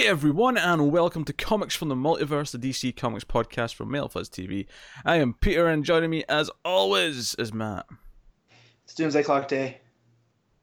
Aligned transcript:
Hey 0.00 0.06
everyone, 0.06 0.56
and 0.56 0.90
welcome 0.90 1.26
to 1.26 1.32
Comics 1.34 1.76
from 1.76 1.90
the 1.90 1.94
Multiverse, 1.94 2.52
the 2.52 2.70
DC 2.70 2.96
Comics 2.96 3.22
podcast 3.22 3.74
from 3.74 3.90
MailFuzz 3.90 4.30
TV. 4.30 4.64
I 5.04 5.16
am 5.16 5.34
Peter, 5.34 5.66
and 5.66 5.84
joining 5.84 6.08
me, 6.08 6.24
as 6.26 6.50
always, 6.64 7.34
is 7.34 7.52
Matt. 7.52 7.84
It's 8.84 8.94
Doomsday 8.94 9.22
Clock 9.24 9.46
Day. 9.48 9.82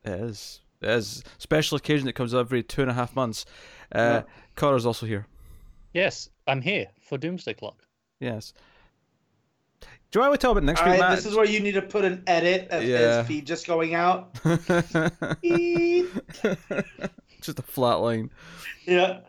It 0.03 0.09
is. 0.21 0.61
It 0.81 0.89
is. 0.89 1.23
Special 1.37 1.77
occasion 1.77 2.07
that 2.07 2.13
comes 2.13 2.33
every 2.33 2.63
two 2.63 2.81
and 2.81 2.89
a 2.89 2.95
half 2.95 3.15
months. 3.15 3.45
Uh, 3.91 4.23
Connor's 4.55 4.87
also 4.87 5.05
here. 5.05 5.27
Yes, 5.93 6.29
I'm 6.47 6.63
here 6.63 6.87
for 7.07 7.19
Doomsday 7.19 7.53
Clock. 7.53 7.83
Yes. 8.19 8.53
Do 10.09 10.17
you 10.19 10.21
want 10.21 10.33
to 10.33 10.39
talk 10.39 10.53
about 10.53 10.63
next 10.63 10.81
All 10.81 10.87
week, 10.89 10.99
right, 10.99 11.09
Matt? 11.09 11.15
this 11.15 11.27
is 11.27 11.35
where 11.35 11.45
you 11.45 11.59
need 11.59 11.73
to 11.73 11.83
put 11.83 12.05
an 12.05 12.23
edit 12.25 12.69
of 12.71 12.81
Yeah. 12.81 13.19
his 13.19 13.27
feed 13.27 13.45
just 13.45 13.67
going 13.67 13.93
out. 13.93 14.33
Just 17.39 17.59
a 17.59 17.63
flat 17.63 17.95
line. 17.95 18.31
yeah. 18.87 19.19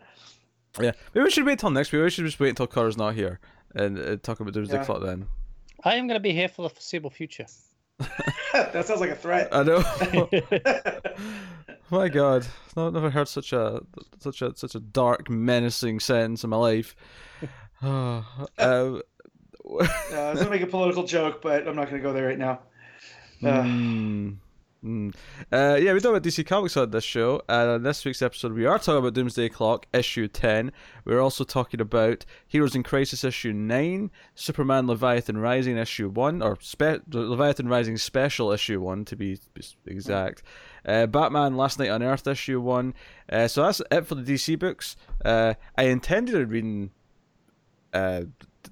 Yeah. 0.79 0.91
Maybe 1.13 1.23
we 1.23 1.31
should 1.31 1.45
wait 1.45 1.59
till 1.59 1.69
next 1.69 1.91
week. 1.91 1.99
Maybe 1.99 2.05
we 2.05 2.09
should 2.11 2.25
just 2.25 2.39
wait 2.39 2.49
until 2.49 2.67
Connor's 2.67 2.97
not 2.97 3.15
here 3.15 3.39
and 3.75 3.97
uh, 3.99 4.17
talk 4.17 4.39
about 4.39 4.53
Doomsday 4.53 4.75
Yeah. 4.77 4.85
Clock 4.85 5.01
then. 5.03 5.27
I 5.83 5.95
am 5.95 6.07
going 6.07 6.15
to 6.15 6.21
be 6.21 6.31
here 6.33 6.47
for 6.49 6.63
the 6.63 6.69
foreseeable 6.69 7.09
future. 7.09 7.45
that 8.53 8.85
sounds 8.85 8.99
like 9.01 9.09
a 9.09 9.15
threat. 9.15 9.49
I 9.51 9.63
know. 9.63 9.83
My 11.91 12.07
God, 12.07 12.45
I've 12.77 12.93
never 12.93 13.09
heard 13.09 13.27
such 13.27 13.51
a 13.51 13.81
such 14.19 14.41
a 14.41 14.55
such 14.55 14.75
a 14.75 14.79
dark, 14.79 15.29
menacing 15.29 15.99
sentence 15.99 16.43
in 16.43 16.49
my 16.51 16.57
life. 16.57 16.95
uh, 17.81 18.21
Uh, 18.57 18.99
I 19.67 20.31
was 20.31 20.39
gonna 20.39 20.49
make 20.49 20.61
a 20.61 20.67
political 20.67 21.03
joke, 21.03 21.41
but 21.41 21.67
I'm 21.67 21.75
not 21.75 21.89
gonna 21.89 22.01
go 22.01 22.13
there 22.13 22.27
right 22.27 22.37
now. 22.37 22.59
Uh, 23.43 23.63
mm, 23.63 24.35
mm. 24.83 25.13
Uh, 25.51 25.77
yeah, 25.81 25.93
we 25.93 25.99
talk 25.99 26.11
about 26.11 26.23
DC 26.23 26.45
Comics 26.45 26.77
on 26.77 26.91
this 26.91 27.03
show, 27.03 27.41
and 27.49 27.69
on 27.69 27.83
this 27.83 28.03
week's 28.05 28.21
episode, 28.21 28.53
we 28.53 28.65
are 28.65 28.77
talking 28.79 28.99
about 28.99 29.13
Doomsday 29.13 29.49
Clock 29.49 29.85
issue 29.93 30.27
ten. 30.27 30.71
We're 31.05 31.19
also 31.19 31.43
talking 31.43 31.81
about 31.81 32.25
Heroes 32.47 32.75
in 32.75 32.83
Crisis 32.83 33.23
issue 33.23 33.53
nine, 33.53 34.11
Superman 34.35 34.87
Leviathan 34.87 35.37
Rising 35.37 35.77
issue 35.77 36.09
one, 36.09 36.41
or 36.41 36.57
spe- 36.61 37.01
Leviathan 37.11 37.67
Rising 37.67 37.97
Special 37.97 38.51
issue 38.51 38.79
one 38.79 39.05
to 39.05 39.15
be 39.15 39.39
exact. 39.85 40.43
Uh, 40.85 41.05
Batman 41.07 41.57
Last 41.57 41.77
Night 41.79 41.89
on 41.89 42.01
Earth 42.01 42.25
issue 42.25 42.61
one. 42.61 42.93
Uh, 43.31 43.47
so 43.47 43.63
that's 43.63 43.81
it 43.91 44.07
for 44.07 44.15
the 44.15 44.33
DC 44.33 44.57
books. 44.57 44.95
Uh, 45.23 45.55
I 45.77 45.83
intended 45.83 46.35
on 46.35 46.47
reading 46.47 46.91
uh, 47.93 48.21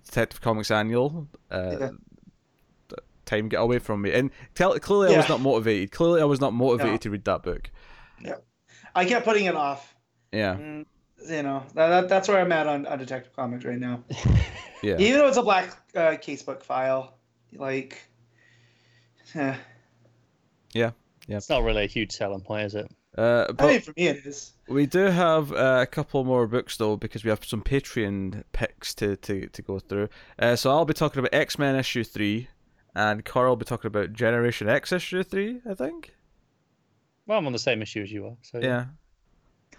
Detective 0.06 0.42
Comics 0.42 0.72
Annual. 0.72 1.28
Uh, 1.52 1.78
Yeah. 1.80 1.90
Time 3.28 3.48
get 3.50 3.58
away 3.62 3.78
from 3.78 4.02
me, 4.02 4.12
and 4.12 4.32
tell, 4.56 4.78
clearly 4.80 5.14
I 5.14 5.18
was 5.18 5.30
not 5.30 5.40
motivated. 5.42 5.92
Clearly 5.92 6.22
I 6.22 6.26
was 6.26 6.42
not 6.42 6.54
motivated 6.54 6.94
No. 6.94 6.98
to 6.98 7.10
read 7.12 7.26
that 7.26 7.44
book. 7.44 7.70
Yeah, 8.20 8.36
I 8.96 9.06
kept 9.06 9.24
putting 9.26 9.46
it 9.46 9.56
off. 9.56 9.94
Yeah, 10.32 10.56
Mm, 10.56 10.86
You 11.30 11.44
know, 11.44 11.64
that, 11.76 11.88
that, 11.90 12.10
that's 12.10 12.28
where 12.28 12.40
I'm 12.40 12.52
at 12.52 12.66
on, 12.68 12.86
on 12.88 12.98
Detective 12.98 13.36
Comics 13.36 13.64
right 13.66 13.78
now. 13.80 14.04
yeah. 14.82 14.98
Even 14.98 15.20
though 15.20 15.28
it's 15.28 15.38
a 15.38 15.44
black 15.44 15.70
uh, 15.96 16.16
casebook 16.18 16.64
file, 16.64 17.14
like, 17.54 18.02
eh. 19.36 19.56
Yeah. 20.74 20.92
Yeah. 21.28 21.38
It's 21.38 21.50
not 21.50 21.64
really 21.64 21.84
a 21.84 21.88
huge 21.88 22.12
selling 22.12 22.42
point, 22.42 22.66
is 22.66 22.76
it? 22.76 22.90
Uh, 23.18 23.46
I 23.50 23.52
but 23.52 23.68
mean, 23.68 23.82
for 23.82 23.94
me 23.98 24.08
it 24.08 24.26
is. 24.26 24.54
we 24.68 24.86
do 24.86 25.00
have 25.06 25.52
uh, 25.52 25.80
a 25.82 25.88
couple 25.88 26.24
more 26.24 26.46
books 26.46 26.78
though 26.78 26.96
because 26.98 27.24
we 27.24 27.30
have 27.32 27.44
some 27.44 27.64
Patreon 27.64 28.44
picks 28.54 28.94
to, 28.96 29.16
to, 29.18 29.48
to 29.48 29.62
go 29.64 29.80
through. 29.80 30.10
Uh, 30.38 30.56
so 30.56 30.70
I'll 30.70 30.86
be 30.86 30.94
talking 30.94 31.20
about 31.20 31.34
X 31.34 31.58
Men 31.58 31.76
issue 31.76 32.04
three, 32.04 32.48
and 32.98 33.24
Carl 33.24 33.50
will 33.50 33.56
be 33.58 33.66
talking 33.66 33.88
about 33.88 34.12
Generation 34.12 34.68
X 34.68 34.92
issue 34.92 35.22
three. 35.24 35.62
I 35.70 35.76
think. 35.76 36.16
Well, 37.28 37.38
I'm 37.38 37.46
on 37.46 37.54
the 37.54 37.60
same 37.60 37.82
issue 37.82 38.02
as 38.02 38.12
you 38.12 38.26
are. 38.26 38.38
So 38.42 38.60
Yeah. 38.60 38.86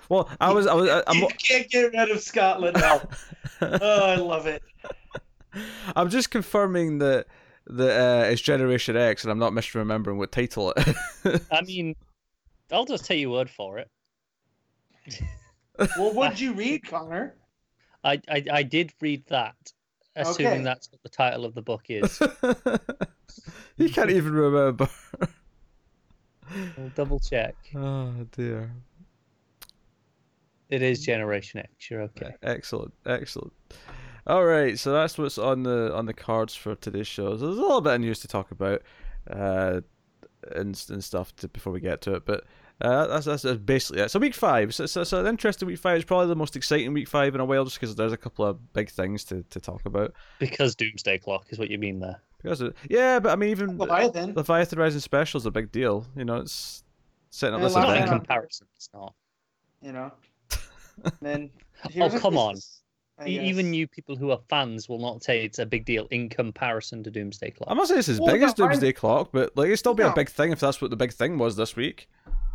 Well, 0.09 0.31
I 0.41 0.53
was 0.53 0.67
I 0.67 0.75
was 0.75 0.89
I, 0.89 1.03
I'm 1.07 1.17
you 1.17 1.29
can't 1.37 1.69
get 1.69 1.93
rid 1.93 2.11
of 2.11 2.21
Scotland 2.21 2.77
now. 2.79 3.03
oh, 3.61 4.05
I 4.05 4.15
love 4.17 4.47
it. 4.47 4.63
I'm 5.97 6.09
just 6.11 6.31
confirming 6.31 6.99
that 6.99 7.27
that 7.67 8.01
uh, 8.01 8.31
it's 8.31 8.41
Generation 8.41 8.97
X, 8.97 9.25
and 9.25 9.33
I'm 9.33 9.39
not 9.39 9.53
misremembering 9.53 10.17
what 10.17 10.31
title 10.31 10.73
it. 10.77 11.43
I 11.53 11.63
mean, 11.63 11.97
I'll 12.71 12.87
just 12.87 13.05
take 13.05 13.21
your 13.21 13.31
word 13.31 13.51
for 13.51 13.79
it. 13.79 13.91
Well, 15.97 16.13
what 16.13 16.31
did 16.31 16.41
you 16.41 16.53
read, 16.53 16.87
Connor? 16.87 17.35
I 18.05 18.21
I, 18.29 18.45
I 18.53 18.63
did 18.63 18.93
read 19.01 19.27
that, 19.27 19.57
assuming 20.19 20.53
Okay. 20.53 20.63
that's 20.63 20.91
what 20.91 21.03
the 21.03 21.09
title 21.09 21.45
of 21.45 21.55
the 21.55 21.63
book 21.63 21.85
is. 21.89 22.21
you 23.77 23.89
can't 23.91 24.11
even 24.11 24.33
remember. 24.33 24.89
I'll 26.79 26.89
double 26.95 27.21
check. 27.21 27.55
Oh 27.75 28.13
dear. 28.33 28.71
It 30.71 30.83
is 30.83 31.05
Generation 31.05 31.61
X. 31.61 31.91
You're 31.91 32.03
okay. 32.03 32.35
Excellent, 32.43 32.93
excellent. 33.07 33.53
All 34.27 34.45
right, 34.45 34.79
so 34.79 34.93
that's 34.93 35.17
what's 35.17 35.39
on 35.39 35.63
the 35.63 35.95
on 35.95 36.05
the 36.05 36.13
cards 36.13 36.55
for 36.55 36.75
today's 36.75 37.07
show. 37.07 37.37
So 37.39 37.47
there's 37.47 37.59
a 37.59 37.63
little 37.63 37.81
bit 37.81 37.95
of 37.95 38.01
news 38.03 38.21
to 38.21 38.29
talk 38.29 38.51
about, 38.51 38.83
uh, 39.31 39.81
and 40.55 40.85
and 40.91 41.03
stuff 41.03 41.35
to, 41.37 41.49
before 41.49 41.73
we 41.73 41.81
get 41.81 42.03
to 42.03 42.15
it. 42.15 42.27
But 42.27 42.45
uh, 42.81 43.07
that's, 43.09 43.27
that's 43.27 43.43
that's 43.43 43.59
basically 43.59 44.03
it. 44.03 44.11
So 44.11 44.19
week 44.19 44.35
five, 44.35 44.75
so, 44.75 44.87
so, 44.87 45.03
so 45.05 45.21
an 45.21 45.27
interesting 45.27 45.67
week 45.67 45.79
five. 45.79 45.97
It's 45.97 46.05
probably 46.05 46.29
the 46.29 46.37
most 46.37 46.55
exciting 46.57 46.93
week 46.93 47.09
five 47.09 47.35
in 47.35 47.41
a 47.41 47.45
while, 47.45 47.65
just 47.65 47.81
because 47.81 47.95
there's 47.97 48.13
a 48.13 48.17
couple 48.17 48.45
of 48.45 48.73
big 48.73 48.91
things 48.91 49.25
to, 49.25 49.43
to 49.51 49.61
talk 49.61 49.85
about. 49.85 50.13
Because 50.39 50.75
Doomsday 50.77 51.19
Clock 51.19 51.47
is 51.51 51.59
what 51.59 51.71
you 51.71 51.79
mean 51.79 51.99
there. 52.01 52.21
Because 52.43 52.61
it, 52.61 52.75
yeah, 52.89 53.19
but 53.19 53.33
I 53.33 53.37
mean 53.37 53.51
even 53.51 53.79
Leviathan. 53.79 54.35
Leviathan 54.35 54.79
Rising 54.79 55.01
Special 55.01 55.39
is 55.39 55.47
a 55.47 55.51
big 55.51 55.73
deal. 55.73 56.07
You 56.17 56.25
know, 56.25 56.37
it's 56.37 56.85
setting 57.31 57.55
up 57.55 57.61
Yeah, 57.61 57.67
this 57.67 57.77
a 57.77 57.81
Not 57.81 57.97
of 57.97 58.03
in 58.03 58.09
comparison, 58.09 58.67
it's 58.77 58.89
not. 58.95 59.15
You 59.83 59.93
know. 59.93 60.13
Then. 61.21 61.51
Oh, 62.01 62.11
come 62.19 62.37
on. 62.37 62.57
I 63.21 63.29
guess. 63.29 63.45
Even 63.45 63.73
you 63.75 63.87
people 63.89 64.15
who 64.17 64.31
are 64.31 64.39
fans 64.49 64.89
will 64.89 64.99
not 65.01 65.23
say 65.25 65.45
it's 65.45 65.59
a 65.59 65.67
big 65.67 65.85
deal 65.85 66.07
in 66.11 66.29
comparison 66.29 67.03
to 67.05 67.11
Doomsday 67.11 67.51
Clock. 67.51 67.69
I'm 67.71 67.77
not 67.77 67.89
saying 67.89 67.99
it's 68.01 68.09
as 68.09 68.21
Well, 68.21 68.33
big 68.33 68.43
as 68.43 68.57
no, 68.57 68.65
I- 68.65 68.69
Doomsday 68.69 68.93
Clock, 68.93 69.31
but 69.33 69.57
like 69.57 69.67
it'd 69.67 69.79
still 69.81 69.95
be 69.95 70.05
a 70.05 70.13
big 70.13 70.29
thing 70.29 70.53
if 70.53 70.61
that's 70.61 70.81
what 70.81 70.91
the 70.91 70.97
big 70.97 71.13
thing 71.13 71.39
was 71.39 71.57
this 71.57 71.75
week. 71.75 72.09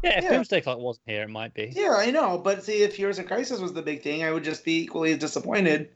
Yeah, 0.03 0.17
if 0.17 0.23
Yeah. 0.25 0.31
Doomsday 0.31 0.61
Clock 0.61 0.79
wasn't 0.79 1.07
here, 1.07 1.23
it 1.23 1.29
might 1.29 1.53
be. 1.53 1.71
Yeah, 1.75 1.95
I 1.97 2.11
know, 2.11 2.37
but 2.37 2.63
see, 2.63 2.81
if 2.83 2.95
Heroes 2.95 3.19
in 3.19 3.25
Crisis 3.25 3.59
was 3.59 3.73
the 3.73 3.81
big 3.81 4.01
thing, 4.03 4.23
I 4.23 4.31
would 4.31 4.43
just 4.43 4.63
be 4.65 4.81
equally 4.83 5.15
disappointed 5.15 5.89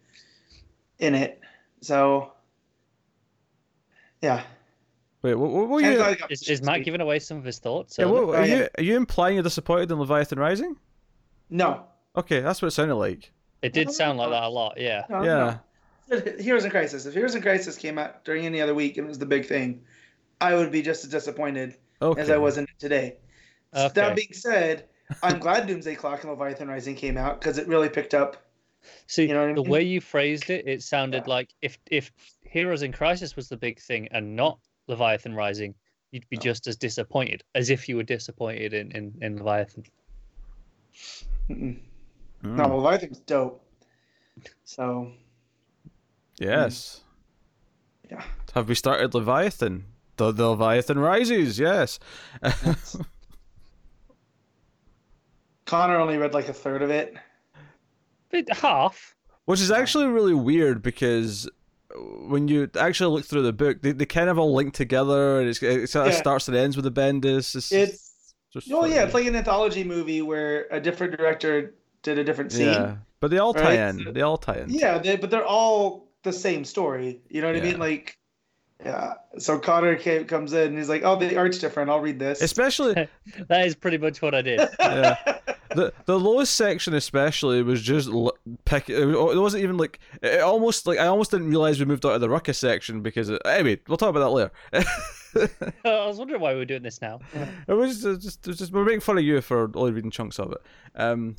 in 1.00 1.14
it. 1.14 1.42
So, 1.82 2.32
yeah. 4.22 4.44
Wait, 5.22 5.36
what, 5.36 5.50
what 5.52 5.68
were 5.70 5.82
you? 5.82 5.96
glad 5.96 6.18
Is, 6.30 6.42
this 6.42 6.50
is 6.50 6.62
Matt 6.62 6.84
giving 6.84 7.02
away 7.02 7.20
some 7.20 7.38
of 7.38 7.44
his 7.44 7.60
thoughts? 7.60 7.98
Yeah, 7.98 8.06
what, 8.06 8.24
Oh, 8.24 8.34
are 8.36 8.46
you 8.46 8.68
are 8.78 8.84
you 8.84 8.96
implying 8.96 9.36
you're 9.36 9.44
disappointed 9.44 9.92
in 9.92 10.00
Leviathan 10.00 10.40
Rising? 10.40 10.78
No. 11.50 11.84
Okay, 12.16 12.40
that's 12.40 12.62
what 12.62 12.70
it 12.70 12.72
sounded 12.72 12.96
like. 12.96 13.32
It 13.62 13.74
did 13.74 13.92
sound 13.92 14.20
like 14.20 14.30
that 14.30 14.44
a 14.44 14.50
lot, 14.50 14.80
yeah. 14.80 15.06
no 15.10 15.24
Yeah. 15.24 15.58
no. 16.10 16.22
Heroes 16.40 16.64
in 16.64 16.72
Crisis. 16.72 17.06
If 17.06 17.14
Heroes 17.14 17.36
in 17.36 17.42
Crisis 17.42 17.78
came 17.78 17.98
out 17.98 18.24
during 18.24 18.46
any 18.46 18.62
other 18.62 18.74
week 18.74 18.98
and 18.98 19.06
it 19.06 19.10
was 19.10 19.20
the 19.20 19.26
big 19.26 19.46
thing, 19.46 19.84
I 20.40 20.56
would 20.56 20.72
be 20.72 20.82
just 20.82 21.04
as 21.04 21.10
disappointed 21.10 21.76
Okay. 22.02 22.22
as 22.22 22.30
I 22.30 22.38
was 22.38 22.58
in 22.58 22.64
it 22.66 22.80
today. 22.80 23.18
Okay. 23.78 23.94
That 23.94 24.16
being 24.16 24.34
said, 24.34 24.86
I'm 25.24 25.40
glad 25.40 25.68
Doomsday 25.68 25.96
Clock 25.96 26.24
and 26.24 26.32
Leviathan 26.32 26.68
Rising 26.68 26.96
came 26.96 27.18
out 27.18 27.40
because 27.40 27.58
it 27.58 27.68
really 27.68 27.90
picked 27.90 28.14
up. 28.14 28.38
See, 29.08 29.24
You 29.28 29.34
know 29.34 29.42
what 29.42 29.50
I 29.50 29.54
the 29.54 29.62
mean? 29.64 29.70
way 29.72 29.84
you 29.84 30.02
phrased 30.02 30.50
it, 30.50 30.68
it 30.68 30.82
sounded 30.84 31.24
Yeah. 31.26 31.34
like 31.34 31.54
if 31.62 31.78
if 31.92 32.12
Heroes 32.44 32.84
in 32.84 32.92
Crisis 32.94 33.36
was 33.36 33.50
the 33.50 33.58
big 33.58 33.80
thing 33.82 34.08
and 34.12 34.36
not 34.36 34.60
Leviathan 34.88 35.34
Rising, 35.36 35.76
you'd 36.12 36.28
be 36.30 36.38
No. 36.38 36.42
just 36.42 36.68
as 36.68 36.78
disappointed 36.78 37.44
as 37.56 37.70
if 37.70 37.90
you 37.90 37.98
were 37.98 38.04
disappointed 38.04 38.74
in, 38.74 38.92
in, 38.92 39.14
in 39.22 39.38
Leviathan. 39.38 39.84
Mm, 41.50 41.80
No, 42.44 42.78
Leviathan's 42.78 43.20
dope. 43.20 43.64
So, 44.64 45.12
Yes. 46.40 47.02
yeah. 48.10 48.24
Have 48.54 48.70
we 48.70 48.76
started 48.76 49.14
Leviathan? 49.14 49.86
The, 50.18 50.32
the 50.32 50.50
Leviathan 50.52 51.00
rises. 51.00 51.60
Yes. 51.60 52.00
Connor 55.68 55.98
only 56.00 56.18
read 56.18 56.34
like 56.34 56.50
a 56.50 56.54
third 56.54 56.82
of 56.82 56.90
it. 56.90 57.16
But 58.32 58.50
half. 58.58 59.16
Which 59.46 59.62
is 59.62 59.70
actually 59.72 60.08
really 60.08 60.34
weird 60.34 60.82
because 60.82 61.48
when 62.28 62.48
you 62.48 62.70
actually 62.78 63.16
look 63.16 63.26
through 63.26 63.44
the 63.44 63.54
book, 63.54 63.82
they, 63.82 63.92
they 63.92 64.06
kind 64.06 64.30
of 64.30 64.38
all 64.40 64.54
link 64.54 64.74
together, 64.74 65.40
and 65.40 65.48
it's, 65.50 65.62
it 65.64 65.90
sort 65.90 66.08
of 66.08 66.14
Yeah. 66.14 66.20
starts 66.20 66.48
and 66.48 66.58
ends 66.58 66.76
with 66.76 66.84
the 66.84 66.92
Bendis. 66.92 67.56
It's, 67.56 67.72
It's 67.72 68.34
just 68.52 68.72
oh 68.72 68.86
yeah, 68.86 69.04
it's 69.06 69.14
like 69.14 69.26
an 69.26 69.36
anthology 69.36 69.84
movie 69.84 70.22
where 70.22 70.68
a 70.72 70.80
different 70.82 71.18
director 71.18 71.76
did 72.04 72.18
a 72.18 72.24
different 72.24 72.52
scene. 72.52 72.68
yeah, 72.74 72.96
but 73.20 73.32
they 73.32 73.38
all 73.38 73.54
tie 73.54 73.78
Right? 73.82 73.96
in. 73.96 74.14
They 74.14 74.22
all 74.22 74.38
tie 74.38 74.56
in. 74.58 74.70
Yeah, 74.70 74.98
they, 74.98 75.16
but 75.16 75.30
they're 75.30 75.46
all 75.46 76.08
the 76.24 76.34
same 76.34 76.66
story. 76.66 77.22
You 77.30 77.42
know 77.42 77.48
what 77.48 77.56
I 77.56 77.62
mean? 77.62 77.80
Like, 77.80 78.18
yeah. 78.84 79.14
So 79.38 79.60
Connor 79.60 79.96
came, 79.96 80.26
comes 80.26 80.54
in 80.54 80.70
and 80.70 80.78
he's 80.78 80.90
like, 80.90 81.04
"Oh, 81.04 81.16
the 81.16 81.36
art's 81.38 81.58
different. 81.60 81.90
I'll 81.90 82.00
read 82.00 82.20
this." 82.20 82.42
Especially 82.42 82.94
That 83.50 83.66
is 83.66 83.76
pretty 83.76 83.98
much 83.98 84.22
what 84.22 84.36
I 84.36 84.42
did. 84.42 84.60
Yeah. 84.80 85.18
the 85.76 85.94
the 86.06 86.20
lowest 86.20 86.56
section 86.56 86.94
especially 86.94 87.62
was 87.64 87.82
just 87.82 88.08
l- 88.08 88.38
pick. 88.66 88.90
It 88.90 89.06
wasn't 89.16 89.64
even 89.64 89.78
like 89.78 90.00
it 90.22 90.42
almost 90.42 90.88
like 90.88 91.00
I 91.00 91.08
almost 91.08 91.32
didn't 91.32 91.50
realize 91.50 91.80
we 91.80 91.86
moved 91.86 92.06
out 92.06 92.14
of 92.14 92.22
the 92.22 92.28
Rucka's 92.30 92.58
section 92.58 93.02
because 93.02 93.30
it, 93.30 93.42
anyway 93.46 93.80
we'll 93.88 93.98
talk 93.98 94.10
about 94.10 94.22
that 94.22 94.30
later. 94.30 94.52
I 95.86 96.08
was 96.08 96.18
wondering 96.18 96.42
why 96.42 96.54
we 96.54 96.60
were 96.60 96.66
doing 96.66 96.84
this 96.84 97.02
now. 97.02 97.20
it 97.68 97.74
was 97.74 98.02
just, 98.02 98.22
just, 98.22 98.48
it 98.48 98.52
was 98.52 98.58
just 98.58 98.72
we're 98.72 98.86
making 98.86 99.02
fun 99.02 99.18
of 99.18 99.24
you 99.24 99.42
for 99.42 99.70
only 99.76 99.92
reading 99.92 100.10
chunks 100.12 100.40
of 100.40 100.52
it. 100.54 100.62
Um, 100.96 101.36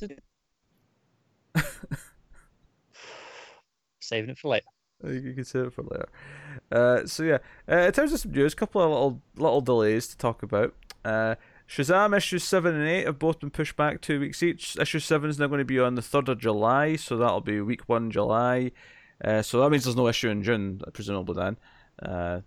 Saving 3.99 4.29
it 4.29 4.37
for 4.37 4.49
later. 4.49 4.65
You 5.03 5.11
you 5.13 5.33
can 5.33 5.45
save 5.45 5.65
it 5.67 5.73
for 5.73 5.83
later. 5.83 6.09
Uh, 6.71 7.05
so 7.05 7.23
yeah, 7.23 7.37
uh, 7.69 7.77
in 7.77 7.91
terms 7.91 8.11
of 8.13 8.19
some 8.19 8.31
news, 8.31 8.53
a 8.53 8.55
couple 8.55 8.81
of 8.81 8.89
little 8.89 9.21
little 9.37 9.61
delays 9.61 10.07
to 10.07 10.17
talk 10.17 10.43
about. 10.43 10.73
Uh, 11.05 11.35
Shazam 11.67 12.17
issues 12.17 12.43
seven 12.43 12.75
and 12.75 12.87
eight 12.87 13.05
have 13.05 13.19
both 13.19 13.39
been 13.39 13.51
pushed 13.51 13.75
back 13.75 14.01
two 14.01 14.19
weeks 14.19 14.41
each. 14.41 14.75
Issue 14.77 14.99
seven 14.99 15.29
is 15.29 15.37
now 15.37 15.47
going 15.47 15.59
to 15.59 15.65
be 15.65 15.79
on 15.79 15.95
the 15.95 16.01
third 16.01 16.27
of 16.27 16.39
July, 16.39 16.95
so 16.95 17.15
that'll 17.15 17.41
be 17.41 17.61
week 17.61 17.87
one 17.87 18.09
July. 18.11 18.71
Uh, 19.23 19.41
so 19.41 19.61
that 19.61 19.69
means 19.69 19.83
there's 19.83 19.95
no 19.95 20.07
issue 20.07 20.29
in 20.29 20.41
June, 20.43 20.81
presumably 20.93 21.35
then. 21.35 21.57
Uh, 22.01 22.41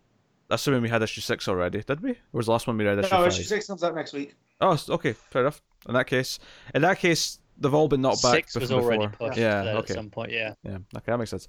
assuming 0.50 0.82
we 0.82 0.88
had 0.88 1.02
issue 1.02 1.20
six 1.20 1.46
already, 1.46 1.82
did 1.82 2.00
we? 2.00 2.10
Or 2.10 2.16
was 2.32 2.46
the 2.46 2.52
last 2.52 2.66
one 2.66 2.76
we 2.76 2.84
read 2.84 2.98
issue 2.98 3.14
No, 3.14 3.18
five? 3.22 3.28
issue 3.28 3.42
six 3.44 3.66
comes 3.68 3.84
out 3.84 3.94
next 3.94 4.12
week. 4.12 4.34
Oh, 4.60 4.76
okay, 4.88 5.12
fair 5.12 5.42
enough. 5.42 5.62
In 5.88 5.94
that 5.94 6.06
case, 6.08 6.38
in 6.74 6.82
that 6.82 6.98
case, 6.98 7.38
they've 7.58 7.72
all 7.74 7.88
been 7.88 8.00
knocked 8.00 8.22
back. 8.22 8.34
Six 8.34 8.54
was 8.56 8.70
before- 8.70 8.82
already 8.82 9.06
before. 9.06 9.28
pushed 9.28 9.38
Yeah, 9.40 9.60
okay. 9.62 9.78
at 9.78 9.88
some 9.96 10.10
point. 10.10 10.32
Yeah. 10.32 10.54
Yeah, 10.64 10.78
okay, 10.96 11.12
that 11.12 11.18
makes 11.18 11.30
sense. 11.30 11.46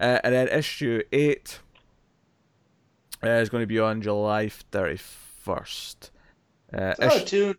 Uh, 0.00 0.18
and 0.24 0.34
then 0.34 0.48
issue 0.48 1.02
eight 1.12 1.60
uh, 3.22 3.28
is 3.28 3.48
going 3.50 3.62
to 3.62 3.66
be 3.66 3.78
on 3.78 4.00
July 4.00 4.48
thirty 4.48 4.96
first. 4.96 6.10
Uh, 6.72 6.94
Oh, 7.00 7.06
issue- 7.16 7.24
two, 7.26 7.54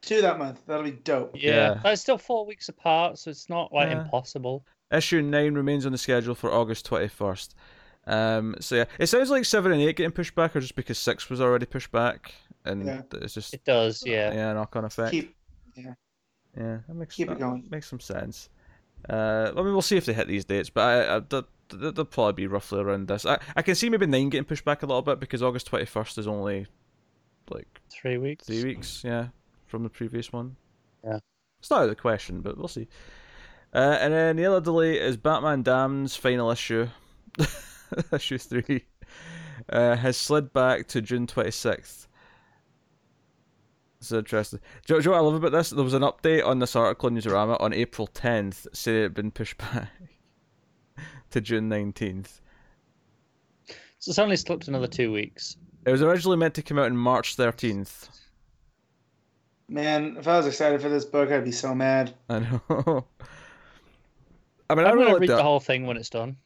two 0.00 0.22
that 0.22 0.38
month. 0.38 0.60
That'll 0.66 0.84
be 0.84 0.92
dope. 0.92 1.32
Yeah. 1.34 1.50
Yeah. 1.74 1.80
But 1.82 1.92
it's 1.92 2.02
still 2.02 2.18
four 2.18 2.46
weeks 2.46 2.68
apart, 2.68 3.18
so 3.18 3.30
it's 3.30 3.48
not 3.50 3.72
like 3.72 3.90
Yeah. 3.90 4.02
impossible. 4.02 4.64
issue 4.90 5.20
nine 5.20 5.52
remains 5.54 5.84
on 5.84 5.92
the 5.92 5.98
schedule 5.98 6.34
for 6.34 6.50
August 6.50 6.86
twenty 6.86 7.08
first. 7.08 7.54
Um, 8.06 8.56
so 8.60 8.76
yeah, 8.76 8.84
it 8.98 9.08
sounds 9.08 9.28
like 9.28 9.44
seven 9.44 9.70
and 9.72 9.82
eight 9.82 9.96
getting 9.96 10.12
pushed 10.12 10.34
back, 10.34 10.56
or 10.56 10.60
just 10.60 10.74
because 10.76 10.96
six 10.96 11.28
was 11.28 11.42
already 11.42 11.66
pushed 11.66 11.92
back, 11.92 12.32
and 12.64 12.86
Yeah. 12.86 13.02
it's 13.16 13.34
just 13.34 13.52
It 13.52 13.64
does, 13.64 14.02
yeah. 14.06 14.32
yeah, 14.32 14.52
knock 14.54 14.74
on 14.76 14.86
effect. 14.86 15.10
Keep 15.10 15.36
Yeah, 15.76 15.94
that 16.56 16.94
makes 16.94 17.14
sense. 17.14 17.16
Keep 17.16 17.26
it 17.26 17.30
that 17.34 17.38
going. 17.40 17.68
Makes 17.70 17.88
some 17.90 18.00
sense. 18.00 18.48
Uh, 19.10 19.50
I 19.54 19.56
mean, 19.62 19.72
we'll 19.72 19.82
see 19.82 19.98
if 19.98 20.06
they 20.06 20.14
hit 20.14 20.26
these 20.26 20.46
dates, 20.46 20.70
but 20.70 20.80
I, 20.82 21.16
I, 21.18 21.42
they'll, 21.70 22.04
probably 22.04 22.32
be 22.32 22.46
roughly 22.46 22.80
around 22.80 23.08
this. 23.08 23.24
I, 23.26 23.38
I 23.56 23.62
can 23.62 23.74
see 23.74 23.88
maybe 23.88 24.06
nine 24.06 24.28
getting 24.30 24.44
pushed 24.44 24.64
back 24.64 24.82
a 24.82 24.86
little 24.86 25.02
bit 25.02 25.20
because 25.20 25.42
August 25.42 25.66
twenty 25.66 25.84
first 25.86 26.18
is 26.18 26.26
only 26.28 26.66
like 27.50 27.80
Three 27.90 28.18
weeks. 28.18 28.46
three 28.46 28.64
weeks, 28.64 29.02
yeah, 29.04 29.28
from 29.66 29.82
the 29.82 29.88
previous 29.90 30.32
one. 30.32 30.56
Yeah. 31.04 31.18
it's 31.60 31.70
not 31.70 31.78
out 31.80 31.82
of 31.84 31.88
the 31.90 31.96
question, 31.96 32.40
but 32.40 32.58
we'll 32.58 32.68
see. 32.68 32.88
Uh, 33.74 33.98
and 34.00 34.12
then 34.12 34.36
the 34.36 34.46
other 34.46 34.60
delay 34.60 34.98
is 34.98 35.16
Batman 35.16 35.62
Damned's 35.62 36.16
final 36.16 36.50
issue, 36.50 36.88
issue 38.12 38.38
three, 38.38 38.84
uh, 39.70 39.96
has 39.96 40.16
slid 40.16 40.52
back 40.52 40.86
to 40.88 41.00
June 41.02 41.26
twenty 41.26 41.50
sixth. 41.50 42.06
It's 44.00 44.12
interesting. 44.12 44.60
Do, 44.86 44.94
you- 44.94 45.00
do 45.02 45.04
you 45.08 45.10
know 45.10 45.20
what 45.22 45.24
I 45.24 45.26
love 45.32 45.34
about 45.42 45.52
this? 45.52 45.70
There 45.70 45.82
was 45.84 45.94
an 45.94 46.02
update 46.02 46.46
on 46.46 46.60
this 46.60 46.76
article 46.76 47.08
in 47.08 47.16
Newsarama 47.16 47.60
on 47.60 47.72
April 47.72 48.06
10th 48.06 48.68
saying 48.72 48.96
it 48.98 49.02
had 49.02 49.14
been 49.14 49.32
pushed 49.32 49.58
back 49.58 49.90
to 51.30 51.40
June 51.40 51.68
19th. 51.68 52.40
So 53.98 54.10
it's 54.10 54.18
only 54.18 54.36
slipped 54.36 54.68
another 54.68 54.86
two 54.86 55.12
weeks. 55.12 55.56
It 55.84 55.90
was 55.90 56.02
originally 56.02 56.36
meant 56.36 56.54
to 56.54 56.62
come 56.62 56.78
out 56.78 56.86
on 56.86 56.96
March 56.96 57.36
13th. 57.36 58.08
man. 59.68 60.16
If 60.18 60.28
I 60.28 60.36
was 60.36 60.46
excited 60.46 60.80
for 60.80 60.88
this 60.88 61.04
book, 61.04 61.30
I'd 61.30 61.44
be 61.44 61.52
so 61.52 61.74
mad. 61.74 62.14
I 62.28 62.38
know. 62.40 62.60
I 64.70 64.74
mean, 64.74 64.86
I 64.86 64.90
I'm 64.90 64.96
really 64.98 65.06
gonna 65.06 65.18
read 65.18 65.30
the, 65.30 65.36
the 65.36 65.42
whole 65.42 65.60
thing 65.60 65.86
when 65.86 65.96
it's 65.96 66.10
done. 66.10 66.36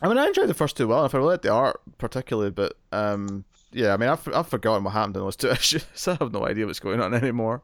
I 0.00 0.08
mean, 0.08 0.18
I 0.18 0.26
enjoyed 0.26 0.48
the 0.48 0.54
first 0.54 0.76
two 0.76 0.86
well. 0.86 1.04
If 1.06 1.14
I 1.14 1.18
really 1.18 1.30
liked 1.30 1.42
the 1.42 1.52
art 1.52 1.80
particularly, 1.98 2.50
but 2.50 2.74
um, 2.92 3.44
yeah, 3.72 3.94
I 3.94 3.96
mean, 3.96 4.08
I've 4.08 4.26
I've 4.28 4.46
forgotten 4.48 4.84
what 4.84 4.92
happened 4.92 5.16
in 5.16 5.22
those 5.22 5.36
two 5.36 5.50
issues. 5.52 6.06
I 6.06 6.14
have 6.20 6.32
no 6.32 6.46
idea 6.46 6.66
what's 6.66 6.80
going 6.80 7.00
on 7.00 7.14
anymore. 7.14 7.62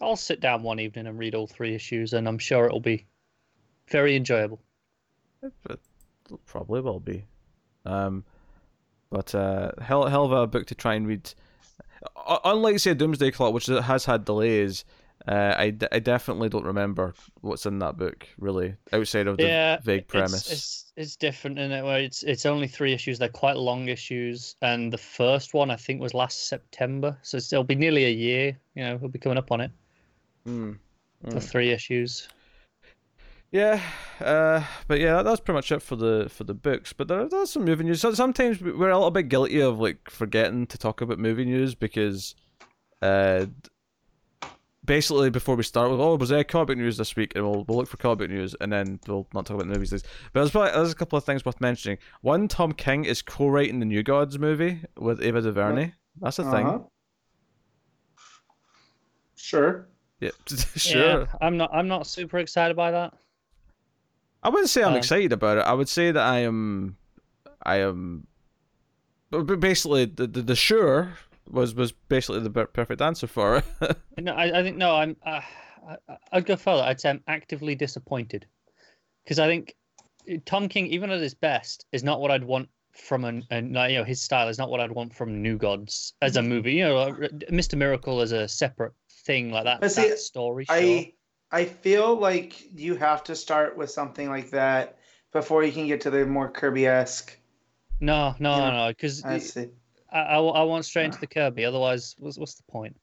I'll 0.00 0.16
sit 0.16 0.40
down 0.40 0.62
one 0.64 0.80
evening 0.80 1.06
and 1.06 1.18
read 1.18 1.34
all 1.34 1.46
three 1.46 1.74
issues, 1.74 2.12
and 2.12 2.26
I'm 2.26 2.38
sure 2.38 2.66
it'll 2.66 2.80
be 2.80 3.06
very 3.88 4.16
enjoyable. 4.16 4.60
But 5.62 5.78
it 6.30 6.38
probably 6.46 6.80
will 6.80 7.00
be. 7.00 7.26
Um, 7.84 8.24
but 9.10 9.34
uh, 9.34 9.72
hell, 9.80 10.06
hell 10.06 10.24
of 10.24 10.32
a 10.32 10.46
book 10.46 10.66
to 10.68 10.74
try 10.74 10.94
and 10.94 11.06
read. 11.06 11.32
Unlike 12.44 12.78
say 12.80 12.94
Doomsday 12.94 13.30
Clock, 13.32 13.52
which 13.54 13.66
has 13.66 14.04
had 14.04 14.24
delays, 14.24 14.84
uh, 15.28 15.54
I, 15.56 15.70
d- 15.70 15.86
I 15.92 15.98
definitely 16.00 16.48
don't 16.48 16.64
remember 16.64 17.14
what's 17.42 17.66
in 17.66 17.78
that 17.80 17.96
book 17.96 18.26
really, 18.38 18.74
outside 18.92 19.26
of 19.28 19.36
the 19.36 19.44
yeah, 19.44 19.78
vague 19.82 20.08
premise. 20.08 20.50
It's, 20.50 20.92
it's 20.96 21.16
different 21.16 21.58
in 21.58 21.70
it 21.70 21.84
where 21.84 22.00
it's 22.00 22.22
it's 22.24 22.44
only 22.44 22.66
three 22.66 22.92
issues. 22.92 23.18
They're 23.18 23.28
quite 23.28 23.56
long 23.56 23.88
issues, 23.88 24.56
and 24.62 24.92
the 24.92 24.98
first 24.98 25.54
one 25.54 25.70
I 25.70 25.76
think 25.76 26.00
was 26.00 26.12
last 26.14 26.48
September, 26.48 27.16
so 27.22 27.36
it'll 27.36 27.62
be 27.62 27.76
nearly 27.76 28.04
a 28.06 28.10
year. 28.10 28.58
You 28.74 28.84
know, 28.84 28.96
we'll 28.96 29.10
be 29.10 29.18
coming 29.18 29.38
up 29.38 29.52
on 29.52 29.60
it 29.60 29.70
Mm. 30.46 30.78
for 31.30 31.36
Mm. 31.36 31.42
three 31.50 31.70
issues. 31.70 32.28
Yeah, 33.52 33.82
uh, 34.18 34.64
but 34.88 34.98
yeah, 34.98 35.16
that, 35.16 35.24
that's 35.26 35.40
pretty 35.40 35.56
much 35.56 35.70
it 35.72 35.82
for 35.82 35.94
the 35.94 36.28
for 36.30 36.44
the 36.44 36.54
books. 36.54 36.94
But 36.94 37.08
there, 37.08 37.28
there's 37.28 37.50
some 37.50 37.66
movie 37.66 37.84
news. 37.84 38.00
So 38.00 38.12
sometimes 38.14 38.60
we're 38.62 38.88
a 38.88 38.96
little 38.96 39.10
bit 39.10 39.28
guilty 39.28 39.60
of 39.60 39.78
like 39.78 40.08
forgetting 40.08 40.66
to 40.68 40.78
talk 40.78 41.02
about 41.02 41.18
movie 41.18 41.44
news 41.44 41.74
because, 41.74 42.34
uh, 43.02 43.44
basically 44.86 45.28
before 45.30 45.54
we 45.54 45.62
start 45.62 45.90
with 45.90 46.00
oh 46.00 46.16
was 46.16 46.30
there 46.30 46.42
comic 46.42 46.76
news 46.76 46.96
this 46.96 47.14
week 47.14 47.30
and 47.36 47.44
we'll 47.48 47.62
we'll 47.68 47.76
look 47.78 47.86
for 47.88 47.98
comic 47.98 48.28
news 48.28 48.56
and 48.60 48.72
then 48.72 48.98
we'll 49.06 49.28
not 49.34 49.44
talk 49.44 49.56
about 49.56 49.66
the 49.68 49.74
movies. 49.74 49.90
This, 49.90 50.02
but 50.32 50.40
there's 50.40 50.50
probably 50.50 50.72
there's 50.72 50.90
a 50.90 50.96
couple 50.96 51.18
of 51.18 51.24
things 51.24 51.44
worth 51.44 51.60
mentioning. 51.60 51.98
One, 52.22 52.48
Tom 52.48 52.72
King 52.72 53.04
is 53.04 53.20
co-writing 53.20 53.80
the 53.80 53.86
New 53.86 54.02
Gods 54.02 54.38
movie 54.38 54.80
with 54.96 55.20
Ava 55.22 55.42
DuVernay. 55.42 55.92
That's 56.22 56.38
a 56.38 56.42
Uh-huh. 56.42 56.52
thing. 56.78 56.84
Sure. 59.36 59.88
Yeah, 60.20 60.30
sure. 60.76 61.20
Yeah, 61.20 61.26
I'm 61.42 61.58
not. 61.58 61.70
I'm 61.74 61.88
not 61.88 62.06
super 62.06 62.38
excited 62.38 62.76
by 62.76 62.92
that. 62.92 63.12
I 64.42 64.48
wouldn't 64.48 64.70
say 64.70 64.82
I'm 64.82 64.92
Um, 64.92 64.96
excited 64.96 65.32
about 65.32 65.58
it. 65.58 65.60
I 65.62 65.72
would 65.72 65.88
say 65.88 66.10
that 66.10 66.22
I 66.22 66.38
am, 66.40 66.96
I 67.62 67.76
am. 67.76 68.26
But 69.30 69.46
but 69.46 69.60
basically, 69.60 70.04
the 70.06 70.26
the, 70.26 70.42
the 70.42 70.56
sure 70.56 71.16
was 71.50 71.74
was 71.74 71.92
basically 71.92 72.40
the 72.40 72.50
perfect 72.66 73.00
answer 73.00 73.26
for 73.26 73.56
it. 73.58 73.64
No, 74.18 74.32
I, 74.32 74.60
I 74.60 74.62
think 74.62 74.76
no. 74.76 74.94
I'm. 74.96 75.16
Uh, 75.24 75.40
I, 75.88 76.16
I'd 76.32 76.46
go 76.46 76.56
further. 76.56 76.82
I'd 76.82 77.00
say 77.00 77.10
I'm 77.10 77.22
actively 77.26 77.74
disappointed 77.74 78.46
because 79.24 79.38
I 79.38 79.46
think 79.48 79.74
Tom 80.44 80.68
King, 80.68 80.86
even 80.88 81.10
at 81.10 81.20
his 81.20 81.34
best, 81.34 81.86
is 81.92 82.04
not 82.04 82.20
what 82.20 82.30
I'd 82.30 82.44
want 82.44 82.68
from 82.92 83.24
an, 83.24 83.44
an 83.50 83.68
you 83.90 83.96
know 83.98 84.04
his 84.04 84.20
style 84.20 84.48
is 84.48 84.58
not 84.58 84.68
what 84.70 84.80
I'd 84.80 84.92
want 84.92 85.14
from 85.14 85.40
New 85.42 85.56
Gods 85.56 86.14
as 86.20 86.36
a 86.36 86.42
movie. 86.42 86.74
You 86.74 86.84
know, 86.84 86.98
uh, 86.98 87.10
Mr. 87.50 87.76
Miracle 87.76 88.20
as 88.20 88.32
a 88.32 88.46
separate 88.46 88.92
thing 89.24 89.50
like 89.50 89.64
that. 89.64 89.80
But 89.80 89.92
see, 89.92 90.08
that 90.08 90.18
story. 90.18 90.66
Sure. 90.66 91.04
I 91.52 91.60
I 91.60 91.64
feel 91.66 92.16
like 92.16 92.72
you 92.74 92.96
have 92.96 93.22
to 93.24 93.36
start 93.36 93.76
with 93.76 93.90
something 93.90 94.28
like 94.28 94.50
that 94.50 94.98
before 95.32 95.62
you 95.62 95.72
can 95.72 95.86
get 95.86 96.00
to 96.02 96.10
the 96.10 96.26
more 96.26 96.50
Kirby 96.50 96.86
esque. 96.86 97.36
No, 98.00 98.34
no, 98.38 98.56
Yeah. 98.56 98.70
no, 98.70 98.88
because 98.88 99.24
I 99.24 99.34
I, 99.34 99.38
see. 99.38 99.68
I, 100.10 100.36
I 100.36 100.62
want 100.64 100.84
straight 100.84 101.06
into 101.06 101.20
the 101.20 101.26
Kirby. 101.26 101.64
Otherwise, 101.64 102.16
what's 102.18 102.38
what's 102.38 102.54
the 102.54 102.64
point? 102.64 102.96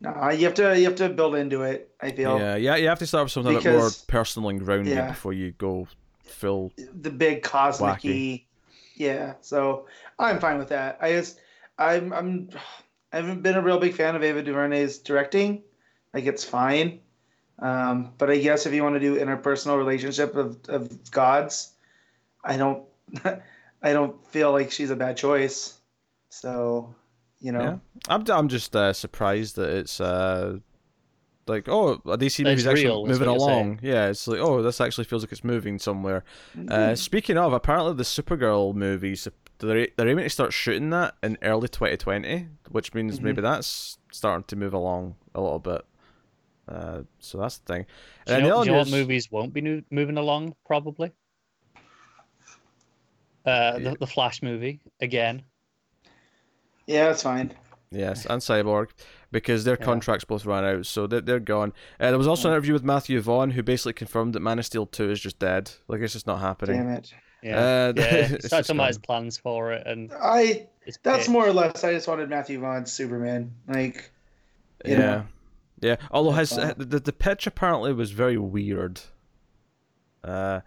No, 0.00 0.30
you 0.30 0.44
have 0.46 0.54
to 0.54 0.76
you 0.76 0.84
have 0.86 0.96
to 0.96 1.08
build 1.08 1.36
into 1.36 1.62
it. 1.62 1.94
I 2.00 2.10
feel 2.10 2.38
yeah, 2.38 2.56
yeah, 2.56 2.76
you 2.76 2.88
have 2.88 2.98
to 2.98 3.06
start 3.06 3.24
with 3.24 3.32
something 3.32 3.56
a 3.56 3.60
bit 3.60 3.72
more 3.72 3.90
personal 4.08 4.48
and 4.48 4.58
grounded 4.58 4.96
yeah. 4.96 5.08
before 5.08 5.32
you 5.32 5.52
go 5.52 5.86
full. 6.24 6.72
the 6.76 7.10
big 7.10 7.42
cosmic 7.42 8.00
Wacky. 8.00 8.44
Yeah, 8.96 9.34
so 9.40 9.86
I'm 10.18 10.40
fine 10.40 10.58
with 10.58 10.70
that. 10.70 10.98
I 11.00 11.12
just 11.12 11.38
I'm 11.78 12.12
I'm 12.12 12.50
I 13.12 13.16
haven't 13.18 13.42
been 13.42 13.54
a 13.54 13.62
real 13.62 13.78
big 13.78 13.94
fan 13.94 14.16
of 14.16 14.22
Ava 14.22 14.42
DuVernay's 14.42 14.98
directing. 14.98 15.62
Like 16.12 16.26
it's 16.26 16.44
fine. 16.44 17.00
Um, 17.62 18.12
but 18.18 18.28
I 18.28 18.38
guess 18.38 18.66
if 18.66 18.74
you 18.74 18.82
want 18.82 18.96
to 18.96 19.00
do 19.00 19.16
interpersonal 19.16 19.78
relationship 19.78 20.34
of, 20.34 20.58
of 20.68 21.10
gods, 21.12 21.72
I 22.44 22.56
don't 22.56 22.82
I 23.82 23.92
don't 23.92 24.24
feel 24.26 24.50
like 24.52 24.70
she's 24.72 24.90
a 24.90 24.96
bad 24.96 25.16
choice. 25.16 25.78
So, 26.28 26.94
you 27.40 27.52
know. 27.52 27.62
Yeah. 27.62 27.76
I'm 28.08 28.24
I'm 28.30 28.48
just 28.48 28.74
uh, 28.74 28.92
surprised 28.92 29.56
that 29.56 29.70
it's 29.70 30.00
uh 30.00 30.58
like 31.46 31.68
oh 31.68 32.00
a 32.06 32.18
DC 32.18 32.24
It's 32.24 32.38
movie's 32.40 32.66
actually 32.66 32.84
real, 32.84 33.06
moving 33.06 33.28
along. 33.28 33.78
Yeah, 33.80 34.08
it's 34.08 34.26
like 34.26 34.40
oh 34.40 34.60
this 34.62 34.80
actually 34.80 35.04
feels 35.04 35.22
like 35.22 35.30
it's 35.32 35.44
moving 35.44 35.78
somewhere. 35.78 36.24
Mm-hmm. 36.56 36.68
Uh, 36.72 36.94
speaking 36.96 37.38
of, 37.38 37.52
apparently 37.52 37.94
the 37.94 38.02
Supergirl 38.02 38.74
movies, 38.74 39.28
they're, 39.58 39.86
they're 39.96 40.08
aiming 40.08 40.24
to 40.24 40.30
start 40.30 40.52
shooting 40.52 40.90
that 40.90 41.14
in 41.22 41.38
early 41.42 41.68
2020, 41.68 42.48
which 42.70 42.92
means 42.94 43.20
Mhm. 43.20 43.22
maybe 43.22 43.40
that's 43.42 43.98
starting 44.10 44.44
to 44.48 44.56
move 44.56 44.74
along 44.74 45.14
a 45.34 45.40
little 45.40 45.60
bit. 45.60 45.82
Uh, 46.68 47.02
so 47.18 47.38
that's 47.38 47.58
the 47.58 47.72
thing. 47.72 47.86
Do 48.26 48.32
you, 48.32 48.36
And 48.36 48.44
the 48.44 48.48
know, 48.50 48.56
other 48.58 48.64
do 48.64 48.70
you 48.70 48.72
know 48.72 48.78
what 48.78 48.86
news- 48.88 48.92
movies 49.00 49.30
won't 49.32 49.52
be 49.52 49.60
nu- 49.60 49.82
moving 49.90 50.16
along? 50.16 50.54
Probably. 50.66 51.12
Uh, 53.44 53.78
Yeah. 53.80 53.90
the, 53.90 53.96
the 54.00 54.06
Flash 54.06 54.42
movie 54.42 54.80
again. 55.00 55.42
yeah, 56.86 57.06
that's 57.08 57.22
fine. 57.22 57.52
Yes, 57.90 58.24
and 58.24 58.40
Cyborg, 58.40 58.88
because 59.32 59.64
their 59.64 59.76
Yeah. 59.78 59.84
contracts 59.84 60.24
both 60.24 60.46
ran 60.46 60.64
out, 60.64 60.86
so 60.86 61.06
they're, 61.06 61.20
they're 61.20 61.40
gone. 61.40 61.72
Uh, 62.00 62.08
there 62.10 62.18
was 62.18 62.26
also 62.28 62.48
an 62.48 62.54
interview 62.54 62.72
with 62.72 62.82
Matthew 62.84 63.20
Vaughn, 63.20 63.50
who 63.50 63.62
basically 63.62 63.92
confirmed 63.92 64.34
that 64.34 64.40
Man 64.40 64.58
of 64.58 64.64
Steel 64.64 64.86
2 64.86 65.10
is 65.10 65.20
just 65.20 65.38
dead. 65.38 65.70
Like, 65.88 66.00
it's 66.00 66.12
just 66.14 66.26
not 66.26 66.38
happening. 66.40 66.78
Damn 66.78 66.90
it. 66.90 67.12
Yeah, 67.42 67.58
Uh, 67.58 67.92
yeah. 67.96 68.26
He 68.28 68.34
it's 68.36 68.46
started 68.46 68.66
talking 68.68 68.76
about 68.78 68.88
his 68.88 68.98
plans 68.98 69.36
for 69.36 69.72
it, 69.72 69.86
and 69.86 70.12
I. 70.14 70.68
That's 70.86 70.98
pissed. 71.18 71.28
more 71.28 71.46
or 71.46 71.52
less 71.52 71.84
I 71.84 71.92
just 71.92 72.08
wanted 72.08 72.28
Matthew 72.30 72.58
Vaughn's 72.60 72.90
Superman. 72.92 73.52
Like 73.68 74.10
you 74.84 74.92
Yeah. 74.92 74.98
know. 74.98 75.24
Yeah, 75.82 75.96
although 76.10 76.30
his 76.32 76.50
That's 76.50 76.78
all. 76.78 76.86
the, 76.86 77.00
the 77.00 77.12
pitch 77.12 77.46
apparently 77.46 77.92
was 77.92 78.12
very 78.12 78.38
weird. 78.38 79.00
Uh, 80.24 80.60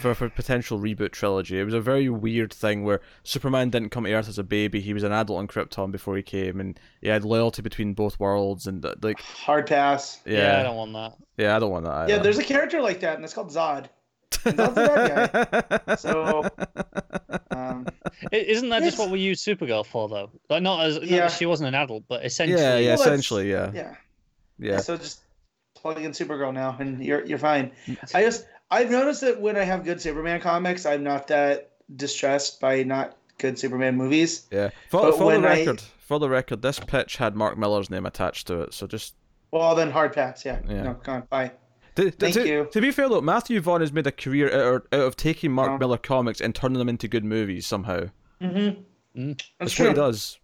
for 0.00 0.14
for 0.14 0.28
potential 0.28 0.78
reboot 0.78 1.10
trilogy, 1.10 1.58
it 1.58 1.64
was 1.64 1.74
a 1.74 1.80
very 1.80 2.08
weird 2.08 2.52
thing 2.52 2.84
where 2.84 3.00
Superman 3.24 3.70
didn't 3.70 3.88
come 3.88 4.04
to 4.04 4.12
Earth 4.12 4.28
as 4.28 4.38
a 4.38 4.44
baby; 4.44 4.80
he 4.80 4.94
was 4.94 5.02
an 5.02 5.10
adult 5.12 5.38
on 5.40 5.48
Krypton 5.48 5.90
before 5.90 6.14
he 6.16 6.22
came, 6.22 6.60
and 6.60 6.78
he 7.00 7.08
had 7.08 7.24
loyalty 7.24 7.62
between 7.62 7.94
both 7.94 8.20
worlds, 8.20 8.68
and 8.68 8.84
uh, 8.84 8.94
like, 9.02 9.20
Hard 9.20 9.66
pass. 9.66 10.20
Yeah, 10.24 10.60
I 10.60 10.62
don't 10.62 10.76
want 10.76 10.92
that. 10.92 11.14
yeah, 11.36 11.56
I 11.56 11.58
don't 11.58 11.70
want 11.72 11.84
that. 11.86 11.90
Either. 11.92 12.12
Yeah, 12.12 12.18
there's 12.22 12.38
a 12.38 12.44
character 12.44 12.80
like 12.80 13.00
that, 13.00 13.16
and 13.16 13.24
it's 13.24 13.34
called 13.34 13.50
Zod. 13.50 13.86
Zod's 14.30 14.76
a 14.78 14.86
bad 14.86 15.78
guy. 15.88 15.94
So, 15.96 16.48
um, 17.50 17.86
Isn't 18.30 18.68
that 18.70 18.82
just 18.82 18.98
what 18.98 19.10
we 19.10 19.18
use 19.20 19.42
Supergirl 19.44 19.84
for, 19.86 20.08
though? 20.08 20.30
Like, 20.48 20.62
not 20.62 20.84
as 20.86 20.98
Yeah. 20.98 21.20
that 21.22 21.32
she 21.32 21.46
wasn't 21.46 21.68
an 21.68 21.74
adult, 21.74 22.04
but 22.08 22.24
essentially. 22.24 22.60
yeah, 22.60 22.78
yeah, 22.78 22.94
Well, 22.96 23.02
essentially, 23.02 23.50
yeah, 23.50 23.70
yeah. 23.74 23.94
Yeah. 24.62 24.78
So 24.78 24.96
just 24.96 25.20
plug 25.74 26.00
in 26.00 26.12
Supergirl 26.12 26.52
now, 26.54 26.76
and 26.78 27.04
you're 27.04 27.24
you're 27.26 27.38
fine. 27.38 27.72
I 28.14 28.22
just 28.22 28.46
I've 28.70 28.90
noticed 28.90 29.20
that 29.22 29.40
when 29.40 29.56
I 29.56 29.64
have 29.64 29.84
good 29.84 30.00
Superman 30.00 30.40
comics, 30.40 30.86
I'm 30.86 31.02
not 31.02 31.26
that 31.28 31.72
distressed 31.96 32.60
by 32.60 32.82
not 32.84 33.16
good 33.38 33.58
Superman 33.58 33.96
movies. 33.96 34.46
Yeah. 34.50 34.70
For, 34.88 35.02
But 35.02 35.12
for 35.12 35.18
the 35.18 35.40
when 35.40 35.44
I- 35.44 35.58
record, 35.60 35.82
for 35.98 36.18
the 36.18 36.28
record, 36.28 36.62
this 36.62 36.78
pitch 36.78 37.16
had 37.16 37.34
Mark 37.36 37.58
Millar's 37.58 37.90
name 37.90 38.06
attached 38.06 38.46
to 38.46 38.62
it, 38.62 38.72
so 38.74 38.86
just 38.86 39.14
Well, 39.50 39.74
then 39.74 39.90
hard 39.90 40.12
pass. 40.12 40.44
Yeah. 40.44 40.60
Yeah. 40.68 40.82
No, 40.84 40.94
come 40.94 41.14
on, 41.16 41.22
bye. 41.28 41.52
to, 41.96 42.04
to- 42.04 42.16
Thank 42.16 42.34
to, 42.34 42.46
you. 42.46 42.68
to 42.72 42.80
be 42.80 42.90
fair 42.92 43.08
though, 43.08 43.20
Matthew 43.20 43.60
Vaughn 43.60 43.80
has 43.80 43.92
made 43.92 44.06
a 44.06 44.12
career 44.12 44.50
out, 44.74 44.86
out 44.92 45.00
of 45.00 45.16
taking 45.16 45.50
Mark 45.52 45.72
Oh. 45.72 45.78
Millar 45.78 45.98
comics 45.98 46.40
and 46.40 46.54
turning 46.54 46.78
them 46.78 46.88
into 46.88 47.08
good 47.08 47.24
movies 47.24 47.66
somehow. 47.66 48.04
Mm-hmm. 48.40 49.20
Mm. 49.20 49.36
That's 49.36 49.44
That's 49.58 49.72
true. 49.74 49.86
what 49.88 49.96
he 49.96 49.96
does. 49.96 50.38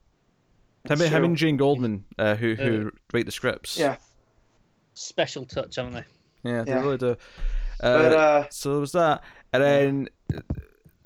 Him, 0.85 0.99
That's 0.99 1.01
him 1.03 1.09
true. 1.11 1.25
and 1.25 1.37
Jane 1.37 1.57
Goldman, 1.57 2.05
uh, 2.19 2.35
who 2.35 2.55
who 2.55 2.91
write 3.13 3.27
the 3.27 3.33
scripts. 3.33 3.79
Yeah. 3.79 3.97
Special 4.99 5.45
touch, 5.47 5.77
haven't 5.77 5.95
they? 5.95 6.05
yeah, 6.51 6.63
they 6.65 6.73
Yeah. 6.73 6.81
really 6.83 6.99
do. 6.99 7.17
But 7.81 8.13
Uh, 8.13 8.17
uh, 8.17 8.45
so 8.51 8.71
there 8.73 8.81
was 8.81 8.93
that, 8.93 9.23
and 9.53 9.63
then 9.63 10.09
uh, 10.35 10.41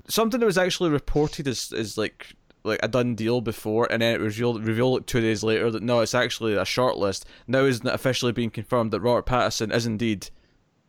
something 0.08 0.40
that 0.40 0.46
was 0.46 0.56
actually 0.58 0.90
reported 0.90 1.46
as 1.46 1.70
is 1.72 1.98
like 1.98 2.34
like 2.64 2.78
a 2.82 2.88
done 2.88 3.14
deal 3.16 3.40
before, 3.40 3.88
and 3.90 4.00
then 4.02 4.14
it 4.14 4.20
was 4.20 4.36
revealed, 4.38 4.64
revealed 4.64 4.94
like 4.94 5.06
two 5.06 5.20
days 5.20 5.42
later 5.42 5.70
that 5.70 5.82
no, 5.82 6.00
it's 6.00 6.14
actually 6.14 6.54
a 6.54 6.62
shortlist. 6.62 7.24
Now 7.46 7.64
is 7.64 7.80
officially 7.84 8.32
being 8.32 8.50
confirmed 8.50 8.92
that 8.92 9.00
Robert 9.00 9.26
Pattinson 9.26 9.72
is 9.74 9.84
indeed 9.84 10.30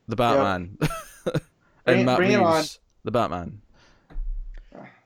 the 0.08 0.16
Batman, 0.16 0.78
Bring 1.26 1.42
and 1.88 2.00
it- 2.02 2.04
Matt 2.06 2.18
bring 2.18 2.32
it 2.32 2.40
on. 2.40 2.56
Reeves 2.58 2.80
the 3.04 3.12
Batman. 3.12 3.62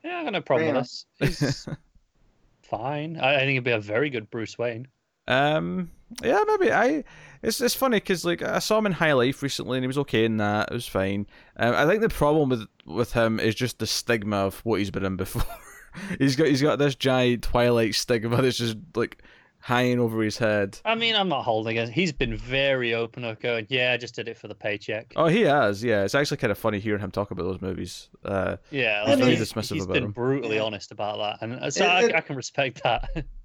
Yeah, 0.03 0.19
I 0.19 0.23
got 0.25 0.33
no 0.33 0.41
problem 0.41 0.75
with 0.75 0.83
this. 0.83 1.05
He's 1.39 1.67
fine. 2.63 3.17
I, 3.19 3.35
I 3.35 3.39
think 3.39 3.51
he'd 3.53 3.63
be 3.63 3.71
a 3.71 3.79
very 3.79 4.09
good 4.09 4.29
Bruce 4.29 4.57
Wayne. 4.57 4.87
Um, 5.27 5.91
yeah, 6.23 6.43
maybe 6.47 6.71
I. 6.71 7.03
It's 7.43 7.61
it's 7.61 7.75
funny 7.75 7.97
because 7.97 8.25
like 8.25 8.41
I 8.41 8.59
saw 8.59 8.77
him 8.79 8.85
in 8.87 8.91
High 8.93 9.13
Life 9.13 9.43
recently, 9.43 9.77
and 9.77 9.83
he 9.83 9.87
was 9.87 9.97
okay 9.99 10.25
in 10.25 10.37
that. 10.37 10.69
It 10.71 10.73
was 10.73 10.87
fine. 10.87 11.27
Um, 11.57 11.75
I 11.75 11.85
think 11.85 12.01
the 12.01 12.09
problem 12.09 12.49
with 12.49 12.65
with 12.85 13.13
him 13.13 13.39
is 13.39 13.53
just 13.55 13.79
the 13.79 13.87
stigma 13.87 14.37
of 14.37 14.59
what 14.65 14.79
he's 14.79 14.89
been 14.91 15.05
in 15.05 15.17
before. 15.17 15.43
he's 16.19 16.35
got 16.35 16.47
he's 16.47 16.61
got 16.61 16.79
this 16.79 16.95
giant 16.95 17.43
Twilight 17.43 17.93
stigma 17.93 18.41
that's 18.41 18.57
just 18.57 18.77
like 18.95 19.21
hanging 19.59 19.99
over 19.99 20.21
his 20.23 20.37
head. 20.37 20.79
I 20.85 20.95
mean, 20.95 21.15
I'm 21.15 21.27
not 21.29 21.43
holding 21.43 21.75
it. 21.75 21.89
He's 21.89 22.13
been 22.13 22.35
very 22.37 22.93
open 22.93 23.23
of 23.25 23.39
going, 23.39 23.67
yeah, 23.69 23.91
I 23.91 23.97
just 23.97 24.15
did 24.15 24.27
it 24.29 24.37
for 24.37 24.47
the 24.47 24.55
paycheck. 24.55 25.11
Oh, 25.15 25.25
he 25.27 25.41
has. 25.41 25.83
Yeah, 25.83 26.03
it's 26.05 26.15
actually 26.15 26.37
kind 26.37 26.51
of 26.51 26.57
funny 26.57 26.79
hearing 26.79 27.01
him 27.01 27.11
talk 27.11 27.31
about 27.31 27.43
those 27.43 27.61
movies. 27.61 28.07
Uh, 28.23 28.57
yeah, 28.71 29.05
He's 29.07 29.19
very 29.19 29.35
dismissive 29.35 29.73
he's 29.75 29.83
about 29.83 29.93
been 29.95 30.03
him. 30.05 30.11
brutally 30.11 30.57
honest 30.59 30.91
about 30.91 31.17
that, 31.17 31.45
and 31.47 31.73
so 31.73 31.83
It- 31.83 31.87
I, 31.89 32.03
it- 32.05 32.15
I 32.15 32.21
can 32.21 32.35
respect 32.35 32.81
that. 32.83 33.09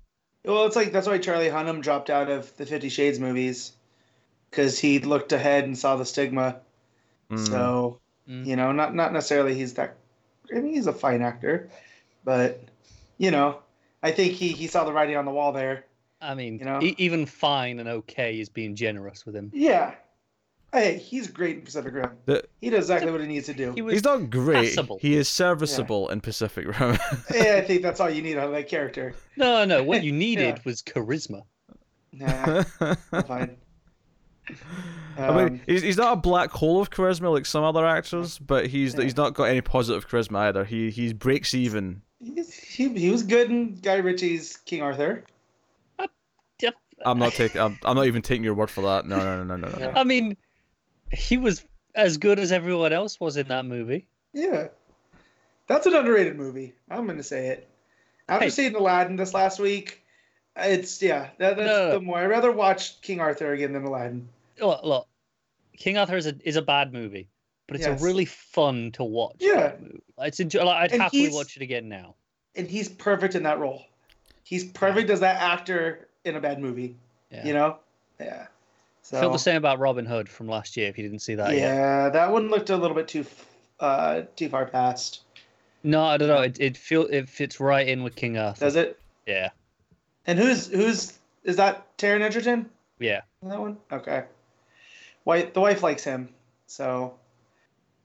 well, 0.44 0.66
it's 0.66 0.76
like 0.76 0.92
that's 0.92 1.06
why 1.06 1.18
Charlie 1.18 1.49
Hunnam 1.49 1.82
dropped 1.82 2.11
out 2.11 2.30
of 2.30 2.54
the 2.56 2.66
Fifty 2.66 2.88
Shades 2.88 3.18
movies 3.20 3.72
because 4.50 4.78
he 4.78 4.99
looked 4.99 5.32
ahead 5.32 5.64
and 5.64 5.76
saw 5.76 5.96
the 5.96 6.04
stigma. 6.04 6.61
mm, 7.30 7.38
So 7.38 7.99
Mm. 8.28 8.46
you 8.46 8.54
know, 8.54 8.70
not 8.70 8.94
not 8.94 9.12
necessarily 9.12 9.54
he's 9.54 9.75
that. 9.75 9.96
I 10.54 10.61
mean, 10.61 10.75
he's 10.75 10.87
a 10.87 10.92
fine 10.92 11.22
actor, 11.22 11.70
but 12.25 12.61
you 13.18 13.32
know, 13.32 13.58
I 14.02 14.12
think 14.12 14.34
he 14.34 14.52
he 14.52 14.68
saw 14.68 14.84
the 14.84 14.92
writing 14.92 15.16
on 15.16 15.25
the 15.25 15.32
wall 15.32 15.52
there. 15.52 15.84
I 16.20 16.37
mean, 16.37 16.61
You 16.61 16.64
know? 16.64 16.80
e- 16.80 16.94
even 16.99 17.26
fine 17.26 17.80
and 17.80 17.88
okay 17.88 18.38
is 18.38 18.49
being 18.49 18.76
generous 18.76 19.26
with 19.26 19.34
him. 19.34 19.50
Yeah. 19.52 19.94
Hey, 20.73 20.97
he's 20.97 21.29
great 21.29 21.57
in 21.59 21.62
Pacific 21.62 21.93
Rim. 21.93 22.11
The- 22.25 22.45
He 22.61 22.71
does 22.71 22.85
exactly 22.85 23.11
what 23.12 23.21
he 23.21 23.26
needs 23.26 23.47
to 23.47 23.55
do. 23.55 23.73
He 23.75 23.83
was 23.83 23.93
he's 23.95 24.05
not 24.05 24.31
great. 24.31 24.69
passable. 24.75 24.99
He 25.02 25.14
is 25.17 25.29
serviceable 25.29 26.09
in 26.09 26.21
Pacific 26.23 26.67
Rim. 26.67 26.99
yeah, 27.35 27.57
I 27.57 27.61
think 27.61 27.83
that's 27.83 28.00
all 28.00 28.09
you 28.09 28.23
need 28.23 28.38
out 28.38 28.47
of 28.47 28.52
that 28.52 28.69
character. 28.69 29.14
no, 29.37 29.64
no. 29.67 29.83
What 29.83 30.02
you 30.02 30.12
needed 30.26 30.57
Yeah. 30.57 30.62
was 30.64 30.83
charisma. 30.83 31.43
Nah, 32.14 32.64
I'm 32.81 33.23
fine. 33.25 33.57
I 35.19 35.31
mean, 35.37 35.47
Um, 35.47 35.61
he's, 35.67 35.83
he's 35.83 35.97
not 35.97 36.14
a 36.14 36.17
black 36.17 36.50
hole 36.50 36.81
of 36.81 36.91
charisma 36.91 37.31
like 37.33 37.47
some 37.47 37.62
other 37.64 37.87
actors, 37.87 38.38
but 38.38 38.67
he's 38.67 38.95
Yeah. 38.95 39.02
he's 39.05 39.17
not 39.17 39.35
got 39.35 39.45
any 39.45 39.61
positive 39.61 40.09
charisma 40.09 40.38
either. 40.41 40.64
He 40.64 40.91
he 40.91 41.12
breaks 41.12 41.52
even. 41.55 42.02
he's- 42.19 42.52
he, 42.52 42.88
he 42.99 43.11
was 43.11 43.23
good 43.23 43.50
in 43.50 43.75
Guy 43.76 43.97
Ritchie's 43.97 44.57
King 44.57 44.81
Arthur. 44.83 45.25
Yep. 46.61 46.75
I'm 47.05 47.19
not 47.19 47.33
taking. 47.35 47.61
I'm, 47.61 47.79
I'm 47.85 47.97
not 47.97 48.07
even 48.07 48.23
taking 48.23 48.43
your 48.45 48.55
word 48.55 48.71
for 48.71 48.81
that. 48.83 49.07
No, 49.07 49.19
no, 49.19 49.43
no, 49.45 49.57
no, 49.57 49.69
no. 49.69 49.79
no. 49.79 49.93
I 49.95 50.05
mean, 50.05 50.37
he 51.12 51.37
was 51.37 51.64
as 51.95 52.16
good 52.16 52.38
as 52.38 52.52
everyone 52.52 52.92
else 52.92 53.21
was 53.21 53.37
in 53.37 53.49
that 53.49 53.64
movie. 53.66 54.07
Yeah. 54.33 54.69
That's 55.66 55.87
an 55.87 55.95
underrated 55.95 56.37
movie. 56.37 56.73
I'm 56.90 57.04
going 57.07 57.19
to 57.19 57.23
say 57.23 57.49
it. 57.49 57.69
After 58.28 58.45
Hey. 58.47 58.50
seeing 58.50 58.75
Aladdin 58.75 59.16
this 59.16 59.35
last 59.35 59.59
week, 59.59 60.02
it's, 60.57 61.02
yeah, 61.02 61.31
that, 61.38 61.57
that's 61.57 61.69
No. 61.69 61.92
the 61.92 62.00
more. 62.00 62.19
I'd 62.19 62.26
rather 62.26 62.52
watch 62.52 63.00
King 63.02 63.21
Arthur 63.21 63.52
again 63.52 63.73
than 63.73 63.85
Aladdin. 63.85 64.28
Oh, 64.61 64.69
look, 64.69 64.85
look 64.85 65.09
King 65.76 65.99
Arthur 65.99 66.16
is 66.16 66.26
a 66.26 66.35
is 66.45 66.57
a 66.57 66.62
bad 66.62 66.92
movie, 66.92 67.28
but 67.66 67.76
it's 67.76 67.87
Yes. 67.87 68.00
a 68.00 68.04
really 68.04 68.26
fun 68.26 68.92
to 68.92 69.04
watch. 69.04 69.37
Yeah. 69.40 69.73
It's 70.19 70.40
enjoy, 70.40 70.64
like, 70.64 70.76
I'd 70.76 70.92
And 70.92 71.02
happily 71.02 71.31
watch 71.31 71.57
it 71.57 71.62
again 71.62 71.88
now. 71.88 72.14
And 72.54 72.69
he's 72.69 72.88
perfect 72.88 73.35
in 73.35 73.42
that 73.45 73.59
role. 73.59 73.87
He's 74.45 74.64
perfect 74.64 75.09
as 75.11 75.21
that 75.21 75.40
actor 75.40 76.09
in 76.25 76.37
a 76.37 76.40
bad 76.40 76.61
movie. 76.61 76.97
Yeah. 77.31 77.47
You 77.47 77.54
know? 77.54 77.78
Yeah. 78.21 78.47
So, 79.02 79.18
I 79.18 79.21
feel 79.21 79.30
the 79.32 79.38
same 79.38 79.56
about 79.56 79.78
Robin 79.80 80.06
Hood 80.06 80.28
from 80.28 80.49
last 80.49 80.76
year. 80.76 80.88
If 80.88 80.97
you 80.97 81.02
didn't 81.02 81.23
see 81.23 81.35
that 81.35 81.50
yet, 81.52 81.59
yeah, 81.59 82.09
that 82.09 82.30
one 82.30 82.49
looked 82.50 82.71
a 82.71 82.76
little 82.76 82.94
bit 82.94 83.09
too 83.09 83.26
uh, 83.80 84.23
too 84.37 84.49
far 84.49 84.64
past. 84.66 85.23
no, 85.82 86.04
I 86.04 86.16
don't 86.16 86.28
know. 86.28 86.40
It 86.42 86.61
it 86.61 86.76
feel 86.76 87.02
it 87.06 87.28
fits 87.28 87.59
right 87.59 87.87
in 87.87 88.02
with 88.04 88.14
King 88.14 88.38
Arthur. 88.38 88.64
Does 88.66 88.76
it? 88.76 88.99
Yeah, 89.26 89.50
And 90.26 90.38
who's 90.38 90.68
who's 90.68 91.18
is 91.44 91.56
that 91.56 91.97
Taron 91.99 92.21
Egerton? 92.23 92.71
yeah. 92.99 93.23
That 93.42 93.61
one? 93.61 93.76
Okay. 93.90 94.25
Wife, 95.25 95.52
the 95.52 95.61
wife 95.61 95.82
likes 95.82 96.04
him, 96.04 96.28
so 96.66 97.14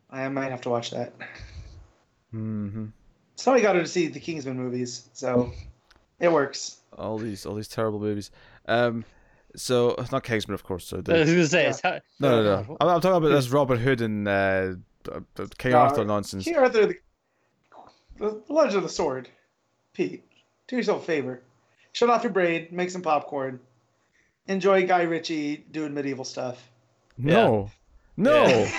I 0.09 0.27
might 0.29 0.49
have 0.51 0.61
to 0.61 0.69
watch 0.69 0.91
that. 0.91 1.13
Mm-hmm. 2.33 2.85
So 3.35 3.53
I 3.53 3.61
got 3.61 3.75
her 3.75 3.81
to 3.81 3.87
see 3.87 4.07
the 4.07 4.19
Kingsman 4.19 4.57
movies, 4.57 5.09
so 5.13 5.51
it 6.19 6.31
works. 6.31 6.77
All 6.97 7.17
these 7.17 7.45
all 7.45 7.55
these 7.55 7.67
terrible 7.67 7.99
movies. 7.99 8.31
Um, 8.67 9.05
so 9.57 9.89
it's 9.97 10.11
not 10.11 10.23
Kingsman, 10.23 10.53
of 10.53 10.63
course. 10.63 10.85
So 10.85 10.97
I 10.97 10.99
was 11.19 11.29
gonna 11.29 11.45
say, 11.47 11.63
Yeah. 11.63 11.69
it's 11.69 11.81
ha- 11.81 11.99
no, 12.19 12.41
no, 12.41 12.43
no. 12.61 12.77
I'm, 12.79 12.87
I'm 12.87 13.01
talking 13.01 13.17
about 13.17 13.29
this 13.35 13.49
Robin 13.49 13.77
Hood 13.77 14.01
and 14.01 14.27
uh, 14.27 14.73
King 15.57 15.71
No, 15.73 15.79
Arthur 15.79 16.05
nonsense. 16.05 16.43
King 16.45 16.55
Arthur, 16.57 16.87
the, 16.87 16.95
the 18.17 18.41
Legend 18.53 18.77
of 18.77 18.83
the 18.83 18.89
Sword. 18.89 19.29
Pete, 19.93 20.23
do 20.67 20.75
yourself 20.77 21.03
a 21.03 21.05
favor. 21.05 21.41
Shut 21.91 22.09
off 22.09 22.23
your 22.23 22.31
brain, 22.31 22.67
make 22.71 22.89
some 22.91 23.01
popcorn. 23.01 23.59
Enjoy 24.47 24.85
Guy 24.87 25.01
Ritchie 25.01 25.65
doing 25.71 25.93
medieval 25.93 26.23
stuff. 26.23 26.69
No, 27.17 27.71
no. 28.15 28.45
Yeah. 28.45 28.71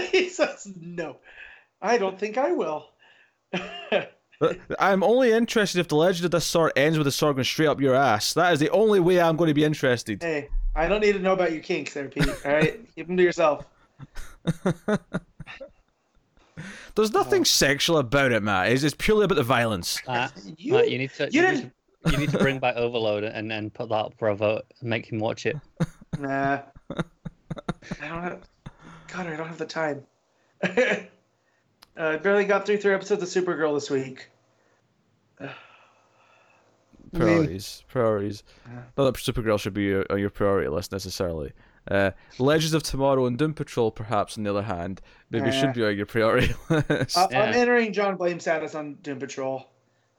he 0.12 0.28
says 0.28 0.70
no. 0.78 1.16
I 1.82 1.96
don't 1.98 2.18
think 2.18 2.36
I 2.38 2.52
will. 2.52 2.90
I'm 4.78 5.02
only 5.02 5.32
interested 5.32 5.80
if 5.80 5.88
the 5.88 5.96
Legend 5.96 6.24
of 6.26 6.30
this 6.30 6.46
sword 6.46 6.72
ends 6.76 6.96
with 6.96 7.04
the 7.04 7.12
sword 7.12 7.36
going 7.36 7.44
straight 7.44 7.66
up 7.66 7.80
your 7.80 7.94
ass. 7.94 8.32
That 8.34 8.52
is 8.52 8.58
the 8.58 8.70
only 8.70 9.00
way 9.00 9.20
I'm 9.20 9.36
going 9.36 9.48
to 9.48 9.54
be 9.54 9.64
interested. 9.64 10.22
hey, 10.22 10.48
I 10.74 10.88
don't 10.88 11.00
need 11.00 11.12
to 11.12 11.18
know 11.18 11.32
about 11.32 11.52
your 11.52 11.62
kinks 11.62 11.94
there, 11.94 12.08
Pete. 12.08 12.28
All 12.28 12.52
right, 12.52 12.80
keep 12.94 13.06
them 13.06 13.16
to 13.16 13.22
yourself. 13.22 13.66
There's 16.94 17.12
nothing 17.12 17.42
oh. 17.42 17.44
sexual 17.44 17.98
about 17.98 18.32
it, 18.32 18.42
Matt. 18.42 18.72
It's, 18.72 18.82
it's 18.82 18.94
purely 18.98 19.24
about 19.24 19.36
the 19.36 19.42
violence. 19.42 19.98
Uh, 20.06 20.12
Matt, 20.12 20.32
You- 20.56 20.72
Matt, 20.74 20.90
you 20.90 20.98
need 20.98 21.12
to 21.14 21.28
you 21.30 21.42
you, 21.42 21.52
need 21.52 21.72
to 22.04 22.10
you 22.10 22.16
need 22.16 22.30
to 22.30 22.38
bring 22.38 22.58
back 22.58 22.76
Overload 22.76 23.24
and 23.24 23.50
then 23.50 23.68
put 23.70 23.90
that 23.90 23.94
up 23.94 24.14
for 24.18 24.28
a 24.28 24.34
vote 24.34 24.64
and 24.80 24.88
make 24.88 25.10
him 25.10 25.18
watch 25.18 25.44
it. 25.46 25.56
Nah. 26.18 26.60
I 26.96 28.08
don't 28.08 28.22
have. 28.22 28.40
God, 29.08 29.26
I 29.26 29.36
don't 29.36 29.46
have 29.46 29.58
the 29.58 29.66
time. 29.66 30.02
Uh, 32.00 32.08
I 32.08 32.16
barely 32.16 32.44
got 32.44 32.64
through 32.66 32.78
three 32.78 32.94
episodes 32.94 33.22
of 33.22 33.28
Supergirl 33.44 33.74
this 33.76 33.90
week. 33.90 34.28
Priorities, 37.12 37.82
priorities. 37.88 38.44
Yeah. 38.66 38.82
Not 38.96 39.04
that 39.04 39.14
Supergirl 39.16 39.58
should 39.58 39.74
be 39.74 39.82
your, 39.84 40.06
on 40.10 40.18
your 40.20 40.30
priority 40.30 40.68
list 40.68 40.92
necessarily. 40.92 41.52
Uh, 41.90 42.12
Legends 42.38 42.72
of 42.72 42.82
Tomorrow 42.84 43.26
and 43.26 43.36
Doom 43.36 43.52
Patrol, 43.54 43.90
perhaps, 43.90 44.38
on 44.38 44.44
the 44.44 44.50
other 44.50 44.62
hand, 44.62 45.00
maybe 45.30 45.46
Yeah. 45.46 45.50
should 45.60 45.72
be 45.72 45.84
on 45.84 45.96
your 45.96 46.06
priority 46.06 46.54
list. 46.70 47.18
I- 47.18 47.28
Yeah. 47.30 47.42
I'm 47.42 47.54
entering 47.54 47.92
John 47.92 48.16
Blame 48.16 48.38
status 48.38 48.74
on 48.76 48.94
Doom 49.02 49.18
Patrol. 49.18 49.66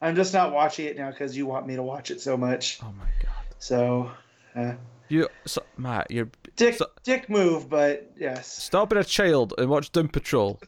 I'm 0.02 0.16
just 0.16 0.34
not 0.34 0.52
watching 0.52 0.88
it 0.88 0.98
now 0.98 1.12
because 1.12 1.38
you 1.38 1.46
want 1.46 1.66
me 1.68 1.76
to 1.76 1.84
watch 1.84 2.12
it 2.12 2.20
so 2.20 2.36
much. 2.36 2.80
oh 2.84 2.92
my 2.98 3.06
god. 3.24 3.56
So, 3.60 4.12
Yeah. 4.56 4.76
You, 5.08 5.28
so, 5.46 5.62
Matt, 5.78 6.10
you're 6.12 6.30
Dick, 6.58 6.76
So- 6.76 6.88
dick 7.04 7.30
move, 7.30 7.70
but 7.70 8.12
yes. 8.18 8.52
stop 8.52 8.90
being 8.90 9.00
a 9.00 9.04
child 9.06 9.54
and 9.58 9.70
watch 9.70 9.92
Doom 9.92 10.10
Patrol. 10.10 10.60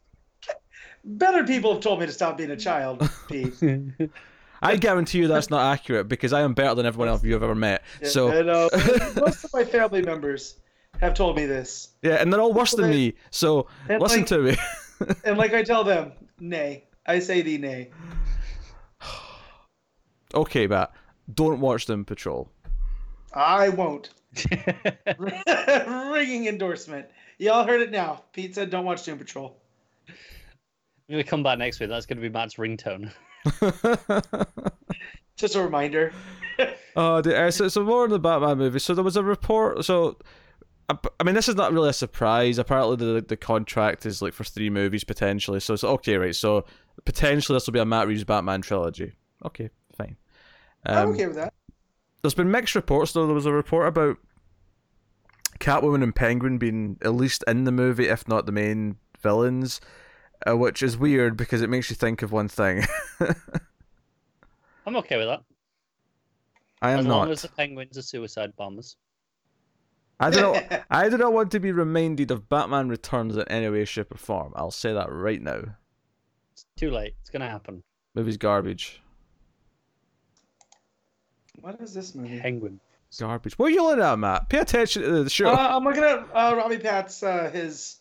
Better 1.05 1.43
people 1.43 1.73
have 1.73 1.81
told 1.81 1.99
me 1.99 2.05
to 2.05 2.11
stop 2.11 2.37
being 2.37 2.51
a 2.51 2.55
child, 2.57 3.09
Pete. 3.27 3.53
I 4.61 4.77
guarantee 4.77 5.17
you 5.17 5.27
that's 5.27 5.49
not 5.49 5.73
accurate 5.73 6.07
because 6.07 6.31
I 6.31 6.41
am 6.41 6.53
better 6.53 6.73
than 6.75 6.85
everyone 6.85 7.09
else 7.09 7.21
you've 7.23 7.43
ever 7.43 7.55
met. 7.55 7.83
So 8.03 8.29
and, 8.29 8.49
uh, 8.49 8.69
most 9.19 9.43
of 9.43 9.51
my 9.53 9.65
family 9.65 10.01
members 10.01 10.55
have 11.01 11.13
told 11.13 11.35
me 11.35 11.45
this, 11.45 11.89
yeah, 12.01 12.13
and 12.15 12.31
they're 12.31 12.39
all 12.39 12.53
worse 12.53 12.71
than 12.71 12.89
me. 12.89 13.15
So 13.31 13.67
And, 13.89 14.01
listen 14.01 14.19
like- 14.19 14.27
to 14.27 14.37
me. 14.39 14.55
and 15.25 15.37
like 15.37 15.53
I 15.53 15.63
tell 15.63 15.83
them, 15.83 16.13
nay. 16.39 16.85
I 17.05 17.19
say 17.19 17.41
thee 17.41 17.57
nay. 17.57 17.89
okay, 20.33 20.67
Matt, 20.67 20.93
don't 21.33 21.59
watch 21.59 21.85
them 21.85 22.05
Patrol. 22.05 22.49
I 23.33 23.67
won't. 23.69 24.11
Ringing 25.17 26.47
endorsement. 26.47 27.07
Y'all 27.39 27.67
heard 27.67 27.81
it 27.81 27.91
now. 27.91 28.23
Pete 28.31 28.55
said, 28.55 28.69
"Don't 28.69 28.85
watch 28.85 29.03
Doom 29.03 29.17
Patrol." 29.17 29.57
I'm 31.09 31.13
gonna 31.13 31.23
come 31.23 31.43
back 31.43 31.57
next 31.59 31.79
week. 31.79 31.89
That's 31.89 32.05
gonna 32.05 32.21
be 32.21 32.29
Matt's 32.29 32.55
ringtone. 32.55 33.11
Just 35.35 35.55
a 35.55 35.61
reminder. 35.63 36.13
Oh, 36.95 37.21
the, 37.21 37.35
uh, 37.35 37.49
so, 37.49 37.67
so 37.69 37.83
more 37.83 38.03
on 38.03 38.11
the 38.11 38.19
Batman 38.19 38.59
movie. 38.59 38.77
So 38.77 38.93
there 38.93 39.03
was 39.03 39.17
a 39.17 39.23
report. 39.23 39.83
So, 39.83 40.19
I, 40.89 40.95
I 41.19 41.23
mean, 41.23 41.33
this 41.33 41.49
is 41.49 41.55
not 41.55 41.73
really 41.73 41.89
a 41.89 41.93
surprise. 41.93 42.59
Apparently, 42.59 42.95
the 42.97 43.19
the 43.27 43.35
contract 43.35 44.05
is 44.05 44.21
like 44.21 44.33
for 44.33 44.43
three 44.43 44.69
movies 44.69 45.03
potentially. 45.03 45.59
So 45.59 45.73
it's 45.73 45.83
okay, 45.83 46.17
right? 46.17 46.35
So 46.35 46.65
potentially 47.03 47.55
this 47.55 47.65
will 47.65 47.73
be 47.73 47.79
a 47.79 47.85
Matt 47.85 48.07
Reeves 48.07 48.23
Batman 48.23 48.61
trilogy. 48.61 49.13
Okay, 49.43 49.71
fine. 49.97 50.17
I'm 50.85 51.07
Um, 51.07 51.13
okay 51.15 51.25
with 51.25 51.37
that. 51.37 51.51
There's 52.21 52.35
been 52.35 52.51
mixed 52.51 52.75
reports 52.75 53.13
though. 53.13 53.25
There 53.25 53.33
was 53.33 53.47
a 53.47 53.51
report 53.51 53.87
about 53.87 54.17
Catwoman 55.59 56.03
and 56.03 56.13
Penguin 56.15 56.59
being 56.59 56.97
at 57.01 57.15
least 57.15 57.43
in 57.47 57.63
the 57.63 57.71
movie, 57.71 58.07
if 58.07 58.27
not 58.27 58.45
the 58.45 58.51
main 58.51 58.97
villains, 59.19 59.81
uh, 60.47 60.57
which 60.57 60.83
is 60.83 60.97
weird 60.97 61.37
because 61.37 61.61
it 61.61 61.69
makes 61.69 61.89
you 61.89 61.95
think 61.95 62.21
of 62.21 62.31
one 62.31 62.47
thing. 62.47 62.83
I'm 64.85 64.95
okay 64.97 65.17
with 65.17 65.27
that. 65.27 65.43
I 66.81 66.91
am 66.91 66.99
as 66.99 67.05
not. 67.05 67.17
long 67.19 67.31
as 67.31 67.41
the 67.41 67.47
penguins 67.47 67.97
are 67.97 68.01
suicide 68.01 68.55
bombers. 68.57 68.97
I 70.19 70.29
do 70.29 70.41
not. 70.41 70.83
I 70.89 71.09
do 71.09 71.17
not 71.17 71.33
want 71.33 71.51
to 71.51 71.59
be 71.59 71.71
reminded 71.71 72.31
of 72.31 72.49
Batman 72.49 72.89
Returns 72.89 73.35
in 73.37 73.47
any 73.47 73.69
way, 73.69 73.85
shape, 73.85 74.11
or 74.13 74.17
form. 74.17 74.53
I'll 74.55 74.71
say 74.71 74.93
that 74.93 75.11
right 75.11 75.41
now. 75.41 75.61
It's 76.53 76.65
too 76.77 76.91
late. 76.91 77.15
It's 77.21 77.29
gonna 77.29 77.49
happen. 77.49 77.83
Movie's 78.15 78.37
garbage. 78.37 79.01
what 81.61 81.79
is 81.81 81.93
this 81.93 82.13
movie? 82.13 82.39
Penguin. 82.39 82.79
Garbage. 83.19 83.57
What 83.59 83.67
are 83.67 83.71
you 83.71 83.83
looking 83.83 84.03
at, 84.03 84.17
Matt? 84.17 84.49
Pay 84.49 84.59
attention 84.59 85.03
to 85.03 85.23
the 85.23 85.29
show. 85.29 85.49
Uh, 85.49 85.67
I'm 85.77 85.83
looking 85.83 86.03
at 86.03 86.27
uh, 86.33 86.55
Robbie 86.55 86.79
Pat's 86.79 87.21
uh, 87.21 87.49
his 87.51 87.97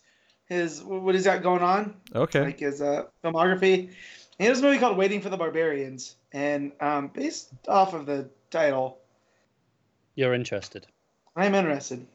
his 0.52 0.82
what 0.82 1.14
he's 1.14 1.24
got 1.24 1.42
going 1.42 1.62
on, 1.62 1.94
okay. 2.14 2.42
like 2.42 2.60
his 2.60 2.80
uh, 2.80 3.04
filmography. 3.24 3.90
He 4.38 4.44
has 4.44 4.60
a 4.60 4.62
movie 4.62 4.78
called 4.78 4.96
Waiting 4.96 5.20
for 5.20 5.28
the 5.28 5.36
Barbarians, 5.36 6.16
and 6.32 6.72
um, 6.80 7.08
based 7.08 7.50
off 7.68 7.94
of 7.94 8.06
the 8.06 8.28
title, 8.50 8.98
You're 10.14 10.34
interested. 10.34 10.86
I'm 11.36 11.54
interested. 11.54 12.06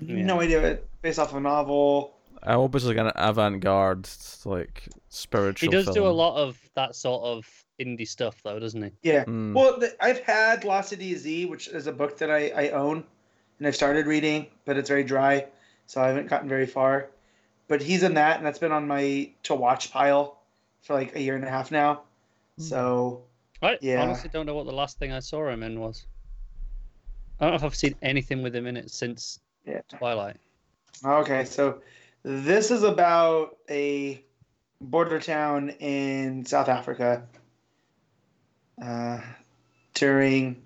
Yeah. 0.00 0.24
No 0.24 0.40
idea. 0.40 0.62
It 0.64 0.88
based 1.02 1.18
off 1.18 1.30
of 1.30 1.36
a 1.36 1.40
novel. 1.40 2.14
I 2.42 2.54
hope 2.54 2.74
it's 2.74 2.84
like 2.84 2.98
an 2.98 3.10
avant-garde, 3.14 4.08
like 4.44 4.88
spiritual. 5.08 5.70
He 5.70 5.70
does 5.70 5.94
do 5.94 6.06
a 6.06 6.08
lot 6.08 6.36
of 6.36 6.58
that 6.74 6.94
sort 6.94 7.24
of 7.24 7.46
indie 7.80 8.06
stuff, 8.06 8.42
though, 8.42 8.58
doesn't 8.58 8.82
he? 8.82 8.90
Yeah. 9.02 9.24
Mm. 9.24 9.54
Well, 9.54 9.80
th- 9.80 9.92
I've 10.00 10.20
had 10.20 10.64
Lost 10.64 10.90
City 10.90 11.14
Z, 11.14 11.46
which 11.46 11.68
is 11.68 11.86
a 11.86 11.92
book 11.92 12.18
that 12.18 12.30
I, 12.30 12.48
I 12.48 12.68
own, 12.70 13.04
and 13.58 13.66
I've 13.66 13.76
started 13.76 14.06
reading, 14.06 14.46
but 14.64 14.76
it's 14.76 14.88
very 14.88 15.04
dry, 15.04 15.46
so 15.86 16.02
I 16.02 16.08
haven't 16.08 16.28
gotten 16.28 16.48
very 16.48 16.66
far. 16.66 17.08
But 17.68 17.82
he's 17.82 18.02
in 18.02 18.14
that, 18.14 18.36
and 18.36 18.46
that's 18.46 18.58
been 18.58 18.72
on 18.72 18.86
my 18.86 19.30
to 19.44 19.54
watch 19.54 19.90
pile 19.90 20.38
for 20.82 20.94
like 20.94 21.16
a 21.16 21.20
year 21.20 21.34
and 21.34 21.44
a 21.44 21.48
half 21.50 21.70
now. 21.70 22.02
So 22.58 23.22
I 23.62 23.78
Yeah. 23.80 24.02
honestly 24.02 24.30
don't 24.32 24.46
know 24.46 24.54
what 24.54 24.66
the 24.66 24.72
last 24.72 24.98
thing 24.98 25.12
I 25.12 25.20
saw 25.20 25.48
him 25.48 25.62
in 25.62 25.80
was. 25.80 26.06
I 27.40 27.44
don't 27.46 27.52
know 27.52 27.56
if 27.56 27.64
I've 27.64 27.74
seen 27.74 27.94
anything 28.02 28.42
with 28.42 28.54
him 28.54 28.66
in 28.66 28.76
it 28.76 28.90
since 28.90 29.40
Yeah. 29.66 29.80
Twilight. 29.88 30.36
okay, 31.04 31.44
so 31.44 31.80
this 32.22 32.70
is 32.70 32.82
about 32.82 33.56
a 33.68 34.22
border 34.80 35.18
town 35.18 35.70
in 35.70 36.44
South 36.44 36.68
Africa 36.68 37.26
uh, 38.82 39.20
during 39.94 40.62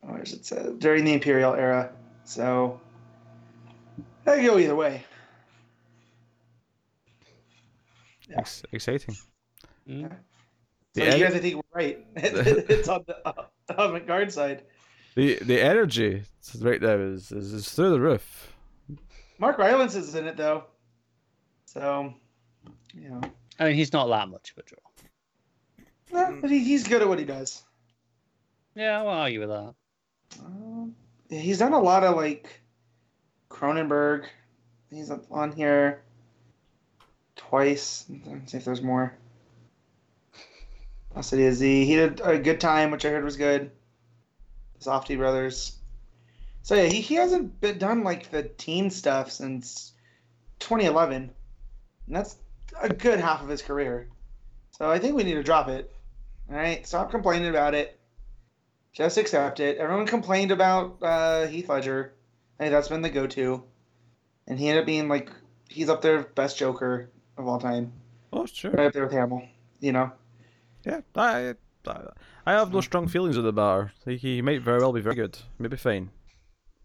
where 0.00 0.18
does 0.18 0.32
it 0.32 0.44
say 0.46 0.72
during 0.78 1.04
the 1.04 1.12
imperial 1.12 1.54
era. 1.54 1.92
So 2.24 2.80
I 4.26 4.36
could 4.36 4.46
go 4.46 4.58
either 4.58 4.74
way. 4.74 5.04
Yeah. 8.32 8.40
Ex- 8.40 8.62
exciting. 8.72 9.16
Mm. 9.88 10.10
So 10.94 11.04
The, 11.04 11.18
you 11.18 11.24
guys, 11.24 11.34
I 11.34 11.38
think, 11.38 11.56
were 11.56 11.62
right. 11.74 12.04
it's 12.16 12.88
on 12.88 13.04
the 13.06 13.16
uh, 13.26 13.44
avant-garde 13.68 14.32
side. 14.32 14.64
the 15.14 15.36
the 15.42 15.60
energy 15.60 16.22
right 16.60 16.80
now 16.82 16.96
is, 16.96 17.30
is 17.32 17.52
is 17.52 17.70
through 17.72 17.90
the 17.90 18.00
roof. 18.00 18.52
Mark 19.38 19.58
Rylance 19.58 19.94
is 19.94 20.14
in 20.14 20.26
it 20.26 20.36
though, 20.36 20.64
so 21.66 22.14
you 22.94 23.08
know, 23.10 23.20
I 23.58 23.64
mean, 23.64 23.74
he's 23.74 23.92
not 23.92 24.06
that 24.08 24.28
much 24.28 24.52
of 24.52 24.58
a 24.58 24.66
draw. 24.68 26.20
eh, 26.20 26.38
but 26.40 26.50
he, 26.50 26.60
he's 26.62 26.86
good 26.86 27.02
at 27.02 27.08
what 27.08 27.18
he 27.18 27.24
does. 27.24 27.62
Yeah, 28.74 29.00
I 29.00 29.02
won't 29.02 29.18
argue 29.18 29.40
with 29.40 29.48
that. 29.50 29.74
Um, 30.44 30.94
he's 31.28 31.58
done 31.58 31.72
a 31.72 31.80
lot 31.80 32.04
of 32.04 32.16
like 32.16 32.60
Cronenberg. 33.50 34.26
He's 34.90 35.10
on 35.30 35.52
here 35.52 36.02
twice. 37.48 38.04
Let's 38.26 38.52
see 38.52 38.58
if 38.58 38.64
there's 38.64 38.82
more. 38.82 39.14
Lost 41.14 41.30
City 41.30 41.46
of 41.46 41.54
Z. 41.54 41.84
He 41.84 41.96
did 41.96 42.20
a 42.22 42.38
good 42.38 42.60
time, 42.60 42.90
which 42.90 43.04
I 43.04 43.10
heard 43.10 43.24
was 43.24 43.36
good. 43.36 43.70
Safdie 44.80 45.16
Brothers. 45.16 45.76
So 46.62 46.74
yeah, 46.74 46.84
he, 46.84 47.00
he 47.00 47.14
hasn't 47.14 47.60
been 47.60 47.78
done 47.78 48.04
like 48.04 48.30
the 48.30 48.44
teen 48.44 48.90
stuff 48.90 49.30
since 49.30 49.92
2011, 50.60 51.30
and 52.06 52.16
that's 52.16 52.36
a 52.80 52.88
good 52.88 53.20
half 53.20 53.42
of 53.42 53.48
his 53.48 53.62
career. 53.62 54.08
So 54.70 54.90
I 54.90 54.98
think 54.98 55.14
we 55.14 55.24
need 55.24 55.34
to 55.34 55.42
drop 55.42 55.68
it. 55.68 55.92
All 56.50 56.56
right, 56.56 56.86
stop 56.86 57.10
complaining 57.10 57.48
about 57.48 57.74
it. 57.74 57.98
Just 58.92 59.18
accept 59.18 59.60
it. 59.60 59.78
Everyone 59.78 60.06
complained 60.06 60.50
about 60.50 60.98
uh, 61.02 61.46
Heath 61.46 61.68
Ledger. 61.68 62.14
I 62.58 62.64
think 62.64 62.72
that's 62.72 62.88
been 62.88 63.02
the 63.02 63.10
go-to, 63.10 63.64
and 64.46 64.58
he 64.58 64.68
ended 64.68 64.82
up 64.82 64.86
being 64.86 65.08
like 65.08 65.30
he's 65.68 65.88
up 65.88 66.02
there 66.02 66.22
best 66.22 66.58
Joker 66.58 67.10
of 67.36 67.46
all 67.46 67.58
time, 67.58 67.92
Oh 68.32 68.46
sure. 68.46 68.70
right 68.72 68.86
up 68.86 68.92
there 68.92 69.04
with 69.04 69.12
Hamill. 69.12 69.42
You 69.80 69.92
know. 69.92 70.12
Yeah, 70.84 71.00
I, 71.14 71.54
I 71.86 72.00
I 72.46 72.52
have 72.52 72.72
no 72.72 72.80
strong 72.80 73.06
feelings 73.08 73.36
of 73.36 73.44
the 73.44 73.52
matter. 73.52 73.92
He, 74.04 74.16
he 74.16 74.42
might 74.42 74.62
very 74.62 74.78
well 74.80 74.92
be 74.92 75.00
very 75.00 75.14
good. 75.14 75.38
Maybe 75.58 75.76
fine. 75.76 76.10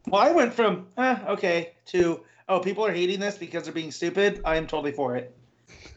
Well, 0.08 0.22
I 0.22 0.32
went 0.32 0.54
from 0.54 0.88
eh, 0.98 1.18
okay 1.30 1.74
to 1.88 2.22
oh, 2.50 2.60
people 2.60 2.86
are 2.86 2.92
hating 2.92 3.20
this 3.20 3.38
because 3.38 3.64
they're 3.64 3.74
being 3.74 3.92
stupid. 3.92 4.42
I 4.46 4.56
am 4.56 4.68
totally 4.68 4.92
for 4.92 5.16
it. 5.18 5.36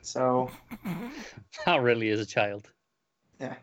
So, 0.03 0.51
That 1.67 1.83
really 1.83 2.09
is 2.09 2.21
a 2.21 2.27
child. 2.27 2.71
yeah. 3.41 3.55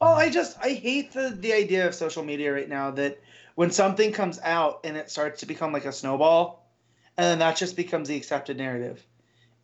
Oh, 0.00 0.12
I 0.12 0.28
just 0.30 0.56
I 0.60 0.70
hate 0.70 1.12
the 1.12 1.36
the 1.38 1.52
idea 1.52 1.86
of 1.86 1.94
social 1.94 2.24
media 2.24 2.52
right 2.52 2.68
now 2.68 2.90
that 2.92 3.20
when 3.54 3.70
something 3.70 4.12
comes 4.12 4.38
out 4.42 4.80
and 4.84 4.96
it 4.96 5.10
starts 5.10 5.40
to 5.40 5.46
become 5.46 5.72
like 5.72 5.84
a 5.86 5.92
snowball, 5.92 6.68
and 7.16 7.24
then 7.24 7.38
that 7.40 7.56
just 7.56 7.76
becomes 7.76 8.08
the 8.08 8.16
accepted 8.16 8.56
narrative, 8.58 9.04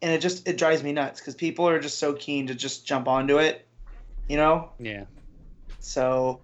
and 0.02 0.12
it 0.12 0.20
just 0.20 0.46
it 0.48 0.56
drives 0.58 0.82
me 0.82 0.92
nuts 0.92 1.20
because 1.20 1.34
people 1.34 1.68
are 1.68 1.78
just 1.80 1.98
so 1.98 2.12
keen 2.14 2.46
to 2.48 2.54
just 2.54 2.86
jump 2.86 3.08
onto 3.08 3.38
it, 3.38 3.66
you 4.28 4.36
know. 4.36 4.70
Yeah. 4.78 5.04
So, 5.80 6.40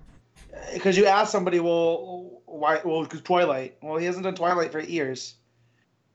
because 0.73 0.97
you 0.97 1.07
ask 1.07 1.31
somebody, 1.31 1.61
well, 1.61 2.41
why? 2.47 2.81
Well, 2.85 3.03
because 3.03 3.21
Twilight. 3.23 3.77
Well, 3.83 3.97
he 3.99 4.07
hasn't 4.07 4.25
done 4.25 4.35
Twilight 4.35 4.73
for 4.73 4.81
eight 4.81 4.89
years. 4.89 5.35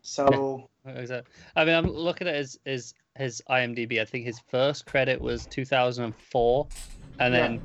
So, 0.02 0.68
Exactly. 0.86 1.32
I 1.56 1.64
mean, 1.66 1.76
I'm 1.76 1.86
looking 1.88 2.28
at 2.28 2.36
his 2.36 2.58
his 2.66 2.94
his 3.16 3.42
IMDb. 3.50 4.02
I 4.02 4.06
think 4.06 4.26
his 4.26 4.40
first 4.50 4.86
credit 4.88 5.22
was 5.22 5.46
2004, 5.48 6.68
and 7.20 7.34
Yeah. 7.34 7.40
then 7.42 7.62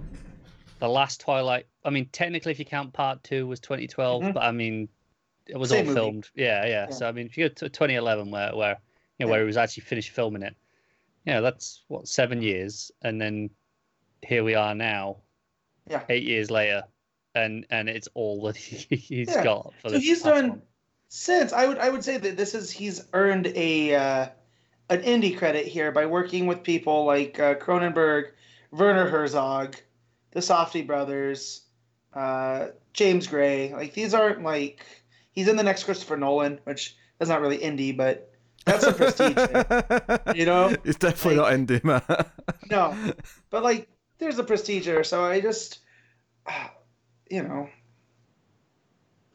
the 0.80 0.88
last 0.88 1.20
Twilight. 1.20 1.66
I 1.84 1.90
mean, 1.90 2.06
technically, 2.12 2.52
if 2.52 2.58
you 2.58 2.66
count 2.66 2.92
Part 2.92 3.22
Two, 3.24 3.46
was 3.46 3.60
2012, 3.60 4.22
Mhm. 4.22 4.34
but 4.34 4.42
I 4.42 4.52
mean, 4.52 4.88
it 5.46 5.56
was 5.56 5.70
Same 5.70 5.78
all 5.78 5.84
movie. 5.86 5.94
filmed. 6.00 6.30
Yeah, 6.34 6.66
yeah, 6.66 6.70
Yeah. 6.88 6.90
So 6.90 7.08
I 7.08 7.12
mean, 7.12 7.24
if 7.26 7.38
you 7.38 7.48
go 7.48 7.54
to 7.54 7.68
2011, 7.70 8.30
where 8.30 8.54
where 8.54 8.76
you 9.18 9.26
know 9.26 9.30
where 9.30 9.40
he 9.40 9.46
was 9.46 9.56
actually 9.56 9.82
finished 9.84 10.10
filming 10.10 10.42
it, 10.42 10.54
you 11.24 11.32
know, 11.32 11.42
that's 11.42 11.82
what 11.88 12.06
seven 12.08 12.42
years, 12.42 12.90
and 13.02 13.20
then 13.20 13.50
here 14.22 14.44
we 14.44 14.54
are 14.54 14.74
now, 14.74 15.18
Yeah. 15.88 16.02
eight 16.08 16.24
years 16.24 16.50
later, 16.50 16.84
and 17.34 17.66
and 17.70 17.88
it's 17.88 18.08
all 18.14 18.42
that 18.42 18.56
he, 18.56 18.96
he's 18.96 19.28
Yeah. 19.28 19.44
got 19.44 19.74
for 19.80 19.88
so 19.90 19.94
this. 19.96 20.04
he's 20.04 20.22
platform. 20.22 20.50
done 20.50 20.62
since 21.08 21.52
I 21.52 21.66
would 21.66 21.78
I 21.78 21.88
would 21.88 22.04
say 22.04 22.18
that 22.18 22.36
this 22.36 22.54
is 22.54 22.70
he's 22.70 23.04
earned 23.12 23.46
a 23.54 23.94
uh, 23.94 24.28
an 24.90 25.02
indie 25.02 25.36
credit 25.36 25.66
here 25.66 25.92
by 25.92 26.06
working 26.06 26.46
with 26.46 26.62
people 26.62 27.04
like 27.04 27.38
uh, 27.40 27.54
Cronenberg, 27.54 28.32
Werner 28.70 29.08
Herzog, 29.08 29.76
the 30.32 30.40
Safdie 30.40 30.86
brothers, 30.86 31.62
uh, 32.14 32.68
James 32.92 33.26
Gray. 33.26 33.72
Like 33.72 33.94
these 33.94 34.14
aren't 34.14 34.42
like 34.42 34.84
he's 35.32 35.48
in 35.48 35.56
the 35.56 35.62
next 35.62 35.84
Christopher 35.84 36.16
Nolan, 36.16 36.60
which 36.64 36.96
is 37.20 37.28
not 37.28 37.40
really 37.40 37.58
indie, 37.58 37.96
but 37.96 38.32
that's 38.66 38.84
a 38.84 38.92
prestige. 38.92 39.34
there, 39.34 40.20
you 40.34 40.44
know, 40.44 40.74
It's 40.84 40.98
definitely 40.98 41.36
Like- 41.36 41.58
not 41.58 41.66
indie, 41.68 41.84
man. 41.84 42.02
no, 42.70 43.12
but 43.50 43.62
like 43.62 43.88
there's 44.18 44.38
a 44.38 44.44
prestige 44.44 44.84
there. 44.86 45.04
So 45.04 45.24
I 45.24 45.40
just, 45.40 45.78
you 47.30 47.42
know, 47.42 47.68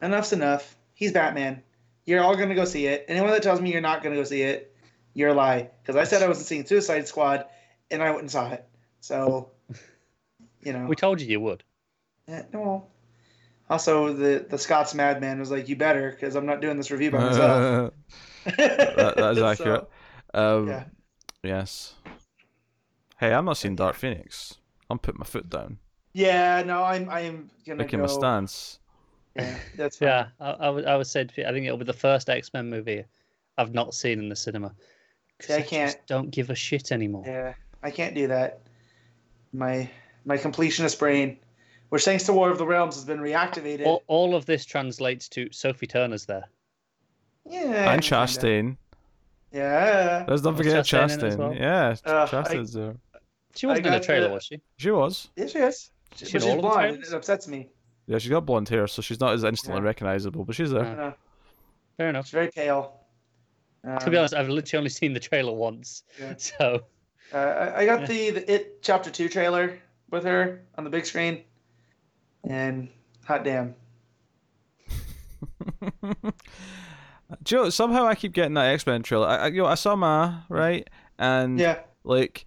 enough's 0.00 0.32
enough. 0.32 0.76
He's 0.94 1.12
Batman. 1.12 1.62
You're 2.04 2.22
all 2.22 2.36
gonna 2.36 2.54
go 2.54 2.64
see 2.64 2.86
it. 2.86 3.04
Anyone 3.08 3.30
that 3.30 3.42
tells 3.42 3.60
me 3.60 3.72
you're 3.72 3.80
not 3.80 4.02
gonna 4.02 4.16
go 4.16 4.24
see 4.24 4.42
it, 4.42 4.74
you're 5.14 5.30
a 5.30 5.34
lie. 5.34 5.70
Because 5.82 5.96
I 5.96 6.04
said 6.04 6.22
I 6.22 6.28
wasn't 6.28 6.46
seeing 6.46 6.66
Suicide 6.66 7.06
Squad, 7.08 7.46
and 7.90 8.02
I 8.02 8.10
went 8.10 8.22
and 8.22 8.30
saw 8.30 8.50
it. 8.50 8.64
So, 9.00 9.50
you 10.62 10.72
know, 10.72 10.86
We 10.86 10.96
told 10.96 11.20
you 11.20 11.26
you 11.28 11.40
would. 11.40 11.62
Eh, 12.28 12.42
no. 12.52 12.86
Also, 13.70 14.12
the 14.12 14.44
the 14.48 14.58
Scots 14.58 14.94
Madman 14.94 15.38
was 15.38 15.50
like, 15.50 15.68
"You 15.68 15.76
better, 15.76 16.10
because 16.10 16.34
I'm 16.34 16.46
not 16.46 16.60
doing 16.60 16.76
this 16.76 16.90
review 16.90 17.10
by 17.10 17.18
myself." 17.20 17.92
That, 18.44 19.14
that 19.16 19.32
is 19.32 19.38
So, 19.38 19.44
accurate. 19.44 19.88
um, 20.34 20.68
yeah. 20.68 20.84
Yes. 21.42 21.94
Hey, 23.18 23.32
I'm 23.32 23.44
not 23.44 23.56
seeing 23.56 23.76
Dark 23.76 23.94
Phoenix. 23.96 24.54
I'm 24.90 24.98
putting 24.98 25.18
my 25.20 25.24
foot 25.26 25.48
down, 25.48 25.78
yeah, 26.12 26.62
no, 26.66 26.82
I'm 26.82 27.08
I'm 27.08 27.50
gonna 27.66 27.78
making 27.78 27.98
go. 28.00 28.06
my 28.06 28.08
stance. 28.12 28.78
Yeah, 29.36 29.56
that's 29.76 29.98
fine. 29.98 30.08
Yeah, 30.08 30.26
I, 30.38 30.50
I 30.50 30.70
would. 30.70 30.84
I 30.84 30.96
would 30.96 31.06
say. 31.06 31.22
I 31.22 31.26
think 31.52 31.64
it'll 31.64 31.78
be 31.78 31.84
the 31.84 31.92
first 31.94 32.28
X 32.28 32.50
Men 32.52 32.68
movie 32.68 33.04
I've 33.56 33.72
not 33.72 33.94
seen 33.94 34.18
in 34.18 34.28
the 34.28 34.36
cinema. 34.36 34.74
'Cause 35.38 35.48
Yeah, 35.50 35.56
I 35.56 35.58
just 35.60 35.70
can't. 35.70 35.96
don't 36.06 36.30
give 36.30 36.50
a 36.50 36.54
shit 36.54 36.92
anymore. 36.92 37.24
Yeah, 37.26 37.54
I 37.82 37.90
can't 37.90 38.14
do 38.14 38.26
that. 38.26 38.60
My 39.54 39.88
my 40.26 40.36
completionist 40.36 40.98
brain, 40.98 41.38
which 41.88 42.04
thanks 42.04 42.24
to 42.24 42.32
War 42.34 42.50
of 42.50 42.58
the 42.58 42.66
Realms 42.66 42.94
has 42.96 43.04
been 43.04 43.20
reactivated. 43.20 43.86
All, 43.86 44.02
all 44.08 44.34
of 44.34 44.44
this 44.44 44.64
translates 44.66 45.28
to 45.30 45.50
Sophie 45.52 45.86
Turner's 45.86 46.26
there. 46.26 46.44
Yeah, 47.48 47.92
and 47.92 48.02
kinda. 48.02 48.16
Chastain. 48.16 48.76
Yeah. 49.52 50.24
Let's 50.28 50.42
not 50.42 50.56
forget 50.56 50.84
Chastain 50.84 51.04
in 51.04 51.20
it 51.20 51.22
as 51.24 51.34
Chastain. 51.34 51.38
well? 51.38 51.54
Yeah, 51.54 51.94
Uh, 52.04 52.26
Chastain's 52.26 52.72
there. 52.72 52.96
She 53.54 53.66
wasn't 53.66 53.86
in 53.86 53.92
the 53.92 54.00
trailer, 54.00 54.28
the- 54.28 54.34
was 54.34 54.44
she? 54.44 54.60
She 54.78 54.90
was. 54.90 55.28
Yeah, 55.36 55.46
she 55.46 55.58
is. 55.58 55.90
She, 56.16 56.24
She 56.24 56.30
she's 56.32 56.44
all 56.44 56.50
of 56.52 56.56
the 56.56 56.62
blonde. 56.62 56.78
trailers? 56.80 57.12
It 57.12 57.16
upsets 57.16 57.48
me. 57.48 57.68
Yeah, 58.06 58.18
she's 58.18 58.30
got 58.30 58.46
blonde 58.46 58.68
hair, 58.68 58.86
so 58.86 59.02
she's 59.02 59.20
not 59.20 59.32
as 59.34 59.44
instantly 59.44 59.80
Yeah. 59.80 59.86
recognizable, 59.86 60.44
but 60.44 60.54
she's 60.56 60.70
there. 60.70 60.84
Uh, 60.84 61.12
Fair 61.98 62.08
enough. 62.08 62.26
she's 62.26 62.32
very 62.32 62.48
pale. 62.50 62.98
to 63.84 64.10
be 64.10 64.16
Um, 64.16 64.20
honest, 64.20 64.34
I've 64.34 64.48
literally 64.48 64.78
only 64.78 64.90
seen 64.90 65.12
the 65.12 65.20
trailer 65.20 65.52
once, 65.52 66.04
Yeah. 66.18 66.34
so 66.38 66.84
Uh, 67.32 67.36
I, 67.36 67.80
I 67.80 67.86
got 67.86 68.06
the, 68.08 68.30
the 68.30 68.50
It 68.52 68.82
Chapter 68.82 69.10
Two 69.10 69.28
trailer 69.28 69.78
with 70.10 70.24
her 70.24 70.62
on 70.76 70.84
the 70.84 70.90
big 70.90 71.04
screen, 71.06 71.42
and 72.44 72.88
hot 73.24 73.42
damn, 73.44 73.74
Do 77.42 77.56
you 77.56 77.62
know, 77.64 77.70
somehow 77.70 78.06
I 78.06 78.14
keep 78.14 78.32
getting 78.32 78.54
that 78.54 78.66
X 78.72 78.86
Men 78.86 79.02
trailer. 79.02 79.26
I, 79.26 79.36
I, 79.36 79.46
you 79.48 79.62
know, 79.62 79.66
I 79.66 79.74
saw 79.74 79.96
Ma 79.96 80.42
right, 80.48 80.88
and 81.18 81.58
yeah, 81.58 81.80
like 82.04 82.46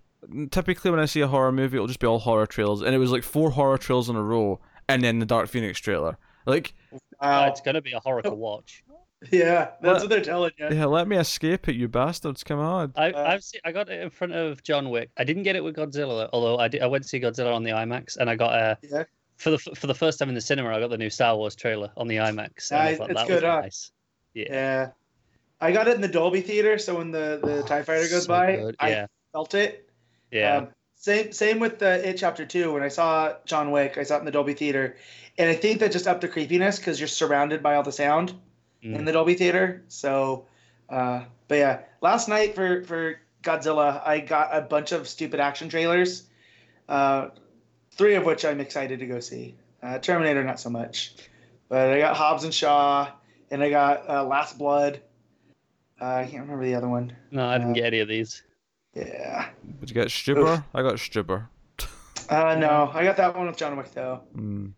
typically 0.51 0.91
when 0.91 0.99
I 0.99 1.05
see 1.05 1.21
a 1.21 1.27
horror 1.27 1.51
movie, 1.51 1.77
it'll 1.77 1.87
just 1.87 1.99
be 1.99 2.07
all 2.07 2.19
horror 2.19 2.45
trailers, 2.47 2.81
and 2.81 2.93
it 2.95 2.97
was 2.97 3.11
like 3.11 3.23
four 3.23 3.51
horror 3.51 3.77
trailers 3.77 4.09
in 4.09 4.15
a 4.15 4.23
row, 4.23 4.59
and 4.89 5.03
then 5.03 5.19
the 5.19 5.25
Dark 5.25 5.47
Phoenix 5.49 5.79
trailer. 5.79 6.17
Like, 6.45 6.73
uh, 7.19 7.47
it's 7.51 7.61
going 7.61 7.75
to 7.75 7.81
be 7.81 7.93
a 7.93 7.99
horror 7.99 8.21
to 8.21 8.31
watch. 8.33 8.83
yeah, 9.31 9.71
that's 9.81 9.81
What? 9.81 10.01
what 10.01 10.09
they're 10.09 10.21
telling 10.21 10.51
you. 10.57 10.67
yeah, 10.71 10.85
let 10.85 11.07
me 11.07 11.17
escape 11.17 11.67
it, 11.67 11.75
you 11.75 11.87
bastards! 11.87 12.43
Come 12.43 12.59
on. 12.59 12.93
I, 12.95 13.11
Uh, 13.11 13.27
I've 13.31 13.43
seen, 13.43 13.61
I 13.65 13.71
got 13.71 13.89
it 13.89 13.99
in 14.01 14.09
front 14.11 14.33
of 14.33 14.61
John 14.63 14.89
Wick. 14.91 15.09
I 15.17 15.23
didn't 15.23 15.43
get 15.43 15.55
it 15.55 15.63
with 15.63 15.75
Godzilla, 15.75 16.29
although 16.33 16.57
I, 16.59 16.67
did, 16.67 16.81
I 16.83 16.87
went 16.87 17.03
to 17.03 17.07
see 17.09 17.19
Godzilla 17.19 17.53
on 17.55 17.63
the 17.63 17.71
IMAX, 17.71 18.17
and 18.17 18.29
I 18.29 18.35
got 18.35 18.53
a 18.53 18.77
Yeah. 18.83 19.03
for 19.37 19.49
the 19.51 19.57
for 19.57 19.87
the 19.87 19.95
first 19.95 20.19
time 20.19 20.29
in 20.29 20.35
the 20.35 20.41
cinema. 20.41 20.69
I 20.69 20.79
got 20.79 20.89
the 20.91 20.97
new 20.97 21.09
Star 21.09 21.35
Wars 21.35 21.55
trailer 21.55 21.91
on 21.97 22.07
the 22.07 22.17
IMAX. 22.17 22.69
and 22.71 22.79
I 22.79 22.85
Nice, 22.91 22.97
thought 22.97 23.09
it's 23.11 23.19
that 23.21 23.27
good, 23.27 23.43
was 23.43 23.51
huh? 23.51 23.61
nice. 23.61 23.91
Yeah, 24.35 24.45
Yeah, 24.49 24.89
I 25.61 25.71
got 25.71 25.87
it 25.87 25.95
in 25.95 26.01
the 26.01 26.07
Dolby 26.07 26.41
theater, 26.41 26.77
so 26.77 26.97
when 26.97 27.09
the 27.11 27.39
the 27.41 27.63
Tie 27.63 27.81
Fighter 27.81 28.07
goes 28.09 28.23
So 28.25 28.27
by, 28.27 28.55
good, 28.55 28.75
I 28.79 28.89
Yeah, 28.89 29.07
felt 29.31 29.53
it. 29.55 29.89
yeah. 30.31 30.57
Um, 30.57 30.67
same 30.95 31.31
same 31.31 31.59
with 31.59 31.79
the 31.79 32.07
It 32.07 32.17
Chapter 32.17 32.45
Two. 32.45 32.73
When 32.73 32.83
I 32.83 32.89
saw 32.89 33.35
John 33.45 33.71
Wick, 33.71 33.97
I 33.97 34.03
saw 34.03 34.17
it 34.17 34.19
in 34.19 34.25
the 34.25 34.31
Dolby 34.31 34.53
theater, 34.53 34.97
and 35.37 35.49
I 35.49 35.55
think 35.55 35.79
that 35.79 35.91
just 35.91 36.05
upped 36.07 36.21
the 36.21 36.27
creepiness 36.27 36.77
because 36.77 36.99
you're 36.99 37.07
surrounded 37.07 37.63
by 37.63 37.75
all 37.75 37.83
the 37.83 37.91
sound 37.91 38.33
in 38.83 39.01
Mm. 39.01 39.05
the 39.05 39.11
Dolby 39.13 39.33
theater. 39.35 39.83
So, 39.87 40.45
uh, 40.89 41.23
but 41.47 41.55
yeah, 41.55 41.79
last 42.01 42.27
night 42.27 42.53
for 42.55 42.83
for 42.83 43.19
Godzilla, 43.41 44.05
I 44.05 44.19
got 44.19 44.49
a 44.55 44.61
bunch 44.61 44.91
of 44.91 45.07
stupid 45.07 45.39
action 45.39 45.69
trailers, 45.69 46.23
uh, 46.89 47.29
three 47.91 48.15
of 48.15 48.25
which 48.25 48.43
I'm 48.43 48.59
excited 48.59 48.99
to 48.99 49.05
go 49.05 49.19
see. 49.21 49.55
Uh, 49.81 49.99
Terminator, 49.99 50.43
not 50.43 50.59
so 50.59 50.69
much, 50.69 51.13
but 51.69 51.89
I 51.91 51.99
got 51.99 52.15
Hobbs 52.17 52.43
and 52.43 52.53
Shaw, 52.53 53.11
and 53.51 53.63
I 53.63 53.69
got 53.69 54.09
uh, 54.09 54.23
Last 54.25 54.57
Blood. 54.57 55.01
Uh, 56.01 56.05
I 56.05 56.23
can't 56.29 56.43
remember 56.43 56.65
the 56.65 56.75
other 56.75 56.89
one. 56.89 57.15
no, 57.31 57.45
I 57.47 57.57
didn't 57.57 57.71
uh, 57.71 57.75
get 57.75 57.85
any 57.85 57.99
of 57.99 58.07
these. 58.07 58.43
Yeah. 58.93 59.49
Did 59.79 59.89
you 59.89 59.93
get 59.93 60.07
Stuber? 60.07 60.63
I 60.73 60.81
got 60.81 60.95
Stuber. 60.95 61.47
Uh, 62.29 62.55
no, 62.55 62.89
I 62.93 63.03
got 63.03 63.17
that 63.17 63.35
one 63.35 63.47
with 63.47 63.57
John 63.57 63.77
Wick 63.77 63.91
though. 63.91 64.21
Mm. 64.35 64.71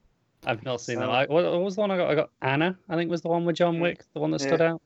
I've 0.46 0.64
not 0.64 0.82
seen 0.82 0.96
So- 0.96 1.02
them. 1.02 1.10
I, 1.12 1.26
what, 1.26 1.44
what 1.46 1.62
was 1.62 1.76
the 1.76 1.82
one 1.82 1.92
I 1.92 1.98
got? 1.98 2.10
I 2.12 2.16
got 2.16 2.30
Anna. 2.42 2.78
I 2.90 2.96
think 2.96 3.10
was 3.10 3.22
the 3.22 3.30
one 3.30 3.46
with 3.46 3.56
John. 3.56 3.80
Wick, 3.80 4.04
the 4.14 4.20
one 4.20 4.32
that 4.32 4.42
Yeah. 4.42 4.48
stood 4.48 4.62
out. 4.62 4.82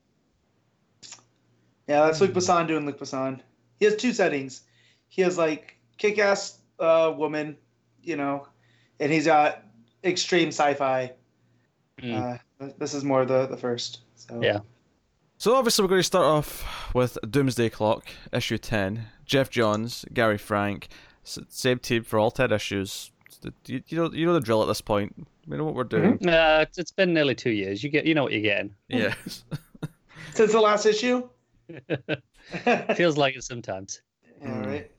Yeah, 1.87 2.05
that's 2.05 2.21
Luc 2.21 2.31
Besson 2.31 2.67
doing 2.67 2.85
Luc 2.85 2.99
Besson. 2.99 3.41
He 3.79 3.85
has 3.85 3.95
two 3.95 4.13
settings. 4.13 4.61
He 5.09 5.21
has 5.23 5.37
like 5.37 5.77
kick-ass 5.97 6.59
uh, 6.79 7.13
woman, 7.17 7.57
you 8.01 8.15
know, 8.15 8.47
and 8.99 9.11
he's 9.11 9.25
got 9.25 9.63
extreme 10.03 10.49
sci-fi. 10.49 11.11
Mm. 12.01 12.39
Uh, 12.59 12.67
this 12.77 12.93
is 12.93 13.03
more 13.03 13.25
the 13.25 13.47
the 13.47 13.57
first. 13.57 13.99
So 14.15 14.41
Yeah. 14.41 14.59
So 15.37 15.55
obviously 15.55 15.83
we're 15.83 15.89
going 15.89 15.99
to 15.99 16.03
start 16.03 16.25
off 16.25 16.93
with 16.93 17.17
Doomsday 17.29 17.69
Clock, 17.69 18.05
issue 18.31 18.57
ten. 18.57 19.07
Geoff 19.25 19.49
Johns, 19.49 20.05
Gary 20.13 20.37
Frank, 20.37 20.89
same 21.23 21.79
team 21.79 22.03
for 22.03 22.19
all 22.19 22.31
ten 22.31 22.51
issues. 22.51 23.11
You, 23.65 23.81
you 23.87 23.97
know, 23.97 24.11
you 24.11 24.25
know 24.25 24.33
the 24.33 24.39
drill 24.41 24.61
at 24.61 24.67
this 24.67 24.81
point. 24.81 25.27
We 25.47 25.57
know 25.57 25.63
what 25.63 25.73
we're 25.73 25.83
doing. 25.85 26.13
Uh, 26.27 26.59
it's- 26.61 26.77
it's 26.77 26.91
been 26.91 27.13
nearly 27.13 27.33
two 27.33 27.49
years. 27.49 27.83
You 27.83 27.89
get, 27.89 28.05
you 28.05 28.13
know 28.13 28.23
what 28.23 28.31
you're 28.33 28.41
getting. 28.41 28.75
Yes. 28.89 29.43
Since 30.33 30.51
the 30.51 30.59
last 30.61 30.85
issue. 30.85 31.27
Feels 32.95 33.17
like 33.17 33.35
it 33.35 33.43
sometimes. 33.43 34.01
Yeah, 34.41 34.47
Mm. 34.49 34.65
right. 34.65 34.91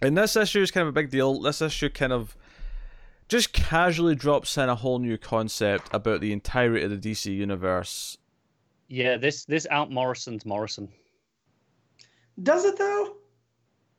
And 0.00 0.18
this 0.18 0.34
issue 0.36 0.60
is 0.60 0.70
kind 0.70 0.82
of 0.82 0.88
a 0.88 0.92
big 0.92 1.10
deal. 1.10 1.40
This 1.40 1.62
issue 1.62 1.88
kind 1.88 2.12
of 2.12 2.36
just 3.32 3.54
casually 3.54 4.14
drops 4.14 4.58
in 4.58 4.68
a 4.68 4.74
whole 4.74 4.98
new 4.98 5.16
concept 5.16 5.88
about 5.94 6.20
the 6.20 6.32
entirety 6.32 6.84
of 6.84 6.90
the 6.90 6.98
DC 7.10 7.34
universe. 7.34 8.18
Yeah, 8.88 9.16
this 9.16 9.46
this 9.46 9.66
out 9.70 9.90
Morrison's 9.90 10.44
Morrison. 10.44 10.90
Does 12.42 12.66
it 12.66 12.76
though? 12.78 13.16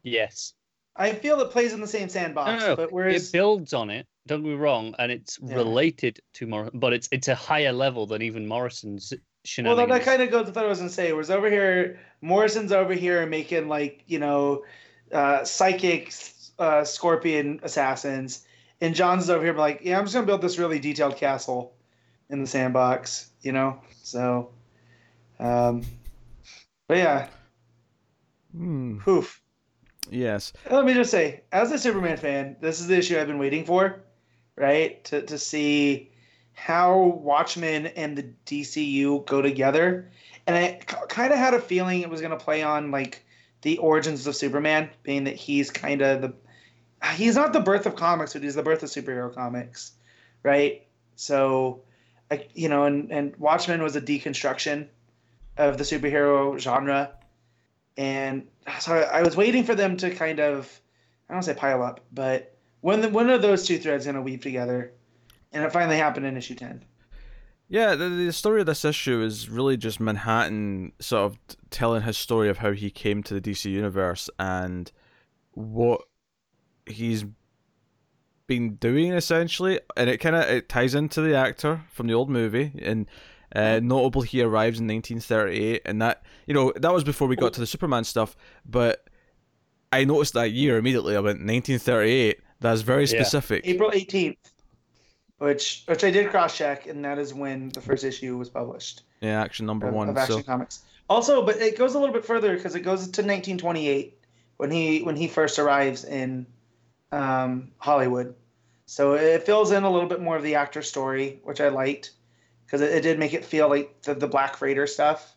Yes. 0.03 0.53
I 0.95 1.13
feel 1.13 1.39
it 1.39 1.49
plays 1.49 1.73
in 1.73 1.81
the 1.81 1.87
same 1.87 2.09
sandbox, 2.09 2.47
No, 2.51 2.57
no, 2.59 2.67
no. 2.67 2.75
but 2.75 2.91
whereas 2.91 3.29
It 3.29 3.31
builds 3.31 3.73
on 3.73 3.89
it. 3.89 4.05
Don't 4.27 4.43
get 4.43 4.49
me 4.49 4.53
wrong, 4.55 4.93
and 4.99 5.11
it's 5.11 5.39
Yeah. 5.41 5.55
related 5.55 6.19
to 6.33 6.45
Morrison, 6.45 6.79
but 6.79 6.93
it's 6.93 7.09
it's 7.11 7.27
a 7.27 7.33
higher 7.35 7.71
level 7.73 8.05
than 8.05 8.21
even 8.21 8.47
Morrison's 8.47 9.11
well, 9.11 9.19
shenanigans. 9.45 9.89
that, 9.89 9.93
that 9.97 10.05
kind 10.05 10.21
of 10.21 10.29
goes 10.29 10.45
with 10.45 10.55
what 10.55 10.65
I 10.65 10.67
was 10.67 10.77
gonna 10.77 10.91
say. 10.91 11.11
Whereas 11.11 11.31
over 11.31 11.49
here, 11.49 11.99
Morrison's 12.21 12.71
over 12.71 12.93
here 12.93 13.25
making 13.25 13.67
like 13.67 14.03
you 14.05 14.19
know, 14.19 14.63
uh, 15.11 15.43
psychic 15.43 16.13
uh, 16.59 16.83
scorpion 16.83 17.59
assassins, 17.63 18.45
and 18.83 18.93
John's 18.93 19.29
over 19.29 19.43
here 19.43 19.53
like, 19.53 19.79
yeah, 19.83 19.97
I'm 19.97 20.03
just 20.03 20.13
gonna 20.13 20.27
build 20.27 20.41
this 20.41 20.59
really 20.59 20.77
detailed 20.77 21.15
castle 21.15 21.73
in 22.29 22.41
the 22.41 22.47
sandbox, 22.47 23.29
you 23.41 23.53
know. 23.53 23.79
So, 24.03 24.51
um, 25.39 25.83
but 26.87 26.97
yeah, 26.97 27.27
Hmm. 28.51 28.99
poof. 28.99 29.41
Yes. 30.11 30.51
Let 30.69 30.85
me 30.85 30.93
just 30.93 31.11
say, 31.11 31.43
as 31.51 31.71
a 31.71 31.79
Superman 31.79 32.17
fan, 32.17 32.57
this 32.59 32.81
is 32.81 32.87
the 32.87 32.97
issue 32.97 33.17
I've 33.17 33.27
been 33.27 33.39
waiting 33.39 33.65
for, 33.65 34.03
right? 34.57 35.03
To 35.05 35.21
to 35.21 35.37
see 35.37 36.11
how 36.51 36.97
Watchmen 37.23 37.87
and 37.87 38.17
the 38.17 38.33
DCU 38.45 39.25
go 39.25 39.41
together. 39.41 40.11
And 40.45 40.57
I 40.57 40.73
kind 40.85 41.31
of 41.31 41.39
had 41.39 41.53
a 41.53 41.61
feeling 41.61 42.01
it 42.01 42.09
was 42.09 42.19
going 42.19 42.37
to 42.37 42.43
play 42.43 42.61
on 42.61 42.91
like 42.91 43.25
the 43.61 43.77
origins 43.77 44.27
of 44.27 44.35
Superman, 44.35 44.89
being 45.03 45.23
that 45.23 45.35
he's 45.37 45.71
kind 45.71 46.01
of 46.01 46.21
the 46.21 46.33
he's 47.11 47.35
not 47.35 47.53
the 47.53 47.59
birth 47.59 47.85
of 47.85 47.95
comics, 47.95 48.33
but 48.33 48.43
he's 48.43 48.55
the 48.55 48.63
birth 48.63 48.83
of 48.83 48.89
superhero 48.89 49.33
comics, 49.33 49.91
right? 50.41 50.85
So, 51.15 51.81
I, 52.31 52.47
you 52.53 52.69
know, 52.69 52.85
and 52.85 53.11
and 53.11 53.35
Watchmen 53.37 53.83
was 53.83 53.95
a 53.95 54.01
deconstruction 54.01 54.87
of 55.57 55.77
the 55.77 55.83
superhero 55.83 56.57
genre, 56.57 57.11
and 57.97 58.47
so 58.79 58.95
I, 58.95 59.19
I 59.19 59.23
was 59.23 59.35
waiting 59.35 59.63
for 59.63 59.75
them 59.75 59.97
to 59.97 60.13
kind 60.13 60.39
of 60.39 60.81
I 61.29 61.33
don't 61.33 61.43
say 61.43 61.53
pile 61.53 61.83
up, 61.83 62.01
but 62.11 62.55
when 62.81 63.13
when 63.13 63.29
are 63.29 63.37
those 63.37 63.65
two 63.65 63.77
threads 63.77 64.05
to 64.05 64.21
weave 64.21 64.41
together? 64.41 64.93
And 65.51 65.63
it 65.63 65.71
finally 65.71 65.97
happened 65.97 66.25
in 66.25 66.35
issue 66.35 66.55
ten. 66.55 66.83
Yeah, 67.69 67.95
the, 67.95 68.09
the 68.09 68.33
story 68.33 68.59
of 68.59 68.67
this 68.67 68.85
issue 68.85 69.21
is 69.23 69.49
really 69.49 69.77
just 69.77 69.99
Manhattan 69.99 70.91
sort 70.99 71.23
of 71.23 71.39
telling 71.69 72.03
his 72.03 72.17
story 72.17 72.49
of 72.49 72.59
how 72.59 72.71
he 72.71 72.91
came 72.91 73.23
to 73.23 73.33
the 73.33 73.41
DC 73.41 73.65
universe 73.65 74.29
and 74.37 74.91
what 75.51 76.01
he's 76.85 77.25
been 78.47 78.75
doing 78.75 79.13
essentially, 79.13 79.79
and 79.95 80.09
it 80.09 80.17
kind 80.17 80.35
of 80.35 80.43
it 80.43 80.69
ties 80.69 80.95
into 80.95 81.21
the 81.21 81.35
actor 81.35 81.81
from 81.91 82.07
the 82.07 82.13
old 82.13 82.29
movie, 82.29 82.71
and 82.81 83.07
uh, 83.55 83.79
notable 83.81 84.21
he 84.21 84.41
arrives 84.41 84.79
in 84.79 84.87
1938, 84.87 85.81
and 85.85 86.01
that 86.01 86.23
you 86.47 86.53
know 86.53 86.73
that 86.75 86.93
was 86.93 87.03
before 87.03 87.27
we 87.27 87.35
got 87.35 87.53
to 87.53 87.59
the 87.59 87.67
Superman 87.67 88.03
stuff, 88.03 88.35
but 88.65 89.07
I 89.91 90.03
noticed 90.05 90.33
that 90.33 90.51
year 90.51 90.77
immediately. 90.77 91.15
I 91.15 91.19
went 91.19 91.39
1938. 91.39 92.39
That's 92.59 92.81
very 92.81 93.03
Yeah. 93.03 93.07
specific. 93.21 93.61
April 93.65 93.91
18th, 93.91 94.37
which 95.37 95.83
which 95.87 96.03
I 96.03 96.11
did 96.11 96.29
cross 96.29 96.57
check, 96.57 96.87
and 96.87 97.03
that 97.05 97.19
is 97.19 97.33
when 97.33 97.69
the 97.69 97.81
first 97.81 98.03
issue 98.03 98.37
was 98.37 98.49
published 98.49 99.03
Yeah, 99.21 99.41
action 99.41 99.65
number 99.65 99.87
of, 99.87 99.93
one. 99.93 100.09
of 100.09 100.17
Action 100.17 100.37
so 100.37 100.43
Comics. 100.43 100.81
Also, 101.09 101.45
but 101.45 101.57
it 101.57 101.77
goes 101.77 101.95
a 101.95 101.99
little 101.99 102.13
bit 102.13 102.25
further 102.25 102.55
because 102.55 102.75
it 102.75 102.79
goes 102.81 103.01
to 103.01 103.21
1928 103.21 104.17
when 104.57 104.71
he 104.71 105.01
when 105.03 105.15
he 105.15 105.27
first 105.27 105.59
arrives 105.59 106.05
in 106.05 106.45
um, 107.13 107.71
Hollywood. 107.77 108.35
So 108.85 109.13
it 109.13 109.43
fills 109.43 109.71
in 109.71 109.83
a 109.83 109.89
little 109.89 110.09
bit 110.09 110.21
more 110.21 110.35
of 110.35 110.43
the 110.43 110.55
actor 110.55 110.81
story, 110.81 111.39
which 111.43 111.61
I 111.61 111.69
liked 111.69 112.11
because 112.65 112.81
it, 112.81 112.91
it 112.91 113.01
did 113.01 113.19
make 113.19 113.33
it 113.33 113.45
feel 113.45 113.69
like 113.69 114.01
the, 114.01 114.13
the 114.13 114.27
Black 114.27 114.57
Freighter 114.57 114.87
stuff 114.87 115.35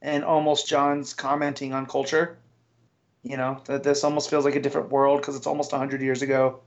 and 0.00 0.24
almost 0.24 0.68
John's 0.68 1.14
commenting 1.14 1.72
on 1.72 1.86
culture. 1.86 2.38
You 3.22 3.36
know, 3.36 3.60
that 3.66 3.84
this 3.84 4.02
almost 4.02 4.28
feels 4.30 4.44
like 4.44 4.56
a 4.56 4.60
different 4.60 4.90
world 4.90 5.20
because 5.20 5.36
it's 5.36 5.46
almost 5.46 5.70
100 5.70 6.02
years 6.02 6.22
ago. 6.22 6.60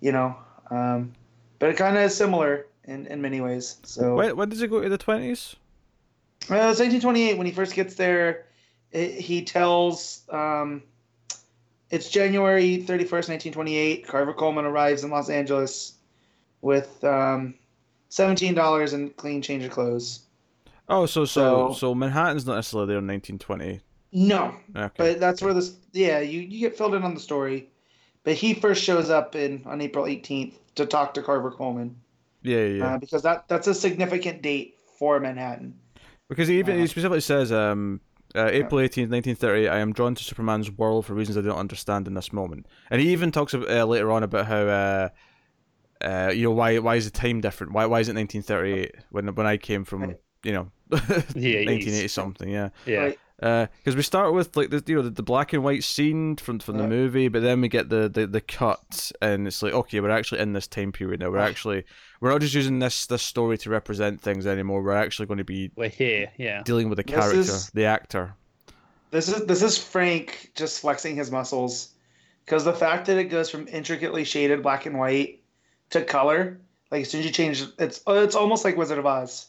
You 0.00 0.12
know, 0.12 0.36
um, 0.70 1.12
but 1.58 1.70
it 1.70 1.76
kind 1.76 1.96
of 1.96 2.04
is 2.04 2.16
similar 2.16 2.66
in, 2.84 3.06
in 3.06 3.20
many 3.20 3.40
ways. 3.40 3.78
So 3.82 4.14
when, 4.14 4.36
when 4.36 4.48
does 4.48 4.62
it 4.62 4.68
go 4.68 4.80
to 4.80 4.88
the 4.88 4.98
20s? 4.98 5.56
well, 6.48 6.70
it's 6.70 6.80
1928 6.80 7.38
when 7.38 7.46
he 7.46 7.52
first 7.52 7.74
gets 7.74 7.94
there. 7.94 8.46
It, 8.90 9.12
he 9.12 9.44
tells 9.44 10.22
um, 10.28 10.82
it's 11.92 12.08
January 12.10 12.78
31st, 12.78 13.28
1928. 13.28 14.06
Carver 14.08 14.32
Coleman 14.34 14.64
arrives 14.64 15.04
in 15.04 15.10
Los 15.10 15.28
Angeles 15.30 15.94
with 16.62 17.02
um, 17.04 17.54
$17 18.10 18.92
and 18.92 19.16
clean 19.16 19.40
change 19.42 19.62
of 19.64 19.70
clothes. 19.70 20.20
Oh, 20.88 21.06
so 21.06 21.24
so 21.24 21.68
So- 21.68 21.74
so 21.74 21.94
Manhattan's 21.94 22.44
not 22.46 22.56
necessarily 22.56 22.88
there 22.88 22.98
in 22.98 23.06
1920. 23.06 23.80
No, 24.14 24.54
Okay. 24.76 24.90
but 24.96 25.20
that's 25.20 25.40
where 25.40 25.54
this 25.54 25.76
yeah 25.92 26.18
you, 26.20 26.40
you 26.40 26.60
get 26.60 26.76
filled 26.76 26.94
in 26.94 27.02
on 27.02 27.14
the 27.14 27.20
story. 27.20 27.70
But 28.24 28.34
he 28.34 28.52
first 28.52 28.82
shows 28.84 29.08
up 29.10 29.34
in 29.34 29.62
on 29.64 29.80
April 29.80 30.04
18th 30.04 30.54
to 30.74 30.84
talk 30.86 31.14
to 31.14 31.22
Carver 31.22 31.50
Coleman 31.50 31.96
yeah, 32.42 32.64
yeah. 32.66 32.86
uh, 32.94 32.98
because 32.98 33.22
that 33.22 33.48
that's 33.48 33.68
a 33.68 33.74
significant 33.74 34.42
date 34.42 34.76
for 34.98 35.18
Manhattan. 35.18 35.74
Because 36.28 36.46
he 36.48 36.58
even 36.58 36.76
he 36.76 36.84
Uh, 36.84 36.86
specifically 36.88 37.20
says, 37.20 37.52
um, 37.52 38.00
uh, 38.34 38.48
April 38.52 38.80
eighteenth, 38.80 39.10
nineteen 39.10 39.34
thirty. 39.34 39.68
I 39.68 39.78
am 39.78 39.92
drawn 39.92 40.14
to 40.14 40.22
Superman's 40.22 40.70
world 40.70 41.06
for 41.06 41.14
reasons 41.14 41.36
I 41.38 41.42
don't 41.42 41.58
understand 41.58 42.06
in 42.06 42.14
this 42.14 42.32
moment. 42.32 42.66
And 42.90 43.00
he 43.00 43.12
even 43.12 43.30
talks 43.32 43.54
about, 43.54 43.70
uh, 43.70 43.84
later 43.84 44.10
on 44.10 44.22
about 44.22 44.46
how, 44.46 44.62
uh, 44.62 45.08
uh, 46.00 46.32
you 46.34 46.44
know, 46.44 46.50
why 46.50 46.78
why 46.78 46.96
is 46.96 47.04
the 47.04 47.10
time 47.10 47.40
different? 47.40 47.72
Why 47.72 47.86
why 47.86 48.00
is 48.00 48.08
it 48.08 48.14
nineteen 48.14 48.42
thirty 48.42 48.72
eight 48.72 48.94
when 49.10 49.34
when 49.34 49.46
I 49.46 49.56
came 49.56 49.84
from 49.84 50.16
you 50.42 50.52
know 50.52 50.70
nineteen 51.34 51.68
eighty 51.68 52.08
something? 52.08 52.48
Yeah. 52.48 52.70
Yeah. 52.86 52.98
Right. 52.98 53.18
Because 53.42 53.96
we 53.96 54.02
start 54.02 54.32
with 54.32 54.56
like 54.56 54.70
the 54.70 54.82
you 54.86 54.94
know 54.94 55.02
the, 55.02 55.10
the 55.10 55.22
black 55.22 55.52
and 55.52 55.64
white 55.64 55.82
scene 55.82 56.36
from 56.36 56.60
from 56.60 56.76
the 56.76 56.84
Yeah. 56.84 56.88
movie, 56.90 57.28
but 57.28 57.42
then 57.42 57.60
we 57.60 57.68
get 57.68 57.88
the, 57.88 58.08
the 58.08 58.26
the 58.26 58.40
cut, 58.40 59.10
and 59.20 59.48
it's 59.48 59.62
like 59.62 59.72
okay, 59.72 59.98
we're 60.00 60.10
actually 60.10 60.40
in 60.40 60.52
this 60.52 60.68
time 60.68 60.92
period 60.92 61.18
now. 61.20 61.30
We're 61.30 61.38
actually 61.38 61.82
we're 62.20 62.30
not 62.30 62.40
just 62.40 62.54
using 62.54 62.78
this 62.78 63.06
this 63.06 63.22
story 63.22 63.58
to 63.58 63.70
represent 63.70 64.20
things 64.20 64.46
anymore. 64.46 64.80
We're 64.82 64.92
actually 64.92 65.26
going 65.26 65.38
to 65.38 65.44
be 65.44 65.72
We're 65.74 65.88
here. 65.88 66.30
Yeah. 66.38 66.62
dealing 66.62 66.88
with 66.88 66.98
the 66.98 67.04
character, 67.04 67.40
is- 67.40 67.70
the 67.70 67.84
actor. 67.86 68.34
This 69.10 69.28
is 69.28 69.44
this 69.46 69.62
is 69.62 69.76
Frank 69.76 70.52
just 70.54 70.80
flexing 70.80 71.16
his 71.16 71.30
muscles, 71.32 71.88
because 72.44 72.64
the 72.64 72.72
fact 72.72 73.06
that 73.06 73.18
it 73.18 73.24
goes 73.24 73.50
from 73.50 73.66
intricately 73.68 74.22
shaded 74.24 74.62
black 74.62 74.86
and 74.86 74.96
white 74.98 75.42
to 75.90 76.02
color, 76.04 76.60
like 76.92 77.02
as 77.02 77.10
soon 77.10 77.18
as 77.20 77.26
you 77.26 77.32
change, 77.32 77.66
it's 77.78 78.00
it's 78.06 78.34
almost 78.36 78.64
like 78.64 78.76
Wizard 78.76 78.98
of 78.98 79.04
Oz, 79.06 79.48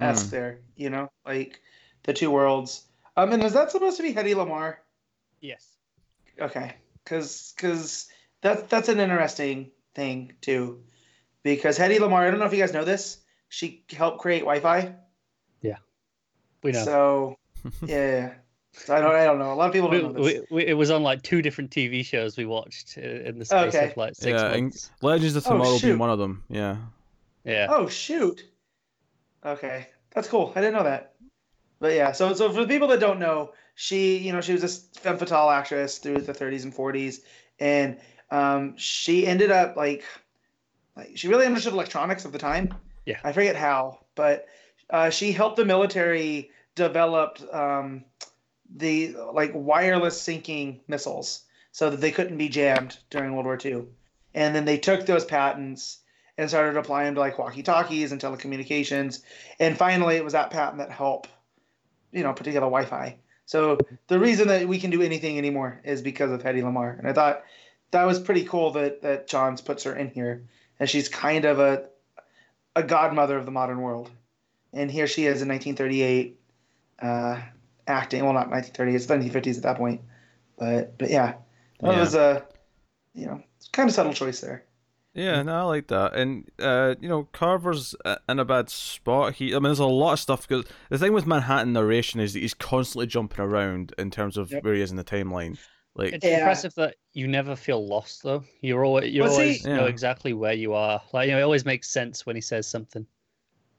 esque 0.00 0.26
Mm. 0.26 0.30
there. 0.30 0.58
You 0.76 0.90
know, 0.90 1.10
like 1.24 1.60
the 2.02 2.12
two 2.12 2.30
worlds. 2.30 2.86
Um, 3.22 3.32
and 3.32 3.42
is 3.42 3.52
that 3.52 3.70
supposed 3.70 3.96
to 3.98 4.02
be 4.02 4.14
Hedy 4.14 4.34
Lamarr? 4.34 4.76
Yes. 5.40 5.66
Okay, 6.40 6.74
because 7.04 7.52
because 7.56 8.08
that's 8.40 8.62
that's 8.64 8.88
an 8.88 9.00
interesting 9.00 9.70
thing 9.94 10.32
too, 10.40 10.82
because 11.42 11.78
Hedy 11.78 11.98
Lamarr. 11.98 12.26
I 12.26 12.30
don't 12.30 12.40
know 12.40 12.46
if 12.46 12.52
you 12.52 12.58
guys 12.60 12.72
know 12.72 12.84
this. 12.84 13.18
She 13.48 13.84
helped 13.90 14.18
create 14.20 14.40
Wi-Fi. 14.40 14.94
Yeah, 15.60 15.76
we 16.62 16.72
know. 16.72 16.84
So 16.84 17.36
yeah, 17.84 18.34
so 18.72 18.96
I 18.96 19.00
don't 19.00 19.14
I 19.14 19.24
don't 19.24 19.38
know. 19.38 19.52
A 19.52 19.54
lot 19.54 19.66
of 19.68 19.72
people 19.74 19.90
don't 19.90 20.14
know 20.14 20.22
this. 20.24 20.40
we, 20.50 20.56
we, 20.56 20.66
it 20.66 20.74
was 20.74 20.90
on 20.90 21.02
like 21.02 21.22
two 21.22 21.42
different 21.42 21.70
TV 21.70 22.04
shows 22.04 22.36
we 22.38 22.46
watched 22.46 22.96
uh, 22.96 23.02
in 23.02 23.38
the 23.38 23.44
space 23.44 23.74
Okay. 23.74 23.90
of 23.90 23.96
like 23.98 24.14
six 24.14 24.40
Yeah, 24.40 24.52
and- 24.52 24.62
months. 24.64 24.90
Legends 25.02 25.36
of 25.36 25.46
Oh, 25.46 25.50
Tomorrow 25.50 25.78
being 25.80 25.98
one 25.98 26.10
of 26.10 26.18
them. 26.18 26.42
Yeah. 26.48 26.76
Yeah. 27.44 27.66
Oh 27.68 27.86
shoot. 27.88 28.44
Okay, 29.44 29.88
that's 30.14 30.28
cool. 30.28 30.52
I 30.56 30.60
didn't 30.60 30.74
know 30.74 30.84
that. 30.84 31.14
But 31.80 31.94
yeah, 31.94 32.12
so 32.12 32.34
so 32.34 32.52
for 32.52 32.60
the 32.60 32.68
people 32.68 32.88
that 32.88 33.00
don't 33.00 33.18
know, 33.18 33.52
she 33.74 34.18
you 34.18 34.32
know 34.32 34.40
she 34.40 34.52
was 34.52 34.64
a 34.64 35.00
femme 35.00 35.18
fatale 35.18 35.50
actress 35.50 35.98
through 35.98 36.18
the 36.18 36.32
30s 36.32 36.64
and 36.64 36.74
40s, 36.74 37.20
and 37.58 37.98
um, 38.30 38.76
she 38.76 39.26
ended 39.26 39.50
up 39.50 39.76
like 39.76 40.04
like 40.96 41.16
she 41.16 41.28
really 41.28 41.46
understood 41.46 41.72
electronics 41.72 42.24
at 42.24 42.32
the 42.32 42.38
time. 42.38 42.74
Yeah. 43.06 43.18
I 43.24 43.32
forget 43.32 43.56
how, 43.56 44.00
but 44.14 44.46
uh, 44.90 45.10
she 45.10 45.32
helped 45.32 45.56
the 45.56 45.64
military 45.64 46.50
develop 46.74 47.38
um, 47.52 48.04
the 48.76 49.16
like 49.32 49.52
wireless 49.54 50.20
sinking 50.20 50.80
missiles 50.86 51.44
so 51.72 51.90
that 51.90 52.00
they 52.00 52.10
couldn't 52.10 52.36
be 52.36 52.48
jammed 52.48 52.98
during 53.10 53.32
World 53.32 53.46
War 53.46 53.58
II. 53.64 53.86
And 54.34 54.54
then 54.54 54.64
they 54.64 54.78
took 54.78 55.06
those 55.06 55.24
patents 55.24 55.98
and 56.38 56.48
started 56.48 56.76
applying 56.76 57.06
them 57.06 57.14
to 57.16 57.20
like 57.20 57.38
walkie-talkies 57.38 58.12
and 58.12 58.20
telecommunications. 58.20 59.22
And 59.58 59.76
finally, 59.76 60.16
it 60.16 60.24
was 60.24 60.32
that 60.32 60.50
patent 60.50 60.78
that 60.78 60.90
helped, 60.90 61.28
you 62.12 62.22
know, 62.22 62.32
put 62.32 62.44
together 62.44 62.66
Wi-Fi. 62.66 63.16
So 63.46 63.78
the 64.06 64.18
reason 64.18 64.48
that 64.48 64.68
we 64.68 64.78
can 64.78 64.90
do 64.90 65.02
anything 65.02 65.36
anymore 65.38 65.80
is 65.84 66.02
because 66.02 66.30
of 66.30 66.42
Hedy 66.42 66.62
Lamarr. 66.62 66.98
And 66.98 67.08
I 67.08 67.12
thought 67.12 67.42
that 67.90 68.04
was 68.04 68.20
pretty 68.20 68.44
cool 68.44 68.70
that 68.72 69.02
that 69.02 69.26
Johns 69.26 69.60
puts 69.60 69.84
her 69.84 69.94
in 69.94 70.10
here, 70.10 70.44
and 70.78 70.88
she's 70.88 71.08
kind 71.08 71.44
of 71.44 71.58
a 71.58 71.86
a 72.76 72.82
godmother 72.82 73.36
of 73.36 73.44
the 73.46 73.50
modern 73.50 73.80
world. 73.80 74.10
And 74.72 74.88
here 74.88 75.08
she 75.08 75.26
is 75.26 75.42
in 75.42 75.48
1938, 75.48 76.38
uh, 77.02 77.40
acting. 77.88 78.22
Well, 78.22 78.32
not 78.32 78.48
1930. 78.50 78.94
It's 78.94 79.06
1950s 79.06 79.56
at 79.56 79.62
that 79.64 79.76
point. 79.76 80.02
But 80.56 80.96
but 80.98 81.10
yeah, 81.10 81.34
that 81.80 81.92
Yeah. 81.92 82.00
was 82.00 82.14
a 82.14 82.46
you 83.14 83.26
know 83.26 83.42
kind 83.72 83.88
of 83.88 83.94
subtle 83.94 84.12
choice 84.12 84.40
there. 84.40 84.64
Yeah, 85.12 85.42
no, 85.42 85.52
I 85.54 85.62
like 85.62 85.88
that, 85.88 86.14
and 86.14 86.48
uh, 86.60 86.94
you 87.00 87.08
know, 87.08 87.24
Carver's 87.32 87.96
uh, 88.04 88.16
in 88.28 88.38
a 88.38 88.44
bad 88.44 88.70
spot. 88.70 89.34
He, 89.34 89.50
I 89.50 89.54
mean, 89.54 89.64
there's 89.64 89.80
a 89.80 89.86
lot 89.86 90.12
of 90.12 90.20
stuff 90.20 90.46
because 90.46 90.66
the 90.88 90.98
thing 90.98 91.12
with 91.12 91.26
Manhattan 91.26 91.72
narration 91.72 92.20
is 92.20 92.32
that 92.34 92.38
he's 92.40 92.54
constantly 92.54 93.08
jumping 93.08 93.40
around 93.44 93.92
in 93.98 94.12
terms 94.12 94.36
of 94.36 94.52
Yep. 94.52 94.62
where 94.62 94.74
he 94.74 94.80
is 94.82 94.92
in 94.92 94.96
the 94.96 95.02
timeline. 95.04 95.58
Like, 95.96 96.12
It's 96.12 96.24
Yeah. 96.24 96.38
impressive 96.38 96.74
that 96.76 96.94
you 97.12 97.26
never 97.26 97.56
feel 97.56 97.84
lost 97.84 98.22
though. 98.22 98.44
You're 98.60 98.84
always 98.84 99.12
you 99.12 99.22
Well, 99.22 99.32
see- 99.32 99.40
always 99.42 99.64
know 99.66 99.84
Yeah. 99.86 99.90
exactly 99.90 100.32
where 100.32 100.52
you 100.52 100.74
are. 100.74 101.02
Like 101.12 101.26
you 101.26 101.32
know, 101.34 101.40
it 101.40 101.42
always 101.42 101.64
makes 101.64 101.90
sense 101.90 102.24
when 102.24 102.36
he 102.36 102.42
says 102.42 102.68
something. 102.68 103.04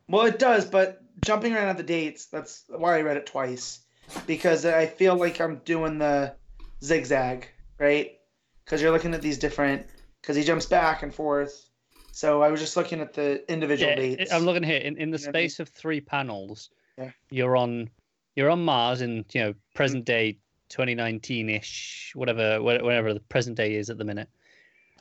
Well, 0.10 0.26
it 0.26 0.38
does, 0.38 0.66
but 0.66 1.02
jumping 1.24 1.54
around 1.54 1.70
at 1.70 1.78
the 1.78 1.84
dates, 1.84 2.26
that's 2.26 2.66
why 2.68 2.98
I 2.98 3.02
read 3.04 3.16
it 3.16 3.26
twice. 3.26 3.80
Because 4.28 4.66
I 4.66 4.86
feel 4.88 5.16
like 5.16 5.40
I'm 5.40 5.62
doing 5.64 5.98
the 6.00 6.36
zigzag, 6.84 7.48
right? 7.80 8.18
Because 8.66 8.82
you're 8.82 8.92
looking 8.92 9.14
at 9.14 9.22
these 9.22 9.38
different, 9.38 9.88
because 10.22 10.36
he 10.36 10.44
jumps 10.44 10.66
back 10.66 11.04
and 11.04 11.14
forth. 11.14 11.70
So 12.14 12.42
I 12.42 12.50
was 12.52 12.60
just 12.60 12.76
looking 12.78 13.00
at 13.00 13.14
the 13.14 13.50
individual 13.52 13.92
Yeah, 13.92 13.96
dates. 13.98 14.32
I'm 14.34 14.44
looking 14.44 14.64
here 14.64 14.78
in, 14.80 14.98
in 14.98 15.12
the 15.12 15.18
You 15.18 15.24
know 15.26 15.30
what 15.30 15.36
I 15.38 15.40
mean? 15.42 15.50
space 15.50 15.60
of 15.60 15.70
three 15.70 16.02
panels. 16.02 16.70
Yeah. 16.98 17.12
You're 17.30 17.56
on 17.58 17.90
you're 18.36 18.50
on 18.50 18.64
Mars 18.64 19.02
in 19.02 19.26
you 19.34 19.42
know 19.42 19.54
present 19.74 20.06
day 20.06 20.38
2019ish 20.70 22.16
whatever 22.16 22.58
wh- 22.60 22.84
whatever 22.84 23.14
the 23.14 23.20
present 23.22 23.58
day 23.58 23.76
is 23.76 23.90
at 23.90 23.98
the 23.98 24.04
minute 24.06 24.30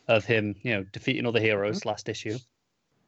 of 0.08 0.24
him 0.24 0.54
you 0.62 0.72
know 0.72 0.84
defeating 0.92 1.26
all 1.26 1.32
the 1.32 1.40
heroes 1.40 1.84
last 1.84 2.08
issue, 2.08 2.38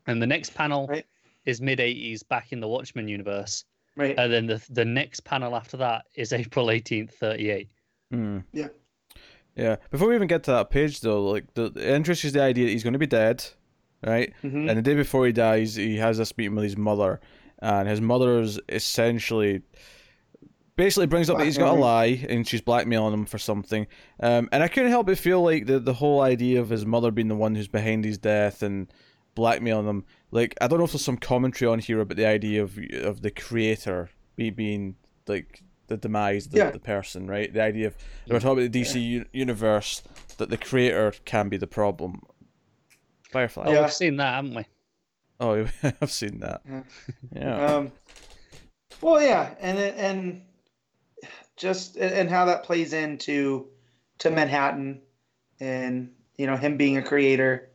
and 0.07 0.21
the 0.23 0.27
next 0.27 0.55
panel 0.55 0.83
Mm-hmm. 0.85 0.93
Right. 0.93 1.07
is 1.47 1.61
mid 1.61 1.79
80s 1.81 2.27
back 2.29 2.53
in 2.53 2.61
the 2.61 2.69
Watchmen 2.69 3.09
universe, 3.09 3.65
right. 3.97 4.15
and 4.19 4.33
then 4.33 4.47
the 4.47 4.63
the 4.71 4.85
next 4.85 5.21
panel 5.25 5.57
after 5.57 5.77
that 5.79 6.05
is 6.15 6.33
April 6.33 6.67
18th 6.67 7.13
38. 7.15 7.69
hmm. 8.11 8.39
Yeah. 8.53 8.69
Yeah. 9.57 9.77
Before 9.91 10.09
we 10.09 10.15
even 10.15 10.29
get 10.29 10.43
to 10.45 10.51
that 10.53 10.71
page, 10.71 11.01
though, 11.01 11.25
like 11.25 11.53
the, 11.55 11.71
the 11.71 11.95
interest 11.95 12.25
is 12.25 12.33
the 12.33 12.43
idea 12.43 12.67
that 12.67 12.73
he's 12.73 12.83
going 12.83 12.93
to 12.95 12.99
be 12.99 13.07
dead, 13.07 13.45
right? 14.05 14.33
Mhm. 14.43 14.69
And 14.69 14.79
the 14.79 14.83
day 14.83 14.95
before 14.95 15.27
he 15.27 15.33
dies, 15.33 15.75
he 15.77 15.97
has 15.99 16.19
this 16.19 16.37
meeting 16.37 16.55
with 16.55 16.65
his 16.65 16.77
mother, 16.77 17.21
and 17.61 17.89
his 17.89 18.01
mother's 18.01 18.59
essentially 18.69 19.63
basically 20.77 21.07
brings 21.07 21.29
up 21.29 21.39
that 21.39 21.45
he's 21.45 21.59
got 21.59 21.77
a 21.77 21.79
lie 21.79 22.25
and 22.29 22.49
she's 22.49 22.63
blackmailing 22.63 23.13
him 23.13 23.27
for 23.27 23.39
something. 23.39 23.87
Um, 24.21 24.49
and 24.53 24.63
I 24.63 24.69
couldn't 24.69 24.91
help 24.91 25.07
but 25.07 25.19
feel 25.19 25.43
like 25.43 25.67
the 25.67 25.79
the 25.79 25.93
whole 25.95 26.21
idea 26.23 26.61
of 26.61 26.71
his 26.71 26.87
mother 26.87 27.11
being 27.11 27.29
the 27.29 27.35
one 27.37 27.55
who's 27.55 27.69
behind 27.69 28.05
his 28.05 28.19
death 28.19 28.63
and 28.63 28.93
blackmailing 29.35 29.87
him. 29.87 30.05
Like 30.31 30.57
I 30.61 30.67
don't 30.69 30.79
know 30.79 30.85
if 30.85 30.93
there's 30.93 31.05
some 31.05 31.19
commentary 31.19 31.71
on 31.71 31.79
here 31.79 32.01
about 32.01 32.17
the 32.17 32.27
idea 32.27 32.63
of 32.63 32.79
of 33.03 33.21
the 33.23 33.31
creator 33.31 34.11
be, 34.35 34.51
being 34.51 34.97
like 35.27 35.63
the 35.93 35.99
demise 35.99 36.49
the, 36.49 36.59
Yeah. 36.59 36.71
the 36.71 36.79
person, 36.79 37.27
right? 37.27 37.53
The 37.53 37.63
idea 37.63 37.87
of 37.89 37.97
we're 38.29 38.41
talking 38.41 38.65
about 38.65 38.73
the 38.73 38.81
DC 38.83 39.01
u- 39.01 39.27
universe 39.33 40.03
that 40.39 40.49
the 40.51 40.57
creator 40.57 41.13
can 41.25 41.49
be 41.49 41.57
the 41.57 41.67
problem. 41.67 42.23
Firefly. 43.31 43.65
Oh, 43.67 43.73
Yeah. 43.73 43.83
we've 43.83 43.93
seen 43.93 44.17
that, 44.17 44.35
haven't 44.35 44.55
we? 44.55 44.65
Oh, 45.41 45.67
I've 46.01 46.11
seen 46.13 46.41
that. 46.41 46.63
Yeah. 46.69 46.83
Yeah. 47.35 47.67
Um, 47.67 47.93
well, 49.01 49.21
yeah, 49.21 49.55
and 49.61 49.79
and 49.79 50.43
just 51.57 51.97
and 51.97 52.29
how 52.31 52.45
that 52.47 52.63
plays 52.65 52.93
into 52.93 53.67
to 54.19 54.31
Manhattan, 54.31 55.01
and 55.61 56.11
you 56.37 56.47
know 56.47 56.57
him 56.57 56.77
being 56.77 56.97
a 56.99 57.03
creator, 57.03 57.69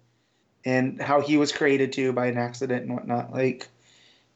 and 0.65 1.01
how 1.01 1.21
he 1.21 1.37
was 1.37 1.51
created 1.51 1.91
too 1.91 2.13
by 2.13 2.27
an 2.27 2.37
accident 2.37 2.83
and 2.83 2.93
whatnot. 2.93 3.33
Like 3.33 3.67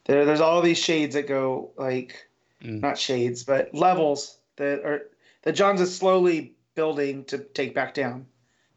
there, 0.04 0.24
there's 0.24 0.40
all 0.40 0.60
these 0.60 0.78
shades 0.78 1.14
that 1.14 1.26
go 1.28 1.70
like 1.78 2.28
Mm. 2.62 2.80
not 2.80 2.96
shades, 2.98 3.42
but 3.44 3.74
levels 3.74 4.38
that 4.56 4.84
are 4.84 5.02
that 5.42 5.52
Johns 5.52 5.80
is 5.80 5.94
slowly 5.96 6.54
building 6.74 7.24
to 7.26 7.38
take 7.38 7.74
back 7.74 7.92
down. 7.94 8.26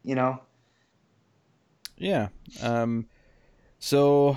You 0.02 0.14
know, 0.16 0.40
Yeah. 1.96 2.28
Um, 2.62 3.06
so 3.78 4.36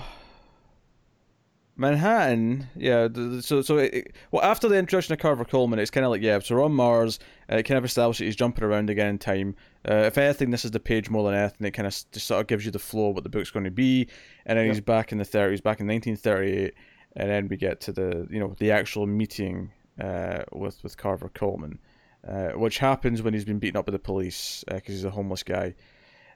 Manhattan, 1.76 2.66
yeah. 2.76 3.08
So, 3.40 3.62
so 3.62 3.78
it, 3.78 4.12
well, 4.30 4.42
after 4.42 4.68
the 4.68 4.76
introduction 4.76 5.14
of 5.14 5.18
Carver 5.18 5.44
Coleman, 5.46 5.78
it's 5.78 5.90
kind 5.90 6.04
of 6.04 6.10
like, 6.10 6.20
yeah. 6.20 6.38
So 6.40 6.56
we're 6.56 6.64
on 6.64 6.72
Mars. 6.74 7.18
Uh, 7.50 7.56
it 7.56 7.62
kind 7.62 7.78
of 7.78 7.84
establishes 7.84 8.26
he's 8.26 8.36
jumping 8.36 8.64
around 8.64 8.90
again 8.90 9.08
in 9.08 9.18
time. 9.18 9.56
Uh, 9.88 9.94
if 10.04 10.18
anything, 10.18 10.50
this 10.50 10.64
is 10.66 10.72
the 10.72 10.80
page 10.80 11.08
more 11.08 11.24
than 11.30 11.38
anything. 11.40 11.66
It 11.66 11.70
kind 11.70 11.86
of 11.86 11.92
just 12.12 12.26
sort 12.26 12.40
of 12.42 12.46
gives 12.48 12.66
you 12.66 12.70
the 12.70 12.78
flow 12.78 13.08
of 13.10 13.14
what 13.14 13.24
the 13.24 13.30
book's 13.30 13.50
going 13.50 13.64
to 13.64 13.70
be, 13.70 14.08
and 14.44 14.58
then 14.58 14.66
Yep. 14.66 14.74
he's 14.74 14.80
back 14.84 15.10
in 15.12 15.18
the 15.18 15.24
thirties, 15.24 15.60
back 15.62 15.80
in 15.80 15.86
1938, 15.86 16.74
and 17.16 17.30
then 17.30 17.48
we 17.48 17.56
get 17.56 17.80
to 17.82 17.92
the 17.92 18.26
you 18.30 18.40
know 18.40 18.54
the 18.58 18.70
actual 18.70 19.06
meeting 19.06 19.72
uh, 20.00 20.42
with 20.52 20.82
with 20.82 20.96
Carver 20.96 21.28
Coleman, 21.28 21.78
uh, 22.26 22.50
which 22.50 22.78
happens 22.78 23.22
when 23.22 23.34
he's 23.34 23.44
been 23.44 23.58
beaten 23.58 23.76
up 23.76 23.86
by 23.86 23.92
the 23.92 23.98
police 23.98 24.64
because 24.68 24.94
he's 24.94 25.04
a 25.04 25.10
homeless 25.10 25.42
guy. 25.42 25.74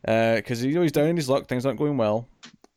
Because 0.03 0.65
you 0.65 0.75
know 0.75 0.83
he's 0.83 0.93
down 0.93 1.09
in 1.09 1.17
his 1.17 1.29
luck, 1.31 1.47
things 1.49 1.65
aren't 1.65 1.79
going 1.79 1.97
well, 1.97 2.29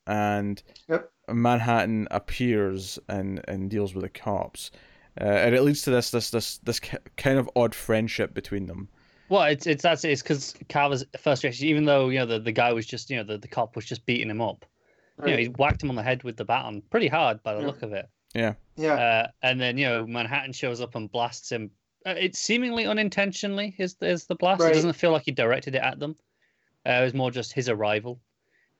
and 0.05 0.63
Yep. 0.87 1.11
Manhattan 1.29 2.07
appears 2.11 2.97
and 3.09 3.41
and 3.47 3.69
deals 3.69 3.93
with 3.93 4.03
the 4.03 4.09
cops, 4.09 4.71
uh, 5.19 5.25
and 5.25 5.53
it 5.53 5.61
leads 5.61 5.81
to 5.83 5.91
this 5.91 6.11
this 6.11 6.29
this 6.29 6.59
this 6.59 6.79
kind 7.17 7.37
of 7.37 7.49
odd 7.55 7.75
friendship 7.75 8.33
between 8.33 8.65
them. 8.67 8.87
Well, 9.29 9.43
it's 9.43 9.67
it's 9.67 9.83
that's 9.83 10.05
it's 10.05 10.21
because 10.21 10.55
Carver's 10.69 11.03
first 11.19 11.43
reaction, 11.43 11.67
even 11.67 11.83
though 11.83 12.07
you 12.09 12.19
know 12.19 12.25
the, 12.25 12.39
the 12.39 12.53
guy 12.53 12.71
was 12.71 12.85
just 12.85 13.09
you 13.09 13.17
know 13.17 13.23
the, 13.23 13.37
the 13.37 13.47
cop 13.49 13.75
was 13.75 13.83
just 13.85 14.05
beating 14.05 14.29
him 14.29 14.39
up, 14.41 14.65
you 15.25 15.31
know 15.31 15.37
he 15.37 15.47
whacked 15.47 15.81
him 15.83 15.89
on 15.89 15.95
the 15.95 16.03
head 16.03 16.23
with 16.23 16.37
the 16.37 16.45
baton 16.45 16.81
pretty 16.89 17.07
hard 17.07 17.41
by 17.43 17.53
the 17.53 17.61
Yeah. 17.61 17.65
look 17.67 17.81
of 17.81 17.93
it. 17.93 18.07
yeah, 18.35 18.53
Uh, 18.93 19.27
and 19.41 19.59
then 19.59 19.77
you 19.77 19.85
know 19.87 20.05
Manhattan 20.05 20.53
shows 20.53 20.79
up 20.81 20.95
and 20.95 21.11
blasts 21.11 21.51
him. 21.51 21.71
Uh, 22.05 22.13
it's 22.17 22.39
seemingly 22.39 22.85
unintentionally 22.85 23.75
is 23.79 23.95
is 24.01 24.25
the 24.25 24.35
blast. 24.35 24.61
Right. 24.61 24.71
It 24.71 24.75
doesn't 24.75 24.93
feel 24.93 25.11
like 25.11 25.23
he 25.25 25.31
directed 25.31 25.75
it 25.75 25.81
at 25.81 25.99
them. 25.99 26.15
Uh, 26.85 26.99
it 27.01 27.03
was 27.03 27.13
more 27.13 27.31
just 27.31 27.51
his 27.53 27.67
arrival. 27.69 28.19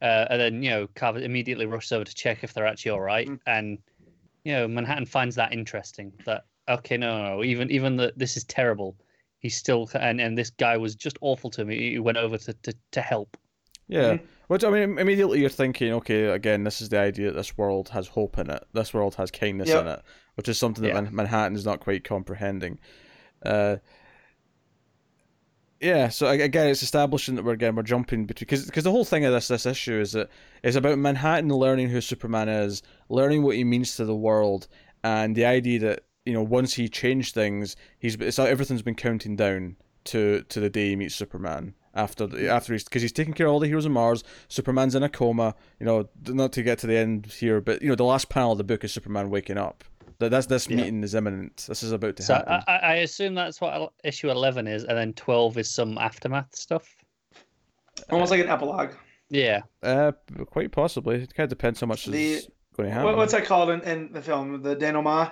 Uh, 0.02 0.26
and 0.30 0.40
then 0.40 0.62
you 0.64 0.70
know 0.70 0.88
Carver 0.96 1.20
immediately 1.20 1.66
rushes 1.66 1.92
over 1.92 2.06
to 2.06 2.14
check 2.14 2.44
if 2.44 2.54
they're 2.54 2.68
actually 2.68 2.92
all 2.92 3.02
right. 3.02 3.28
Mm. 3.28 3.40
And 3.48 3.78
you 4.44 4.54
know 4.54 4.68
Manhattan 4.68 5.06
finds 5.08 5.36
that 5.36 5.52
interesting. 5.54 6.14
That 6.26 6.46
okay, 6.70 6.98
no, 6.98 7.18
no, 7.18 7.36
no 7.38 7.44
even 7.44 7.72
even 7.72 7.96
that 7.98 8.18
this 8.20 8.38
is 8.38 8.44
terrible. 8.44 8.96
He's 9.40 9.56
still 9.56 9.90
and 9.96 10.22
and 10.22 10.38
this 10.38 10.52
guy 10.52 10.78
was 10.78 10.96
just 10.96 11.18
awful 11.22 11.50
to 11.52 11.66
me. 11.66 11.92
He 11.92 12.00
went 12.00 12.18
over 12.20 12.38
to 12.38 12.54
to, 12.54 12.74
to 12.92 13.02
help. 13.02 13.36
Yeah, 13.88 14.14
Mhm. 14.18 14.22
Which 14.48 14.64
I 14.64 14.70
mean, 14.70 14.98
immediately 14.98 15.40
you're 15.40 15.50
thinking, 15.50 15.94
okay, 15.94 16.26
again, 16.26 16.64
this 16.64 16.82
is 16.82 16.90
the 16.90 17.00
idea 17.00 17.28
that 17.28 17.38
this 17.38 17.58
world 17.58 17.90
has 17.90 18.08
hope 18.08 18.38
in 18.38 18.50
it. 18.50 18.64
This 18.74 18.94
world 18.94 19.16
has 19.16 19.32
kindness 19.32 19.70
Yep. 19.70 19.82
in 19.82 19.88
it, 19.88 20.02
which 20.36 20.50
is 20.50 20.58
something 20.58 20.84
that 20.84 20.94
Yeah. 20.94 21.10
Manhattan 21.12 21.56
is 21.56 21.66
not 21.66 21.80
quite 21.80 22.04
comprehending. 22.04 22.80
Uh, 23.46 23.78
yeah, 25.80 26.10
so 26.10 26.28
again, 26.28 26.68
it's 26.68 26.82
establishing 26.82 27.36
that 27.36 27.46
we're 27.46 27.54
again 27.54 27.76
we're 27.76 27.84
jumping 27.84 28.26
between 28.26 28.48
because 28.48 28.66
because 28.66 28.84
the 28.84 28.92
whole 28.92 29.06
thing 29.06 29.26
of 29.26 29.34
this 29.34 29.48
this 29.48 29.68
issue 29.68 30.00
is 30.00 30.14
that 30.14 30.30
it's 30.64 30.76
about 30.76 30.98
Manhattan 30.98 31.50
learning 31.50 31.90
who 31.90 32.02
Superman 32.02 32.50
is, 32.50 32.82
learning 33.10 33.44
what 33.44 33.56
he 33.56 33.64
means 33.64 33.96
to 33.98 34.06
the 34.06 34.16
world, 34.16 34.68
and 35.04 35.36
the 35.36 35.46
idea 35.46 35.78
that 35.80 36.06
you 36.26 36.34
know 36.34 36.42
once 36.42 36.74
he 36.74 36.90
changed 36.90 37.36
things, 37.36 37.76
he's 38.00 38.16
it's 38.16 38.40
everything's 38.40 38.82
been 38.82 38.96
counting 38.96 39.36
down 39.36 39.76
to 40.06 40.42
to 40.50 40.60
the 40.60 40.70
day 40.70 40.90
he 40.90 40.96
meets 40.96 41.14
Superman 41.14 41.76
after 41.98 42.50
after 42.50 42.74
he's 42.74 42.84
because 42.86 43.02
he's 43.02 43.12
taking 43.12 43.34
care 43.34 43.48
of 43.48 43.54
all 43.54 43.60
the 43.60 43.68
heroes 43.68 43.86
of 43.86 43.92
Mars. 43.92 44.24
Superman's 44.48 44.96
in 44.96 45.04
a 45.04 45.10
coma. 45.10 45.56
You 45.80 45.86
know, 45.86 46.10
not 46.28 46.54
to 46.54 46.64
get 46.64 46.80
to 46.80 46.88
the 46.88 46.96
end 46.98 47.26
here, 47.26 47.60
but 47.60 47.82
you 47.82 47.90
know 47.90 47.96
the 47.96 48.04
last 48.06 48.30
panel 48.30 48.54
of 48.54 48.58
the 48.58 48.64
book 48.64 48.84
is 48.84 48.94
Superman 48.94 49.30
waking 49.30 49.58
up. 49.58 49.84
That 50.20 50.30
that's 50.32 50.48
this 50.48 50.68
Yeah. 50.70 50.78
meeting 50.78 51.04
is 51.04 51.14
imminent. 51.14 51.66
This 51.68 51.84
is 51.84 51.92
about 51.92 52.16
to 52.16 52.24
So 52.24 52.36
happen. 52.36 52.54
I, 52.68 52.72
I 52.72 52.78
I 52.78 52.94
assume 52.96 53.36
that's 53.36 53.60
what 53.60 53.92
issue 54.04 54.30
eleven 54.32 54.68
is, 54.68 54.84
and 54.84 54.98
then 54.98 55.14
twelve 55.14 55.58
is 55.58 55.70
some 55.70 55.98
aftermath 55.98 56.56
stuff. 56.56 56.96
almost 58.12 58.32
like 58.32 58.42
an 58.42 58.50
epilogue. 58.50 58.92
Yeah. 59.30 59.62
Uh, 59.84 60.14
quite 60.46 60.72
possibly. 60.72 61.16
It 61.24 61.34
kind 61.34 61.46
of 61.46 61.50
depends 61.50 61.82
how 61.82 61.88
much 61.88 62.06
The- 62.06 62.34
is 62.34 62.48
going 62.76 62.88
to 62.90 62.94
happen. 62.94 63.06
What, 63.08 63.18
what's 63.18 63.34
that 63.34 63.46
called 63.46 63.70
in, 63.72 63.82
in 63.82 64.14
the 64.14 64.22
film? 64.22 64.62
The 64.62 64.76
denouement. 64.76 65.32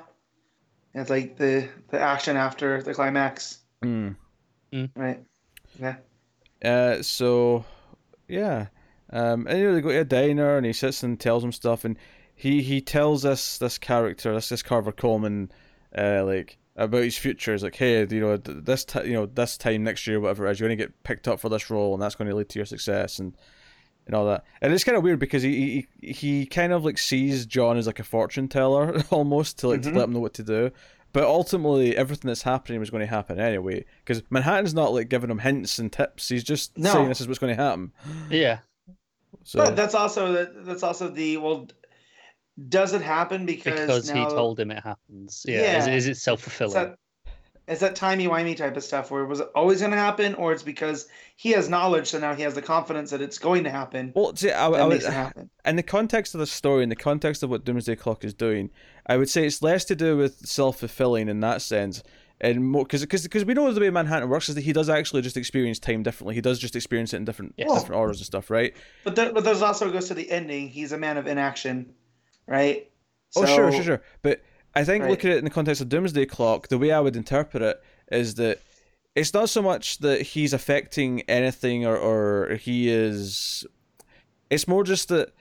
It's 0.93 1.09
like 1.09 1.37
the 1.37 1.67
the 1.89 1.99
action 1.99 2.37
after 2.37 2.81
the 2.81 2.93
climax, 2.93 3.59
Mm. 3.83 4.15
right? 4.95 5.23
Yeah. 5.79 5.95
Uh, 6.63 7.01
so 7.01 7.65
yeah, 8.27 8.67
um, 9.11 9.45
and 9.47 9.59
you 9.59 9.65
know, 9.65 9.75
they 9.75 9.81
go 9.81 9.89
to 9.89 9.99
a 9.99 10.05
diner 10.05 10.57
and 10.57 10.65
he 10.65 10.73
sits 10.73 11.03
and 11.03 11.19
tells 11.19 11.43
him 11.43 11.51
stuff, 11.51 11.85
and 11.85 11.97
he 12.35 12.61
he 12.61 12.81
tells 12.81 13.23
this 13.23 13.57
this 13.57 13.77
character, 13.77 14.33
this 14.33 14.49
this 14.49 14.63
Carver 14.63 14.91
Coleman, 14.91 15.51
uh, 15.97 16.23
like 16.23 16.57
about 16.75 17.03
his 17.03 17.17
future. 17.17 17.51
He's 17.51 17.63
like, 17.63 17.75
hey, 17.75 18.05
you 18.09 18.19
know, 18.19 18.37
this 18.37 18.85
ti 18.85 18.99
you 19.05 19.13
know 19.13 19.25
this 19.25 19.57
time 19.57 19.83
next 19.83 20.07
year, 20.07 20.19
whatever 20.19 20.47
it 20.47 20.51
is, 20.51 20.59
you're 20.59 20.67
going 20.69 20.77
to 20.77 20.83
get 20.85 21.03
picked 21.03 21.27
up 21.27 21.39
for 21.39 21.49
this 21.49 21.69
role, 21.69 21.93
and 21.93 22.01
that's 22.01 22.15
going 22.15 22.29
to 22.29 22.35
lead 22.35 22.49
to 22.49 22.59
your 22.59 22.65
success, 22.65 23.19
and 23.19 23.35
and 24.07 24.15
all 24.15 24.25
that. 24.27 24.43
And 24.61 24.71
it's 24.73 24.83
kind 24.83 24.97
of 24.97 25.03
weird 25.03 25.19
because 25.19 25.43
he 25.43 25.85
he 26.01 26.13
he 26.13 26.45
kind 26.45 26.73
of 26.73 26.83
like 26.85 26.97
sees 26.97 27.45
John 27.45 27.77
as 27.77 27.87
like 27.87 27.99
a 27.99 28.03
fortune 28.03 28.47
teller 28.47 29.01
almost 29.11 29.59
to 29.59 29.67
like 29.69 29.81
to 29.83 29.89
Mhm. 29.89 29.95
let 29.95 30.03
him 30.05 30.13
know 30.13 30.19
what 30.19 30.33
to 30.35 30.43
do. 30.43 30.71
But 31.15 31.23
ultimately, 31.23 31.95
everything 31.95 32.27
that's 32.27 32.41
happening 32.41 32.81
was 32.81 32.89
going 32.89 32.99
to 32.99 33.07
happen 33.07 33.39
anyway. 33.39 33.85
Because 34.03 34.21
Manhattan's 34.29 34.73
not 34.73 34.91
like 34.93 35.07
giving 35.07 35.29
him 35.31 35.39
hints 35.39 35.79
and 35.79 35.89
tips. 35.89 36.27
He's 36.27 36.43
just 36.43 36.77
No. 36.77 36.91
saying 36.91 37.07
this 37.07 37.21
is 37.21 37.27
what's 37.29 37.39
going 37.39 37.55
to 37.55 37.63
happen. 37.63 37.93
Yeah. 38.29 38.59
So 39.45 39.59
But 39.59 39.77
that's 39.77 39.95
also 39.95 40.33
the, 40.33 40.51
that's 40.63 40.83
also 40.83 41.07
the 41.07 41.37
well. 41.37 41.69
Does 42.67 42.91
it 42.91 43.01
happen 43.01 43.45
because, 43.45 43.79
Because 43.79 44.09
he 44.09 44.25
told 44.25 44.59
him 44.59 44.71
it 44.71 44.83
happens. 44.83 45.45
Yeah. 45.47 45.77
Is, 45.77 45.87
Yeah. 45.87 45.93
is 45.93 46.07
it 46.07 46.17
self 46.17 46.45
it's 46.45 46.53
fulfilling? 46.53 46.95
That 47.65 47.71
it's 47.73 47.81
that 47.81 47.95
timey 47.95 48.27
wimey 48.27 48.55
type 48.55 48.77
of 48.77 48.83
stuff 48.83 49.11
where 49.11 49.23
it 49.23 49.27
was 49.27 49.41
always 49.41 49.79
going 49.79 49.91
to 49.91 49.97
happen, 49.97 50.35
or 50.35 50.51
it's 50.53 50.63
because 50.63 51.07
he 51.35 51.51
has 51.51 51.69
knowledge, 51.69 52.07
so 52.07 52.19
now 52.19 52.33
he 52.33 52.43
has 52.43 52.53
the 52.53 52.61
confidence 52.61 53.11
that 53.11 53.21
it's 53.21 53.39
going 53.39 53.63
to 53.63 53.69
happen. 53.69 54.13
well, 54.15 54.35
see, 54.35 54.51
I, 54.51 54.69
That 54.69 54.81
I 54.81 54.83
would, 54.83 54.89
makes 54.93 55.05
it 55.05 55.13
happen. 55.13 55.49
in 55.65 55.75
the 55.75 55.83
context 55.83 56.33
of 56.33 56.39
the 56.39 56.47
story, 56.47 56.83
in 56.83 56.89
the 56.89 56.95
context 56.95 57.43
of 57.43 57.49
what 57.49 57.65
Doomsday 57.65 57.95
Clock 57.95 58.23
is 58.23 58.33
doing, 58.33 58.69
I 59.07 59.17
would 59.17 59.29
say 59.29 59.45
it's 59.45 59.61
less 59.61 59.85
to 59.85 59.95
do 59.95 60.17
with 60.17 60.45
self 60.45 60.79
fulfilling 60.79 61.27
in 61.27 61.39
that 61.41 61.61
sense, 61.61 62.03
and 62.41 62.69
more 62.69 62.83
because 62.83 63.05
because 63.05 63.45
we 63.45 63.53
know 63.53 63.71
the 63.71 63.81
way 63.81 63.89
Manhattan 63.89 64.29
works 64.29 64.49
is 64.49 64.55
that 64.55 64.61
he 64.63 64.73
does 64.73 64.89
actually 64.89 65.21
just 65.21 65.37
experience 65.37 65.79
time 65.79 66.03
differently. 66.03 66.35
He 66.35 66.41
does 66.41 66.59
just 66.59 66.75
experience 66.75 67.13
it 67.13 67.17
in 67.17 67.25
different 67.25 67.53
Yes. 67.57 67.73
different 67.73 67.99
orders 67.99 68.17
and 68.17 68.25
stuff, 68.25 68.49
right? 68.49 68.75
But 69.03 69.15
there, 69.15 69.31
but 69.33 69.43
there's 69.43 69.61
also 69.61 69.89
goes 69.91 70.07
to 70.09 70.13
the 70.13 70.29
ending. 70.29 70.67
He's 70.69 70.91
a 70.91 70.97
man 70.97 71.17
of 71.17 71.27
inaction, 71.27 71.93
right? 72.47 72.89
Oh, 73.37 73.45
sure, 73.45 73.71
sure, 73.71 73.83
sure. 73.83 74.01
But 74.21 74.41
I 74.75 74.83
think 74.83 75.03
Right. 75.03 75.11
looking 75.11 75.29
at 75.31 75.35
it 75.37 75.39
in 75.39 75.45
the 75.45 75.49
context 75.51 75.81
of 75.81 75.89
Doomsday 75.89 76.25
Clock, 76.25 76.67
the 76.67 76.77
way 76.77 76.91
I 76.91 76.99
would 76.99 77.15
interpret 77.15 77.63
it 77.63 77.81
is 78.11 78.35
that 78.35 78.59
it's 79.15 79.33
not 79.33 79.49
so 79.49 79.61
much 79.61 79.99
that 79.99 80.21
he's 80.21 80.51
affecting 80.53 81.21
anything 81.21 81.85
or, 81.85 81.95
or 81.97 82.55
he 82.55 82.89
is. 82.89 83.65
It's 84.49 84.67
more 84.67 84.83
just 84.83 85.07
that 85.09 85.31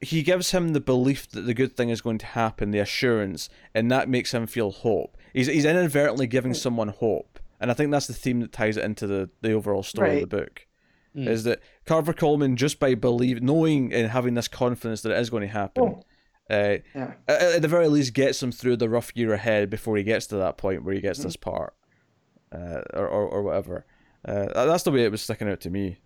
he 0.00 0.22
gives 0.22 0.50
him 0.50 0.74
the 0.74 0.80
belief 0.80 1.28
that 1.30 1.42
the 1.42 1.54
good 1.54 1.74
thing 1.76 1.88
is 1.88 2.02
going 2.02 2.18
to 2.18 2.26
happen, 2.26 2.70
the 2.70 2.78
assurance, 2.78 3.48
and 3.74 3.90
that 3.90 4.08
makes 4.10 4.32
him 4.34 4.46
feel 4.46 4.70
hope. 4.70 5.16
He's, 5.32 5.46
he's 5.46 5.64
inadvertently 5.64 6.26
giving 6.26 6.52
someone 6.52 6.88
hope. 6.88 7.38
And 7.58 7.70
I 7.70 7.74
think 7.74 7.90
that's 7.90 8.06
the 8.06 8.12
theme 8.12 8.40
that 8.40 8.52
ties 8.52 8.76
it 8.76 8.84
into 8.84 9.06
the, 9.06 9.30
the 9.40 9.52
overall 9.52 9.82
story 9.82 10.08
Right. 10.10 10.22
of 10.22 10.28
the 10.30 10.36
book. 10.36 10.66
Mm. 11.16 11.26
Is 11.28 11.44
that 11.44 11.60
Carver 11.86 12.12
Coleman, 12.12 12.56
just 12.56 12.78
by 12.78 12.94
believe, 12.94 13.42
knowing 13.42 13.94
and 13.94 14.10
having 14.10 14.34
this 14.34 14.48
confidence 14.48 15.00
that 15.00 15.12
it 15.12 15.18
is 15.18 15.30
going 15.30 15.40
to 15.40 15.48
happen, 15.48 15.82
Oh. 15.84 16.02
Uh, 16.50 16.76
Yeah. 16.94 17.14
at, 17.28 17.42
at 17.42 17.62
the 17.62 17.68
very 17.68 17.88
least 17.88 18.14
gets 18.14 18.42
him 18.42 18.52
through 18.52 18.76
the 18.76 18.88
rough 18.88 19.12
year 19.14 19.32
ahead 19.32 19.70
before 19.70 19.96
he 19.96 20.02
gets 20.02 20.26
to 20.28 20.36
that 20.36 20.56
point 20.58 20.84
where 20.84 20.94
he 20.94 21.00
gets 21.00 21.22
this 21.22 21.36
part 21.36 21.74
uh, 22.52 22.82
or, 22.94 23.06
or, 23.08 23.28
or 23.28 23.42
whatever 23.42 23.84
uh, 24.24 24.64
that's 24.66 24.82
the 24.84 24.90
way 24.92 25.04
it 25.04 25.10
was 25.10 25.22
sticking 25.22 25.48
out 25.48 25.60
to 25.60 25.70
me 25.70 25.98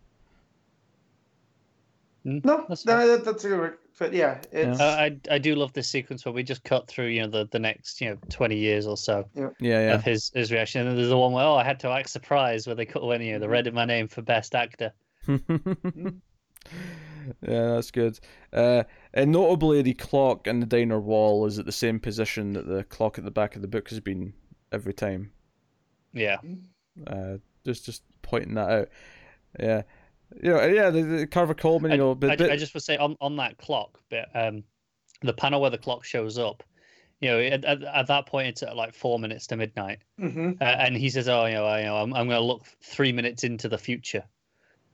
No, 2.25 2.67
That's 2.69 2.85
no, 2.85 3.07
that, 3.07 3.25
that's 3.25 3.45
a 3.45 3.49
good 3.49 3.59
word. 3.59 3.79
But 3.99 4.13
yeah, 4.15 4.39
it's 4.53 4.81
Uh, 4.81 4.85
I 4.85 5.17
I 5.31 5.39
do 5.39 5.55
love 5.55 5.73
this 5.75 5.89
sequence 5.89 6.25
where 6.25 6.33
we 6.33 6.43
just 6.43 6.65
cut 6.65 6.87
through 6.89 7.07
you 7.09 7.23
know 7.23 7.29
the, 7.29 7.49
the 7.51 7.59
next 7.59 8.01
you 8.01 8.09
know 8.11 8.19
twenty 8.31 8.57
years 8.57 8.87
or 8.87 8.97
so 8.97 9.29
yeah 9.35 9.49
yeah 9.61 9.95
of 9.95 10.03
his 10.03 10.31
his 10.35 10.51
reaction. 10.53 10.87
And 10.87 10.97
there's 10.99 11.09
the 11.11 11.19
one 11.19 11.33
where 11.33 11.45
oh 11.45 11.55
I 11.55 11.65
had 11.65 11.81
to 11.81 11.89
act 11.91 12.09
surprised 12.09 12.67
where 12.67 12.77
they 12.77 12.87
cut 12.87 13.03
when 13.05 13.21
you 13.21 13.39
know 13.39 13.47
they 13.47 13.47
Mm-hmm. 13.47 13.75
my 13.75 13.85
name 13.85 14.09
for 14.09 14.23
best 14.23 14.55
actor. 14.55 14.93
yeah 17.43 17.75
that's 17.75 17.91
good 17.91 18.19
uh, 18.53 18.83
and 19.15 19.33
notably 19.33 19.83
the 19.83 19.95
clock 19.95 20.47
in 20.47 20.61
the 20.61 20.67
diner 20.67 21.01
wall 21.01 21.47
is 21.47 21.59
at 21.59 21.67
the 21.67 21.73
same 21.73 22.01
position 22.01 22.53
that 22.53 22.67
the 22.67 22.85
clock 22.85 23.19
at 23.19 23.25
the 23.25 23.31
back 23.31 23.57
of 23.57 23.63
the 23.63 23.69
book 23.69 23.89
has 23.89 24.01
been 24.01 24.33
every 24.73 24.95
time 24.95 25.31
Yeah, 26.13 26.39
uh, 27.07 27.37
just 27.65 27.85
just 27.85 28.03
pointing 28.23 28.55
that 28.55 28.71
out. 28.71 28.89
Yeah. 29.59 29.83
you 30.43 30.51
know, 30.51 30.65
yeah, 30.65 30.91
the, 30.91 31.03
the 31.03 31.27
Carver 31.27 31.55
Coleman, 31.55 31.91
you 31.91 31.99
know, 31.99 32.15
but, 32.15 32.31
I, 32.31 32.37
but 32.37 32.51
I 32.51 32.57
just 32.57 32.75
would 32.75 32.83
say 32.83 32.97
on, 32.97 33.17
on 33.21 33.37
that 33.37 33.59
clock, 33.59 33.99
but 34.11 34.29
um, 34.35 34.63
the 35.23 35.33
panel 35.33 35.61
where 35.61 35.71
the 35.71 35.79
clock 35.79 36.05
shows 36.05 36.39
up, 36.39 36.63
you 37.21 37.29
know, 37.29 37.39
at, 37.41 37.65
at, 37.65 37.83
at 37.83 38.07
that 38.07 38.27
point 38.27 38.49
it's 38.49 38.63
at 38.63 38.77
like 38.77 38.95
four 38.95 39.19
minutes 39.19 39.47
to 39.49 39.57
midnight, 39.57 39.99
hmm 40.19 40.53
uh, 40.61 40.65
and 40.65 40.97
he 40.97 41.11
says, 41.11 41.29
"Oh, 41.29 41.47
you 41.47 41.55
know, 41.55 41.67
I, 41.67 41.81
you 41.81 41.87
know, 41.87 41.97
I'm, 41.97 42.15
I'm 42.15 42.29
going 42.29 42.41
to 42.41 42.47
look 42.47 42.65
three 42.83 43.13
minutes 43.13 43.45
into 43.45 43.69
the 43.69 43.79
future." 43.79 44.25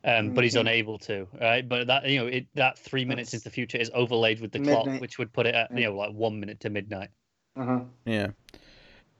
Um, 0.07 0.31
but 0.31 0.45
he's 0.45 0.55
Mhm. 0.55 0.61
unable 0.61 0.99
to, 1.01 1.27
right? 1.41 1.69
But 1.69 1.89
that 1.89 2.09
you 2.09 2.21
know, 2.21 2.27
it, 2.29 2.47
that 2.55 2.79
three 2.79 3.05
minutes 3.05 3.33
That's 3.33 3.43
into 3.43 3.45
the 3.45 3.51
future 3.55 3.77
is 3.77 3.91
overlaid 3.93 4.41
with 4.41 4.53
the 4.53 4.61
clock, 4.61 4.87
which 5.01 5.19
would 5.19 5.33
put 5.33 5.47
it 5.47 5.55
at 5.55 5.77
you 5.77 5.85
know 5.85 5.97
like 5.97 6.13
one 6.13 6.39
minute 6.39 6.61
to 6.61 6.71
midnight. 6.71 7.09
Uh-huh. 7.57 7.81
Yeah. 8.05 8.29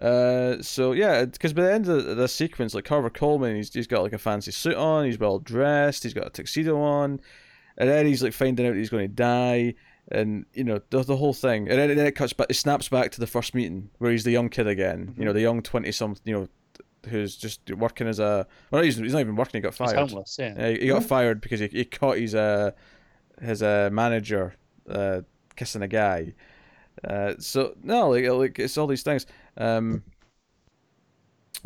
Uh, 0.01 0.61
so 0.62 0.93
yeah, 0.93 1.24
because 1.24 1.53
by 1.55 1.62
the 1.62 1.72
end 1.72 1.89
of 1.89 2.05
the, 2.05 2.14
the 2.14 2.28
sequence, 2.28 2.74
like 2.74 2.84
Carver 2.84 3.11
Coleman, 3.11 3.57
he's 3.57 3.72
he's 3.72 3.87
got 3.87 4.03
like 4.03 4.12
a 4.12 4.18
fancy 4.18 4.53
suit 4.53 4.74
on, 4.76 5.07
he's 5.07 5.18
well 5.18 5.39
dressed, 5.39 6.03
he's 6.03 6.14
got 6.14 6.26
a 6.26 6.30
tuxedo 6.30 6.78
on, 6.78 7.18
and 7.78 7.89
then 7.89 8.07
he's 8.07 8.22
like 8.22 8.34
finding 8.34 8.66
out 8.66 8.76
he's 8.76 8.91
going 8.91 9.09
to 9.09 9.14
die, 9.14 9.74
and 10.12 10.45
you 10.53 10.64
know 10.64 10.80
the, 10.91 11.03
the 11.03 11.16
whole 11.16 11.32
thing, 11.32 11.68
and 11.68 11.78
then, 11.78 11.97
then 11.97 12.07
it 12.07 12.12
cuts 12.14 12.34
back, 12.34 12.49
it 12.51 12.55
snaps 12.55 12.89
back 12.91 13.11
to 13.12 13.20
the 13.20 13.26
first 13.26 13.55
meeting 13.55 13.89
where 13.99 14.12
he's 14.12 14.24
the 14.24 14.30
young 14.32 14.51
kid 14.51 14.66
again, 14.66 15.14
you 15.18 15.24
know, 15.24 15.32
the 15.32 15.41
young 15.41 15.62
twenty 15.62 15.91
something, 15.91 16.22
you 16.26 16.34
know, 16.34 16.49
who's 17.09 17.36
just 17.36 17.61
working 17.72 18.07
as 18.07 18.18
a 18.18 18.46
well, 18.70 18.82
he's, 18.82 18.96
he's 18.96 19.12
not 19.12 19.20
even 19.20 19.36
working, 19.36 19.59
he 19.59 19.62
got 19.62 19.74
He's 19.74 19.92
fired. 19.92 20.11
homeless, 20.11 20.36
yeah. 20.38 20.54
Yeah, 20.57 20.78
he 20.78 20.88
got 20.88 21.04
fired 21.04 21.40
because 21.40 21.61
he, 21.61 21.68
he 21.68 21.84
caught 21.84 22.18
his 22.18 22.34
uh 22.34 22.72
his 23.40 23.62
uh 23.62 23.90
manager 23.92 24.54
uh 24.88 25.22
kissing 25.57 25.82
a 25.82 25.88
guy. 25.88 26.34
Uh, 27.04 27.34
so 27.38 27.76
no, 27.82 28.09
like 28.11 28.26
like 28.28 28.59
it's 28.59 28.78
all 28.78 28.86
these 28.86 29.02
things. 29.02 29.26
Um, 29.57 30.02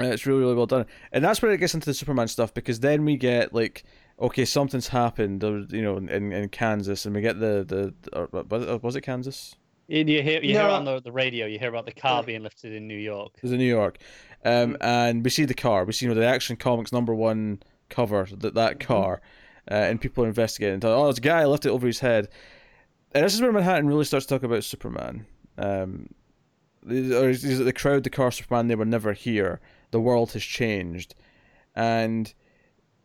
uh, 0.01 0.05
it's 0.07 0.27
really 0.27 0.41
really 0.41 0.55
well 0.55 0.67
done, 0.67 0.87
and 1.13 1.25
that's 1.25 1.43
where 1.43 1.53
it 1.53 1.59
gets 1.59 1.75
into 1.75 1.87
the 1.87 1.95
Superman 1.95 2.29
stuff 2.29 2.53
because 2.55 2.81
then 2.81 3.05
we 3.05 3.17
get 3.17 3.53
like 3.55 3.85
okay 4.21 4.45
something's 4.45 4.89
happened, 4.89 5.43
you 5.71 5.83
know, 5.83 5.97
in, 5.97 6.33
in 6.33 6.49
Kansas, 6.49 7.07
and 7.07 7.15
we 7.15 7.21
get 7.21 7.39
the 7.39 7.65
the 8.13 8.19
or, 8.19 8.79
was 8.79 8.97
it, 8.97 9.03
Kansas? 9.03 9.55
You 9.89 10.05
you 10.05 10.23
hear 10.23 10.41
you 10.43 10.55
hear 10.55 10.63
on 10.63 10.85
the, 10.85 11.01
the 11.01 11.13
radio, 11.13 11.47
you 11.47 11.59
hear 11.59 11.69
about 11.69 11.87
the 11.87 11.93
car 11.93 12.23
being 12.23 12.43
lifted 12.43 12.73
in 12.73 12.87
New 12.87 12.99
York. 12.99 13.33
It 13.37 13.43
was 13.43 13.53
in 13.53 13.59
New 13.59 13.65
York, 13.65 13.99
um, 14.45 14.77
and 14.81 15.25
we 15.25 15.31
see 15.31 15.45
the 15.45 15.55
car. 15.55 15.85
We 15.85 15.93
see 15.93 16.07
you 16.07 16.15
know 16.15 16.21
the 16.21 16.27
Action 16.27 16.57
Comics 16.57 16.93
number 16.93 17.15
one 17.15 17.63
cover 17.89 18.27
that 18.39 18.55
that 18.55 18.81
car, 18.81 19.21
uh, 19.71 19.75
and 19.75 20.01
people 20.01 20.25
are 20.25 20.29
investigating. 20.29 20.81
Oh, 20.83 21.09
a 21.09 21.15
guy 21.15 21.45
lifted 21.45 21.71
over 21.71 21.87
his 21.87 22.01
head, 22.01 22.29
and 23.13 23.25
this 23.25 23.35
is 23.35 23.43
where 23.43 23.53
Manhattan 23.53 23.87
really 23.87 24.05
starts 24.05 24.27
to 24.27 24.35
talk 24.35 24.43
about 24.43 24.65
Superman. 24.65 25.27
Um, 25.59 26.09
or 26.87 27.29
is 27.29 27.45
is 27.45 27.61
it 27.61 27.65
the 27.65 27.73
crowd, 27.73 28.05
the 28.05 28.11
car, 28.11 28.31
Superman? 28.31 28.69
They 28.69 28.75
were 28.75 28.85
never 28.85 29.13
here. 29.13 29.61
The 29.91 30.01
world 30.01 30.33
has 30.33 30.43
changed, 30.43 31.15
and 31.75 32.33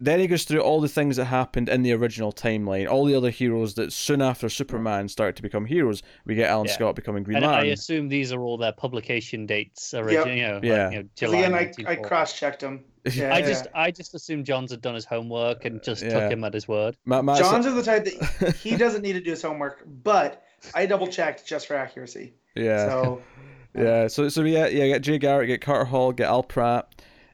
then 0.05 0.19
he 0.19 0.27
goes 0.27 0.43
through 0.43 0.61
all 0.61 0.79
the 0.81 0.87
things 0.87 1.15
that 1.17 1.25
happened 1.25 1.69
in 1.69 1.81
the 1.81 1.91
original 1.93 2.31
timeline, 2.31 2.89
all 2.89 3.05
the 3.05 3.15
other 3.15 3.29
heroes 3.29 3.73
that 3.75 3.91
soon 3.93 4.21
after 4.21 4.47
Superman 4.49 5.07
started 5.09 5.35
to 5.37 5.41
become 5.41 5.65
heroes. 5.65 6.03
We 6.25 6.35
get 6.35 6.49
Alan 6.49 6.67
Yeah. 6.67 6.73
Scott 6.73 6.95
becoming 6.95 7.23
Green 7.23 7.37
And 7.37 7.45
I 7.45 7.65
assume 7.65 8.07
these 8.09 8.31
are 8.31 8.41
all 8.43 8.57
their 8.57 8.71
publication 8.71 9.45
dates 9.45 9.93
originally. 9.93 10.39
You 10.41 10.47
know, 10.47 10.59
Yeah. 10.63 10.83
like, 10.85 10.91
you 10.93 10.97
know, 10.99 11.03
'Cause 11.03 11.09
July 11.15 11.37
again, 11.39 11.85
I, 11.87 11.91
I 11.91 11.95
cross-checked 11.95 12.61
them. 12.61 12.83
Yeah, 13.13 13.35
I 13.35 13.37
yeah. 13.39 13.45
just 13.47 13.67
I 13.75 13.91
just 13.91 14.15
assumed 14.15 14.45
Johns 14.47 14.71
had 14.71 14.81
done 14.81 14.95
his 14.95 15.05
homework 15.05 15.63
and 15.65 15.81
just 15.83 16.01
Yeah. 16.03 16.09
took 16.21 16.31
him 16.31 16.43
at 16.43 16.53
his 16.55 16.67
word. 16.67 16.97
Ma- 17.05 17.21
Matt- 17.21 17.37
Johns 17.37 17.65
of 17.67 17.75
the 17.75 17.83
type 17.83 18.05
that 18.05 18.55
he 18.63 18.75
doesn't 18.75 19.03
need 19.03 19.13
to 19.13 19.21
do 19.21 19.29
his 19.29 19.43
homework, 19.43 19.83
but 20.03 20.41
I 20.73 20.87
double-checked 20.87 21.45
just 21.45 21.67
for 21.67 21.75
accuracy. 21.75 22.33
yeah. 22.55 22.87
So 22.89 23.21
Yeah, 23.77 24.07
so 24.07 24.29
so 24.29 24.41
yeah, 24.43 24.67
yeah, 24.67 24.87
get 24.87 25.01
Jay 25.03 25.17
Garrick, 25.19 25.47
get 25.49 25.61
Carter 25.61 25.85
Hall, 25.85 26.13
get 26.13 26.27
Al 26.27 26.41
Pratt, 26.43 26.87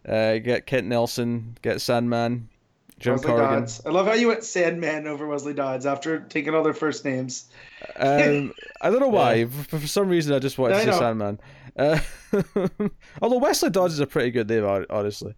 uh, 0.09 0.39
get 0.39 0.65
Kent 0.65 0.87
Nelson, 0.87 1.55
get 1.61 1.79
Sandman, 1.81 2.49
Jim 3.01 3.13
Wesley 3.13 3.27
Corrigan. 3.27 3.59
Dodds. 3.61 3.81
I 3.85 3.89
love 3.89 4.05
how 4.05 4.13
you 4.13 4.27
went 4.27 4.43
Sandman 4.43 5.07
over 5.07 5.27
Wesley 5.27 5.53
Dodds 5.53 5.85
after 5.85 6.19
taking 6.19 6.53
all 6.53 6.63
their 6.63 6.73
first 6.73 7.03
names. 7.03 7.49
Um, 7.95 8.53
I 8.79 8.89
don't 8.91 8.99
know 8.99 9.07
why, 9.07 9.45
but 9.71 9.81
for 9.81 9.87
some 9.87 10.07
reason 10.07 10.33
I 10.33 10.39
just 10.39 10.57
wanted 10.57 10.77
I 10.77 10.85
to 10.85 10.93
say. 10.93 10.99
Sandman. 10.99 11.39
Uh, 11.75 11.99
although 13.21 13.39
Wesley 13.39 13.71
Dodds 13.71 13.95
is 13.95 13.99
a 13.99 14.07
pretty 14.07 14.29
good 14.29 14.47
name, 14.47 14.85
honestly. 14.89 15.33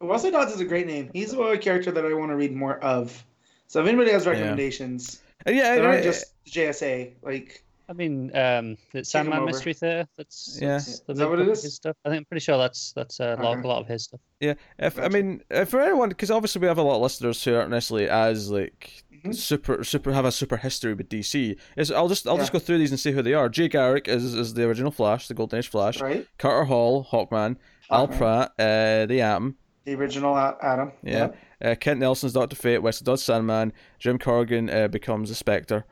Wesley 0.00 0.30
Dodds 0.30 0.52
is 0.52 0.60
a 0.60 0.64
great 0.64 0.86
name. 0.86 1.10
He's 1.12 1.32
a 1.32 1.58
character 1.58 1.90
that 1.90 2.04
I 2.04 2.12
want 2.12 2.30
to 2.30 2.36
read 2.36 2.54
more 2.54 2.78
of. 2.78 3.24
So 3.66 3.80
if 3.80 3.88
anybody 3.88 4.12
has 4.12 4.26
recommendations, 4.26 5.20
And 5.46 5.56
yeah, 5.56 5.76
that 5.76 5.84
aren't 5.84 6.02
just 6.02 6.26
JSA, 6.46 7.14
like 7.22 7.64
I 7.88 7.92
mean, 7.94 8.30
um, 8.36 8.76
the 8.92 9.04
Sandman. 9.04 9.44
Mystery 9.46 9.72
Theater. 9.72 10.06
That's, 10.16 10.58
Yeah. 10.60 10.68
that's 10.74 10.88
Is 10.88 11.00
that 11.06 11.28
what 11.28 11.38
it 11.38 11.42
book 11.44 11.46
of 11.46 11.52
is? 11.52 11.62
His 11.62 11.74
stuff. 11.76 11.96
I 12.04 12.10
think 12.10 12.18
I'm 12.18 12.24
pretty 12.26 12.44
sure 12.44 12.58
that's 12.58 12.92
that's 12.92 13.18
uh, 13.20 13.36
a 13.38 13.42
lot, 13.42 13.58
Okay. 13.58 13.62
a 13.62 13.66
lot 13.66 13.80
of 13.80 13.86
his 13.88 14.04
stuff. 14.04 14.20
yeah. 14.40 14.54
If 14.78 14.98
I 14.98 15.08
mean, 15.08 15.42
uh, 15.50 15.64
for 15.64 15.80
anyone, 15.80 16.10
because 16.10 16.30
obviously 16.30 16.60
we 16.60 16.66
have 16.66 16.78
a 16.78 16.82
lot 16.82 16.96
of 16.96 17.02
listeners 17.02 17.42
who 17.42 17.54
aren't 17.54 17.70
necessarily 17.70 18.08
as 18.08 18.50
like 18.50 19.04
Mhm. 19.24 19.34
super 19.34 19.82
super 19.84 20.12
have 20.12 20.24
a 20.24 20.30
super 20.32 20.58
history 20.58 20.94
with 20.94 21.08
DC. 21.08 21.56
Is 21.76 21.90
I'll 21.90 22.08
just 22.08 22.28
I'll 22.28 22.36
just 22.36 22.52
go 22.52 22.58
through 22.58 22.78
these 22.78 22.90
and 22.90 23.00
see 23.00 23.12
who 23.12 23.22
they 23.22 23.34
are. 23.34 23.48
Jay 23.48 23.68
Garrick 23.68 24.06
is 24.06 24.34
is 24.34 24.54
the 24.54 24.64
original 24.64 24.90
Flash, 24.90 25.26
the 25.28 25.34
Golden 25.34 25.58
Age 25.58 25.68
Flash. 25.68 26.00
right? 26.00 26.26
Carter 26.38 26.64
Hall, 26.64 27.04
Hawkman. 27.10 27.56
Al 27.90 28.06
Hawkman. 28.06 28.18
Pratt, 28.18 28.52
uh, 28.58 29.06
the 29.06 29.20
Atom. 29.22 29.56
The 29.86 29.94
original 29.94 30.36
A- 30.36 30.58
Atom. 30.62 30.92
Yeah. 31.02 31.30
Uh, 31.64 31.74
Kent 31.74 31.98
Nelson's 31.98 32.34
Doctor 32.34 32.54
Fate, 32.54 32.78
Wesley 32.82 33.06
Dodds 33.06 33.22
Sandman, 33.24 33.72
Jim 33.98 34.18
Corrigan 34.18 34.68
uh, 34.68 34.86
becomes 34.88 35.30
the 35.30 35.34
Spectre, 35.34 35.84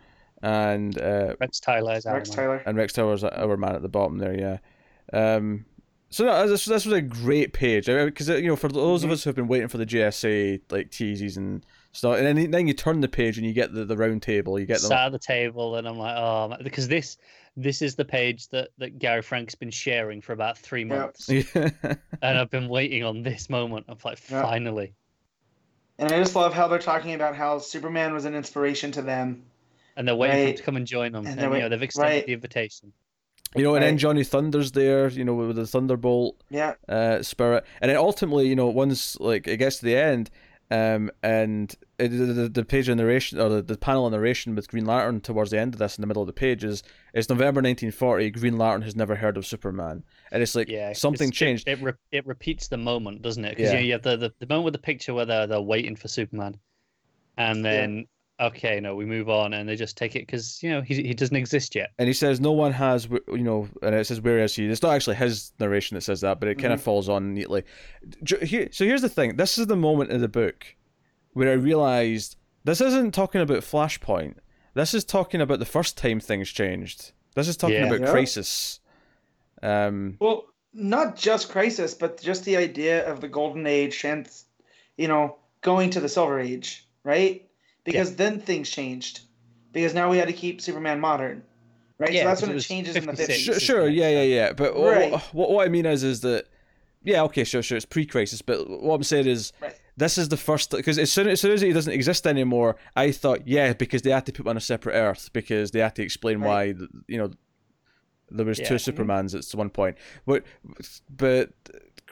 and 0.43 0.99
uh, 1.01 1.35
Rex 1.41 1.61
Tyler 1.61 1.95
is 1.95 2.07
Rex 2.07 2.31
Hourman. 2.31 2.37
Tyler. 2.37 2.63
and 2.67 2.77
Rex 2.79 2.93
Tyler's 2.93 3.25
our 3.25 3.57
man 3.57 3.75
at 3.75 3.83
the 3.83 3.89
bottom 3.89 4.19
there. 4.19 4.39
Yeah. 4.39 4.59
Um, 5.13 5.65
so 6.09 6.25
no, 6.25 6.49
this 6.49 6.65
this 6.67 6.87
was 6.87 6.93
a 6.95 7.01
great 7.03 7.53
page 7.53 7.87
because 7.87 8.29
you 8.29 8.43
know 8.49 8.57
for 8.57 8.69
those 8.69 9.01
Mm-hmm. 9.01 9.11
of 9.11 9.15
us 9.15 9.25
who've 9.25 9.35
been 9.35 9.49
waiting 9.49 9.69
for 9.69 9.79
the 9.79 9.87
JSA 9.87 10.61
like 10.71 10.91
teases 10.91 11.37
and 11.37 11.65
stuff, 11.93 12.17
and 12.19 12.27
then, 12.39 12.51
then 12.51 12.69
you 12.69 12.75
turn 12.75 13.01
the 13.01 13.09
page 13.09 13.39
and 13.39 13.47
you 13.47 13.53
get 13.53 13.73
the, 13.73 13.85
the 13.85 13.97
round 13.97 14.23
table, 14.23 14.59
you 14.59 14.67
get 14.67 14.81
the 14.81 14.87
Sat 14.87 15.07
at 15.07 15.13
the 15.13 15.19
table, 15.19 15.77
and 15.77 15.89
I'm 15.89 15.99
like, 15.99 16.17
oh, 16.17 16.57
because 16.63 16.87
this 16.89 17.17
this 17.57 17.83
is 17.83 17.97
the 17.97 18.05
page 18.05 18.49
that 18.49 18.69
that 18.79 18.99
Gary 19.01 19.23
Frank's 19.23 19.55
been 19.57 19.71
sharing 19.71 20.21
for 20.21 20.33
about 20.33 20.57
three 20.59 20.85
months, 20.85 21.29
yeah. 21.29 21.45
and 22.23 22.39
I've 22.39 22.51
been 22.51 22.69
waiting 22.69 23.03
on 23.03 23.23
this 23.23 23.51
moment. 23.51 23.87
I'm 23.89 23.99
like, 24.05 24.21
Yeah. 24.31 24.43
finally. 24.43 24.95
And 25.99 26.13
I 26.13 26.19
just 26.19 26.37
love 26.37 26.53
how 26.53 26.69
they're 26.69 26.79
talking 26.79 27.15
about 27.15 27.35
how 27.35 27.59
Superman 27.59 28.13
was 28.13 28.27
an 28.27 28.35
inspiration 28.35 28.93
to 28.93 29.03
them. 29.03 29.45
And 29.97 30.07
they're 30.07 30.15
waiting 30.17 30.37
for 30.45 30.51
him 30.51 30.57
to 30.57 30.63
come 30.63 30.77
and 30.77 30.87
join 30.87 31.13
them. 31.13 31.21
And 31.27 31.29
And, 31.29 31.39
they're 31.39 31.45
you 31.49 31.55
know, 31.59 31.65
wait- 31.65 31.69
they've 31.71 31.83
extended 31.83 32.11
right. 32.15 32.27
the 32.27 32.33
invitation. 32.35 32.93
you 33.55 33.63
know, 33.65 33.75
and 33.75 33.83
then 33.83 33.97
Johnny 33.97 34.25
Thunder's 34.25 34.73
there, 34.73 35.09
you 35.09 35.25
know, 35.25 35.35
with 35.35 35.57
the 35.57 35.67
Thunderbolt. 35.67 36.43
Yeah. 36.51 36.75
uh, 36.89 37.23
spirit, 37.23 37.65
and 37.81 37.89
then 37.91 37.97
ultimately, 37.97 38.49
you 38.49 38.57
know, 38.57 38.67
once 38.69 39.19
like 39.21 39.47
it 39.49 39.57
gets 39.57 39.79
to 39.79 39.85
the 39.87 39.97
end, 39.97 40.31
um, 40.71 41.11
and 41.23 41.75
it, 41.99 42.09
the, 42.09 42.27
the 42.27 42.49
the 42.49 42.65
page 42.65 42.89
of 42.89 42.97
narration 42.97 43.41
or 43.41 43.49
the, 43.49 43.63
the 43.63 43.79
panel 43.79 44.05
of 44.05 44.13
narration 44.13 44.55
with 44.57 44.69
Green 44.69 44.85
Lantern 44.85 45.21
towards 45.21 45.53
the 45.53 45.59
end 45.61 45.75
of 45.75 45.79
this 45.79 45.97
in 45.97 46.03
the 46.03 46.09
middle 46.09 46.23
of 46.23 46.27
the 46.27 46.33
page 46.33 46.65
is 46.65 46.83
it's 47.15 47.29
November 47.31 47.61
1940. 47.63 48.31
Green 48.33 48.59
Lantern 48.59 48.83
has 48.83 48.97
never 48.97 49.15
heard 49.15 49.37
of 49.39 49.47
Superman, 49.47 50.03
and 50.33 50.43
it's 50.43 50.55
like 50.57 50.69
Yeah, 50.69 50.89
'cause 50.89 51.01
something 51.01 51.29
it- 51.29 51.35
changed. 51.35 51.69
It, 51.69 51.81
re- 51.81 51.93
it 52.11 52.27
repeats 52.27 52.67
the 52.69 52.77
moment, 52.77 53.23
doesn't 53.23 53.45
it? 53.45 53.57
Because 53.57 53.73
Yeah. 53.73 53.79
you, 53.79 53.79
know, 53.79 53.87
you 53.87 53.93
have 53.93 54.03
the, 54.03 54.17
the, 54.17 54.33
the 54.41 54.47
moment 54.49 54.65
with 54.65 54.75
the 54.75 54.81
picture 54.81 55.15
where 55.15 55.25
they're, 55.25 55.47
they're 55.47 55.61
waiting 55.61 55.95
for 55.97 56.09
Superman, 56.09 56.59
and 57.39 57.65
then 57.65 58.07
okay, 58.41 58.81
no, 58.81 58.95
we 58.95 59.05
move 59.05 59.29
on, 59.29 59.55
and 59.55 59.69
they 59.69 59.77
just 59.77 59.97
take 59.97 60.15
it 60.17 60.21
because 60.27 60.63
you 60.63 60.71
know 60.71 60.81
he 60.83 60.95
he 61.03 61.15
doesn't 61.15 61.37
exist 61.37 61.75
yet. 61.75 61.91
and 61.99 62.07
he 62.09 62.13
says 62.13 62.41
no 62.41 62.53
one 62.53 62.73
has 62.73 63.09
you 63.29 63.43
know 63.43 63.69
and 63.83 63.95
it 63.95 64.07
says 64.07 64.21
where 64.21 64.39
is 64.39 64.55
he 64.55 64.67
it's 64.67 64.83
not 64.83 64.95
actually 64.95 65.17
his 65.17 65.53
narration 65.59 65.95
that 65.95 66.03
says 66.03 66.21
that 66.21 66.39
but 66.41 66.49
it 66.49 66.59
kind 66.59 66.73
of 66.73 66.81
falls 66.81 67.09
on 67.09 67.33
neatly 67.35 67.63
so 68.27 68.37
here's 68.85 69.03
the 69.03 69.09
thing 69.09 69.37
this 69.37 69.59
is 69.59 69.67
the 69.67 69.77
moment 69.77 70.11
in 70.11 70.21
the 70.21 70.29
book 70.29 70.75
where 71.33 71.51
i 71.51 71.55
realized 71.55 72.37
this 72.65 72.81
isn't 72.81 73.13
talking 73.13 73.41
about 73.41 73.59
flashpoint 73.59 74.35
this 74.75 74.93
is 74.95 75.05
talking 75.05 75.41
about 75.41 75.59
the 75.59 75.65
first 75.65 75.97
time 75.97 76.21
things 76.21 76.51
changed 76.51 77.13
this 77.35 77.49
is 77.49 77.57
talking 77.57 77.77
Yeah. 77.79 77.87
about 77.87 78.01
Yeah. 78.01 78.11
crisis 78.11 78.81
um 79.63 80.17
Well, 80.21 80.45
not 80.73 81.17
just 81.17 81.49
Crisis, 81.49 81.95
but 81.95 82.21
just 82.21 82.45
the 82.45 82.57
idea 82.57 83.11
of 83.11 83.21
the 83.23 83.29
Golden 83.29 83.67
Age 83.67 84.05
and, 84.05 84.29
you 84.99 85.09
know, 85.09 85.39
going 85.63 85.89
to 85.91 86.01
the 86.01 86.09
Silver 86.09 86.39
Age, 86.39 86.87
right? 87.03 87.46
Because 87.87 88.17
then 88.17 88.41
things 88.41 88.69
changed. 88.69 89.21
Because 89.73 89.95
now 89.95 90.11
we 90.11 90.19
had 90.19 90.29
to 90.29 90.35
keep 90.35 90.61
Superman 90.61 91.01
modern, 91.01 91.43
right? 91.99 92.13
Yeah, 92.13 92.23
so 92.23 92.29
that's 92.29 92.41
because 92.41 92.43
when 92.43 92.51
it 92.51 92.53
it 92.53 92.55
was 92.57 92.67
changes 92.69 92.97
in 92.97 93.07
the 93.07 93.13
56. 93.17 93.39
50s. 93.43 93.45
sure, 93.45 93.61
sure 93.61 93.89
yeah 93.89 94.09
yeah 94.09 94.23
yeah 94.23 94.53
but 94.53 94.77
what, 94.77 94.97
Right. 94.97 95.13
what, 95.33 95.51
what 95.51 95.67
i 95.67 95.69
mean 95.71 95.85
is 95.87 96.03
is 96.03 96.21
that 96.23 96.47
yeah 97.03 97.23
okay 97.25 97.45
sure 97.45 97.63
sure 97.63 97.77
it's 97.77 97.85
pre-crisis 97.87 98.41
but 98.43 98.69
what 98.69 98.95
i'm 98.95 99.03
saying 99.03 99.27
is 99.27 99.53
Right. 99.61 99.75
this 99.99 100.17
is 100.19 100.29
the 100.31 100.37
first 100.39 100.71
because 100.71 100.99
as 100.99 101.13
soon 101.13 101.29
as 101.29 101.41
soon 101.43 101.53
as 101.53 101.61
he 101.61 101.73
doesn't 101.73 101.93
exist 101.93 102.27
anymore, 102.27 102.77
I 102.97 103.13
thought 103.13 103.47
yeah 103.47 103.73
because 103.75 104.03
they 104.03 104.11
had 104.11 104.25
to 104.27 104.33
put 104.33 104.41
him 104.47 104.49
on 104.49 104.57
a 104.57 104.61
separate 104.61 104.95
Earth 104.95 105.31
because 105.33 105.71
they 105.73 105.81
had 105.81 105.95
to 105.97 106.03
explain 106.03 106.41
why 106.41 106.75
you 107.07 107.19
know 107.19 107.31
there 108.31 108.45
was 108.47 108.59
two 108.59 108.65
Yeah. 108.75 108.81
Supermans 108.87 109.35
at 109.35 109.57
one 109.57 109.71
point. 109.71 109.97
But 110.27 110.45
but 111.09 111.51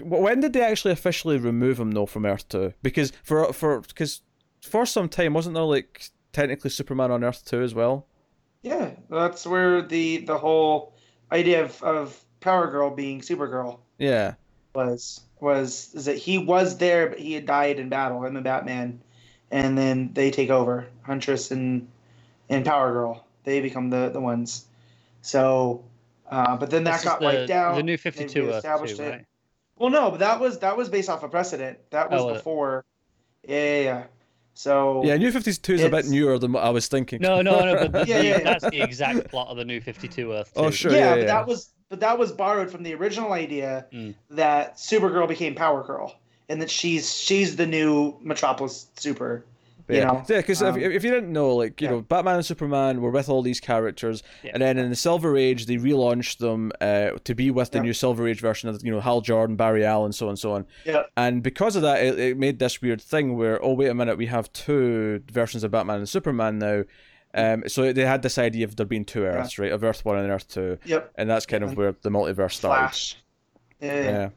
when 0.00 0.40
did 0.40 0.52
they 0.52 0.62
actually 0.62 0.92
officially 0.92 1.38
remove 1.38 1.78
him 1.80 1.90
though 1.92 2.06
from 2.06 2.24
Earth 2.26 2.48
two? 2.48 2.72
Because 2.82 3.12
for 3.22 3.52
for 3.52 3.80
because 3.80 4.22
for 4.66 4.86
some 4.86 5.08
time 5.08 5.34
wasn't 5.34 5.54
there 5.54 5.64
like 5.64 6.10
technically 6.32 6.70
Superman 6.70 7.10
on 7.10 7.24
Earth 7.24 7.44
two 7.44 7.62
as 7.62 7.74
well? 7.74 8.06
Yeah, 8.62 8.92
that's 9.10 9.46
where 9.46 9.82
the 9.82 10.18
the 10.18 10.38
whole 10.38 10.94
idea 11.30 11.64
of, 11.64 11.82
of 11.82 12.24
Power 12.40 12.70
Girl 12.70 12.90
being 12.90 13.20
Supergirl 13.20 13.80
Yeah. 13.98 14.34
was 14.74 15.20
was 15.40 15.94
is 15.94 16.06
that 16.06 16.16
he 16.16 16.38
was 16.38 16.78
there, 16.78 17.08
but 17.08 17.18
he 17.18 17.34
had 17.34 17.46
died 17.46 17.78
in 17.78 17.88
battle. 17.88 18.24
Him 18.24 18.36
and 18.36 18.44
Batman, 18.44 19.00
and 19.50 19.76
then 19.76 20.12
they 20.14 20.30
take 20.30 20.50
over. 20.50 20.86
Huntress 21.02 21.50
and 21.50 21.88
and 22.48 22.64
Power 22.64 22.92
Girl, 22.92 23.26
they 23.44 23.60
become 23.60 23.90
the 23.90 24.10
the 24.10 24.20
ones. 24.20 24.66
So, 25.22 25.84
uh, 26.30 26.56
but 26.56 26.70
then 26.70 26.84
that 26.84 26.96
This 26.96 27.04
got 27.04 27.20
the, 27.20 27.26
wiped 27.26 27.50
out. 27.50 27.76
The 27.76 27.82
new 27.82 27.92
They 27.92 28.02
52 28.02 28.40
Earth 28.40 28.54
reestablished 28.54 29.00
it. 29.00 29.10
right? 29.10 29.26
Well, 29.76 29.90
no, 29.90 30.10
but 30.10 30.20
that 30.20 30.40
was 30.40 30.58
that 30.60 30.76
was 30.76 30.88
based 30.88 31.08
off 31.10 31.22
a 31.22 31.28
precedent. 31.28 31.78
That 31.90 32.10
was 32.10 32.22
Oh, 32.22 32.26
was 32.26 32.34
it? 32.34 32.38
before. 32.38 32.84
Yeah, 33.46 33.56
yeah, 33.76 33.82
yeah. 33.82 34.04
So 34.54 35.04
Yeah, 35.04 35.16
New 35.16 35.30
52 35.32 35.74
is 35.74 35.82
a 35.82 35.88
bit 35.90 36.06
newer 36.06 36.38
than 36.38 36.52
what 36.52 36.62
I 36.64 36.70
was 36.70 36.86
thinking. 36.88 37.20
No, 37.20 37.42
no, 37.42 37.64
no. 37.64 37.74
But 37.88 37.92
the, 38.06 38.06
Yeah, 38.06 38.20
yeah, 38.20 38.38
yeah. 38.38 38.44
that's 38.44 38.68
the 38.70 38.80
exact 38.82 39.28
plot 39.28 39.48
of 39.48 39.56
the 39.56 39.64
new 39.64 39.80
52 39.80 40.32
Earth. 40.32 40.52
Oh, 40.56 40.66
too. 40.70 40.72
sure. 40.76 40.92
yeah, 40.92 40.98
yeah, 40.98 41.10
but 41.14 41.18
yeah. 41.20 41.26
that 41.26 41.46
was 41.46 41.70
but 41.90 42.00
that 42.00 42.18
was 42.18 42.32
borrowed 42.32 42.70
from 42.70 42.82
the 42.82 42.94
original 42.94 43.32
idea 43.32 43.86
Mm. 43.92 44.14
that 44.30 44.76
Supergirl 44.76 45.28
became 45.28 45.54
Power 45.54 45.82
Girl, 45.84 46.14
and 46.48 46.60
that 46.62 46.70
she's 46.70 47.14
she's 47.14 47.56
the 47.56 47.66
new 47.66 48.16
Metropolis 48.22 48.86
Super. 48.96 49.44
You 49.88 49.96
yeah, 49.96 50.04
know, 50.04 50.24
yeah, 50.28 50.38
because 50.38 50.62
um, 50.62 50.78
if, 50.78 50.92
if 50.92 51.04
you 51.04 51.10
didn't 51.10 51.30
know, 51.30 51.54
like 51.54 51.78
you 51.80 51.88
yeah. 51.88 51.90
know, 51.92 52.00
Batman 52.00 52.36
and 52.36 52.46
Superman 52.46 53.02
were 53.02 53.10
with 53.10 53.28
all 53.28 53.42
these 53.42 53.60
characters, 53.60 54.22
Yeah. 54.42 54.52
and 54.54 54.62
then 54.62 54.78
in 54.78 54.88
the 54.88 54.96
Silver 54.96 55.36
Age 55.36 55.66
they 55.66 55.76
relaunched 55.76 56.38
them 56.38 56.72
uh, 56.80 57.18
to 57.24 57.34
be 57.34 57.50
with 57.50 57.72
the 57.72 57.80
new 57.80 57.92
Silver 57.92 58.26
Age 58.26 58.40
version 58.40 58.70
of 58.70 58.82
you 58.82 58.90
know 58.90 59.00
Hal 59.00 59.20
Jordan, 59.20 59.56
Barry 59.56 59.84
Allen, 59.84 60.12
so 60.12 60.26
on 60.26 60.30
and 60.30 60.38
so 60.38 60.52
on. 60.54 60.66
Yeah. 60.86 61.02
And 61.18 61.42
because 61.42 61.76
of 61.76 61.82
that, 61.82 62.02
it, 62.02 62.18
it 62.18 62.38
made 62.38 62.58
this 62.58 62.80
weird 62.80 63.02
thing 63.02 63.36
where 63.36 63.62
oh 63.62 63.74
wait 63.74 63.88
a 63.88 63.94
minute, 63.94 64.16
we 64.16 64.26
have 64.26 64.50
two 64.54 65.22
versions 65.30 65.64
of 65.64 65.70
Batman 65.70 65.98
and 65.98 66.08
Superman 66.08 66.58
now. 66.58 66.84
Um, 67.34 67.68
so 67.68 67.92
they 67.92 68.06
had 68.06 68.22
this 68.22 68.38
idea 68.38 68.64
of 68.64 68.76
there 68.76 68.86
being 68.86 69.04
two 69.04 69.24
Earths, 69.24 69.58
right, 69.58 69.72
of 69.72 69.82
Earth 69.84 70.04
One 70.04 70.16
and 70.16 70.30
Earth 70.30 70.48
Two, 70.48 70.78
Yep. 70.86 71.12
and 71.16 71.28
that's 71.28 71.44
kind 71.46 71.62
of 71.64 71.76
where 71.76 71.94
the 72.00 72.08
multiverse 72.10 72.52
started. 72.52 72.80
Flash. 72.80 73.16
Yeah, 73.80 74.00
yeah. 74.02 74.28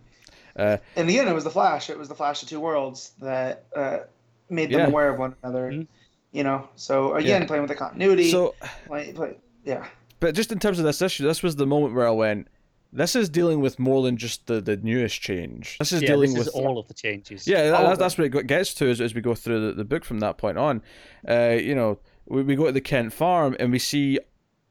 Uh, 0.62 0.78
And 0.96 1.08
again, 1.08 1.28
it 1.28 1.34
was 1.34 1.44
the 1.44 1.52
Flash. 1.52 1.90
It 1.92 1.98
was 2.00 2.10
the 2.10 2.16
Flash 2.16 2.42
of 2.42 2.50
two 2.50 2.60
worlds 2.60 3.12
that 3.22 3.66
uh, 3.76 4.00
made 4.50 4.70
them 4.72 4.80
Yeah. 4.80 4.88
aware 4.88 5.10
of 5.10 5.20
one 5.20 5.36
another. 5.44 5.72
Mhm. 5.72 5.88
You 6.32 6.44
know, 6.44 6.70
so 6.76 7.16
again, 7.16 7.48
playing 7.48 7.64
with 7.64 7.70
the 7.70 7.76
continuity. 7.76 8.30
so 8.30 8.54
play, 8.86 9.12
play, 9.14 9.38
yeah. 9.64 9.88
But 10.20 10.36
just 10.36 10.52
in 10.52 10.60
terms 10.60 10.78
of 10.80 10.86
this 10.86 11.02
issue, 11.02 11.24
this 11.26 11.42
was 11.42 11.56
the 11.56 11.66
moment 11.66 11.94
where 11.96 12.08
I 12.08 12.12
went, 12.12 12.48
this 12.94 13.16
is 13.16 13.30
dealing 13.30 13.60
with 13.62 13.80
more 13.80 14.02
than 14.04 14.18
just 14.18 14.48
the, 14.48 14.62
the 14.62 14.78
newest 14.78 15.20
change. 15.22 15.78
This 15.80 15.92
is 15.92 16.02
Yeah, 16.02 16.08
dealing 16.10 16.34
this 16.34 16.46
with 16.46 16.56
all 16.56 16.78
of 16.80 16.88
the 16.88 16.94
changes. 16.94 17.48
yeah, 17.48 17.70
that, 17.72 17.74
all 17.82 17.90
that, 17.90 18.00
that's 18.00 18.18
what 18.18 18.26
it 18.34 18.48
gets 18.48 18.74
to 18.76 18.90
as, 18.90 19.00
as 19.02 19.14
we 19.16 19.22
go 19.22 19.36
through 19.36 19.68
the, 19.68 19.74
the 19.74 19.86
book 19.86 20.04
from 20.06 20.20
that 20.20 20.38
point 20.38 20.58
on. 20.58 20.82
Uh, 21.28 21.58
you 21.60 21.76
know, 21.76 22.00
we, 22.28 22.44
we 22.44 22.56
go 22.56 22.66
to 22.66 22.72
the 22.72 22.82
Kent 22.82 23.14
farm 23.14 23.56
and 23.60 23.72
we 23.72 23.80
see 23.80 24.20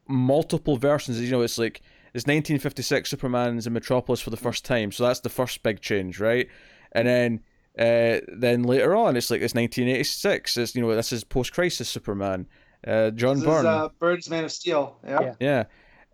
multiple 0.08 0.76
versions. 0.76 1.20
You 1.20 1.30
know, 1.30 1.42
it's 1.42 1.58
like 1.58 1.80
it's 2.14 2.24
1956. 2.26 3.10
Superman's 3.10 3.66
in 3.66 3.72
Metropolis 3.72 4.20
for 4.20 4.30
the 4.30 4.36
first 4.36 4.64
time, 4.64 4.92
so 4.92 5.04
that's 5.06 5.20
the 5.20 5.28
first 5.28 5.62
big 5.62 5.80
change, 5.80 6.20
right? 6.20 6.48
And 6.92 7.06
then 7.08 7.40
uh, 7.78 8.20
then 8.28 8.62
later 8.62 8.94
on, 8.94 9.16
it's 9.16 9.30
like 9.30 9.40
it's 9.42 9.54
1986. 9.54 10.56
It's 10.56 10.74
you 10.74 10.82
know 10.82 10.94
this 10.94 11.12
is 11.12 11.24
post 11.24 11.52
crisis 11.52 11.88
Superman. 11.88 12.46
Uh, 12.86 13.10
John 13.10 13.36
This 13.36 13.44
Byrne. 13.44 13.58
is 13.60 13.64
uh, 13.66 13.88
Byrne's 13.98 14.30
Man 14.30 14.44
of 14.44 14.52
Steel. 14.52 14.96
Yeah. 15.06 15.34
Yeah. 15.40 15.64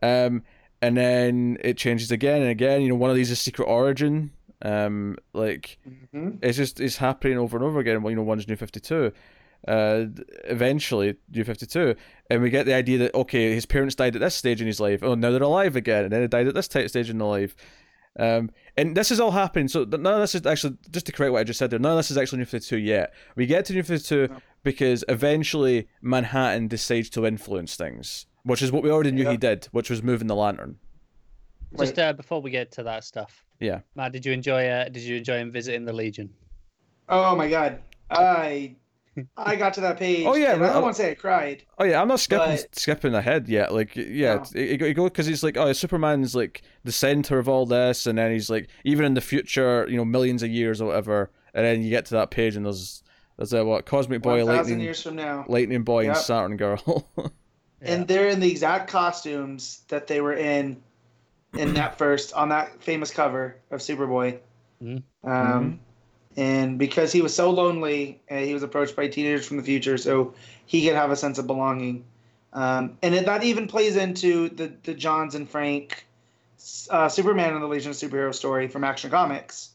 Yeah. 0.02 0.26
Um, 0.26 0.42
and 0.80 0.96
then 0.96 1.58
it 1.60 1.76
changes 1.76 2.10
again 2.10 2.40
and 2.42 2.50
again. 2.50 2.82
You 2.82 2.88
know, 2.88 2.94
one 2.96 3.10
of 3.10 3.16
these 3.16 3.30
is 3.30 3.40
Secret 3.40 3.66
Origin. 3.66 4.32
Um, 4.64 5.16
like 5.32 5.78
hmm 6.12 6.30
it's 6.40 6.56
just 6.56 6.78
it's 6.80 6.96
happening 6.96 7.36
over 7.38 7.56
and 7.56 7.64
over 7.66 7.80
again. 7.80 8.02
Well, 8.02 8.10
you 8.10 8.16
know, 8.16 8.22
one's 8.22 8.46
New 8.48 8.56
Fifty 8.56 8.80
Two. 8.80 9.12
Uh, 9.68 10.06
eventually 10.44 11.16
New 11.32 11.44
Fifty 11.44 11.66
Two, 11.66 11.94
and 12.30 12.42
we 12.42 12.50
get 12.50 12.66
the 12.66 12.74
idea 12.74 12.98
that 12.98 13.14
okay, 13.14 13.54
his 13.54 13.66
parents 13.66 13.94
died 13.94 14.16
at 14.16 14.20
this 14.20 14.34
stage 14.34 14.60
in 14.60 14.66
his 14.66 14.80
life. 14.80 15.02
Oh, 15.02 15.14
now 15.14 15.30
they're 15.30 15.42
alive 15.42 15.76
again, 15.76 16.04
and 16.04 16.12
then 16.12 16.20
they 16.20 16.26
died 16.26 16.48
at 16.48 16.54
this 16.54 16.66
type 16.68 16.88
stage 16.88 17.10
in 17.10 17.18
their 17.18 17.28
life. 17.28 17.54
Um, 18.18 18.50
and 18.76 18.94
this 18.96 19.10
is 19.10 19.20
all 19.20 19.30
happening. 19.30 19.68
So 19.68 19.84
th- 19.84 20.00
none 20.00 20.14
of 20.14 20.20
this 20.20 20.34
is 20.34 20.44
actually 20.46 20.76
just 20.90 21.06
to 21.06 21.12
correct 21.12 21.32
what 21.32 21.40
I 21.40 21.44
just 21.44 21.58
said 21.58 21.70
there. 21.70 21.78
None 21.78 21.92
of 21.92 21.96
this 21.98 22.10
is 22.10 22.18
actually 22.18 22.38
New 22.40 22.44
Fifty 22.44 22.68
Two 22.68 22.78
yet. 22.78 23.14
We 23.36 23.46
get 23.46 23.64
to 23.66 23.72
New 23.72 23.82
Fifty 23.82 24.06
Two 24.06 24.28
No. 24.28 24.36
because 24.62 25.04
eventually 25.08 25.88
Manhattan 26.02 26.68
decides 26.68 27.08
to 27.10 27.24
influence 27.26 27.74
things, 27.76 28.26
which 28.44 28.60
is 28.62 28.70
what 28.70 28.82
we 28.82 28.90
already 28.90 29.12
knew 29.12 29.28
he 29.28 29.36
did, 29.38 29.66
which 29.72 29.88
was 29.88 30.02
moving 30.02 30.26
the 30.26 30.36
lantern. 30.36 30.76
Just 31.78 31.98
uh, 31.98 32.12
before 32.12 32.42
we 32.42 32.50
get 32.50 32.70
to 32.72 32.82
that 32.82 33.02
stuff, 33.04 33.44
Yeah. 33.58 33.80
Matt, 33.94 34.12
did 34.12 34.26
you 34.26 34.32
enjoy? 34.32 34.66
Uh, 34.68 34.84
did 34.90 35.02
you 35.02 35.16
enjoy 35.16 35.38
him 35.38 35.50
visiting 35.50 35.86
the 35.86 35.92
Legion? 35.94 36.28
Oh 37.08 37.34
my 37.34 37.48
God, 37.48 37.80
I 38.10 38.76
I 39.36 39.56
got 39.56 39.74
to 39.74 39.80
that 39.82 39.98
page. 39.98 40.24
Oh, 40.26 40.34
yeah, 40.34 40.52
and 40.54 40.62
I 40.62 40.66
well, 40.66 40.72
don't 40.74 40.82
want 40.84 40.96
to 40.96 41.02
say 41.02 41.10
I 41.10 41.14
cried. 41.14 41.64
Oh 41.78 41.84
yeah, 41.84 42.00
I'm 42.00 42.08
not 42.08 42.20
skipping 42.20 42.56
But- 42.56 42.74
skipping 42.74 43.14
ahead 43.14 43.48
yet. 43.48 43.72
Like 43.72 43.94
yeah, 43.94 44.36
No. 44.36 44.44
it, 44.54 44.80
it 44.80 44.94
go 44.94 45.04
because 45.04 45.26
he's 45.26 45.42
like 45.42 45.56
oh 45.56 45.72
Superman's 45.72 46.34
like 46.34 46.62
the 46.84 46.92
center 46.92 47.38
of 47.38 47.48
all 47.48 47.66
this, 47.66 48.06
and 48.06 48.16
then 48.18 48.30
he's 48.32 48.48
like 48.48 48.68
even 48.84 49.04
in 49.04 49.14
the 49.14 49.20
future, 49.20 49.86
you 49.88 49.96
know, 49.96 50.04
millions 50.04 50.42
of 50.42 50.50
years 50.50 50.80
or 50.80 50.86
whatever, 50.86 51.30
and 51.54 51.64
then 51.64 51.82
you 51.82 51.90
get 51.90 52.06
to 52.06 52.14
that 52.14 52.30
page 52.30 52.56
and 52.56 52.64
there's 52.64 53.02
there's 53.36 53.52
a 53.52 53.64
what 53.64 53.84
Cosmic 53.86 54.22
Boy, 54.22 54.38
One 54.44 54.46
thousand 54.46 54.56
Lightning, 54.72 54.80
years 54.80 55.02
from 55.02 55.16
now, 55.16 55.44
Lightning 55.48 55.82
Boy, 55.82 56.00
and 56.06 56.14
Yep. 56.14 56.16
Saturn 56.16 56.56
Girl. 56.56 57.06
and 57.82 58.06
they're 58.08 58.28
in 58.28 58.40
the 58.40 58.50
exact 58.50 58.90
costumes 58.90 59.82
that 59.88 60.06
they 60.06 60.20
were 60.20 60.34
in 60.34 60.82
in 61.54 61.74
that 61.74 61.98
first 61.98 62.32
on 62.32 62.48
that 62.48 62.82
famous 62.82 63.10
cover 63.10 63.56
of 63.70 63.80
Superboy. 63.80 64.38
Mhm. 64.82 65.02
Um, 65.24 65.80
and 66.36 66.78
because 66.78 67.12
he 67.12 67.20
was 67.22 67.34
so 67.34 67.50
lonely, 67.50 68.20
uh, 68.30 68.36
he 68.36 68.54
was 68.54 68.62
approached 68.62 68.96
by 68.96 69.08
teenagers 69.08 69.46
from 69.46 69.56
the 69.58 69.62
future, 69.62 69.98
so 69.98 70.34
he 70.66 70.86
could 70.86 70.94
have 70.96 71.10
a 71.10 71.16
sense 71.16 71.38
of 71.38 71.46
belonging. 71.46 72.04
Um, 72.52 72.98
and 73.02 73.14
it, 73.14 73.26
that 73.26 73.44
even 73.44 73.66
plays 73.66 73.96
into 73.96 74.48
the 74.50 74.72
the 74.82 74.94
Johns 74.94 75.34
and 75.34 75.48
Frank 75.48 76.06
uh, 76.90 77.08
Superman 77.08 77.54
and 77.54 77.62
the 77.62 77.66
Legion 77.66 77.90
of 77.90 77.96
Superheroes 77.96 78.34
story 78.34 78.68
from 78.68 78.84
Action 78.84 79.10
Comics, 79.10 79.70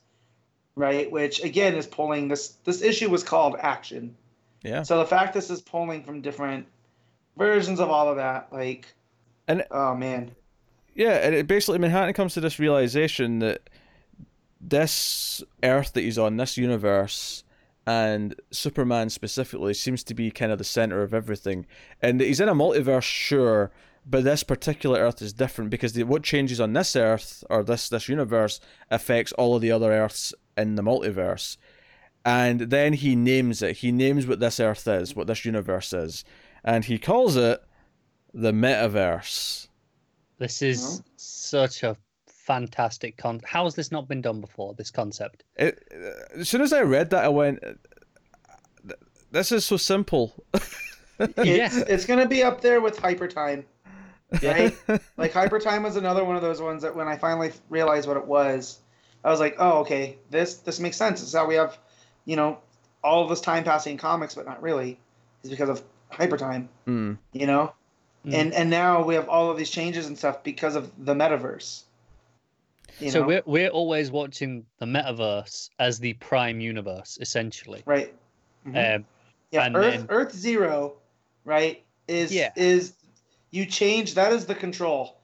right? 0.76 1.12
Which 1.12 1.44
again 1.44 1.76
is 1.76 1.88
pulling 1.88 2.28
this. 2.28 2.50
This 2.64 2.82
issue 2.82 3.10
was 3.10 3.24
called 3.24 3.56
Action. 3.60 4.16
yeah, 4.64 4.84
So 4.84 4.98
the 5.00 5.06
fact 5.06 5.34
this 5.34 5.50
is 5.50 5.62
pulling 5.62 6.04
from 6.04 6.22
different 6.22 6.66
versions 7.38 7.80
of 7.80 7.90
all 7.90 8.10
of 8.10 8.16
that, 8.18 8.52
like, 8.52 8.88
And- 9.48 9.66
oh 9.72 9.96
man, 9.96 10.32
yeah, 10.96 11.14
and 11.26 11.36
it 11.36 11.46
basically 11.46 11.78
Manhattan 11.78 12.14
comes 12.16 12.34
to 12.36 12.42
this 12.42 12.58
realization 12.58 13.40
that 13.40 13.70
this 14.60 15.44
Earth 15.64 15.94
that 15.94 16.02
he's 16.02 16.18
on, 16.18 16.38
this 16.38 16.58
universe, 16.58 17.44
and 17.86 18.36
Superman 18.52 19.10
specifically 19.10 19.74
seems 19.74 20.04
to 20.04 20.14
be 20.14 20.30
kind 20.30 20.52
of 20.52 20.58
the 20.58 20.64
center 20.64 21.04
of 21.04 21.14
everything. 21.14 21.66
And 22.02 22.20
he's 22.20 22.42
in 22.42 22.50
a 22.50 22.56
multiverse, 22.56 23.04
sure, 23.04 23.72
but 24.06 24.24
this 24.24 24.44
particular 24.44 25.00
Earth 25.00 25.22
is 25.22 25.34
different 25.34 25.70
because 25.70 25.94
the, 25.94 26.04
what 26.04 26.24
changes 26.24 26.60
on 26.60 26.74
this 26.74 26.96
Earth 26.96 27.44
or 27.50 27.64
this 27.64 27.90
this 27.90 28.10
universe 28.10 28.60
affects 28.90 29.32
all 29.34 29.56
of 29.56 29.62
the 29.62 29.72
other 29.72 29.92
Earths 29.92 30.34
in 30.58 30.76
the 30.76 30.82
multiverse. 30.82 31.58
And 32.26 32.62
then 32.62 32.94
he 32.94 33.16
names 33.16 33.62
it. 33.62 33.78
He 33.78 33.92
names 33.92 34.28
what 34.28 34.42
this 34.42 34.60
Earth 34.60 34.88
is, 34.88 35.16
what 35.16 35.28
this 35.28 35.46
universe 35.46 35.94
is, 35.94 36.26
and 36.64 36.84
he 36.86 36.98
calls 36.98 37.38
it 37.38 37.62
the 38.34 38.52
metaverse. 38.52 39.68
This 40.38 40.62
is 40.62 41.02
such 41.16 41.84
a 41.84 41.98
fantastic 42.48 43.18
con. 43.18 43.42
How 43.46 43.66
has 43.66 43.76
this 43.76 43.92
not 43.92 44.08
been 44.08 44.22
done 44.22 44.40
before? 44.42 44.74
This 44.74 44.90
concept. 44.90 45.44
It, 45.58 45.84
uh, 45.94 46.40
as 46.40 46.50
soon 46.50 46.62
as 46.62 46.72
I 46.74 46.82
read 46.82 47.10
that, 47.12 47.24
I 47.26 47.28
went, 47.30 47.60
"This 49.32 49.52
is 49.52 49.66
so 49.66 49.78
simple." 49.78 50.34
Yeah. 51.20 51.66
it's 51.66 51.76
it's 51.78 52.06
gonna 52.06 52.28
be 52.28 52.44
up 52.44 52.62
there 52.62 52.80
with 52.80 53.00
Hyper 53.00 53.28
Time, 53.28 53.66
right? 54.44 54.72
like 55.18 55.34
Hyper 55.34 55.58
Time 55.60 55.82
was 55.82 55.96
another 55.96 56.24
one 56.24 56.36
of 56.36 56.44
those 56.44 56.62
ones 56.62 56.84
that 56.84 56.96
when 56.96 57.08
I 57.08 57.18
finally 57.18 57.52
realized 57.70 58.08
what 58.08 58.18
it 58.18 58.28
was, 58.28 58.78
I 59.24 59.32
was 59.32 59.40
like, 59.40 59.56
oh 59.58 59.80
okay, 59.80 60.18
this 60.30 60.58
this 60.58 60.80
makes 60.80 60.96
sense. 60.96 61.20
This 61.22 61.30
is 61.30 61.34
how 61.36 61.48
we 61.48 61.56
have, 61.56 61.76
you 62.26 62.36
know, 62.36 62.60
all 63.04 63.24
of 63.24 63.30
this 63.30 63.42
time 63.42 63.64
passing 63.64 63.94
in 63.94 63.98
comics, 63.98 64.36
but 64.36 64.46
not 64.46 64.62
really, 64.62 65.00
is 65.42 65.50
because 65.50 65.70
of 65.70 65.82
Hyper 66.12 66.38
Time, 66.38 66.70
Mm. 66.88 67.18
you 67.34 67.48
know. 67.48 67.74
Mm. 68.24 68.34
And 68.36 68.54
and 68.54 68.70
now 68.70 69.04
we 69.04 69.16
have 69.16 69.28
all 69.28 69.50
of 69.50 69.58
these 69.58 69.72
changes 69.72 70.06
and 70.06 70.16
stuff 70.16 70.44
because 70.44 70.76
of 70.76 70.92
the 71.04 71.16
metaverse. 71.16 71.82
You 73.00 73.12
so 73.12 73.22
know? 73.22 73.28
we're 73.28 73.44
we're 73.46 73.70
always 73.70 74.12
watching 74.12 74.66
the 74.80 74.86
metaverse 74.86 75.70
as 75.80 76.00
the 76.00 76.14
prime 76.14 76.60
universe, 76.60 77.18
essentially. 77.22 77.84
right. 77.86 78.14
Mhm. 78.66 78.96
Um, 78.98 79.06
Yeah, 79.52 79.64
And 79.66 79.76
Earth 79.78 79.94
then- 79.96 80.06
Earth 80.10 80.34
Zero, 80.34 80.98
right? 81.46 81.84
Is 82.08 82.34
Yeah. 82.34 82.52
is 82.58 82.94
you 83.52 83.66
change 83.66 84.14
that 84.16 84.34
is 84.34 84.46
the 84.46 84.56
control. 84.56 85.16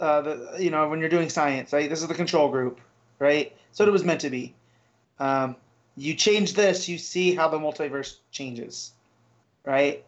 Uh, 0.00 0.20
the 0.22 0.56
you 0.58 0.70
know 0.70 0.88
when 0.88 0.98
you're 1.00 1.08
doing 1.08 1.28
science, 1.28 1.72
right? 1.72 1.88
This 1.88 2.02
is 2.02 2.08
the 2.08 2.14
control 2.14 2.48
group, 2.48 2.80
right? 3.18 3.54
So 3.72 3.84
it 3.84 3.92
was 3.92 4.04
meant 4.04 4.20
to 4.22 4.30
be. 4.30 4.54
Um, 5.20 5.56
you 5.96 6.14
change 6.14 6.54
this, 6.54 6.88
you 6.88 6.98
see 6.98 7.34
how 7.34 7.48
the 7.48 7.58
multiverse 7.58 8.16
changes, 8.32 8.92
right? 9.64 10.04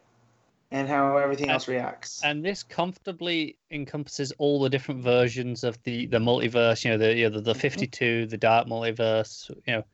And 0.73 0.89
how 0.89 1.17
everything 1.17 1.45
And- 1.45 1.53
else 1.53 1.69
reacts. 1.69 2.21
and 2.25 2.45
this 2.45 2.63
comfortably 2.63 3.57
encompasses 3.71 4.33
all 4.39 4.61
the 4.61 4.69
different 4.69 5.03
versions 5.03 5.63
of 5.65 5.81
the 5.85 6.07
the 6.07 6.19
multiverse. 6.19 6.85
You 6.85 6.91
know, 6.93 6.99
the 6.99 7.15
you 7.15 7.25
know, 7.29 7.37
the, 7.37 7.41
the 7.41 7.53
Mhm. 7.55 7.57
fifty 7.61 7.87
two, 7.87 8.27
the 8.27 8.37
dark 8.37 8.67
multiverse. 8.69 9.49
You 9.67 9.75
know, 9.77 9.85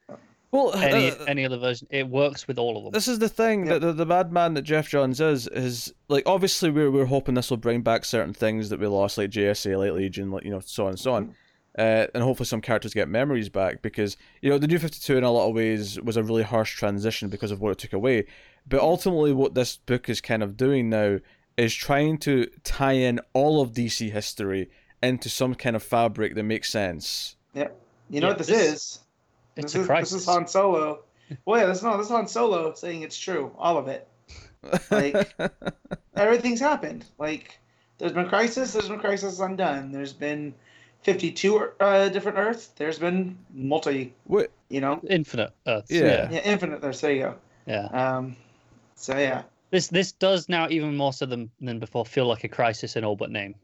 Well, 0.51 0.75
any 0.75 1.11
uh, 1.11 1.25
any 1.27 1.45
other 1.45 1.59
version. 1.59 1.89
It 1.91 2.09
works 2.09 2.47
with 2.49 2.59
all 2.59 2.77
of 2.79 2.85
them. 2.85 2.93
this 2.93 3.09
is 3.09 3.19
the 3.19 3.29
thing 3.29 3.67
Yeah. 3.67 3.75
that 3.75 3.81
the, 3.81 3.93
the 3.93 4.07
madman 4.07 4.55
that 4.55 4.63
Geoff 4.63 4.89
Johns 4.89 5.21
is 5.21 5.47
is 5.49 5.93
like 6.09 6.23
obviously 6.27 6.71
we're 6.71 6.91
we're 6.91 7.07
hoping 7.07 7.35
this 7.35 7.51
will 7.51 7.57
bring 7.59 7.83
back 7.83 8.05
certain 8.05 8.33
things 8.33 8.69
that 8.71 8.81
we 8.81 8.87
lost, 8.87 9.19
like 9.19 9.31
JSA, 9.31 9.77
like 9.79 9.93
Legion, 9.93 10.31
like 10.31 10.45
you 10.45 10.51
know, 10.51 10.61
so 10.61 10.85
on 10.85 10.91
and 10.91 10.99
so 10.99 11.13
on. 11.15 11.35
Uh, 11.79 12.07
and 12.15 12.23
hopefully 12.23 12.47
some 12.47 12.61
characters 12.61 12.93
get 12.93 13.09
memories 13.09 13.49
back 13.49 13.81
because 13.81 14.19
you 14.43 14.51
know 14.51 14.59
the 14.59 14.67
new 14.67 14.79
52 14.79 15.17
in 15.17 15.25
a 15.25 15.31
lot 15.31 15.49
of 15.49 15.55
ways 15.55 15.99
was 16.03 16.19
a 16.19 16.23
really 16.23 16.43
harsh 16.43 16.77
transition 16.77 17.31
because 17.31 17.51
of 17.51 17.63
what 17.63 17.73
it 17.73 17.79
took 17.79 17.95
away 17.95 18.27
But 18.67 18.81
ultimately, 18.81 19.33
what 19.33 19.55
this 19.55 19.77
book 19.77 20.09
is 20.09 20.21
kind 20.21 20.43
of 20.43 20.57
doing 20.57 20.89
now 20.89 21.19
is 21.57 21.75
trying 21.75 22.19
to 22.19 22.47
tie 22.65 22.93
in 22.93 23.21
all 23.33 23.61
of 23.61 23.73
DC 23.73 24.11
history 24.11 24.71
into 25.03 25.29
some 25.29 25.55
kind 25.55 25.77
of 25.77 25.83
fabric 25.83 26.35
that 26.35 26.43
makes 26.45 26.71
sense. 26.71 27.37
Yeah, 27.55 27.69
you 28.09 28.21
know 28.21 28.29
Yeah, 28.29 28.31
what 28.33 28.39
this, 28.39 28.47
this- 28.47 28.73
is? 28.73 28.99
It's 29.57 29.73
this 29.73 29.75
a 29.75 29.81
is, 29.83 29.87
crisis. 29.87 30.11
This 30.13 30.23
is 30.23 30.29
Han 30.29 30.47
Solo. 30.47 31.03
Well, 31.45 31.61
yeah, 31.61 31.67
this 31.67 31.79
is, 31.79 31.85
no, 31.85 31.97
this 31.99 32.07
is 32.07 32.13
Han 32.13 32.27
Solo 32.27 32.73
saying 32.75 33.03
it's 33.03 33.19
true, 33.19 33.53
all 33.59 33.77
of 33.77 33.89
it. 33.89 34.09
Like- 34.91 35.35
Everything's 36.17 36.61
happened. 36.61 37.05
Like, 37.19 37.59
there's 37.99 38.13
been 38.13 38.29
crisis. 38.29 38.73
There's 38.73 38.89
been 38.89 38.99
crisis 39.01 39.41
undone. 39.41 39.93
There's 39.93 40.13
been 40.13 40.55
52 41.03 41.71
uh, 41.81 42.09
different 42.11 42.39
Earths. 42.39 42.69
There's 42.77 42.99
been 42.99 43.37
multi. 43.53 44.15
What? 44.25 44.51
You 44.71 44.81
know, 44.81 45.01
Infinite 45.09 45.53
Earths. 45.67 45.91
Yeah. 45.91 46.01
Yeah. 46.05 46.29
yeah, 46.31 46.41
infinite. 46.45 46.81
Earths. 46.83 47.01
There 47.01 47.13
you 47.13 47.23
go. 47.23 47.35
yeah. 47.67 47.87
Um, 47.87 48.37
so 49.03 49.19
yeah. 49.19 49.43
This 49.71 49.89
this 49.89 50.13
does 50.13 50.49
now 50.49 50.69
even 50.69 50.97
more 50.97 51.13
so 51.13 51.27
than 51.27 51.51
than 51.61 51.79
before 51.79 52.05
feel 52.07 52.27
like 52.27 52.45
a 52.45 52.49
crisis 52.49 52.97
in 52.97 53.05
all 53.05 53.17
but 53.17 53.31
name. 53.31 53.55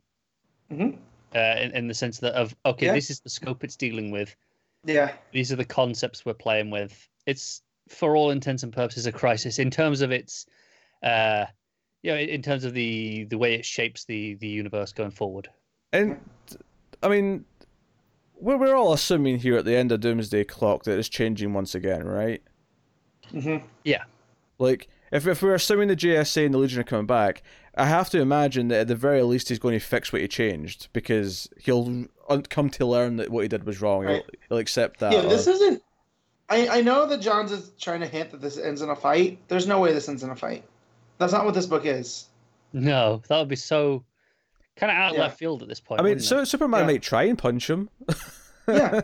Mhm. 0.70 0.98
Uh, 1.34 1.60
in, 1.60 1.70
in 1.72 1.86
the 1.88 1.94
sense 1.94 2.18
that 2.18 2.32
of 2.34 2.56
okay, 2.66 2.86
Yeah. 2.86 2.92
this 2.94 3.10
is 3.10 3.20
the 3.20 3.30
scope 3.30 3.62
it's 3.64 3.76
dealing 3.76 4.10
with. 4.10 4.34
Yeah. 4.84 5.12
These 5.32 5.52
are 5.52 5.56
the 5.56 5.64
concepts 5.64 6.24
we're 6.24 6.34
playing 6.34 6.70
with. 6.70 7.08
It's 7.26 7.62
for 7.88 8.16
all 8.16 8.30
intents 8.30 8.62
and 8.62 8.72
purposes 8.72 9.06
a 9.06 9.12
crisis 9.12 9.58
in 9.58 9.70
terms 9.70 10.00
of 10.00 10.10
its, 10.10 10.46
uh, 11.02 11.44
you 12.02 12.10
know, 12.12 12.18
in 12.18 12.42
terms 12.42 12.64
of 12.64 12.72
the 12.74 13.24
the 13.24 13.36
way 13.38 13.54
it 13.54 13.64
shapes 13.64 14.04
the 14.04 14.34
the 14.36 14.48
universe 14.48 14.92
going 14.92 15.10
forward. 15.10 15.48
And 15.92 16.18
I 17.02 17.08
mean, 17.08 17.44
we're 18.40 18.56
we're 18.56 18.74
all 18.76 18.92
assuming 18.94 19.38
here 19.40 19.56
at 19.58 19.64
the 19.66 19.76
end 19.76 19.92
of 19.92 20.00
Doomsday 20.00 20.44
Clock 20.44 20.84
that 20.84 20.98
it's 20.98 21.08
changing 21.08 21.52
once 21.52 21.74
again, 21.74 22.04
right? 22.06 22.42
hmm 23.30 23.58
Yeah. 23.84 24.04
Like, 24.58 24.88
if 25.12 25.26
if 25.26 25.42
we're 25.42 25.54
assuming 25.54 25.88
the 25.88 25.96
JSA 25.96 26.44
and 26.46 26.54
the 26.54 26.58
Legion 26.58 26.80
are 26.80 26.84
coming 26.84 27.06
back, 27.06 27.42
I 27.74 27.86
have 27.86 28.10
to 28.10 28.20
imagine 28.20 28.68
that 28.68 28.80
at 28.80 28.88
the 28.88 28.94
very 28.96 29.22
least 29.22 29.48
he's 29.48 29.58
going 29.58 29.78
to 29.78 29.84
fix 29.84 30.12
what 30.12 30.22
he 30.22 30.28
changed 30.28 30.88
because 30.92 31.48
he'll 31.58 32.06
uh, 32.28 32.40
come 32.50 32.70
to 32.70 32.86
learn 32.86 33.16
that 33.16 33.30
what 33.30 33.42
he 33.42 33.48
did 33.48 33.64
was 33.64 33.80
wrong. 33.80 34.04
Right. 34.04 34.22
He'll, 34.30 34.40
he'll 34.48 34.58
accept 34.58 35.00
that. 35.00 35.12
Yeah. 35.12 35.20
or- 35.20 35.28
This 35.28 35.46
isn't. 35.46 35.82
I 36.50 36.68
I 36.78 36.80
know 36.80 37.06
that 37.06 37.20
Johns 37.20 37.52
is 37.52 37.70
trying 37.78 38.00
to 38.00 38.06
hint 38.06 38.30
that 38.30 38.40
this 38.40 38.58
ends 38.58 38.80
in 38.82 38.88
a 38.90 38.96
fight. 38.96 39.38
There's 39.48 39.66
no 39.66 39.80
way 39.80 39.92
this 39.92 40.08
ends 40.08 40.22
in 40.22 40.30
a 40.30 40.36
fight. 40.36 40.64
That's 41.18 41.32
not 41.32 41.44
what 41.44 41.54
this 41.54 41.66
book 41.66 41.84
is. 41.84 42.26
No, 42.72 43.22
that 43.28 43.38
would 43.38 43.48
be 43.48 43.56
so 43.56 44.04
kind 44.76 44.90
of 44.92 44.96
out 44.96 45.10
of 45.10 45.16
Yeah. 45.16 45.22
left 45.24 45.38
field 45.38 45.62
at 45.62 45.68
this 45.68 45.80
point. 45.80 46.00
I 46.00 46.04
mean, 46.04 46.20
so? 46.20 46.44
Superman 46.44 46.80
Yeah. 46.80 46.86
might 46.86 47.02
try 47.02 47.24
and 47.24 47.36
punch 47.38 47.68
him. 47.68 47.88
Yeah. 48.68 49.00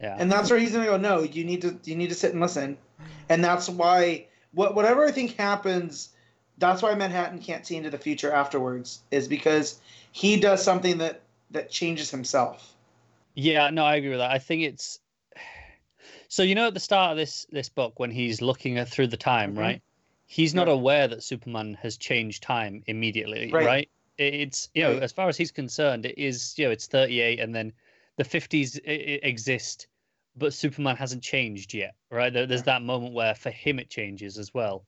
yeah, 0.00 0.16
and 0.18 0.32
that's 0.32 0.48
where 0.50 0.58
he's 0.58 0.72
gonna 0.72 0.86
go. 0.86 0.96
No, 0.96 1.20
you 1.22 1.44
need 1.44 1.60
to 1.62 1.78
you 1.84 1.94
need 1.96 2.08
to 2.08 2.14
sit 2.14 2.32
and 2.32 2.40
listen, 2.40 2.78
and 3.28 3.44
that's 3.44 3.68
why 3.68 4.26
what 4.52 4.74
whatever 4.74 5.06
I 5.06 5.12
think 5.12 5.36
happens. 5.36 6.10
That's 6.58 6.80
why 6.80 6.94
Manhattan 6.94 7.38
can't 7.38 7.66
see 7.66 7.76
into 7.76 7.90
the 7.90 7.98
future 7.98 8.32
afterwards 8.32 9.00
is 9.10 9.28
because 9.28 9.78
he 10.12 10.38
does 10.40 10.62
something 10.62 10.98
that 10.98 11.20
that 11.50 11.70
changes 11.70 12.10
himself. 12.10 12.74
Yeah, 13.34 13.68
no, 13.70 13.84
I 13.84 13.96
agree 13.96 14.10
with 14.10 14.20
that. 14.20 14.30
I 14.30 14.38
think 14.38 14.62
it's 14.62 15.00
so 16.28 16.42
you 16.42 16.54
know 16.54 16.68
at 16.68 16.74
the 16.74 16.80
start 16.80 17.12
of 17.12 17.16
this 17.18 17.46
this 17.50 17.68
book 17.68 17.98
when 17.98 18.10
he's 18.10 18.40
looking 18.40 18.78
at 18.78 18.88
through 18.88 19.08
the 19.08 19.16
time, 19.16 19.54
Mhm. 19.54 19.58
right? 19.58 19.82
He's 20.26 20.54
not 20.54 20.66
Yeah. 20.66 20.74
aware 20.74 21.08
that 21.08 21.22
Superman 21.22 21.74
has 21.82 21.96
changed 21.96 22.42
time 22.42 22.82
immediately, 22.86 23.52
Right. 23.52 23.66
right? 23.66 23.90
It's 24.18 24.70
you 24.74 24.82
know, 24.82 24.94
Right. 24.94 25.02
as 25.02 25.12
far 25.12 25.28
as 25.28 25.36
he's 25.36 25.52
concerned, 25.52 26.06
it 26.06 26.18
is 26.18 26.54
you 26.58 26.64
know 26.64 26.70
it's 26.70 26.86
38 26.86 27.38
and 27.38 27.54
then 27.54 27.72
the 28.16 28.24
50s 28.24 28.80
i- 28.86 28.90
i- 28.90 29.20
exist, 29.22 29.86
but 30.36 30.52
Superman 30.54 30.96
hasn't 30.96 31.22
changed 31.22 31.74
yet, 31.74 31.94
right? 32.10 32.32
There, 32.32 32.46
there's 32.46 32.62
that 32.64 32.82
moment 32.82 33.14
where 33.14 33.34
for 33.34 33.50
him 33.50 33.78
it 33.78 33.88
changes 33.90 34.38
as 34.38 34.52
well, 34.52 34.84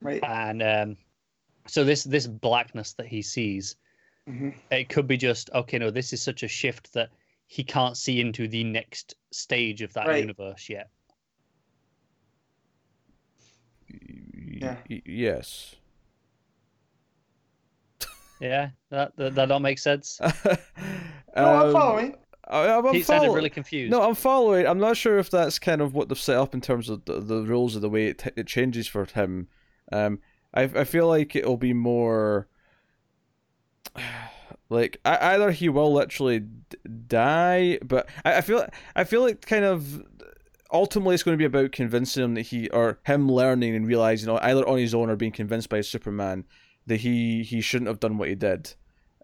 Right. 0.00 0.22
and 0.22 0.62
um, 0.62 0.96
so 1.66 1.84
this 1.84 2.04
this 2.04 2.26
blackness 2.26 2.92
that 2.94 3.06
he 3.06 3.22
sees 3.22 3.76
hmm 4.26 4.50
it 4.70 4.88
could 4.88 5.06
be 5.06 5.16
just 5.16 5.48
okay 5.54 5.78
no 5.78 5.90
this 5.90 6.12
is 6.12 6.20
such 6.20 6.42
a 6.42 6.48
shift 6.48 6.92
that 6.92 7.10
he 7.46 7.62
can't 7.62 7.96
see 7.96 8.20
into 8.20 8.48
the 8.48 8.64
next 8.64 9.14
stage 9.32 9.80
of 9.82 9.92
that 9.92 10.06
Right. 10.08 10.20
universe 10.20 10.68
yet 10.68 10.88
Yeah. 13.88 14.76
Y- 14.90 15.02
yes. 15.06 15.76
yeah 18.40 18.70
that 18.90 19.16
that, 19.16 19.34
that 19.36 19.50
all 19.52 19.60
makes 19.60 19.82
sense 19.82 20.20
No, 21.36 21.52
I'm 21.54 21.66
Um, 21.66 21.72
following. 21.72 22.16
I, 22.48 22.68
I'm, 22.68 22.86
I'm 22.86 22.94
he 22.94 23.02
sounded 23.02 23.32
really 23.32 23.50
confused 23.50 23.90
No, 23.90 24.02
I'm 24.02 24.14
following. 24.14 24.66
I'm 24.66 24.78
not 24.78 24.96
sure 24.96 25.18
if 25.18 25.30
that's 25.30 25.58
kind 25.58 25.80
of 25.80 25.94
what 25.94 26.08
they've 26.08 26.18
set 26.18 26.36
up 26.36 26.54
in 26.54 26.60
terms 26.60 26.88
of 26.88 27.04
the, 27.04 27.20
the 27.20 27.42
rules 27.42 27.74
of 27.74 27.82
the 27.82 27.90
way 27.90 28.08
it, 28.08 28.22
it 28.36 28.46
changes 28.46 28.86
for 28.86 29.04
him. 29.04 29.48
Um, 29.92 30.20
I 30.54 30.62
I 30.62 30.84
feel 30.84 31.08
like 31.08 31.34
it'll 31.34 31.56
be 31.56 31.72
more 31.72 32.48
like 34.68 35.00
I, 35.04 35.34
either 35.34 35.50
he 35.50 35.68
will 35.68 35.92
literally 35.92 36.40
d- 36.40 36.78
die, 37.08 37.78
but 37.82 38.08
I, 38.24 38.38
I 38.38 38.40
feel 38.40 38.66
I 38.94 39.04
feel 39.04 39.22
like 39.22 39.44
kind 39.44 39.64
of 39.64 40.02
ultimately 40.72 41.14
it's 41.14 41.22
going 41.22 41.36
to 41.36 41.38
be 41.38 41.44
about 41.44 41.72
convincing 41.72 42.24
him 42.24 42.34
that 42.34 42.42
he 42.42 42.68
or 42.70 42.98
him 43.04 43.30
learning 43.30 43.74
and 43.74 43.86
realizing, 43.86 44.30
either 44.30 44.68
on 44.68 44.78
his 44.78 44.94
own 44.94 45.10
or 45.10 45.16
being 45.16 45.32
convinced 45.32 45.68
by 45.68 45.80
Superman 45.80 46.44
that 46.86 46.98
he 47.00 47.42
he 47.42 47.60
shouldn't 47.60 47.88
have 47.88 48.00
done 48.00 48.18
what 48.18 48.28
he 48.28 48.34
did. 48.34 48.74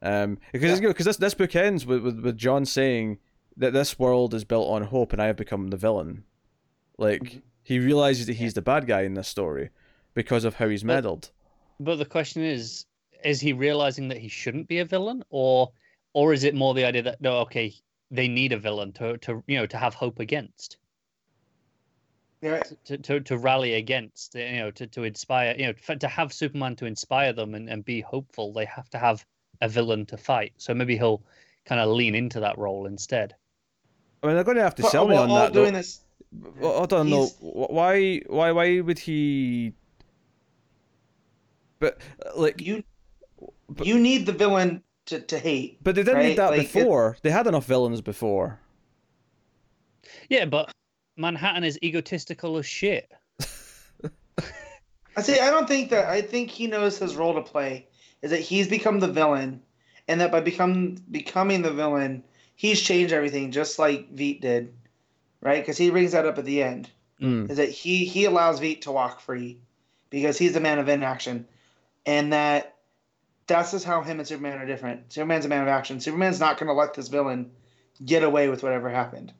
Um, 0.02 0.38
because 0.52 0.80
Yeah. 0.80 0.88
because 0.88 1.06
this 1.06 1.16
this 1.16 1.34
book 1.34 1.54
ends 1.54 1.86
with, 1.86 2.02
with 2.02 2.20
with 2.20 2.36
John 2.36 2.64
saying 2.66 3.18
that 3.56 3.72
this 3.72 3.98
world 3.98 4.34
is 4.34 4.44
built 4.44 4.68
on 4.68 4.82
hope, 4.84 5.12
and 5.12 5.22
I 5.22 5.26
have 5.26 5.36
become 5.36 5.68
the 5.68 5.76
villain. 5.76 6.24
Like 6.98 7.22
Mhm. 7.22 7.42
he 7.62 7.78
realizes 7.78 8.26
that 8.26 8.34
he's 8.34 8.54
the 8.54 8.62
bad 8.62 8.86
guy 8.86 9.02
in 9.02 9.14
this 9.14 9.28
story 9.28 9.70
because 10.14 10.44
of 10.44 10.56
how 10.56 10.68
he's 10.68 10.84
meddled. 10.84 11.30
but 11.80 11.96
the 11.96 12.04
question 12.04 12.42
is 12.42 12.86
is 13.24 13.40
he 13.40 13.52
realizing 13.52 14.08
that 14.08 14.18
he 14.18 14.28
shouldn't 14.28 14.66
be 14.68 14.78
a 14.80 14.84
villain 14.84 15.22
or 15.30 15.70
or 16.12 16.32
is 16.32 16.42
it 16.44 16.54
more 16.54 16.74
the 16.74 16.84
idea 16.84 17.02
that 17.02 17.20
no 17.20 17.38
okay 17.38 17.72
they 18.10 18.28
need 18.28 18.52
a 18.52 18.58
villain 18.58 18.92
to 18.92 19.16
to 19.18 19.42
you 19.46 19.56
know 19.56 19.66
to 19.66 19.76
have 19.78 19.94
hope 19.94 20.18
against 20.20 20.76
Yeah. 22.40 22.60
to, 22.86 22.98
to, 22.98 23.20
to 23.20 23.38
rally 23.38 23.74
against 23.74 24.34
you 24.34 24.56
know 24.56 24.70
to, 24.72 24.86
to 24.88 25.04
inspire 25.04 25.54
you 25.56 25.66
know 25.66 25.94
to 25.96 26.08
have 26.08 26.32
superman 26.32 26.74
to 26.76 26.86
inspire 26.86 27.32
them 27.32 27.54
and, 27.54 27.68
and 27.70 27.84
be 27.84 28.00
hopeful 28.00 28.52
they 28.52 28.64
have 28.64 28.90
to 28.90 28.98
have 28.98 29.24
a 29.62 29.68
villain 29.68 30.04
to 30.06 30.16
fight 30.18 30.52
so 30.58 30.74
maybe 30.74 30.96
he'll 30.98 31.22
kind 31.64 31.80
of 31.80 31.88
lean 31.88 32.14
into 32.14 32.38
that 32.40 32.58
role 32.58 32.84
instead 32.86 33.34
I 34.22 34.26
mean, 34.28 34.36
they're 34.36 34.44
going 34.44 34.56
to 34.58 34.62
have 34.62 34.74
to 34.76 34.82
But 34.82 34.92
sell 34.92 35.08
me 35.08 35.14
while 35.14 35.24
on 35.24 35.30
all 35.30 35.36
that. 35.38 35.52
doing 35.52 35.72
Though. 35.72 35.78
this, 35.78 36.04
Well, 36.60 36.82
I 36.84 36.86
don't 36.86 37.10
know 37.10 37.26
why. 37.40 38.20
Why? 38.28 38.52
Why 38.52 38.80
would 38.80 39.00
he? 39.00 39.72
But 41.80 42.00
uh, 42.24 42.30
like, 42.40 42.60
you 42.60 42.84
But- 43.68 43.84
you 43.86 43.98
need 43.98 44.26
the 44.26 44.32
villain 44.32 44.82
to, 45.06 45.18
to 45.20 45.38
hate. 45.40 45.82
but 45.82 45.96
they 45.96 46.02
didn't 46.04 46.18
right? 46.18 46.28
need 46.28 46.38
that 46.38 46.50
Like, 46.50 46.60
it- 46.60 46.72
before. 46.72 47.16
They 47.22 47.30
had 47.32 47.48
enough 47.48 47.66
villains 47.66 48.00
before. 48.00 48.60
yeah 50.28 50.44
but 50.44 50.72
manhattan 51.16 51.64
is 51.64 51.76
egotistical 51.82 52.56
as 52.58 52.64
shit 52.66 53.10
I 55.16 55.22
say 55.22 55.40
I 55.40 55.50
don't 55.50 55.66
think 55.68 55.90
that 55.90 56.08
I 56.08 56.20
think 56.22 56.48
he 56.50 56.66
knows 56.68 56.98
his 56.98 57.16
role 57.16 57.34
to 57.34 57.42
play 57.42 57.88
is 58.22 58.30
that 58.30 58.40
he's 58.40 58.68
become 58.68 59.00
the 59.00 59.08
villain, 59.08 59.60
and 60.08 60.20
that 60.20 60.32
by 60.32 60.40
become 60.40 60.96
becoming 61.10 61.62
the 61.62 61.72
villain, 61.72 62.24
he's 62.54 62.80
changed 62.80 63.12
everything 63.12 63.50
just 63.50 63.78
like 63.78 64.14
Veidt 64.14 64.40
did, 64.40 64.72
right? 65.40 65.62
Because 65.62 65.76
he 65.76 65.90
brings 65.90 66.12
that 66.12 66.26
up 66.26 66.38
at 66.38 66.44
the 66.44 66.62
end. 66.62 66.90
Mm. 67.20 67.50
Is 67.50 67.56
that 67.58 67.70
he 67.70 68.04
he 68.04 68.24
allows 68.24 68.60
Veidt 68.60 68.82
to 68.82 68.92
walk 68.92 69.20
free 69.20 69.58
because 70.10 70.38
he's 70.38 70.56
a 70.56 70.60
man 70.60 70.78
of 70.78 70.88
inaction, 70.88 71.46
and 72.06 72.32
that 72.32 72.76
that's 73.46 73.72
just 73.72 73.84
how 73.84 74.02
him 74.02 74.18
and 74.18 74.26
Superman 74.26 74.58
are 74.58 74.66
different. 74.66 75.12
Superman's 75.12 75.44
a 75.44 75.48
man 75.48 75.62
of 75.62 75.68
action. 75.68 76.00
Superman's 76.00 76.40
not 76.40 76.58
going 76.58 76.68
to 76.68 76.72
let 76.72 76.94
this 76.94 77.08
villain 77.08 77.50
get 78.04 78.22
away 78.22 78.48
with 78.48 78.62
whatever 78.62 78.88
happened. 78.88 79.32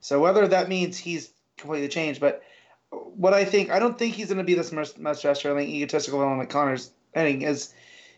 So 0.00 0.20
whether 0.20 0.48
that 0.48 0.68
means 0.68 0.98
he's 0.98 1.30
completely 1.56 1.88
changed, 1.88 2.20
but 2.20 2.42
what 2.90 3.34
I 3.34 3.44
think, 3.44 3.70
I 3.70 3.78
don't 3.78 3.98
think 3.98 4.14
he's 4.14 4.28
going 4.28 4.38
to 4.38 4.44
be 4.44 4.54
this 4.54 4.72
much, 4.72 4.96
much 4.98 5.24
egotistical 5.24 6.18
villain 6.18 6.38
that 6.38 6.50
Connor's 6.50 6.90
ending 7.14 7.42
is, 7.42 7.72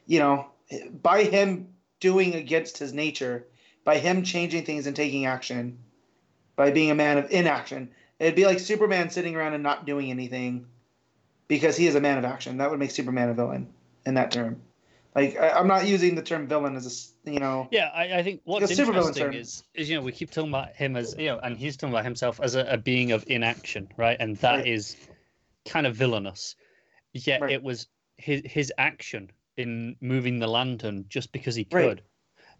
you 0.06 0.18
know, 0.18 0.46
by 1.02 1.24
him 1.24 1.68
doing 2.00 2.34
against 2.34 2.78
his 2.78 2.92
nature, 2.92 3.46
by 3.84 3.98
him 3.98 4.22
changing 4.22 4.64
things 4.64 4.86
and 4.86 4.96
taking 4.96 5.26
action, 5.26 5.78
by 6.56 6.70
being 6.70 6.90
a 6.90 6.94
man 6.94 7.18
of 7.18 7.30
inaction. 7.30 7.90
It'd 8.18 8.34
be 8.34 8.46
like 8.46 8.60
Superman 8.60 9.10
sitting 9.10 9.34
around 9.34 9.54
and 9.54 9.62
not 9.62 9.86
doing 9.86 10.10
anything 10.10 10.66
because 11.48 11.76
he 11.76 11.86
is 11.86 11.94
a 11.94 12.00
man 12.00 12.18
of 12.18 12.24
action. 12.24 12.58
That 12.58 12.70
would 12.70 12.78
make 12.78 12.90
Superman 12.90 13.28
a 13.28 13.34
villain 13.34 13.72
in 14.06 14.14
that 14.14 14.30
term. 14.30 14.62
Like 15.14 15.36
I, 15.38 15.50
I'm 15.50 15.66
not 15.66 15.86
using 15.86 16.14
the 16.14 16.22
term 16.22 16.46
villain 16.46 16.76
as 16.76 17.14
a 17.26 17.30
you 17.30 17.38
know. 17.38 17.68
Yeah, 17.70 17.90
I, 17.94 18.18
I 18.18 18.22
think 18.22 18.40
what's 18.44 18.70
supervillains 18.70 19.16
interesting 19.16 19.32
is, 19.34 19.62
is 19.74 19.90
you 19.90 19.96
know 19.96 20.02
we 20.02 20.12
keep 20.12 20.30
talking 20.30 20.50
about 20.50 20.74
him 20.74 20.96
as 20.96 21.14
you 21.18 21.26
know, 21.26 21.38
and 21.38 21.56
he's 21.56 21.76
talking 21.76 21.92
about 21.92 22.04
himself 22.04 22.40
as 22.42 22.54
a, 22.54 22.64
a 22.64 22.78
being 22.78 23.12
of 23.12 23.24
inaction, 23.26 23.88
right? 23.96 24.16
And 24.18 24.36
that 24.38 24.66
is 24.66 24.96
Right. 25.08 25.16
kind 25.66 25.86
of 25.86 25.94
villainous. 25.94 26.56
Yet 27.12 27.40
Right. 27.40 27.52
it 27.52 27.62
was 27.62 27.88
his 28.16 28.42
his 28.44 28.72
action 28.78 29.30
in 29.62 29.96
moving 30.00 30.38
the 30.40 30.48
lantern 30.48 31.06
just 31.08 31.32
because 31.32 31.54
he 31.56 31.64
Right. 31.70 31.96
could 31.96 32.02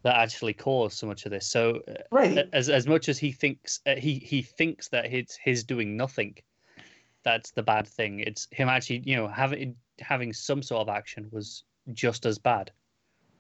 that 0.05 0.17
actually 0.17 0.55
caused 0.55 0.99
so 0.99 1.07
much 1.09 1.27
of 1.27 1.33
this. 1.33 1.49
So 1.51 1.83
uh, 1.89 2.03
Right. 2.11 2.49
as 2.53 2.69
as 2.71 2.87
much 2.87 3.09
as 3.11 3.19
he 3.19 3.33
thinks 3.33 3.81
uh, 3.87 3.97
he 3.97 4.19
he 4.19 4.43
thinks 4.43 4.89
that 4.91 5.13
it's 5.13 5.37
his 5.37 5.65
doing 5.65 5.97
nothing 5.97 6.37
that's 7.25 7.53
the 7.53 7.63
bad 7.63 7.87
thing. 7.87 8.21
It's 8.21 8.49
him 8.51 8.69
actually, 8.69 9.03
you 9.07 9.17
know, 9.17 9.29
having 9.29 9.77
having 10.01 10.33
some 10.33 10.63
sort 10.63 10.83
of 10.83 10.89
action 10.89 11.29
was 11.33 11.65
just 11.93 12.27
as 12.27 12.39
bad. 12.39 12.73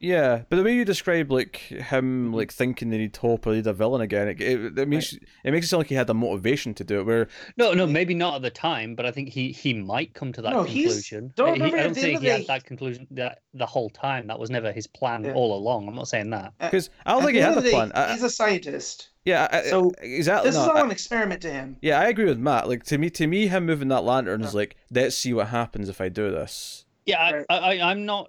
Yeah, 0.02 0.42
but 0.48 0.56
the 0.56 0.64
way 0.64 0.74
you 0.74 0.84
describe 0.84 1.30
like 1.30 1.56
him 1.58 2.26
mm-hmm. 2.26 2.34
like 2.34 2.52
thinking 2.52 2.90
they 2.90 2.98
need 2.98 3.16
hope 3.16 3.46
or 3.46 3.54
need 3.54 3.68
a 3.68 3.72
villain 3.72 4.00
again, 4.00 4.26
it, 4.26 4.40
it, 4.40 4.76
it 4.76 4.88
makes 4.88 5.12
it 5.12 5.52
makes 5.52 5.66
it 5.66 5.68
sound 5.68 5.78
like 5.82 5.86
he 5.86 5.94
had 5.94 6.08
the 6.08 6.14
motivation 6.14 6.74
to 6.74 6.82
do 6.84 6.98
it. 7.00 7.04
Where 7.06 7.28
No, 7.56 7.72
no, 7.72 7.86
maybe 7.86 8.12
not 8.12 8.34
at 8.34 8.42
the 8.42 8.50
time, 8.50 8.96
but 8.96 9.06
I 9.06 9.12
think 9.12 9.28
he 9.28 9.52
he 9.52 9.72
might 9.74 10.12
come 10.12 10.32
to 10.32 10.42
that 10.42 10.52
No, 10.52 10.64
conclusion. 10.64 11.32
don't 11.36 11.54
He- 11.54 11.60
remember 11.62 11.78
I 11.78 11.82
don't 11.84 11.94
the 11.94 12.00
think 12.00 12.20
he 12.20 12.26
had 12.26 12.46
that 12.48 12.64
conclusion 12.64 13.06
that 13.12 13.42
the 13.54 13.64
whole 13.66 13.90
time. 13.90 14.26
That 14.26 14.40
was 14.40 14.50
never 14.50 14.72
his 14.72 14.88
plan 14.88 15.24
Yeah. 15.24 15.34
all 15.34 15.56
along. 15.56 15.86
I'm 15.86 15.94
not 15.94 16.08
saying 16.08 16.30
that. 16.30 16.52
Uh, 16.58 16.66
because 16.68 16.90
I 17.06 17.12
don't 17.12 17.22
At 17.22 17.26
think 17.26 17.36
he 17.36 17.40
had 17.42 17.52
a 17.52 17.60
the 17.60 17.62
day, 17.62 17.70
plan. 17.70 17.92
I- 17.94 18.12
he's 18.12 18.24
a 18.24 18.30
scientist. 18.30 19.10
yeah, 19.24 19.46
I, 19.52 19.62
so 19.70 19.92
exactly. 20.00 20.48
This 20.50 20.56
no, 20.56 20.62
is 20.64 20.68
all 20.68 20.78
I- 20.78 20.80
an 20.80 20.90
experiment 20.90 21.42
to 21.42 21.50
him. 21.52 21.76
yeah, 21.80 22.00
I 22.00 22.06
agree 22.08 22.24
with 22.24 22.38
Matt. 22.38 22.68
Like 22.68 22.82
to 22.86 22.98
me, 22.98 23.08
to 23.10 23.28
me, 23.28 23.46
him 23.46 23.66
moving 23.66 23.86
that 23.88 24.02
lantern 24.02 24.42
is 24.42 24.52
like, 24.52 24.74
let's 24.90 25.16
see 25.16 25.32
what 25.32 25.46
happens 25.48 25.88
if 25.88 26.00
I 26.00 26.08
do 26.08 26.32
this. 26.32 26.86
Yeah, 27.06 27.30
Right. 27.30 27.46
I, 27.48 27.56
I, 27.78 27.90
I'm 27.90 28.04
not 28.04 28.28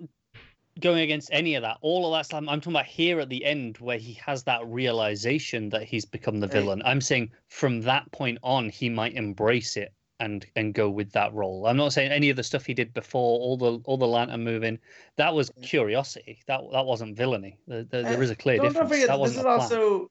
going 0.79 1.01
against 1.01 1.29
any 1.31 1.55
of 1.55 1.61
that. 1.61 1.77
All 1.81 2.13
of 2.13 2.29
that. 2.29 2.35
I'm, 2.35 2.49
I'm 2.49 2.59
talking 2.59 2.73
about 2.73 2.85
here 2.85 3.19
at 3.19 3.29
the 3.29 3.45
end 3.45 3.77
where 3.77 3.97
he 3.97 4.13
has 4.13 4.43
that 4.43 4.65
realization 4.65 5.69
that 5.69 5.83
he's 5.83 6.05
become 6.05 6.39
the 6.39 6.47
Right. 6.47 6.53
villain. 6.53 6.81
I'm 6.85 7.01
saying 7.01 7.31
from 7.47 7.81
that 7.81 8.11
point 8.11 8.39
on, 8.43 8.69
he 8.69 8.89
might 8.89 9.13
embrace 9.13 9.77
it 9.77 9.93
and 10.19 10.45
and 10.55 10.73
go 10.73 10.89
with 10.89 11.11
that 11.11 11.33
role. 11.33 11.67
I'm 11.67 11.77
not 11.77 11.93
saying 11.93 12.11
any 12.11 12.29
of 12.29 12.37
the 12.37 12.43
stuff 12.43 12.65
he 12.65 12.73
did 12.73 12.93
before, 12.93 13.39
all 13.39 13.57
the 13.57 13.79
all 13.85 13.97
the 13.97 14.07
lantern 14.07 14.43
moving, 14.43 14.79
that 15.17 15.33
was 15.33 15.51
curiosity. 15.61 16.39
That 16.47 16.61
that 16.71 16.85
wasn't 16.85 17.17
villainy. 17.17 17.57
There, 17.67 17.83
there, 17.83 18.03
there 18.03 18.21
is 18.21 18.29
a 18.29 18.35
clear 18.35 18.57
Don't, 18.57 18.67
difference. 18.67 18.89
don't 18.89 18.89
forget, 18.89 19.07
that 19.07 19.13
this 19.13 19.19
wasn't 19.19 19.39
is 19.39 19.45
also 19.45 20.07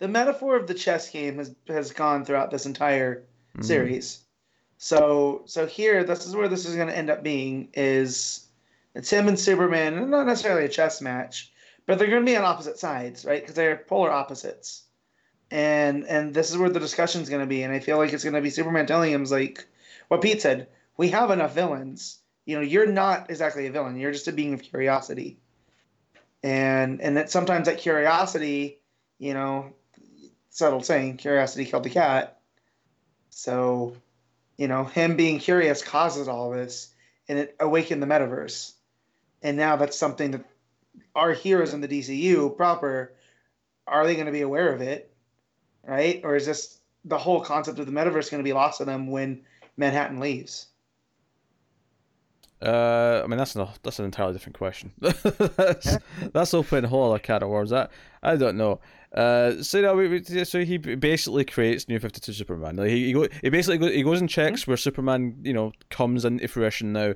the 0.00 0.08
metaphor 0.08 0.56
of 0.56 0.66
the 0.66 0.74
chess 0.74 1.10
game 1.10 1.38
has 1.38 1.54
has 1.68 1.92
gone 1.92 2.24
throughout 2.24 2.50
this 2.50 2.66
entire 2.66 3.24
Mhm. 3.56 3.64
series. 3.64 4.24
So 4.78 5.42
so 5.46 5.66
here, 5.66 6.04
this 6.04 6.26
is 6.26 6.36
where 6.36 6.48
this 6.48 6.66
is 6.66 6.76
going 6.76 6.88
to 6.88 6.96
end 6.96 7.10
up 7.10 7.22
being 7.22 7.68
is 7.74 8.43
it's 8.94 9.10
him 9.10 9.28
and 9.28 9.38
Superman, 9.38 10.10
not 10.10 10.26
necessarily 10.26 10.64
a 10.64 10.68
chess 10.68 11.00
match, 11.00 11.52
but 11.86 11.98
they're 11.98 12.08
going 12.08 12.24
to 12.24 12.30
be 12.30 12.36
on 12.36 12.44
opposite 12.44 12.78
sides, 12.78 13.24
right? 13.24 13.40
Because 13.40 13.54
they're 13.54 13.76
polar 13.76 14.10
opposites, 14.10 14.84
and 15.50 16.04
and 16.06 16.32
this 16.32 16.50
is 16.50 16.58
where 16.58 16.70
the 16.70 16.80
discussion's 16.80 17.28
going 17.28 17.42
to 17.42 17.46
be. 17.46 17.62
And 17.62 17.72
I 17.72 17.80
feel 17.80 17.98
like 17.98 18.12
it's 18.12 18.24
going 18.24 18.34
to 18.34 18.40
be 18.40 18.50
Superman 18.50 18.86
telling 18.86 19.12
him 19.12 19.24
like 19.24 19.66
what 20.08 20.22
Pete 20.22 20.42
said: 20.42 20.68
we 20.96 21.08
have 21.08 21.30
enough 21.30 21.54
villains. 21.54 22.18
You 22.46 22.56
know, 22.56 22.62
you're 22.62 22.86
not 22.86 23.30
exactly 23.30 23.66
a 23.66 23.72
villain. 23.72 23.96
You're 23.98 24.12
just 24.12 24.28
a 24.28 24.32
being 24.32 24.54
of 24.54 24.62
curiosity, 24.62 25.38
and 26.42 27.00
and 27.00 27.16
that 27.16 27.30
sometimes 27.30 27.66
that 27.66 27.78
curiosity, 27.78 28.78
you 29.18 29.34
know, 29.34 29.72
subtle 30.50 30.82
saying, 30.82 31.16
curiosity 31.16 31.64
killed 31.64 31.82
the 31.82 31.90
cat. 31.90 32.38
So, 33.30 33.96
you 34.56 34.68
know, 34.68 34.84
him 34.84 35.16
being 35.16 35.40
curious 35.40 35.82
causes 35.82 36.28
all 36.28 36.50
this, 36.50 36.94
and 37.28 37.40
it 37.40 37.56
awakened 37.58 38.00
the 38.00 38.06
metaverse. 38.06 38.73
And 39.44 39.58
now 39.58 39.76
that's 39.76 39.96
something 39.96 40.32
that 40.32 40.44
our 41.14 41.32
heroes 41.32 41.74
in 41.74 41.80
the 41.82 41.86
DCU 41.86 42.56
proper 42.56 43.12
are 43.86 44.06
they 44.06 44.14
going 44.14 44.26
to 44.26 44.32
be 44.32 44.40
aware 44.40 44.72
of 44.72 44.80
it, 44.80 45.14
right? 45.86 46.20
Or 46.24 46.34
is 46.34 46.46
this 46.46 46.80
the 47.04 47.18
whole 47.18 47.42
concept 47.42 47.78
of 47.78 47.86
the 47.86 47.92
metaverse 47.92 48.30
going 48.30 48.42
to 48.42 48.48
be 48.48 48.54
lost 48.54 48.78
to 48.78 48.86
them 48.86 49.10
when 49.10 49.42
Manhattan 49.76 50.18
leaves? 50.18 50.68
Uh, 52.62 53.20
I 53.22 53.26
mean 53.26 53.36
that's 53.36 53.54
no, 53.54 53.68
that's 53.82 53.98
an 53.98 54.06
entirely 54.06 54.32
different 54.32 54.56
question. 54.56 54.92
that's, 54.98 55.98
that's 56.32 56.54
opening 56.54 56.86
a 56.86 56.88
whole 56.88 57.10
other 57.10 57.18
can 57.18 57.42
of 57.42 57.50
worms. 57.50 57.70
That 57.70 57.90
I 58.22 58.36
don't 58.36 58.56
know. 58.56 58.80
Uh, 59.14 59.62
so 59.62 59.82
no, 59.82 59.94
we, 59.94 60.08
we, 60.08 60.44
so 60.44 60.64
he 60.64 60.78
basically 60.78 61.44
creates 61.44 61.88
New 61.88 61.98
Fifty 61.98 62.20
Two 62.20 62.32
Superman. 62.32 62.76
Like 62.76 62.88
he 62.88 63.06
he, 63.06 63.12
go, 63.12 63.28
he 63.42 63.50
basically 63.50 63.76
go, 63.76 63.88
he 63.88 64.02
goes 64.02 64.20
and 64.20 64.30
checks 64.30 64.66
where 64.66 64.78
Superman 64.78 65.36
you 65.42 65.52
know 65.52 65.72
comes 65.90 66.24
into 66.24 66.48
fruition 66.48 66.94
now, 66.94 67.12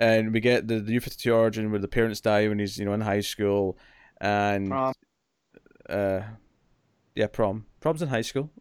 and 0.00 0.32
we 0.32 0.40
get 0.40 0.66
the, 0.66 0.80
the 0.80 0.90
New 0.90 1.00
Fifty 1.00 1.22
Two 1.28 1.34
origin 1.34 1.70
where 1.70 1.78
the 1.80 1.86
parents 1.88 2.20
die 2.20 2.48
when 2.48 2.58
he's 2.58 2.78
you 2.78 2.84
know 2.86 2.92
in 2.94 3.00
high 3.02 3.20
school, 3.20 3.78
and 4.20 4.68
Prom. 4.68 4.94
uh, 5.88 6.22
yeah, 7.14 7.26
prom. 7.28 7.66
Prom's 7.80 8.02
in 8.02 8.08
high 8.08 8.22
school. 8.22 8.50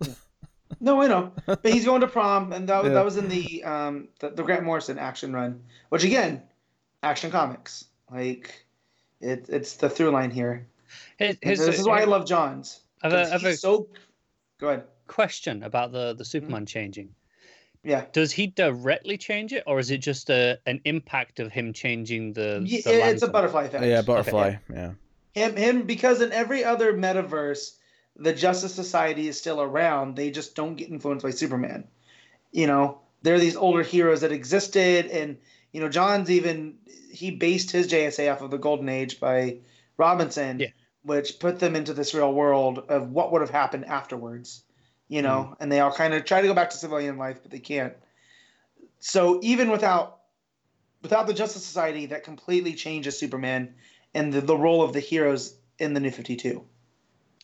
No, 0.80 1.02
I 1.02 1.08
know, 1.08 1.34
but 1.48 1.66
he's 1.66 1.84
going 1.84 2.02
to 2.02 2.08
prom, 2.08 2.54
and 2.54 2.70
that 2.70 2.84
was 2.84 2.90
Yeah. 2.90 2.94
that 2.94 3.04
was 3.06 3.18
in 3.18 3.28
the 3.28 3.64
um 3.64 4.08
the, 4.20 4.30
the 4.30 4.44
Grant 4.44 4.64
Morrison 4.64 5.00
action 5.00 5.34
run, 5.34 5.64
which 5.90 6.04
again, 6.04 6.44
action 7.02 7.32
comics 7.32 7.86
like 8.12 8.66
it 9.20 9.48
it's 9.50 9.78
the 9.78 9.90
through 9.90 10.12
line 10.12 10.30
here. 10.30 10.68
Here's, 11.18 11.32
And 11.32 11.38
here's, 11.42 11.60
this 11.66 11.80
is 11.80 11.88
why 11.88 12.02
I 12.02 12.06
love 12.06 12.28
Johns. 12.28 12.82
I've 13.02 13.14
a, 13.14 13.16
'cause 13.24 13.32
I've 13.34 13.46
a 13.46 13.58
so 13.58 13.88
go 14.60 14.68
ahead. 14.70 14.84
question 15.08 15.64
about 15.64 15.92
the 15.92 16.10
Mm-hmm. 16.12 16.18
the 16.20 16.26
Superman 16.26 16.66
changing. 16.68 17.16
Yeah, 17.84 18.06
Does 18.12 18.32
he 18.34 18.48
directly 18.48 19.18
change 19.18 19.54
it, 19.54 19.64
or 19.66 19.80
is 19.80 19.90
it 19.90 20.00
just 20.00 20.30
a 20.30 20.60
an 20.66 20.82
impact 20.84 21.40
of 21.40 21.52
him 21.52 21.72
changing 21.72 22.34
the? 22.34 22.62
Ye- 22.66 22.82
the 22.82 23.08
it's 23.10 23.24
a 23.24 23.28
butterfly 23.30 23.64
effect. 23.66 23.86
yeah, 23.86 24.02
butterfly. 24.02 24.56
Yeah. 24.72 24.92
him 25.34 25.56
him 25.56 25.84
because 25.84 26.22
in 26.22 26.32
every 26.34 26.64
other 26.64 26.94
metaverse 26.94 27.76
the 28.18 28.34
justice 28.34 28.74
society 28.76 29.30
is 29.30 29.38
still 29.38 29.62
around 29.62 30.18
they 30.18 30.30
just 30.30 30.56
don't 30.56 30.76
get 30.76 30.90
influenced 30.90 31.24
by 31.24 31.30
superman 31.30 31.88
you 32.52 32.68
know 32.68 33.00
there 33.22 33.36
are 33.36 33.40
these 33.40 33.56
older 33.56 33.82
heroes 33.84 34.22
that 34.22 34.32
existed 34.34 35.06
and 35.06 35.38
you 35.72 35.80
know 35.80 35.88
johns 35.88 36.30
even 36.30 36.74
he 37.14 37.32
based 37.32 37.72
his 37.72 37.88
jsa 37.88 38.30
off 38.34 38.42
of 38.42 38.52
the 38.52 38.58
golden 38.58 38.90
age 38.90 39.20
by 39.22 39.56
robinson 39.96 40.60
Yeah. 40.60 40.68
which 41.04 41.40
put 41.40 41.60
them 41.60 41.76
into 41.78 41.94
this 41.94 42.14
real 42.14 42.34
world 42.34 42.80
of 42.90 43.10
what 43.12 43.32
would 43.32 43.42
have 43.42 43.52
happened 43.52 43.86
afterwards 43.86 44.64
you 45.10 45.22
know 45.22 45.42
Mm-hmm. 45.42 45.54
and 45.64 45.72
they 45.72 45.80
all 45.82 45.92
kind 45.92 46.14
of 46.14 46.24
try 46.24 46.42
to 46.42 46.48
go 46.48 46.54
back 46.54 46.70
to 46.70 46.78
civilian 46.78 47.18
life 47.18 47.40
but 47.42 47.52
they 47.52 47.60
can't 47.60 47.94
so 49.00 49.40
even 49.44 49.70
without 49.70 50.20
without 51.02 51.28
the 51.28 51.34
justice 51.34 51.66
society 51.66 52.06
that 52.06 52.24
completely 52.24 52.74
changes 52.74 53.18
superman 53.20 53.74
and 54.14 54.32
the, 54.32 54.42
the 54.42 54.56
role 54.56 54.82
of 54.82 54.94
the 54.94 55.00
heroes 55.00 55.56
in 55.80 55.94
the 55.94 56.00
new 56.00 56.12
52 56.12 56.64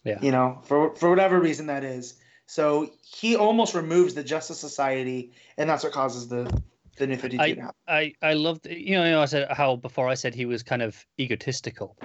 Yeah. 0.04 0.20
you 0.22 0.32
know 0.32 0.60
for 0.64 0.96
for 0.96 1.10
whatever 1.10 1.40
reason 1.40 1.66
that 1.68 1.84
is 1.84 2.16
so 2.46 2.92
he 3.02 3.36
almost 3.36 3.74
removes 3.74 4.14
the 4.14 4.24
justice 4.24 4.60
society 4.60 5.34
and 5.58 5.70
that's 5.70 5.84
what 5.84 5.92
causes 5.94 6.28
the 6.28 6.62
the 6.98 7.08
new 7.08 7.18
52 7.18 7.56
to 7.56 7.62
happen 7.62 7.76
I 7.88 8.14
I 8.22 8.34
loved 8.34 8.68
you 8.68 8.96
know, 8.96 9.06
you 9.06 9.12
know 9.12 9.22
I 9.22 9.26
said 9.26 9.48
how 9.52 9.76
before 9.76 10.08
I 10.08 10.14
said 10.14 10.34
he 10.36 10.46
was 10.46 10.64
kind 10.64 10.82
of 10.82 11.06
egotistical. 11.20 11.98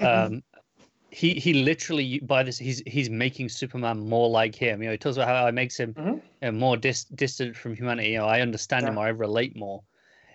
Mm-hmm. 0.00 0.34
Um, 0.34 0.42
he 1.10 1.34
he 1.34 1.54
literally 1.54 2.18
by 2.20 2.42
this 2.42 2.58
he's 2.58 2.82
he's 2.86 3.08
making 3.08 3.48
Superman 3.48 4.08
more 4.08 4.28
like 4.28 4.54
him. 4.54 4.82
You 4.82 4.88
know, 4.88 4.92
he 4.92 4.98
talks 4.98 5.16
about 5.16 5.28
how 5.28 5.46
it 5.46 5.52
makes 5.52 5.78
him 5.78 5.94
Mhm. 5.94 6.14
you 6.16 6.22
know, 6.42 6.52
more 6.52 6.76
dis- 6.76 7.04
distant 7.04 7.56
from 7.56 7.74
humanity. 7.74 8.10
You 8.10 8.18
know, 8.18 8.26
I 8.26 8.40
understand 8.40 8.86
him 8.86 8.94
Yeah. 8.94 9.00
or 9.00 9.06
I 9.06 9.08
relate 9.10 9.56
more. 9.56 9.82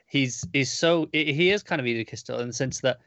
He's 0.08 0.46
he's 0.54 0.72
so 0.72 1.08
he 1.14 1.52
is 1.52 1.64
kind 1.64 1.80
of 1.80 1.88
egotistical 1.88 2.42
in 2.42 2.48
the 2.48 2.54
sense 2.54 2.80
that 2.82 3.00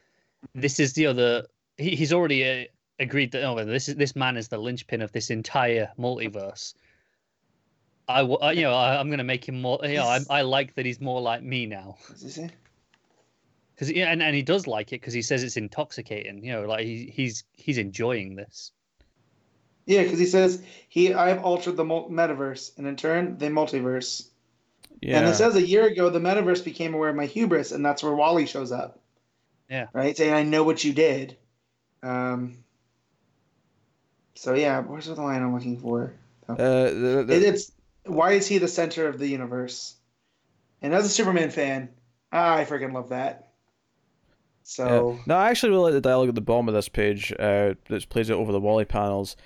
this 0.55 0.79
is 0.79 0.93
the 0.93 1.05
other. 1.07 1.45
He, 1.77 1.95
he's 1.95 2.11
already 2.13 2.43
uh, 2.49 2.65
agreed 2.99 3.31
that 3.33 3.43
oh, 3.43 3.63
this 3.63 3.89
is 3.89 3.95
this 3.95 4.15
man 4.15 4.37
is 4.37 4.47
the 4.47 4.57
linchpin 4.57 5.01
of 5.01 5.11
this 5.11 5.29
entire 5.29 5.91
multiverse. 5.99 6.73
I, 8.09 8.21
you 8.53 8.61
know 8.61 8.73
I, 8.73 8.97
I'm 8.97 9.07
going 9.07 9.17
to 9.17 9.23
make 9.25 9.47
him 9.47 9.61
more. 9.61 9.79
You 9.83 9.95
know, 9.95 10.05
I, 10.05 10.19
I 10.29 10.41
like 10.41 10.75
that 10.75 10.85
he's 10.85 11.01
more 11.01 11.19
like 11.21 11.43
me 11.43 11.65
now. 11.65 11.97
What's 12.07 12.35
he? 12.35 12.47
Because 13.77 13.91
yeah, 13.91 14.11
and, 14.11 14.23
and 14.23 14.35
he 14.35 14.41
does 14.41 14.65
like 14.65 14.91
it 14.91 14.99
because 15.01 15.13
he 15.13 15.21
says 15.21 15.43
it's 15.43 15.55
intoxicating. 15.55 16.43
You 16.43 16.53
know, 16.53 16.61
like 16.63 16.83
he, 16.83 17.13
he's 17.13 17.43
he's 17.53 17.77
enjoying 17.77 18.35
this. 18.35 18.71
yeah 19.85 20.01
because 20.03 20.19
he 20.19 20.25
says 20.25 20.61
he 20.89 21.13
i've 21.13 21.43
altered 21.43 21.77
the 21.77 21.85
mul- 21.85 22.09
metaverse 22.09 22.77
and 22.77 22.85
in 22.87 22.95
turn 22.97 23.37
the 23.37 23.45
multiverse 23.47 24.27
Yeah. 25.01 25.19
and 25.19 25.27
it 25.29 25.35
says 25.35 25.55
a 25.55 25.61
year 25.65 25.85
ago 25.85 26.09
the 26.09 26.19
metaverse 26.19 26.63
became 26.65 26.93
aware 26.93 27.09
of 27.09 27.15
my 27.15 27.25
hubris 27.27 27.71
and 27.71 27.85
that's 27.85 28.03
where 28.03 28.13
wally 28.13 28.47
shows 28.47 28.71
up 28.73 28.99
Yeah. 29.69 29.87
right 29.93 30.17
saying 30.17 30.33
i 30.33 30.43
know 30.43 30.63
what 30.63 30.83
you 30.83 30.91
did 30.91 31.37
um 32.03 32.57
so 34.35 34.53
yeah 34.55 34.81
where's 34.81 35.05
the 35.05 35.13
line 35.15 35.41
i'm 35.41 35.53
looking 35.53 35.77
for 35.79 36.13
uh, 36.49 36.55
the, 36.55 37.23
the, 37.27 37.33
It, 37.35 37.43
it's 37.43 37.71
why 38.05 38.31
is 38.33 38.47
he 38.47 38.57
the 38.57 38.67
center 38.69 39.07
of 39.07 39.19
the 39.19 39.27
universe? 39.27 39.95
And 40.81 40.93
as 40.93 41.05
a 41.05 41.09
Superman 41.09 41.49
fan, 41.51 41.89
I 42.31 42.63
freaking 42.63 42.93
love 42.93 43.09
that. 43.09 43.46
So 44.67 45.15
Yeah. 45.15 45.23
No, 45.27 45.35
I 45.37 45.49
actually 45.49 45.69
really 45.69 45.83
like 45.83 45.93
the 45.93 46.01
dialogue 46.01 46.27
at 46.27 46.35
the 46.35 46.41
bottom 46.41 46.67
of 46.67 46.73
this 46.73 46.89
page, 46.89 47.31
uh, 47.39 47.75
that 47.87 48.09
plays 48.09 48.29
out 48.29 48.37
over 48.37 48.51
the 48.51 48.59
Wally 48.59 48.83
panels. 48.83 49.37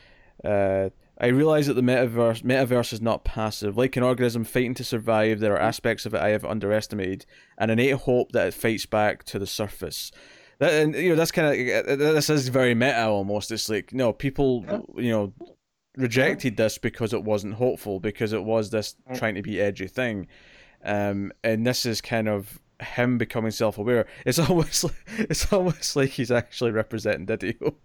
Uh, 0.43 0.89
I 1.19 1.27
realize 1.27 1.67
that 1.67 1.75
the 1.75 1.83
metaverse 1.83 2.41
metaverse 2.41 2.91
is 2.91 3.01
not 3.01 3.23
passive. 3.23 3.77
Like 3.77 3.95
an 3.95 4.01
organism 4.01 4.43
fighting 4.43 4.73
to 4.73 4.83
survive, 4.83 5.39
there 5.39 5.53
are 5.53 5.59
aspects 5.59 6.07
of 6.07 6.15
it 6.15 6.21
I 6.21 6.29
have 6.29 6.43
underestimated, 6.43 7.27
and 7.59 7.69
innate 7.69 7.93
hope 7.93 8.31
that 8.31 8.47
it 8.47 8.53
fights 8.55 8.87
back 8.87 9.23
to 9.25 9.37
the 9.37 9.45
surface. 9.45 10.11
That, 10.57 10.73
and 10.73 10.95
you 10.95 11.09
know 11.09 11.15
that's 11.15 11.31
kind 11.31 11.47
of 11.47 11.99
this 11.99 12.31
is 12.31 12.47
very 12.47 12.73
meta 12.73 13.05
almost. 13.05 13.51
It's 13.51 13.69
like 13.69 13.93
no 13.93 14.13
people, 14.13 14.65
you 14.97 15.11
know, 15.11 15.33
rejected 15.95 16.57
this 16.57 16.79
because 16.79 17.13
it 17.13 17.23
wasn't 17.23 17.53
hopeful 17.53 17.99
because 17.99 18.33
it 18.33 18.43
was 18.43 18.71
this 18.71 18.95
trying 19.13 19.35
to 19.35 19.43
be 19.43 19.61
edgy 19.61 19.87
thing, 19.87 20.25
um, 20.83 21.31
and 21.43 21.67
this 21.67 21.85
is 21.85 22.01
kind 22.01 22.27
of 22.27 22.59
him 22.81 23.17
becoming 23.17 23.51
self-aware. 23.51 24.07
It's 24.25 24.39
almost 24.49 24.83
like, 24.83 24.95
it's 25.17 25.51
almost 25.51 25.95
like 25.95 26.09
he's 26.09 26.31
actually 26.31 26.71
representing 26.71 27.25
DiDio. 27.25 27.75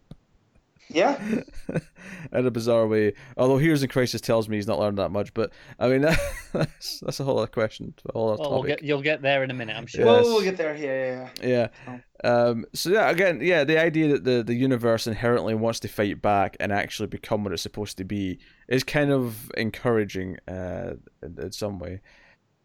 Yeah. 0.89 1.21
in 2.33 2.47
a 2.47 2.51
bizarre 2.51 2.87
way. 2.87 3.15
Although 3.37 3.59
Heroes 3.59 3.83
in 3.83 3.89
Crisis 3.89 4.21
tells 4.21 4.49
me 4.49 4.57
he's 4.57 4.67
not 4.69 4.79
learned 4.79 4.99
that 4.99 5.11
much, 5.11 5.35
but 5.35 5.51
I 5.79 5.89
mean 5.89 6.03
that's 6.53 7.01
that's 7.01 7.21
a 7.21 7.25
whole 7.25 7.39
other 7.39 7.49
question, 7.49 7.95
a 8.09 8.13
whole 8.13 8.33
other 8.33 8.41
Well, 8.43 8.51
we'll 8.51 8.59
topic. 8.63 8.79
get, 8.79 8.87
you'll 8.87 9.03
get 9.03 9.23
there 9.23 9.43
in 9.43 9.51
a 9.51 9.55
minute, 9.55 9.77
I'm 9.77 9.87
sure. 9.87 10.05
Yes. 10.05 10.25
Well, 10.25 10.35
we'll 10.35 10.45
get 10.45 10.57
there. 10.57 10.77
Yeah, 10.77 11.29
yeah, 11.43 11.69
yeah. 11.89 11.99
Yeah. 12.23 12.31
Um, 12.31 12.67
so 12.73 12.91
yeah, 12.91 13.11
again, 13.11 13.41
yeah, 13.43 13.65
the 13.65 13.79
idea 13.79 14.09
that 14.09 14.25
the, 14.25 14.43
the 14.43 14.55
universe 14.55 15.07
inherently 15.07 15.55
wants 15.55 15.81
to 15.81 15.89
fight 15.89 16.23
back 16.23 16.57
and 16.61 16.73
actually 16.73 17.09
become 17.09 17.45
what 17.45 17.53
it's 17.53 17.63
supposed 17.63 17.99
to 17.99 18.05
be 18.05 18.39
is 18.69 18.85
kind 18.85 19.11
of 19.11 19.51
encouraging 19.57 20.39
uh, 20.49 20.95
in, 21.23 21.37
in 21.41 21.53
some 21.53 21.79
way. 21.79 22.01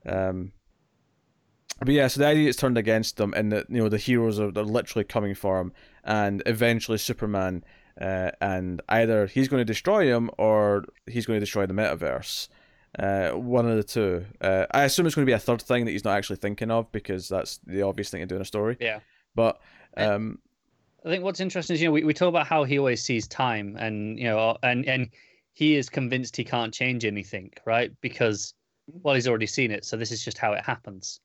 Um, 0.06 0.52
but 1.86 1.94
yeah, 1.94 2.08
so 2.08 2.20
the 2.20 2.28
idea 2.28 2.50
is 2.50 2.56
turned 2.56 2.78
against 2.78 3.18
them, 3.18 3.34
and 3.36 3.52
that 3.52 3.70
you 3.70 3.78
know 3.78 3.90
the 3.90 3.98
heroes 3.98 4.40
are 4.40 4.52
they're 4.52 4.64
literally 4.64 5.04
coming 5.04 5.36
for 5.36 5.60
him, 5.60 5.74
and 6.04 6.44
eventually 6.46 6.98
Superman, 6.98 7.64
uh, 8.00 8.32
and 8.40 8.82
either 8.90 9.26
he's 9.26 9.48
going 9.48 9.62
to 9.62 9.66
destroy 9.66 10.06
him 10.06 10.30
or 10.38 10.86
he's 11.08 11.26
going 11.26 11.38
to 11.38 11.42
destroy 11.42 11.66
the 11.66 11.74
metaverse. 11.74 12.48
Uh, 13.00 13.30
one 13.32 13.68
of 13.68 13.78
the 13.78 13.84
two. 13.84 14.26
Uh, 14.42 14.66
I 14.72 14.84
assume 14.84 15.06
it's 15.06 15.16
going 15.16 15.26
to 15.26 15.30
be 15.30 15.34
a 15.34 15.40
third 15.40 15.62
thing 15.62 15.86
that 15.86 15.92
he's 15.92 16.04
not 16.04 16.18
actually 16.18 16.36
thinking 16.36 16.70
of 16.70 16.92
because 16.92 17.30
that's 17.30 17.60
the 17.66 17.82
obvious 17.84 18.10
thing 18.10 18.20
to 18.22 18.28
do 18.28 18.36
in 18.36 18.42
a 18.42 18.46
story. 18.46 18.78
Yeah. 18.80 19.00
But 19.34 19.62
um, 19.96 20.40
I 21.06 21.10
think 21.10 21.24
what's 21.24 21.40
interesting 21.40 21.74
is 21.76 21.82
you 21.82 21.88
know 21.88 21.94
we, 21.94 22.04
we 22.04 22.14
talk 22.14 22.30
about 22.30 22.48
how 22.48 22.64
he 22.64 22.78
always 22.78 23.02
sees 23.02 23.28
time 23.28 23.76
and 23.80 24.20
you 24.20 24.26
know 24.26 24.58
and 24.62 24.86
and 24.86 25.10
he 25.54 25.76
is 25.76 25.90
convinced 25.90 26.36
he 26.36 26.44
can't 26.44 26.74
change 26.74 27.06
anything 27.06 27.52
right 27.66 27.92
because 28.02 28.54
well 28.88 29.16
he's 29.16 29.28
already 29.28 29.48
seen 29.48 29.72
it 29.72 29.84
so 29.84 29.98
this 29.98 30.12
is 30.12 30.24
just 30.24 30.38
how 30.38 30.54
it 30.54 30.64
happens 30.64 31.20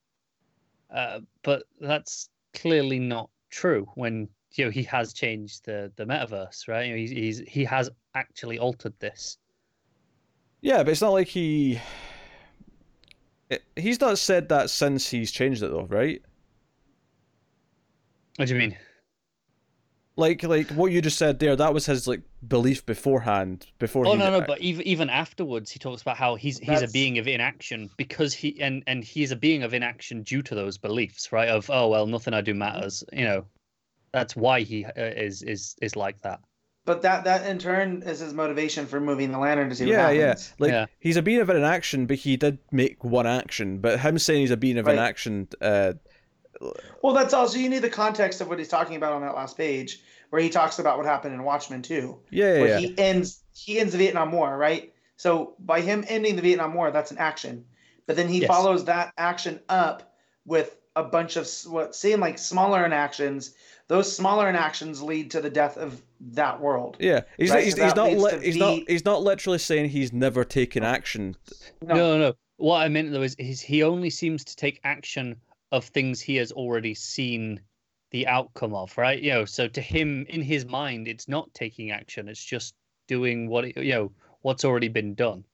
uh, 0.95 1.21
but 1.43 1.65
that's 1.81 2.29
clearly 2.55 2.99
not 2.99 3.29
true 3.51 3.87
when 3.95 4.29
you 4.55 4.65
know 4.65 4.71
he 4.71 4.83
has 4.83 5.13
changed 5.13 5.65
the 5.65 5.93
the 5.97 6.05
metaverse 6.05 6.67
right 6.69 6.87
you 6.87 6.93
know, 6.93 6.99
he's, 6.99 7.11
he's 7.11 7.39
he 7.41 7.65
has 7.65 7.91
actually 8.15 8.59
altered 8.59 8.95
this 8.99 9.39
yeah, 10.67 10.83
but 10.83 10.89
it's 10.89 11.01
not 11.01 11.13
like 11.13 11.29
he. 11.29 11.81
It, 13.49 13.63
he's 13.77 14.01
not 14.01 14.19
said 14.19 14.49
that 14.49 14.69
since 14.69 15.09
he's 15.09 15.31
changed 15.31 15.63
it 15.63 15.71
though, 15.71 15.87
right? 15.87 16.21
what 18.37 18.49
do 18.49 18.55
you 18.55 18.59
mean 18.59 18.77
Like, 20.19 20.43
like 20.43 20.71
what 20.71 20.93
you 20.93 21.03
just 21.03 21.19
said 21.19 21.39
there, 21.39 21.55
that 21.57 21.75
was 21.75 21.87
his 21.87 22.09
like 22.09 22.23
belief 22.47 22.87
beforehand. 22.87 23.67
Before. 23.79 24.07
Oh 24.07 24.13
he 24.13 24.19
no, 24.19 24.31
no, 24.31 24.41
but 24.47 24.61
even 24.61 24.87
even 24.87 25.11
afterwards, 25.11 25.71
he 25.71 25.79
talks 25.79 26.01
about 26.01 26.17
how 26.17 26.37
he's 26.37 26.59
he's 26.59 26.81
a 26.83 26.89
being 26.89 27.19
of 27.19 27.29
inaction 27.29 27.91
because 27.99 28.33
he 28.33 28.59
and 28.61 28.83
and 28.87 29.05
he's 29.05 29.31
a 29.31 29.37
being 29.37 29.63
of 29.63 29.75
inaction 29.75 30.23
due 30.23 30.43
to 30.43 30.55
those 30.55 30.79
beliefs, 30.79 31.33
right? 31.33 31.49
Of 31.49 31.69
oh 31.71 31.89
well, 31.89 32.07
nothing 32.07 32.33
I 32.33 32.41
do 32.41 32.55
matters, 32.55 33.05
you 33.13 33.25
know. 33.25 33.45
That's 34.13 34.35
why 34.35 34.61
he 34.63 34.87
uh, 34.87 34.91
is 34.97 35.43
is 35.43 35.77
is 35.83 35.97
like 35.97 36.23
that. 36.23 36.41
But 36.87 37.03
that 37.03 37.25
that 37.25 37.45
in 37.47 37.59
turn 37.59 38.03
is 38.03 38.21
his 38.21 38.33
motivation 38.33 38.87
for 38.87 39.01
moving 39.01 39.33
the 39.33 39.39
lantern 39.39 39.69
to 39.69 39.75
see 39.75 39.87
yeah, 39.87 40.07
what 40.07 40.17
yeah. 40.17 40.35
Like 40.59 40.71
Yeah. 40.71 40.87
he's 41.01 41.17
a 41.17 41.23
being 41.23 41.41
of 41.41 41.51
an 41.51 41.63
action, 41.65 42.07
but 42.07 42.17
he 42.17 42.37
did 42.37 42.59
make 42.71 43.05
one 43.05 43.27
action. 43.27 43.81
But 43.81 44.01
him 44.01 44.19
saying 44.19 44.41
he's 44.41 44.51
a 44.53 44.57
being 44.57 44.79
of 44.79 44.87
an 44.87 44.97
Right. 44.97 45.03
action, 45.09 45.49
uh, 45.61 45.95
Well, 47.03 47.15
that's 47.15 47.35
also 47.35 47.59
you 47.59 47.69
need 47.69 47.81
the 47.83 47.91
context 47.91 48.41
of 48.41 48.49
what 48.49 48.59
he's 48.59 48.69
talking 48.69 48.97
about 48.97 49.13
on 49.13 49.23
that 49.23 49.35
last 49.35 49.57
page, 49.57 50.01
where 50.31 50.41
he 50.43 50.49
talks 50.49 50.79
about 50.79 50.97
what 50.97 51.07
happened 51.07 51.35
in 51.35 51.43
Watchmen 51.43 51.83
too, 51.83 52.19
yeah, 52.31 52.55
yeah, 52.55 52.61
where 52.61 52.69
yeah. 52.69 52.79
he 52.79 52.99
ends 52.99 53.43
he 53.55 53.79
ends 53.79 53.93
the 53.93 53.99
Vietnam 53.99 54.33
War, 54.33 54.57
right? 54.57 54.93
So 55.17 55.55
by 55.59 55.81
him 55.81 56.05
ending 56.09 56.37
the 56.37 56.43
Vietnam 56.43 56.75
War, 56.75 56.91
that's 56.91 57.11
an 57.11 57.19
action, 57.19 57.65
but 58.07 58.17
then 58.17 58.29
he 58.29 58.41
Yes. 58.41 58.49
follows 58.49 58.85
that 58.85 59.13
action 59.17 59.61
up 59.69 60.15
with 60.45 60.77
a 60.95 61.03
bunch 61.03 61.37
of 61.37 61.49
what 61.67 61.95
seem 61.95 62.21
like 62.21 62.39
smaller 62.39 62.85
inactions. 62.85 63.55
Those 63.89 64.15
smaller 64.15 64.49
inactions 64.49 65.03
lead 65.03 65.31
to 65.31 65.41
the 65.41 65.51
death 65.51 65.77
of 65.77 66.03
that 66.33 66.61
world. 66.61 66.97
Yeah, 66.99 67.23
he's 67.39 67.51
Right, 67.51 67.65
he's, 67.65 67.77
so 67.77 67.85
he's 67.85 67.95
not 67.95 68.09
leads 68.09 68.23
li- 68.23 68.31
to 68.31 68.41
he's 68.41 68.57
not 68.57 68.79
he's 68.89 69.05
not 69.05 69.23
literally 69.23 69.59
saying 69.59 69.91
he's 69.91 70.13
never 70.13 70.45
taken 70.45 70.83
action. 70.83 71.37
No. 71.83 71.95
No, 71.95 72.13
no, 72.13 72.19
no. 72.19 72.35
What 72.57 72.79
I 72.79 72.89
meant 72.89 73.13
though 73.13 73.23
is, 73.23 73.35
is 73.37 73.61
he 73.61 73.83
only 73.83 74.11
seems 74.11 74.43
to 74.45 74.57
take 74.57 74.81
action 74.83 75.37
of 75.77 75.85
things 75.85 76.21
he 76.21 76.37
has 76.37 76.53
already 76.53 76.95
seen 76.95 77.61
the 78.11 78.27
outcome 78.27 78.75
of, 78.75 78.97
right? 78.97 79.21
You 79.21 79.31
know, 79.31 79.45
so 79.45 79.69
to 79.69 79.81
him, 79.81 80.27
in 80.29 80.43
his 80.43 80.65
mind, 80.65 81.07
it's 81.09 81.29
not 81.29 81.53
taking 81.55 81.91
action; 81.91 82.29
it's 82.29 82.45
just 82.45 82.75
doing 83.07 83.49
what 83.49 83.65
it- 83.67 83.77
you 83.77 83.93
know 83.93 84.13
what's 84.43 84.65
already 84.65 84.89
been 84.89 85.15
done. 85.15 85.45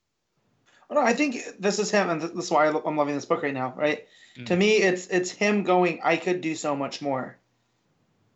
No, 0.90 1.00
I 1.00 1.14
think 1.14 1.36
this 1.58 1.78
is 1.78 1.90
him, 1.90 2.10
and 2.10 2.20
th- 2.20 2.34
this 2.34 2.44
is 2.46 2.50
why 2.50 2.66
I'm 2.68 2.96
loving 2.96 3.14
this 3.14 3.24
book 3.24 3.42
right 3.42 3.54
now. 3.54 3.72
Right? 3.76 4.06
Mm. 4.36 4.46
To 4.46 4.56
me, 4.56 4.76
it's 4.76 5.06
it's 5.08 5.30
him 5.30 5.64
going. 5.64 6.00
I 6.04 6.16
could 6.16 6.40
do 6.42 6.54
so 6.54 6.76
much 6.76 7.00
more, 7.02 7.38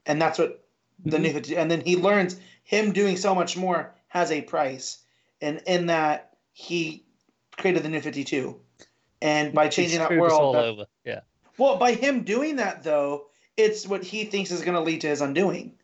and 0.07 0.21
that's 0.21 0.39
what 0.39 0.65
the 1.05 1.19
new. 1.19 1.31
And 1.57 1.71
then 1.71 1.83
he 1.83 1.97
learns 1.97 2.41
him 2.65 2.93
doing 2.93 3.17
so 3.17 3.35
much 3.35 3.57
more 3.57 3.95
has 4.09 4.33
a 4.33 4.41
price, 4.41 4.99
and 5.43 5.61
in 5.67 5.87
that 5.87 6.37
he 6.53 7.05
created 7.59 7.83
the 7.83 7.91
new 7.91 8.01
Fifty 8.01 8.25
Two, 8.25 8.61
and 9.21 9.53
by 9.53 9.69
changing 9.69 9.99
that 9.99 10.11
world, 10.11 10.33
all 10.33 10.53
that- 10.55 10.65
over. 10.65 10.87
Yeah, 11.05 11.21
well, 11.59 11.77
by 11.77 11.93
him 11.93 12.23
doing 12.23 12.57
that 12.57 12.83
though, 12.83 13.27
it's 13.57 13.87
what 13.87 14.03
he 14.05 14.25
thinks 14.25 14.51
is 14.51 14.63
going 14.63 14.75
to 14.75 14.81
lead 14.83 15.01
to 15.03 15.09
his 15.09 15.21
undoing, 15.21 15.75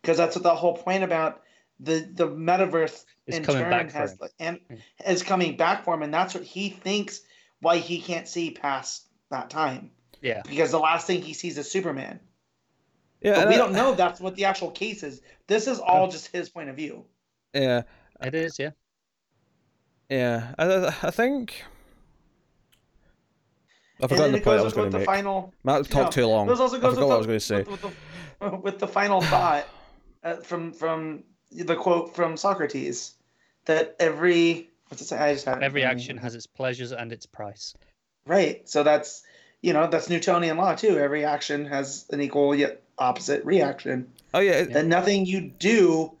because 0.00 0.16
that's 0.16 0.36
what 0.36 0.42
the 0.42 0.54
whole 0.54 0.76
point 0.76 1.02
about 1.04 1.42
the 1.80 2.00
the 2.14 2.28
metaverse 2.28 3.04
it's 3.26 3.36
in 3.38 3.44
coming 3.44 3.62
turn 3.62 3.70
back 3.70 3.90
for 3.90 3.98
has 3.98 4.12
him. 4.12 4.18
and 4.38 4.60
Mm. 4.70 4.80
is 5.12 5.22
coming 5.22 5.56
back 5.56 5.84
for 5.84 5.94
him, 5.94 6.02
and 6.02 6.12
that's 6.12 6.34
what 6.34 6.44
he 6.44 6.68
thinks 6.70 7.20
why 7.60 7.78
he 7.78 8.00
can't 8.00 8.28
see 8.28 8.50
past 8.50 9.06
that 9.30 9.48
time 9.50 9.90
Yeah, 10.20 10.42
because 10.48 10.70
the 10.70 10.78
last 10.78 11.06
thing 11.06 11.22
he 11.22 11.32
sees 11.32 11.56
is 11.58 11.70
Superman. 11.70 12.20
Yeah, 13.20 13.36
But 13.36 13.48
we 13.48 13.54
I- 13.54 13.58
don't 13.58 13.72
know 13.72 13.94
that's 13.94 14.20
what 14.20 14.34
the 14.36 14.44
actual 14.44 14.70
case 14.72 15.02
is. 15.02 15.20
This 15.46 15.66
is 15.68 15.78
all 15.78 16.08
just 16.08 16.26
his 16.28 16.48
point 16.50 16.68
of 16.68 16.76
view. 16.76 17.04
Yeah, 17.54 17.82
it 18.20 18.34
is. 18.34 18.58
Yeah, 18.58 18.70
yeah. 20.08 20.54
I 20.58 20.64
I, 20.66 20.86
I 21.04 21.10
think. 21.10 21.62
I've 24.02 24.10
And 24.10 24.18
forgotten 24.18 24.32
the 24.32 24.40
point 24.40 24.58
I 24.60 24.62
was 24.62 24.72
going 24.72 24.90
to 24.90 24.98
make. 24.98 25.06
final. 25.06 25.54
Matt 25.62 25.88
talked 25.88 26.16
no, 26.16 26.22
too 26.22 26.26
long. 26.26 26.48
This 26.48 26.58
also 26.58 26.76
I 26.76 26.80
forgot 26.80 26.90
with 26.96 27.04
what 27.06 27.14
I 27.14 27.18
was 27.18 27.26
going 27.26 27.38
to 27.38 27.44
say. 27.44 27.56
With, 27.62 27.68
with 27.84 27.94
the, 28.40 28.56
with 28.56 28.78
the 28.80 28.88
final 28.88 29.20
thought 29.32 29.68
uh, 30.24 30.36
from 30.36 30.72
from 30.72 31.22
the 31.52 31.76
quote 31.76 32.14
from 32.14 32.36
Socrates 32.36 33.14
that 33.66 33.94
every 34.00 34.68
what's 34.88 35.00
it 35.02 35.06
say? 35.06 35.18
I 35.18 35.32
just 35.34 35.44
had 35.46 35.62
every 35.62 35.82
front 35.82 35.96
action 36.00 36.16
has 36.18 36.34
its 36.34 36.46
pleasures 36.46 36.92
and 36.92 37.12
its 37.12 37.26
price. 37.26 37.74
Right. 38.26 38.68
So 38.68 38.82
that's 38.82 39.22
you 39.60 39.72
know 39.72 39.86
that's 39.86 40.08
Newtonian 40.10 40.56
law 40.56 40.74
too. 40.74 40.98
Every 40.98 41.24
action 41.24 41.64
has 41.66 42.04
an 42.10 42.20
equal 42.20 42.54
yet 42.54 42.82
opposite 42.98 43.44
reaction. 43.44 44.10
Oh 44.34 44.40
yeah, 44.40 44.52
it- 44.52 44.72
That 44.72 44.86
nothing 44.86 45.26
you 45.26 45.42
do 45.42 46.12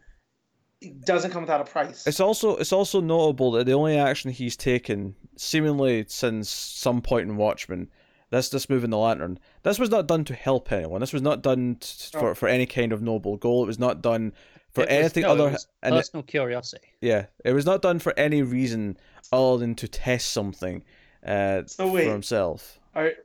doesn't 0.90 1.30
come 1.30 1.42
without 1.42 1.60
a 1.60 1.64
price. 1.64 2.06
It's 2.06 2.20
also 2.20 2.56
it's 2.56 2.72
also 2.72 3.00
notable 3.00 3.52
that 3.52 3.64
the 3.66 3.72
only 3.72 3.96
action 3.96 4.30
he's 4.30 4.56
taken, 4.56 5.14
seemingly 5.36 6.04
since 6.08 6.48
some 6.50 7.00
point 7.02 7.28
in 7.28 7.36
Watchmen, 7.36 7.88
this 8.30 8.48
this 8.48 8.68
moving 8.70 8.90
the 8.90 8.98
lantern, 8.98 9.38
this 9.62 9.78
was 9.78 9.90
not 9.90 10.06
done 10.06 10.24
to 10.24 10.34
help 10.34 10.70
anyone. 10.72 11.00
This 11.00 11.12
was 11.12 11.22
not 11.22 11.42
done 11.42 11.76
t- 11.80 12.08
for 12.12 12.28
No. 12.28 12.34
for 12.34 12.48
any 12.48 12.66
kind 12.66 12.92
of 12.92 13.02
noble 13.02 13.36
goal. 13.36 13.64
It 13.64 13.66
was 13.66 13.78
not 13.78 14.02
done 14.02 14.32
for 14.70 14.82
It 14.82 14.88
was- 14.88 14.98
anything 14.98 15.22
no, 15.24 15.28
it 15.28 15.32
other. 15.32 15.50
was 15.50 15.66
and 15.82 15.94
it- 15.94 15.98
personal 15.98 16.22
curiosity. 16.22 16.88
yeah, 17.00 17.26
it 17.44 17.52
was 17.52 17.66
not 17.66 17.82
done 17.82 17.98
for 17.98 18.12
any 18.18 18.42
reason 18.42 18.96
other 19.32 19.58
than 19.58 19.74
to 19.76 19.88
test 19.88 20.30
something 20.30 20.82
uh, 21.26 21.62
So 21.66 21.90
wait. 21.90 22.04
for 22.06 22.12
himself. 22.12 22.78
All 22.96 23.02
right. 23.02 23.16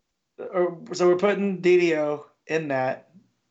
Or, 0.54 0.78
so 0.94 1.08
we're 1.08 1.16
putting 1.16 1.62
DiDio 1.64 2.24
in 2.46 2.68
that 2.68 3.07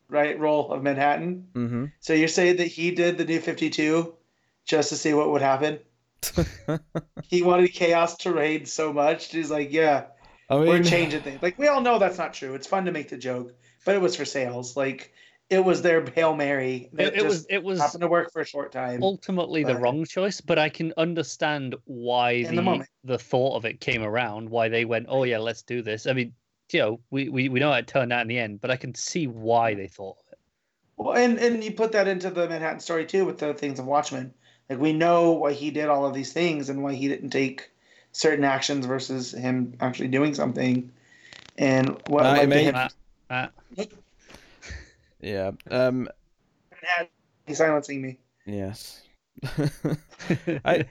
right 0.08 0.38
role 0.38 0.72
of 0.72 0.82
Manhattan. 0.82 1.48
hmm 1.54 1.84
So 2.00 2.12
you're 2.12 2.28
saying 2.28 2.56
that 2.56 2.66
he 2.66 2.90
did 2.90 3.18
the 3.18 3.24
new 3.24 3.40
52 3.40 4.14
just 4.64 4.88
to 4.90 4.96
see 4.96 5.14
what 5.14 5.30
would 5.30 5.42
happen? 5.42 5.78
He 7.28 7.42
wanted 7.42 7.72
chaos 7.72 8.16
to 8.18 8.32
reign 8.32 8.66
so 8.66 8.92
much. 8.92 9.32
He's 9.32 9.50
like, 9.50 9.72
yeah, 9.72 10.04
I 10.48 10.54
we're 10.56 10.82
changing 10.82 11.22
things. 11.22 11.42
Like 11.42 11.58
we 11.58 11.66
all 11.66 11.80
know 11.80 11.98
that's 11.98 12.18
not 12.18 12.34
true. 12.34 12.54
It's 12.54 12.66
fun 12.66 12.84
to 12.84 12.92
make 12.92 13.08
the 13.08 13.16
joke, 13.16 13.52
but 13.84 13.94
it 13.96 14.00
was 14.00 14.14
for 14.14 14.24
sales. 14.24 14.76
Like 14.76 15.12
it 15.50 15.64
was 15.64 15.82
their 15.82 16.04
hail 16.04 16.34
mary 16.34 16.90
that 16.94 17.08
It, 17.08 17.14
it 17.14 17.22
just 17.22 17.26
was 17.26 17.46
it 17.50 17.62
was 17.62 17.80
happened 17.80 18.02
to 18.02 18.08
work 18.08 18.32
for 18.32 18.42
a 18.42 18.46
short 18.46 18.72
time. 18.72 19.02
ultimately 19.02 19.64
the 19.64 19.76
wrong 19.76 20.04
choice, 20.04 20.40
but 20.40 20.58
I 20.58 20.68
can 20.68 20.92
understand 20.96 21.74
why 21.84 22.44
the 22.44 22.56
the 22.56 22.86
the 23.04 23.18
thought 23.18 23.56
of 23.56 23.64
it 23.64 23.80
came 23.80 24.02
around, 24.02 24.50
why 24.50 24.68
they 24.68 24.84
went, 24.84 25.06
oh 25.08 25.24
yeah, 25.24 25.38
let's 25.38 25.62
do 25.62 25.82
this. 25.82 26.06
I 26.06 26.12
mean, 26.12 26.32
you 26.72 26.80
know, 26.80 27.00
we, 27.10 27.28
we, 27.28 27.48
we 27.48 27.60
know 27.60 27.70
how 27.70 27.78
it 27.78 27.86
turned 27.86 28.12
out 28.12 28.22
in 28.22 28.28
the 28.28 28.38
end, 28.38 28.60
but 28.60 28.70
I 28.70 28.76
can 28.76 28.94
see 28.94 29.26
why 29.26 29.74
they 29.74 29.88
thought 29.88 30.16
of 30.18 30.32
it. 30.32 30.38
Well, 30.96 31.16
and 31.16 31.38
and 31.38 31.62
you 31.62 31.72
put 31.72 31.92
that 31.92 32.08
into 32.08 32.30
the 32.30 32.48
Manhattan 32.48 32.80
story 32.80 33.04
too 33.04 33.26
with 33.26 33.38
the 33.38 33.52
things 33.52 33.78
of 33.78 33.86
Watchmen. 33.86 34.32
Like 34.70 34.80
we 34.80 34.92
know 34.92 35.32
why 35.32 35.52
he 35.52 35.70
did 35.70 35.88
all 35.88 36.06
of 36.06 36.14
these 36.14 36.32
things 36.32 36.68
and 36.68 36.82
why 36.82 36.94
he 36.94 37.08
didn't 37.08 37.30
take 37.30 37.70
certain 38.12 38.44
actions 38.44 38.86
versus 38.86 39.32
him 39.32 39.74
actually 39.80 40.08
doing 40.08 40.34
something. 40.34 40.90
And 41.58 42.00
what 42.08 42.24
Aye, 42.24 42.44
led 42.44 42.50
to 42.50 42.58
him 42.58 42.72
Matt, 42.74 42.94
Matt, 43.28 43.52
yeah. 45.20 45.50
Um. 45.70 46.08
he's 47.46 47.58
silencing 47.58 48.00
me. 48.00 48.18
Yes. 48.46 49.02
I. 50.64 50.86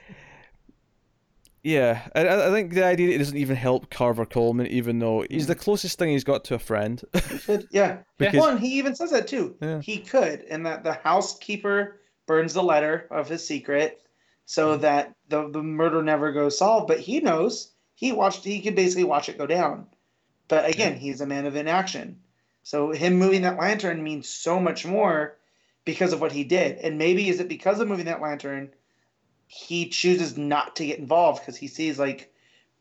Yeah, 1.66 2.06
I, 2.14 2.28
I 2.28 2.50
think 2.52 2.74
the 2.74 2.84
idea 2.84 3.08
that 3.08 3.14
it 3.16 3.18
doesn't 3.18 3.36
even 3.36 3.56
help 3.56 3.90
Carver 3.90 4.24
Coleman, 4.24 4.68
even 4.68 5.00
though 5.00 5.26
he's 5.28 5.46
hmm. 5.46 5.48
the 5.48 5.56
closest 5.56 5.98
thing 5.98 6.10
he's 6.10 6.22
got 6.22 6.44
to 6.44 6.54
a 6.54 6.60
friend. 6.60 7.02
Could, 7.44 7.66
yeah. 7.72 7.98
because 8.18 8.40
Well, 8.40 8.50
and 8.50 8.60
he 8.60 8.78
even 8.78 8.94
says 8.94 9.10
that 9.10 9.26
too. 9.26 9.56
Yeah. 9.60 9.80
He 9.80 9.98
could, 9.98 10.42
and 10.48 10.64
that 10.64 10.84
the 10.84 10.92
housekeeper 10.92 11.98
burns 12.26 12.54
the 12.54 12.62
letter 12.62 13.08
of 13.10 13.28
his 13.28 13.44
secret 13.44 14.00
so 14.44 14.76
hmm. 14.76 14.82
that 14.82 15.16
the, 15.28 15.50
the 15.50 15.60
murder 15.60 16.04
never 16.04 16.30
goes 16.30 16.56
solved. 16.56 16.86
But 16.86 17.00
he 17.00 17.18
knows 17.18 17.72
he 17.96 18.12
watched 18.12 18.44
he 18.44 18.62
could 18.62 18.76
basically 18.76 19.02
watch 19.02 19.28
it 19.28 19.36
go 19.36 19.48
down. 19.48 19.88
But 20.46 20.70
again, 20.70 20.94
he's 20.96 21.20
a 21.20 21.26
man 21.26 21.46
of 21.46 21.56
inaction. 21.56 22.20
So 22.62 22.92
him 22.92 23.14
moving 23.14 23.42
that 23.42 23.58
lantern 23.58 24.04
means 24.04 24.28
so 24.28 24.60
much 24.60 24.86
more 24.86 25.36
because 25.84 26.12
of 26.12 26.20
what 26.20 26.30
he 26.30 26.44
did. 26.44 26.78
And 26.78 26.96
maybe 26.96 27.28
is 27.28 27.40
it 27.40 27.48
because 27.48 27.80
of 27.80 27.88
moving 27.88 28.06
that 28.06 28.22
lantern, 28.22 28.70
he 29.46 29.88
chooses 29.88 30.36
not 30.36 30.76
to 30.76 30.86
get 30.86 30.98
involved 30.98 31.40
because 31.40 31.56
he 31.56 31.68
sees 31.68 31.98
like, 31.98 32.32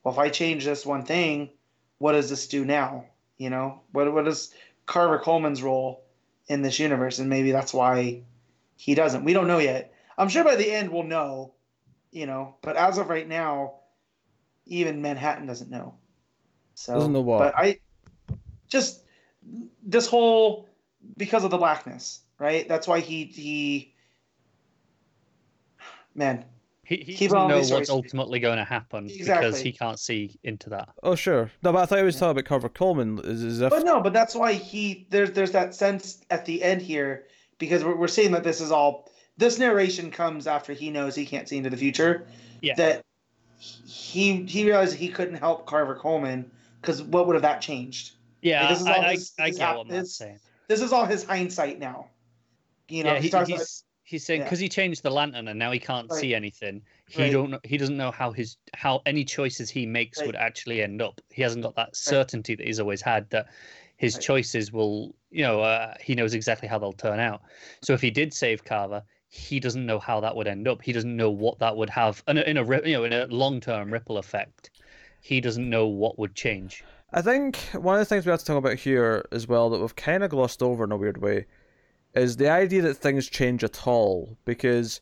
well, 0.03 0.13
if 0.13 0.20
I 0.20 0.30
change 0.30 0.66
this 0.66 0.86
one 0.86 1.03
thing, 1.03 1.49
what 1.97 2.13
does 2.13 2.30
this 2.30 2.47
do 2.47 2.66
now? 2.66 3.05
You 3.38 3.49
know, 3.49 3.82
what 3.91 4.11
what 4.13 4.28
is 4.28 4.53
Carver 4.86 5.20
Colman's 5.20 5.63
role 5.63 6.03
in 6.47 6.61
this 6.61 6.80
universe? 6.80 7.20
And 7.20 7.30
maybe 7.30 7.51
that's 7.51 7.74
why 7.74 8.24
he 8.76 8.95
doesn't. 8.95 9.24
We 9.24 9.34
don't 9.34 9.47
know 9.47 9.59
yet. 9.59 9.93
I'm 10.18 10.30
sure 10.30 10.43
by 10.43 10.55
the 10.55 10.72
end 10.72 10.91
we'll 10.91 11.03
know, 11.03 11.53
you 12.11 12.26
know. 12.26 12.55
But 12.61 12.78
as 12.78 12.97
of 12.97 13.09
right 13.09 13.28
now, 13.28 13.76
even 14.66 15.01
Manhattan 15.01 15.47
doesn't 15.47 15.70
know. 15.70 15.95
So 16.76 16.93
Doesn't 16.93 17.13
know 17.13 17.22
what? 17.22 17.39
But 17.39 17.55
I 17.57 17.80
just 18.68 19.03
this 19.84 20.07
whole 20.07 20.68
because 21.18 21.43
of 21.43 21.51
the 21.51 21.57
blackness, 21.57 22.22
right? 22.39 22.68
That's 22.68 22.88
why 22.88 22.99
he 22.99 23.26
he 23.26 23.93
man. 26.13 26.45
He, 26.86 26.97
he 26.97 27.13
Keep 27.15 27.31
doesn't 27.31 27.47
know 27.49 27.57
these 27.57 27.71
what's 27.71 27.89
ultimately 27.89 28.39
going 28.39 28.57
to 28.57 28.63
happen 28.63 29.07
because 29.07 29.59
he 29.59 29.71
can't 29.71 29.99
see 29.99 30.38
into 30.43 30.69
that. 30.69 30.89
Oh 31.03 31.15
sure. 31.15 31.51
No, 31.63 31.73
but 31.73 31.79
I 31.79 31.86
thought 31.86 31.97
he 31.97 32.03
was 32.03 32.15
talking 32.15 32.31
about 32.31 32.45
Carver 32.45 32.69
Colman 32.69 33.19
as, 33.25 33.43
as 33.43 33.61
if 33.61 33.69
But 33.71 33.83
no, 33.86 34.01
but 34.01 34.13
that's 34.13 34.36
why 34.36 34.53
he 34.53 35.07
there's 35.09 35.31
there's 35.31 35.51
that 35.51 35.73
sense 35.73 36.21
at 36.29 36.45
the 36.45 36.61
end 36.61 36.81
here 36.81 37.25
because 37.57 37.83
we're 37.83 37.95
we're 37.95 38.07
seeing 38.07 38.31
that 38.31 38.43
this 38.43 38.61
is 38.61 38.71
all 38.71 39.09
this 39.38 39.57
narration 39.57 40.11
comes 40.11 40.47
after 40.47 40.73
he 40.73 40.89
knows 40.89 41.15
he 41.15 41.25
can't 41.25 41.49
see 41.49 41.57
into 41.57 41.69
the 41.69 41.77
future. 41.77 42.27
Yeah. 42.61 42.75
That 42.75 43.05
he 43.57 44.43
he 44.43 44.65
realized 44.65 44.95
he 44.95 45.09
couldn't 45.09 45.36
help 45.36 45.65
Carver 45.65 45.95
Colman 45.95 46.51
because 46.81 47.01
what 47.01 47.25
would 47.27 47.33
have 47.36 47.43
that 47.43 47.61
changed? 47.61 48.11
Yeah, 48.41 48.69
this 48.69 48.81
is 48.81 48.86
I, 48.86 48.93
all 48.93 49.01
I, 49.01 49.11
his- 49.13 49.33
I 49.39 49.47
his 49.47 49.57
get 49.57 49.67
hap- 49.67 49.77
what 49.77 49.88
Matt's 49.88 49.99
his- 49.99 50.15
saying. 50.17 50.39
This 50.67 50.81
is 50.81 50.93
all 50.93 51.05
his 51.05 51.23
hindsight 51.23 51.79
now. 51.79 52.09
You 52.89 53.03
know, 53.03 53.13
yeah, 53.13 53.17
he, 53.17 53.23
he, 53.23 53.29
talks 53.29 53.49
about 53.49 53.59
he's 53.59 53.83
he's 54.05 54.23
saying 54.25 54.41
yeah. 54.41 54.45
because 54.45 54.59
he 54.59 54.69
changed 54.69 55.03
the 55.03 55.09
lantern 55.09 55.47
and 55.49 55.59
now 55.59 55.71
he 55.71 55.79
can't 55.79 56.09
Right. 56.09 56.19
see 56.21 56.33
anything. 56.33 56.81
He 57.07 57.23
Right. 57.23 57.31
don't 57.31 57.65
he 57.65 57.77
doesn't 57.77 57.97
know 57.97 58.11
how 58.11 58.31
his 58.31 58.57
how 58.73 59.01
any 59.05 59.25
choices 59.25 59.69
he 59.69 59.85
makes 59.85 60.19
Right. 60.19 60.27
would 60.27 60.35
actually 60.35 60.81
end 60.81 61.01
up. 61.01 61.19
He 61.31 61.41
hasn't 61.41 61.63
got 61.63 61.75
that 61.75 61.95
certainty 61.95 62.55
that 62.55 62.65
he's 62.65 62.79
always 62.79 63.01
had 63.01 63.29
that 63.31 63.47
his 63.97 64.15
Right. 64.15 64.23
choices 64.23 64.71
will 64.71 65.15
you 65.31 65.41
know 65.43 65.61
uh, 65.61 65.95
he 65.99 66.15
knows 66.15 66.33
exactly 66.33 66.67
how 66.67 66.77
they'll 66.79 66.93
turn 66.93 67.19
out. 67.19 67.41
So 67.81 67.93
if 67.93 68.01
he 68.01 68.11
did 68.11 68.33
save 68.33 68.63
Carver, 68.63 69.03
he 69.27 69.59
doesn't 69.59 69.85
know 69.85 69.99
how 69.99 70.19
that 70.21 70.35
would 70.35 70.47
end 70.47 70.67
up. 70.67 70.81
He 70.81 70.93
doesn't 70.93 71.15
know 71.15 71.31
what 71.31 71.59
that 71.59 71.75
would 71.75 71.89
have 71.89 72.23
in 72.27 72.37
a, 72.37 72.41
in 72.41 72.57
a 72.57 72.63
you 72.87 72.93
know 72.93 73.03
in 73.03 73.11
a 73.13 73.25
long 73.27 73.59
term 73.59 73.91
ripple 73.91 74.17
effect. 74.17 74.69
He 75.19 75.41
doesn't 75.41 75.67
know 75.67 75.87
what 75.87 76.19
would 76.19 76.35
change. 76.35 76.83
I 77.11 77.21
think 77.23 77.57
one 77.73 77.95
of 77.95 77.99
the 77.99 78.05
things 78.05 78.25
we 78.25 78.29
have 78.29 78.39
to 78.39 78.45
talk 78.45 78.57
about 78.57 78.77
here 78.77 79.25
as 79.31 79.47
well 79.47 79.69
that 79.71 79.79
we've 79.79 79.95
kind 79.95 80.23
of 80.23 80.29
glossed 80.29 80.61
over 80.61 80.83
in 80.83 80.91
a 80.91 80.97
weird 80.97 81.17
way 81.17 81.45
is 82.16 82.38
the 82.38 82.49
idea 82.49 82.82
that 82.84 82.95
things 82.95 83.28
change 83.30 83.63
at 83.63 83.88
all 83.88 84.38
because 84.45 85.01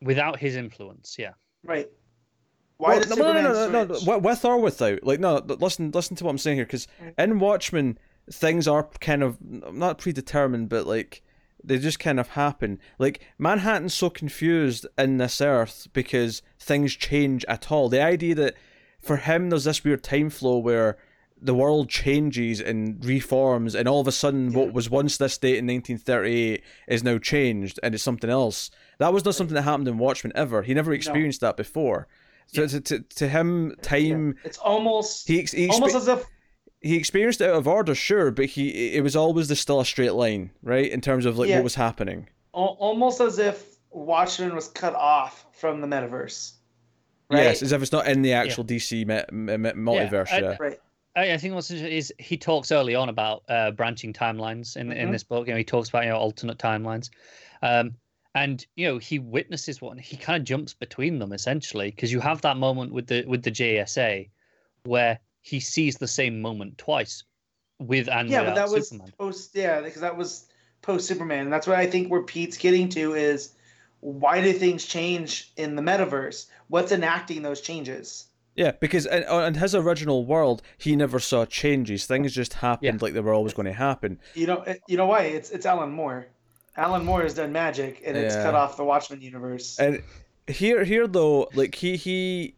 Without 0.00 0.38
his 0.40 0.56
influence, 0.56 1.16
yeah. 1.18 1.32
right. 1.64 1.88
Why 2.78 2.94
Well, 2.94 3.00
did 3.00 3.10
no, 3.10 3.14
no, 3.14 3.22
Superman 3.22 3.44
no, 3.44 3.52
no, 3.52 3.68
no, 3.70 3.84
no, 3.84 3.94
switch? 3.94 4.22
with 4.22 4.44
or 4.44 4.60
without 4.60 5.04
like 5.04 5.20
no 5.20 5.36
listen 5.36 5.92
listen 5.92 6.16
to 6.16 6.24
what 6.24 6.30
I'm 6.30 6.38
saying 6.38 6.56
here 6.56 6.64
because 6.64 6.88
in 7.16 7.38
Watchmen 7.38 7.98
things 8.30 8.66
are 8.66 8.88
kind 9.00 9.22
of 9.22 9.38
not 9.40 9.98
predetermined 9.98 10.68
but 10.68 10.86
like 10.86 11.22
they 11.62 11.78
just 11.78 12.00
kind 12.00 12.18
of 12.18 12.30
happen 12.30 12.80
like 12.98 13.24
Manhattan's 13.38 13.94
so 13.94 14.10
confused 14.10 14.84
in 14.98 15.18
this 15.18 15.40
earth 15.40 15.86
because 15.92 16.42
things 16.58 16.94
change 16.96 17.44
at 17.44 17.70
all 17.70 17.88
the 17.88 18.02
idea 18.02 18.34
that 18.34 18.54
for 19.00 19.18
him 19.18 19.50
there's 19.50 19.64
this 19.64 19.84
weird 19.84 20.02
time 20.02 20.30
flow 20.30 20.58
where 20.58 20.96
the 21.44 21.54
world 21.54 21.88
changes 21.88 22.60
and 22.60 23.04
reforms 23.04 23.74
and 23.74 23.88
all 23.88 24.00
of 24.00 24.06
a 24.06 24.12
sudden 24.12 24.52
what 24.52 24.72
was 24.72 24.88
once 24.88 25.16
this 25.16 25.36
date 25.36 25.58
in 25.58 25.66
1938 25.66 26.62
is 26.88 27.02
now 27.02 27.18
changed 27.18 27.80
and 27.82 27.94
it's 27.94 28.04
something 28.04 28.30
else. 28.30 28.70
That 28.98 29.12
was 29.12 29.24
not 29.24 29.34
something 29.34 29.54
that 29.54 29.62
happened 29.62 29.88
in 29.88 29.98
Watchmen 29.98 30.32
ever. 30.36 30.62
He 30.62 30.72
never 30.72 30.92
experienced 30.92 31.40
that 31.40 31.56
before. 31.56 32.06
So 32.46 32.66
to, 32.66 32.80
to, 32.80 33.00
to 33.00 33.28
him 33.28 33.74
time 33.82 34.36
It's 34.44 34.58
almost 34.58 35.26
he, 35.26 35.36
he, 35.38 35.42
expe- 35.42 35.70
almost 35.70 35.94
as 35.96 36.06
if 36.08 36.24
he 36.80 36.96
experienced 36.96 37.40
it 37.40 37.50
out 37.50 37.56
of 37.56 37.66
order 37.68 37.94
sure 37.94 38.30
but 38.30 38.46
he 38.46 38.94
it 38.94 39.02
was 39.02 39.16
always 39.16 39.48
the 39.48 39.56
still 39.56 39.80
a 39.80 39.84
straight 39.84 40.12
line 40.14 40.50
right 40.62 40.90
in 40.90 41.00
terms 41.00 41.26
of 41.26 41.38
like 41.38 41.48
Yeah. 41.48 41.56
what 41.56 41.64
was 41.64 41.74
happening. 41.74 42.28
Al- 42.54 42.76
almost 42.78 43.20
as 43.20 43.38
if 43.38 43.64
Watchmen 43.90 44.54
was 44.54 44.68
cut 44.68 44.94
off 44.94 45.46
from 45.52 45.80
the 45.80 45.86
metaverse. 45.86 46.52
Right? 47.30 47.44
yes 47.44 47.62
as 47.62 47.72
if 47.72 47.80
it's 47.82 47.92
not 47.92 48.06
in 48.06 48.22
the 48.22 48.34
actual 48.34 48.64
dc 48.64 48.90
me- 48.92 49.56
me- 49.56 49.70
multiverse 49.70 50.30
I- 50.32 50.40
yeah, 50.40 50.56
Right. 50.60 50.78
I, 51.14 51.32
I 51.32 51.36
think 51.36 51.54
what's 51.54 51.70
interesting 51.70 51.96
is 51.96 52.12
he 52.18 52.36
talks 52.36 52.72
early 52.72 52.94
on 52.94 53.08
about 53.08 53.42
uh, 53.48 53.70
branching 53.72 54.12
timelines 54.12 54.76
in, 54.76 54.92
in 54.92 55.08
Mhm. 55.08 55.12
this 55.12 55.24
book. 55.24 55.46
You 55.46 55.54
know, 55.54 55.58
he 55.58 55.64
talks 55.64 55.88
about 55.88 56.04
you 56.04 56.10
know 56.10 56.16
alternate 56.16 56.58
timelines, 56.58 57.10
um, 57.62 57.94
and 58.34 58.64
you 58.76 58.86
know 58.86 58.98
he 58.98 59.18
witnesses 59.18 59.80
one. 59.80 59.98
He 59.98 60.16
kind 60.16 60.40
of 60.40 60.44
jumps 60.44 60.74
between 60.74 61.18
them 61.18 61.32
essentially 61.32 61.90
because 61.90 62.12
you 62.12 62.20
have 62.20 62.40
that 62.42 62.56
moment 62.56 62.92
with 62.92 63.06
the 63.06 63.24
with 63.26 63.42
the 63.42 63.50
JSA 63.50 64.30
where 64.84 65.18
he 65.42 65.60
sees 65.60 65.96
the 65.96 66.08
same 66.08 66.40
moment 66.40 66.78
twice 66.78 67.24
with 67.78 68.08
and 68.08 68.30
yeah, 68.30 68.44
but 68.44 68.54
that 68.54 68.70
was 68.70 68.88
Superman. 68.88 69.12
post. 69.18 69.54
Yeah, 69.54 69.80
because 69.80 70.00
that 70.00 70.16
was 70.16 70.46
post 70.80 71.06
Superman, 71.06 71.44
and 71.44 71.52
that's 71.52 71.66
what 71.66 71.76
I 71.76 71.86
think 71.86 72.08
where 72.08 72.22
Pete's 72.22 72.56
getting 72.56 72.88
to 72.90 73.14
is 73.14 73.54
why 74.00 74.40
do 74.40 74.52
things 74.52 74.84
change 74.84 75.52
in 75.56 75.76
the 75.76 75.82
metaverse? 75.82 76.46
What's 76.68 76.90
enacting 76.90 77.42
those 77.42 77.60
changes? 77.60 78.26
Yeah 78.54 78.72
because 78.80 79.06
in, 79.06 79.22
in 79.22 79.54
his 79.54 79.74
original 79.74 80.24
world 80.26 80.62
he 80.78 80.94
never 80.96 81.18
saw 81.18 81.44
changes 81.44 82.06
things 82.06 82.32
just 82.34 82.54
happened 82.54 83.00
like 83.02 83.14
they 83.14 83.20
were 83.20 83.34
always 83.34 83.54
going 83.54 83.66
to 83.66 83.72
happen 83.72 84.18
You 84.34 84.46
know, 84.46 84.64
you 84.86 84.96
know 84.96 85.06
why? 85.06 85.22
It's 85.22 85.50
it's 85.50 85.66
Alan 85.66 85.90
Moore. 85.90 86.26
Alan 86.76 87.04
Moore 87.04 87.22
has 87.22 87.34
done 87.34 87.52
magic, 87.52 88.02
and 88.06 88.16
it's 88.16 88.34
cut 88.34 88.54
off 88.54 88.78
the 88.78 88.84
Watchmen 88.84 89.20
universe. 89.20 89.78
And 89.78 90.02
here, 90.46 90.84
here 90.84 91.06
though, 91.06 91.48
like 91.54 91.74
he 91.74 91.96
he 91.96 92.54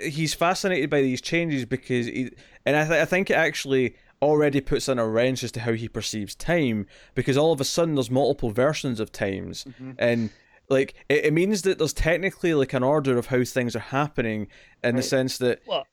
he's 0.00 0.34
fascinated 0.34 0.88
by 0.88 1.00
these 1.02 1.20
changes 1.20 1.64
because 1.64 2.06
he, 2.06 2.30
and 2.64 2.76
I 2.76 2.86
th- 2.86 3.02
I 3.02 3.04
think 3.04 3.28
it 3.28 3.34
actually 3.34 3.96
already 4.22 4.60
puts 4.60 4.88
in 4.88 4.98
a 4.98 5.06
wrench 5.06 5.42
as 5.44 5.52
to 5.52 5.60
how 5.60 5.72
he 5.72 5.88
perceives 5.88 6.34
time 6.34 6.86
because 7.14 7.36
all 7.36 7.52
of 7.52 7.60
a 7.60 7.64
sudden 7.64 7.96
there's 7.96 8.10
multiple 8.10 8.50
versions 8.50 8.98
of 9.00 9.10
times 9.12 9.64
Mm-hmm. 9.64 9.90
and 9.98 10.30
like 10.68 10.94
it, 11.08 11.26
it 11.26 11.32
means 11.32 11.62
that 11.62 11.78
there's 11.78 11.92
technically 11.92 12.54
like 12.54 12.72
an 12.72 12.82
order 12.82 13.18
of 13.18 13.26
how 13.26 13.44
things 13.44 13.76
are 13.76 13.80
happening 13.80 14.48
in 14.82 14.96
the 14.96 15.02
sense 15.02 15.38
that 15.38 15.60
Well, 15.66 15.86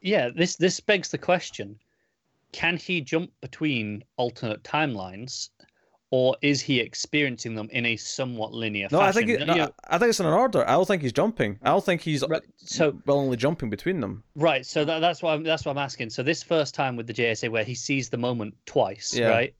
yeah, 0.00 0.30
this 0.34 0.56
this 0.56 0.80
begs 0.80 1.10
the 1.10 1.18
question: 1.18 1.78
Can 2.52 2.76
he 2.76 3.00
jump 3.00 3.30
between 3.40 4.04
alternate 4.16 4.62
timelines, 4.62 5.48
or 6.10 6.36
is 6.42 6.60
he 6.60 6.78
experiencing 6.80 7.54
them 7.54 7.68
in 7.72 7.86
a 7.86 7.96
somewhat 7.96 8.52
linear 8.52 8.88
no, 8.92 8.98
fashion? 8.98 9.08
I 9.08 9.12
think 9.12 9.30
it, 9.30 9.40
You 9.40 9.46
no, 9.46 9.54
know, 9.54 9.70
I 9.88 9.98
think 9.98 10.10
it's 10.10 10.20
in 10.20 10.26
an 10.26 10.32
order. 10.34 10.68
I 10.68 10.72
don't 10.72 10.86
think 10.86 11.02
he's 11.02 11.12
jumping. 11.12 11.58
I 11.62 11.70
don't 11.70 11.84
think 11.84 12.02
he's 12.02 12.22
Right, 12.28 12.42
so- 12.56 13.00
willingly 13.06 13.36
jumping 13.38 13.70
between 13.70 14.00
them. 14.00 14.22
Right. 14.36 14.64
So 14.66 14.84
that, 14.84 15.00
that's 15.00 15.22
why 15.22 15.32
I'm, 15.34 15.42
that's 15.42 15.64
what 15.64 15.72
I'm 15.72 15.78
asking. 15.78 16.10
So 16.10 16.22
this 16.22 16.42
first 16.42 16.74
time 16.74 16.96
with 16.96 17.06
the 17.06 17.14
JSA, 17.14 17.48
where 17.50 17.64
he 17.64 17.74
sees 17.74 18.10
the 18.10 18.18
moment 18.18 18.54
twice, 18.66 19.14
Yeah. 19.16 19.28
right? 19.28 19.54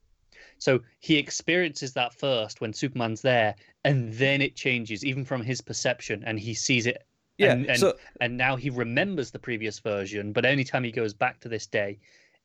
So 0.59 0.79
he 0.99 1.17
experiences 1.17 1.91
that 1.93 2.13
first 2.13 2.61
when 2.61 2.71
Superman's 2.71 3.21
there, 3.21 3.55
and 3.85 4.11
then 4.15 4.41
it 4.41 4.55
changes, 4.55 5.05
even 5.05 5.23
from 5.23 5.41
his 5.41 5.61
perception, 5.61 6.23
and 6.25 6.37
he 6.39 6.53
sees 6.53 6.85
it. 6.87 7.05
Yeah, 7.37 7.51
And, 7.53 7.65
and, 7.67 7.79
so- 7.79 7.93
and 8.19 8.35
now 8.37 8.55
he 8.55 8.69
remembers 8.69 9.31
the 9.31 9.39
previous 9.39 9.79
version, 9.79 10.33
but 10.33 10.43
anytime 10.45 10.83
he 10.83 10.91
goes 10.91 11.13
back 11.13 11.39
to 11.41 11.49
this 11.49 11.67
day, 11.67 11.99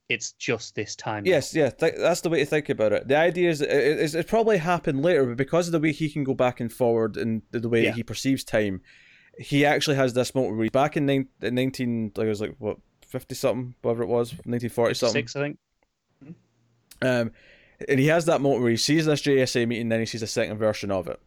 it's 0.08 0.32
just 0.32 0.74
this 0.74 0.96
time. 0.96 1.24
Yes, 1.24 1.54
yeah, 1.54 1.70
th- 1.70 1.94
that's 1.98 2.20
the 2.20 2.28
way 2.28 2.40
to 2.40 2.46
think 2.46 2.68
about 2.68 2.92
it. 2.92 3.06
The 3.08 3.16
idea 3.16 3.48
is 3.48 3.60
it, 3.62 3.70
it, 3.70 4.14
it 4.14 4.26
probably 4.26 4.58
happened 4.58 5.02
later, 5.02 5.24
but 5.26 5.36
because 5.36 5.68
of 5.68 5.72
the 5.72 5.78
way 5.80 5.92
he 5.92 6.10
can 6.10 6.24
go 6.24 6.34
back 6.34 6.58
and 6.60 6.72
forward 6.72 7.16
and 7.16 7.42
the, 7.52 7.68
way 7.68 7.84
Yeah. 7.84 7.92
he 7.92 8.02
perceives 8.02 8.42
time, 8.44 8.80
he 9.38 9.64
actually 9.64 9.96
has 9.96 10.12
this 10.12 10.34
moment 10.34 10.56
where 10.56 10.64
he's 10.64 10.72
back 10.72 10.96
in, 10.96 11.06
nine, 11.06 11.28
in 11.40 11.54
19, 11.54 12.12
like 12.16 12.26
it 12.26 12.28
was 12.28 12.40
like, 12.40 12.56
what, 12.58 12.78
50 13.06 13.34
something, 13.36 13.74
whatever 13.82 14.02
it 14.02 14.08
was, 14.08 14.32
1940 14.32 14.94
something. 14.94 15.12
Six, 15.22 15.36
I 15.36 15.40
think. 15.40 15.58
Um, 17.02 17.30
and 17.88 17.98
he 17.98 18.08
has 18.08 18.26
that 18.26 18.40
moment 18.40 18.62
where 18.62 18.70
he 18.72 18.76
sees 18.76 19.06
this 19.06 19.22
JSA 19.22 19.66
meeting, 19.66 19.88
then 19.88 20.00
he 20.00 20.06
sees 20.06 20.22
a 20.22 20.26
second 20.26 20.58
version 20.58 20.90
of 20.90 21.06
it. 21.08 21.20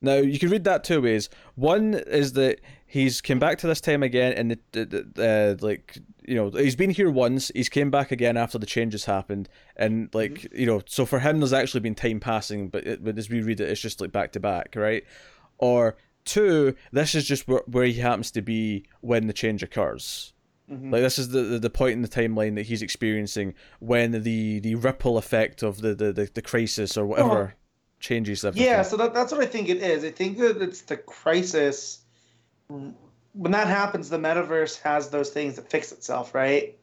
Now 0.00 0.16
you 0.16 0.38
can 0.38 0.50
read 0.50 0.64
that 0.64 0.84
two 0.84 1.00
ways. 1.02 1.28
One 1.54 1.94
is 1.94 2.32
that 2.34 2.60
he's 2.86 3.20
came 3.20 3.38
back 3.38 3.58
to 3.58 3.66
this 3.66 3.80
time 3.80 4.02
again, 4.02 4.32
and 4.34 4.50
the, 4.52 4.58
the, 4.72 4.84
the 5.14 5.56
uh, 5.60 5.64
like 5.64 5.98
you 6.26 6.34
know 6.34 6.50
he's 6.50 6.76
been 6.76 6.90
here 6.90 7.10
once. 7.10 7.50
He's 7.54 7.68
came 7.68 7.90
back 7.90 8.12
again 8.12 8.36
after 8.36 8.58
the 8.58 8.66
changes 8.66 9.04
happened, 9.04 9.48
and 9.76 10.08
like 10.14 10.52
you 10.52 10.66
know, 10.66 10.82
so 10.86 11.06
for 11.06 11.20
him 11.20 11.40
there's 11.40 11.52
actually 11.52 11.80
been 11.80 11.94
time 11.94 12.20
passing, 12.20 12.68
but 12.68 12.86
it, 12.86 13.04
but 13.04 13.18
as 13.18 13.28
we 13.28 13.40
read 13.42 13.60
it, 13.60 13.68
it's 13.68 13.80
just 13.80 14.00
like 14.00 14.12
back 14.12 14.32
to 14.32 14.40
back, 14.40 14.74
right? 14.76 15.04
Or 15.58 15.96
two, 16.24 16.74
this 16.92 17.14
is 17.14 17.26
just 17.26 17.48
where, 17.48 17.62
where 17.66 17.84
he 17.86 17.94
happens 17.94 18.30
to 18.32 18.42
be 18.42 18.84
when 19.00 19.26
the 19.26 19.32
change 19.32 19.62
occurs. 19.62 20.32
Mhm. 20.70 20.92
Like 20.92 21.02
this 21.02 21.18
is 21.18 21.28
the, 21.28 21.42
the 21.42 21.58
the 21.60 21.70
point 21.70 21.92
in 21.92 22.02
the 22.02 22.08
timeline 22.08 22.56
that 22.56 22.66
he's 22.66 22.82
experiencing 22.82 23.54
when 23.78 24.22
the 24.22 24.58
the 24.60 24.74
ripple 24.74 25.16
effect 25.16 25.62
of 25.62 25.80
the 25.80 25.94
the, 25.94 26.12
the, 26.12 26.30
the 26.34 26.42
crisis 26.42 26.96
or 26.96 27.06
whatever. 27.06 27.54
Changes 28.00 28.44
everything. 28.44 28.66
Yeah, 28.68 28.82
so 28.82 28.96
that, 28.98 29.14
that's 29.14 29.32
what 29.32 29.40
I 29.40 29.46
think 29.46 29.68
it 29.68 29.78
is. 29.78 30.04
I 30.04 30.10
think 30.10 30.38
that 30.38 30.60
it's 30.60 30.82
the 30.82 30.96
crisis. 30.96 32.00
When 32.68 33.52
that 33.52 33.66
happens, 33.66 34.08
the 34.08 34.18
metaverse 34.18 34.80
has 34.82 35.10
those 35.10 35.30
things 35.30 35.56
that 35.56 35.70
fix 35.70 35.92
itself, 35.92 36.34
right? 36.34 36.76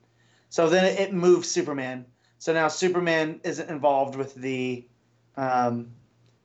So 0.50 0.70
then 0.70 0.86
it, 0.86 1.00
it 1.00 1.14
moves 1.14 1.50
Superman. 1.50 2.06
So 2.40 2.54
now 2.54 2.68
Superman 2.68 3.40
isn't 3.44 3.70
involved 3.70 4.16
with 4.16 4.36
the, 4.36 4.86
um, 5.38 5.92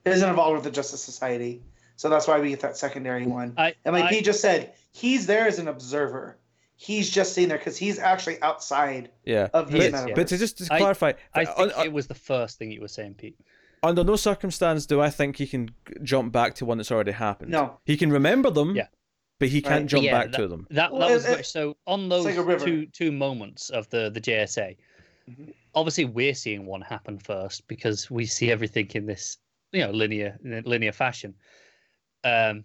isn't 0.05 0.29
involved 0.29 0.55
with 0.55 0.65
the 0.65 0.71
Justice 0.71 1.03
Society. 1.03 1.63
So 1.97 2.09
that's 2.09 2.27
why 2.29 2.39
we 2.39 2.51
get 2.51 2.61
that 2.61 2.77
secondary 2.77 3.27
one. 3.27 3.55
I, 3.57 3.75
And 3.85 3.95
like 3.95 4.05
I- 4.05 4.11
Pete 4.11 4.25
just 4.25 4.41
said, 4.41 4.73
he's 4.93 5.27
there 5.27 5.47
as 5.47 5.59
an 5.59 5.69
observer. 5.69 6.37
He's 6.77 7.11
just 7.11 7.35
sitting 7.35 7.49
there 7.49 7.59
because 7.59 7.77
he's 7.77 7.99
actually 7.99 8.41
outside 8.41 9.11
yeah. 9.25 9.49
of 9.53 9.69
He 9.69 9.79
the 9.81 9.85
is, 9.87 9.93
metaverse. 9.93 10.09
yeah. 10.09 10.15
But 10.15 10.29
to 10.29 10.39
just 10.39 10.59
to 10.59 10.65
clarify, 10.67 11.13
I 11.35 11.41
on- 11.45 11.47
think 11.57 11.79
on- 11.79 11.87
it 11.87 11.93
was 11.93 12.07
the 12.07 12.15
first 12.15 12.59
thing 12.59 12.71
you 12.71 12.81
were 12.81 12.87
saying, 12.89 13.15
Pete. 13.15 13.37
Under 13.83 14.05
no 14.05 14.17
circumstance 14.17 14.87
do 14.87 15.01
I 15.01 15.11
think 15.11 15.37
he 15.37 15.47
can 15.47 15.71
jump 16.03 16.33
back 16.33 16.55
to 16.57 16.65
one 16.65 16.79
that's 16.79 16.91
already 16.91 17.13
happened. 17.13 17.51
No. 17.51 17.79
he 17.85 17.97
can 17.97 18.11
remember 18.11 18.51
them. 18.51 18.75
Yeah. 18.77 18.89
but 19.41 19.49
he 19.51 19.63
can't 19.63 19.83
Right. 19.83 19.87
jump 19.87 20.05
Yeah, 20.05 20.19
back 20.25 20.33
to 20.33 20.49
them. 20.49 20.67
That 20.71 20.93
Well, 20.93 21.11
was 21.11 21.25
it- 21.25 21.29
very- 21.29 21.45
so 21.45 21.77
on 21.87 22.09
those 22.09 22.25
like 22.25 22.59
two 22.59 22.87
two 22.87 23.13
moments 23.13 23.71
of 23.71 23.89
the 23.91 24.11
the 24.11 24.21
JSA. 24.21 24.77
Mhm. 25.31 25.55
Obviously, 25.77 26.07
we're 26.07 26.35
seeing 26.35 26.67
one 26.67 26.81
happen 26.81 27.21
first 27.21 27.69
because 27.69 28.11
we 28.11 28.27
see 28.27 28.51
everything 28.51 28.91
in 28.97 29.07
this 29.07 29.39
you 29.71 29.81
know 29.83 29.93
linear 29.93 30.37
linear 30.43 30.91
fashion. 30.91 31.35
Um, 32.25 32.65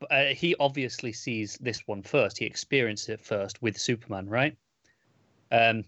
but, 0.00 0.10
uh, 0.10 0.24
he 0.34 0.56
obviously 0.58 1.12
sees 1.12 1.56
this 1.58 1.86
one 1.86 2.02
first. 2.02 2.38
He 2.38 2.44
experiences 2.44 3.08
it 3.10 3.20
first 3.20 3.62
with 3.62 3.78
Superman, 3.78 4.28
right? 4.28 4.56
Um, 5.52 5.84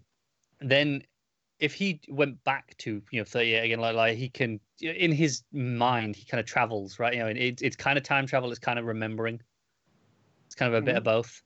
then 0.60 1.02
if 1.58 1.72
he 1.72 2.00
went 2.08 2.42
back 2.44 2.76
to 2.78 3.02
you 3.10 3.20
know 3.20 3.24
38 3.24 3.64
again 3.64 3.80
like, 3.80 3.96
like 3.96 4.16
he 4.16 4.28
can 4.28 4.60
in 4.80 5.12
his 5.12 5.42
mind 5.52 6.14
he 6.16 6.24
kind 6.24 6.40
of 6.40 6.46
travels 6.46 6.98
right? 6.98 7.14
You 7.14 7.20
know 7.20 7.28
and 7.28 7.38
it, 7.38 7.62
it's 7.62 7.76
kind 7.76 7.96
of 7.96 8.04
time 8.04 8.26
travel 8.26 8.50
it's 8.50 8.58
kind 8.58 8.78
of 8.78 8.84
remembering. 8.84 9.40
It's 10.46 10.54
kind 10.54 10.72
of 10.72 10.82
a 10.82 10.84
bit 10.84 10.96
of 10.96 11.04
both. 11.04 11.42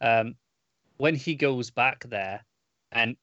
Um 0.00 0.34
when 0.96 1.14
he 1.14 1.34
goes 1.34 1.70
back 1.70 2.04
there 2.08 2.44
and 2.92 3.16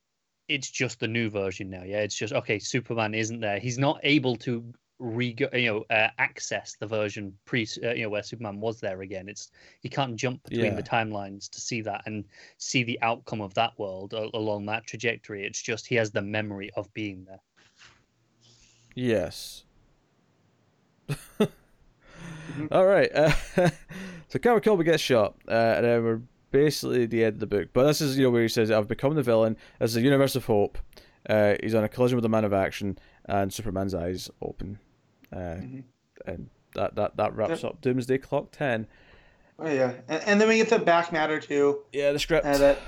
it's 0.47 0.69
just 0.69 0.99
the 0.99 1.07
new 1.07 1.29
version 1.29 1.69
now 1.69 1.83
yeah? 1.83 2.01
It's 2.01 2.15
just 2.15 2.33
okay 2.33 2.59
superman 2.59 3.13
isn't 3.13 3.39
there. 3.39 3.59
He's 3.59 3.77
not 3.77 3.99
able 4.03 4.35
to 4.37 4.73
re 4.99 5.33
you 5.53 5.65
know 5.65 5.85
uh, 5.95 6.09
access 6.17 6.75
the 6.79 6.85
version 6.85 7.33
pre 7.45 7.65
uh, 7.83 7.91
you 7.93 8.03
know 8.03 8.09
where 8.09 8.21
superman 8.21 8.59
was 8.59 8.79
there 8.81 9.01
again 9.01 9.29
it's 9.29 9.49
he 9.81 9.87
can't 9.89 10.15
jump 10.17 10.43
between 10.43 10.71
Yeah. 10.73 10.75
the 10.75 10.83
timelines 10.83 11.49
to 11.51 11.61
see 11.61 11.81
that 11.81 12.03
and 12.05 12.25
see 12.57 12.83
the 12.83 12.99
outcome 13.01 13.39
of 13.41 13.53
that 13.53 13.77
world 13.79 14.13
a- 14.13 14.29
along 14.35 14.65
that 14.65 14.85
trajectory 14.85 15.45
it's 15.45 15.61
just 15.61 15.87
he 15.87 15.95
has 15.95 16.11
the 16.11 16.21
memory 16.21 16.69
of 16.75 16.93
being 16.93 17.25
there 17.25 17.39
Yes. 18.95 19.63
All 22.71 22.85
right. 22.85 23.09
Uh, 23.13 23.31
so 24.27 24.39
Carol 24.39 24.59
Kilby 24.59 24.83
gets 24.83 25.01
shot, 25.01 25.35
uh, 25.47 25.51
and 25.77 25.85
then 25.85 26.03
we're 26.03 26.21
basically 26.51 27.03
at 27.03 27.09
the 27.09 27.23
end 27.23 27.35
of 27.35 27.39
the 27.39 27.47
book. 27.47 27.69
But 27.71 27.85
this 27.85 28.01
is 28.01 28.17
you 28.17 28.23
know 28.25 28.31
where 28.31 28.41
he 28.41 28.47
says, 28.49 28.71
"I've 28.71 28.87
become 28.87 29.15
the 29.15 29.23
villain." 29.23 29.55
This 29.79 29.91
is 29.91 29.97
a 29.97 30.01
universe 30.01 30.35
of 30.35 30.45
hope. 30.45 30.77
Uh, 31.29 31.55
he's 31.61 31.75
on 31.75 31.83
a 31.83 31.89
collision 31.89 32.17
with 32.17 32.23
the 32.23 32.29
man 32.29 32.43
of 32.43 32.51
action, 32.51 32.97
and 33.25 33.53
Superman's 33.53 33.93
eyes 33.93 34.29
open, 34.41 34.79
uh, 35.33 35.35
Mhm. 35.37 35.83
and 36.25 36.49
that 36.75 36.95
that 36.95 37.17
that 37.17 37.35
wraps 37.35 37.63
up 37.63 37.81
Doomsday 37.81 38.17
Clock 38.19 38.51
ten. 38.51 38.87
Oh 39.61 39.67
yeah, 39.69 39.93
and, 40.07 40.23
and 40.25 40.41
then 40.41 40.47
we 40.47 40.55
get 40.57 40.69
the 40.69 40.79
back 40.79 41.11
matter 41.11 41.39
too. 41.39 41.79
Yeah, 41.91 42.13
the 42.13 42.19
script. 42.19 42.45
Uh, 42.45 42.57
that 42.57 42.79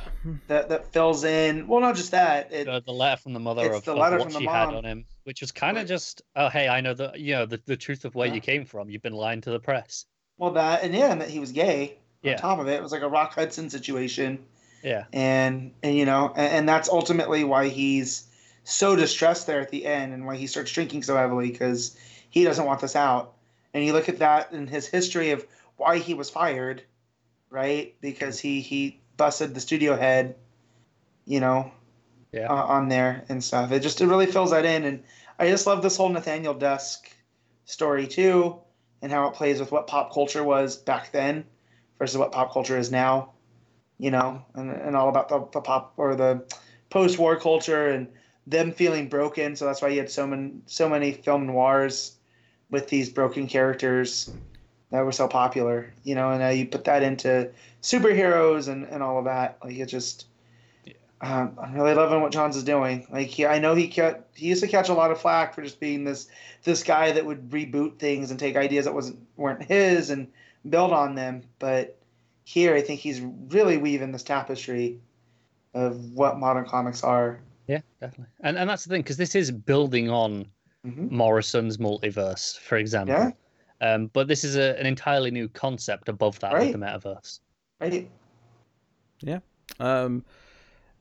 that 0.47 0.69
that 0.69 0.93
fills 0.93 1.23
in. 1.25 1.67
Well, 1.67 1.81
not 1.81 1.95
just 1.95 2.11
that. 2.11 2.51
It, 2.53 2.65
the, 2.65 2.81
the 2.85 2.93
letter 2.93 3.21
from 3.21 3.33
the 3.33 3.39
mother 3.41 3.65
It's 3.65 3.77
of, 3.79 3.83
the 3.85 3.91
of 3.93 3.97
what 3.97 4.21
from 4.21 4.31
the 4.31 4.39
she 4.39 4.45
had 4.45 4.69
on 4.73 4.85
him 4.85 5.05
which 5.23 5.41
was 5.41 5.51
kind 5.51 5.77
of 5.77 5.87
just 5.87 6.23
oh 6.35 6.49
hey 6.49 6.67
i 6.67 6.81
know 6.81 6.95
the 6.95 7.11
you 7.15 7.35
know 7.35 7.45
the, 7.45 7.61
the 7.67 7.77
truth 7.77 8.05
of 8.05 8.15
where 8.15 8.27
Yeah. 8.27 8.33
you 8.33 8.41
came 8.41 8.65
from 8.65 8.89
you've 8.89 9.03
been 9.03 9.13
lying 9.13 9.39
to 9.41 9.51
the 9.51 9.59
press 9.59 10.05
well, 10.39 10.49
that 10.53 10.81
and 10.83 10.95
yeah, 10.95 11.11
and 11.11 11.21
that 11.21 11.29
he 11.29 11.37
was 11.39 11.51
gay. 11.51 11.99
Yeah. 12.23 12.31
On 12.31 12.37
top 12.39 12.59
of 12.59 12.67
it, 12.67 12.73
it 12.73 12.81
was 12.81 12.91
like 12.91 13.03
a 13.03 13.07
Rock 13.07 13.35
Hudson 13.35 13.69
situation, 13.69 14.43
yeah 14.83 15.05
and 15.13 15.71
and 15.83 15.95
you 15.95 16.05
know, 16.05 16.33
and, 16.35 16.51
and 16.53 16.69
that's 16.69 16.89
ultimately 16.89 17.43
why 17.43 17.67
he's 17.67 18.23
so 18.63 18.95
distressed 18.95 19.45
there 19.45 19.59
at 19.61 19.69
the 19.69 19.85
end, 19.85 20.13
and 20.13 20.25
why 20.25 20.35
he 20.37 20.47
starts 20.47 20.71
drinking 20.71 21.03
so 21.03 21.15
heavily 21.15 21.51
because 21.51 21.95
he 22.31 22.43
doesn't 22.43 22.65
want 22.65 22.81
this 22.81 22.95
out. 22.95 23.35
And 23.73 23.85
you 23.85 23.93
look 23.93 24.09
at 24.09 24.19
that 24.19 24.51
in 24.51 24.65
his 24.67 24.87
history 24.87 25.31
of 25.31 25.45
why 25.77 25.99
he 25.99 26.15
was 26.15 26.29
fired, 26.29 26.83
right? 27.49 27.95
Because 28.01 28.39
he 28.39 28.61
he 28.61 28.99
busted 29.17 29.53
the 29.53 29.61
studio 29.61 29.95
head, 29.95 30.35
you 31.25 31.39
know, 31.39 31.71
Yeah. 32.31 32.47
uh, 32.49 32.63
on 32.65 32.89
there 32.89 33.23
and 33.29 33.43
stuff. 33.43 33.71
It 33.71 33.81
just 33.81 34.01
it 34.01 34.07
really 34.07 34.25
fills 34.25 34.51
that 34.51 34.65
in, 34.65 34.83
and 34.85 35.03
I 35.37 35.49
just 35.49 35.67
love 35.67 35.83
this 35.83 35.97
whole 35.97 36.09
Nathaniel 36.09 36.53
Dusk 36.53 37.07
story 37.65 38.07
too, 38.07 38.59
and 39.01 39.11
how 39.11 39.27
it 39.27 39.35
plays 39.35 39.59
with 39.59 39.71
what 39.71 39.87
pop 39.87 40.13
culture 40.13 40.43
was 40.43 40.77
back 40.77 41.11
then 41.11 41.45
versus 41.99 42.17
what 42.17 42.31
pop 42.31 42.51
culture 42.51 42.77
is 42.77 42.91
now, 42.91 43.33
you 43.99 44.11
know, 44.11 44.43
and, 44.55 44.71
and 44.71 44.95
all 44.95 45.09
about 45.09 45.29
the, 45.29 45.47
the 45.53 45.61
pop 45.61 45.93
or 45.97 46.15
the 46.15 46.43
post-war 46.89 47.37
culture 47.37 47.89
and 47.89 48.07
them 48.47 48.71
feeling 48.71 49.07
broken. 49.07 49.55
So 49.55 49.65
that's 49.65 49.81
why 49.81 49.89
you 49.89 49.99
had 49.99 50.09
so 50.09 50.27
many 50.27 50.53
so 50.65 50.89
many 50.89 51.11
film 51.11 51.45
noirs 51.47 52.17
with 52.71 52.87
these 52.87 53.09
broken 53.09 53.47
characters 53.47 54.31
that 54.89 55.05
were 55.05 55.11
so 55.11 55.27
popular, 55.27 55.93
you 56.03 56.15
know, 56.15 56.31
and 56.31 56.39
now 56.39 56.49
you 56.49 56.65
put 56.65 56.85
that 56.85 57.03
into 57.03 57.51
superheroes 57.81 58.67
and, 58.67 58.85
and 58.85 59.03
all 59.03 59.19
of 59.19 59.25
that. 59.25 59.57
Like 59.63 59.77
it 59.77 59.85
just 59.85 60.25
um, 61.21 61.57
I'm 61.61 61.73
really 61.75 61.93
loving 61.93 62.21
what 62.21 62.31
Johns 62.31 62.57
is 62.57 62.63
doing. 62.63 63.05
Like 63.11 63.27
he, 63.27 63.45
I 63.45 63.59
know 63.59 63.75
he 63.75 63.89
ca- 63.89 64.19
he 64.33 64.47
used 64.47 64.63
to 64.63 64.67
catch 64.67 64.89
a 64.89 64.93
lot 64.93 65.11
of 65.11 65.21
flack 65.21 65.53
for 65.53 65.61
just 65.61 65.79
being 65.79 66.03
this 66.03 66.27
this 66.63 66.81
guy 66.83 67.11
that 67.11 67.25
would 67.25 67.51
reboot 67.51 67.99
things 67.99 68.31
and 68.31 68.39
take 68.39 68.55
ideas 68.55 68.85
that 68.85 68.93
wasn't 68.93 69.19
weren't 69.37 69.63
his 69.63 70.09
and 70.09 70.27
build 70.67 70.91
on 70.91 71.15
them. 71.15 71.43
But 71.59 71.97
here, 72.43 72.73
I 72.73 72.81
think 72.81 73.01
he's 73.01 73.21
really 73.21 73.77
weaving 73.77 74.11
this 74.11 74.23
tapestry 74.23 74.99
of 75.73 76.11
what 76.11 76.39
modern 76.39 76.65
comics 76.65 77.03
are. 77.03 77.39
yeah 77.67 77.79
definitely 78.01 78.25
and 78.41 78.57
and 78.57 78.69
that's 78.69 78.83
the 78.83 78.89
thing 78.89 79.01
because 79.01 79.15
this 79.17 79.35
is 79.35 79.51
building 79.51 80.09
on 80.09 80.45
hmm 80.83 81.07
morrison's 81.15 81.77
multiverse 81.77 82.57
for 82.57 82.77
example 82.77 83.15
Yeah. 83.15 83.31
um 83.93 84.07
but 84.13 84.27
this 84.27 84.43
is 84.43 84.55
a, 84.55 84.79
an 84.79 84.85
entirely 84.87 85.29
new 85.31 85.47
concept 85.49 86.09
above 86.09 86.39
that 86.39 86.53
Right. 86.53 86.71
with 86.73 86.79
the 86.79 86.85
metaverse 86.85 87.39
Right? 87.79 88.09
Um, 89.79 90.25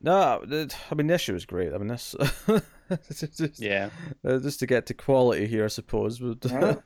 no, 0.02 0.42
I 0.42 0.94
mean 0.94 1.06
this 1.08 1.22
issue 1.22 1.32
was 1.34 1.44
great. 1.44 1.72
I 1.74 1.78
mean 1.78 1.88
this, 1.88 2.14
just, 3.36 3.60
yeah 3.60 3.90
uh, 4.26 4.38
just 4.38 4.60
to 4.60 4.66
get 4.66 4.86
to 4.86 4.94
quality 4.94 5.46
here, 5.46 5.64
I 5.64 5.68
suppose. 5.68 6.18
But, 6.18 6.44
Yeah. 6.50 6.76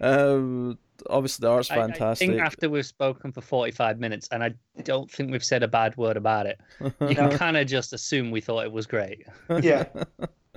um, 0.00 0.78
obviously 1.08 1.44
the 1.44 1.50
art's 1.50 1.70
I- 1.70 1.76
I, 1.76 1.78
fantastic. 1.78 2.28
think 2.28 2.40
after 2.40 2.68
we've 2.68 2.86
spoken 2.86 3.32
for 3.32 3.40
45 3.40 3.98
minutes 3.98 4.28
and 4.30 4.44
i 4.44 4.50
don't 4.84 5.10
think 5.10 5.30
we've 5.30 5.42
said 5.42 5.62
a 5.62 5.68
bad 5.68 5.96
word 5.96 6.16
about 6.18 6.44
it 6.46 6.60
you 6.80 6.90
No. 7.00 7.14
can 7.14 7.38
kind 7.38 7.56
of 7.56 7.66
just 7.66 7.92
assume 7.94 8.30
we 8.30 8.40
thought 8.42 8.64
it 8.64 8.72
was 8.72 8.86
great 8.86 9.24
Yeah. 9.62 9.86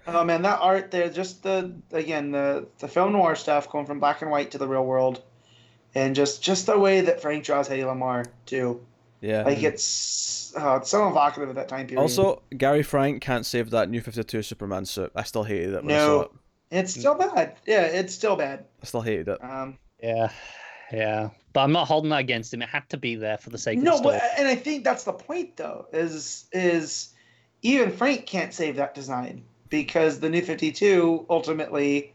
Oh 0.07 0.23
man, 0.23 0.41
that 0.41 0.59
art 0.61 0.91
there, 0.91 1.09
just 1.09 1.43
the 1.43 1.73
again 1.91 2.31
the 2.31 2.67
the 2.80 2.88
film 2.88 3.13
noir 3.13 3.35
stuff 3.35 3.69
going 3.69 3.85
from 3.85 3.99
black 3.99 4.21
and 4.21 4.30
white 4.31 4.51
to 4.51 4.57
the 4.57 4.67
real 4.67 4.85
world, 4.85 5.21
and 5.95 6.15
just 6.15 6.43
just 6.43 6.65
the 6.65 6.77
way 6.77 7.01
that 7.01 7.21
Frank 7.21 7.43
draws 7.45 7.69
Hedy 7.69 7.84
Lamarr 7.84 8.25
too. 8.45 8.85
yeah. 9.21 9.43
Like 9.43 9.63
it's 9.63 10.53
oh, 10.57 10.75
it's 10.75 10.89
so 10.89 11.07
evocative 11.07 11.49
of 11.49 11.55
that 11.55 11.69
time 11.69 11.88
period. 11.88 12.01
Also, 12.01 12.41
Gary 12.57 12.84
Frank 12.84 13.21
can't 13.21 13.45
save 13.45 13.69
that 13.69 13.89
new 13.89 14.01
Fifty 14.01 14.23
Two 14.23 14.41
Superman 14.41 14.85
suit. 14.85 15.11
I 15.15 15.23
still 15.23 15.43
hated 15.43 15.73
it 15.73 15.84
when 15.84 15.91
I 15.93 15.97
No. 15.97 16.05
saw 16.07 16.21
it. 16.23 16.31
it's 16.71 16.93
still 16.93 17.15
bad. 17.15 17.55
Yeah, 17.65 17.84
it's 17.84 18.13
still 18.13 18.35
bad. 18.35 18.65
I 18.81 18.85
still 18.85 19.01
hated 19.01 19.27
it. 19.30 19.43
Um, 19.43 19.77
yeah 20.01 20.31
yeah 20.91 21.30
but 21.53 21.61
i'm 21.61 21.71
not 21.71 21.88
holding 21.88 22.09
that 22.09 22.19
against 22.19 22.53
him 22.53 22.61
it 22.61 22.67
had 22.67 22.88
to 22.89 22.97
be 22.97 23.15
there 23.15 23.38
for 23.38 23.49
the 23.51 23.57
sake 23.57 23.77
of 23.77 23.84
no, 23.85 23.91
the 23.91 23.97
story 23.97 24.17
but 24.19 24.31
and 24.38 24.47
I 24.47 24.55
think 24.55 24.84
that's 24.84 25.05
the 25.05 25.13
point 25.13 25.55
though. 25.55 25.88
Is 25.93 26.45
is 26.51 27.13
even 27.61 27.89
Frank 27.89 28.25
can't 28.25 28.53
save 28.53 28.75
that 28.75 28.93
design 28.93 29.45
because 29.73 30.19
the 30.19 30.29
new 30.29 30.43
Fifty 30.43 30.71
Two 30.71 31.25
ultimately 31.31 32.13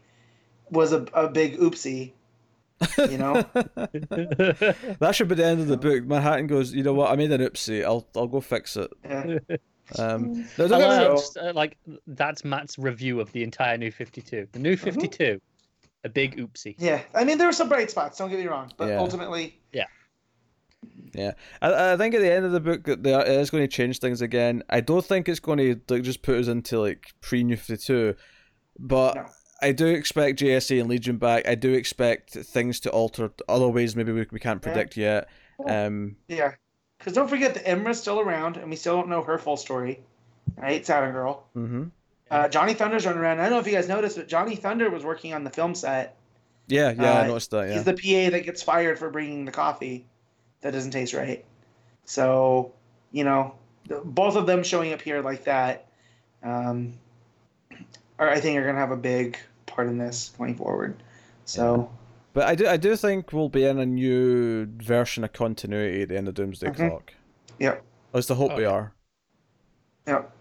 was 0.71 0.93
a, 0.93 1.05
a 1.13 1.27
big 1.27 1.57
oopsie. 1.59 2.13
You 2.97 3.17
know. 3.17 3.33
that 3.53 5.11
should 5.11 5.27
be 5.27 5.35
the 5.35 5.45
end 5.45 5.59
of 5.59 5.67
the 5.67 5.75
book. 5.75 6.05
Manhattan 6.05 6.47
goes, 6.47 6.73
you 6.73 6.83
know 6.83 6.93
what? 6.93 7.11
I 7.11 7.17
made 7.17 7.31
an 7.33 7.41
oopsie. 7.41 7.83
I'll 7.83 8.07
I'll 8.15 8.27
go 8.27 8.39
fix 8.39 8.77
it. 8.77 8.89
Yeah. 9.03 9.39
Um, 9.97 10.45
no, 10.59 10.65
I 10.65 10.67
don't 10.67 10.79
get 10.81 10.87
like, 10.87 11.17
just, 11.17 11.37
uh, 11.37 11.51
like 11.55 11.77
that's 12.05 12.45
Matt's 12.45 12.77
review 12.77 13.19
of 13.19 13.31
the 13.31 13.41
entire 13.41 13.75
New 13.75 13.89
Fifty 13.89 14.21
Two. 14.21 14.47
The 14.51 14.59
New 14.59 14.77
Fifty 14.77 15.07
Two, 15.07 15.41
a 16.03 16.09
big 16.09 16.37
oopsie. 16.37 16.75
Yeah, 16.77 17.01
I 17.15 17.23
mean 17.23 17.39
there 17.39 17.47
were 17.47 17.53
some 17.53 17.69
bright 17.69 17.89
spots. 17.89 18.19
Don't 18.19 18.29
get 18.29 18.37
me 18.37 18.45
wrong, 18.45 18.71
but 18.77 18.89
Yeah. 18.89 18.99
ultimately, 18.99 19.59
Yeah, 19.73 19.85
I, 21.61 21.93
I 21.93 21.97
think 21.97 22.15
at 22.15 22.21
the 22.21 22.31
end 22.31 22.45
of 22.45 22.51
the 22.51 22.59
book 22.59 22.83
that 22.85 23.27
it 23.27 23.27
is 23.39 23.49
going 23.49 23.63
to 23.63 23.67
change 23.67 23.99
things 23.99 24.21
again. 24.21 24.63
I 24.69 24.81
don't 24.81 25.03
think 25.05 25.27
it's 25.27 25.39
going 25.39 25.57
to 25.57 25.79
like 25.93 26.03
just 26.03 26.21
put 26.21 26.35
us 26.37 26.47
into 26.47 26.79
like 26.79 27.13
pre 27.21 27.43
New 27.43 27.57
Fifty 27.57 27.77
Two, 27.77 28.15
but 28.79 29.15
No. 29.15 29.25
I 29.61 29.71
do 29.73 29.87
expect 29.87 30.39
JSA 30.39 30.79
and 30.79 30.89
Legion 30.89 31.17
back. 31.17 31.47
I 31.47 31.55
do 31.55 31.73
expect 31.73 32.31
things 32.31 32.79
to 32.81 32.89
alter 32.91 33.31
other 33.49 33.67
ways. 33.67 33.95
Maybe 33.95 34.11
we, 34.13 34.25
we 34.31 34.39
can't 34.39 34.63
Yeah. 34.63 34.71
predict 34.71 34.95
yet. 34.97 35.27
Um, 35.67 36.15
yeah. 36.27 36.53
Because 36.97 37.13
don't 37.13 37.29
forget 37.29 37.53
that 37.55 37.65
Imra's 37.65 37.99
still 37.99 38.19
around, 38.19 38.57
and 38.57 38.69
we 38.69 38.75
still 38.75 38.95
don't 38.95 39.09
know 39.09 39.21
her 39.23 39.37
full 39.37 39.57
story. 39.57 40.01
Right, 40.57 40.85
Saturn 40.85 41.11
Girl. 41.13 41.45
hmm 41.53 41.85
Uh, 42.31 42.47
Johnny 42.47 42.73
Thunder's 42.73 43.05
running 43.05 43.21
around. 43.21 43.39
I 43.39 43.43
don't 43.43 43.51
know 43.53 43.59
if 43.59 43.67
you 43.67 43.73
guys 43.73 43.87
noticed, 43.87 44.15
but 44.17 44.27
Johnny 44.27 44.55
Thunder 44.55 44.89
was 44.89 45.03
working 45.03 45.33
on 45.33 45.43
the 45.43 45.49
film 45.49 45.75
set 45.75 46.15
Yeah, 46.67 46.91
yeah, 46.91 47.13
I 47.13 47.21
Uh, 47.21 47.27
noticed 47.27 47.51
that. 47.51 47.67
Yeah. 47.67 47.73
He's 47.73 47.83
the 47.83 47.93
PA 47.93 48.31
that 48.31 48.45
gets 48.45 48.61
fired 48.63 48.97
for 48.99 49.09
bringing 49.09 49.45
the 49.45 49.51
coffee 49.51 50.05
that 50.61 50.71
doesn't 50.71 50.91
taste 50.91 51.13
right. 51.13 51.43
So, 52.05 52.73
you 53.11 53.23
know, 53.23 53.55
both 54.05 54.35
of 54.35 54.45
them 54.47 54.63
showing 54.63 54.93
up 54.93 55.01
here 55.01 55.21
like 55.21 55.43
that, 55.45 55.87
um, 56.43 56.93
are, 58.17 58.29
I 58.29 58.39
think 58.39 58.57
are 58.57 58.63
going 58.63 58.75
to 58.75 58.81
have 58.81 58.91
a 58.91 58.97
big 58.97 59.37
part 59.65 59.87
in 59.87 59.97
this 59.97 60.33
going 60.37 60.55
forward. 60.55 61.01
So, 61.45 61.89
But 62.33 62.47
I 62.47 62.55
do, 62.55 62.67
I 62.67 62.77
do 62.77 62.95
think 62.95 63.31
we'll 63.33 63.49
be 63.49 63.65
in 63.65 63.79
a 63.79 63.85
new 63.85 64.65
version 64.77 65.23
of 65.23 65.33
continuity 65.33 66.03
at 66.03 66.09
the 66.09 66.17
end 66.17 66.27
of 66.27 66.33
Doomsday 66.35 66.67
Mhm. 66.67 66.89
Clock. 66.89 67.13
yep, 67.59 67.83
At 68.13 68.15
least 68.15 68.31
I 68.31 68.35
hope 68.35 68.51
Oh, 68.53 68.57
we 68.57 68.65
are. 68.65 68.93
yep. 70.07 70.31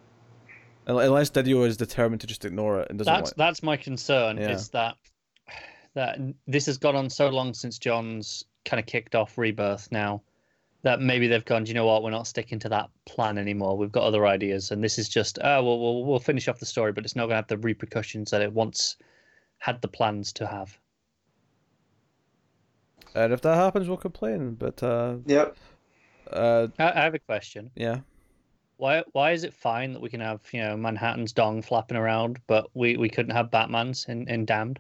Unless 0.87 1.31
DiDio 1.31 1.67
is 1.67 1.77
determined 1.77 2.23
to 2.23 2.27
just 2.27 2.45
ignore 2.47 2.81
it 2.81 2.89
and 2.89 2.99
doesn't 2.99 3.13
That's 3.13 3.27
want. 3.31 3.37
that's 3.37 3.63
my 3.63 3.77
concern. 3.77 4.39
Yeah. 4.39 4.51
Is 4.53 4.71
that 4.71 4.97
that 5.95 6.19
this 6.47 6.65
has 6.67 6.79
gone 6.79 6.97
on 6.97 7.11
so 7.11 7.29
long 7.29 7.53
since 7.53 7.79
Johns 7.79 8.45
kind 8.69 8.79
of 8.81 8.87
kicked 8.87 9.15
off 9.15 9.39
Rebirth 9.39 9.89
now 9.91 10.23
that 10.83 11.01
maybe 11.01 11.27
they've 11.27 11.45
gone. 11.45 11.65
"Do 11.65 11.71
you 11.71 11.75
know 11.75 11.87
what? 11.87 12.03
We're 12.03 12.11
not 12.11 12.27
sticking 12.27 12.59
to 12.61 12.69
that 12.69 12.89
plan 13.07 13.39
anymore. 13.39 13.77
We've 13.77 13.91
got 13.93 14.05
other 14.05 14.27
ideas, 14.27 14.71
and 14.71 14.83
this 14.85 14.99
is 14.99 15.09
just 15.09 15.39
oh 15.43 15.63
well, 15.65 15.81
we'll 15.81 16.05
we'll 16.05 16.19
finish 16.19 16.47
off 16.49 16.61
the 16.61 16.67
story, 16.67 16.93
but 16.93 17.05
it's 17.05 17.17
not 17.17 17.23
going 17.23 17.31
to 17.31 17.37
have 17.37 17.49
the 17.49 17.59
repercussions 17.59 18.31
that 18.31 18.43
it 18.43 18.53
once 18.53 18.97
had 19.59 19.81
the 19.83 19.89
plans 19.89 20.33
to 20.35 20.47
have. 20.47 20.79
And 23.15 23.33
if 23.33 23.41
that 23.41 23.57
happens, 23.57 23.89
we'll 23.89 23.97
complain. 23.97 24.55
But 24.55 24.83
uh, 24.83 25.17
Yep. 25.27 25.57
uh, 26.31 26.69
I, 26.79 26.91
I 26.91 27.01
have 27.03 27.15
a 27.15 27.19
question. 27.19 27.71
yeah. 27.75 28.01
Why 28.77 29.03
why 29.11 29.33
is 29.33 29.43
it 29.43 29.53
fine 29.53 29.93
that 29.93 30.01
we 30.01 30.09
can 30.09 30.21
have 30.21 30.41
you 30.53 30.61
know 30.61 30.77
Manhattan's 30.77 31.33
dong 31.33 31.63
flapping 31.63 31.97
around, 31.97 32.39
but 32.47 32.69
we, 32.75 32.97
we 32.97 33.09
couldn't 33.09 33.35
have 33.35 33.51
Batman's 33.51 34.05
in, 34.05 34.29
in 34.29 34.45
Damned? 34.45 34.79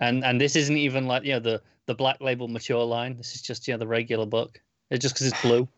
And 0.00 0.24
and 0.24 0.40
this 0.40 0.56
isn't 0.56 0.76
even 0.76 1.06
like 1.06 1.22
you 1.22 1.34
know 1.34 1.38
the 1.38 1.62
the 1.86 1.94
black 1.94 2.20
label 2.20 2.48
mature 2.48 2.84
line. 2.84 3.16
This 3.16 3.34
is 3.34 3.42
just 3.42 3.66
you 3.66 3.74
know 3.74 3.78
the 3.78 3.86
regular 3.86 4.26
book. 4.26 4.60
It's 4.90 5.02
just 5.02 5.14
because 5.14 5.28
it's 5.28 5.42
blue. 5.42 5.68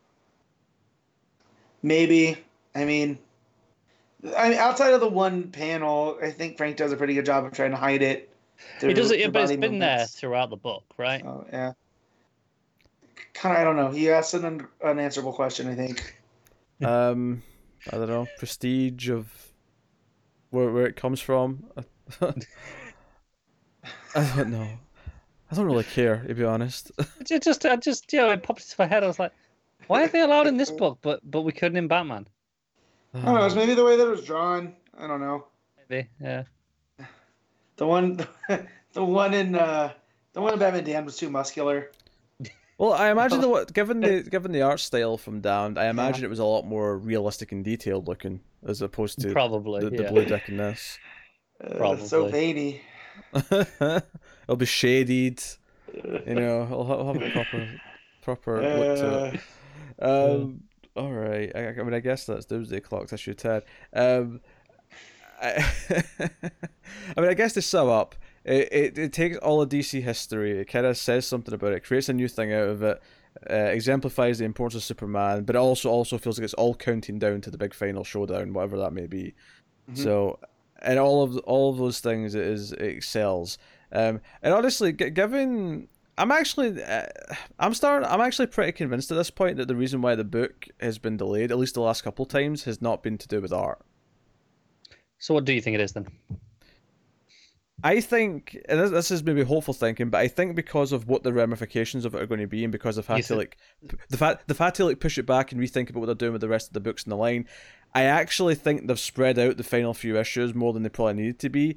Maybe. 1.83 2.37
I 2.75 2.85
mean, 2.85 3.19
I 4.37 4.51
mean, 4.51 4.59
outside 4.59 4.93
of 4.93 5.01
the 5.01 5.09
one 5.09 5.51
panel, 5.51 6.19
I 6.23 6.31
think 6.31 6.57
Frank 6.57 6.77
does 6.77 6.93
a 6.93 6.97
pretty 6.97 7.15
good 7.15 7.25
job 7.27 7.45
of 7.45 7.53
trying 7.53 7.71
to 7.71 7.77
hide 7.77 8.03
it. 8.03 8.35
It 8.81 8.95
does 8.95 9.09
through 9.09 9.19
it, 9.19 9.33
but 9.33 9.51
it's 9.51 9.61
been 9.61 9.79
there 9.79 10.07
throughout 10.07 10.51
the 10.51 10.57
book, 10.57 10.85
right? 10.97 11.23
So, 11.23 11.47
yeah. 11.53 11.73
Kind 13.35 13.55
of, 13.55 13.61
I 13.61 13.65
don't 13.65 13.77
know. 13.77 13.91
He 13.91 14.11
asked 14.11 14.35
an 14.35 14.45
un- 14.45 14.69
unanswerable 14.85 15.33
question, 15.33 15.69
I 15.69 15.75
think. 15.75 16.17
Um, 16.81 17.43
I 17.93 17.97
don't 17.97 18.09
know. 18.09 18.29
Prestige 18.39 19.11
of 19.11 19.33
where 20.51 20.71
where 20.71 20.87
it 20.87 20.95
comes 20.95 21.21
from. 21.21 21.65
I 22.21 22.35
don't 24.15 24.51
know. 24.51 24.69
I 25.51 25.55
don't 25.55 25.67
really 25.67 25.85
care, 25.85 26.25
to 26.27 26.35
be 26.35 26.45
honest. 26.45 26.91
It 27.31 27.43
just 27.43 27.67
I 27.67 27.77
just 27.77 28.13
you 28.13 28.21
know 28.21 28.31
it 28.31 28.43
popped 28.43 28.63
into 28.63 28.75
my 28.79 28.87
head. 28.87 29.05
I 29.05 29.07
was 29.07 29.19
like, 29.19 29.33
why 29.87 30.05
are 30.05 30.09
they 30.09 30.21
allowed 30.21 30.47
in 30.47 30.57
this 30.57 30.71
book, 30.71 30.99
but 31.03 31.21
but 31.31 31.43
we 31.43 31.53
couldn't 31.53 31.77
in 31.77 31.89
Batman? 31.89 32.27
I 33.15 33.21
don't 33.21 33.35
know. 33.35 33.47
It's 33.47 33.55
maybe 33.55 33.75
the 33.75 33.85
way 33.85 33.97
that 33.97 34.07
it 34.07 34.11
was 34.11 34.25
drawn. 34.25 34.75
I 34.99 35.07
don't 35.07 35.21
know. 35.21 35.47
Maybe 35.89 36.09
yeah. 36.21 36.45
The 37.77 37.87
one, 37.87 38.27
the 38.93 39.05
one 39.05 39.35
in, 39.35 39.55
uh, 39.55 39.93
the 40.33 40.41
one 40.41 40.53
in 40.53 40.59
Batman 40.59 40.85
Damned 40.85 41.07
was 41.07 41.17
too 41.17 41.31
muscular. 41.31 41.93
Well, 42.77 42.93
I 42.93 43.11
imagine 43.11 43.41
the 43.41 43.49
what 43.55 43.73
given 43.73 44.01
the 44.01 44.23
given 44.23 44.53
the 44.53 44.63
art 44.63 44.81
style 44.81 45.17
from 45.17 45.41
Damned, 45.41 45.79
I 45.79 45.89
imagine 45.89 46.25
it 46.25 46.31
was 46.31 46.39
a 46.39 46.45
lot 46.45 46.67
more 46.67 46.99
realistic 46.99 47.53
and 47.53 47.65
detailed 47.65 48.09
looking 48.09 48.41
as 48.67 48.83
opposed 48.83 49.21
to 49.21 49.33
Probably 49.33 49.83
the, 49.83 49.91
the 49.91 50.03
yeah. 50.05 50.11
blue 50.11 50.25
dick 50.25 50.49
in 50.49 50.57
this. 50.57 50.99
Uh, 51.63 51.97
so 51.97 52.29
Probably. 52.29 52.31
veiny. 52.31 52.81
It'll 54.49 54.57
be 54.57 54.67
shaded, 54.67 55.43
you 55.95 56.03
know. 56.35 56.63
It'll 56.65 56.91
it'll 56.91 57.13
have 57.13 57.23
a 57.23 57.31
proper 57.31 57.69
proper 58.23 58.63
look 58.63 58.99
to 58.99 59.25
it. 59.35 59.41
Uh, 60.01 60.35
Um, 60.35 60.63
all 60.97 61.13
right. 61.13 61.51
I, 61.55 61.69
I 61.69 61.83
mean, 61.83 61.95
I 61.95 62.01
guess 62.01 62.25
that's 62.27 62.47
Doomsday 62.47 62.81
Clock 62.81 63.13
issue 63.13 63.35
ten. 63.35 63.63
Um, 63.93 64.41
I, 65.41 65.65
I 67.17 67.21
mean, 67.21 67.31
I 67.31 67.35
guess 67.35 67.53
to 67.55 67.63
sum 67.63 67.89
up, 67.89 68.15
it, 68.45 68.69
it, 68.73 68.99
it 68.99 69.13
takes 69.13 69.37
all 69.39 69.63
of 69.63 69.69
DC 69.69 70.03
history. 70.03 70.59
It 70.59 70.65
kind 70.67 70.87
of 70.87 70.97
says 70.97 71.27
something 71.27 71.55
about 71.55 71.73
it, 71.73 71.85
creates 71.85 72.09
a 72.09 72.13
new 72.13 72.29
thing 72.29 72.53
out 72.53 72.69
of 72.69 72.83
it, 72.83 73.01
uh, 73.49 73.55
exemplifies 73.55 74.39
the 74.39 74.45
importance 74.45 74.83
of 74.83 74.85
Superman, 74.87 75.45
but 75.45 75.55
it 75.55 75.59
also 75.59 75.91
also 75.91 76.19
feels 76.19 76.39
like 76.39 76.45
it's 76.45 76.55
all 76.55 76.75
counting 76.75 77.19
down 77.19 77.41
to 77.43 77.51
the 77.51 77.59
big 77.59 77.75
final 77.75 78.03
showdown, 78.05 78.53
whatever 78.53 78.79
that 78.79 78.93
may 78.93 79.07
be. 79.07 79.35
Mhm. 79.91 79.99
So, 79.99 80.39
and 80.83 80.99
all 80.99 81.23
of 81.23 81.37
all 81.39 81.71
of 81.71 81.79
those 81.79 82.01
things, 82.01 82.35
it 82.35 82.45
is 82.45 82.73
it 82.73 82.83
excels. 82.83 83.59
Um, 83.93 84.21
and 84.43 84.53
honestly, 84.55 84.93
g- 84.93 85.11
given 85.11 85.89
I'm 86.17 86.33
actually, 86.33 86.83
uh, 86.83 87.07
I'm 87.59 87.75
starting. 87.75 88.09
I'm 88.09 88.21
actually 88.21 88.49
pretty 88.49 88.73
convinced 88.73 89.11
at 89.11 89.17
this 89.17 89.31
point 89.31 89.57
that 89.59 89.69
the 89.69 89.77
reason 89.77 90.03
why 90.03 90.15
the 90.17 90.25
book 90.25 90.67
has 90.81 90.99
been 90.99 91.17
delayed, 91.17 91.51
at 91.53 91.59
least 91.59 91.75
the 91.75 91.81
last 91.81 92.03
couple 92.03 92.27
times, 92.27 92.65
has 92.65 92.83
not 92.83 93.03
been 93.03 93.17
to 93.19 93.29
do 93.29 93.41
with 93.41 93.53
art. 93.53 93.81
So 95.19 95.35
what 95.35 95.45
do 95.45 95.53
you 95.53 95.61
think 95.61 95.75
it 95.75 95.81
is 95.81 95.93
then? 95.93 96.07
I 97.85 98.01
think, 98.01 98.59
and 98.69 98.81
this, 98.81 98.91
this 98.91 99.11
is 99.13 99.23
maybe 99.23 99.45
hopeful 99.45 99.73
thinking, 99.73 100.11
but 100.11 100.19
I 100.19 100.27
think 100.27 100.57
because 100.57 100.91
of 100.91 101.07
what 101.07 101.23
the 101.23 101.33
ramifications 101.33 102.05
of 102.05 102.13
it 102.15 102.21
are 102.21 102.27
going 102.27 102.41
to 102.41 102.49
be, 102.49 102.65
and 102.65 102.73
because 102.73 102.97
they've 102.97 103.07
had 103.07 103.19
You 103.19 103.23
to 103.23 103.29
think- 103.29 103.39
like, 103.39 103.99
they've 104.11 104.19
had, 104.21 104.41
they've 104.49 104.59
had 104.59 104.75
to 104.77 104.85
like 104.87 104.99
push 104.99 105.17
it 105.17 105.27
back 105.27 105.53
and 105.53 105.61
rethink 105.61 105.89
about 105.89 106.01
what 106.01 106.07
they're 106.07 106.15
doing 106.17 106.33
with 106.33 106.41
the 106.41 106.49
rest 106.49 106.67
of 106.69 106.73
the 106.73 106.81
books 106.81 107.05
in 107.05 107.11
the 107.11 107.17
line. 107.17 107.47
I 107.95 108.03
actually 108.03 108.57
think 108.57 108.89
they've 108.89 108.99
spread 108.99 109.39
out 109.39 109.57
the 109.59 109.63
final 109.63 109.95
few 109.95 110.19
issues 110.19 110.55
more 110.57 110.73
than 110.73 110.83
they 110.83 110.89
probably 110.89 111.15
needed 111.15 111.39
to 111.39 111.49
be, 111.49 111.77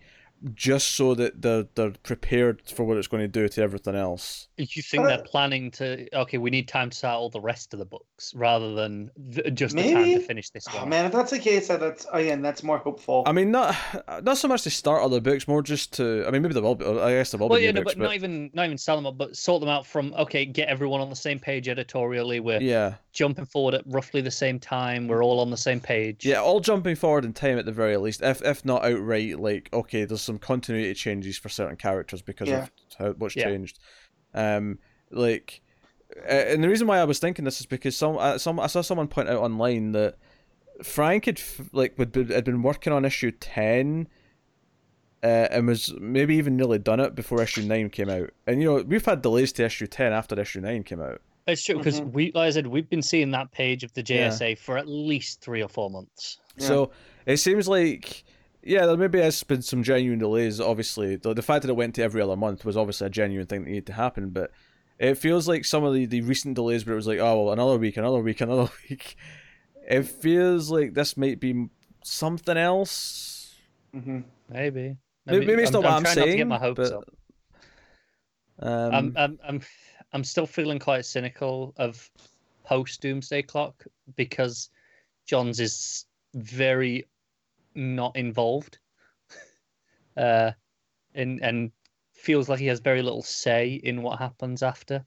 just 0.53 0.95
so 0.95 1.13
that 1.15 1.41
they're 1.41 1.67
they're 1.75 1.93
prepared 2.03 2.61
for 2.67 2.83
what 2.83 2.97
it's 2.97 3.07
going 3.07 3.21
to 3.21 3.27
do 3.27 3.47
to 3.47 3.61
everything 3.61 3.95
else. 3.95 4.47
You 4.57 4.81
think 4.81 5.03
Uh, 5.03 5.07
they're 5.07 5.23
planning 5.23 5.71
to? 5.71 6.07
Okay, 6.15 6.37
we 6.37 6.49
need 6.49 6.67
time 6.67 6.89
to 6.89 6.97
start 6.97 7.15
all 7.17 7.29
the 7.29 7.41
rest 7.41 7.73
of 7.73 7.79
the 7.79 7.85
books 7.85 8.33
rather 8.35 8.73
than 8.73 9.11
th- 9.33 9.53
just 9.53 9.75
the 9.75 9.83
time 9.83 9.93
to 9.93 9.99
Maybe. 10.01 10.23
finish 10.23 10.49
this 10.49 10.65
oh, 10.73 10.79
one. 10.79 10.89
man, 10.89 11.05
if 11.05 11.11
that's 11.11 11.31
the 11.31 11.39
case, 11.39 11.67
that- 11.67 11.79
that's 11.79 12.05
again, 12.11 12.41
that's 12.41 12.63
more 12.63 12.77
hopeful. 12.77 13.23
I 13.25 13.31
mean, 13.31 13.51
not 13.51 13.75
not 14.23 14.37
so 14.37 14.47
much 14.47 14.63
to 14.63 14.69
start 14.69 15.03
other 15.03 15.19
books, 15.21 15.47
more 15.47 15.61
just 15.61 15.93
to. 15.93 16.25
I 16.27 16.31
mean, 16.31 16.41
maybe 16.41 16.53
there 16.53 16.63
will 16.63 16.75
be. 16.75 16.85
I 16.85 17.11
guess 17.11 17.31
there 17.31 17.39
will 17.39 17.49
well, 17.49 17.59
be 17.59 17.65
yeah, 17.65 17.71
new 17.71 17.79
no, 17.79 17.83
books, 17.83 17.95
but 17.95 18.03
not 18.03 18.15
even 18.15 18.49
not 18.53 18.65
even 18.65 18.77
sell 18.77 18.95
them 18.95 19.05
up, 19.05 19.17
but 19.17 19.35
sort 19.35 19.59
them 19.59 19.69
out 19.69 19.85
from 19.85 20.13
okay, 20.15 20.45
get 20.45 20.67
everyone 20.67 21.01
on 21.01 21.09
the 21.09 21.15
same 21.15 21.39
page 21.39 21.67
editorially. 21.69 22.39
We're 22.39 22.61
yeah, 22.61 22.95
jumping 23.13 23.45
forward 23.45 23.73
at 23.73 23.83
roughly 23.87 24.21
the 24.21 24.31
same 24.31 24.59
time. 24.59 25.07
We're 25.07 25.23
all 25.23 25.39
on 25.39 25.49
the 25.49 25.57
same 25.57 25.79
page. 25.79 26.25
yeah, 26.25 26.41
all 26.41 26.59
jumping 26.59 26.95
forward 26.95 27.25
in 27.25 27.33
time 27.33 27.57
at 27.57 27.65
the 27.65 27.71
very 27.71 27.97
least. 27.97 28.21
If 28.21 28.41
if 28.43 28.63
not 28.65 28.83
outright, 28.85 29.39
like 29.39 29.69
okay, 29.73 30.05
there's 30.05 30.21
some 30.21 30.37
continuity 30.39 30.93
changes 30.93 31.37
for 31.37 31.49
certain 31.49 31.75
characters 31.77 32.21
because 32.21 32.49
Yeah. 32.49 32.63
of 32.63 32.71
how 32.97 33.11
what's 33.13 33.35
Yeah. 33.35 33.45
changed. 33.45 33.79
Um, 34.33 34.79
like, 35.11 35.61
uh, 36.17 36.31
and 36.31 36.63
the 36.63 36.69
reason 36.69 36.87
why 36.87 36.99
I 36.99 37.03
was 37.03 37.19
thinking 37.19 37.45
this 37.45 37.59
is 37.59 37.65
because 37.65 37.95
some 37.97 38.17
uh, 38.17 38.37
some 38.37 38.59
I 38.59 38.67
saw 38.67 38.81
someone 38.81 39.07
point 39.07 39.29
out 39.29 39.39
online 39.41 39.91
that 39.91 40.17
Frank 40.83 41.25
had 41.25 41.41
like 41.73 41.97
would 41.99 42.11
be, 42.11 42.33
had 42.33 42.45
been 42.45 42.63
working 42.63 42.93
on 42.93 43.05
issue 43.05 43.31
ten. 43.31 44.07
Uh, 45.23 45.47
and 45.51 45.67
was 45.67 45.93
maybe 45.99 46.35
even 46.35 46.57
nearly 46.57 46.79
done 46.79 46.99
it 46.99 47.13
before 47.13 47.43
issue 47.43 47.61
nine 47.61 47.91
came 47.91 48.09
out. 48.09 48.31
And 48.47 48.59
you 48.59 48.67
know 48.67 48.81
we've 48.81 49.05
had 49.05 49.21
delays 49.21 49.51
to 49.53 49.63
issue 49.63 49.85
ten 49.85 50.11
after 50.13 50.39
issue 50.39 50.61
nine 50.61 50.81
came 50.81 50.99
out. 50.99 51.21
It's 51.47 51.63
true 51.63 51.77
because 51.77 52.01
Mhm. 52.01 52.13
we, 52.13 52.31
like 52.33 52.47
I 52.47 52.49
said, 52.51 52.67
we've 52.67 52.89
been 52.89 53.01
seeing 53.01 53.31
that 53.31 53.51
page 53.51 53.83
of 53.83 53.93
the 53.93 54.03
Yeah. 54.07 54.29
JSA 54.29 54.57
for 54.57 54.77
at 54.77 54.87
least 54.87 55.41
three 55.41 55.61
or 55.63 55.67
four 55.67 55.89
months. 55.89 56.37
Yeah. 56.57 56.67
So 56.67 56.91
it 57.25 57.37
seems 57.37 57.67
like 57.67 58.23
yeah, 58.63 58.85
there 58.85 58.97
maybe 58.97 59.19
has 59.19 59.41
been 59.43 59.61
some 59.61 59.81
genuine 59.81 60.19
delays. 60.19 60.59
Obviously, 60.59 61.15
the, 61.15 61.33
the 61.33 61.41
fact 61.41 61.63
that 61.63 61.69
it 61.69 61.75
went 61.75 61.95
to 61.95 62.03
every 62.03 62.21
other 62.21 62.35
month 62.35 62.63
was 62.63 62.77
obviously 62.77 63.07
a 63.07 63.09
genuine 63.09 63.47
thing 63.47 63.63
that 63.63 63.69
needed 63.69 63.87
to 63.87 63.93
happen. 63.93 64.29
But 64.29 64.51
it 64.99 65.15
feels 65.15 65.47
like 65.47 65.65
some 65.65 65.83
of 65.83 65.93
the, 65.93 66.05
the 66.05 66.21
recent 66.21 66.55
delays 66.55 66.85
where 66.85 66.93
it 66.93 66.97
was 66.97 67.07
like, 67.07 67.19
oh 67.19 67.43
well, 67.43 67.53
another 67.53 67.77
week, 67.77 67.97
another 67.97 68.19
week, 68.19 68.39
another 68.41 68.69
week. 68.89 69.15
It 69.89 70.03
feels 70.03 70.69
like 70.69 70.93
this 70.93 71.17
might 71.17 71.39
be 71.39 71.69
something 72.03 72.57
else. 72.57 73.55
hmm 73.93 74.21
Maybe. 74.47 74.97
Maybe, 75.25 75.45
maybe 75.45 75.63
it's 75.63 75.71
not 75.71 75.83
what 75.83 75.93
I'm, 75.93 76.03
trying 76.03 76.15
saying. 76.15 76.27
Not 76.27 76.31
to 76.31 76.37
get 76.37 76.47
my 76.47 76.59
hopes 76.59 76.89
but, 76.89 76.93
up. 76.93 77.03
Um, 78.59 78.93
I'm, 78.93 79.17
I'm, 79.17 79.39
I'm, 79.47 79.61
I'm 80.13 80.23
still 80.23 80.45
feeling 80.45 80.79
quite 80.79 81.05
cynical 81.05 81.73
of 81.77 82.09
post 82.63 83.01
Doomsday 83.01 83.43
Clock 83.43 83.85
because 84.15 84.69
Johns 85.25 85.59
is 85.59 86.05
very 86.33 87.07
not 87.75 88.15
involved, 88.15 88.79
uh, 90.17 90.51
and 91.15 91.41
and 91.41 91.71
feels 92.13 92.49
like 92.49 92.59
he 92.59 92.67
has 92.67 92.79
very 92.79 93.01
little 93.01 93.23
say 93.23 93.81
in 93.83 94.01
what 94.01 94.19
happens 94.19 94.63
after. 94.63 95.03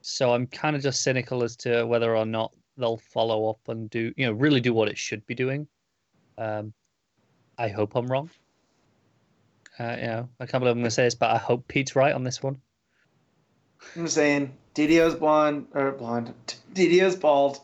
So 0.00 0.34
I'm 0.34 0.46
kind 0.46 0.76
of 0.76 0.82
just 0.82 1.02
cynical 1.02 1.42
as 1.42 1.56
to 1.58 1.84
whether 1.84 2.16
or 2.16 2.26
not 2.26 2.52
they'll 2.76 2.96
follow 2.96 3.48
up 3.48 3.60
and 3.68 3.88
do, 3.90 4.12
you 4.16 4.26
know, 4.26 4.32
really 4.32 4.60
do 4.60 4.74
what 4.74 4.88
it 4.88 4.98
should 4.98 5.24
be 5.26 5.34
doing. 5.34 5.66
Um, 6.38 6.72
I 7.58 7.68
hope 7.68 7.94
I'm 7.94 8.06
wrong. 8.06 8.30
Uh, 9.78 9.96
you 9.98 10.06
know, 10.06 10.28
I 10.40 10.46
can't 10.46 10.60
believe 10.60 10.72
I'm 10.72 10.78
going 10.78 10.84
to 10.84 10.90
say 10.90 11.04
this, 11.04 11.14
but 11.14 11.30
I 11.30 11.38
hope 11.38 11.68
Pete's 11.68 11.96
right 11.96 12.14
on 12.14 12.24
this 12.24 12.42
one. 12.42 12.60
I'm 13.96 14.08
saying, 14.08 14.52
DiDio's 14.74 15.14
blonde 15.14 15.66
or 15.74 15.92
blonde. 15.92 16.32
DiDio's 16.74 17.16
bald. 17.16 17.60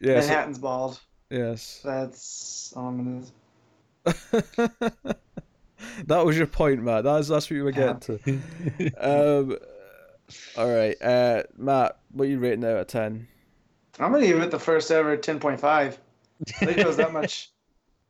yes, 0.00 0.26
Manhattan's 0.26 0.58
bald. 0.58 1.00
yes. 1.30 1.80
That's 1.84 2.72
gonna. 2.74 3.22
that 6.06 6.24
was 6.24 6.36
your 6.36 6.46
point, 6.46 6.82
Matt. 6.82 7.04
That's 7.04 7.28
that's 7.28 7.50
what 7.50 7.56
you 7.56 7.64
were 7.64 7.72
getting 7.72 8.00
to. 8.00 8.18
Um, 9.00 9.56
all 10.56 10.68
right, 10.70 11.00
uh, 11.00 11.42
Matt, 11.56 11.98
what 12.12 12.24
are 12.24 12.30
you 12.30 12.38
rating 12.38 12.64
out 12.64 12.76
of 12.76 12.86
ten? 12.86 13.26
I'm 13.98 14.12
gonna 14.12 14.26
give 14.26 14.40
it 14.40 14.50
the 14.50 14.58
first 14.58 14.90
ever 14.90 15.16
10.5. 15.16 15.62
I 15.64 15.90
think 16.46 16.78
it 16.78 16.84
goes 16.84 16.96
that 16.96 17.12
much. 17.12 17.50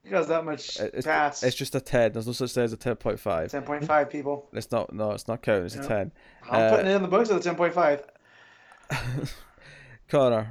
It 0.08 0.12
goes 0.12 0.28
that 0.28 0.44
much 0.46 0.78
It's, 0.80 1.06
past. 1.06 1.44
it's 1.44 1.54
just 1.54 1.74
a 1.74 1.80
ten. 1.82 2.12
There's 2.12 2.26
no 2.26 2.32
such 2.32 2.52
thing 2.52 2.64
as 2.64 2.72
a 2.72 2.78
ten 2.78 2.96
point 2.96 3.20
five. 3.20 3.52
10.5 3.52 4.08
people. 4.08 4.48
It's 4.54 4.70
not. 4.72 4.90
No, 4.90 5.10
it's 5.10 5.28
not 5.28 5.42
counting. 5.42 5.66
It's 5.66 5.74
a 5.76 5.86
ten. 5.86 6.12
I'm 6.50 6.62
Uh, 6.62 6.70
putting 6.70 6.86
it 6.86 6.94
in 6.94 7.02
the 7.02 7.08
books 7.08 7.28
as 7.28 7.44
a 7.46 7.50
10.5. 7.54 8.02
Connor, 10.08 10.50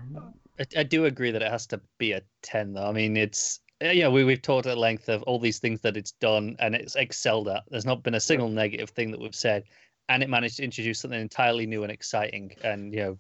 I, 0.60 0.66
I 0.78 0.84
do 0.84 1.06
agree 1.06 1.32
that 1.32 1.42
it 1.42 1.52
has 1.52 1.66
to 1.68 1.82
be 1.98 2.12
a 2.12 2.22
10 2.44 2.74
though. 2.74 2.86
I 2.88 2.92
mean, 2.92 3.18
it's 3.18 3.60
uh, 3.84 3.88
yeah, 3.90 4.08
we 4.08 4.24
we've 4.24 4.42
talked 4.44 4.68
at 4.68 4.78
length 4.78 5.10
of 5.10 5.24
all 5.24 5.40
these 5.40 5.58
things 5.58 5.82
that 5.82 5.98
it's 5.98 6.12
done 6.12 6.56
and 6.60 6.76
it's 6.76 6.96
excelled 6.96 7.48
at. 7.48 7.64
There's 7.72 7.86
not 7.86 8.04
been 8.04 8.14
a 8.14 8.20
single 8.20 8.50
negative 8.50 8.92
thing 8.92 9.10
that 9.10 9.20
we've 9.20 9.34
said, 9.34 9.64
and 10.10 10.22
it 10.22 10.30
managed 10.30 10.58
to 10.58 10.64
introduce 10.64 11.00
something 11.00 11.20
entirely 11.20 11.66
new 11.66 11.82
and 11.82 11.92
exciting, 11.92 12.52
and 12.64 12.94
you 12.94 13.00
know, 13.00 13.18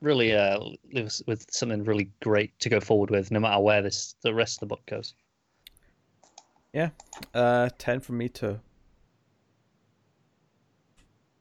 really 0.00 0.34
uh 0.34 0.58
leaves 0.92 1.22
with 1.28 1.46
something 1.50 1.84
really 1.84 2.10
great 2.20 2.58
to 2.58 2.68
go 2.68 2.80
forward 2.80 3.10
with, 3.10 3.30
no 3.30 3.38
matter 3.38 3.60
where 3.60 3.82
this 3.82 4.16
the 4.22 4.34
rest 4.34 4.56
of 4.56 4.60
the 4.68 4.74
book 4.74 4.84
goes. 4.86 5.14
Uh, 7.34 7.70
ten 7.78 8.00
from 8.00 8.18
me 8.18 8.28
too. 8.28 8.60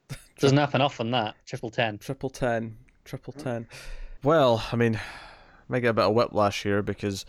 There's 0.40 0.54
nothing 0.54 0.82
off 0.82 1.00
on 1.00 1.12
that. 1.12 1.36
Triple 1.46 1.70
ten. 1.70 1.98
Triple 1.98 2.30
ten. 2.30 2.78
Triple 3.04 3.34
ten. 3.34 3.68
Well, 4.24 4.64
I 4.72 4.76
mean, 4.76 5.00
might 5.68 5.80
get 5.82 5.90
a 5.90 5.94
bit 5.94 6.06
of 6.06 6.14
whiplash 6.14 6.64
here 6.64 6.82
because 6.82 7.26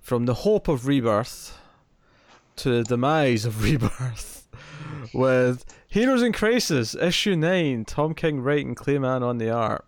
from 0.00 0.26
the 0.26 0.34
hope 0.34 0.68
of 0.68 0.86
rebirth 0.86 1.58
to 2.56 2.70
the 2.70 2.82
demise 2.84 3.44
of 3.44 3.62
rebirth 3.64 4.48
with 5.12 5.64
Heroes 5.88 6.22
in 6.22 6.32
Crisis, 6.32 6.94
issue 6.94 7.36
nine, 7.36 7.84
Tom 7.84 8.14
King 8.14 8.40
writing 8.40 8.74
Clay 8.74 8.98
Mann 8.98 9.22
on 9.22 9.38
the 9.38 9.50
art. 9.50 9.84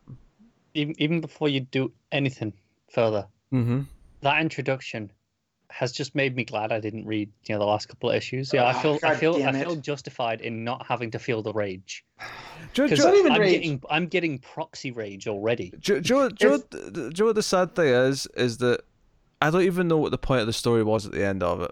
Even 0.75 0.95
even 0.99 1.21
before 1.21 1.49
you 1.49 1.61
do 1.61 1.93
anything 2.13 2.53
further, 2.93 3.27
Mm-hmm. 3.53 3.81
that 4.21 4.41
introduction 4.41 5.11
has 5.71 5.93
just 5.93 6.15
made 6.15 6.35
me 6.37 6.45
glad 6.45 6.73
I 6.73 6.81
didn't 6.81 7.07
read 7.07 7.31
you 7.47 7.55
know 7.55 7.59
the 7.61 7.65
last 7.67 7.89
couple 7.89 8.11
of 8.11 8.17
issues. 8.17 8.53
Yeah, 8.53 8.65
I 8.65 8.73
Ah, 8.73 8.81
feel 8.81 8.99
I 9.03 9.15
feel 9.15 9.35
I 9.47 9.53
feel 9.53 9.77
justified 9.77 10.41
in 10.41 10.65
not 10.65 10.87
having 10.87 11.11
to 11.13 11.19
feel 11.19 11.43
the 11.43 11.53
rage 11.53 12.05
Do, 12.75 12.83
because 12.85 12.99
do, 13.01 13.05
not 13.07 13.15
even 13.17 13.33
I'm 13.33 13.41
rage. 13.41 13.53
getting 13.53 13.83
I'm 13.91 14.07
getting 14.07 14.39
proxy 14.39 14.91
rage 14.93 15.27
already. 15.27 15.73
do, 15.81 16.01
do, 16.01 16.29
do, 16.31 16.59
do, 16.61 16.65
do, 16.71 16.91
do 16.91 17.01
you 17.01 17.11
know 17.19 17.25
what 17.27 17.35
the 17.35 17.43
sad 17.43 17.75
thing 17.75 17.87
is? 17.89 18.27
Is 18.37 18.59
that 18.59 18.83
I 19.43 19.51
don't 19.51 19.63
even 19.63 19.89
know 19.89 19.97
what 19.97 20.11
the 20.11 20.19
point 20.19 20.41
of 20.43 20.47
the 20.47 20.53
story 20.53 20.83
was 20.85 21.07
at 21.07 21.13
the 21.13 21.25
end 21.25 21.43
of 21.43 21.63
it. 21.63 21.71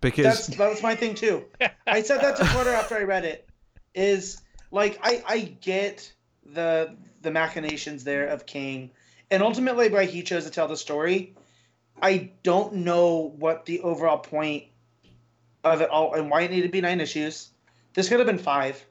Because 0.00 0.46
That's 0.46 0.46
that's 0.58 0.82
my 0.82 0.94
thing 0.94 1.14
too. 1.14 1.44
I 1.86 2.02
said 2.02 2.20
that 2.20 2.36
to 2.36 2.44
Porter 2.46 2.70
after 2.70 2.94
I 2.96 3.02
read 3.02 3.24
it. 3.24 3.48
Is 3.94 4.40
like 4.70 4.98
I 5.02 5.22
I 5.26 5.38
get 5.60 6.12
the 6.46 6.94
the 7.22 7.30
machinations 7.32 8.04
there 8.04 8.28
of 8.28 8.46
King, 8.46 8.90
and 9.30 9.42
ultimately 9.42 9.88
why 9.88 10.04
he 10.04 10.22
chose 10.22 10.44
to 10.44 10.50
tell 10.50 10.68
the 10.68 10.76
story. 10.76 11.34
I 12.02 12.30
don't 12.42 12.74
know 12.74 13.34
what 13.38 13.66
the 13.66 13.80
overall 13.80 14.18
point 14.18 14.64
of 15.64 15.80
it 15.80 15.90
all 15.90 16.14
and 16.14 16.30
why 16.30 16.42
it 16.42 16.50
needed 16.50 16.66
to 16.68 16.72
be 16.72 16.80
nine 16.80 17.00
issues. 17.00 17.50
This 17.94 18.08
could 18.08 18.18
have 18.20 18.26
been 18.26 18.38
five, 18.38 18.84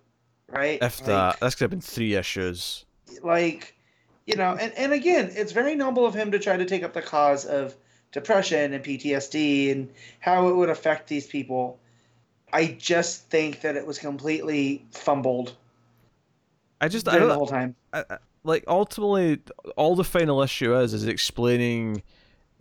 right? 0.50 0.80
if 0.82 1.00
Like- 1.00 1.08
that, 1.08 1.40
that's 1.40 1.56
could 1.56 1.66
have 1.66 1.72
been 1.72 1.82
three 1.82 2.16
issues. 2.16 2.86
like 3.24 3.74
you 4.26 4.36
know 4.36 4.58
and, 4.60 4.74
and 4.78 4.92
again 4.92 5.32
it's 5.34 5.54
very 5.54 5.74
noble 5.74 6.06
of 6.06 6.14
him 6.14 6.30
to 6.32 6.38
try 6.40 6.58
to 6.58 6.66
take 6.66 6.84
up 6.84 6.92
the 6.94 7.02
cause 7.02 7.46
of 7.46 7.74
depression 8.12 8.74
and 8.74 8.84
ptsd 8.84 9.72
and 9.72 9.90
how 10.20 10.50
it 10.50 10.56
would 10.58 10.70
affect 10.70 11.08
these 11.08 11.26
people 11.26 11.80
i 12.52 12.66
just 12.78 13.30
think 13.30 13.62
that 13.62 13.78
it 13.78 13.88
was 13.88 13.98
completely 13.98 14.86
fumbled 14.92 15.56
I 16.82 16.90
just 16.90 17.08
I 17.08 17.18
the 17.20 17.34
whole 17.34 17.48
time 17.48 17.76
I, 17.94 18.04
I- 18.10 18.18
like 18.44 18.66
ultimately 18.68 19.40
all 19.78 19.96
the 19.96 20.04
final 20.04 20.42
issue 20.44 20.76
is 20.78 20.94
is 20.94 21.06
explaining 21.08 22.04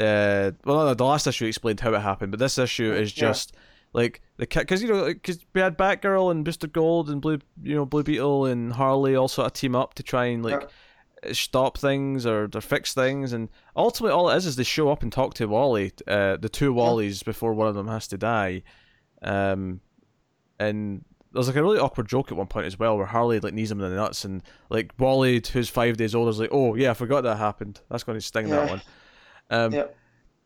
uh 0.01 0.53
well 0.65 0.87
no, 0.87 0.95
the 0.95 1.05
last 1.05 1.27
issue 1.27 1.47
explained 1.47 1.81
how 1.81 1.93
it 1.95 2.01
happened 2.01 2.31
but 2.31 2.39
this 2.39 2.59
issue 2.59 2.93
is 2.93 3.17
Yeah. 3.17 3.29
just 3.29 3.55
like 3.93 4.21
the 4.37 4.47
because 4.47 4.83
you 4.83 4.89
know 4.89 5.07
because 5.07 5.39
we 5.55 5.61
had 5.63 5.79
Batgirl 5.79 6.31
and 6.31 6.45
Booster 6.45 6.67
Gold 6.67 7.09
and 7.09 7.21
Blue 7.23 7.39
you 7.63 7.75
know 7.75 7.87
Blue 7.87 8.03
Beetle 8.03 8.45
and 8.47 8.73
Harley 8.75 9.17
all 9.17 9.29
sort 9.29 9.47
of 9.47 9.53
team 9.55 9.75
up 9.75 9.95
to 9.95 10.03
try 10.03 10.27
and 10.27 10.45
like 10.45 10.69
stop 11.33 11.79
things 11.79 12.27
or, 12.27 12.49
or 12.55 12.61
fix 12.61 12.93
things 12.93 13.33
and 13.33 13.49
ultimately 13.75 14.13
all 14.15 14.29
it 14.29 14.37
is 14.37 14.45
is 14.45 14.57
they 14.57 14.65
show 14.65 14.91
up 14.91 15.03
and 15.03 15.11
talk 15.13 15.33
to 15.35 15.47
Wally 15.47 15.93
uh 16.07 16.37
the 16.37 16.49
two 16.51 16.75
Wallies 16.75 17.25
before 17.25 17.55
one 17.55 17.67
of 17.69 17.75
them 17.75 17.89
has 17.89 18.07
to 18.09 18.19
die. 18.19 18.63
Um 19.23 19.81
and 20.59 21.05
there's 21.33 21.49
like 21.49 21.57
a 21.57 21.63
really 21.63 21.79
awkward 21.79 22.09
joke 22.09 22.31
at 22.31 22.37
one 22.37 22.47
point 22.47 22.67
as 22.67 22.79
well 22.79 22.97
where 22.97 23.07
Harley 23.07 23.41
like 23.41 23.55
knees 23.55 23.71
him 23.71 23.81
in 23.81 23.91
the 23.91 23.97
nuts 23.97 24.25
and 24.25 24.43
like 24.71 24.93
Wally 24.99 25.43
who's 25.53 25.69
five 25.69 25.97
days 25.97 26.15
old 26.15 26.29
is 26.29 26.39
like 26.39 26.51
oh 26.53 26.75
yeah 26.75 26.91
I 26.91 26.95
forgot 26.95 27.23
that 27.23 27.37
happened. 27.39 27.81
That's 27.91 28.05
going 28.05 28.19
to 28.19 28.25
sting 28.25 28.51
that 28.51 28.65
Yeah. 28.67 28.71
one 28.71 28.83
um 29.51 29.73
Yep. 29.73 29.97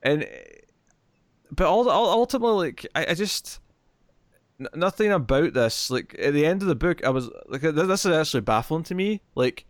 and 0.02 0.26
but 1.50 1.66
all, 1.66 1.88
all 1.88 2.10
ultimately 2.10 2.68
like 2.68 2.86
I, 2.94 3.06
I 3.10 3.14
just 3.14 3.60
nothing 4.74 5.10
about 5.10 5.54
this 5.54 5.90
like 5.90 6.14
at 6.18 6.34
the 6.34 6.44
end 6.46 6.62
of 6.62 6.68
the 6.68 6.74
book 6.74 7.02
I 7.04 7.10
was 7.10 7.30
like 7.48 7.62
th- 7.62 7.74
this 7.74 8.04
is 8.04 8.12
actually 8.14 8.42
baffling 8.42 8.82
to 8.84 8.94
me 8.94 9.22
like 9.34 9.64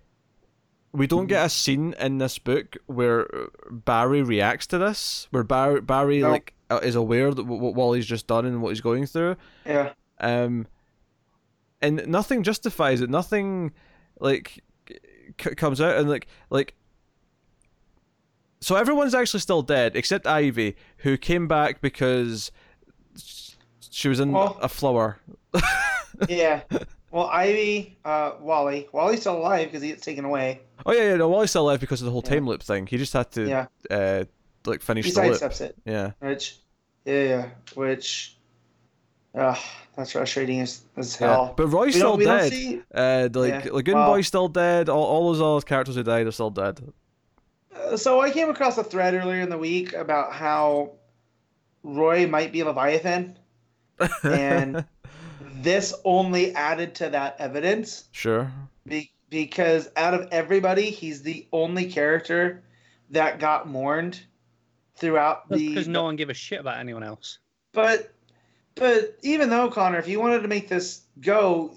we 0.93 1.07
don't 1.07 1.27
get 1.29 1.47
a 1.47 1.49
scene 1.49 1.95
in 2.01 2.19
this 2.19 2.39
book 2.39 2.77
where 2.87 3.33
uh, 3.33 3.47
Barry 3.71 4.23
reacts 4.23 4.67
to 4.69 4.79
this 4.79 5.29
where 5.31 5.45
Barry 5.45 5.81
Barry 5.81 6.21
No. 6.21 6.31
like 6.31 6.55
uh, 6.71 6.81
is 6.83 6.97
aware 6.97 7.33
that 7.33 7.45
what 7.45 7.75
Wally's 7.75 8.07
just 8.07 8.27
done 8.27 8.45
and 8.47 8.61
what 8.63 8.71
he's 8.71 8.81
going 8.81 9.07
through 9.07 9.37
yeah 9.65 9.93
um, 10.21 10.67
and 11.81 12.07
nothing 12.07 12.43
justifies 12.43 13.01
it. 13.01 13.09
Nothing 13.09 13.73
like 14.19 14.63
c- 15.41 15.55
comes 15.55 15.81
out 15.81 15.97
and 15.97 16.11
like 16.11 16.27
like. 16.51 16.75
So 18.61 18.77
everyone's 18.77 19.15
actually 19.15 19.41
still 19.41 19.63
dead 19.63 19.97
except 19.97 20.27
Ivy, 20.27 20.77
who 20.99 21.17
came 21.17 21.49
back 21.49 21.81
because 21.81 22.51
she 23.91 24.09
was 24.09 24.21
in 24.21 24.33
Well- 24.33 24.59
a 24.61 24.69
flower. 24.69 25.19
yeah 26.29 26.61
well 27.11 27.27
ivy 27.33 27.97
uh 28.05 28.33
wally 28.41 28.89
wally's 28.93 29.21
still 29.21 29.37
alive 29.39 29.67
because 29.67 29.83
he 29.83 29.89
gets 29.89 30.05
taken 30.05 30.25
away 30.25 30.61
Oh 30.87 30.93
yeah, 30.93 31.11
yeah, 31.11 31.17
no, 31.17 31.29
Wally's 31.29 31.51
still 31.51 31.63
alive 31.63 31.81
because 31.81 32.01
of 32.01 32.07
the 32.07 32.11
whole 32.13 32.23
Yeah. 32.25 32.31
time 32.37 32.47
loop 32.47 32.63
thing. 32.63 32.87
He 32.87 32.97
just 32.99 33.13
had 33.13 33.31
to 33.33 33.47
yeah 33.49 33.67
uh 33.91 34.25
like 34.65 34.81
finish 34.81 35.07
he 35.07 35.13
the 35.13 35.23
loop. 35.23 35.43
it 35.61 35.77
Yeah, 35.85 36.13
which 36.21 36.59
yeah 37.05 37.23
yeah 37.23 37.49
which 37.75 38.37
uh 39.35 39.57
that's 39.97 40.13
frustrating 40.13 40.61
as, 40.61 40.83
as 40.97 41.21
yeah. 41.21 41.27
hell 41.27 41.55
But 41.57 41.67
Roy's 41.67 41.95
we 41.95 42.01
still 42.01 42.17
dead. 42.17 42.51
see 42.53 42.81
Uh, 42.95 43.29
like 43.35 43.65
Yeah, 43.67 43.73
Lagoon 43.73 43.95
well- 43.97 44.07
Boy's 44.13 44.27
still 44.27 44.49
dead. 44.49 44.89
All, 44.89 45.03
all 45.05 45.33
those 45.33 45.41
other 45.43 45.67
characters 45.67 45.97
who 45.97 46.03
died 46.03 46.27
are 46.27 46.33
still 46.33 46.51
dead. 46.51 46.81
Uh, 47.75 47.97
so 47.97 48.21
I 48.21 48.31
came 48.31 48.49
across 48.51 48.79
a 48.79 48.85
thread 48.85 49.15
earlier 49.15 49.41
in 49.41 49.49
the 49.49 49.59
week 49.59 49.93
about 49.93 50.33
how 50.33 50.93
Roy 51.83 52.27
might 52.27 52.53
be 52.53 52.63
Leviathan, 52.63 53.39
And- 54.25 54.85
this 55.63 55.93
only 56.05 56.55
added 56.55 56.95
to 56.97 57.11
that 57.11 57.37
evidence 57.39 58.05
sure. 58.13 58.51
be- 58.87 59.11
because 59.29 59.89
out 59.97 60.15
of 60.15 60.29
everybody, 60.33 60.91
he's 60.91 61.23
the 61.23 61.47
only 61.53 61.91
character 61.91 62.63
that 63.11 63.39
got 63.41 63.69
mourned 63.69 64.19
throughout 64.97 65.49
the. 65.51 65.69
because 65.69 65.87
no 65.89 66.03
one 66.05 66.17
gave 66.17 66.31
a 66.31 66.35
shit 66.35 66.61
about 66.61 66.79
anyone 66.79 67.03
else. 67.03 67.39
But 67.73 68.13
but 68.75 69.17
even 69.23 69.51
though 69.51 69.69
Connor, 69.71 69.99
if 69.99 70.09
you 70.09 70.19
wanted 70.19 70.41
to 70.43 70.49
make 70.49 70.69
this 70.69 71.03
go, 71.21 71.73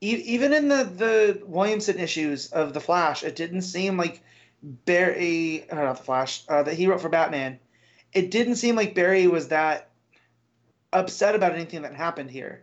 e- 0.00 0.22
even 0.24 0.52
in 0.52 0.68
the 0.68 0.84
the 0.84 1.42
Williamson 1.44 1.98
issues 1.98 2.52
of 2.52 2.72
the 2.72 2.80
Flash, 2.80 3.24
it 3.24 3.34
didn't 3.36 3.62
seem 3.62 3.96
like 3.96 4.22
Barry, 4.62 5.68
uh, 5.70 5.76
not 5.76 5.98
the 5.98 6.02
Flash, 6.04 6.44
uh, 6.48 6.62
that 6.62 6.74
he 6.74 6.86
wrote 6.86 7.00
for 7.00 7.08
Batman. 7.08 7.58
It 8.12 8.30
didn't 8.30 8.56
seem 8.56 8.74
like 8.74 8.94
Barry 8.94 9.26
was 9.26 9.48
that 9.48 9.90
upset 10.92 11.34
about 11.34 11.52
anything 11.52 11.82
that 11.82 11.94
happened 11.94 12.30
here, 12.30 12.62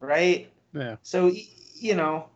right? 0.00 0.50
Yeah. 0.72 0.96
So 1.02 1.32
you 1.74 1.94
know, 1.94 2.28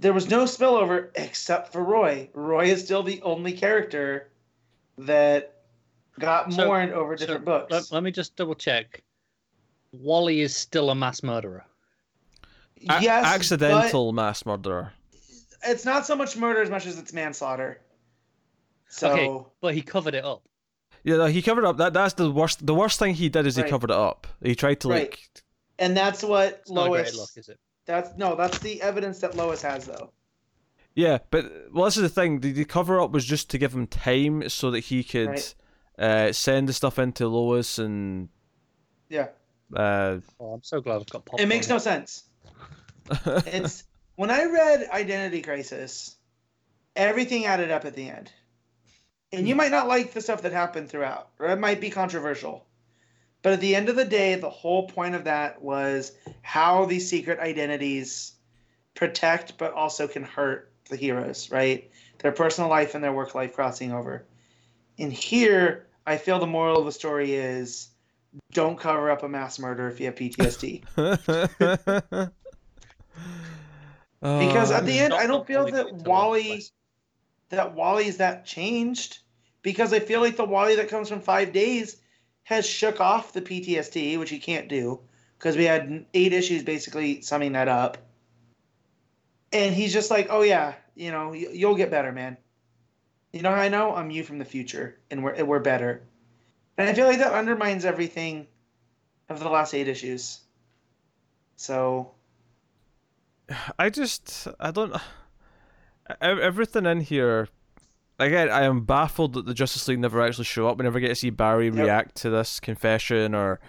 there 0.00 0.12
was 0.12 0.28
no 0.30 0.44
spillover 0.44 1.10
except 1.14 1.72
for 1.72 1.82
Roy. 1.84 2.28
Roy 2.34 2.66
is 2.66 2.84
still 2.84 3.02
the 3.02 3.20
only 3.22 3.52
character 3.52 4.28
that 4.98 5.54
got 6.18 6.52
So- 6.52 6.66
mourned 6.66 6.92
over 6.92 7.16
So, 7.16 7.26
different 7.26 7.44
books. 7.44 7.72
Let, 7.72 7.92
let 7.92 8.02
me 8.02 8.10
just 8.10 8.36
double 8.36 8.54
check. 8.54 9.02
Wally 9.92 10.40
is 10.40 10.56
still 10.56 10.90
a 10.90 10.94
mass 10.94 11.22
murderer. 11.22 11.64
A- 12.88 13.00
yes, 13.02 13.24
accidental 13.24 14.12
mass 14.12 14.44
murderer. 14.44 14.92
it's 15.66 15.84
not 15.84 16.04
so 16.06 16.14
much 16.16 16.36
murder 16.36 16.60
as 16.62 16.70
much 16.70 16.86
as 16.86 16.98
it's 16.98 17.12
manslaughter. 17.12 17.80
So 18.94 19.10
Okay. 19.10 19.50
But 19.60 19.74
he 19.74 19.82
covered 19.82 20.14
it 20.14 20.24
up. 20.24 20.42
Yeah, 21.02 21.16
no, 21.16 21.26
he 21.26 21.42
covered 21.42 21.64
up. 21.64 21.76
That 21.78 21.92
that's 21.92 22.14
the 22.14 22.30
worst. 22.30 22.64
The 22.64 22.74
worst 22.74 22.98
thing 22.98 23.14
he 23.14 23.28
did 23.28 23.46
is 23.46 23.56
he 23.56 23.62
covered 23.64 23.90
it 23.90 23.96
up. 23.96 24.26
He 24.42 24.54
tried 24.54 24.80
to 24.80 24.88
Right. 24.88 25.10
like. 25.10 25.18
and 25.78 25.96
that's 25.96 26.22
what 26.22 26.60
It's 26.62 26.70
not 26.70 26.86
a 26.86 26.90
Lois. 26.90 27.02
great 27.10 27.14
look, 27.16 27.30
is 27.36 27.48
it? 27.48 27.58
That's 27.86 28.10
no, 28.16 28.36
that's 28.36 28.58
the 28.60 28.80
evidence 28.80 29.18
that 29.18 29.36
Lois 29.36 29.62
has 29.62 29.86
though. 29.86 30.12
Yeah, 30.94 31.18
but 31.30 31.44
well, 31.72 31.86
this 31.86 31.96
is 31.96 32.02
the 32.04 32.08
thing. 32.08 32.38
The, 32.40 32.52
the 32.52 32.64
cover 32.64 33.00
up 33.00 33.10
was 33.10 33.24
just 33.24 33.50
to 33.50 33.58
give 33.58 33.74
him 33.74 33.86
time 33.88 34.48
so 34.48 34.70
that 34.70 34.80
he 34.80 35.02
could 35.02 35.28
Right. 35.28 35.54
uh, 35.98 36.32
send 36.32 36.68
the 36.68 36.72
stuff 36.72 36.98
into 37.00 37.26
Lois 37.26 37.78
and 37.78 38.28
Yeah. 39.08 39.28
Uh, 39.74 40.18
Oh, 40.38 40.52
I'm 40.54 40.62
so 40.62 40.80
glad 40.80 40.96
I've 41.00 41.06
got 41.06 41.24
popcorn. 41.24 41.42
It 41.42 41.48
makes 41.48 41.68
no 41.68 41.78
sense. 41.78 42.24
It's 43.26 43.84
when 44.16 44.30
I 44.30 44.44
read 44.44 44.88
Identity 44.90 45.42
Crisis, 45.42 46.16
everything 46.96 47.44
added 47.46 47.70
up 47.72 47.84
at 47.84 47.94
the 47.96 48.08
end. 48.08 48.30
And 49.34 49.48
you 49.48 49.54
might 49.54 49.70
not 49.70 49.88
like 49.88 50.12
the 50.12 50.20
stuff 50.20 50.42
that 50.42 50.52
happened 50.52 50.88
throughout, 50.88 51.28
or 51.38 51.48
it 51.48 51.58
might 51.58 51.80
be 51.80 51.90
controversial. 51.90 52.64
But 53.42 53.52
at 53.52 53.60
the 53.60 53.76
end 53.76 53.88
of 53.88 53.96
the 53.96 54.04
day, 54.04 54.36
the 54.36 54.50
whole 54.50 54.88
point 54.88 55.14
of 55.14 55.24
that 55.24 55.60
was 55.60 56.12
how 56.42 56.86
these 56.86 57.08
secret 57.08 57.38
identities 57.40 58.32
protect 58.94 59.58
but 59.58 59.72
also 59.72 60.08
can 60.08 60.22
hurt 60.22 60.72
the 60.88 60.96
heroes, 60.96 61.50
right? 61.50 61.90
Their 62.18 62.32
personal 62.32 62.70
life 62.70 62.94
and 62.94 63.04
their 63.04 63.12
work 63.12 63.34
life 63.34 63.54
crossing 63.54 63.92
over. 63.92 64.24
And 64.98 65.12
here, 65.12 65.86
I 66.06 66.16
feel 66.16 66.38
the 66.38 66.46
moral 66.46 66.78
of 66.78 66.86
the 66.86 66.92
story 66.92 67.34
is 67.34 67.88
don't 68.52 68.78
cover 68.78 69.10
up 69.10 69.22
a 69.22 69.28
mass 69.28 69.58
murder 69.58 69.88
if 69.88 70.00
you 70.00 70.06
have 70.06 70.14
PTSD. 70.14 70.82
Because 74.24 74.70
at 74.70 74.84
oh, 74.84 74.86
the 74.86 74.98
end, 74.98 75.12
I 75.12 75.26
don't 75.26 75.46
feel 75.46 75.70
that 75.70 75.92
Wally, 75.92 76.64
that 77.50 77.74
Wally's 77.74 78.16
that 78.16 78.46
changed. 78.46 79.18
Because 79.64 79.94
I 79.94 79.98
feel 79.98 80.20
like 80.20 80.36
the 80.36 80.44
Wally 80.44 80.76
that 80.76 80.90
comes 80.90 81.08
from 81.08 81.20
five 81.20 81.52
days 81.52 81.96
has 82.44 82.66
shook 82.66 83.00
off 83.00 83.32
the 83.32 83.40
PTSD, 83.40 84.18
which 84.18 84.28
he 84.28 84.38
can't 84.38 84.68
do, 84.68 85.00
because 85.38 85.56
we 85.56 85.64
had 85.64 86.04
eight 86.12 86.34
issues 86.34 86.62
basically 86.62 87.22
summing 87.22 87.52
that 87.52 87.66
up. 87.66 87.96
And 89.52 89.74
he's 89.74 89.92
just 89.92 90.10
like, 90.10 90.28
oh 90.30 90.42
yeah, 90.42 90.74
you 90.94 91.10
know, 91.10 91.32
you'll 91.32 91.76
get 91.76 91.90
better, 91.90 92.12
man. 92.12 92.36
You 93.32 93.40
know 93.40 93.50
how 93.50 93.62
I 93.62 93.68
know? 93.68 93.94
I'm 93.94 94.10
you 94.10 94.22
from 94.22 94.38
the 94.38 94.44
future, 94.44 94.98
and 95.10 95.24
we're 95.24 95.42
we're 95.44 95.60
better. 95.60 96.02
And 96.76 96.88
I 96.88 96.92
feel 96.92 97.06
like 97.06 97.18
that 97.18 97.32
undermines 97.32 97.84
everything 97.84 98.46
of 99.28 99.40
the 99.40 99.48
last 99.48 99.74
eight 99.74 99.88
issues. 99.88 100.40
So 101.56 102.12
I 103.78 103.88
just 103.88 104.46
I 104.60 104.70
don't. 104.70 104.94
Everything 106.20 106.84
in 106.84 107.00
here, 107.00 107.48
again, 108.18 108.50
I 108.50 108.62
am 108.62 108.84
baffled 108.84 109.34
that 109.34 109.46
the 109.46 109.54
Justice 109.54 109.86
League 109.88 109.98
never 109.98 110.20
actually 110.22 110.44
show 110.44 110.68
up. 110.68 110.78
We 110.78 110.84
never 110.84 111.00
get 111.00 111.08
to 111.08 111.14
see 111.14 111.30
Barry 111.30 111.66
Yep. 111.66 111.74
react 111.74 112.14
to 112.16 112.30
this 112.30 112.60
confession 112.60 113.34
or 113.34 113.60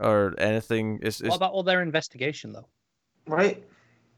or 0.00 0.34
anything. 0.38 1.00
It's, 1.02 1.20
it's 1.20 1.28
What 1.30 1.36
about 1.36 1.52
all 1.52 1.62
their 1.62 1.82
investigation 1.82 2.52
though? 2.52 2.68
right, 3.26 3.62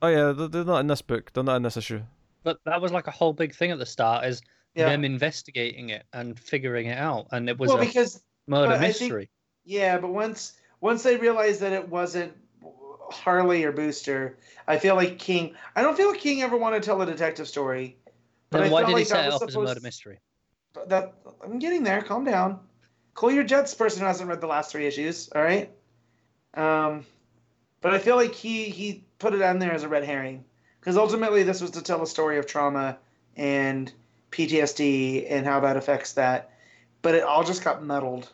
oh 0.02 0.08
yeah, 0.08 0.32
they're, 0.32 0.48
they're 0.48 0.64
not 0.64 0.80
in 0.80 0.86
this 0.86 1.02
book. 1.02 1.32
They're 1.32 1.42
not 1.44 1.56
in 1.56 1.62
this 1.62 1.76
issue. 1.76 2.02
But 2.42 2.58
that 2.64 2.80
was 2.80 2.92
like 2.92 3.06
a 3.06 3.10
whole 3.10 3.32
big 3.32 3.54
thing 3.54 3.70
at 3.70 3.78
the 3.78 3.86
start, 3.86 4.24
is 4.24 4.40
yeah. 4.74 4.88
them 4.88 5.04
investigating 5.04 5.90
it 5.90 6.04
and 6.12 6.38
figuring 6.38 6.86
it 6.86 6.98
out, 6.98 7.26
and 7.32 7.48
it 7.48 7.58
was 7.58 7.68
well, 7.68 7.78
a 7.78 7.84
because 7.84 8.22
murder 8.46 8.68
but 8.68 8.76
I 8.76 8.78
think- 8.78 9.00
mystery. 9.00 9.30
Yeah, 9.64 9.98
but 9.98 10.10
once 10.10 10.54
once 10.80 11.02
they 11.02 11.16
realized 11.16 11.60
that 11.60 11.72
it 11.72 11.88
wasn't 11.88 12.32
Harley 13.10 13.64
or 13.64 13.72
Booster, 13.72 14.38
I 14.66 14.78
feel 14.78 14.94
like 14.94 15.18
King. 15.18 15.54
I 15.76 15.82
don't 15.82 15.96
feel 15.96 16.10
like 16.10 16.20
King 16.20 16.42
ever 16.42 16.56
wanted 16.56 16.82
to 16.82 16.86
tell 16.86 17.00
a 17.02 17.06
detective 17.06 17.48
story. 17.48 17.96
But 18.50 18.58
Then 18.58 18.68
I 18.68 18.72
why 18.72 18.80
felt 18.82 18.88
did 18.88 18.92
he 18.92 19.04
like 19.04 19.08
that 19.08 19.14
set 19.16 19.24
it 19.24 19.32
was 19.32 19.42
up 19.42 19.48
as 19.48 19.54
a 19.54 19.58
murder 19.58 19.68
supposed- 19.70 19.82
mystery? 19.84 20.18
That 20.86 21.14
I'm 21.42 21.58
getting 21.58 21.82
there. 21.82 22.00
Calm 22.02 22.24
down. 22.24 22.60
Cool 23.14 23.32
your 23.32 23.42
jets, 23.44 23.74
person 23.74 24.00
who 24.02 24.06
hasn't 24.06 24.28
read 24.28 24.40
the 24.40 24.46
last 24.46 24.70
three 24.70 24.86
issues. 24.86 25.28
All 25.34 25.42
right. 25.42 25.70
Um, 26.54 27.04
but 27.80 27.92
I 27.92 27.98
feel 27.98 28.14
like 28.16 28.34
he 28.34 28.64
he 28.70 29.04
put 29.18 29.34
it 29.34 29.42
on 29.42 29.58
there 29.58 29.72
as 29.72 29.82
a 29.82 29.88
red 29.88 30.04
herring 30.04 30.44
because 30.80 30.96
ultimately 30.96 31.42
this 31.42 31.60
was 31.60 31.72
to 31.72 31.82
tell 31.82 32.02
a 32.02 32.06
story 32.06 32.38
of 32.38 32.46
trauma 32.46 32.98
and 33.36 33.92
PTSD 34.30 35.26
and 35.30 35.44
how 35.44 35.60
that 35.60 35.76
affects 35.76 36.12
that. 36.14 36.52
But 37.02 37.14
it 37.16 37.22
all 37.24 37.42
just 37.44 37.64
got 37.64 37.82
muddled. 37.84 38.30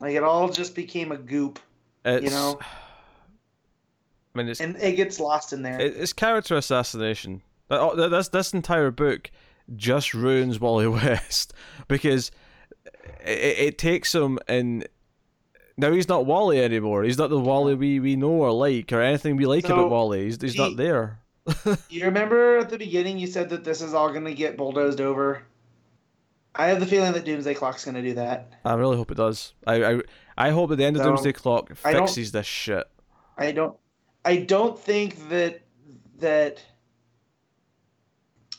Like 0.00 0.14
it 0.14 0.22
all 0.22 0.48
just 0.48 0.74
became 0.74 1.12
a 1.12 1.16
goop. 1.18 1.58
It's, 2.04 2.30
know? 2.32 2.58
I 4.34 4.38
mean, 4.38 4.48
it's 4.48 4.60
and 4.60 4.76
it 4.76 4.96
gets 4.96 5.18
lost 5.20 5.52
in 5.52 5.62
there. 5.62 5.80
it's 5.80 6.12
character 6.12 6.56
assassination. 6.56 7.42
That- 7.68 7.96
th- 7.96 8.10
This 8.10 8.28
this 8.28 8.52
entire 8.54 8.90
book 8.90 9.30
just 9.74 10.14
ruins 10.14 10.60
Wally 10.60 10.86
West 10.88 11.52
because 11.88 12.30
it, 13.24 13.58
it 13.58 13.78
takes 13.78 14.14
him 14.14 14.38
and 14.46 14.86
now 15.76 15.92
he's 15.92 16.08
not 16.08 16.26
Wally 16.26 16.62
anymore. 16.62 17.02
He's 17.02 17.18
not 17.18 17.30
the 17.30 17.38
Wally 17.38 17.74
we, 17.74 18.00
we 18.00 18.16
know 18.16 18.30
or 18.30 18.52
like 18.52 18.92
or 18.92 19.02
anything 19.02 19.36
we 19.36 19.46
like 19.46 19.66
So, 19.66 19.74
about 19.74 19.90
Wally. 19.90 20.24
He's, 20.24 20.40
he's 20.40 20.52
he- 20.54 20.58
not 20.58 20.76
there. 20.76 21.20
you 21.88 22.04
remember 22.04 22.58
at 22.58 22.70
the 22.70 22.78
beginning 22.78 23.18
you 23.18 23.26
said 23.28 23.50
that 23.50 23.62
this 23.62 23.80
is 23.80 23.94
all 23.94 24.10
going 24.10 24.24
to 24.24 24.34
get 24.34 24.56
bulldozed 24.56 25.00
over. 25.00 25.42
I 26.56 26.68
have 26.68 26.80
the 26.80 26.86
feeling 26.86 27.12
that 27.12 27.24
Doomsday 27.24 27.54
Clock's 27.54 27.84
going 27.84 27.94
to 27.94 28.02
do 28.02 28.14
that. 28.14 28.50
I 28.64 28.74
really 28.74 28.96
hope 28.96 29.10
it 29.10 29.16
does. 29.16 29.52
I 29.66 29.84
I, 29.84 30.00
I 30.36 30.50
hope 30.50 30.70
at 30.72 30.78
the 30.78 30.84
end 30.84 30.96
of 30.96 31.02
Doomsday 31.04 31.34
Clock 31.34 31.74
fixes 31.76 32.32
this 32.32 32.46
shit. 32.46 32.86
I 33.36 33.52
don't. 33.52 33.76
I 34.24 34.38
don't 34.38 34.76
think 34.78 35.28
that 35.28 35.60
that 36.18 36.64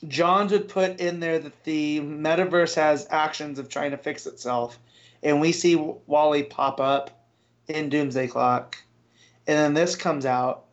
Johns 0.07 0.51
would 0.51 0.67
put 0.67 0.99
in 0.99 1.19
there 1.19 1.39
that 1.39 1.63
the 1.63 1.99
metaverse 2.01 2.75
has 2.75 3.07
actions 3.09 3.57
of 3.59 3.69
trying 3.69 3.91
to 3.91 3.97
fix 3.97 4.25
itself, 4.27 4.79
and 5.23 5.41
we 5.41 5.51
see 5.51 5.75
Wally 5.75 6.43
pop 6.43 6.79
up 6.79 7.09
in 7.67 7.89
Doomsday 7.89 8.27
Clock, 8.27 8.77
and 9.47 9.57
then 9.57 9.73
this 9.73 9.95
comes 9.95 10.25
out. 10.25 10.65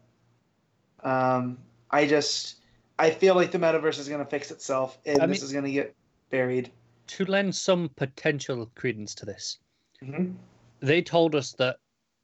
Um, 1.03 1.59
I 1.91 2.07
just 2.07 2.57
I 2.99 3.11
feel 3.11 3.35
like 3.35 3.51
the 3.51 3.59
metaverse 3.59 3.99
is 3.99 4.09
going 4.09 4.25
to 4.25 4.31
fix 4.31 4.51
itself, 4.51 4.99
and 5.07 5.21
I 5.23 5.27
this 5.27 5.39
mean- 5.41 5.45
is 5.47 5.53
going 5.53 5.65
to 5.65 5.73
get 5.73 5.95
buried. 6.31 6.71
To 7.09 7.25
lend 7.27 7.55
some 7.55 7.91
potential 7.97 8.71
credence 8.75 9.15
to 9.17 9.27
this, 9.27 9.59
hmm 10.03 10.33
they 10.81 11.01
told 11.01 11.35
us 11.35 11.53
that 11.53 11.77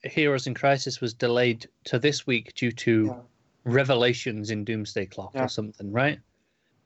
Heroes 0.02 0.46
in 0.46 0.54
Crisis 0.54 1.00
was 1.00 1.14
delayed 1.14 1.66
to 1.84 1.98
this 1.98 2.26
week 2.26 2.52
due 2.54 2.72
to 2.72 3.06
Yeah. 3.06 3.20
revelations 3.64 4.50
in 4.50 4.64
Doomsday 4.64 5.06
Clock 5.06 5.32
Yeah. 5.34 5.44
or 5.44 5.48
something, 5.48 5.90
right? 5.92 6.18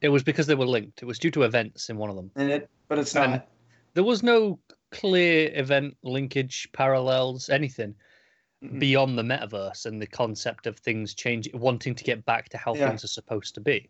It 0.04 0.10
was 0.10 0.22
because 0.22 0.46
they 0.46 0.54
were 0.54 0.66
linked. 0.66 1.02
It 1.02 1.06
was 1.06 1.18
due 1.18 1.30
to 1.30 1.44
events 1.44 1.88
in 1.88 1.96
one 1.96 2.10
of 2.10 2.16
them. 2.16 2.30
And 2.36 2.50
it, 2.50 2.68
but 2.88 2.98
it's 2.98 3.16
And- 3.16 3.32
not. 3.32 3.48
There 3.94 4.04
was 4.04 4.22
no 4.22 4.58
clear 4.90 5.50
event 5.54 5.96
linkage, 6.02 6.68
parallels, 6.72 7.48
anything 7.48 7.94
Mhm. 8.62 8.80
beyond 8.80 9.16
the 9.16 9.22
metaverse 9.22 9.86
and 9.86 10.02
the 10.02 10.06
concept 10.06 10.66
of 10.66 10.78
things 10.78 11.14
changing, 11.14 11.58
wanting 11.58 11.94
to 11.94 12.04
get 12.04 12.24
back 12.26 12.50
to 12.50 12.58
how 12.58 12.74
Yeah. 12.74 12.88
things 12.88 13.02
are 13.02 13.08
supposed 13.08 13.54
to 13.54 13.60
be. 13.62 13.88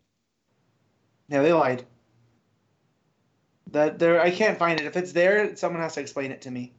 Yeah, 1.27 1.41
they 1.41 1.51
lied. 1.51 1.85
That 3.71 3.99
there, 3.99 4.21
I 4.21 4.31
can't 4.31 4.57
find 4.57 4.79
it. 4.79 4.85
If 4.85 4.95
it's 4.95 5.11
there, 5.11 5.53
someone 5.57 5.81
has 5.81 5.95
to 5.95 5.99
explain 6.01 6.31
it 6.31 6.41
to 6.43 6.51
me. 6.51 6.73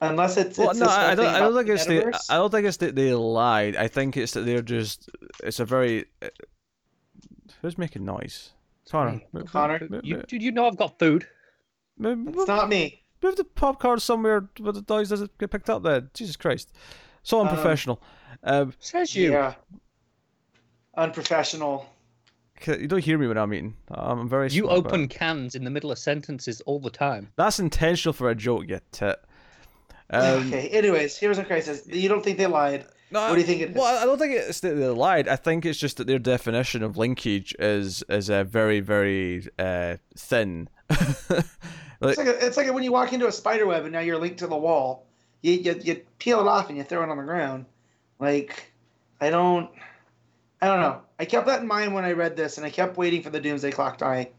Unless 0.00 0.36
it's, 0.36 0.58
Well, 0.58 0.70
it's 0.70 0.78
no, 0.80 0.86
I, 0.86 1.10
I 1.10 1.14
don't. 1.14 1.26
I 1.26 1.40
don't 1.40 1.54
think 1.54 1.66
the 1.66 1.74
it's 1.74 1.86
the. 2.28 2.32
I 2.32 2.36
don't 2.36 2.50
think 2.50 2.66
it's 2.66 2.76
that 2.78 2.94
they 2.94 3.12
lied. 3.14 3.74
I 3.76 3.88
think 3.88 4.16
it's 4.16 4.32
that 4.32 4.42
they're 4.42 4.62
just. 4.62 5.10
It's 5.42 5.58
a 5.60 5.64
very. 5.64 6.06
Who's 7.62 7.76
making 7.76 8.04
noise? 8.04 8.52
Connor. 8.90 9.20
Move- 9.32 9.46
Connor, 9.46 9.86
move- 9.88 10.04
You, 10.04 10.16
move- 10.16 10.26
did 10.26 10.42
you 10.42 10.52
know 10.52 10.66
I've 10.66 10.76
got 10.76 10.98
food? 10.98 11.26
It's 12.02 12.48
not 12.48 12.68
me. 12.68 13.02
Move 13.22 13.36
the 13.36 13.44
popcorn 13.44 14.00
somewhere 14.00 14.48
where 14.58 14.72
the 14.72 14.84
noise 14.88 15.10
doesn't 15.10 15.36
get 15.38 15.50
picked 15.50 15.68
up. 15.68 15.82
There, 15.82 16.00
Jesus 16.14 16.36
Christ, 16.36 16.72
so 17.22 17.40
Um, 17.40 17.48
unprofessional. 17.48 18.02
Um, 18.42 18.72
Says 18.80 19.14
you. 19.14 19.32
Yeah. 19.32 19.54
Unprofessional. 20.96 21.86
you 22.66 22.86
don't 22.88 23.04
hear 23.04 23.18
me 23.18 23.26
when 23.26 23.38
I'm 23.38 23.52
eating. 23.54 23.76
I'm 23.90 24.28
very. 24.28 24.48
You 24.48 24.64
smart 24.64 24.78
about 24.80 24.92
open 24.92 25.08
cans 25.08 25.54
in 25.54 25.64
the 25.64 25.70
middle 25.70 25.92
of 25.92 25.98
sentences 25.98 26.60
all 26.62 26.80
the 26.80 26.90
time. 26.90 27.28
That's 27.36 27.58
intentional 27.58 28.12
for 28.12 28.30
a 28.30 28.34
joke, 28.34 28.64
you 28.68 28.80
tit. 28.92 29.18
Um, 30.10 30.46
okay. 30.48 30.68
Anyways, 30.70 31.16
here's 31.18 31.38
a 31.38 31.44
crisis. 31.44 31.86
You 31.86 32.08
don't 32.08 32.24
think 32.24 32.38
they 32.38 32.46
lied? 32.46 32.86
No, 33.12 33.20
What 33.28 33.34
do 33.34 33.40
you 33.40 33.46
think 33.46 33.60
it 33.62 33.70
is? 33.70 33.76
Well, 33.76 34.02
I 34.02 34.04
don't 34.04 34.18
think 34.18 34.32
it's 34.32 34.60
that 34.60 34.74
they 34.74 34.86
lied. 34.86 35.26
I 35.28 35.36
think 35.36 35.66
it's 35.66 35.78
just 35.78 35.96
that 35.96 36.06
their 36.06 36.18
definition 36.18 36.82
of 36.82 36.96
linkage 36.96 37.54
is 37.58 38.02
is 38.08 38.28
a 38.28 38.44
very 38.44 38.80
very 38.80 39.46
uh, 39.58 39.96
thin. 40.16 40.68
like, 40.88 40.98
It's 42.02 42.18
like 42.18 42.26
a, 42.28 42.46
it's 42.46 42.56
like 42.56 42.72
when 42.72 42.82
you 42.82 42.92
walk 42.92 43.12
into 43.12 43.26
a 43.26 43.32
spider 43.32 43.66
web 43.66 43.82
and 43.84 43.92
now 43.92 44.00
you're 44.00 44.18
linked 44.18 44.38
to 44.38 44.46
the 44.46 44.56
wall. 44.56 45.06
You, 45.42 45.52
you 45.52 45.80
you 45.82 46.02
peel 46.18 46.40
it 46.40 46.46
off 46.46 46.68
and 46.68 46.78
you 46.78 46.84
throw 46.84 47.02
it 47.02 47.08
on 47.10 47.16
the 47.16 47.22
ground. 47.24 47.66
Like, 48.18 48.72
I 49.20 49.30
don't, 49.30 49.70
I 50.62 50.66
don't 50.68 50.80
know. 50.80 51.00
I 51.18 51.24
kept 51.24 51.46
that 51.46 51.60
in 51.62 51.66
mind 51.66 51.94
when 51.94 52.04
I 52.04 52.12
read 52.12 52.36
this, 52.36 52.58
and 52.58 52.66
I 52.66 52.70
kept 52.70 52.96
waiting 52.96 53.22
for 53.22 53.30
the 53.30 53.40
Doomsday 53.40 53.70
Clock 53.70 53.98
die, 53.98 54.30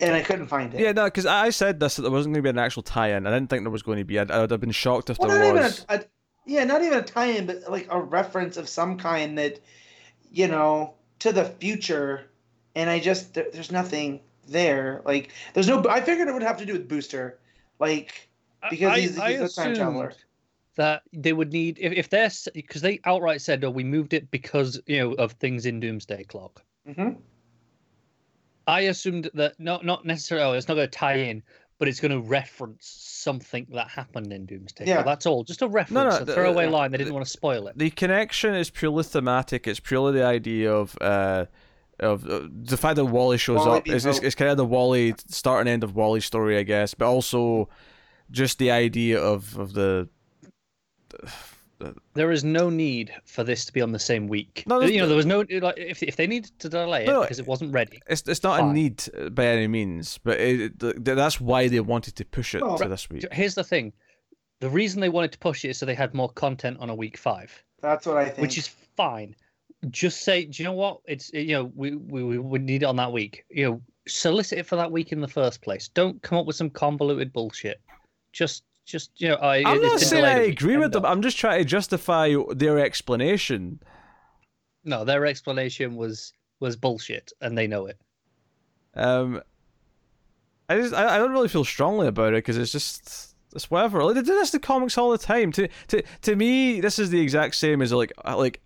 and 0.00 0.14
I 0.14 0.22
couldn't 0.22 0.46
find 0.48 0.72
it. 0.74 0.80
yeah, 0.80 0.92
no, 0.92 1.04
because 1.04 1.26
I 1.26 1.50
said 1.50 1.80
this 1.80 1.96
that 1.96 2.02
there 2.02 2.10
wasn't 2.10 2.34
going 2.34 2.42
to 2.42 2.46
be 2.46 2.50
an 2.50 2.58
actual 2.58 2.82
tie-in. 2.82 3.26
I 3.26 3.30
didn't 3.30 3.50
think 3.50 3.64
there 3.64 3.70
was 3.70 3.82
going 3.82 3.98
to 3.98 4.04
be. 4.04 4.18
I'd, 4.18 4.30
I'd 4.30 4.50
have 4.50 4.60
been 4.60 4.70
shocked 4.70 5.10
if 5.10 5.18
Well, 5.18 5.28
there 5.28 5.52
was. 5.54 5.84
a, 5.88 5.94
a 5.96 6.04
yeah, 6.50 6.64
not 6.64 6.82
even 6.82 6.98
a 6.98 7.02
tie-in, 7.02 7.46
but 7.46 7.70
like 7.70 7.86
a 7.90 8.00
reference 8.00 8.56
of 8.56 8.68
some 8.68 8.98
kind 8.98 9.38
that, 9.38 9.60
you 10.32 10.48
know, 10.48 10.94
to 11.20 11.32
the 11.32 11.44
future. 11.44 12.28
And 12.74 12.90
I 12.90 12.98
just 12.98 13.34
there, 13.34 13.46
there's 13.52 13.70
nothing 13.70 14.20
there. 14.48 15.00
Like 15.04 15.30
there's 15.54 15.68
no. 15.68 15.84
I 15.88 16.00
figured 16.00 16.26
it 16.26 16.32
would 16.32 16.42
have 16.42 16.56
to 16.58 16.66
do 16.66 16.72
with 16.72 16.88
Booster, 16.88 17.38
like 17.78 18.28
because 18.68 18.92
I- 18.92 19.00
he's, 19.00 19.18
I 19.18 19.32
he's 19.32 19.40
a 19.42 19.48
time 19.48 19.74
traveler. 19.74 20.12
That 20.74 21.02
they 21.12 21.32
would 21.32 21.52
need 21.52 21.78
if, 21.80 21.92
if 21.92 22.08
they're 22.10 22.30
because 22.52 22.82
they 22.82 23.00
outright 23.04 23.42
said, 23.42 23.62
"Oh, 23.64 23.70
we 23.70 23.84
moved 23.84 24.12
it 24.12 24.30
because 24.30 24.80
you 24.86 24.98
know 24.98 25.12
of 25.14 25.32
things 25.32 25.66
in 25.66 25.78
Doomsday 25.78 26.24
Clock." 26.24 26.64
hmm 26.84 27.10
I 28.66 28.82
assumed 28.82 29.30
that 29.34 29.58
not 29.58 29.84
not 29.84 30.04
necessarily 30.04 30.46
oh, 30.46 30.52
it's 30.52 30.68
not 30.68 30.74
going 30.74 30.88
to 30.88 30.98
tie 30.98 31.14
in, 31.16 31.42
but 31.80 31.88
it's 31.88 31.98
going 31.98 32.12
to 32.12 32.20
reference 32.20 32.86
something 32.86 33.66
that 33.72 33.88
happened 33.88 34.32
in 34.32 34.46
Doomsday. 34.46 34.84
Yeah. 34.86 34.96
Clock. 34.96 35.06
That's 35.06 35.26
all. 35.26 35.42
Just 35.42 35.62
a 35.62 35.66
reference, 35.66 36.14
no, 36.14 36.20
a 36.20 36.24
the- 36.24 36.34
throwaway 36.34 36.66
uh, 36.66 36.70
line. 36.70 36.92
They 36.92 36.98
didn't 36.98 37.14
want 37.14 37.24
to 37.26 37.30
spoil 37.30 37.66
it. 37.66 37.76
the 37.76 37.90
connection 37.90 38.54
is 38.54 38.70
purely 38.70 39.02
thematic. 39.02 39.66
It's 39.66 39.80
purely 39.80 40.12
the 40.12 40.24
idea 40.24 40.72
of 40.72 40.96
uh, 41.00 41.46
of 41.98 42.28
uh, 42.28 42.42
the 42.50 42.76
fact 42.76 42.96
that 42.96 43.06
Wally 43.06 43.38
shows 43.38 43.58
Wally 43.58 43.78
up. 43.78 43.84
being 43.84 43.96
It's, 43.96 44.04
it's, 44.04 44.18
it's 44.20 44.34
kind 44.34 44.50
of 44.50 44.56
the 44.58 44.64
Wally 44.64 45.14
start 45.28 45.60
and 45.60 45.68
end 45.68 45.82
of 45.82 45.96
Wally's 45.96 46.24
story, 46.26 46.56
I 46.58 46.62
guess, 46.62 46.94
but 46.94 47.06
also 47.08 47.68
just 48.30 48.58
the 48.58 48.70
idea 48.70 49.18
of 49.20 49.58
of 49.58 49.72
the. 49.72 50.08
There 52.14 52.30
is 52.30 52.44
no 52.44 52.70
need 52.70 53.12
for 53.24 53.44
this 53.44 53.64
to 53.66 53.72
be 53.72 53.80
on 53.80 53.92
the 53.92 53.98
same 53.98 54.26
week. 54.26 54.64
No, 54.66 54.80
you 54.80 54.98
know, 54.98 55.06
there 55.06 55.16
was 55.16 55.26
no 55.26 55.44
like 55.60 55.78
if 55.78 56.02
if 56.02 56.16
they 56.16 56.26
needed 56.26 56.58
to 56.60 56.68
delay 56.68 57.04
it 57.04 57.06
No, 57.06 57.14
no, 57.14 57.20
because 57.22 57.38
it 57.38 57.46
wasn't 57.46 57.72
ready. 57.72 58.00
It's 58.08 58.22
it's 58.28 58.42
not 58.42 58.60
a 58.60 58.72
need 58.72 59.04
uh, 59.18 59.28
by 59.30 59.46
any 59.46 59.66
means, 59.68 60.18
but 60.22 60.38
it, 60.40 60.78
th- 60.80 60.96
that's 60.96 61.40
why 61.40 61.68
they 61.68 61.80
wanted 61.80 62.16
to 62.16 62.24
push 62.24 62.54
it 62.54 62.62
Well, 62.62 62.78
to 62.78 62.88
this 62.88 63.08
week. 63.08 63.26
Here's 63.32 63.54
the 63.54 63.64
thing: 63.64 63.92
the 64.60 64.68
reason 64.70 65.00
they 65.00 65.08
wanted 65.08 65.32
to 65.32 65.38
push 65.38 65.64
it 65.64 65.70
is 65.70 65.78
so 65.78 65.86
they 65.86 65.94
had 65.94 66.14
more 66.14 66.30
content 66.30 66.78
on 66.80 66.90
a 66.90 66.94
week 66.94 67.16
five, 67.16 67.62
That's 67.80 68.06
what 68.06 68.16
I 68.18 68.26
think. 68.26 68.38
which 68.38 68.58
is 68.58 68.68
fine. 68.96 69.34
Just 69.88 70.22
say, 70.22 70.44
do 70.44 70.62
you 70.62 70.68
know 70.68 70.74
what? 70.74 71.00
It's 71.06 71.32
you 71.32 71.54
know 71.54 71.72
we 71.74 71.94
we 71.94 72.38
we 72.38 72.58
need 72.58 72.82
it 72.82 72.86
on 72.86 72.96
that 72.96 73.12
week. 73.12 73.44
You 73.50 73.64
know, 73.64 73.82
solicit 74.06 74.58
it 74.58 74.66
for 74.66 74.76
that 74.76 74.92
week 74.92 75.12
in 75.12 75.20
the 75.20 75.28
first 75.28 75.62
place. 75.62 75.88
Don't 75.88 76.20
come 76.22 76.36
up 76.38 76.46
with 76.46 76.56
some 76.56 76.68
convoluted 76.70 77.32
bullshit. 77.32 77.80
Just 78.32 78.64
just 78.86 79.20
you 79.20 79.28
know, 79.28 79.36
I. 79.36 79.58
I'm 79.58 79.76
it's 79.76 79.92
not 79.92 80.00
saying 80.00 80.22
delayed 80.22 80.36
I 80.36 80.38
a 80.38 80.46
week, 80.46 80.60
agree 80.60 80.76
with 80.76 80.92
them. 80.92 81.04
of. 81.04 81.10
I'm 81.10 81.22
just 81.22 81.38
trying 81.38 81.58
to 81.58 81.64
justify 81.64 82.34
their 82.54 82.78
explanation. 82.78 83.80
No, 84.84 85.04
their 85.04 85.26
explanation 85.26 85.96
was 85.96 86.32
was 86.60 86.76
bullshit, 86.76 87.32
and 87.40 87.56
they 87.56 87.66
know 87.66 87.86
it. 87.86 87.98
Um, 88.94 89.42
I 90.68 90.76
just 90.76 90.94
I, 90.94 91.16
I 91.16 91.18
don't 91.18 91.32
really 91.32 91.48
feel 91.48 91.64
strongly 91.64 92.06
about 92.06 92.32
it 92.32 92.44
because 92.44 92.56
it's 92.56 92.72
just 92.72 93.34
it's 93.54 93.70
whatever. 93.70 94.04
Like 94.04 94.14
they 94.14 94.22
do 94.22 94.34
this 94.34 94.50
to 94.52 94.58
comics 94.58 94.96
all 94.98 95.10
the 95.10 95.18
time. 95.18 95.52
To 95.52 95.68
to 95.88 96.02
to 96.22 96.36
me, 96.36 96.80
this 96.80 96.98
is 96.98 97.10
the 97.10 97.20
exact 97.20 97.56
same 97.56 97.82
as 97.82 97.92
like 97.92 98.12
uh, 98.24 98.36
like 98.36 98.60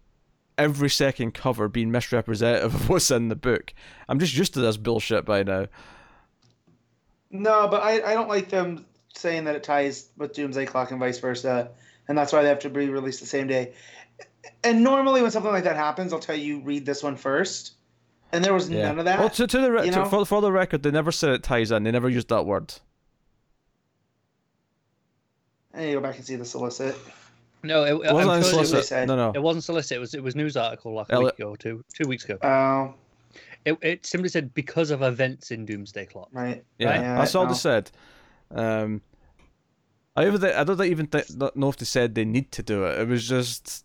every 0.57 0.91
second 0.91 1.35
cover 1.35 1.69
being 1.69 1.91
misrepresentative 1.91 2.75
of 2.75 2.89
what's 2.91 3.11
in 3.11 3.29
the 3.29 3.37
book. 3.37 3.75
I'm 4.09 4.19
just 4.19 4.37
used 4.37 4.55
to 4.55 4.61
this 4.61 4.77
bullshit 4.77 5.25
by 5.25 5.43
now. 5.43 5.67
No, 7.31 7.67
but 7.67 7.83
I, 7.83 7.95
I 8.13 8.15
don't 8.15 8.29
like 8.29 8.49
them 8.49 8.87
saying 9.17 9.45
that 9.45 9.55
it 9.57 9.63
ties 9.63 10.09
with 10.17 10.33
Doomsday 10.35 10.67
Clock 10.67 10.91
and 10.91 11.01
vice 11.01 11.19
versa, 11.19 11.71
and 12.09 12.17
that's 12.19 12.33
why 12.33 12.43
they 12.43 12.49
have 12.49 12.59
to 12.61 12.71
be 12.71 12.89
released 12.89 13.21
the 13.21 13.27
same 13.27 13.47
day. 13.47 13.73
And 14.63 14.83
normally, 14.85 15.23
when 15.23 15.31
something 15.31 15.53
like 15.53 15.65
that 15.65 15.77
happens, 15.77 16.13
I'll 16.13 16.19
tell 16.19 16.37
you 16.37 16.61
read 16.61 16.85
this 16.87 17.03
one 17.03 17.17
first, 17.17 17.75
and 18.33 18.45
there 18.45 18.53
was 18.55 18.69
Yeah. 18.69 18.89
none 18.89 18.99
of 18.99 19.05
that. 19.07 19.19
Well, 19.19 19.31
to, 19.31 19.47
to 19.47 19.59
the 19.61 19.73
re- 19.73 19.87
you 19.87 19.93
to, 19.93 20.05
for 20.07 20.25
for 20.27 20.41
the 20.41 20.53
record, 20.53 20.83
they 20.83 20.91
never 20.91 21.13
said 21.13 21.31
it 21.31 21.43
ties 21.43 21.71
in. 21.71 21.83
They 21.85 21.91
never 21.91 22.09
used 22.09 22.29
that 22.29 22.45
word. 22.45 22.75
I 25.75 25.81
need 25.81 25.87
to 25.87 25.93
go 25.95 26.01
back 26.01 26.17
and 26.17 26.25
see 26.25 26.37
the 26.37 26.45
solicit. 26.45 26.95
No, 27.63 27.85
it, 27.85 27.91
It 28.07 28.13
wasn't 28.13 28.31
I'm 28.31 28.43
sure 28.43 28.63
it, 28.63 28.71
was, 28.71 28.89
said. 28.89 29.09
No, 29.09 29.17
no. 29.17 29.33
it 29.35 29.43
wasn't 29.43 29.65
solicit. 29.65 29.97
It 29.97 30.01
was 30.01 30.15
it 30.15 30.23
was 30.23 30.37
news 30.37 30.57
article 30.57 30.93
like 30.95 31.09
a 31.09 31.15
Ele- 31.15 31.25
week 31.25 31.35
ago, 31.39 31.51
or 31.51 31.57
two 31.57 31.85
two 31.95 32.07
weeks 32.07 32.25
ago. 32.25 32.39
Oh, 32.43 32.95
It, 33.65 33.79
it 33.81 34.07
simply 34.07 34.29
said 34.29 34.53
because 34.55 34.91
of 34.91 35.03
events 35.03 35.51
in 35.51 35.65
Doomsday 35.65 36.07
Clock. 36.07 36.29
right. 36.33 36.63
Yeah, 36.79 36.89
Right? 36.91 37.01
Yeah, 37.01 37.15
that's 37.17 37.35
all 37.35 37.45
no. 37.47 37.53
they 37.53 37.59
said. 37.59 37.91
Um, 38.51 39.03
I 40.17 40.27
even 40.27 40.45
I 40.45 40.65
don't 40.65 40.81
even 40.83 41.07
th- 41.07 41.31
know 41.55 41.69
if 41.69 41.77
they 41.77 41.85
said 41.85 42.15
they 42.15 42.25
need 42.25 42.53
to 42.53 42.63
do 42.63 42.85
it. 42.85 43.01
It 43.01 43.09
was 43.09 43.29
just 43.29 43.85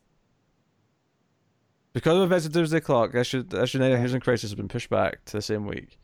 because 1.94 2.22
of 2.22 2.32
of 2.32 2.52
Doomsday 2.52 2.82
Clock. 2.82 3.16
I 3.16 3.24
should 3.24 3.54
I 3.54 3.66
should 3.66 3.82
Heroes 3.82 4.14
in 4.14 4.22
Crisis 4.22 4.52
has 4.52 4.56
been 4.56 4.68
pushed 4.68 4.90
back 4.90 5.26
to 5.26 5.38
the 5.38 5.42
same 5.42 5.66
week. 5.66 5.98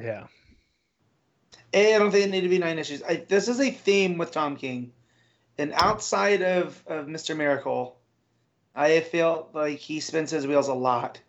Yeah. 0.00 0.26
I 1.74 1.96
don't 1.98 2.10
think 2.10 2.26
it 2.26 2.30
need 2.30 2.42
to 2.42 2.48
be 2.48 2.58
nine 2.58 2.78
issues. 2.78 3.02
I, 3.02 3.24
this 3.28 3.48
is 3.48 3.58
a 3.58 3.70
theme 3.70 4.18
with 4.18 4.30
Tom 4.30 4.56
King, 4.56 4.92
and 5.56 5.72
outside 5.74 6.42
of, 6.42 6.82
of 6.86 7.08
Mister 7.08 7.34
Miracle, 7.34 7.96
I 8.74 9.00
feel 9.00 9.48
like 9.54 9.78
he 9.78 10.00
spins 10.00 10.30
his 10.30 10.46
wheels 10.46 10.68
a 10.68 10.74
lot. 10.74 11.20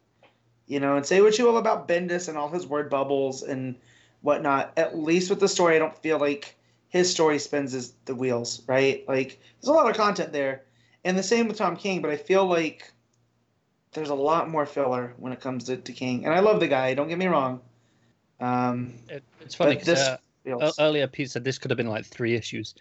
You 0.65 0.79
know, 0.79 0.95
and 0.95 1.05
say 1.05 1.21
what 1.21 1.37
you 1.37 1.45
will 1.45 1.57
about 1.57 1.87
Bendis 1.87 2.29
and 2.29 2.37
all 2.37 2.49
his 2.49 2.65
word 2.65 2.89
bubbles 2.89 3.43
and 3.43 3.75
whatnot. 4.23 4.73
At 4.77 4.97
least 4.97 5.29
with 5.29 5.39
the 5.39 5.47
story, 5.47 5.75
I 5.75 5.79
don't 5.79 5.95
feel 5.95 6.17
like 6.17 6.55
his 6.89 7.11
story 7.11 7.37
spins 7.37 7.73
his, 7.73 7.93
the 8.05 8.15
wheels. 8.15 8.63
Right? 8.67 9.05
Like 9.07 9.39
there's 9.61 9.69
a 9.69 9.73
lot 9.73 9.89
of 9.89 9.95
content 9.95 10.33
there, 10.33 10.63
and 11.03 11.15
the 11.15 11.23
same 11.23 11.47
with 11.47 11.57
Tom 11.57 11.75
King. 11.75 12.01
But 12.01 12.09
I 12.09 12.17
feel 12.17 12.45
like 12.45 12.91
there's 13.93 14.09
a 14.09 14.15
lot 14.15 14.49
more 14.49 14.65
filler 14.65 15.13
when 15.17 15.31
it 15.31 15.39
comes 15.39 15.65
to, 15.65 15.77
to 15.77 15.93
King, 15.93 16.25
and 16.25 16.33
I 16.33 16.39
love 16.39 16.59
the 16.59 16.67
guy. 16.67 16.95
Don't 16.95 17.09
get 17.09 17.19
me 17.19 17.27
wrong. 17.27 17.61
Um, 18.39 18.93
It, 19.09 19.23
it's 19.41 19.55
funny 19.55 19.75
because 19.75 19.99
uh, 19.99 20.17
feels, 20.43 20.75
earlier 20.79 21.07
Pete 21.07 21.29
said 21.29 21.43
this 21.43 21.59
could 21.59 21.71
have 21.71 21.77
been 21.77 21.87
like 21.87 22.05
three 22.05 22.33
issues, 22.33 22.75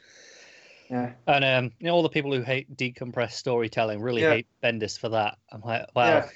yeah. 0.91 1.13
and 1.27 1.45
um, 1.45 1.73
you 1.79 1.87
know 1.87 1.95
all 1.95 2.03
the 2.03 2.09
people 2.09 2.33
who 2.33 2.43
hate 2.43 2.75
decompressed 2.77 3.33
storytelling 3.33 4.01
really 4.01 4.23
Yeah. 4.23 4.35
hate 4.35 4.47
Bendis 4.63 4.99
for 4.99 5.11
that. 5.11 5.39
I'm 5.53 5.61
like, 5.61 5.87
wow, 5.95 6.07
Yeah. 6.07 6.29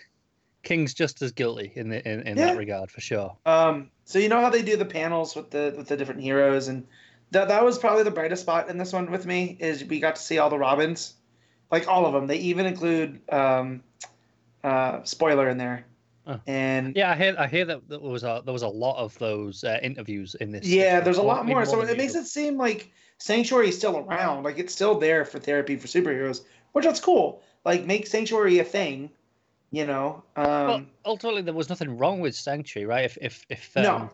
King's 0.66 0.93
just 0.94 1.22
as 1.22 1.30
guilty 1.32 1.72
in 1.76 1.88
the, 1.88 2.06
in, 2.06 2.20
in 2.26 2.36
Yeah. 2.36 2.47
that 2.47 2.56
regard 2.56 2.90
for 2.90 3.01
sure. 3.01 3.36
Um, 3.47 3.90
so 4.05 4.18
you 4.18 4.28
know 4.28 4.40
how 4.40 4.51
they 4.51 4.62
do 4.62 4.76
the 4.76 4.84
panels 4.84 5.36
with 5.36 5.51
the 5.51 5.72
with 5.76 5.86
the 5.88 5.97
different 5.97 6.20
heroes, 6.20 6.66
and 6.68 6.84
that 7.30 7.48
that 7.48 7.64
was 7.64 7.78
probably 7.78 8.02
the 8.02 8.10
brightest 8.10 8.43
spot 8.43 8.68
in 8.68 8.76
this 8.76 8.93
one 8.93 9.10
with 9.10 9.26
me 9.26 9.56
is 9.60 9.84
we 9.84 10.01
got 10.01 10.16
to 10.16 10.22
see 10.22 10.38
all 10.38 10.51
the 10.51 10.59
Robins, 10.59 11.14
like 11.70 11.86
all 11.88 12.05
of 12.05 12.12
them. 12.12 12.26
They 12.26 12.38
even 12.38 12.66
include 12.66 13.20
um, 13.32 13.82
uh, 14.64 15.02
spoiler 15.05 15.48
in 15.48 15.56
there, 15.59 15.86
Oh. 16.26 16.40
and 16.48 16.97
Yeah, 16.97 17.12
I 17.12 17.16
hear 17.16 17.36
I 17.38 17.47
hear 17.47 17.64
that 17.66 17.88
there 17.88 18.01
was 18.01 18.24
a 18.24 18.43
there 18.44 18.52
was 18.52 18.62
a 18.62 18.68
lot 18.68 18.97
of 18.97 19.16
those 19.18 19.62
uh, 19.62 19.78
interviews 19.82 20.34
in 20.34 20.51
this. 20.51 20.66
yeah, 20.66 21.01
there's 21.01 21.18
a 21.18 21.22
lot 21.22 21.44
even 21.44 21.55
more. 21.55 21.64
So 21.64 21.80
it 21.80 21.86
makes 21.97 22.14
usual. 22.14 22.22
it 22.22 22.26
seem 22.26 22.56
like 22.56 22.90
Sanctuary 23.18 23.68
is 23.68 23.76
still 23.78 23.98
around, 23.98 24.43
like 24.43 24.59
it's 24.59 24.72
still 24.72 24.98
there 24.98 25.24
for 25.24 25.38
therapy 25.38 25.76
for 25.76 25.86
superheroes, 25.86 26.40
which 26.72 26.84
that's 26.84 27.01
cool. 27.01 27.43
Like 27.64 27.84
make 27.84 28.06
Sanctuary 28.06 28.59
a 28.59 28.64
thing, 28.64 29.10
you 29.76 29.86
know. 29.86 30.22
Um, 30.36 30.44
Well, 30.46 30.82
ultimately, 31.04 31.42
there 31.42 31.52
was 31.54 31.68
nothing 31.68 31.98
wrong 31.98 32.20
with 32.20 32.34
Sanctuary, 32.34 32.86
right? 32.86 33.04
If 33.04 33.18
if 33.20 33.44
if 33.50 33.76
um, 33.76 33.82
no, 33.82 34.10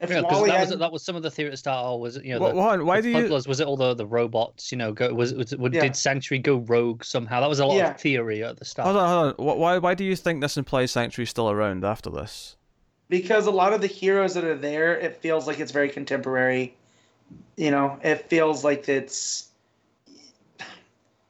if 0.00 0.10
you 0.10 0.16
know, 0.16 0.22
'cause 0.24 0.32
Wally 0.38 0.50
that 0.50 0.68
was 0.68 0.78
that 0.78 0.92
was 0.92 1.04
some 1.04 1.14
of 1.14 1.22
the 1.22 1.30
theory 1.30 1.48
at 1.48 1.52
the 1.52 1.56
start. 1.56 1.84
Oh, 1.86 1.96
was 1.98 2.16
it 2.16 2.24
you 2.24 2.34
know 2.34 2.40
Wha- 2.40 2.52
the, 2.52 2.58
on, 2.58 2.86
why 2.86 3.00
the 3.00 3.12
do 3.12 3.18
you? 3.20 3.28
Was 3.28 3.60
it 3.60 3.66
all 3.68 3.76
the, 3.76 3.94
the 3.94 4.06
robots? 4.06 4.72
You 4.72 4.78
know, 4.78 4.92
go 4.92 5.14
was, 5.14 5.32
was 5.32 5.52
it, 5.52 5.60
Yeah. 5.60 5.80
did 5.82 5.94
Sanctuary 5.94 6.40
go 6.40 6.56
rogue 6.56 7.04
somehow? 7.04 7.40
That 7.40 7.48
was 7.48 7.60
a 7.60 7.66
lot 7.66 7.76
Yeah. 7.76 7.90
of 7.94 8.00
theory 8.00 8.42
at 8.42 8.56
the 8.56 8.64
start. 8.64 8.86
Hold 8.86 8.98
on, 8.98 9.34
hold 9.36 9.48
on. 9.50 9.58
Why 9.58 9.78
why 9.78 9.94
do 9.94 10.04
you 10.04 10.16
think 10.16 10.40
this 10.40 10.56
implies 10.56 10.90
Sanctuary's 10.90 11.30
still 11.30 11.48
around 11.50 11.84
after 11.84 12.10
this? 12.10 12.56
because 13.08 13.46
a 13.46 13.50
lot 13.52 13.72
of 13.72 13.80
the 13.80 13.86
heroes 13.86 14.34
that 14.34 14.42
are 14.42 14.56
there, 14.56 14.98
it 14.98 15.14
feels 15.22 15.46
like 15.46 15.60
it's 15.60 15.70
very 15.70 15.88
contemporary. 15.88 16.74
You 17.56 17.70
know, 17.70 18.00
it 18.02 18.28
feels 18.28 18.64
like 18.64 18.88
it's 18.88 19.50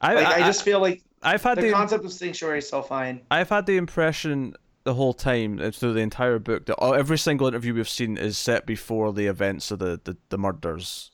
I 0.01 0.13
like 0.15 0.25
I, 0.27 0.33
I, 0.37 0.39
just 0.39 0.63
feel 0.63 0.79
like 0.79 1.03
I've 1.23 1.43
had 1.43 1.57
the 1.57 1.63
the 1.63 1.71
concept 1.71 2.05
of 2.05 2.13
Sanctuary 2.13 2.59
is 2.59 2.69
so 2.69 2.81
fine. 2.81 3.21
I've 3.31 3.49
had 3.49 3.65
the 3.65 3.77
impression 3.77 4.55
the 4.83 4.93
whole 4.93 5.13
time 5.13 5.59
uh, 5.59 5.71
through 5.71 5.93
the 5.93 5.99
entire 5.99 6.39
book 6.39 6.65
that 6.67 6.81
every 6.81 7.17
single 7.17 7.47
interview 7.47 7.73
we've 7.73 7.89
seen 7.89 8.17
is 8.17 8.37
set 8.37 8.65
before 8.65 9.11
the 9.11 9.25
events 9.27 9.69
of 9.71 9.79
the, 9.79 9.99
the, 10.03 10.15
the 10.29 10.37
murders. 10.37 11.11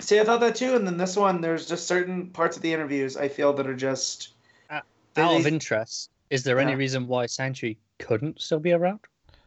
See, 0.00 0.20
I 0.20 0.24
thought 0.24 0.40
that 0.40 0.54
too, 0.54 0.74
and 0.74 0.86
then 0.86 0.96
this 0.96 1.16
one, 1.16 1.40
there's 1.40 1.66
just 1.66 1.86
certain 1.86 2.28
parts 2.30 2.56
of 2.56 2.62
the 2.62 2.72
interviews 2.72 3.16
I 3.16 3.28
feel 3.28 3.52
that 3.54 3.66
are 3.66 3.74
just 3.74 4.34
Out 4.70 4.84
of 5.16 5.46
interest, 5.46 6.10
is 6.30 6.44
there 6.44 6.58
any 6.58 6.74
reason 6.74 7.06
why 7.06 7.26
Sanctuary 7.26 7.78
couldn't 7.98 8.40
still 8.40 8.60
be 8.60 8.72
around? 8.72 9.00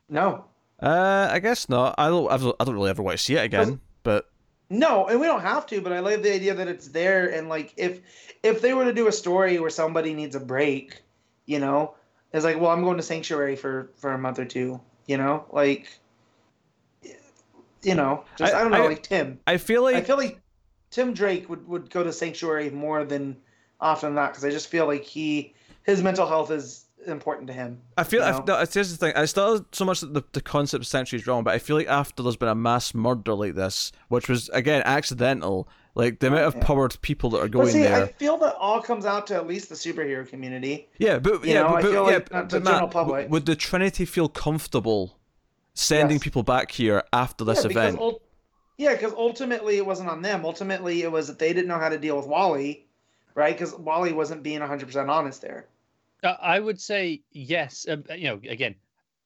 no, 0.09 0.45
Uh, 0.81 1.29
I 1.31 1.37
guess 1.39 1.69
not. 1.69 1.93
I 1.99 2.09
don't. 2.09 2.29
I 2.31 2.37
don't, 2.37 2.55
I 2.59 2.63
don't 2.63 2.73
really 2.73 2.89
ever 2.89 3.03
want 3.03 3.17
to 3.19 3.23
see 3.23 3.35
it 3.35 3.43
again. 3.45 3.79
But 4.01 4.30
no, 4.71 5.07
and 5.07 5.19
we 5.19 5.27
don't 5.27 5.41
have 5.41 5.65
to. 5.67 5.81
But 5.81 5.91
I 5.91 5.99
like 5.99 6.23
the 6.23 6.33
idea 6.33 6.53
that 6.55 6.67
it's 6.67 6.87
there, 6.87 7.27
and 7.27 7.49
like 7.49 7.73
if 7.77 7.99
if 8.41 8.61
they 8.61 8.73
were 8.73 8.85
to 8.85 8.93
do 8.93 9.07
a 9.07 9.11
story 9.11 9.59
where 9.59 9.69
somebody 9.69 10.13
needs 10.13 10.35
a 10.35 10.39
break, 10.39 11.01
you 11.45 11.59
know, 11.59 11.95
it's 12.33 12.45
like, 12.45 12.59
well, 12.59 12.71
I'm 12.71 12.81
going 12.83 12.97
to 12.97 13.03
Sanctuary 13.03 13.55
for 13.57 13.91
for 13.97 14.13
a 14.13 14.17
month 14.17 14.39
or 14.39 14.45
two, 14.45 14.79
you 15.05 15.17
know, 15.17 15.45
like. 15.51 15.87
You 17.83 17.95
know, 17.95 18.25
just 18.37 18.53
I- 18.53 18.59
I, 18.59 18.61
don't 18.61 18.71
know, 18.71 18.83
I- 18.83 18.87
like 18.89 19.01
Tim. 19.03 19.39
I 19.47 19.57
feel 19.57 19.81
like 19.81 19.95
I 19.95 20.01
feel 20.01 20.17
like 20.17 20.39
Tim 20.91 21.13
Drake 21.15 21.49
would, 21.49 21.67
would 21.67 21.89
go 21.89 22.03
to 22.03 22.13
Sanctuary 22.13 22.69
more 22.69 23.03
than 23.03 23.37
often 23.79 24.09
than 24.09 24.15
not 24.15 24.31
because 24.31 24.45
I 24.45 24.51
just 24.51 24.67
feel 24.67 24.85
like 24.85 25.03
he 25.03 25.55
his 25.83 26.03
mental 26.03 26.27
health 26.27 26.51
is 26.51 26.85
important 27.07 27.47
to 27.47 27.53
him. 27.53 27.81
I 27.97 28.03
feel. 28.03 28.21
you 28.21 28.25
I, 28.27 28.31
know? 28.31 28.43
no, 28.47 28.59
it's 28.59 28.73
just 28.73 28.91
the 28.91 28.97
thing. 28.97 29.15
I 29.15 29.25
still 29.25 29.65
so 29.71 29.85
much 29.85 30.01
that 30.01 30.13
the 30.13 30.23
the 30.33 30.41
concept 30.41 30.81
of 30.83 30.87
Sanctuary 30.87 31.21
is 31.21 31.27
wrong, 31.27 31.43
but 31.43 31.53
I 31.53 31.59
feel 31.59 31.75
like 31.75 31.87
after 31.87 32.21
there's 32.23 32.35
been 32.37 32.49
a 32.49 32.55
mass 32.55 32.93
murder 32.93 33.33
like 33.33 33.55
this, 33.55 33.91
which 34.09 34.27
was 34.29 34.49
again 34.49 34.81
accidental, 34.85 35.67
like 35.95 36.19
the 36.19 36.27
amount 36.27 36.43
of 36.43 36.55
Yeah. 36.55 36.63
powered 36.63 37.01
people 37.01 37.29
that 37.31 37.37
are 37.39 37.41
But 37.47 37.51
going 37.51 37.67
see, 37.69 37.81
there. 37.83 38.03
I 38.05 38.07
feel 38.13 38.37
that 38.37 38.55
all 38.55 38.81
comes 38.81 39.05
out 39.05 39.27
to 39.27 39.35
at 39.35 39.47
least 39.47 39.69
the 39.69 39.75
superhero 39.75 40.27
community. 40.27 40.89
Yeah, 40.97 41.19
but 41.19 41.43
You 41.45 41.53
yeah, 41.53 41.61
know, 41.63 41.67
but, 41.69 41.75
I 41.77 41.81
but- 41.81 41.91
feel 41.91 41.93
yeah, 41.93 42.15
like 42.17 42.29
but, 42.29 42.33
not 42.35 42.49
the 42.49 42.59
but 42.59 42.65
general 42.69 42.81
Matt, 42.87 42.91
public. 42.91 43.29
would 43.29 43.45
the 43.45 43.55
Trinity 43.55 44.05
feel 44.05 44.29
comfortable 44.29 45.17
sending 45.73 46.15
Yes. 46.17 46.23
people 46.23 46.43
back 46.43 46.71
here 46.71 47.03
after 47.13 47.43
this 47.45 47.59
yeah, 47.63 47.67
because 47.69 47.83
event? 47.93 47.99
ul- 47.99 48.21
yeah, 48.77 48.93
because 48.93 49.13
ultimately 49.13 49.77
it 49.77 49.85
wasn't 49.85 50.09
on 50.09 50.21
them. 50.21 50.43
Ultimately, 50.45 51.03
it 51.03 51.11
was 51.11 51.27
that 51.27 51.39
they 51.39 51.53
didn't 51.53 51.67
know 51.67 51.77
how 51.77 51.89
to 51.89 51.97
deal 51.99 52.17
with 52.17 52.25
Wally, 52.25 52.87
right? 53.35 53.53
Because 53.57 53.73
Wally 53.75 54.11
wasn't 54.11 54.41
being 54.43 54.59
100% 54.61 55.07
honest 55.09 55.41
there. 55.41 55.67
Uh, 56.23 56.35
I 56.41 56.59
would 56.59 56.79
say 56.79 57.21
yes. 57.31 57.85
Um, 57.89 58.03
you 58.15 58.25
know, 58.25 58.39
again, 58.49 58.75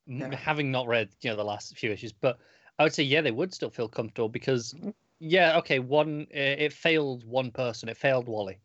m 0.07 0.19
Yeah. 0.31 0.35
having 0.37 0.71
not 0.71 0.87
read 0.87 1.09
you 1.21 1.29
know 1.29 1.35
the 1.35 1.43
last 1.43 1.75
few 1.77 1.91
issues, 1.91 2.11
but 2.13 2.37
I 2.79 2.83
would 2.83 2.93
say 2.93 3.03
yeah, 3.03 3.21
they 3.21 3.31
would 3.31 3.53
still 3.53 3.69
feel 3.69 3.87
comfortable 3.87 4.29
because 4.29 4.73
Mhm. 4.73 4.93
yeah, 5.19 5.57
okay, 5.57 5.79
one 5.79 6.27
uh, 6.33 6.63
it 6.65 6.73
failed 6.73 7.23
one 7.25 7.51
person. 7.51 7.89
It 7.89 7.97
failed 7.97 8.27
Wally. 8.27 8.57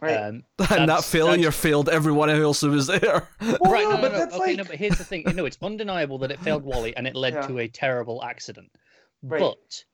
Right. 0.00 0.16
Um, 0.16 0.42
and 0.70 0.88
that 0.88 1.04
failure 1.04 1.36
that's- 1.36 1.56
failed 1.60 1.88
everyone 1.88 2.28
else 2.30 2.60
who 2.60 2.70
was 2.70 2.86
there. 2.88 3.28
Well, 3.40 3.58
right, 3.72 3.84
no, 3.84 3.90
no, 3.90 3.96
no, 3.96 4.02
but 4.02 4.12
no, 4.12 4.18
that's 4.18 4.34
okay, 4.34 4.44
like 4.46 4.56
no, 4.56 4.64
but 4.64 4.76
here's 4.76 4.98
the 4.98 5.04
thing. 5.04 5.22
No, 5.34 5.44
it's 5.46 5.58
undeniable 5.62 6.18
that 6.18 6.30
it 6.30 6.40
failed 6.40 6.64
Wally 6.64 6.96
and 6.96 7.06
it 7.06 7.14
led 7.14 7.34
Yeah. 7.34 7.46
to 7.46 7.58
a 7.60 7.68
terrible 7.68 8.22
accident. 8.24 8.70
Right. 9.22 9.40
But 9.40 9.84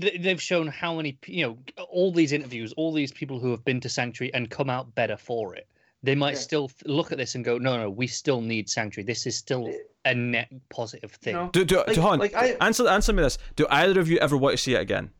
th- 0.00 0.20
they've 0.22 0.42
shown 0.42 0.66
how 0.66 0.96
many, 0.96 1.18
you 1.26 1.46
know, 1.46 1.84
all 1.88 2.10
these 2.12 2.32
interviews, 2.32 2.72
all 2.76 2.92
these 2.92 3.12
people 3.12 3.38
who 3.38 3.50
have 3.52 3.64
been 3.64 3.80
to 3.80 3.88
Sanctuary 3.88 4.32
and 4.34 4.50
come 4.50 4.68
out 4.70 4.92
better 4.94 5.16
for 5.16 5.54
it. 5.54 5.68
They 6.02 6.14
might 6.16 6.32
Yeah. 6.34 6.38
still 6.40 6.70
look 6.84 7.12
at 7.12 7.18
this 7.18 7.34
and 7.36 7.44
go, 7.44 7.58
no, 7.58 7.76
no, 7.76 7.88
we 7.90 8.06
still 8.08 8.40
need 8.40 8.68
Sanctuary. 8.68 9.06
This 9.06 9.26
is 9.26 9.36
still 9.36 9.72
a 10.04 10.14
net 10.14 10.48
positive 10.68 11.12
thing. 11.12 11.34
you 11.34 11.40
know, 11.40 11.50
Do, 11.52 11.64
do, 11.64 11.76
like, 11.76 11.94
do, 11.94 12.00
hold 12.00 12.18
like 12.18 12.34
I 12.34 12.56
answer, 12.60 12.88
answer 12.88 13.12
me 13.12 13.22
this. 13.22 13.38
Do 13.54 13.66
either 13.70 14.00
of 14.00 14.08
you 14.08 14.18
ever 14.18 14.36
want 14.36 14.54
to 14.54 14.58
see 14.62 14.74
it 14.74 14.80
again? 14.80 15.10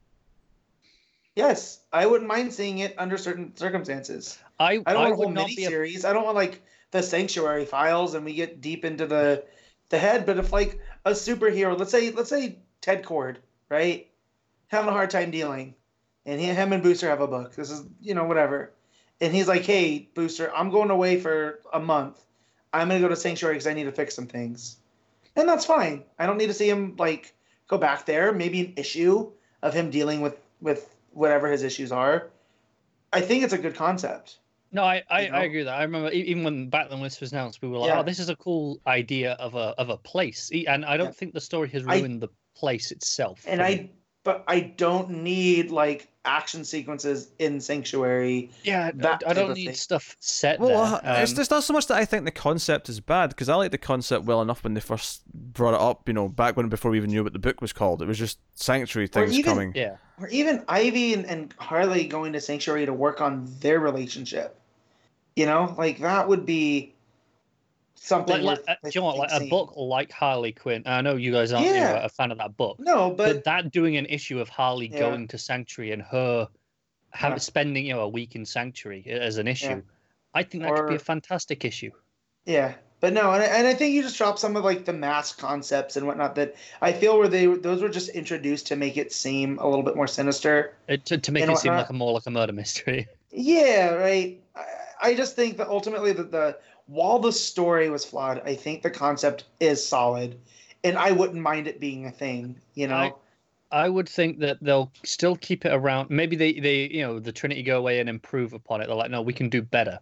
yes, 1.34 1.80
I 1.92 2.06
wouldn't 2.06 2.28
mind 2.28 2.52
seeing 2.52 2.78
it 2.78 2.94
under 2.98 3.16
certain 3.16 3.56
circumstances. 3.56 4.38
I, 4.58 4.82
I 4.86 4.92
don't 4.92 4.96
I 4.96 5.10
want 5.10 5.12
a 5.12 5.16
whole 5.16 5.30
not 5.30 5.46
be 5.48 5.64
a 5.64 5.70
miniseries. 5.70 6.04
I 6.04 6.12
don't 6.12 6.24
want 6.24 6.36
like 6.36 6.62
the 6.90 7.02
Sanctuary 7.02 7.64
files 7.64 8.14
and 8.14 8.24
we 8.24 8.34
get 8.34 8.60
deep 8.60 8.84
into 8.84 9.06
the 9.06 9.44
the 9.88 9.98
head. 9.98 10.26
But 10.26 10.38
if 10.38 10.52
like 10.52 10.80
a 11.04 11.12
superhero, 11.12 11.78
let's 11.78 11.90
say 11.90 12.10
let's 12.10 12.30
say 12.30 12.58
Ted 12.80 13.04
Kord, 13.04 13.36
right, 13.68 14.10
having 14.68 14.88
a 14.88 14.92
hard 14.92 15.10
time 15.10 15.30
dealing, 15.30 15.74
and 16.26 16.40
he, 16.40 16.46
him 16.46 16.72
and 16.72 16.82
Booster 16.82 17.08
have 17.08 17.20
a 17.20 17.26
book. 17.28 17.54
This 17.54 17.70
is 17.70 17.82
you 18.00 18.14
know 18.14 18.24
whatever, 18.24 18.72
and 19.22 19.34
he's 19.34 19.48
like, 19.48 19.62
hey 19.64 20.08
Booster, 20.14 20.54
I'm 20.54 20.68
going 20.70 20.90
away 20.90 21.18
for 21.18 21.60
a 21.72 21.80
month. 21.80 22.20
I'm 22.74 22.88
gonna 22.88 23.00
go 23.00 23.08
to 23.08 23.16
Sanctuary 23.16 23.54
because 23.54 23.66
I 23.66 23.72
need 23.72 23.84
to 23.84 23.92
fix 23.92 24.14
some 24.14 24.26
things, 24.26 24.76
and 25.36 25.48
that's 25.48 25.64
fine. 25.64 26.04
I 26.18 26.26
don't 26.26 26.36
need 26.36 26.48
to 26.48 26.54
see 26.54 26.68
him 26.68 26.94
like 26.98 27.34
go 27.68 27.78
back 27.78 28.04
there. 28.04 28.32
Maybe 28.32 28.60
an 28.60 28.72
issue 28.76 29.30
of 29.62 29.72
him 29.72 29.90
dealing 29.90 30.20
with 30.20 30.36
with 30.60 30.94
whatever 31.12 31.50
his 31.50 31.62
issues 31.62 31.92
are. 31.92 32.30
I 33.12 33.20
think 33.20 33.44
it's 33.44 33.52
a 33.52 33.58
good 33.58 33.74
concept. 33.74 34.38
No, 34.74 34.82
I, 34.84 35.02
I, 35.10 35.20
you 35.20 35.30
know? 35.30 35.36
I 35.36 35.42
agree 35.42 35.58
with 35.58 35.66
that. 35.66 35.78
I 35.78 35.82
remember 35.82 36.10
even 36.12 36.42
when 36.44 36.70
this 37.02 37.20
was 37.20 37.30
announced, 37.32 37.60
we 37.60 37.68
were 37.68 37.76
like, 37.76 37.88
Yeah. 37.88 38.00
"Oh, 38.00 38.02
this 38.02 38.18
is 38.18 38.30
a 38.30 38.36
cool 38.36 38.80
idea 38.86 39.32
of 39.32 39.54
a 39.54 39.74
of 39.78 39.90
a 39.90 39.98
place," 39.98 40.50
and 40.66 40.84
I 40.86 40.96
don't 40.96 41.08
Yeah. 41.08 41.12
think 41.12 41.34
the 41.34 41.40
story 41.42 41.68
has 41.70 41.86
I- 41.86 41.98
ruined 41.98 42.22
the 42.22 42.28
place 42.56 42.90
itself. 42.90 43.44
and 43.46 43.60
I. 43.62 43.90
but 44.24 44.44
I 44.46 44.60
don't 44.60 45.10
need 45.22 45.70
like 45.70 46.08
action 46.24 46.64
sequences 46.64 47.28
in 47.40 47.60
Sanctuary. 47.60 48.50
yeah, 48.62 48.86
I- 48.86 48.90
that 48.92 49.22
I 49.26 49.28
type 49.28 49.36
don't 49.36 49.54
need 49.54 49.66
thing. 49.66 49.74
stuff 49.74 50.16
set 50.20 50.60
Well, 50.60 51.00
there. 51.02 51.22
it's, 51.22 51.32
Um, 51.32 51.40
it's 51.40 51.50
not 51.50 51.64
so 51.64 51.72
much 51.72 51.88
that 51.88 51.96
I 51.96 52.04
think 52.04 52.24
the 52.24 52.30
concept 52.30 52.88
is 52.88 53.00
bad 53.00 53.30
because 53.30 53.48
I 53.48 53.56
like 53.56 53.72
the 53.72 53.78
concept 53.78 54.24
well 54.24 54.40
enough 54.40 54.62
when 54.62 54.74
they 54.74 54.80
first 54.80 55.22
brought 55.34 55.74
it 55.74 55.80
up. 55.80 56.06
You 56.08 56.14
know, 56.14 56.28
back 56.28 56.56
when 56.56 56.68
before 56.68 56.92
we 56.92 56.96
even 56.98 57.10
knew 57.10 57.24
what 57.24 57.32
the 57.32 57.40
book 57.40 57.60
was 57.60 57.72
called, 57.72 58.02
it 58.02 58.06
was 58.06 58.18
just 58.18 58.38
sanctuary 58.54 59.08
things 59.08 59.32
even- 59.36 59.44
coming. 59.52 59.72
yeah, 59.74 59.96
Or 60.20 60.28
even 60.28 60.64
Ivy 60.68 61.14
and, 61.14 61.26
and 61.26 61.52
Harley 61.58 62.06
going 62.06 62.32
to 62.34 62.40
Sanctuary 62.40 62.86
to 62.86 62.92
work 62.92 63.20
on 63.20 63.48
their 63.60 63.80
relationship. 63.80 64.58
You 65.34 65.46
know, 65.46 65.74
like 65.76 65.98
that 66.00 66.28
would 66.28 66.46
be 66.46 66.94
something. 68.02 68.42
like, 68.42 68.66
like 68.66 68.78
uh, 68.84 68.88
you 68.92 69.00
know 69.00 69.06
what, 69.06 69.18
like 69.18 69.30
a 69.32 69.48
book 69.48 69.74
like 69.76 70.10
Harley 70.12 70.52
Quinn. 70.52 70.82
I 70.86 71.00
know 71.00 71.16
you 71.16 71.32
guys 71.32 71.52
aren't 71.52 71.66
you 71.66 71.72
know, 71.74 72.00
a 72.02 72.08
fan 72.08 72.30
of 72.32 72.38
that 72.38 72.56
book, 72.56 72.78
No, 72.80 73.10
but, 73.10 73.34
but, 73.34 73.44
that 73.44 73.70
doing 73.70 73.96
an 73.96 74.06
issue 74.06 74.40
of 74.40 74.48
Harley 74.48 74.88
Yeah. 74.88 74.98
going 75.00 75.28
to 75.28 75.38
Sanctuary 75.38 75.92
and 75.92 76.02
her 76.02 76.48
have, 77.10 77.32
Yeah. 77.32 77.38
spending 77.38 77.86
you 77.86 77.94
know 77.94 78.00
a 78.00 78.08
week 78.08 78.34
in 78.34 78.44
Sanctuary 78.44 79.04
as 79.06 79.38
an 79.38 79.46
issue, 79.48 79.82
I 80.34 80.42
think 80.42 80.64
that 80.64 80.74
could 80.74 80.88
be 80.88 80.94
a 80.96 80.98
fantastic 80.98 81.64
issue. 81.64 81.90
yeah, 82.44 82.74
but 83.00 83.12
no, 83.12 83.32
and, 83.32 83.42
I- 83.42 83.46
and 83.46 83.66
I 83.66 83.74
think 83.74 83.94
you 83.94 84.02
just 84.02 84.16
drop 84.16 84.38
some 84.38 84.56
of 84.56 84.64
like 84.64 84.84
the 84.84 84.92
mask 84.92 85.38
concepts 85.38 85.96
and 85.96 86.06
whatnot 86.06 86.34
that 86.36 86.54
I 86.80 86.92
feel 86.92 87.18
where 87.18 87.28
they 87.28 87.46
those 87.46 87.82
were 87.82 87.88
just 87.88 88.08
introduced 88.10 88.66
to 88.68 88.76
make 88.76 88.96
it 88.96 89.12
seem 89.12 89.58
a 89.58 89.68
little 89.68 89.84
bit 89.84 89.94
more 89.96 90.06
sinister. 90.08 90.74
Uh, 90.88 90.96
to, 91.04 91.18
to 91.18 91.32
make 91.32 91.48
it 91.48 91.58
seem 91.58 91.72
like 91.74 91.90
a 91.90 91.92
more 91.92 92.12
like 92.12 92.26
a 92.26 92.30
murder 92.30 92.52
mystery. 92.52 93.06
Yeah, 93.34 93.94
right. 93.94 94.38
I, 94.54 94.64
I 95.00 95.14
just 95.14 95.34
think 95.36 95.56
that 95.56 95.68
ultimately 95.68 96.12
that 96.12 96.30
the 96.30 96.58
while 96.92 97.18
the 97.18 97.32
story 97.32 97.88
was 97.88 98.04
flawed, 98.04 98.42
I 98.44 98.54
think 98.54 98.82
the 98.82 98.90
concept 98.90 99.44
is 99.60 99.84
solid, 99.84 100.38
and 100.84 100.98
I 100.98 101.10
wouldn't 101.12 101.40
mind 101.40 101.66
it 101.66 101.80
being 101.80 102.04
a 102.06 102.10
thing. 102.10 102.60
You 102.74 102.88
know, 102.88 102.96
I- 102.96 103.84
I 103.84 103.88
would 103.88 104.06
think 104.08 104.40
that 104.40 104.58
they'll 104.60 104.92
still 105.02 105.34
keep 105.36 105.64
it 105.64 105.72
around. 105.72 106.10
Maybe 106.10 106.36
they, 106.36 106.52
they, 106.60 106.88
you 106.90 107.00
know, 107.00 107.18
the 107.18 107.32
Trinity 107.32 107.62
go 107.62 107.78
away 107.78 108.00
and 108.00 108.08
improve 108.10 108.52
upon 108.52 108.82
it. 108.82 108.86
They're 108.86 108.94
like, 108.94 109.10
no, 109.10 109.22
we 109.22 109.32
can 109.32 109.48
do 109.48 109.62
better. 109.62 109.98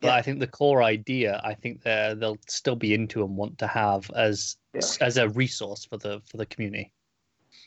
But 0.00 0.08
Yeah. 0.08 0.14
I 0.14 0.22
think 0.22 0.38
the 0.38 0.46
core 0.46 0.84
idea, 0.84 1.40
I 1.42 1.54
think 1.54 1.82
they 1.82 2.14
they'll 2.16 2.38
still 2.46 2.76
be 2.76 2.94
into 2.94 3.24
and 3.24 3.36
want 3.36 3.58
to 3.58 3.66
have 3.66 4.08
as 4.14 4.56
Yeah. 4.72 4.80
as 5.00 5.16
a 5.16 5.28
resource 5.30 5.84
for 5.84 5.96
the 5.96 6.20
for 6.24 6.36
the 6.36 6.46
community. 6.46 6.92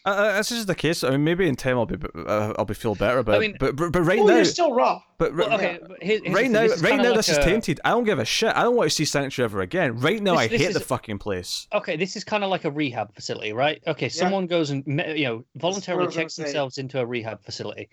Uh, 0.06 0.10
Uh, 0.10 0.38
this 0.38 0.52
is 0.52 0.66
the 0.66 0.76
case. 0.76 1.04
I 1.04 1.12
mean, 1.12 1.24
maybe 1.24 1.48
in 1.48 1.56
time 1.56 1.78
I'll 1.78 1.86
be 1.86 1.96
uh, 2.28 2.54
I'll 2.58 2.66
be 2.66 2.74
feel 2.74 2.94
better 2.96 3.20
about. 3.20 3.40
mean- 3.40 3.52
it. 3.52 3.60
But, 3.60 3.76
but 3.78 3.92
but 3.94 4.02
right 4.02 4.20
well, 4.20 4.28
now, 4.28 4.34
Oh, 4.34 4.36
you're 4.38 4.46
still 4.46 4.74
raw. 4.74 5.02
but 5.18 5.34
Well, 5.34 5.54
okay, 5.54 5.80
but 5.82 6.04
here- 6.04 6.20
here's 6.24 6.36
right 6.36 6.52
now, 6.52 6.62
this 6.64 6.74
is 6.74 6.82
right 6.84 6.98
now, 6.98 7.04
like 7.10 7.16
this 7.16 7.30
is 7.30 7.38
tainted. 7.38 7.80
I 7.86 7.92
don't 7.92 8.04
give 8.04 8.20
a 8.20 8.26
shit. 8.26 8.54
I 8.56 8.64
don't 8.64 8.76
want 8.76 8.90
to 8.90 8.96
see 8.96 9.06
Sanctuary 9.06 9.46
ever 9.46 9.62
again. 9.62 9.98
Right 10.00 10.22
now, 10.22 10.34
This- 10.34 10.40
I 10.42 10.48
this 10.50 10.62
hate 10.62 10.68
is- 10.70 10.74
the 10.74 10.80
fucking 10.82 11.20
place. 11.20 11.68
Okay, 11.74 11.96
this 11.96 12.16
is 12.18 12.24
kind 12.26 12.44
of 12.44 12.50
like 12.50 12.66
a 12.66 12.72
rehab 12.72 13.16
facility, 13.16 13.54
right? 13.54 13.82
Okay, 13.88 14.10
someone 14.10 14.46
goes 14.48 14.72
and 14.72 14.84
you 14.88 15.24
know 15.26 15.46
voluntarily 15.56 16.04
I 16.04 16.06
was 16.08 16.16
gonna 16.16 16.26
checks 16.26 16.36
themselves 16.36 16.78
into 16.80 17.00
a 17.00 17.06
rehab 17.06 17.42
facility. 17.44 17.88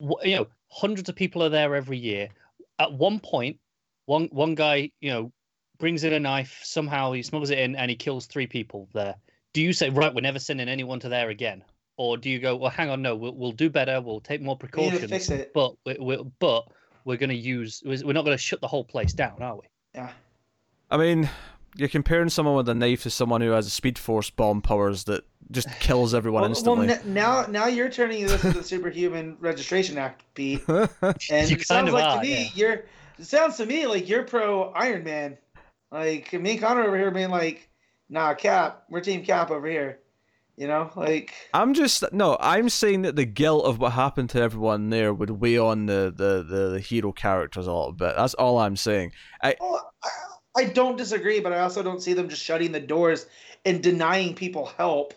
You 0.00 0.36
know, 0.36 0.46
hundreds 0.68 1.08
of 1.08 1.14
people 1.14 1.42
are 1.44 1.48
there 1.48 1.74
every 1.76 1.98
year. 1.98 2.28
At 2.80 2.92
one 2.92 3.20
point, 3.20 3.58
one 4.06 4.28
one 4.32 4.54
guy, 4.56 4.90
you 5.00 5.10
know, 5.10 5.32
brings 5.78 6.02
in 6.02 6.12
a 6.12 6.18
knife. 6.20 6.58
Somehow 6.64 7.12
he 7.12 7.22
smuggles 7.22 7.50
it 7.50 7.58
in 7.58 7.76
and 7.76 7.88
he 7.90 7.96
kills 7.96 8.26
three 8.26 8.46
people 8.48 8.88
there. 8.94 9.14
Do 9.52 9.62
you 9.62 9.72
say, 9.72 9.90
right, 9.90 10.14
we're 10.14 10.20
never 10.20 10.38
sending 10.38 10.68
anyone 10.68 11.00
to 11.00 11.08
there 11.08 11.28
again, 11.30 11.64
or 11.96 12.16
do 12.16 12.30
you 12.30 12.38
go, 12.38 12.56
well, 12.56 12.70
hang 12.70 12.88
on, 12.90 13.02
no, 13.02 13.16
we'll 13.16 13.34
we'll 13.34 13.52
do 13.52 13.68
better. 13.70 14.00
We'll 14.00 14.20
take 14.20 14.40
more 14.40 14.56
precautions, 14.56 15.10
fix 15.10 15.28
it. 15.30 15.52
but 15.52 15.74
we 15.84 15.96
we 16.00 16.18
but 16.38 16.66
we're 17.04 17.16
going 17.16 17.30
to 17.30 17.36
use. 17.36 17.82
We're 17.84 18.12
not 18.12 18.24
going 18.24 18.36
to 18.36 18.42
shut 18.42 18.60
the 18.60 18.68
whole 18.68 18.84
place 18.84 19.12
down, 19.12 19.42
are 19.42 19.56
we? 19.56 19.62
Yeah. 19.94 20.10
I 20.90 20.96
mean, 20.98 21.28
you're 21.76 21.88
comparing 21.88 22.28
someone 22.28 22.56
with 22.56 22.68
a 22.68 22.74
knife 22.74 23.04
to 23.04 23.10
someone 23.10 23.40
who 23.40 23.50
has 23.50 23.66
a 23.66 23.70
speed 23.70 23.98
force 23.98 24.28
bomb 24.30 24.60
powers 24.60 25.04
that 25.04 25.24
just 25.50 25.68
kills 25.80 26.14
everyone 26.14 26.42
Well, 26.42 26.50
well, 26.50 26.80
instantly. 26.82 26.88
n- 26.90 27.14
now 27.14 27.46
now 27.46 27.66
you're 27.66 27.88
turning 27.90 28.26
this 28.26 28.44
into 28.44 28.58
the 28.58 28.64
Superhuman 28.64 29.36
Registration 29.40 29.98
Act, 29.98 30.22
Pete. 30.34 30.62
And 30.68 31.50
You 31.50 31.56
it 31.56 31.66
sounds 31.66 31.88
of 31.88 31.94
like 31.94 32.04
are, 32.04 32.16
to 32.16 32.22
me 32.22 32.42
yeah. 32.44 32.48
you're. 32.54 32.84
It 33.18 33.24
sounds 33.26 33.56
to 33.56 33.66
me 33.66 33.86
like 33.86 34.08
you're 34.08 34.22
pro 34.24 34.70
Iron 34.72 35.04
Man. 35.04 35.38
Like 35.90 36.32
me 36.32 36.52
and 36.52 36.60
Connor 36.60 36.82
over 36.84 36.96
here 36.98 37.10
being 37.10 37.30
like, 37.30 37.68
nah, 38.10 38.34
Cap, 38.34 38.84
we're 38.90 39.00
Team 39.00 39.24
Cap 39.24 39.50
over 39.50 39.66
here. 39.66 40.00
You 40.56 40.66
know, 40.68 40.90
like 40.94 41.32
I'm 41.54 41.72
just 41.72 42.04
no. 42.12 42.36
I'm 42.38 42.68
saying 42.68 43.02
that 43.02 43.16
the 43.16 43.24
guilt 43.24 43.64
of 43.64 43.78
what 43.78 43.92
happened 43.92 44.28
to 44.30 44.42
everyone 44.42 44.90
there 44.90 45.14
would 45.14 45.30
weigh 45.30 45.56
on 45.56 45.86
the 45.86 46.12
the, 46.14 46.42
the, 46.42 46.70
the 46.72 46.80
hero 46.80 47.12
characters 47.12 47.66
a 47.66 47.72
little 47.72 47.92
bit. 47.92 48.14
That's 48.14 48.34
all 48.34 48.58
I'm 48.58 48.76
saying. 48.76 49.12
Well, 49.42 49.90
I, 50.04 50.08
I 50.56 50.64
don't 50.64 50.98
disagree, 50.98 51.40
but 51.40 51.54
I 51.54 51.60
also 51.60 51.82
don't 51.82 52.02
see 52.02 52.12
them 52.12 52.28
just 52.28 52.42
shutting 52.42 52.72
the 52.72 52.80
doors 52.80 53.26
and 53.64 53.82
denying 53.82 54.34
people 54.34 54.66
help 54.66 55.14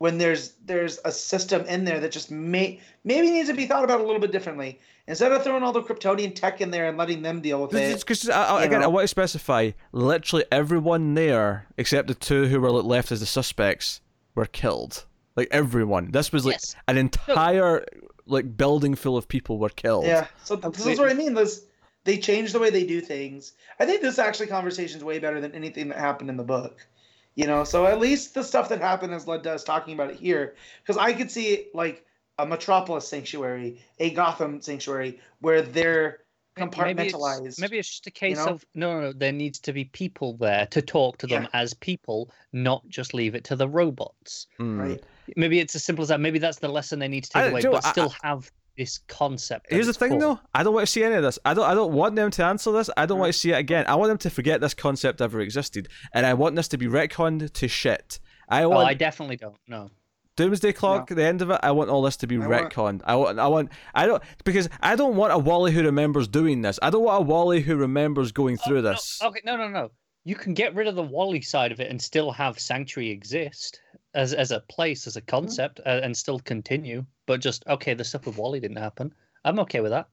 when 0.00 0.16
there's 0.16 0.54
there's 0.64 0.98
a 1.04 1.12
system 1.12 1.62
in 1.66 1.84
there 1.84 2.00
that 2.00 2.10
just 2.10 2.30
may 2.30 2.80
maybe 3.04 3.30
needs 3.30 3.50
to 3.50 3.54
be 3.54 3.66
thought 3.66 3.84
about 3.84 4.00
a 4.00 4.02
little 4.02 4.18
bit 4.18 4.32
differently. 4.32 4.80
Instead 5.06 5.30
of 5.30 5.44
throwing 5.44 5.62
all 5.62 5.72
the 5.72 5.82
Kryptonian 5.82 6.34
tech 6.34 6.62
in 6.62 6.70
there 6.70 6.88
and 6.88 6.96
letting 6.96 7.20
them 7.20 7.42
deal 7.42 7.60
with 7.60 7.74
it. 7.74 7.98
Because 7.98 8.30
I, 8.30 8.44
I, 8.44 8.60
you 8.60 8.66
again, 8.66 8.82
I 8.82 8.86
want 8.86 9.04
to 9.04 9.08
specify: 9.08 9.72
literally 9.92 10.46
everyone 10.50 11.12
there, 11.12 11.66
except 11.76 12.08
the 12.08 12.14
two 12.14 12.46
who 12.46 12.60
were 12.60 12.70
left 12.70 13.12
as 13.12 13.20
the 13.20 13.26
suspects, 13.26 14.00
were 14.34 14.46
killed. 14.46 15.04
Like 15.36 15.48
everyone. 15.50 16.12
This 16.12 16.32
was 16.32 16.46
like 16.46 16.54
Yes. 16.54 16.76
an 16.88 16.96
entire 16.96 17.84
like 18.24 18.56
building 18.56 18.94
full 18.94 19.18
of 19.18 19.28
people 19.28 19.58
were 19.58 19.68
killed. 19.68 20.06
Yeah. 20.06 20.28
So 20.44 20.56
th- 20.56 20.72
this 20.72 20.86
is 20.86 20.98
what 20.98 21.10
I 21.10 21.14
mean. 21.14 21.34
This 21.34 21.66
they 22.04 22.16
changed 22.16 22.54
the 22.54 22.58
way 22.58 22.70
they 22.70 22.86
do 22.86 23.02
things. 23.02 23.52
I 23.78 23.84
think 23.84 24.00
this 24.00 24.18
actually 24.18 24.46
conversation 24.46 24.96
is 24.96 25.04
way 25.04 25.18
better 25.18 25.42
than 25.42 25.54
anything 25.54 25.88
that 25.88 25.98
happened 25.98 26.30
in 26.30 26.38
the 26.38 26.44
book. 26.44 26.86
You 27.36 27.46
know, 27.46 27.64
so 27.64 27.86
at 27.86 28.00
least 28.00 28.34
the 28.34 28.42
stuff 28.42 28.68
that 28.68 28.80
happened 28.80 29.12
has 29.12 29.26
led 29.26 29.42
to 29.44 29.52
us 29.52 29.64
talking 29.64 29.94
about 29.94 30.10
it 30.10 30.16
here. 30.16 30.54
Because 30.82 30.98
I 30.98 31.12
could 31.12 31.30
see 31.30 31.68
like 31.74 32.04
a 32.38 32.46
Metropolis 32.46 33.06
sanctuary, 33.06 33.80
a 33.98 34.10
Gotham 34.10 34.60
sanctuary, 34.60 35.20
where 35.40 35.62
they're 35.62 36.18
Maybe 36.56 36.68
it's- 37.06 37.12
compartmentalized. 37.12 37.60
Maybe 37.60 37.78
it's, 37.78 37.88
just 37.88 38.06
a 38.06 38.10
case 38.10 38.36
know? 38.38 38.46
of 38.46 38.64
no, 38.74 38.92
no, 38.94 39.00
no, 39.06 39.12
there 39.12 39.32
needs 39.32 39.58
to 39.60 39.72
be 39.72 39.84
people 39.84 40.36
there 40.36 40.66
to 40.66 40.82
talk 40.82 41.18
to 41.18 41.26
them 41.26 41.44
Yeah. 41.44 41.48
as 41.60 41.72
people, 41.74 42.30
not 42.52 42.86
just 42.88 43.14
leave 43.14 43.34
it 43.34 43.44
to 43.44 43.56
the 43.56 43.68
robots. 43.68 44.46
Mm. 44.58 44.78
right. 44.78 45.04
Maybe 45.36 45.60
it's 45.60 45.76
as 45.76 45.84
simple 45.84 46.02
as 46.02 46.08
that. 46.08 46.20
Maybe 46.20 46.38
that's 46.40 46.58
the 46.58 46.68
lesson 46.68 46.98
they 46.98 47.08
need 47.08 47.24
to 47.24 47.38
I- 47.38 47.42
take 47.42 47.50
away, 47.52 47.60
know 47.62 47.70
but 47.72 47.86
I- 47.86 47.92
still 47.92 48.12
have 48.22 48.50
this 48.80 48.98
concept. 49.08 49.66
Here's 49.68 49.86
the 49.86 49.92
thing, 49.92 50.12
core. 50.12 50.20
though. 50.20 50.40
I 50.54 50.62
don't 50.62 50.72
want 50.72 50.86
to 50.86 50.90
see 50.90 51.04
any 51.04 51.14
of 51.16 51.22
this. 51.22 51.38
I 51.44 51.52
don't. 51.52 51.66
I 51.66 51.74
don't 51.74 51.92
want 51.92 52.16
them 52.16 52.30
to 52.30 52.44
answer 52.44 52.72
this. 52.72 52.88
I 52.96 53.04
don't 53.04 53.18
want 53.18 53.32
to 53.32 53.38
mm. 53.38 53.40
see 53.40 53.50
it 53.50 53.58
again. 53.58 53.84
I 53.86 53.94
want 53.94 54.08
them 54.08 54.18
to 54.18 54.30
forget 54.30 54.62
this 54.62 54.72
concept 54.72 55.20
ever 55.20 55.40
existed, 55.40 55.88
and 56.14 56.24
I 56.24 56.32
want 56.32 56.56
this 56.56 56.68
to 56.68 56.78
be 56.78 56.86
retconned 56.86 57.52
to 57.52 57.68
shit. 57.68 58.20
I 58.48 58.62
Oh, 58.62 58.72
I 58.72 58.94
definitely 58.94 59.36
don't. 59.36 59.56
No. 59.68 59.90
Doomsday 60.36 60.72
Clock. 60.72 61.10
At 61.10 61.18
the 61.18 61.24
end 61.24 61.42
of 61.42 61.50
it, 61.50 61.60
I 61.62 61.72
want 61.72 61.90
all 61.90 62.00
this 62.00 62.16
to 62.18 62.26
be 62.26 62.36
I 62.36 62.46
want- 62.46 62.72
retconned. 62.72 63.02
I 63.04 63.16
want. 63.16 63.38
I 63.38 63.46
want. 63.48 63.70
I 63.94 64.06
don't 64.06 64.22
because 64.44 64.70
I 64.80 64.96
don't 64.96 65.16
want 65.16 65.34
a 65.34 65.38
Wally 65.38 65.72
who 65.72 65.82
remembers 65.82 66.26
doing 66.26 66.62
this. 66.62 66.78
I 66.80 66.88
don't 66.88 67.04
want 67.04 67.22
a 67.22 67.26
Wally 67.26 67.60
who 67.60 67.76
remembers 67.76 68.32
going 68.32 68.58
oh, 68.62 68.66
through 68.66 68.78
Oh, 68.78 68.82
no, 68.82 68.90
this. 68.92 69.20
Okay, 69.22 69.40
no, 69.44 69.58
no, 69.58 69.68
no. 69.68 69.90
You 70.24 70.36
can 70.36 70.54
get 70.54 70.74
rid 70.74 70.86
of 70.86 70.94
the 70.94 71.02
Wally 71.02 71.42
side 71.42 71.70
of 71.70 71.80
it 71.80 71.90
and 71.90 72.00
still 72.00 72.30
have 72.30 72.58
Sanctuary 72.58 73.10
exist. 73.10 73.78
As 74.14 74.32
as 74.34 74.50
a 74.50 74.60
place, 74.60 75.06
as 75.06 75.16
a 75.16 75.20
concept, 75.20 75.80
uh, 75.86 76.00
and 76.02 76.16
still 76.16 76.38
continue. 76.40 77.04
But 77.26 77.40
just 77.40 77.66
okay, 77.66 77.94
the 77.94 78.04
stuff 78.04 78.26
with 78.26 78.36
Wally 78.36 78.60
didn't 78.60 78.78
happen. 78.78 79.14
I'm 79.44 79.58
okay 79.60 79.80
with 79.80 79.92
that. 79.92 80.08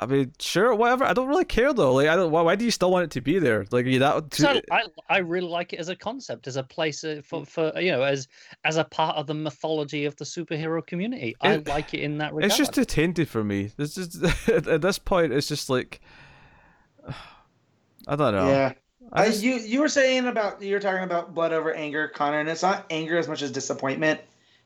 I 0.00 0.06
mean, 0.06 0.32
sure, 0.40 0.74
whatever. 0.74 1.04
I 1.04 1.12
don't 1.12 1.28
really 1.28 1.44
care 1.44 1.72
though. 1.72 1.94
Like, 1.94 2.08
I 2.08 2.16
don't. 2.16 2.32
Why, 2.32 2.42
why 2.42 2.56
do 2.56 2.64
you 2.64 2.72
still 2.72 2.90
want 2.90 3.04
it 3.04 3.10
to 3.12 3.20
be 3.20 3.38
there? 3.38 3.64
Like, 3.70 3.86
you 3.86 4.00
that. 4.00 4.34
So 4.34 4.60
I, 4.72 4.82
I 5.08 5.18
really 5.18 5.46
like 5.46 5.72
it 5.72 5.78
as 5.78 5.90
a 5.90 5.94
concept, 5.94 6.48
as 6.48 6.56
a 6.56 6.64
place 6.64 7.04
uh, 7.04 7.20
for, 7.24 7.46
for 7.46 7.72
you 7.80 7.92
know, 7.92 8.02
as 8.02 8.26
as 8.64 8.78
a 8.78 8.84
part 8.84 9.16
of 9.16 9.28
the 9.28 9.34
mythology 9.34 10.04
of 10.04 10.16
the 10.16 10.24
superhero 10.24 10.84
community. 10.84 11.36
I 11.40 11.54
It- 11.54 11.68
like 11.68 11.94
it 11.94 12.00
in 12.00 12.18
that 12.18 12.34
regard. 12.34 12.44
It's 12.50 12.58
just 12.58 12.74
too 12.74 12.84
tainted 12.84 13.28
for 13.28 13.44
me. 13.44 13.70
This 13.76 13.96
is 13.96 14.20
at 14.48 14.80
this 14.82 14.98
point. 14.98 15.32
It's 15.32 15.46
just 15.46 15.70
like 15.70 16.00
I 18.08 18.16
don't 18.16 18.34
know. 18.34 18.48
Yeah. 18.48 18.72
I 19.12 19.22
I, 19.24 19.26
just- 19.28 19.42
you 19.42 19.54
you 19.56 19.80
were 19.80 19.88
saying 19.88 20.26
about 20.26 20.60
you 20.62 20.74
were 20.74 20.80
talking 20.80 21.02
about 21.04 21.34
blood 21.34 21.52
over 21.52 21.72
anger, 21.72 22.08
Connor, 22.08 22.40
and 22.40 22.48
it's 22.48 22.62
not 22.62 22.84
anger 22.90 23.16
as 23.18 23.28
much 23.28 23.42
as 23.42 23.50
disappointment 23.50 24.20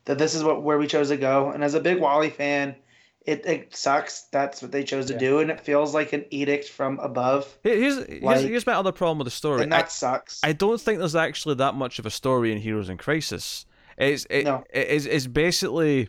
that 0.05 0.19
this 0.19 0.35
is 0.35 0.43
what 0.45 0.63
where 0.63 0.79
we 0.79 0.87
chose 0.87 1.09
to 1.09 1.17
go. 1.17 1.51
And 1.51 1.63
as 1.65 1.75
a 1.75 1.81
big 1.81 1.99
Wally 2.01 2.31
fan, 2.31 2.77
it, 3.23 3.45
it 3.45 3.75
sucks. 3.75 4.23
That's 4.31 4.63
what 4.63 4.71
they 4.71 4.85
chose 4.85 5.07
to 5.07 5.15
Yeah. 5.15 5.19
do, 5.19 5.39
and 5.41 5.51
it 5.51 5.61
feels 5.61 5.93
like 5.95 6.13
an 6.13 6.25
edict 6.31 6.69
from 6.69 7.01
above, 7.01 7.59
Here's 7.65 8.07
here's, 8.07 8.23
Like- 8.23 8.41
here's 8.41 8.67
my 8.67 8.75
other 8.75 8.93
problem 8.93 9.19
with 9.19 9.27
the 9.27 9.31
story. 9.33 9.63
and 9.65 9.73
that 9.73 9.91
sucks. 9.91 10.41
I, 10.45 10.51
I 10.51 10.53
don't 10.53 10.81
think 10.81 11.01
there's 11.01 11.17
actually 11.17 11.57
that 11.57 11.75
much 11.75 11.99
of 11.99 12.07
a 12.07 12.11
story 12.11 12.53
in 12.53 12.59
Heroes 12.59 12.89
in 12.89 12.99
Crisis. 12.99 13.67
It's 13.99 14.27
it, 14.31 14.45
No. 14.45 14.63
it's, 14.71 15.07
it's 15.07 15.27
basically 15.27 16.09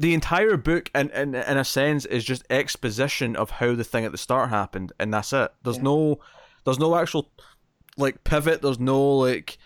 the 0.00 0.14
entire 0.14 0.56
book, 0.56 0.90
in, 0.94 1.10
in 1.10 1.34
in 1.34 1.56
a 1.58 1.64
sense, 1.64 2.04
is 2.06 2.24
just 2.24 2.42
exposition 2.50 3.36
of 3.36 3.50
how 3.50 3.74
the 3.74 3.84
thing 3.84 4.04
at 4.04 4.12
the 4.12 4.18
start 4.18 4.48
happened, 4.50 4.92
and 4.98 5.12
that's 5.14 5.32
it. 5.32 5.50
There's 5.62 5.76
Yeah. 5.76 5.82
no 5.84 6.18
there's 6.64 6.78
no 6.78 6.96
actual 6.96 7.30
like 7.96 8.24
pivot. 8.24 8.62
There's 8.62 8.80
no 8.80 9.00
like 9.18 9.58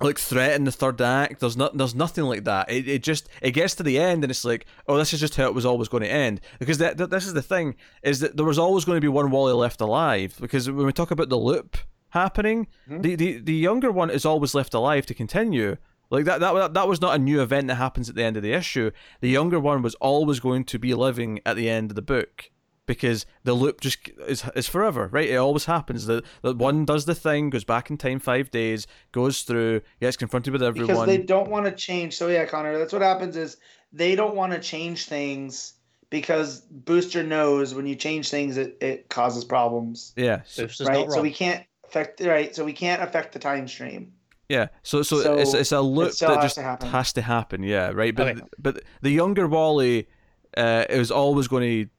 like 0.00 0.18
threat 0.18 0.52
in 0.54 0.62
the 0.64 0.70
third 0.72 1.00
act. 1.00 1.40
There's 1.40 1.56
not 1.56 1.76
there's 1.76 1.94
nothing 1.94 2.24
like 2.24 2.44
that. 2.44 2.70
It, 2.70 2.86
it 2.86 3.02
just 3.02 3.28
it 3.42 3.50
gets 3.50 3.74
to 3.76 3.82
the 3.82 3.98
end 3.98 4.22
and 4.22 4.30
it's 4.30 4.44
like, 4.44 4.66
oh, 4.86 4.96
this 4.96 5.12
is 5.12 5.18
just 5.20 5.34
how 5.36 5.46
it 5.46 5.54
was 5.54 5.66
always 5.66 5.88
going 5.88 6.04
to 6.04 6.10
end. 6.10 6.40
Because 6.60 6.78
that, 6.78 6.98
that 6.98 7.10
this 7.10 7.26
is 7.26 7.32
the 7.34 7.42
thing 7.42 7.74
is 8.02 8.20
that 8.20 8.36
there 8.36 8.46
was 8.46 8.58
always 8.60 8.84
going 8.84 8.96
to 8.96 9.00
be 9.00 9.08
one 9.08 9.30
Wally 9.30 9.52
left 9.54 9.80
alive. 9.80 10.36
Because 10.40 10.70
when 10.70 10.86
we 10.86 10.92
talk 10.92 11.10
about 11.10 11.30
the 11.30 11.36
loop 11.38 11.76
happening, 12.10 12.68
Mhm. 12.88 13.02
the, 13.02 13.14
the 13.16 13.38
the 13.38 13.54
younger 13.54 13.90
one 13.90 14.10
is 14.10 14.24
always 14.24 14.54
left 14.54 14.72
alive 14.74 15.04
to 15.06 15.14
continue. 15.14 15.76
Like 16.10 16.24
that, 16.24 16.40
that 16.40 16.74
that 16.74 16.88
was 16.88 17.00
not 17.00 17.14
a 17.14 17.18
new 17.18 17.42
event 17.42 17.68
that 17.68 17.74
happens 17.74 18.08
at 18.08 18.14
the 18.14 18.24
end 18.24 18.36
of 18.36 18.42
the 18.42 18.52
issue. 18.52 18.90
The 19.20 19.28
younger 19.28 19.60
one 19.60 19.82
was 19.82 19.94
always 19.96 20.40
going 20.40 20.64
to 20.64 20.78
be 20.78 20.94
living 20.94 21.40
at 21.44 21.56
the 21.56 21.68
end 21.68 21.90
of 21.90 21.96
the 21.96 22.02
book 22.02 22.50
because 22.86 23.26
the 23.44 23.52
loop 23.52 23.80
just 23.80 24.08
is 24.26 24.42
is 24.56 24.66
forever, 24.66 25.08
right? 25.12 25.28
It 25.28 25.36
always 25.36 25.66
happens. 25.66 26.06
that 26.06 26.24
that 26.42 26.56
one 26.56 26.84
does 26.84 27.04
the 27.04 27.14
thing, 27.14 27.50
goes 27.50 27.64
back 27.64 27.90
in 27.90 27.98
time 27.98 28.18
five 28.18 28.50
days, 28.50 28.86
goes 29.12 29.42
through, 29.42 29.82
gets 30.00 30.16
confronted 30.16 30.52
with 30.52 30.62
everyone. 30.62 30.88
because 30.88 31.02
everyone. 31.02 31.20
they 31.20 31.26
don't 31.26 31.50
want 31.50 31.66
to 31.66 31.72
change. 31.72 32.16
So 32.16 32.28
yeah, 32.28 32.46
Connor, 32.46 32.78
that's 32.78 32.92
what 32.92 33.02
happens 33.02 33.36
is 33.36 33.58
they 33.92 34.16
don't 34.16 34.34
want 34.34 34.52
to 34.54 34.58
change 34.58 35.04
things 35.04 35.74
because 36.10 36.60
Booster 36.60 37.22
knows 37.22 37.74
when 37.74 37.86
you 37.86 37.94
change 37.94 38.30
things, 38.30 38.56
it, 38.56 38.78
it 38.80 39.08
causes 39.08 39.44
problems, 39.44 40.12
Yeah, 40.16 40.40
so, 40.46 40.66
right? 40.84 41.10
So 41.10 41.20
we 41.20 41.30
can't 41.30 41.64
affect 41.84 42.20
right. 42.20 42.54
So 42.56 42.64
we 42.64 42.72
can't 42.72 43.02
affect 43.02 43.32
the 43.32 43.38
time 43.38 43.68
stream. 43.68 44.12
Yeah. 44.48 44.68
So, 44.82 45.02
so, 45.02 45.20
So 45.22 45.38
it's 45.38 45.54
it's 45.54 45.72
a 45.72 45.80
loop 45.80 46.12
still 46.12 46.30
that 46.30 46.42
has 46.42 46.54
just 46.54 46.80
to 46.80 46.86
has 46.86 47.12
to 47.14 47.22
happen. 47.22 47.62
Yeah, 47.62 47.90
right. 47.90 48.14
But 48.14 48.28
Okay. 48.28 48.40
but 48.58 48.82
the 49.02 49.10
younger 49.10 49.46
Wally 49.46 50.08
uh, 50.56 50.84
is 50.88 51.10
always 51.10 51.48
going 51.48 51.62
to 51.62 51.90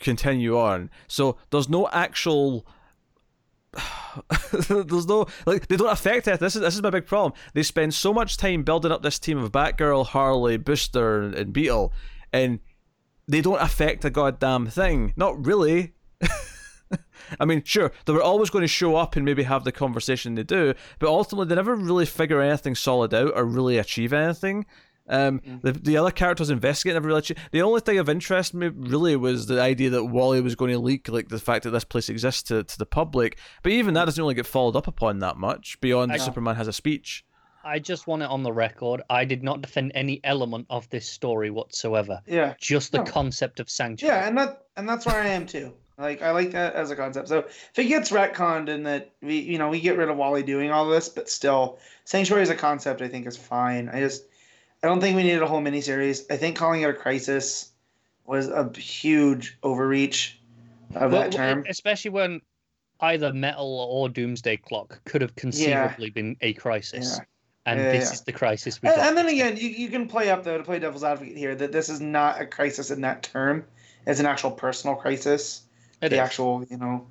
continue 0.00 0.58
on. 0.58 0.90
So 1.06 1.36
there's 1.50 1.68
no 1.68 1.88
actual. 1.92 2.66
There's 4.68 5.06
no 5.06 5.26
like 5.46 5.68
they 5.68 5.76
don't 5.76 5.90
affect 5.92 6.26
it. 6.26 6.40
This 6.40 6.56
is 6.56 6.62
this 6.62 6.74
is 6.74 6.82
my 6.82 6.90
big 6.90 7.06
problem. 7.06 7.34
They 7.52 7.62
spend 7.62 7.92
so 7.92 8.14
much 8.14 8.38
time 8.38 8.62
building 8.62 8.90
up 8.90 9.02
this 9.02 9.18
team 9.18 9.36
of 9.38 9.52
Batgirl, 9.52 10.06
Harley, 10.06 10.56
Booster, 10.56 11.20
and, 11.22 11.34
and 11.34 11.52
Beetle, 11.52 11.92
and 12.32 12.60
they 13.28 13.42
don't 13.42 13.60
affect 13.60 14.04
a 14.06 14.10
goddamn 14.10 14.66
thing. 14.68 15.12
Not 15.16 15.44
really. 15.44 15.92
I 17.40 17.44
mean, 17.44 17.62
sure, 17.64 17.92
they 18.04 18.12
were 18.12 18.22
always 18.22 18.50
going 18.50 18.62
to 18.62 18.68
show 18.68 18.96
up 18.96 19.16
and 19.16 19.24
maybe 19.24 19.42
have 19.44 19.64
the 19.64 19.72
conversation 19.72 20.34
they 20.34 20.42
do, 20.42 20.74
but 20.98 21.08
ultimately 21.08 21.46
they 21.48 21.54
never 21.54 21.74
really 21.74 22.06
figure 22.06 22.40
anything 22.40 22.74
solid 22.74 23.12
out 23.14 23.32
or 23.34 23.44
really 23.44 23.78
achieve 23.78 24.12
anything. 24.12 24.66
Um, 25.10 25.40
the, 25.62 25.72
the 25.72 25.96
other 25.96 26.10
characters 26.10 26.50
investigate 26.50 26.94
never 26.94 27.08
really. 27.08 27.20
Achieve. 27.20 27.38
The 27.50 27.62
only 27.62 27.80
thing 27.80 27.98
of 27.98 28.10
interest 28.10 28.52
me 28.52 28.68
really 28.68 29.16
was 29.16 29.46
the 29.46 29.58
idea 29.58 29.88
that 29.90 30.04
Wally 30.04 30.42
was 30.42 30.54
going 30.54 30.70
to 30.72 30.78
leak, 30.78 31.08
like 31.08 31.28
the 31.30 31.38
fact 31.38 31.64
that 31.64 31.70
this 31.70 31.84
place 31.84 32.10
exists 32.10 32.42
to, 32.44 32.62
to 32.62 32.78
the 32.78 32.84
public. 32.84 33.38
But 33.62 33.72
even 33.72 33.94
that 33.94 34.04
doesn't 34.04 34.22
really 34.22 34.34
get 34.34 34.44
followed 34.46 34.76
up 34.76 34.86
upon 34.86 35.20
that 35.20 35.38
much 35.38 35.80
beyond 35.80 36.12
I- 36.12 36.18
Superman 36.18 36.56
has 36.56 36.68
a 36.68 36.74
speech. 36.74 37.24
I 37.64 37.78
just 37.78 38.06
want 38.06 38.22
it 38.22 38.30
on 38.30 38.42
the 38.44 38.52
record. 38.52 39.02
I 39.10 39.24
did 39.24 39.42
not 39.42 39.60
defend 39.62 39.92
any 39.94 40.20
element 40.24 40.66
of 40.70 40.88
this 40.90 41.06
story 41.08 41.50
whatsoever. 41.50 42.20
Yeah. 42.26 42.54
Just 42.58 42.92
the 42.92 42.98
No. 42.98 43.04
concept 43.04 43.60
of 43.60 43.68
sanctuary. 43.68 44.14
Yeah, 44.16 44.26
and 44.28 44.38
that 44.38 44.62
and 44.76 44.88
that's 44.88 45.04
where 45.04 45.20
I 45.20 45.28
am 45.28 45.44
too. 45.46 45.74
Like 45.98 46.22
I 46.22 46.30
like 46.30 46.52
that 46.52 46.74
as 46.74 46.90
a 46.92 46.96
concept. 46.96 47.28
So 47.28 47.38
if 47.38 47.78
it 47.78 47.86
gets 47.86 48.10
retconned 48.10 48.68
and 48.68 48.86
that 48.86 49.10
we 49.20 49.38
you 49.40 49.58
know 49.58 49.68
we 49.68 49.80
get 49.80 49.96
rid 49.96 50.08
of 50.08 50.16
Wally 50.16 50.44
doing 50.44 50.70
all 50.70 50.88
this, 50.88 51.08
but 51.08 51.28
still 51.28 51.78
Sanctuary 52.04 52.42
as 52.42 52.50
a 52.50 52.54
concept 52.54 53.02
I 53.02 53.08
think 53.08 53.26
is 53.26 53.36
fine. 53.36 53.88
I 53.88 54.00
just 54.00 54.24
I 54.82 54.86
don't 54.86 55.00
think 55.00 55.16
we 55.16 55.24
needed 55.24 55.42
a 55.42 55.46
whole 55.46 55.60
miniseries. 55.60 56.22
I 56.30 56.36
think 56.36 56.56
calling 56.56 56.82
it 56.82 56.90
a 56.90 56.94
crisis 56.94 57.72
was 58.26 58.48
a 58.48 58.70
huge 58.78 59.58
overreach 59.64 60.40
of 60.94 61.10
Well, 61.10 61.22
that 61.22 61.32
term. 61.32 61.64
especially 61.68 62.12
when 62.12 62.42
either 63.00 63.32
Metal 63.32 63.80
or 63.90 64.08
Doomsday 64.08 64.58
Clock 64.58 65.00
could 65.04 65.20
have 65.22 65.34
conceivably 65.34 66.10
been 66.10 66.36
a 66.42 66.52
crisis, 66.52 67.16
Yeah. 67.18 67.24
and 67.66 67.80
Yeah, 67.80 67.92
this 67.92 68.08
yeah. 68.08 68.12
is 68.12 68.20
the 68.22 68.32
crisis 68.32 68.80
we 68.82 68.88
And, 68.88 68.96
got. 68.96 69.06
and 69.08 69.16
then 69.16 69.26
again, 69.28 69.56
you, 69.56 69.68
you 69.68 69.88
can 69.88 70.06
play 70.06 70.30
up 70.30 70.44
though 70.44 70.58
to 70.58 70.64
play 70.64 70.78
devil's 70.78 71.04
advocate 71.04 71.36
here 71.36 71.54
that 71.56 71.72
this 71.72 71.88
is 71.88 72.00
not 72.00 72.40
a 72.40 72.46
crisis 72.46 72.90
in 72.92 73.00
that 73.00 73.22
term. 73.24 73.64
It's 74.06 74.20
an 74.20 74.26
actual 74.26 74.52
personal 74.52 74.94
crisis. 74.94 75.62
It 76.00 76.10
the 76.10 76.16
is. 76.16 76.20
actual 76.20 76.64
you 76.68 76.76
know 76.76 77.06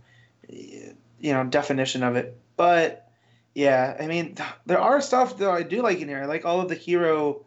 you 0.50 1.34
know 1.34 1.44
definition 1.44 2.04
of 2.04 2.16
it. 2.16 2.38
But 2.56 3.08
yeah 3.58 3.98
i 4.00 4.06
mean 4.06 4.36
there 4.68 4.80
are 4.80 5.02
stuff 5.02 5.38
that 5.38 5.50
i 5.50 5.64
do 5.64 5.82
like 5.82 6.00
in 6.00 6.08
here 6.08 6.22
i 6.22 6.26
like 6.28 6.46
all 6.46 6.62
of 6.62 6.70
the 6.70 6.76
hero 6.76 7.44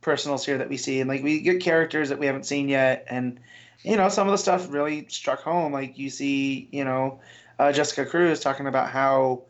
personals 0.00 0.46
here 0.46 0.58
that 0.58 0.68
we 0.68 0.76
see 0.76 1.00
and 1.00 1.10
like 1.10 1.20
we 1.20 1.40
get 1.40 1.60
characters 1.60 2.10
that 2.10 2.20
we 2.20 2.26
haven't 2.26 2.46
seen 2.46 2.68
yet 2.68 3.04
and 3.10 3.40
you 3.82 3.96
know 3.96 4.08
some 4.08 4.28
of 4.28 4.30
the 4.30 4.38
stuff 4.38 4.70
really 4.70 5.06
struck 5.08 5.40
home. 5.40 5.72
Like 5.72 5.98
you 5.98 6.10
see 6.10 6.68
you 6.70 6.84
know 6.84 7.20
uh, 7.58 7.72
jessica 7.72 8.06
cruz 8.06 8.38
talking 8.38 8.68
about 8.68 8.90
how 8.90 9.42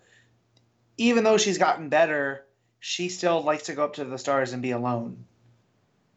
even 0.97 1.25
though 1.25 1.37
she's 1.37 1.59
gotten 1.59 1.91
better 1.91 2.47
she 2.81 3.11
still 3.11 3.43
likes 3.43 3.65
to 3.65 3.75
go 3.75 3.85
up 3.85 3.95
to 3.95 4.05
the 4.07 4.17
stars 4.17 4.55
and 4.55 4.63
be 4.63 4.71
alone 4.71 5.27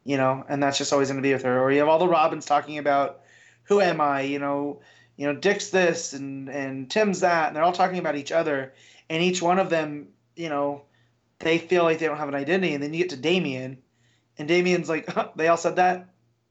you 0.04 0.16
know? 0.16 0.44
And 0.48 0.62
that's 0.62 0.78
just 0.78 0.92
always 0.92 1.08
going 1.08 1.22
to 1.22 1.26
be 1.26 1.32
with 1.32 1.42
her. 1.44 1.60
Or 1.60 1.70
you 1.70 1.78
have 1.78 1.88
all 1.88 1.98
the 1.98 2.08
robins 2.08 2.44
talking 2.44 2.78
about 2.78 3.20
who 3.64 3.80
am 3.80 4.00
i? 4.00 4.22
You 4.22 4.38
know 4.38 4.80
you 5.16 5.26
know 5.26 5.34
dick's 5.34 5.70
this 5.70 6.12
and 6.12 6.48
and 6.48 6.90
tim's 6.90 7.20
that 7.20 7.48
and 7.48 7.56
they're 7.56 7.62
all 7.62 7.72
talking 7.72 7.98
about 7.98 8.16
each 8.16 8.32
other 8.32 8.72
and 9.10 9.22
each 9.22 9.42
one 9.42 9.58
of 9.58 9.70
them 9.70 10.08
you 10.36 10.48
know 10.48 10.82
they 11.38 11.58
feel 11.58 11.84
like 11.84 11.98
they 11.98 12.06
don't 12.06 12.18
have 12.18 12.28
an 12.28 12.34
identity 12.34 12.74
and 12.74 12.82
then 12.82 12.92
you 12.94 12.98
get 13.00 13.10
to 13.10 13.16
damian 13.16 13.78
and 14.38 14.48
damian's 14.48 14.88
like 14.88 15.08
huh, 15.08 15.28
they 15.36 15.48
all 15.48 15.56
said 15.56 15.76
that 15.76 16.08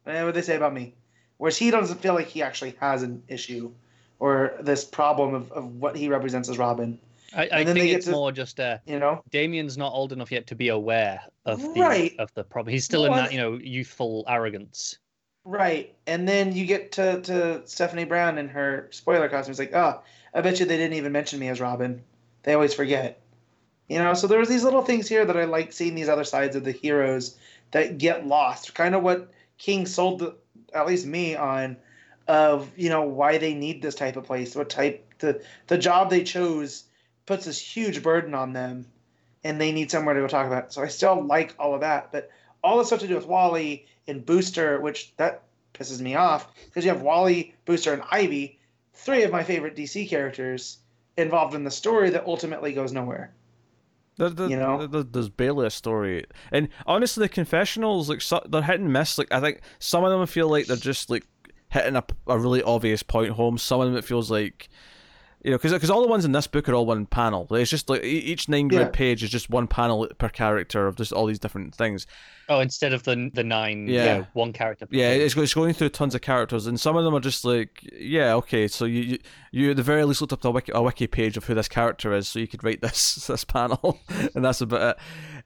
Eh, 0.07 0.23
what 0.23 0.33
they 0.33 0.41
say 0.41 0.55
about 0.55 0.73
me 0.73 0.95
whereas 1.37 1.57
he 1.57 1.69
doesn't 1.69 1.99
feel 2.01 2.13
like 2.15 2.27
he 2.27 2.41
actually 2.41 2.75
has 2.79 3.03
an 3.03 3.21
issue 3.27 3.71
or 4.19 4.53
this 4.61 4.83
problem 4.83 5.33
of, 5.35 5.51
of 5.51 5.65
what 5.75 5.95
he 5.95 6.09
represents 6.09 6.49
as 6.49 6.57
robin 6.57 6.99
I, 7.33 7.49
I 7.51 7.63
think 7.63 7.91
it's 7.91 8.07
to- 8.07 8.11
more 8.11 8.31
just 8.31 8.59
uh, 8.59 8.79
you 8.85 8.99
know 8.99 9.23
Damian's 9.29 9.77
not 9.77 9.93
old 9.93 10.11
enough 10.11 10.31
yet 10.31 10.47
to 10.47 10.55
be 10.55 10.67
aware 10.67 11.21
of 11.45 11.61
the 11.73 11.79
Right. 11.79 12.15
of 12.19 12.33
the 12.33 12.43
problem. 12.43 12.73
He's 12.73 12.83
still 12.83 13.03
Well, 13.03 13.13
in 13.13 13.17
that 13.17 13.31
you 13.31 13.37
know 13.39 13.53
youthful 13.53 14.25
arrogance. 14.27 14.97
Right. 15.43 15.95
And 16.05 16.27
then 16.27 16.53
you 16.53 16.65
get 16.65 16.91
to, 16.93 17.21
to 17.21 17.61
Stephanie 17.65 18.05
Brown 18.05 18.37
in 18.37 18.49
her 18.49 18.87
spoiler 18.91 19.27
costume. 19.27 19.51
It's 19.51 19.59
like, 19.59 19.73
oh, 19.73 20.01
I 20.33 20.41
bet 20.41 20.59
you 20.59 20.65
they 20.65 20.77
didn't 20.77 20.97
even 20.97 21.11
mention 21.11 21.39
me 21.39 21.49
as 21.49 21.59
Robin. 21.59 22.03
They 22.43 22.53
always 22.53 22.73
forget. 22.73 23.21
You 23.89 23.99
know, 23.99 24.13
so 24.13 24.27
there's 24.27 24.47
these 24.47 24.63
little 24.63 24.83
things 24.83 25.09
here 25.09 25.25
that 25.25 25.35
I 25.35 25.45
like 25.45 25.73
seeing 25.73 25.95
these 25.95 26.09
other 26.09 26.23
sides 26.23 26.55
of 26.55 26.63
the 26.63 26.71
heroes 26.71 27.37
that 27.71 27.97
get 27.97 28.27
lost. 28.27 28.73
Kind 28.75 28.95
of 28.95 29.03
what 29.03 29.31
King 29.57 29.85
sold, 29.85 30.19
the, 30.19 30.35
at 30.73 30.87
least 30.87 31.05
me, 31.05 31.35
on 31.35 31.75
of, 32.27 32.71
you 32.77 32.89
know, 32.89 33.01
why 33.01 33.37
they 33.37 33.53
need 33.53 33.81
this 33.81 33.95
type 33.95 34.15
of 34.15 34.23
place. 34.23 34.55
What 34.55 34.69
type, 34.69 35.05
the, 35.19 35.43
the 35.67 35.77
job 35.77 36.09
they 36.09 36.23
chose 36.23 36.83
puts 37.25 37.45
this 37.45 37.59
huge 37.59 38.01
burden 38.03 38.33
on 38.33 38.53
them 38.53 38.85
and 39.43 39.59
they 39.59 39.71
need 39.71 39.91
somewhere 39.91 40.13
to 40.13 40.21
go 40.21 40.27
talk 40.27 40.47
about 40.47 40.65
it. 40.65 40.73
So 40.73 40.83
I 40.83 40.87
still 40.87 41.21
like 41.21 41.55
all 41.59 41.73
of 41.73 41.81
that. 41.81 42.11
But 42.11 42.29
all 42.63 42.77
the 42.77 42.85
stuff 42.85 42.99
to 42.99 43.07
do 43.07 43.15
with 43.15 43.25
Wally 43.27 43.85
and 44.07 44.25
Booster, 44.25 44.79
which 44.79 45.15
that 45.17 45.43
pisses 45.73 46.01
me 46.01 46.15
off 46.15 46.47
because 46.65 46.83
you 46.85 46.91
have 46.91 47.01
Wally, 47.01 47.55
Booster, 47.65 47.93
and 47.93 48.03
Ivy, 48.11 48.59
three 48.93 49.23
of 49.23 49.31
my 49.31 49.43
favorite 49.43 49.75
DC 49.75 50.07
characters 50.09 50.79
involved 51.17 51.55
in 51.55 51.63
the 51.63 51.71
story 51.71 52.09
that 52.11 52.25
ultimately 52.25 52.73
goes 52.73 52.91
nowhere. 52.91 53.33
There, 54.17 54.29
there, 54.29 54.49
You 54.49 54.57
know? 54.57 54.85
there- 54.87 55.03
there's 55.03 55.29
barely 55.29 55.65
a 55.67 55.69
story, 55.69 56.25
and 56.51 56.67
honestly, 56.85 57.23
the 57.25 57.29
confessionals 57.29 58.09
like 58.09 58.21
so, 58.21 58.41
they're 58.47 58.61
hit 58.61 58.79
and 58.79 58.91
miss. 58.93 59.17
Like 59.17 59.31
I 59.31 59.39
think 59.39 59.61
some 59.79 60.03
of 60.03 60.11
them 60.11 60.25
feel 60.27 60.49
like 60.49 60.67
they're 60.67 60.75
just 60.77 61.09
like 61.09 61.25
hitting 61.69 61.95
a, 61.95 62.03
a 62.27 62.37
really 62.37 62.61
obvious 62.61 63.01
point 63.03 63.31
home. 63.31 63.57
Some 63.57 63.79
of 63.81 63.87
them 63.87 63.97
it 63.97 64.03
feels 64.05 64.29
like 64.29 64.67
You 65.43 65.49
know, 65.51 65.57
because 65.57 65.89
all 65.89 66.03
the 66.03 66.07
ones 66.07 66.23
in 66.23 66.33
this 66.33 66.45
book 66.45 66.69
are 66.69 66.75
all 66.75 66.85
one 66.85 67.07
panel. 67.07 67.47
It's 67.55 67.71
just 67.71 67.89
like 67.89 68.03
e- 68.03 68.07
each 68.19 68.47
nine 68.47 68.67
grid 68.67 68.81
Yeah. 68.81 68.89
page 68.89 69.23
is 69.23 69.31
just 69.31 69.49
one 69.49 69.65
panel 69.67 70.07
per 70.19 70.29
character 70.29 70.85
of 70.85 70.97
just 70.97 71.11
all 71.11 71.25
these 71.25 71.39
different 71.39 71.73
things. 71.73 72.05
Oh, 72.47 72.59
instead 72.59 72.93
of 72.93 73.01
the 73.03 73.31
the 73.33 73.43
nine, 73.43 73.87
Yeah. 73.87 74.03
yeah, 74.03 74.23
one 74.33 74.53
character. 74.53 74.85
per 74.85 74.95
Yeah, 74.95 75.13
page. 75.13 75.21
it's, 75.21 75.35
it's 75.37 75.53
going 75.55 75.73
through 75.73 75.89
tons 75.89 76.13
of 76.13 76.21
characters, 76.21 76.67
and 76.67 76.79
some 76.79 76.95
of 76.95 77.03
them 77.03 77.15
are 77.15 77.19
just 77.19 77.43
like, 77.43 77.79
yeah, 77.91 78.35
okay, 78.35 78.67
so 78.67 78.85
you 78.85 79.01
you, 79.01 79.17
you 79.51 79.71
at 79.71 79.77
the 79.77 79.83
very 79.83 80.03
least 80.05 80.21
looked 80.21 80.33
up 80.33 80.45
a 80.45 80.51
wiki, 80.51 80.71
a 80.75 80.81
wiki 80.81 81.07
page 81.07 81.37
of 81.37 81.45
who 81.45 81.55
this 81.55 81.67
character 81.67 82.13
is, 82.13 82.27
so 82.27 82.37
you 82.37 82.47
could 82.47 82.63
write 82.63 82.81
this 82.83 83.15
this 83.25 83.43
panel, 83.43 83.99
and 84.35 84.45
that's 84.45 84.61
about 84.61 84.97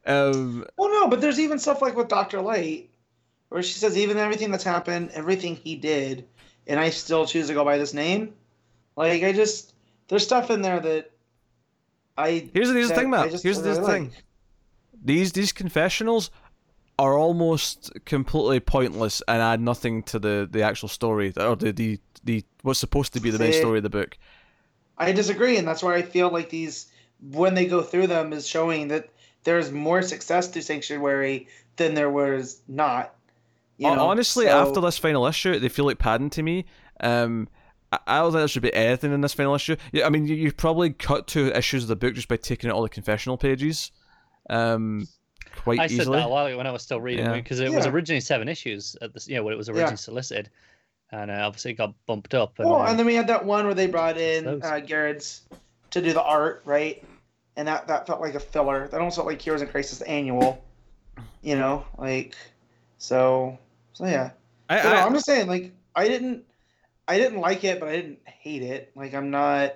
it. 0.05 0.09
Um, 0.09 0.65
Well, 0.77 0.89
no, 0.89 1.07
but 1.07 1.21
there's 1.21 1.39
even 1.39 1.57
stuff 1.57 1.81
like 1.81 1.95
with 1.95 2.09
Doctor 2.09 2.41
Light, 2.41 2.89
where 3.47 3.63
she 3.63 3.73
says 3.79 3.97
even 3.97 4.17
everything 4.17 4.51
that's 4.51 4.63
happened, 4.65 5.11
everything 5.13 5.55
he 5.55 5.75
did, 5.77 6.25
and 6.67 6.81
I 6.81 6.89
still 6.89 7.25
choose 7.25 7.47
to 7.47 7.53
go 7.53 7.63
by 7.63 7.77
this 7.77 7.93
name. 7.93 8.33
Like 8.97 9.23
I 9.23 9.31
just 9.31 9.73
there's 10.07 10.23
stuff 10.23 10.49
in 10.49 10.61
there 10.61 10.79
that 10.79 11.11
I 12.17 12.49
here's 12.53 12.69
the, 12.69 12.75
here's 12.75 12.89
the 12.89 12.95
thing, 12.95 13.09
Matt. 13.09 13.41
Here's 13.41 13.61
the 13.61 13.71
really 13.71 13.85
thing. 13.85 14.11
These 15.03 15.33
these 15.33 15.51
confessionals 15.51 16.31
are 16.97 17.17
almost 17.17 17.91
completely 18.05 18.59
pointless 18.59 19.21
and 19.27 19.41
add 19.41 19.59
nothing 19.59 20.01
to 20.03 20.17
the, 20.17 20.47
the 20.49 20.61
actual 20.61 20.87
story 20.87 21.33
or 21.37 21.55
the, 21.55 21.71
the 21.71 21.99
the 22.23 22.43
what's 22.61 22.79
supposed 22.79 23.13
to 23.13 23.19
be 23.19 23.29
the 23.29 23.39
main 23.39 23.53
story 23.53 23.77
of 23.77 23.83
the 23.83 23.89
book. 23.89 24.17
I 24.97 25.11
disagree, 25.11 25.57
and 25.57 25.67
that's 25.67 25.83
why 25.83 25.95
I 25.95 26.01
feel 26.01 26.29
like 26.29 26.49
these 26.49 26.87
when 27.31 27.53
they 27.53 27.65
go 27.65 27.81
through 27.81 28.07
them 28.07 28.33
is 28.33 28.47
showing 28.47 28.87
that 28.89 29.09
there's 29.43 29.71
more 29.71 30.01
success 30.01 30.47
to 30.49 30.61
Sanctuary 30.61 31.47
than 31.75 31.93
there 31.93 32.09
was 32.09 32.61
not. 32.67 33.13
You 33.77 33.93
know? 33.93 34.07
Honestly, 34.07 34.45
So- 34.45 34.51
after 34.51 34.81
this 34.81 34.97
final 34.97 35.25
issue, 35.25 35.59
they 35.59 35.69
feel 35.69 35.85
like 35.85 35.99
padding 35.99 36.29
to 36.31 36.43
me. 36.43 36.65
Um, 37.01 37.49
I- 38.05 38.17
I 38.17 38.19
don't 38.19 38.31
think 38.31 38.39
there 38.41 38.47
should 38.47 38.61
be 38.63 38.73
anything 38.73 39.13
in 39.13 39.21
this 39.21 39.33
final 39.33 39.55
issue. 39.55 39.75
Yeah, 39.91 40.05
I 40.05 40.09
mean, 40.09 40.27
you, 40.27 40.35
you've 40.35 40.57
probably 40.57 40.91
cut 40.91 41.27
two 41.27 41.47
issues 41.53 41.83
of 41.83 41.89
the 41.89 41.95
book 41.95 42.13
just 42.15 42.27
by 42.27 42.37
taking 42.37 42.69
out 42.69 42.75
all 42.75 42.81
the 42.83 42.89
confessional 42.89 43.37
pages, 43.37 43.91
um, 44.49 45.07
quite 45.55 45.79
I 45.79 45.87
said 45.87 46.07
that 46.07 46.25
a 46.25 46.27
while 46.27 46.45
ago 46.45 46.57
when 46.57 46.67
I 46.67 46.71
was 46.71 46.81
still 46.81 46.99
reading 47.01 47.25
Yeah. 47.25 47.33
because 47.33 47.59
it 47.59 47.71
was 47.71 47.85
originally 47.85 48.19
seven 48.21 48.47
issues 48.49 48.95
at 49.01 49.13
the 49.13 49.23
you 49.27 49.35
know 49.35 49.43
when 49.43 49.53
it 49.53 49.57
was 49.57 49.67
Yeah. 49.67 49.75
originally 49.75 49.97
solicited, 49.97 50.49
and 51.11 51.31
uh, 51.31 51.35
obviously 51.45 51.71
it 51.71 51.75
got 51.75 51.93
bumped 52.05 52.33
up. 52.33 52.59
And, 52.59 52.69
Well, 52.69 52.81
uh, 52.81 52.87
and 52.89 52.99
then 52.99 53.05
we 53.05 53.15
had 53.15 53.27
that 53.27 53.45
one 53.45 53.65
where 53.65 53.73
they 53.73 53.87
brought 53.87 54.17
in 54.17 54.43
Close. 54.43 54.63
uh, 54.63 54.79
Garrett's 54.79 55.41
to 55.91 56.01
do 56.01 56.11
the 56.13 56.21
art, 56.23 56.61
right? 56.65 57.03
And 57.55 57.67
that 57.67 57.87
that 57.87 58.05
felt 58.05 58.19
like 58.21 58.35
a 58.35 58.39
filler. 58.39 58.87
That 58.89 58.97
almost 58.99 59.15
felt 59.15 59.27
like 59.27 59.41
Heroes 59.41 59.61
in 59.61 59.67
Crisis 59.69 60.01
annual. 60.01 60.61
You 61.41 61.55
know, 61.55 61.85
like 61.97 62.35
so. 62.97 63.57
So 63.93 64.05
yeah. 64.05 64.31
I, 64.69 64.81
But 64.81 64.89
no, 64.89 64.95
I- 64.95 65.05
I'm 65.05 65.13
just 65.13 65.25
saying, 65.25 65.47
like, 65.47 65.71
I 65.95 66.07
didn't, 66.07 66.43
I 67.07 67.17
didn't 67.17 67.39
like 67.39 67.63
it, 67.63 67.79
but 67.79 67.89
I 67.89 67.95
didn't 67.97 68.19
hate 68.25 68.63
it. 68.63 68.91
Like, 68.95 69.13
I'm 69.13 69.29
not, 69.29 69.75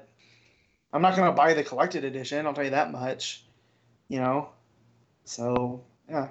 I'm 0.92 1.02
not 1.02 1.16
gonna 1.16 1.32
buy 1.32 1.54
the 1.54 1.64
collected 1.64 2.04
edition. 2.04 2.46
I'll 2.46 2.54
tell 2.54 2.64
you 2.64 2.72
that 2.72 2.92
much. 2.92 3.46
You 4.08 4.20
know. 4.20 4.50
So 5.26 5.84
yeah. 6.10 6.30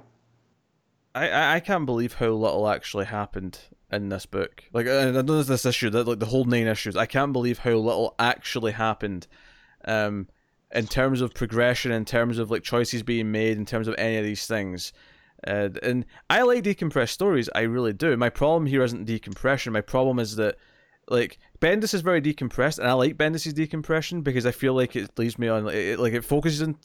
I, 1.14 1.56
I 1.56 1.60
can't 1.60 1.86
believe 1.86 2.14
how 2.14 2.30
little 2.30 2.68
actually 2.68 3.06
happened 3.06 3.58
in 3.90 4.08
this 4.08 4.26
book. 4.26 4.64
Like, 4.72 4.86
and 4.86 5.16
I 5.16 5.22
know 5.22 5.34
there's 5.34 5.46
this 5.46 5.66
issue 5.66 5.90
that 5.90 6.06
like 6.06 6.18
the 6.18 6.26
whole 6.26 6.44
nine 6.44 6.66
issues. 6.66 6.96
I 6.96 7.06
can't 7.06 7.32
believe 7.32 7.58
how 7.58 7.72
little 7.72 8.14
actually 8.18 8.72
happened, 8.72 9.26
um, 9.84 10.28
in 10.74 10.86
terms 10.86 11.20
of 11.20 11.34
progression, 11.34 11.92
in 11.92 12.04
terms 12.04 12.38
of 12.38 12.50
like 12.50 12.62
choices 12.62 13.02
being 13.02 13.32
made, 13.32 13.56
in 13.56 13.66
terms 13.66 13.88
of 13.88 13.94
any 13.98 14.16
of 14.16 14.24
these 14.24 14.46
things. 14.46 14.92
Uh, 15.46 15.70
and 15.82 16.04
I 16.28 16.42
like 16.42 16.64
decompressed 16.64 17.10
stories. 17.10 17.48
I 17.54 17.62
really 17.62 17.92
do. 17.92 18.16
My 18.16 18.30
problem 18.30 18.66
here 18.66 18.82
isn't 18.82 19.04
decompression. 19.04 19.72
My 19.72 19.80
problem 19.80 20.18
is 20.18 20.36
that 20.36 20.56
like 21.10 21.38
Bendis 21.60 21.94
is 21.94 22.00
very 22.00 22.20
decompressed, 22.20 22.78
and 22.78 22.88
I 22.88 22.92
like 22.92 23.16
Bendis's 23.16 23.54
decompression 23.54 24.22
because 24.22 24.46
I 24.46 24.52
feel 24.52 24.74
like 24.74 24.94
it 24.96 25.18
leaves 25.18 25.38
me 25.38 25.48
on 25.48 25.64
like 25.64 25.74
it, 25.74 25.98
like 25.98 26.12
it 26.12 26.24
focuses 26.24 26.62
on 26.62 26.76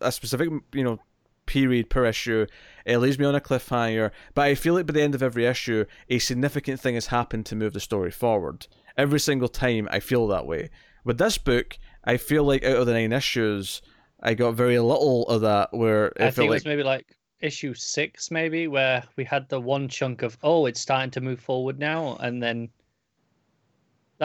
a 0.00 0.12
specific 0.12 0.50
you 0.72 0.84
know 0.84 0.98
period 1.46 1.90
per 1.90 2.06
issue. 2.06 2.46
It 2.84 2.98
leaves 2.98 3.18
me 3.18 3.26
on 3.26 3.34
a 3.34 3.40
cliffhanger, 3.40 4.10
but 4.34 4.42
I 4.42 4.54
feel 4.54 4.74
like 4.74 4.86
by 4.86 4.92
the 4.92 5.02
end 5.02 5.14
of 5.14 5.22
every 5.22 5.46
issue, 5.46 5.84
a 6.08 6.18
significant 6.18 6.80
thing 6.80 6.94
has 6.94 7.06
happened 7.06 7.46
to 7.46 7.56
move 7.56 7.72
the 7.72 7.80
story 7.80 8.10
forward. 8.10 8.66
Every 8.96 9.20
single 9.20 9.48
time, 9.48 9.88
I 9.90 10.00
feel 10.00 10.26
that 10.28 10.46
way. 10.46 10.70
With 11.04 11.18
this 11.18 11.38
book, 11.38 11.78
I 12.04 12.16
feel 12.16 12.44
like 12.44 12.64
out 12.64 12.76
of 12.76 12.86
the 12.86 12.92
nine 12.92 13.12
issues, 13.12 13.82
I 14.20 14.34
got 14.34 14.54
very 14.54 14.78
little 14.78 15.26
of 15.28 15.42
that. 15.42 15.72
Where 15.72 16.12
I 16.20 16.30
think 16.30 16.48
it 16.48 16.50
was 16.50 16.64
maybe 16.64 16.82
like 16.82 17.06
issue 17.40 17.74
six, 17.74 18.30
maybe 18.30 18.68
where 18.68 19.02
we 19.16 19.24
had 19.24 19.48
the 19.48 19.60
one 19.60 19.88
chunk 19.88 20.22
of 20.22 20.38
oh, 20.42 20.66
it's 20.66 20.80
starting 20.80 21.10
to 21.12 21.20
move 21.20 21.40
forward 21.40 21.78
now, 21.78 22.16
and 22.20 22.42
then 22.42 22.68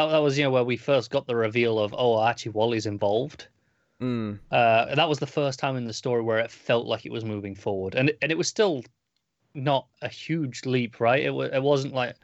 that 0.08 0.12
that 0.12 0.18
was 0.20 0.38
you 0.38 0.44
know 0.44 0.52
where 0.52 0.64
we 0.64 0.78
first 0.78 1.12
got 1.12 1.28
the 1.28 1.36
reveal 1.36 1.80
of 1.80 1.94
oh, 1.98 2.24
actually 2.24 2.52
Wally's 2.54 2.86
involved. 2.86 3.48
mm, 4.02 4.40
Uh, 4.52 4.96
that 4.96 5.08
was 5.10 5.20
the 5.20 5.28
first 5.28 5.60
time 5.60 5.76
in 5.76 5.86
the 5.86 5.94
story 5.94 6.22
where 6.24 6.40
it 6.40 6.52
felt 6.52 6.88
like 6.88 7.06
it 7.06 7.12
was 7.12 7.26
moving 7.26 7.56
forward, 7.56 7.96
and 7.96 8.12
and 8.22 8.32
it 8.32 8.38
was 8.38 8.48
still 8.48 8.84
not 9.54 9.88
a 10.02 10.10
huge 10.10 10.66
leap, 10.66 11.00
right? 11.00 11.24
It 11.24 11.32
was 11.32 11.52
it 11.54 11.62
wasn't 11.64 11.94
like 11.94 12.16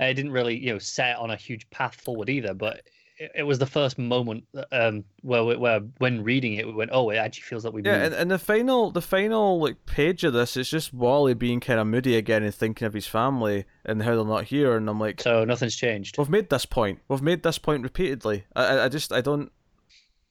it 0.00 0.14
didn't 0.14 0.32
really 0.32 0.56
you 0.58 0.72
know 0.72 0.78
set 0.78 1.16
on 1.18 1.30
a 1.30 1.36
huge 1.36 1.68
path 1.70 1.94
forward 1.96 2.28
either, 2.30 2.54
but 2.54 2.82
it, 3.18 3.32
it 3.36 3.42
was 3.42 3.58
the 3.58 3.66
first 3.66 3.98
moment 3.98 4.44
um 4.72 5.04
where 5.22 5.44
we- 5.44 5.56
where 5.56 5.80
when 5.98 6.22
reading 6.22 6.54
it 6.54 6.66
we 6.66 6.72
went 6.72 6.90
oh 6.92 7.10
it 7.10 7.16
actually 7.16 7.42
feels 7.42 7.64
like 7.64 7.74
we 7.74 7.82
yeah, 7.82 7.92
moved. 7.92 8.04
and, 8.06 8.14
and 8.14 8.30
the 8.30 8.38
final, 8.38 8.90
the 8.90 9.00
final 9.02 9.60
like 9.60 9.84
page 9.86 10.24
of 10.24 10.32
this 10.32 10.56
is 10.56 10.68
just 10.70 10.92
Wally 10.94 11.34
being 11.34 11.60
kind 11.60 11.80
of 11.80 11.86
moody 11.86 12.16
again 12.16 12.42
and 12.42 12.54
thinking 12.54 12.86
of 12.86 12.94
his 12.94 13.06
family 13.06 13.64
and 13.84 14.02
how 14.02 14.14
they're 14.16 14.24
not 14.24 14.44
here, 14.44 14.76
and 14.76 14.88
I'm 14.88 15.00
like, 15.00 15.20
so 15.20 15.44
nothing's 15.44 15.76
changed. 15.76 16.18
We've 16.18 16.28
made 16.28 16.50
this 16.50 16.66
point. 16.66 17.00
We've 17.08 17.22
made 17.22 17.42
this 17.42 17.58
point 17.58 17.82
repeatedly. 17.82 18.44
I, 18.54 18.64
I, 18.64 18.84
I 18.84 18.88
just, 18.88 19.12
I 19.12 19.20
don't 19.20 19.50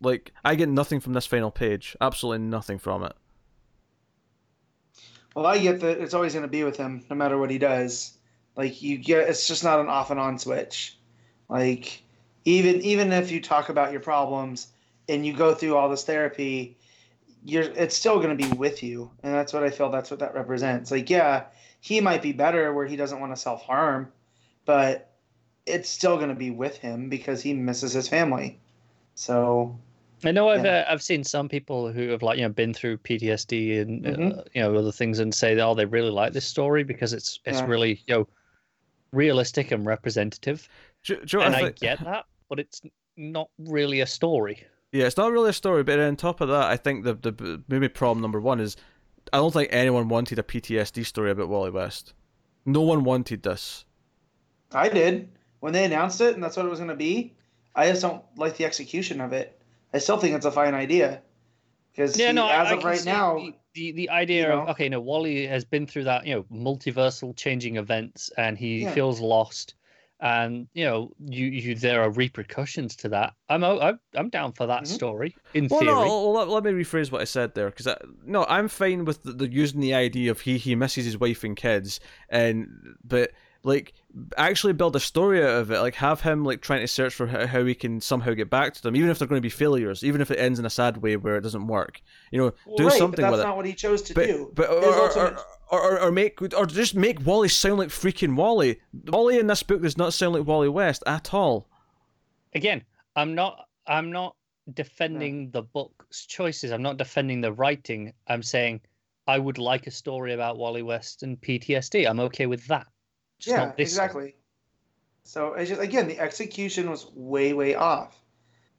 like. 0.02 0.32
I 0.46 0.56
get 0.56 0.70
nothing 0.70 1.00
from 1.00 1.14
this 1.14 1.26
final 1.26 1.52
page. 1.52 1.96
Absolutely 2.00 2.46
nothing 2.46 2.78
from 2.78 3.04
it. 3.04 3.14
Well, 5.36 5.46
I 5.46 5.60
get 5.60 5.80
that 5.82 6.00
it's 6.00 6.14
always 6.14 6.34
gonna 6.34 6.48
be 6.48 6.64
with 6.64 6.78
him, 6.78 7.06
no 7.10 7.16
matter 7.16 7.38
what 7.38 7.52
he 7.52 7.58
does. 7.58 8.18
Like 8.56 8.82
you 8.82 8.98
get, 8.98 9.30
it's 9.30 9.48
just 9.48 9.64
not 9.64 9.80
an 9.80 9.88
off 9.88 10.10
and 10.12 10.20
on 10.20 10.40
switch. 10.40 10.98
Like 11.50 12.04
even 12.48 12.82
even 12.82 13.12
if 13.12 13.30
you 13.30 13.42
talk 13.42 13.68
about 13.70 13.92
your 13.92 14.00
problems 14.00 14.68
and 15.10 15.26
you 15.26 15.34
go 15.34 15.54
through 15.54 15.76
all 15.76 15.90
this 15.90 16.04
therapy, 16.06 16.78
you're 17.44 17.64
it's 17.64 17.96
still 17.96 18.20
gonna 18.22 18.36
be 18.36 18.52
with 18.52 18.82
you, 18.84 19.12
and 19.24 19.34
that's 19.34 19.52
what 19.54 19.64
I 19.64 19.70
feel. 19.70 19.90
That's 19.92 20.10
what 20.10 20.20
that 20.22 20.34
represents. 20.34 20.90
Like 20.90 21.10
yeah, 21.10 21.46
he 21.82 22.00
might 22.02 22.22
be 22.22 22.32
better 22.32 22.74
where 22.74 22.86
he 22.86 22.96
doesn't 22.96 23.20
want 23.20 23.36
to 23.36 23.42
self 23.42 23.64
harm, 23.64 24.12
but 24.66 25.12
it's 25.66 25.90
still 25.90 26.18
gonna 26.18 26.36
be 26.36 26.52
with 26.52 26.78
him 26.78 27.10
because 27.10 27.42
he 27.42 27.54
misses 27.54 27.92
his 27.94 28.08
family. 28.08 28.60
So 29.16 29.78
I 30.24 30.32
know 30.32 30.50
I've 30.50 30.64
Yeah. 30.64 30.86
uh, 30.88 30.92
I've 30.92 31.04
seen 31.04 31.24
some 31.24 31.50
people 31.50 31.92
who 31.92 32.10
have 32.10 32.24
like 32.24 32.38
you 32.38 32.44
know 32.44 32.50
been 32.54 32.74
through 32.74 32.98
PTSD 33.00 33.80
and 33.82 34.08
uh, 34.08 34.12
Mhm. 34.12 34.48
you 34.54 34.62
know 34.62 34.76
other 34.76 34.92
things 34.92 35.20
and 35.20 35.34
say 35.34 35.60
oh 35.60 35.76
they 35.76 35.86
really 35.86 36.10
like 36.12 36.34
this 36.34 36.48
story 36.48 36.84
because 36.84 37.14
it's 37.14 37.40
it's 37.46 37.60
Yeah. 37.60 37.68
really 37.68 38.02
you 38.08 38.16
know 38.16 38.28
realistic 39.12 39.72
and 39.72 39.86
representative 39.86 40.68
Do, 41.04 41.24
do 41.26 41.42
and 41.42 41.56
I 41.56 41.60
I 41.60 41.62
think? 41.62 41.80
get 41.80 42.04
that 42.04 42.26
but 42.50 42.60
it's 42.60 42.82
not 43.16 43.50
really 43.58 44.02
a 44.02 44.08
story. 44.08 44.64
Yeah, 44.92 45.06
it's 45.06 45.18
not 45.18 45.32
really 45.32 45.50
a 45.50 45.54
story, 45.54 45.84
but 45.84 46.00
on 46.00 46.16
top 46.16 46.42
of 46.42 46.48
that, 46.50 46.66
I 46.66 46.78
think 46.78 47.04
the 47.04 47.14
the 47.16 47.64
maybe 47.68 47.90
problem 47.90 48.22
number 48.22 48.40
one 48.40 48.60
is 48.60 48.78
I 49.34 49.38
don't 49.38 49.52
think 49.54 49.70
anyone 49.72 50.08
wanted 50.08 50.40
a 50.40 50.44
PTSD 50.44 51.06
story 51.06 51.32
about 51.32 51.50
Wally 51.50 51.72
West. 51.72 52.14
No 52.66 52.82
one 52.82 53.04
wanted 53.04 53.44
this. 53.44 53.86
I 54.72 54.90
did 54.90 55.30
when 55.60 55.74
they 55.74 55.86
announced 55.86 56.22
it, 56.22 56.34
and 56.36 56.44
that's 56.44 56.56
what 56.58 56.66
it 56.66 56.70
was 56.70 56.80
going 56.80 56.90
to 56.90 56.96
be. 56.96 57.34
I 57.76 57.90
just 57.90 58.02
don't 58.02 58.24
like 58.38 58.58
the 58.58 58.66
execution 58.66 59.22
of 59.22 59.34
it. 59.34 59.60
I 59.94 60.00
still 60.00 60.18
think 60.18 60.36
it's 60.36 60.46
a 60.46 60.52
fine 60.52 60.74
idea 60.74 61.22
because 61.92 62.18
Yeah, 62.18 62.32
no, 62.32 62.46
I- 62.46 62.62
as 62.64 62.68
I 62.70 62.74
of 62.76 62.80
can 62.80 62.88
right 62.90 63.06
now, 63.06 63.36
the, 63.40 63.54
the 63.74 63.92
the 63.92 64.10
idea 64.10 64.48
you 64.48 64.54
of 64.54 64.66
know. 64.66 64.72
okay, 64.72 64.90
no, 64.90 65.00
Wally 65.00 65.46
has 65.48 65.64
been 65.66 65.86
through 65.88 66.06
that 66.06 66.26
you 66.26 66.36
know 66.36 66.44
multiversal 66.52 67.36
changing 67.36 67.76
events 67.78 68.30
and 68.38 68.58
he 68.58 68.84
Yeah. 68.84 68.94
feels 68.94 69.20
lost. 69.20 69.76
And 70.20 70.68
you 70.74 70.84
know, 70.86 71.12
you, 71.20 71.46
you 71.48 71.76
there 71.76 72.02
are 72.02 72.10
repercussions 72.10 72.96
to 72.98 73.10
that. 73.10 73.34
I'm 73.50 73.64
I'm, 73.64 74.00
I'm 74.16 74.30
down 74.30 74.54
for 74.54 74.66
that 74.66 74.84
Mhm. 74.84 74.88
story 74.88 75.36
in 75.54 75.68
Well, 75.68 75.80
theory. 75.80 75.96
no, 75.96 76.32
well, 76.32 76.34
let, 76.34 76.48
let 76.50 76.64
me 76.64 76.72
rephrase 76.72 77.12
what 77.12 77.22
I 77.22 77.26
said 77.26 77.54
there, 77.54 77.70
because 77.70 77.88
no, 78.26 78.46
I'm 78.46 78.68
fine 78.68 79.06
with 79.06 79.22
the, 79.24 79.34
the 79.34 79.52
using 79.52 79.80
the 79.80 79.94
idea 79.94 80.32
of 80.32 80.42
he 80.42 80.58
he 80.58 80.76
misses 80.76 81.06
his 81.06 81.20
wife 81.20 81.44
and 81.44 81.56
kids, 81.56 82.00
and 82.30 82.68
but 83.04 83.32
like 83.68 83.94
actually 84.38 84.74
build 84.74 84.96
a 84.96 85.00
story 85.00 85.44
out 85.44 85.50
of 85.62 85.72
it, 85.72 85.80
like 85.82 85.96
have 85.96 86.22
him 86.22 86.44
like 86.44 86.62
trying 86.62 86.82
to 86.82 86.88
search 86.88 87.14
for 87.14 87.28
how, 87.28 87.46
how 87.46 87.64
he 87.66 87.76
can 87.76 88.00
somehow 88.02 88.34
get 88.34 88.50
back 88.50 88.74
to 88.74 88.82
them, 88.82 88.96
even 88.96 89.10
if 89.10 89.20
they're 89.20 89.28
going 89.28 89.38
to 89.42 89.46
be 89.46 89.50
failures, 89.50 90.04
even 90.04 90.22
if 90.22 90.32
it 90.32 90.40
ends 90.40 90.58
in 90.60 90.66
a 90.66 90.70
sad 90.70 90.98
way 90.98 91.18
where 91.18 91.36
it 91.36 91.42
doesn't 91.42 91.68
work, 91.68 92.02
you 92.32 92.40
know, 92.40 92.52
do 92.78 92.88
right, 92.88 92.98
something 92.98 93.18
but 93.24 93.30
that's 93.30 93.32
with 93.32 93.42
it. 93.42 93.44
not 93.44 93.58
what 93.58 93.66
he 93.66 93.74
chose 93.74 94.02
to 94.04 94.14
But, 94.14 94.28
do. 94.28 94.52
but 94.56 94.70
His 94.70 94.78
or, 94.86 94.94
or, 94.96 95.08
ultimate- 95.10 95.40
or, 95.70 95.82
or, 95.82 96.00
or 96.00 96.12
make 96.12 96.42
or 96.42 96.66
just 96.66 96.96
make 96.96 97.26
Wally 97.26 97.50
sound 97.50 97.78
like 97.78 97.90
freaking 97.90 98.36
Wally. 98.36 98.80
Wally 99.08 99.38
in 99.38 99.48
this 99.48 99.62
book 99.64 99.82
does 99.84 99.98
not 99.98 100.14
sound 100.14 100.34
like 100.34 100.48
Wally 100.48 100.70
West 100.70 101.04
at 101.06 101.34
all. 101.34 101.68
again 102.56 102.82
i'm 103.18 103.36
not 103.36 103.68
i'm 103.88 104.12
not 104.12 104.36
defending 104.74 105.50
the 105.52 105.62
book's 105.62 106.26
choices 106.26 106.72
i'm 106.72 106.82
not 106.82 106.98
defending 106.98 107.42
the 107.42 107.52
writing 107.52 108.14
i'm 108.28 108.44
saying 108.44 108.80
i 109.28 109.38
would 109.40 109.58
like 109.58 109.88
a 109.88 109.92
story 109.92 110.34
about 110.34 110.58
wally 110.58 110.82
west 110.84 111.24
and 111.24 111.40
ptsd 111.42 112.08
i'm 112.10 112.20
okay 112.20 112.46
with 112.46 112.66
that 112.68 112.88
Just 113.40 113.58
yeah, 113.58 113.58
not 113.58 113.78
this 113.78 113.94
story. 113.94 114.08
exactly. 114.08 114.36
So 115.24 115.54
it's 115.54 115.70
just 115.70 115.82
again, 115.82 116.08
the 116.08 116.20
execution 116.20 116.90
was 116.90 117.06
way, 117.14 117.54
way 117.54 117.76
off. 117.76 118.16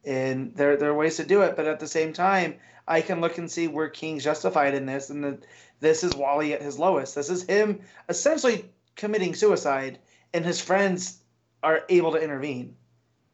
and 0.04 0.54
there 0.56 0.76
there 0.76 0.90
are 0.90 0.94
ways 0.96 1.16
to 1.16 1.24
do 1.24 1.42
it. 1.42 1.56
But 1.56 1.66
at 1.66 1.80
the 1.80 1.86
same 1.88 2.12
time, 2.12 2.58
I 2.86 3.00
can 3.02 3.20
look 3.20 3.38
and 3.38 3.50
see 3.50 3.68
where 3.68 3.88
King's 3.88 4.24
justified 4.24 4.74
in 4.74 4.86
this, 4.86 5.10
and 5.10 5.24
that 5.24 5.46
this 5.80 6.04
is 6.04 6.14
Wally 6.16 6.52
at 6.54 6.62
his 6.62 6.78
lowest. 6.78 7.14
This 7.14 7.30
is 7.30 7.44
him 7.44 7.80
essentially 8.08 8.70
committing 8.96 9.34
suicide, 9.34 9.98
and 10.34 10.44
his 10.44 10.60
friends 10.60 11.18
are 11.62 11.82
able 11.88 12.12
to 12.12 12.22
intervene. 12.22 12.76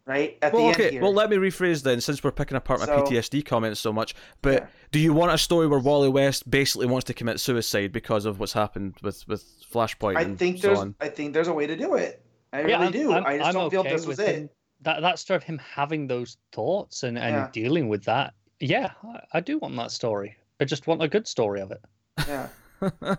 Right 0.07 0.37
at 0.43 0.53
well, 0.53 0.67
the 0.67 0.71
okay. 0.73 0.83
end 0.85 0.93
here. 0.93 1.03
Well, 1.03 1.15
let 1.15 1.31
me 1.31 1.37
rephrase 1.39 1.83
then, 1.83 1.99
since 2.01 2.23
we're 2.23 2.31
picking 2.31 2.59
apart 2.59 2.81
my 2.81 2.87
So- 2.87 3.03
PTSD 3.05 3.43
comments 3.45 3.81
so 3.81 3.91
much. 3.93 4.15
But 4.43 4.53
Yeah. 4.65 4.67
do 4.93 4.99
you 4.99 5.15
want 5.15 5.33
a 5.33 5.39
story 5.39 5.67
where 5.67 5.79
Wally 5.79 6.11
West 6.11 6.51
basically 6.51 6.87
wants 6.87 7.05
to 7.07 7.15
commit 7.15 7.41
suicide 7.41 7.91
because 7.91 8.27
of 8.27 8.39
what's 8.39 8.53
happened 8.53 8.97
with 9.03 9.27
with 9.27 9.45
Flashpoint 9.73 10.17
I 10.19 10.23
and 10.23 10.39
think 10.39 10.59
so 10.59 10.69
there's 10.69 10.79
on? 10.79 10.95
I 11.01 11.09
think 11.09 11.33
there's 11.33 11.49
a 11.49 11.55
way 11.55 11.67
to 11.67 11.75
do 11.77 11.95
it. 11.95 12.21
I 12.53 12.59
Yeah, 12.61 12.65
really 12.67 12.75
I'm- 12.83 12.93
do. 12.93 13.13
I'm- 13.13 13.25
I 13.27 13.37
just 13.39 13.49
I'm 13.49 13.55
don't 13.55 13.71
feel 13.71 13.81
okay 13.81 13.91
this 13.93 14.07
was 14.07 14.19
with 14.19 14.29
it. 14.29 14.35
him- 14.37 14.51
That 14.83 15.01
that 15.01 15.19
story 15.19 15.37
of 15.39 15.43
him 15.45 15.59
having 15.59 16.07
those 16.07 16.37
thoughts 16.53 17.03
and, 17.03 17.19
and 17.19 17.35
Yeah. 17.37 17.49
dealing 17.53 17.89
with 17.89 18.05
that. 18.05 18.35
Yeah, 18.61 18.91
I, 19.03 19.21
I 19.39 19.41
do 19.41 19.57
want 19.59 19.75
that 19.77 19.91
story. 19.91 20.37
I 20.61 20.67
just 20.67 20.87
want 20.87 21.03
a 21.03 21.09
good 21.09 21.27
story 21.27 21.61
of 21.63 21.71
it. 21.71 21.81
Yeah. 22.29 22.49
Because 22.81 23.17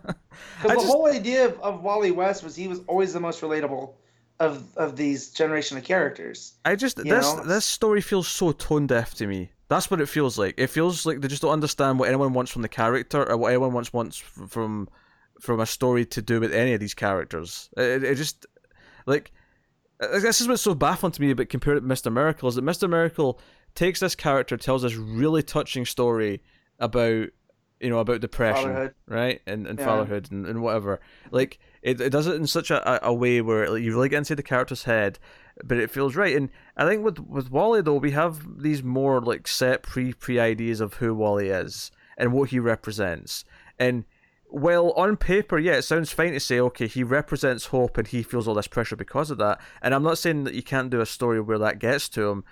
the 0.61 0.67
just- 0.75 0.85
whole 0.85 1.07
idea 1.07 1.45
of, 1.45 1.59
of 1.61 1.81
Wally 1.81 2.11
West 2.11 2.43
was 2.43 2.55
he 2.55 2.67
was 2.67 2.81
always 2.87 3.13
the 3.13 3.19
most 3.19 3.41
relatable 3.41 3.93
of 4.39 4.75
of 4.75 4.97
these 4.97 5.29
generation 5.29 5.77
of 5.77 5.83
characters. 5.83 6.53
I 6.65 6.75
just 6.75 6.97
this 6.97 7.05
know, 7.35 7.43
this 7.43 7.65
story 7.65 8.01
feels 8.01 8.27
so 8.27 8.51
tone 8.51 8.87
deaf 8.87 9.13
to 9.15 9.27
me. 9.27 9.51
That's 9.67 9.89
what 9.89 10.01
it 10.01 10.09
feels 10.09 10.37
like. 10.37 10.55
It 10.57 10.67
feels 10.67 11.05
like 11.05 11.21
they 11.21 11.27
just 11.27 11.41
don't 11.41 11.51
understand 11.51 11.99
what 11.99 12.07
anyone 12.09 12.33
wants 12.33 12.51
from 12.51 12.61
the 12.61 12.69
character 12.69 13.27
or 13.27 13.37
what 13.37 13.49
anyone 13.49 13.73
wants 13.73 13.93
wants 13.93 14.17
from 14.17 14.89
from 15.39 15.59
a 15.59 15.65
story 15.65 16.05
to 16.05 16.21
do 16.21 16.39
with 16.39 16.53
any 16.53 16.73
of 16.73 16.79
these 16.79 16.93
characters. 16.93 17.69
It, 17.77 18.03
it 18.03 18.15
just 18.15 18.45
like 19.05 19.31
uh, 19.99 20.19
this 20.19 20.41
is 20.41 20.47
what's 20.47 20.61
so 20.61 20.75
baffling 20.75 21.13
to 21.13 21.21
me 21.21 21.31
about 21.31 21.49
compared 21.49 21.77
to 21.77 21.81
Mister 21.81 22.11
Miracle 22.11 22.49
is 22.49 22.55
that 22.55 22.61
Mister 22.61 22.87
Miracle 22.87 23.39
takes 23.73 23.99
this 24.01 24.15
character, 24.15 24.57
tells 24.57 24.81
this 24.83 24.95
really 24.95 25.43
touching 25.43 25.85
story 25.85 26.41
about 26.79 27.29
you 27.79 27.89
know 27.89 27.99
about 27.99 28.21
depression, 28.21 28.73
Fatherhood. 28.73 28.93
right, 29.07 29.41
and 29.47 29.65
and 29.67 29.79
Yeah. 29.79 29.85
fatherhood 29.85 30.29
and, 30.31 30.45
and 30.45 30.61
whatever. 30.61 30.99
Like 31.31 31.59
it, 31.85 32.01
it 32.01 32.09
does 32.09 32.25
it 32.25 32.35
in 32.35 32.47
such 32.47 32.71
a, 32.71 33.07
a, 33.07 33.13
way 33.13 33.41
where 33.41 33.77
you 33.77 33.91
really 33.93 34.09
get 34.09 34.17
into 34.17 34.35
the 34.35 34.41
character's 34.41 34.85
head, 34.85 35.19
but 35.63 35.77
it 35.77 35.91
feels 35.91 36.15
right. 36.15 36.35
And 36.35 36.49
I 36.75 36.87
think 36.87 37.03
with 37.03 37.19
with 37.19 37.51
Wally 37.51 37.81
though, 37.81 37.97
we 37.97 38.09
have 38.11 38.63
these 38.63 38.81
more 38.81 39.21
like 39.21 39.47
set 39.47 39.83
pre 39.83 40.11
pre 40.11 40.39
ideas 40.39 40.81
of 40.81 40.95
who 40.95 41.13
Wally 41.13 41.49
is 41.49 41.91
and 42.17 42.33
what 42.33 42.49
he 42.49 42.57
represents. 42.57 43.45
And 43.77 44.05
well, 44.49 44.93
on 44.93 45.15
paper, 45.15 45.59
yeah, 45.59 45.73
it 45.73 45.83
sounds 45.83 46.11
fine 46.11 46.31
to 46.31 46.39
say, 46.39 46.59
okay, 46.59 46.87
he 46.87 47.03
represents 47.03 47.67
hope 47.67 47.99
and 47.99 48.07
he 48.07 48.23
feels 48.23 48.47
all 48.47 48.55
this 48.55 48.67
pressure 48.67 48.95
because 48.95 49.29
of 49.29 49.37
that. 49.37 49.61
And 49.79 49.93
I'm 49.93 50.03
not 50.03 50.17
saying 50.17 50.45
that 50.45 50.55
you 50.55 50.63
can't 50.63 50.89
do 50.89 51.01
a 51.01 51.05
story 51.05 51.39
where 51.39 51.59
that 51.59 51.77
gets 51.77 52.09
to 52.09 52.29
him, 52.29 52.43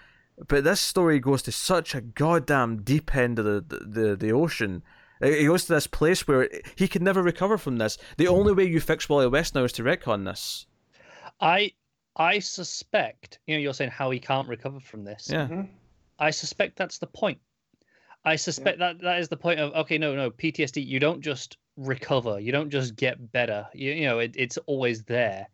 but 0.47 0.63
this 0.63 0.79
story 0.79 1.19
goes 1.19 1.41
to 1.43 1.51
such 1.51 1.95
a 1.95 2.01
goddamn 2.01 2.83
deep 2.83 3.15
end 3.15 3.39
of 3.39 3.45
the, 3.45 3.63
the, 3.67 4.15
the 4.15 4.31
ocean. 4.31 4.83
It 5.23 5.33
it 5.41 5.45
goes 5.47 5.65
to 5.65 5.73
this 5.73 5.87
place 5.87 6.27
where 6.27 6.49
he 6.75 6.87
can 6.87 7.03
never 7.03 7.23
recover 7.23 7.57
from 7.57 7.77
this. 7.77 7.97
The 8.17 8.27
only 8.27 8.53
way 8.53 8.65
you 8.65 8.79
fix 8.79 9.07
Wally 9.09 9.27
West 9.27 9.55
now 9.55 9.63
is 9.63 9.71
to 9.73 9.83
retcon 9.83 10.25
this. 10.25 10.65
I 11.39 11.71
I 12.15 12.39
suspect, 12.39 13.39
you 13.47 13.55
know, 13.55 13.61
you're 13.61 13.73
saying 13.73 13.91
how 13.91 14.11
he 14.11 14.19
can't 14.19 14.47
recover 14.47 14.79
from 14.79 15.03
this. 15.03 15.29
Yeah. 15.31 15.47
Mhm. 15.47 15.69
I 16.19 16.29
suspect 16.29 16.75
that's 16.77 16.99
the 16.99 17.07
point. 17.07 17.39
I 18.25 18.35
suspect 18.35 18.79
that 18.79 19.01
that 19.01 19.19
is 19.19 19.27
the 19.29 19.37
point 19.37 19.59
of 19.59 19.73
okay, 19.73 19.97
no, 19.97 20.15
no, 20.15 20.29
PTSD. 20.31 20.85
You 20.85 20.99
don't 20.99 21.21
just 21.21 21.57
recover. 21.75 22.39
You 22.39 22.51
don't 22.51 22.69
just 22.69 22.95
get 22.95 23.31
better. 23.31 23.67
You, 23.73 23.91
you 23.93 24.05
know, 24.05 24.19
it, 24.19 24.35
it's 24.37 24.57
always 24.67 25.03
there. 25.03 25.47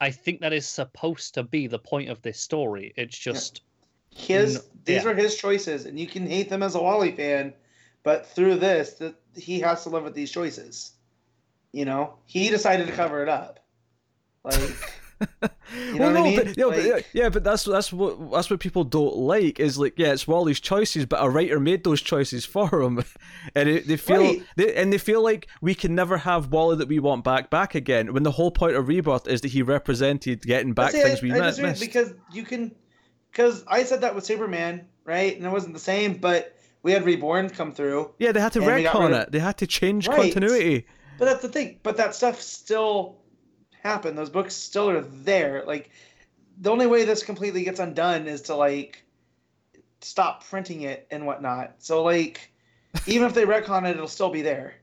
I 0.00 0.10
think 0.10 0.40
that 0.40 0.52
is 0.52 0.66
supposed 0.66 1.34
to 1.34 1.42
be 1.42 1.66
the 1.66 1.78
point 1.78 2.10
of 2.10 2.20
this 2.20 2.38
story. 2.38 2.92
It's 2.96 3.16
just 3.18 3.62
His 4.10 4.54
No- 4.56 4.60
these 4.84 5.02
yeah. 5.04 5.10
are 5.10 5.14
his 5.14 5.36
choices, 5.36 5.86
and 5.86 5.98
you 5.98 6.06
can 6.06 6.26
hate 6.26 6.50
them 6.50 6.62
as 6.62 6.74
a 6.74 6.80
Wally 6.82 7.12
fan, 7.12 7.54
but 8.04 8.26
through 8.26 8.56
this, 8.56 8.92
that 8.94 9.16
he 9.36 9.58
has 9.60 9.82
to 9.82 9.88
live 9.88 10.04
with 10.04 10.14
these 10.14 10.30
choices. 10.30 10.92
You 11.72 11.84
know, 11.84 12.14
he 12.26 12.48
decided 12.50 12.86
to 12.86 12.92
cover 12.92 13.20
it 13.24 13.28
up. 13.28 13.58
Like, 14.44 14.60
You 15.74 15.94
know 15.98 16.06
what 16.12 16.16
I 16.18 16.22
mean? 16.22 16.36
But, 16.36 16.56
no, 16.56 16.70
but, 16.70 16.84
yeah, 16.84 16.92
Like- 16.94 17.06
yeah, 17.12 17.28
but 17.30 17.42
that's 17.42 17.64
that's 17.64 17.92
what 17.92 18.30
that's 18.32 18.50
what 18.50 18.60
people 18.60 18.84
don't 18.84 19.16
like 19.16 19.58
is 19.58 19.78
like 19.78 19.94
yeah, 19.96 20.12
it's 20.12 20.28
Wally's 20.28 20.60
choices, 20.60 21.06
but 21.06 21.24
a 21.24 21.28
writer 21.30 21.58
made 21.58 21.82
those 21.82 22.02
choices 22.02 22.44
for 22.44 22.82
him, 22.82 23.02
and 23.54 23.68
it, 23.68 23.86
they 23.88 23.96
feel 23.96 24.20
Right. 24.20 24.42
they, 24.56 24.74
and 24.74 24.92
they 24.92 24.98
feel 24.98 25.22
like 25.22 25.48
we 25.62 25.74
can 25.74 25.94
never 25.94 26.18
have 26.18 26.52
Wally 26.52 26.76
that 26.76 26.88
we 26.88 26.98
want 26.98 27.24
back 27.24 27.48
back 27.50 27.74
again. 27.74 28.12
When 28.12 28.22
the 28.22 28.30
whole 28.32 28.50
point 28.50 28.76
of 28.76 28.86
Rebirth 28.86 29.26
is 29.26 29.40
that 29.40 29.48
he 29.52 29.62
represented 29.62 30.42
getting 30.42 30.74
back 30.74 30.92
See, 30.92 31.02
things 31.02 31.20
I, 31.20 31.22
we 31.22 31.32
I 31.32 31.50
missed. 31.62 31.80
because 31.80 32.12
you 32.32 32.42
can, 32.44 32.74
because 33.32 33.64
I 33.66 33.84
said 33.84 34.02
that 34.02 34.14
with 34.14 34.24
Superman, 34.26 34.86
right? 35.04 35.34
And 35.36 35.44
it 35.46 35.50
wasn't 35.50 35.74
the 35.74 35.80
same, 35.80 36.14
but 36.18 36.54
we 36.84 36.92
had 36.92 37.04
Reborn 37.04 37.50
come 37.50 37.72
through. 37.72 38.12
Yeah, 38.20 38.30
they 38.30 38.40
had 38.40 38.52
to 38.52 38.60
retcon 38.60 39.06
of- 39.06 39.12
it. 39.22 39.32
They 39.32 39.40
had 39.40 39.58
to 39.58 39.66
change 39.66 40.06
Right. 40.06 40.20
continuity. 40.20 40.86
But 41.18 41.24
that's 41.24 41.42
the 41.42 41.48
thing. 41.48 41.80
But 41.82 41.96
that 41.96 42.14
stuff 42.14 42.40
still 42.40 43.16
happened. 43.82 44.16
Those 44.16 44.30
books 44.30 44.54
still 44.54 44.90
are 44.90 45.00
there. 45.00 45.64
Like 45.66 45.90
the 46.60 46.70
only 46.70 46.86
way 46.86 47.04
this 47.04 47.22
completely 47.24 47.64
gets 47.64 47.80
undone 47.80 48.28
is 48.28 48.42
to 48.42 48.54
like 48.54 49.02
stop 50.00 50.44
printing 50.44 50.82
it 50.82 51.06
and 51.10 51.26
whatnot. 51.26 51.76
So 51.78 52.02
like 52.04 52.52
even 53.06 53.26
if 53.26 53.34
they 53.34 53.44
retcon 53.46 53.84
it, 53.88 53.96
it'll 53.96 54.06
still 54.06 54.30
be 54.30 54.42
there. 54.42 54.74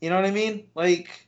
You 0.00 0.10
know 0.10 0.16
what 0.16 0.26
I 0.26 0.30
mean? 0.32 0.68
Like 0.74 1.23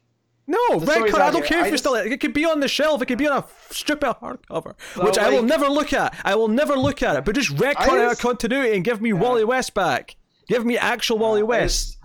No, 0.48 0.78
The 0.78 0.86
story's 0.92 1.12
retcon. 1.12 1.20
I 1.20 1.30
don't 1.30 1.34
here. 1.40 1.42
care 1.48 1.58
if 1.58 1.64
I 1.64 1.66
it's 1.68 1.70
just- 1.72 1.82
still. 1.84 1.94
It 1.96 2.12
It 2.12 2.20
could 2.20 2.32
be 2.32 2.44
on 2.44 2.60
the 2.60 2.68
shelf. 2.68 3.02
It 3.02 3.06
could 3.06 3.18
be 3.18 3.26
on 3.26 3.38
a 3.42 3.44
strip 3.74 4.04
of 4.04 4.20
hardcover, 4.20 4.74
So, 4.94 5.04
which 5.04 5.18
I 5.18 5.30
will 5.30 5.42
never 5.42 5.68
look 5.68 5.92
at. 5.92 6.14
I 6.24 6.34
will 6.36 6.48
never 6.48 6.76
look 6.76 7.02
at 7.02 7.16
it. 7.16 7.24
But 7.24 7.34
just 7.34 7.54
retcon 7.56 7.74
I 7.78 7.84
it 7.96 8.00
out 8.00 8.04
of 8.04 8.10
just- 8.12 8.20
continuity 8.22 8.74
and 8.74 8.84
give 8.84 9.00
me 9.00 9.12
Wally 9.12 9.44
West 9.44 9.74
back. 9.74 10.16
Give 10.48 10.64
me 10.64 10.78
actual 10.78 11.18
Wally 11.18 11.40
I 11.40 11.44
West. 11.44 11.98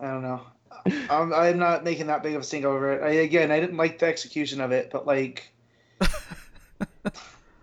I 0.00 0.06
don't 0.06 0.22
know. 0.22 0.42
I'm, 1.10 1.32
I'm 1.32 1.58
not 1.58 1.84
making 1.84 2.06
that 2.08 2.22
big 2.22 2.34
of 2.34 2.42
a 2.42 2.44
stink 2.44 2.64
over 2.64 2.92
it. 2.92 3.02
I, 3.02 3.08
again, 3.22 3.50
I 3.50 3.58
didn't 3.60 3.76
like 3.78 3.98
the 3.98 4.06
execution 4.06 4.60
of 4.60 4.70
it, 4.72 4.90
but 4.92 5.06
like. 5.06 5.50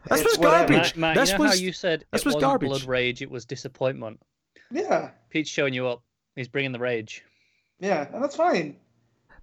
That's 0.07 0.22
it's 0.22 0.23
what's 0.23 0.38
garbage. 0.38 0.95
Matt, 0.95 0.98
Matt, 0.98 1.15
This 1.15 1.32
you 1.32 1.38
know 1.38 1.44
how 1.45 1.49
was- 1.52 1.61
you 1.61 1.72
said 1.73 2.02
this 2.11 2.22
it 2.22 2.26
was 2.26 2.36
wasn't 2.36 2.41
garbage. 2.41 2.69
blood 2.69 2.84
rage, 2.84 3.22
it 3.22 3.30
was 3.32 3.45
disappointment. 3.45 4.19
Yeah, 4.72 5.11
Pete's 5.30 5.49
showing 5.49 5.73
you 5.73 5.88
up. 5.88 6.02
He's 6.36 6.48
bringing 6.48 6.72
the 6.72 6.80
rage. 6.80 7.23
yeah, 7.80 8.07
and 8.14 8.23
that's 8.23 8.36
fine. 8.36 8.77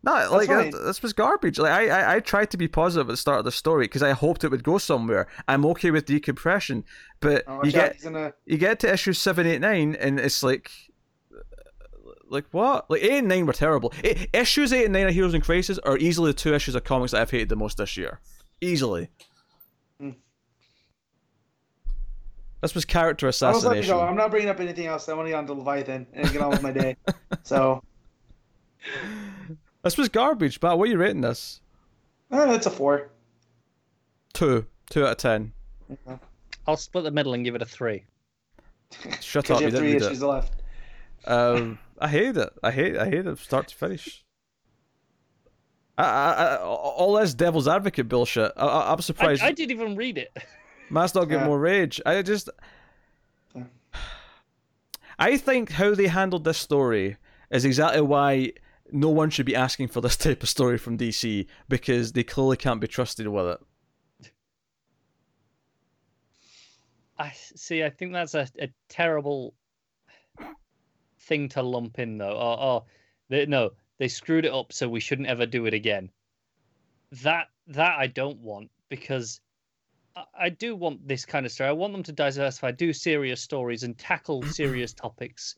No, 0.04 0.12
like 0.32 0.48
fine. 0.48 0.70
that, 0.72 0.78
this 0.84 1.00
was 1.00 1.12
garbage. 1.12 1.58
Like 1.58 1.70
I, 1.70 1.88
I, 1.88 2.16
I 2.16 2.20
tried 2.20 2.50
to 2.50 2.56
be 2.56 2.66
positive 2.66 3.08
at 3.08 3.12
the 3.12 3.16
start 3.16 3.38
of 3.38 3.44
the 3.44 3.52
story 3.52 3.84
because 3.84 4.02
I 4.02 4.10
hoped 4.12 4.42
it 4.42 4.50
would 4.50 4.64
go 4.64 4.78
somewhere. 4.78 5.28
I'm 5.46 5.64
okay 5.66 5.92
with 5.92 6.06
decompression, 6.06 6.84
but 7.20 7.44
Oh, 7.46 7.60
you 7.64 7.70
get 7.70 8.02
gonna. 8.02 8.32
you 8.44 8.58
get 8.58 8.80
to 8.80 8.92
issue 8.92 9.12
seven, 9.12 9.46
eight, 9.46 9.60
nine, 9.60 9.94
and 9.94 10.18
it's 10.18 10.42
like, 10.42 10.72
like 12.28 12.46
what? 12.50 12.90
Like 12.90 13.02
eight 13.02 13.18
and 13.18 13.28
nine 13.28 13.46
were 13.46 13.52
terrible. 13.52 13.92
I 14.02 14.26
issues 14.32 14.72
eight 14.72 14.84
and 14.86 14.92
nine 14.92 15.06
of 15.06 15.14
Heroes 15.14 15.34
in 15.34 15.40
Crisis 15.40 15.78
are 15.84 15.96
easily 15.98 16.32
the 16.32 16.36
two 16.38 16.52
issues 16.52 16.74
of 16.74 16.82
comics 16.82 17.12
that 17.12 17.20
I've 17.22 17.30
hated 17.30 17.48
the 17.48 17.56
most 17.56 17.76
this 17.76 17.96
year. 17.96 18.18
Easily. 18.60 19.08
Hmm. 20.00 20.10
This 22.60 22.74
was 22.74 22.84
character 22.84 23.26
I 23.26 23.30
assassination. 23.30 23.96
I'm 23.96 24.16
not 24.16 24.32
bringing 24.32 24.48
up 24.48 24.58
anything 24.58 24.86
else. 24.86 25.08
I 25.08 25.14
want 25.14 25.26
to 25.26 25.30
get 25.30 25.36
on 25.38 25.46
to 25.46 25.52
Leviathan 25.54 26.08
and 26.12 26.32
get 26.32 26.42
on 26.42 26.50
with 26.50 26.62
my 26.62 26.72
day. 26.72 26.96
So 27.44 27.82
This 29.82 29.96
was 29.98 30.08
garbage. 30.08 30.60
But 30.60 30.78
what 30.78 30.88
are 30.88 30.92
you 30.92 30.98
rating 30.98 31.20
this? 31.22 31.60
uh, 32.30 32.46
that's 32.46 32.66
a 32.66 32.70
four. 32.70 33.10
Two. 34.32 34.66
Two 34.90 35.04
out 35.04 35.12
of 35.12 35.16
ten. 35.18 35.52
I'll 36.66 36.76
split 36.76 37.04
the 37.04 37.10
middle 37.10 37.34
and 37.34 37.44
give 37.44 37.54
it 37.54 37.62
a 37.62 37.66
three. 37.66 38.04
Shut 39.20 39.44
Because 39.44 39.56
up. 39.56 39.60
you 39.62 39.66
You 39.66 39.72
have 39.72 39.72
didn't 39.72 39.78
three 39.78 39.92
read 39.94 40.02
issues 40.02 40.22
it. 40.22 40.26
left. 40.26 40.52
Um, 41.26 41.78
I 41.98 42.08
hate 42.08 42.36
it. 42.36 42.50
I 42.62 42.70
hate. 42.70 42.96
I 42.96 43.04
hate 43.06 43.26
it, 43.26 43.38
start 43.38 43.68
to 43.68 43.74
finish. 43.74 44.24
I, 45.98 46.04
I, 46.04 46.32
I, 46.32 46.56
all 46.58 47.14
this 47.14 47.34
devil's 47.34 47.68
advocate 47.68 48.08
bullshit. 48.08 48.50
I, 48.56 48.66
I, 48.66 48.92
I'm 48.92 49.00
surprised. 49.02 49.42
I 49.42 49.52
didn't 49.52 49.72
even 49.72 49.94
read 49.96 50.18
it. 50.18 50.36
Mass 50.90 51.14
not 51.14 51.26
get 51.26 51.40
Yeah. 51.40 51.46
more 51.46 51.58
rage. 51.58 52.00
I 52.06 52.22
just. 52.22 52.48
Yeah. 53.54 53.64
I 55.18 55.36
think 55.36 55.70
how 55.72 55.94
they 55.94 56.06
handled 56.08 56.44
this 56.44 56.58
story 56.58 57.16
is 57.50 57.64
exactly 57.64 58.00
why 58.00 58.52
no 58.92 59.08
one 59.08 59.30
should 59.30 59.46
be 59.46 59.56
asking 59.56 59.88
for 59.88 60.00
this 60.00 60.16
type 60.18 60.42
of 60.42 60.48
story 60.48 60.78
from 60.78 60.98
DC 60.98 61.46
because 61.68 62.12
they 62.12 62.22
clearly 62.22 62.56
can't 62.56 62.80
be 62.80 62.86
trusted 62.86 63.26
with 63.28 63.46
it. 63.46 63.60
I 67.18 67.32
see. 67.34 67.84
I 67.84 67.90
think 67.90 68.12
that's 68.12 68.34
a, 68.34 68.48
a 68.58 68.68
terrible 68.88 69.54
thing 71.20 71.48
to 71.50 71.62
lump 71.62 71.98
in, 71.98 72.18
though. 72.18 72.36
Oh, 72.36 72.56
oh 72.60 72.84
they, 73.28 73.46
no, 73.46 73.70
they 73.98 74.08
screwed 74.08 74.44
it 74.44 74.52
up, 74.52 74.72
so 74.72 74.88
we 74.88 75.00
shouldn't 75.00 75.28
ever 75.28 75.46
do 75.46 75.66
it 75.66 75.74
again. 75.74 76.10
That 77.22 77.48
that 77.68 77.98
I 77.98 78.06
don't 78.08 78.38
want 78.38 78.70
because 78.88 79.40
I, 80.16 80.24
I 80.38 80.48
do 80.48 80.74
want 80.74 81.06
this 81.06 81.24
kind 81.24 81.46
of 81.46 81.52
story. 81.52 81.68
I 81.68 81.72
want 81.72 81.92
them 81.92 82.02
to 82.04 82.12
diversify, 82.12 82.72
do 82.72 82.92
serious 82.92 83.40
stories, 83.40 83.82
and 83.82 83.96
tackle 83.96 84.42
serious 84.60 84.92
topics. 84.92 85.56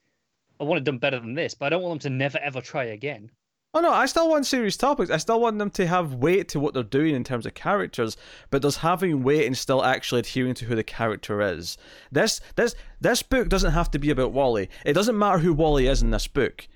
I 0.61 0.65
want 0.65 0.79
it 0.79 0.85
done 0.85 0.99
better 0.99 1.19
than 1.19 1.35
this, 1.35 1.55
but 1.55 1.67
I 1.67 1.69
don't 1.71 1.83
want 1.83 2.03
them 2.03 2.11
to 2.11 2.17
never 2.17 2.39
ever 2.39 2.61
try 2.61 2.85
again. 2.85 3.31
Oh 3.77 3.81
no, 3.81 3.91
I 3.91 4.07
still 4.07 4.29
want 4.29 4.47
serious 4.47 4.77
topics. 4.77 5.11
I 5.11 5.17
still 5.17 5.41
want 5.41 5.59
them 5.59 5.71
to 5.71 5.87
have 5.89 6.15
weight 6.15 6.49
to 6.51 6.61
what 6.61 6.75
they're 6.75 6.85
doing 6.85 7.17
in 7.17 7.25
terms 7.25 7.45
of 7.45 7.55
characters, 7.55 8.17
but 8.51 8.63
does 8.63 8.77
having 8.77 9.25
weight 9.25 9.47
and 9.47 9.59
still 9.59 9.85
actually 9.85 10.21
adhering 10.21 10.55
to 10.55 10.67
who 10.67 10.77
the 10.77 10.85
character 10.85 11.43
is. 11.43 11.77
This 12.13 12.41
this 12.55 12.77
this 13.01 13.23
book 13.23 13.49
doesn't 13.49 13.73
have 13.73 13.91
to 13.91 13.99
be 13.99 14.11
about 14.11 14.33
Wally. 14.33 14.71
It 14.85 14.93
doesn't 14.93 15.19
matter 15.19 15.39
who 15.39 15.53
Wally 15.53 15.89
is 15.89 16.03
in 16.03 16.11
this 16.11 16.29
book 16.29 16.69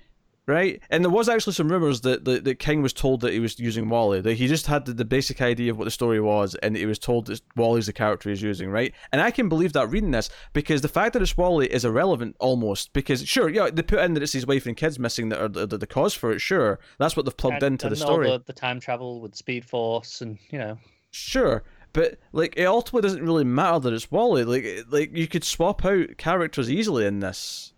right? 0.49 0.81
And 0.89 1.03
there 1.03 1.11
was 1.11 1.29
actually 1.29 1.53
some 1.53 1.69
rumors 1.71 2.01
that, 2.01 2.25
that, 2.25 2.43
that 2.43 2.59
King 2.59 2.81
was 2.81 2.91
told 2.93 3.21
that 3.21 3.31
he 3.31 3.39
was 3.39 3.59
using 3.59 3.87
Wally. 3.89 4.19
That 4.21 4.33
he 4.33 4.47
just 4.47 4.67
had 4.67 4.85
the, 4.85 4.93
the 4.93 5.05
basic 5.05 5.41
idea 5.41 5.71
of 5.71 5.77
what 5.77 5.85
the 5.85 5.91
story 5.91 6.19
was, 6.19 6.55
and 6.55 6.75
he 6.75 6.85
was 6.85 6.99
told 6.99 7.27
that 7.27 7.41
Wally's 7.55 7.85
the 7.85 7.93
character 7.93 8.29
he's 8.29 8.41
using, 8.41 8.69
right? 8.69 8.93
And 9.11 9.21
I 9.21 9.31
can 9.31 9.47
believe 9.47 9.73
that 9.73 9.89
reading 9.89 10.11
this 10.11 10.29
because 10.53 10.81
the 10.81 10.87
fact 10.87 11.13
that 11.13 11.21
it's 11.21 11.37
Wally 11.37 11.67
is 11.71 11.85
irrelevant 11.85 12.35
almost. 12.39 12.91
Because 12.93 13.25
sure, 13.27 13.49
yeah, 13.49 13.69
they 13.71 13.81
put 13.81 13.99
in 13.99 14.13
that 14.15 14.23
it's 14.23 14.33
his 14.33 14.47
wife 14.47 14.65
and 14.65 14.75
kids 14.75 14.99
missing 14.99 15.29
that 15.29 15.41
are 15.41 15.47
the, 15.47 15.65
the, 15.65 15.77
the 15.77 15.87
cause 15.87 16.13
for 16.13 16.31
it. 16.31 16.39
Sure, 16.39 16.79
that's 16.97 17.15
what 17.15 17.25
they've 17.25 17.37
plugged 17.37 17.63
And- 17.63 17.73
into 17.73 17.87
the 17.87 17.93
and 17.95 18.01
all 18.03 18.07
story. 18.07 18.27
The, 18.29 18.43
the 18.47 18.53
time 18.53 18.79
travel 18.79 19.21
with 19.21 19.35
Speed 19.35 19.65
Force, 19.65 20.21
and 20.21 20.37
you 20.49 20.59
know, 20.59 20.77
Sure. 21.11 21.63
But 21.91 22.19
like, 22.33 22.53
it 22.55 22.65
ultimately 22.65 23.07
doesn't 23.07 23.23
really 23.23 23.43
matter 23.43 23.79
that 23.79 23.93
it's 23.93 24.11
Wally. 24.11 24.43
Like, 24.43 24.85
like 24.89 25.15
you 25.15 25.27
could 25.27 25.43
swap 25.43 25.83
out 25.83 26.17
characters 26.17 26.69
easily 26.69 27.05
in 27.05 27.19
this. 27.19 27.73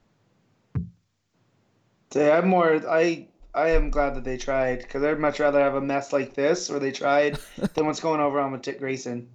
Yeah, 2.14 2.38
I'm 2.38 2.48
more. 2.48 2.82
I 2.90 3.28
I 3.54 3.70
am 3.72 3.90
glad 3.90 4.16
that 4.16 4.24
they 4.24 4.38
tried 4.38 4.80
because 4.80 5.04
I'd 5.04 5.20
much 5.20 5.40
rather 5.40 5.60
have 5.60 5.76
a 5.76 5.82
mess 5.82 6.14
like 6.14 6.34
this 6.34 6.70
where 6.70 6.80
they 6.80 6.92
tried 6.92 7.38
than 7.74 7.86
what's 7.86 8.00
going 8.00 8.22
over 8.22 8.40
on 8.40 8.52
with 8.52 8.62
Dick 8.62 8.80
Grayson, 8.80 9.30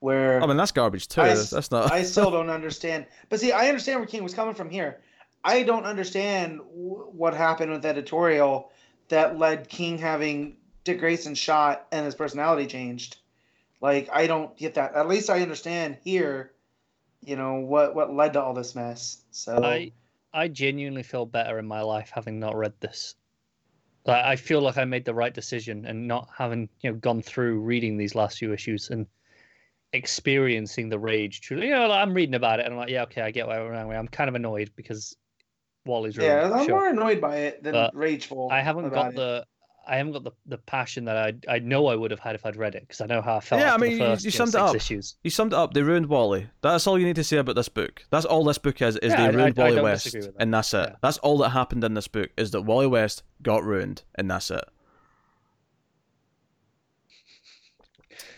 where 0.00 0.42
I 0.42 0.46
mean, 0.46 0.56
that's 0.56 0.72
garbage 0.72 1.08
too. 1.08 1.20
I 1.20 1.34
That's, 1.34 1.50
that's 1.50 1.70
not. 1.70 1.92
I 1.92 2.02
still 2.02 2.30
don't 2.30 2.50
understand. 2.50 3.06
But 3.28 3.40
see, 3.40 3.52
I 3.52 3.68
understand 3.68 4.00
where 4.00 4.06
King 4.06 4.22
was 4.22 4.34
coming 4.34 4.54
from 4.54 4.70
here. 4.70 5.00
I 5.44 5.62
don't 5.62 5.84
understand 5.84 6.58
w- 6.58 7.08
what 7.12 7.34
happened 7.34 7.72
with 7.72 7.84
editorial 7.84 8.70
that 9.08 9.38
led 9.38 9.68
King 9.68 9.98
having 9.98 10.56
Dick 10.84 10.98
Grayson 11.00 11.34
shot 11.34 11.86
and 11.92 12.04
his 12.04 12.14
personality 12.14 12.66
changed. 12.66 13.18
Like 13.80 14.08
I 14.12 14.26
don't 14.26 14.56
get 14.56 14.74
that. 14.74 14.94
At 14.94 15.08
least 15.08 15.30
I 15.30 15.42
understand 15.42 15.98
here, 16.02 16.52
you 17.24 17.36
know 17.36 17.56
what 17.56 17.94
what 17.94 18.12
led 18.12 18.34
to 18.34 18.42
all 18.42 18.54
this 18.54 18.74
mess. 18.74 19.22
So 19.30 19.62
I 19.62 19.92
I 20.32 20.48
genuinely 20.48 21.02
feel 21.02 21.26
better 21.26 21.58
in 21.58 21.66
my 21.66 21.82
life 21.82 22.10
having 22.14 22.38
not 22.38 22.56
read 22.56 22.74
this. 22.80 23.16
Like, 24.06 24.24
I 24.24 24.36
feel 24.36 24.60
like 24.60 24.78
I 24.78 24.84
made 24.84 25.04
the 25.04 25.14
right 25.14 25.34
decision 25.34 25.84
and 25.86 26.08
not 26.08 26.28
having 26.36 26.68
you 26.80 26.90
know 26.90 26.96
gone 26.96 27.22
through 27.22 27.60
reading 27.60 27.96
these 27.96 28.14
last 28.14 28.38
few 28.38 28.52
issues 28.52 28.90
and 28.90 29.06
experiencing 29.92 30.88
the 30.88 30.98
rage. 30.98 31.40
Truly, 31.40 31.68
you 31.68 31.74
know, 31.74 31.88
like, 31.88 32.02
I'm 32.02 32.14
reading 32.14 32.34
about 32.34 32.60
it 32.60 32.66
and 32.66 32.74
I'm 32.74 32.80
like, 32.80 32.90
yeah, 32.90 33.02
okay, 33.02 33.22
I 33.22 33.30
get 33.30 33.46
why 33.46 33.58
we're 33.58 33.74
I'm 33.74 34.08
kind 34.08 34.28
of 34.28 34.34
annoyed 34.34 34.72
because 34.76 35.16
Wally's 35.84 36.16
ruined. 36.16 36.32
yeah, 36.32 36.52
I'm 36.52 36.64
sure. 36.66 36.76
more 36.76 36.88
annoyed 36.88 37.20
by 37.20 37.36
it 37.36 37.62
than 37.62 37.74
But 37.74 37.94
rageful. 37.94 38.48
I 38.50 38.60
haven't 38.60 38.90
got 38.90 39.10
it. 39.10 39.16
the 39.16 39.46
I 39.90 39.96
haven't 39.96 40.12
got 40.12 40.24
the, 40.24 40.30
the 40.46 40.56
passion 40.58 41.04
that 41.06 41.16
I 41.16 41.32
I 41.56 41.58
know 41.58 41.88
I 41.88 41.96
would 41.96 42.10
have 42.12 42.20
had 42.20 42.34
if 42.36 42.46
I'd 42.46 42.56
read 42.56 42.74
it 42.76 42.82
because 42.82 43.00
I 43.00 43.06
know 43.06 43.20
how 43.20 43.36
I 43.36 43.40
felt. 43.40 43.60
Yeah, 43.60 43.74
I 43.74 43.76
mean, 43.76 43.92
you- 43.92 43.98
first, 43.98 44.24
you 44.24 44.30
know, 44.30 44.36
summed 44.36 44.54
it 44.54 44.60
up. 44.60 44.76
Issues. 44.76 45.16
You 45.24 45.30
summed 45.30 45.52
it 45.52 45.56
up. 45.58 45.74
They 45.74 45.82
ruined 45.82 46.06
Wally. 46.06 46.46
That's 46.62 46.86
all 46.86 46.98
you 46.98 47.04
need 47.06 47.16
to 47.16 47.24
say 47.24 47.38
about 47.38 47.56
this 47.56 47.68
book. 47.68 48.04
That's 48.10 48.24
all 48.24 48.44
this 48.44 48.58
book 48.58 48.80
is. 48.80 48.96
Is 48.98 49.12
Yeah, 49.12 49.24
I- 49.24 49.30
they 49.30 49.36
ruined 49.36 49.58
I- 49.58 49.62
I 49.62 49.64
Wally 49.64 49.74
don't 49.76 49.84
West, 49.84 50.12
that. 50.12 50.34
and 50.38 50.54
that's 50.54 50.72
it. 50.72 50.88
Yeah. 50.90 50.96
That's 51.02 51.18
all 51.18 51.38
that 51.38 51.50
happened 51.50 51.82
in 51.84 51.94
this 51.94 52.08
book. 52.08 52.30
Is 52.38 52.52
that 52.52 52.62
Wally 52.62 52.86
West 52.86 53.22
got 53.42 53.64
ruined, 53.64 54.02
and 54.14 54.30
that's 54.30 54.50
it. 54.50 54.64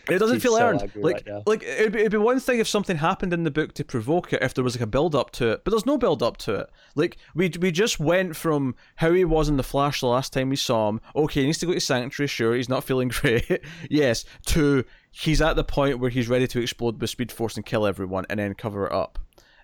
It 0.09 0.19
doesn't 0.19 0.41
feel 0.41 0.57
so 0.57 0.61
earned. 0.67 0.91
Like, 0.95 1.23
right 1.25 1.47
like 1.47 1.63
it'd 1.63 1.93
be, 1.93 1.99
it'd 1.99 2.11
be 2.11 2.17
one 2.17 2.39
thing 2.39 2.59
if 2.59 2.67
something 2.67 2.97
happened 2.97 3.31
in 3.33 3.43
the 3.43 3.51
book 3.51 3.73
to 3.75 3.85
provoke 3.85 4.33
it, 4.33 4.41
if 4.43 4.53
there 4.53 4.63
was 4.63 4.75
like 4.75 4.81
a 4.83 4.87
build 4.87 5.15
up 5.15 5.31
to 5.31 5.51
it, 5.51 5.63
but 5.63 5.71
there's 5.71 5.85
no 5.85 5.97
build 5.97 6.21
up 6.21 6.37
to 6.37 6.55
it. 6.55 6.69
Like 6.95 7.17
we 7.35 7.51
we 7.59 7.71
just 7.71 7.99
went 7.99 8.35
from 8.35 8.75
how 8.97 9.13
he 9.13 9.23
was 9.23 9.47
in 9.49 9.57
the 9.57 9.63
Flash 9.63 10.01
the 10.01 10.07
last 10.07 10.33
time 10.33 10.49
we 10.49 10.55
saw 10.57 10.89
him. 10.89 10.99
Okay, 11.15 11.41
he 11.41 11.45
needs 11.45 11.59
to 11.59 11.65
go 11.65 11.73
to 11.73 11.79
Sanctuary. 11.79 12.27
Sure, 12.27 12.55
he's 12.55 12.69
not 12.69 12.83
feeling 12.83 13.07
great. 13.21 13.61
yes, 13.89 14.25
to 14.47 14.83
he's 15.11 15.41
at 15.41 15.55
the 15.55 15.63
point 15.63 15.99
where 15.99 16.09
he's 16.09 16.27
ready 16.27 16.47
to 16.47 16.59
explode 16.61 16.99
with 16.99 17.09
Speed 17.09 17.31
Force 17.31 17.55
and 17.55 17.65
kill 17.65 17.85
everyone, 17.85 18.25
and 18.29 18.39
then 18.39 18.53
cover 18.55 18.87
it 18.87 18.91
up. 18.91 19.19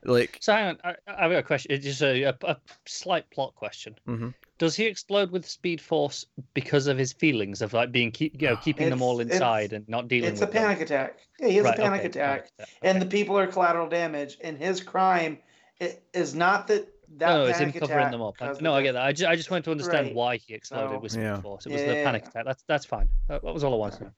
Like, 0.05 0.37
So 0.39 0.53
hang 0.53 0.69
on, 0.69 0.77
I, 0.85 0.95
I've 1.07 1.31
got 1.31 1.39
a 1.39 1.43
question. 1.43 1.73
It's 1.73 1.83
just 1.83 2.01
a, 2.01 2.23
a, 2.23 2.37
a 2.43 2.57
slight 2.85 3.29
plot 3.31 3.53
question. 3.55 3.95
Mhm. 4.07 4.33
Does 4.59 4.75
he 4.75 4.85
explode 4.85 5.31
with 5.31 5.47
Speed 5.47 5.79
Force 5.81 6.25
because 6.53 6.85
of 6.87 6.97
his 6.97 7.13
feelings 7.13 7.61
of 7.61 7.73
like 7.73 7.91
being 7.91 8.11
keep, 8.11 8.39
you 8.41 8.49
know, 8.49 8.57
keeping 8.57 8.89
them 8.89 9.01
all 9.01 9.19
inside 9.21 9.73
and 9.73 9.87
not 9.89 10.07
dealing 10.09 10.25
with 10.25 10.33
It's 10.33 10.41
a 10.41 10.45
with 10.45 10.53
them? 10.53 10.63
panic 10.63 10.81
attack. 10.81 11.17
Yeah, 11.39 11.47
he 11.47 11.55
has 11.55 11.65
Right, 11.65 11.79
a 11.79 11.81
panic 11.81 11.99
okay, 12.01 12.07
attack, 12.09 12.51
panic 12.57 12.69
and 12.83 13.01
the 13.01 13.05
people 13.05 13.37
are 13.39 13.47
collateral 13.47 13.87
damage. 13.87 14.37
And 14.43 14.57
his 14.57 14.81
crime 14.83 15.37
i- 15.81 15.97
is 16.13 16.35
not 16.35 16.67
that 16.67 16.87
that 17.17 17.29
no, 17.29 17.37
no, 17.37 17.45
it's 17.45 17.57
him 17.57 17.71
covering 17.73 18.11
them 18.11 18.21
up. 18.21 18.35
I- 18.39 18.53
No, 18.61 18.75
I 18.75 18.83
get 18.83 18.91
that. 18.91 19.01
I 19.03 19.11
just, 19.13 19.27
I 19.27 19.35
just 19.35 19.49
wanted 19.49 19.63
to 19.63 19.71
understand 19.71 20.07
Right. 20.07 20.15
why 20.15 20.37
he 20.37 20.53
exploded 20.53 20.91
So- 20.91 20.99
with 20.99 21.11
Speed 21.13 21.21
Yeah. 21.23 21.41
Force. 21.41 21.65
It 21.65 21.71
was 21.71 21.81
Yeah, 21.81 21.87
the 21.87 21.93
yeah, 21.95 22.03
panic 22.03 22.21
yeah. 22.23 22.29
attack. 22.29 22.45
That's 22.45 22.63
that's 22.67 22.85
fine. 22.85 23.09
That, 23.29 23.41
that 23.41 23.53
was 23.53 23.63
all 23.63 23.73
I 23.73 23.77
wanted 23.77 23.99
to. 23.99 24.13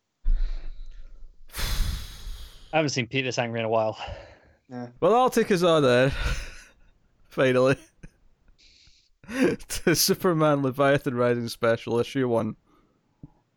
I 2.73 2.77
haven't 2.77 2.89
seen 2.89 3.05
Pete 3.07 3.25
this 3.25 3.37
angry 3.37 3.59
in 3.59 3.65
a 3.65 3.69
while. 3.69 3.97
Yeah. 4.69 4.87
well, 5.01 5.15
I'll 5.15 5.29
take 5.29 5.51
us 5.51 5.61
on 5.63 5.83
then. 5.83 6.11
Finally, 9.31 9.57
to 9.69 9.95
Superman 9.95 10.61
Leviathan 10.61 11.15
Rising 11.15 11.47
Special 11.47 11.99
Issue 11.99 12.27
One 12.27 12.55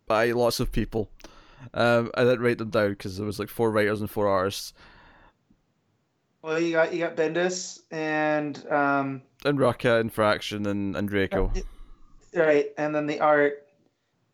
by 0.07 0.31
lots 0.33 0.61
of 0.61 0.71
people. 0.71 1.11
Um, 1.73 2.11
I 2.15 2.25
didn't 2.25 2.43
write 2.43 2.59
them 2.59 2.71
down 2.71 2.91
because 2.91 3.17
there 3.17 3.27
was 3.27 3.39
like 3.39 3.49
four 3.49 3.71
writers 3.71 4.01
and 4.01 4.11
four 4.11 4.29
artists. 4.29 4.73
Well, 6.43 6.61
you 6.61 6.73
got 6.73 6.93
you 6.93 7.01
got 7.01 7.17
Bendis 7.17 7.81
and 7.91 8.65
um, 8.71 9.23
and 9.45 9.59
Rucka 9.59 10.01
and 10.01 10.13
Fraction 10.13 10.67
and, 10.67 10.95
and 10.95 11.09
Andreyko. 11.09 11.65
right, 12.35 12.67
and 12.77 12.95
then 12.95 13.07
the 13.07 13.21
art. 13.21 13.67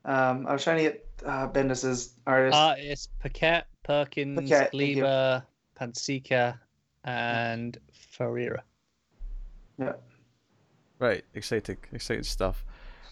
Um, 0.04 0.46
I 0.46 0.52
was 0.52 0.64
trying 0.64 0.78
to 0.78 0.82
get 0.82 1.06
uh, 1.24 1.48
Bendis's 1.48 2.14
artist. 2.26 2.56
Uh, 2.56 2.74
it's 2.76 3.08
Paquette, 3.20 3.66
Perkins, 3.84 4.40
Paquette. 4.40 4.74
Lieber, 4.74 5.44
Pansica, 5.78 6.58
and 7.04 7.78
Ferreira. 7.92 8.62
Right, 11.00 11.24
exciting, 11.34 11.78
exciting 11.92 12.24
stuff. 12.24 12.62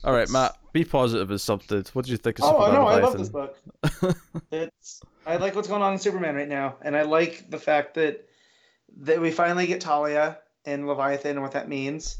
All 0.05 0.13
right, 0.13 0.29
Matt, 0.29 0.57
be 0.73 0.85
positive 0.85 1.33
is 1.33 1.43
something. 1.43 1.85
What 1.95 2.05
did 2.05 2.13
you 2.13 2.19
think 2.19 2.39
of 2.39 2.45
oh, 2.45 2.59
I 2.59 2.67
Superman 2.67 2.75
know, 2.75 2.87
I 2.87 3.01
love 3.01 3.19
this 3.19 3.29
book. 3.31 3.59
it's 4.53 5.01
I 5.27 5.37
like 5.37 5.57
what's 5.57 5.69
going 5.69 5.83
on 5.83 5.95
in 5.95 5.99
Superman 5.99 6.37
right 6.37 6.49
now, 6.49 6.77
and 6.83 6.95
I 6.95 7.03
like 7.03 7.51
the 7.51 7.59
fact 7.59 7.95
that 7.95 8.29
that 8.99 9.21
we 9.21 9.31
finally 9.31 9.67
get 9.67 9.81
Talia 9.81 10.39
and 10.67 10.87
Leviathan 10.87 11.33
and 11.33 11.43
what 11.43 11.53
that 11.53 11.69
means, 11.69 12.19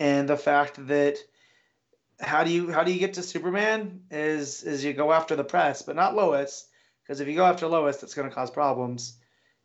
and 0.00 0.26
the 0.26 0.38
fact 0.38 0.86
that 0.88 1.18
how 2.18 2.42
do 2.42 2.50
you 2.50 2.72
how 2.72 2.82
do 2.82 2.90
you 2.90 2.98
get 2.98 3.14
to 3.14 3.22
Superman 3.22 4.00
is 4.10 4.62
is 4.62 4.82
you 4.82 4.94
go 4.94 5.12
after 5.12 5.36
the 5.36 5.44
press, 5.44 5.82
but 5.82 5.96
not 5.96 6.16
Lois, 6.16 6.66
because 7.02 7.20
if 7.20 7.28
you 7.28 7.36
go 7.36 7.44
after 7.44 7.66
Lois, 7.66 7.98
that's 7.98 8.14
going 8.14 8.28
to 8.28 8.34
cause 8.34 8.50
problems. 8.50 9.18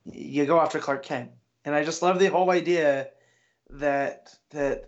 You 0.03 0.45
go 0.45 0.59
after 0.59 0.79
Clark 0.79 1.03
Kent, 1.03 1.31
and 1.63 1.73
I 1.73 1.85
just 1.85 2.01
love 2.01 2.19
the 2.19 2.27
whole 2.27 2.51
idea 2.51 3.07
that 3.71 4.33
that 4.51 4.85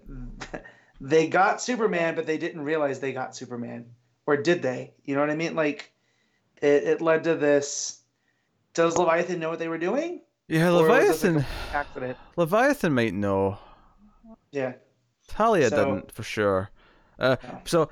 they 1.01 1.27
got 1.27 1.61
Superman, 1.61 2.15
but 2.15 2.25
they 2.25 2.37
didn't 2.37 2.61
realize 2.61 2.99
they 2.99 3.13
got 3.13 3.35
Superman, 3.35 3.85
or 4.25 4.37
did 4.37 4.61
they? 4.61 4.93
You 5.03 5.15
know 5.15 5.21
what 5.21 5.29
I 5.29 5.35
mean? 5.35 5.55
Like 5.55 5.91
it, 6.61 6.83
it 6.83 7.01
led 7.01 7.23
to 7.25 7.35
this. 7.35 8.01
Does 8.73 8.97
Leviathan 8.97 9.39
know 9.39 9.49
what 9.49 9.59
they 9.59 9.67
were 9.69 9.77
doing? 9.79 10.21
Yeah, 10.47 10.69
Or 10.71 10.87
was 10.87 11.07
this 11.07 11.23
a 11.23 11.27
Leviathan. 11.27 11.45
accident. 11.73 12.17
Leviathan 12.35 12.93
might 12.93 13.13
know. 13.13 13.57
Yeah. 14.51 14.73
Talia 15.27 15.69
So- 15.69 15.83
didn't 15.95 16.11
for 16.11 16.23
sure. 16.23 16.69
Uh, 17.19 17.35
No. 17.43 17.61
so 17.65 17.89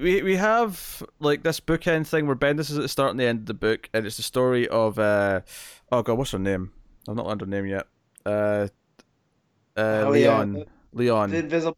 we 0.00 0.22
we 0.22 0.36
have 0.36 1.02
like 1.18 1.42
this 1.42 1.58
bookend 1.60 2.06
thing 2.06 2.26
where 2.26 2.36
Bendis 2.36 2.70
is 2.70 2.76
at 2.76 2.82
the 2.82 2.88
start 2.88 3.10
and 3.10 3.18
the 3.20 3.24
end 3.24 3.40
of 3.40 3.46
the 3.46 3.54
book, 3.54 3.88
and 3.92 4.06
it's 4.06 4.18
the 4.18 4.22
story 4.22 4.68
of 4.68 4.98
uh 4.98 5.40
oh 5.90 6.02
god, 6.02 6.18
what's 6.18 6.30
her 6.32 6.38
name? 6.38 6.72
I've 7.08 7.16
not 7.16 7.26
learned 7.26 7.40
her 7.40 7.46
name 7.46 7.66
yet. 7.66 7.86
Uh, 8.24 8.68
uh, 9.76 9.80
Oh, 10.06 10.12
yeah, 10.12 10.38
Leon. 10.38 10.52
the- 10.54 10.66
Leon. 10.92 11.30
The 11.30 11.38
invisible. 11.38 11.76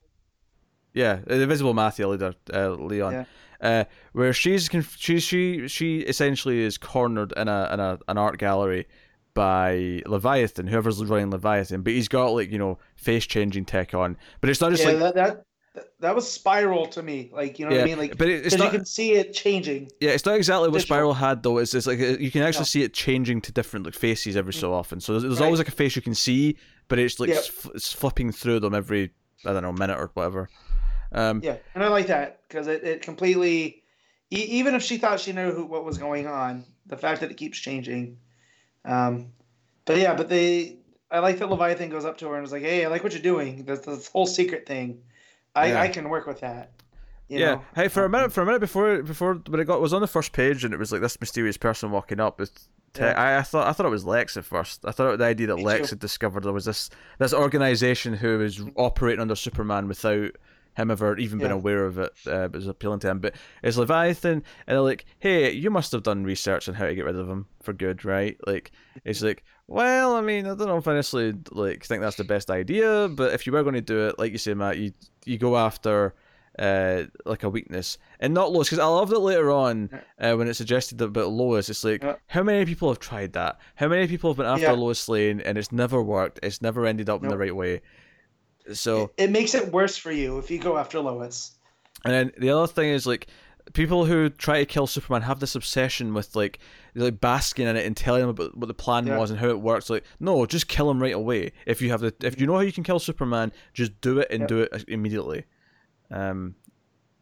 Yeah, 0.93 1.21
the 1.27 1.41
Invisible 1.43 1.75
Mafia 1.75 2.07
leader, 2.09 2.35
uh, 2.53 2.71
Leon. 2.71 3.13
Yeah. 3.13 3.25
Uh, 3.61 3.85
where 4.13 4.33
she's 4.33 4.69
conf- 4.69 4.97
she 4.99 5.19
she 5.21 5.67
she 5.69 6.01
essentially 6.01 6.61
is 6.61 6.77
cornered 6.79 7.33
in 7.37 7.49
a 7.49 7.69
in 7.73 7.81
a 7.81 7.99
an 8.09 8.19
art 8.19 8.39
gallery 8.39 8.87
by 9.33 10.03
Leviathan, 10.07 10.67
whoever's 10.69 11.05
running 11.05 11.31
Leviathan, 11.31 11.83
but 11.83 11.93
he's 11.93 12.09
got 12.09 12.29
like 12.29 12.51
you 12.53 12.59
know 12.59 12.79
face 12.97 13.27
changing 13.27 13.65
tech 13.65 13.95
on, 13.95 14.17
but 14.41 14.51
it's 14.51 14.61
not 14.61 14.71
just 14.71 14.85
yeah, 14.85 14.91
like 14.91 14.99
that, 15.01 15.15
that 15.15 15.45
that 16.01 16.15
was 16.15 16.25
Spyral 16.27 16.91
to 16.93 17.03
me. 17.03 17.31
Like 17.33 17.59
you 17.59 17.67
know 17.67 17.73
what 17.73 17.81
I 17.83 17.85
mean? 17.85 17.99
Like 17.99 18.17
but 18.17 18.29
it's 18.29 18.55
because 18.55 18.65
you 18.65 18.71
can 18.79 18.85
see 18.87 19.13
it 19.15 19.33
changing. 19.33 19.91
yeah, 20.01 20.11
it's 20.11 20.25
not 20.25 20.37
exactly 20.37 20.69
what 20.69 20.79
digital. 20.79 20.97
Spyral 21.13 21.17
had 21.17 21.43
though. 21.43 21.59
It's 21.59 21.75
it's 21.75 21.87
like 21.87 21.99
uh, 22.01 22.17
you 22.19 22.31
can 22.31 22.43
actually 22.43 22.61
No. 22.61 22.65
see 22.67 22.83
it 22.83 22.95
changing 22.95 23.41
to 23.43 23.53
different 23.53 23.85
like 23.87 23.95
faces 23.95 24.37
every 24.37 24.53
so 24.55 24.73
often. 24.73 25.01
So 25.01 25.13
there's, 25.13 25.23
there's 25.25 25.41
Right. 25.41 25.47
always 25.47 25.59
like 25.59 25.69
a 25.69 25.73
face 25.73 25.97
you 25.97 26.03
can 26.03 26.15
see, 26.15 26.57
but 26.89 26.99
it's 26.99 27.19
like 27.19 27.31
Yep. 27.31 27.45
it's 27.75 27.93
flipping 27.93 28.31
through 28.33 28.61
them 28.61 28.75
every 28.75 29.11
I 29.45 29.53
don't 29.53 29.63
know 29.63 29.73
minute 29.73 29.99
or 29.99 30.11
whatever. 30.15 30.49
Um, 31.13 31.41
Yeah, 31.43 31.57
and 31.75 31.83
I 31.85 31.89
like 31.89 32.07
that 32.09 32.41
because 32.49 32.67
it, 32.67 32.83
it 32.85 33.03
completely, 33.03 33.83
e- 34.31 34.37
even 34.59 34.75
if 34.75 34.83
she 34.83 34.97
thought 34.99 35.21
she 35.21 35.33
knew 35.33 35.53
who, 35.53 35.65
what 35.65 35.85
was 35.85 35.97
going 35.99 36.27
on, 36.27 36.65
the 36.87 36.97
fact 36.97 37.21
that 37.21 37.31
it 37.31 37.37
keeps 37.37 37.59
changing. 37.59 38.19
Um, 38.85 39.29
but 39.85 39.99
yeah, 39.99 40.15
but 40.15 40.29
they, 40.29 40.79
I 41.11 41.21
like 41.21 41.39
that 41.39 41.49
Leviathan 41.51 41.89
goes 41.91 42.05
up 42.05 42.19
to 42.19 42.29
her 42.29 42.37
and 42.37 42.45
is 42.45 42.51
like, 42.53 42.63
"Hey, 42.63 42.85
I 42.85 42.89
like 42.89 43.05
what 43.05 43.13
you're 43.13 43.23
doing. 43.23 43.65
This, 43.65 43.81
this 43.81 44.09
whole 44.09 44.27
secret 44.27 44.67
thing, 44.67 45.03
I, 45.55 45.67
Yeah. 45.69 45.81
I 45.83 45.89
can 45.89 46.09
work 46.09 46.27
with 46.27 46.41
that." 46.41 46.71
You 47.29 47.39
yeah. 47.39 47.55
know? 47.55 47.65
Hey, 47.75 47.89
for 47.89 48.03
a 48.03 48.07
Um, 48.07 48.11
minute, 48.13 48.33
for 48.33 48.43
a 48.43 48.47
minute 48.47 48.61
before 48.61 49.03
before 49.03 49.35
when 49.49 49.59
it 49.61 49.65
got 49.65 49.81
was 49.81 49.93
on 49.95 50.01
the 50.03 50.07
first 50.07 50.33
page 50.33 50.65
and 50.65 50.75
it 50.75 50.79
was 50.79 50.93
like 50.93 51.01
this 51.01 51.19
mysterious 51.21 51.57
person 51.57 51.91
walking 51.91 52.21
up. 52.21 52.39
With 52.39 52.69
Yeah. 52.97 53.15
I, 53.21 53.39
I 53.39 53.43
thought 53.43 53.67
I 53.67 53.73
thought 53.73 53.87
it 53.87 53.91
was 53.91 54.05
Lex 54.05 54.37
at 54.37 54.45
first. 54.45 54.85
I 54.85 54.91
thought 54.93 55.19
the 55.19 55.25
idea 55.25 55.47
that 55.49 55.57
Me 55.57 55.65
Lex 55.65 55.89
too. 55.89 55.93
had 55.95 56.01
discovered 56.01 56.45
there 56.45 56.53
was 56.53 56.67
this 56.67 56.91
this 57.19 57.33
organization 57.33 58.13
who 58.15 58.39
was 58.39 58.63
operating 58.77 59.21
under 59.21 59.35
Superman 59.35 59.89
without 59.89 60.33
him 60.77 60.91
ever 60.91 61.17
even 61.19 61.39
been 61.39 61.53
aware 61.53 61.87
of 61.87 61.99
it. 61.99 62.13
Uh, 62.27 62.47
it 62.47 62.53
was 62.53 62.67
appealing 62.67 62.99
to 62.99 63.09
him, 63.09 63.21
but 63.21 63.35
it's 63.63 63.77
Leviathan, 63.77 64.33
and 64.67 64.75
they're 64.75 64.81
like, 64.81 65.05
"Hey, 65.21 65.53
you 65.53 65.71
must 65.71 65.93
have 65.93 66.03
done 66.03 66.25
research 66.25 66.69
on 66.69 66.75
how 66.75 66.87
to 66.87 66.95
get 66.97 67.05
rid 67.05 67.15
of 67.17 67.29
him 67.29 67.47
for 67.63 67.73
good, 67.73 68.05
right?" 68.05 68.37
Like, 68.45 68.73
it's 69.05 69.23
like, 69.23 69.45
well, 69.67 70.15
I 70.17 70.21
mean, 70.21 70.47
I 70.47 70.55
don't 70.55 70.69
know 70.69 70.77
if 70.77 70.87
I 70.89 70.95
necessarily 70.95 71.35
like 71.53 71.85
think 71.85 72.03
that's 72.03 72.17
the 72.17 72.25
best 72.25 72.51
idea, 72.51 73.09
but 73.09 73.33
if 73.33 73.47
you 73.47 73.53
were 73.53 73.63
going 73.63 73.75
to 73.75 73.81
do 73.81 74.09
it, 74.09 74.19
like 74.19 74.33
you 74.33 74.39
say, 74.39 74.55
Matt, 74.55 74.79
you 74.79 74.93
you 75.25 75.39
go 75.39 75.57
after 75.57 76.15
uh 76.57 77.03
like 77.25 77.43
a 77.43 77.49
weakness 77.49 77.99
and 78.21 78.33
not 78.33 78.53
Lois 78.53 78.69
because 78.69 78.79
I 78.79 78.85
love 78.87 79.11
that 79.11 79.19
later 79.19 79.51
on 79.51 79.91
uh, 80.21 80.35
when 80.35 80.47
it 80.47 80.55
suggested 80.55 80.99
that 80.99 81.07
about 81.07 81.31
Lois 81.31 81.69
it's 81.69 81.83
like 81.83 82.01
Yeah. 82.05 82.15
how 82.29 82.45
many 82.45 82.65
people 82.65 82.89
have 82.91 83.01
tried 83.01 83.33
that 83.33 83.59
how 83.75 83.89
many 83.89 84.07
people 84.07 84.31
have 84.31 84.37
been 84.37 84.47
after 84.47 84.67
Yeah. 84.67 84.71
Lois 84.73 85.09
Lane 85.09 85.41
and 85.41 85.59
it's 85.59 85.73
never 85.73 86.01
worked 86.01 86.39
it's 86.45 86.63
never 86.63 86.87
ended 86.87 87.11
up 87.11 87.25
in 87.25 87.29
the 87.29 87.37
right 87.37 87.57
way 87.57 87.81
so 88.73 89.11
it, 89.19 89.25
it 89.25 89.31
makes 89.33 89.57
it 89.57 89.73
worse 89.73 89.97
for 89.97 90.13
you 90.13 90.39
if 90.39 90.49
you 90.49 90.61
go 90.61 90.77
after 90.77 91.01
Lois. 91.01 91.59
and 92.05 92.13
then 92.15 92.33
the 92.39 92.51
other 92.51 92.69
thing 92.69 92.91
is 92.91 93.05
like 93.05 93.27
people 93.73 94.05
who 94.05 94.29
try 94.29 94.59
to 94.59 94.67
kill 94.67 94.87
Superman 94.87 95.23
have 95.23 95.41
this 95.41 95.55
obsession 95.55 96.13
with 96.15 96.37
like 96.37 96.59
like 96.95 97.21
basking 97.21 97.67
in 97.67 97.77
it 97.77 97.87
and 97.87 97.97
telling 97.97 98.23
him 98.23 98.29
about 98.29 98.57
what 98.57 98.67
the 98.69 98.75
plan 98.75 99.07
Yeah. 99.07 99.19
was 99.19 99.31
and 99.31 99.41
how 99.41 99.49
it 99.49 99.61
works. 99.61 99.89
Like, 99.91 100.05
no, 100.21 100.45
just 100.47 100.69
kill 100.69 100.91
him 100.91 101.01
right 101.01 101.15
away. 101.15 101.53
If 101.67 101.81
you 101.83 101.91
have 101.91 102.01
the 102.01 102.15
if 102.23 102.41
you 102.41 102.47
know 102.47 102.55
how 102.55 102.61
you 102.61 102.73
can 102.73 102.85
kill 102.85 102.99
Superman, 102.99 103.53
just 103.73 104.01
do 104.01 104.19
it 104.21 104.29
and 104.31 104.47
do 104.47 104.61
it 104.61 104.85
immediately. 104.89 105.45
Um, 106.11 106.55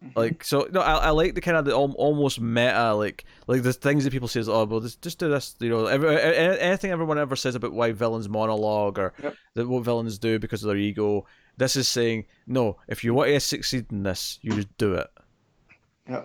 Mm-hmm. 0.02 0.18
like 0.18 0.42
so 0.42 0.66
no, 0.72 0.80
I, 0.80 0.94
I 0.94 1.10
like 1.10 1.36
the 1.36 1.40
kind 1.40 1.56
of 1.56 1.64
the 1.64 1.76
almost 1.76 2.40
meta 2.40 2.92
like 2.92 3.24
like 3.46 3.62
the 3.62 3.72
things 3.72 4.02
that 4.02 4.10
people 4.10 4.26
say 4.26 4.40
is 4.40 4.48
oh 4.48 4.64
well 4.64 4.80
just 4.80 5.00
just 5.00 5.20
do 5.20 5.28
this 5.28 5.54
you 5.60 5.68
know 5.70 5.86
every, 5.86 6.20
anything 6.20 6.90
everyone 6.90 7.18
ever 7.18 7.36
says 7.36 7.54
about 7.54 7.72
why 7.72 7.92
villains 7.92 8.28
monologue 8.28 8.98
or 8.98 9.14
Yep. 9.22 9.34
that 9.54 9.68
what 9.68 9.84
villains 9.84 10.18
do 10.18 10.40
because 10.40 10.64
of 10.64 10.66
their 10.70 10.76
ego. 10.76 11.24
This 11.56 11.76
is 11.76 11.86
saying 11.86 12.24
no. 12.48 12.78
If 12.88 13.04
you 13.04 13.14
want 13.14 13.28
to 13.28 13.38
succeed 13.38 13.92
in 13.92 14.02
this, 14.02 14.40
you 14.42 14.50
just 14.56 14.76
do 14.76 14.94
it. 14.94 15.06
Yeah, 16.10 16.24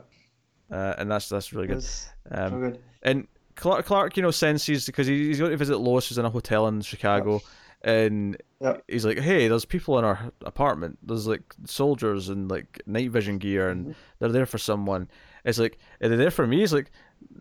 Uh, 0.72 0.94
and 0.98 1.10
that's 1.10 1.30
that's 1.30 1.54
really 1.54 1.68
good. 1.68 1.76
was 1.78 2.10
so 2.30 2.36
Um, 2.46 2.60
good. 2.62 2.80
and 3.04 3.28
Clark, 3.56 3.86
Clark, 3.86 4.18
you 4.18 4.24
know, 4.24 4.32
senses 4.32 4.86
because 4.86 5.08
he's 5.08 5.40
going 5.40 5.52
to 5.52 5.58
visit 5.58 5.78
Lois, 5.80 6.08
who's 6.10 6.18
in 6.18 6.26
a 6.26 6.30
hotel 6.30 6.68
in 6.68 6.82
Chicago, 6.82 7.42
and 7.82 8.38
Yep. 8.62 8.84
he's 8.88 9.06
like, 9.06 9.18
"Hey, 9.20 9.48
there's 9.48 9.66
people 9.66 9.98
in 10.00 10.06
our 10.06 10.32
apartment. 10.46 11.00
There's 11.04 11.26
like 11.28 11.42
soldiers 11.66 12.30
and 12.30 12.50
like 12.52 12.82
night 12.86 13.12
vision 13.12 13.38
gear, 13.38 13.70
and 13.70 13.82
Mm-hmm. 13.88 13.92
they're 14.20 14.30
there 14.30 14.46
for 14.46 14.58
someone." 14.58 15.08
It's 15.46 15.58
like, 15.60 15.78
"Are 16.02 16.10
they 16.10 16.16
there 16.18 16.32
for 16.32 16.46
me?" 16.46 16.60
He's 16.60 16.74
like, 16.74 16.92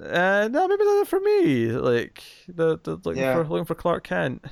uh, 0.01 0.49
"No, 0.51 0.69
maybe 0.69 0.85
they're 0.85 0.95
there 0.95 1.05
for 1.05 1.21
me. 1.21 1.73
Like, 1.73 2.23
they're, 2.49 2.77
they're 2.77 2.95
looking 2.95 3.23
Yeah. 3.23 3.35
for 3.35 3.45
looking 3.49 3.65
for 3.67 3.75
Clark 3.75 4.05
Kent." 4.05 4.45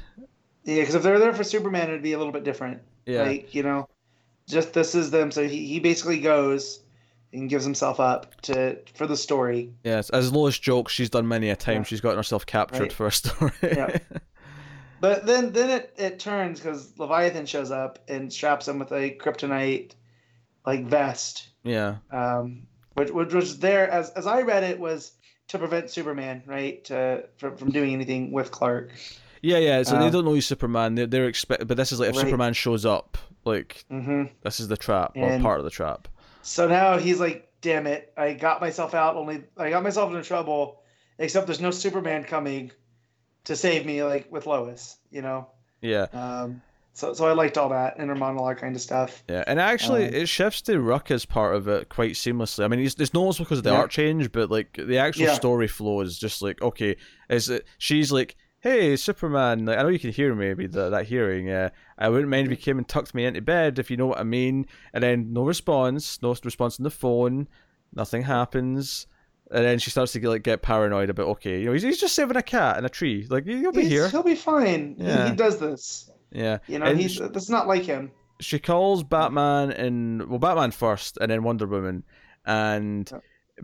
Yeah, 0.64 0.80
because 0.80 0.94
if 0.96 1.02
they're 1.02 1.18
there 1.18 1.34
for 1.34 1.44
Superman, 1.44 1.88
it'd 1.88 2.02
be 2.02 2.12
a 2.14 2.18
little 2.18 2.32
bit 2.32 2.44
different. 2.44 2.80
Yeah, 3.06 3.22
Like 3.22 3.55
you 3.55 3.62
know, 3.62 3.88
just 4.48 4.72
this 4.74 4.94
is 4.94 5.10
them. 5.10 5.30
So 5.30 5.46
he, 5.46 5.66
he 5.66 5.80
basically 5.80 6.20
goes 6.20 6.80
and 7.35 7.51
gives 7.51 7.65
himself 7.65 8.01
up 8.01 8.40
to 8.43 8.78
for 8.94 9.06
the 9.06 9.16
story. 9.16 9.73
yes. 9.85 10.09
As 10.11 10.32
Lois 10.32 10.59
jokes, 10.59 10.93
she's 10.93 11.11
done 11.11 11.27
many 11.28 11.51
a 11.51 11.56
time. 11.56 11.78
Yeah. 11.78 11.82
She's 11.82 12.01
gotten 12.01 12.16
herself 12.19 12.47
captured 12.47 12.81
Right. 12.81 12.93
for 12.93 13.06
a 13.06 13.12
story. 13.12 13.52
Yeah. 13.62 13.98
But 15.01 15.27
then 15.27 15.52
then 15.52 15.69
it, 15.70 15.93
it 15.98 16.19
turns 16.19 16.61
because 16.61 16.98
Leviathan 16.98 17.44
shows 17.44 17.70
up 17.70 17.98
and 18.09 18.32
straps 18.32 18.66
him 18.69 18.78
with 18.78 18.90
a 18.93 19.15
kryptonite 19.20 19.93
like 20.65 20.86
vest. 20.86 21.48
yeah. 21.62 21.97
Um, 22.11 22.66
which 22.94 23.11
which 23.11 23.35
was 23.35 23.59
there 23.59 23.90
as 23.90 24.11
as 24.11 24.27
I 24.27 24.43
read 24.43 24.62
it 24.62 24.78
was 24.81 25.12
to 25.48 25.59
prevent 25.59 25.90
Superman, 25.90 26.43
right? 26.47 26.82
To 26.86 27.24
from, 27.36 27.56
from 27.59 27.70
doing 27.70 27.93
anything 27.93 28.32
with 28.32 28.51
Clark. 28.51 28.93
Yeah, 29.43 29.59
yeah. 29.59 29.82
So 29.82 29.98
they 29.98 30.06
Um, 30.06 30.12
don't 30.12 30.24
know 30.24 30.32
he's 30.32 30.47
Superman. 30.47 30.94
They're, 30.94 31.06
they're 31.06 31.27
expect, 31.28 31.66
but 31.66 31.77
this 31.77 31.93
is 31.93 32.01
like 32.01 32.11
if 32.11 32.16
Right. 32.16 32.24
Superman 32.24 32.55
shows 32.55 32.86
up, 32.86 33.19
like 33.44 33.85
hmm 33.90 34.24
this 34.43 34.59
is 34.59 34.69
the 34.69 34.77
trap 34.78 35.12
or 35.16 35.39
part 35.40 35.59
of 35.59 35.65
the 35.65 35.70
trap. 35.70 36.09
So 36.45 36.69
now 36.69 36.99
he's 36.99 37.19
like, 37.21 37.51
damn 37.61 37.87
it, 37.87 38.12
I 38.16 38.35
got 38.35 38.61
myself 38.61 38.95
out 38.95 39.16
only 39.16 39.45
I 39.57 39.71
got 39.71 39.83
myself 39.83 40.11
into 40.11 40.23
trouble, 40.23 40.83
except 41.19 41.47
there's 41.47 41.61
no 41.61 41.71
Superman 41.71 42.25
coming 42.25 42.71
to 43.45 43.57
save 43.57 43.87
me 43.87 44.03
like 44.05 44.31
with 44.31 44.47
Lois, 44.47 44.97
you 45.11 45.23
know? 45.23 45.49
Yeah, 45.81 46.07
Um 46.12 46.62
so 46.93 47.12
so 47.12 47.27
I 47.27 47.33
liked 47.33 47.59
all 47.59 47.71
that 47.71 47.99
inner 47.99 48.15
monologue 48.15 48.59
kind 48.59 48.77
of 48.77 48.81
stuff. 48.83 49.25
yeah. 49.29 49.43
And 49.47 49.59
actually, 49.59 50.07
Um, 50.07 50.15
it 50.15 50.29
shifts 50.29 50.62
to 50.62 50.75
Rucka's 50.79 51.27
part 51.27 51.57
of 51.57 51.66
it 51.66 51.89
quite 51.89 52.12
seamlessly. 52.12 52.65
I 52.65 52.69
mean, 52.69 52.81
it's, 52.81 52.95
it's 53.01 53.12
noticeable 53.12 53.47
because 53.47 53.59
of 53.59 53.65
the 53.65 53.71
Yeah. 53.71 53.77
art 53.79 53.91
change, 53.91 54.31
but 54.31 54.51
like 54.51 54.75
the 54.75 54.99
actual 54.99 55.25
Yeah. 55.25 55.35
story 55.35 55.66
flow 55.66 56.01
is 56.03 56.19
just 56.19 56.41
like 56.43 56.61
okay. 56.62 56.97
Is 57.29 57.49
it? 57.49 57.66
She's 57.79 58.12
like. 58.12 58.37
Hey 58.65 58.97
Superman! 58.97 59.66
Like, 59.66 59.77
I 59.77 59.82
know 59.82 59.89
you 59.89 59.99
can 59.99 60.11
hear 60.11 60.35
me, 60.35 60.47
maybe 60.47 60.66
that 60.69 60.89
that 60.89 61.05
hearing. 61.05 61.47
Yeah, 61.49 61.69
I 61.99 62.09
wouldn't 62.09 62.31
mind 62.31 62.47
if 62.47 62.51
you 62.51 62.57
came 62.57 62.78
and 62.78 62.89
tucked 62.89 63.15
me 63.15 63.27
into 63.27 63.43
bed, 63.43 63.78
if 63.78 63.91
you 63.91 63.99
know 63.99 64.07
what 64.07 64.19
I 64.19 64.23
mean. 64.23 64.65
And 64.95 65.05
then 65.05 65.35
no 65.35 65.45
response, 65.45 66.23
no 66.23 66.31
response 66.43 66.81
on 66.81 66.85
the 66.85 66.91
phone, 66.91 67.47
nothing 67.95 68.23
happens. 68.23 69.07
And 69.51 69.62
then 69.66 69.78
she 69.78 69.91
starts 69.91 70.12
to 70.12 70.19
get 70.19 70.31
like 70.31 70.43
get 70.45 70.62
paranoid 70.62 71.11
about 71.11 71.27
okay, 71.27 71.59
you 71.61 71.66
know, 71.66 71.73
he's, 71.74 71.82
he's 71.82 72.01
just 72.01 72.15
saving 72.15 72.39
a 72.39 72.43
cat 72.43 72.78
in 72.78 72.86
a 72.86 72.89
tree. 72.89 73.27
Like 73.28 73.45
he'll 73.45 73.70
be 73.70 73.82
He's- 73.82 73.93
here. 73.93 74.09
He'll 74.09 74.23
be 74.23 74.35
fine. 74.35 74.95
He- 74.97 75.05
Yeah. 75.05 75.28
He, 75.28 75.36
does 75.36 75.59
this. 75.59 76.11
Yeah, 76.32 76.59
You 76.66 76.78
know, 76.78 76.86
And 76.86 76.99
he's 76.99 77.12
sh- 77.12 77.20
this 77.35 77.43
is 77.43 77.51
not 77.51 77.69
like 77.69 77.82
him. 77.82 78.12
she 78.41 78.59
calls 78.59 79.05
Batman 79.05 79.73
and 79.73 80.27
well, 80.27 80.39
Batman 80.39 80.70
first, 80.70 81.19
and 81.20 81.31
then 81.31 81.43
Wonder 81.43 81.66
Woman, 81.66 82.03
and 82.47 83.12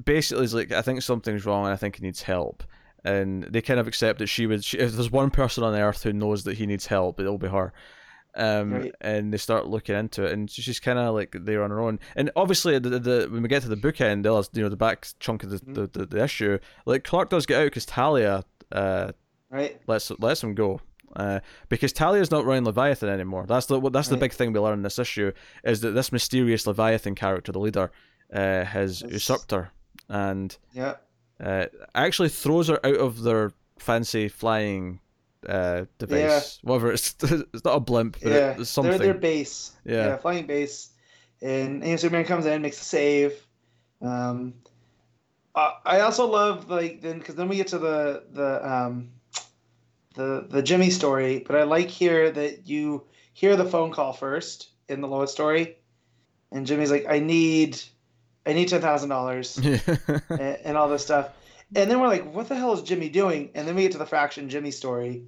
basically 0.05 0.45
is 0.45 0.53
like, 0.55 0.71
I 0.73 0.83
think 0.83 1.01
something's 1.01 1.47
wrong, 1.47 1.65
and 1.65 1.73
I 1.73 1.77
think 1.77 1.97
he 1.97 2.03
needs 2.03 2.21
help. 2.21 2.63
And 3.05 3.45
they 3.45 3.63
kind 3.63 3.81
of 3.81 3.87
accept 3.89 4.19
that 4.19 4.27
she 4.27 4.47
would. 4.47 4.65
She, 4.65 4.79
if 4.79 4.93
there's 4.93 5.11
one 5.11 5.31
person 5.31 5.65
on 5.65 5.75
Earth 5.75 6.03
who 6.03 6.13
knows 6.13 6.45
that 6.45 6.59
he 6.59 6.67
needs 6.67 6.87
help, 6.87 7.19
it'll 7.19 7.39
be 7.39 7.49
her. 7.49 7.73
Um, 8.37 8.73
Right. 8.75 8.95
and 9.01 9.33
they 9.33 9.39
start 9.39 9.67
looking 9.67 9.97
into 9.97 10.25
it, 10.25 10.33
and 10.33 10.49
she's 10.49 10.79
kind 10.79 10.99
of 11.01 11.15
like 11.15 11.35
there 11.37 11.65
on 11.65 11.71
her 11.71 11.81
own. 11.81 11.99
And 12.15 12.31
obviously, 12.37 12.79
the, 12.79 12.99
the 13.01 13.29
when 13.31 13.43
we 13.43 13.49
get 13.49 13.63
to 13.63 13.69
the 13.69 13.77
bookend, 13.77 14.23
the 14.23 14.49
you 14.57 14.63
know 14.63 14.69
the 14.69 14.77
back 14.77 15.09
chunk 15.19 15.43
of 15.43 15.51
the, 15.51 15.57
Mm-hmm. 15.59 15.73
the, 15.75 15.87
the, 15.89 16.07
the 16.07 16.23
issue, 16.25 16.59
like 16.87 17.03
Clark 17.05 17.31
does 17.31 17.47
get 17.47 17.61
out 17.61 17.65
because 17.67 17.87
Talia 17.87 18.45
uh, 18.71 19.13
Right? 19.51 19.81
lets 19.89 20.11
lets 20.21 20.43
him 20.45 20.55
go. 20.55 20.81
Uh, 21.17 21.41
because 21.69 21.93
Talia's 21.93 22.31
not 22.31 22.45
running 22.45 22.65
Leviathan 22.65 23.09
anymore. 23.09 23.45
That's 23.49 23.67
the 23.67 23.81
that's 23.91 24.07
the 24.09 24.17
big 24.17 24.33
thing 24.33 24.53
we 24.53 24.61
learn 24.61 24.75
in 24.79 24.83
this 24.83 24.99
issue 25.01 25.33
is 25.65 25.81
that 25.81 25.91
this 25.91 26.13
mysterious 26.13 26.69
Leviathan 26.69 27.17
character, 27.17 27.51
the 27.51 27.59
leader, 27.59 27.91
uh, 28.33 28.63
has 28.65 29.01
usurped 29.03 29.51
her 29.51 29.73
and 30.09 30.57
Yeah. 30.73 30.95
Uh, 31.43 31.67
actually 31.95 32.29
throws 32.29 32.69
her 32.69 32.85
out 32.85 32.97
of 32.97 33.23
their 33.23 33.53
fancy 33.79 34.29
flying 34.29 35.01
uh, 35.49 35.85
device. 35.99 36.59
Whatever 36.63 36.93
it's, 36.93 37.15
it's 37.23 37.65
not 37.65 37.77
a 37.77 37.81
blimp, 37.81 38.19
but 38.23 38.33
yeah. 38.33 38.57
it's 38.59 38.75
They're 38.75 38.99
their 38.99 39.15
base. 39.15 39.73
Yeah. 39.85 40.17
flying 40.19 40.47
base. 40.47 40.91
And, 41.43 41.83
and 41.83 41.99
Superman 41.99 42.27
comes 42.27 42.45
in, 42.45 42.61
makes 42.61 42.81
a 42.81 42.85
save. 42.85 43.47
Um, 44.03 44.55
I 45.55 45.75
I 45.85 46.01
also 46.01 46.27
love 46.27 46.71
like 46.71 47.01
then 47.01 47.19
because 47.19 47.35
then 47.35 47.49
we 47.49 47.57
get 47.57 47.69
to 47.69 47.79
the 47.79 48.25
the 48.33 48.71
um, 48.71 49.11
the 50.15 50.47
the 50.49 50.63
Jimmy 50.63 50.91
story, 50.91 51.45
but 51.47 51.57
I 51.57 51.65
like 51.65 51.89
here 51.89 52.31
that 52.31 52.67
you 52.69 53.05
hear 53.33 53.57
the 53.57 53.65
phone 53.65 53.91
call 53.91 54.13
first 54.13 54.71
in 54.89 55.01
the 55.01 55.09
Lois 55.09 55.33
story, 55.33 55.77
and 56.53 56.67
Jimmy's 56.67 56.91
like, 56.91 57.07
"I 57.09 57.19
need, 57.19 57.81
I 58.51 58.55
need 58.55 58.69
ten 58.69 58.81
thousand 58.81 59.09
dollars 59.09 59.57
and, 59.59 60.41
and 60.65 60.77
all 60.77 60.89
this 60.89 61.03
stuff," 61.05 61.29
and 61.75 61.91
then 61.91 62.01
we're 62.01 62.09
like, 62.09 62.35
"What 62.35 62.49
the 62.49 62.57
hell 62.57 62.73
is 62.73 62.83
Jimmy 62.83 63.09
doing?" 63.09 63.51
And 63.55 63.67
then 63.67 63.75
we 63.77 63.83
get 63.83 63.93
to 63.93 63.99
the 63.99 64.07
Fraction 64.07 64.49
Jimmy 64.49 64.71
story, 64.71 65.25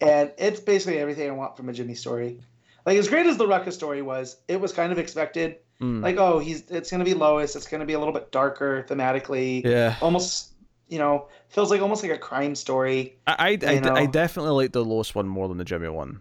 and 0.00 0.32
it's 0.38 0.60
basically 0.60 0.98
everything 0.98 1.28
I 1.28 1.32
want 1.32 1.56
from 1.56 1.68
a 1.68 1.72
Jimmy 1.72 1.94
story. 1.94 2.40
Like 2.86 2.98
as 2.98 3.08
great 3.08 3.26
as 3.26 3.36
the 3.36 3.46
Rucka's 3.46 3.74
story 3.74 4.02
was, 4.02 4.36
it 4.48 4.60
was 4.60 4.72
kind 4.72 4.92
of 4.92 4.98
expected. 4.98 5.56
Mm. 5.80 6.02
Like, 6.02 6.16
oh, 6.16 6.38
he's 6.38 6.68
it's 6.70 6.90
gonna 6.90 7.04
be 7.04 7.14
Lois. 7.14 7.56
It's 7.56 7.66
gonna 7.66 7.84
be 7.86 7.92
a 7.94 7.98
little 7.98 8.14
bit 8.14 8.30
darker 8.32 8.84
thematically. 8.88 9.64
yeah, 9.64 9.96
Almost, 10.00 10.52
you 10.88 10.98
know, 10.98 11.28
feels 11.48 11.70
like 11.70 11.80
almost 11.80 12.02
like 12.02 12.12
a 12.12 12.18
crime 12.18 12.54
story. 12.54 13.16
I 13.26 13.32
I, 13.32 13.46
I, 13.46 13.48
You 13.50 13.58
d- 13.58 13.66
I 13.66 14.04
know. 14.04 14.06
definitely 14.10 14.52
like 14.52 14.72
the 14.72 14.84
Lois 14.84 15.14
one 15.14 15.26
more 15.28 15.48
than 15.48 15.58
the 15.58 15.64
Jimmy 15.64 15.88
one. 15.88 16.20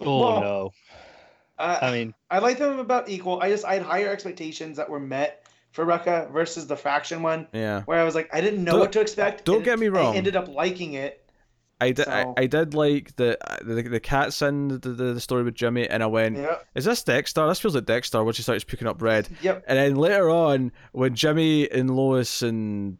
Oh 0.00 0.20
Well, 0.20 0.40
no! 0.40 0.72
Uh, 1.58 1.78
I 1.82 1.90
mean, 1.90 2.14
I 2.30 2.38
like 2.40 2.58
them 2.58 2.78
about 2.78 3.08
equal. 3.08 3.40
I 3.40 3.48
just 3.48 3.64
I 3.64 3.74
had 3.74 3.82
higher 3.82 4.10
expectations 4.10 4.76
that 4.76 4.90
were 4.90 5.00
met 5.00 5.45
for 5.76 5.84
Rucka 5.86 6.32
versus 6.32 6.66
the 6.66 6.76
Fraction 6.76 7.22
one, 7.22 7.46
Yeah, 7.52 7.82
where 7.82 8.00
I 8.00 8.04
was 8.04 8.14
like, 8.16 8.28
I 8.32 8.40
didn't 8.40 8.64
know 8.64 8.72
Don't- 8.72 8.80
what 8.80 8.92
to 8.92 9.00
expect. 9.00 9.44
don't 9.44 9.62
get 9.62 9.78
me 9.78 9.88
wrong. 9.88 10.14
I 10.14 10.16
ended 10.16 10.34
up 10.34 10.48
liking 10.48 10.94
it. 10.94 11.22
I 11.78 11.92
did 11.92 12.08
I, 12.08 12.22
So- 12.22 12.34
I 12.38 12.46
did 12.46 12.72
like 12.72 13.14
the 13.16 13.36
the 13.62 13.82
the 13.82 14.00
cats 14.00 14.40
in 14.40 14.68
the, 14.68 14.78
the 14.78 15.12
the 15.12 15.20
story 15.20 15.42
with 15.44 15.54
Jimmy, 15.54 15.86
and 15.86 16.02
I 16.02 16.06
went, 16.06 16.38
Yep. 16.38 16.66
is 16.74 16.86
this 16.86 17.02
Dex-Starr? 17.04 17.46
This 17.48 17.60
feels 17.60 17.74
like 17.74 17.84
Dex-Starr. 17.84 18.24
When 18.24 18.32
she 18.32 18.42
starts 18.42 18.64
picking 18.64 18.88
up 18.88 19.02
red. 19.02 19.28
Yep. 19.42 19.64
And 19.68 19.78
then 19.78 19.96
later 19.96 20.30
on, 20.30 20.72
when 20.92 21.14
Jimmy 21.14 21.70
and 21.70 21.94
Lois 21.94 22.40
and 22.40 22.96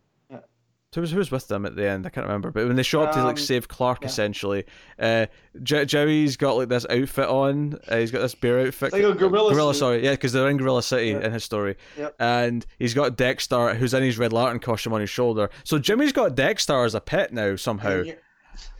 Who 1.10 1.18
was 1.18 1.30
with 1.30 1.48
them 1.48 1.64
at 1.66 1.76
the 1.76 1.88
end? 1.88 2.06
I 2.06 2.10
can't 2.10 2.26
remember. 2.26 2.50
But 2.50 2.66
when 2.66 2.76
they 2.76 2.82
show 2.82 3.02
up 3.02 3.12
to 3.12 3.22
like 3.22 3.36
Um, 3.36 3.42
save 3.42 3.68
Clark, 3.68 3.98
yeah. 4.02 4.08
essentially, 4.08 4.64
uh, 4.98 5.26
J- 5.62 5.84
Jimmy's 5.84 6.36
got 6.36 6.56
like 6.56 6.68
this 6.68 6.86
outfit 6.90 7.28
on. 7.28 7.78
Uh, 7.88 7.96
he's 7.98 8.10
got 8.10 8.20
this 8.22 8.34
bear 8.34 8.60
outfit. 8.66 8.88
It's 8.88 8.92
like 8.94 9.02
a 9.04 9.14
gorilla 9.14 9.52
Gorilla, 9.52 9.74
suit. 9.74 9.78
sorry, 9.80 10.04
yeah, 10.04 10.12
because 10.12 10.32
they're 10.32 10.48
in 10.48 10.56
Gorilla 10.56 10.82
City 10.82 11.08
Yeah. 11.10 11.20
in 11.26 11.32
his 11.32 11.44
story, 11.44 11.76
Yep. 11.96 12.14
and 12.18 12.66
he's 12.78 12.94
got 12.94 13.16
Dex-Starr, 13.16 13.74
who's 13.74 13.94
in 13.94 14.02
his 14.02 14.18
Red 14.18 14.32
Lantern 14.32 14.58
costume 14.58 14.92
on 14.92 15.00
his 15.00 15.10
shoulder. 15.10 15.50
So 15.64 15.78
Jimmy's 15.78 16.12
got 16.12 16.34
Dex-Starr 16.34 16.84
as 16.84 16.94
a 16.94 17.00
pet 17.00 17.32
now 17.32 17.56
somehow. 17.56 17.98
And 17.98 18.06
your, 18.06 18.16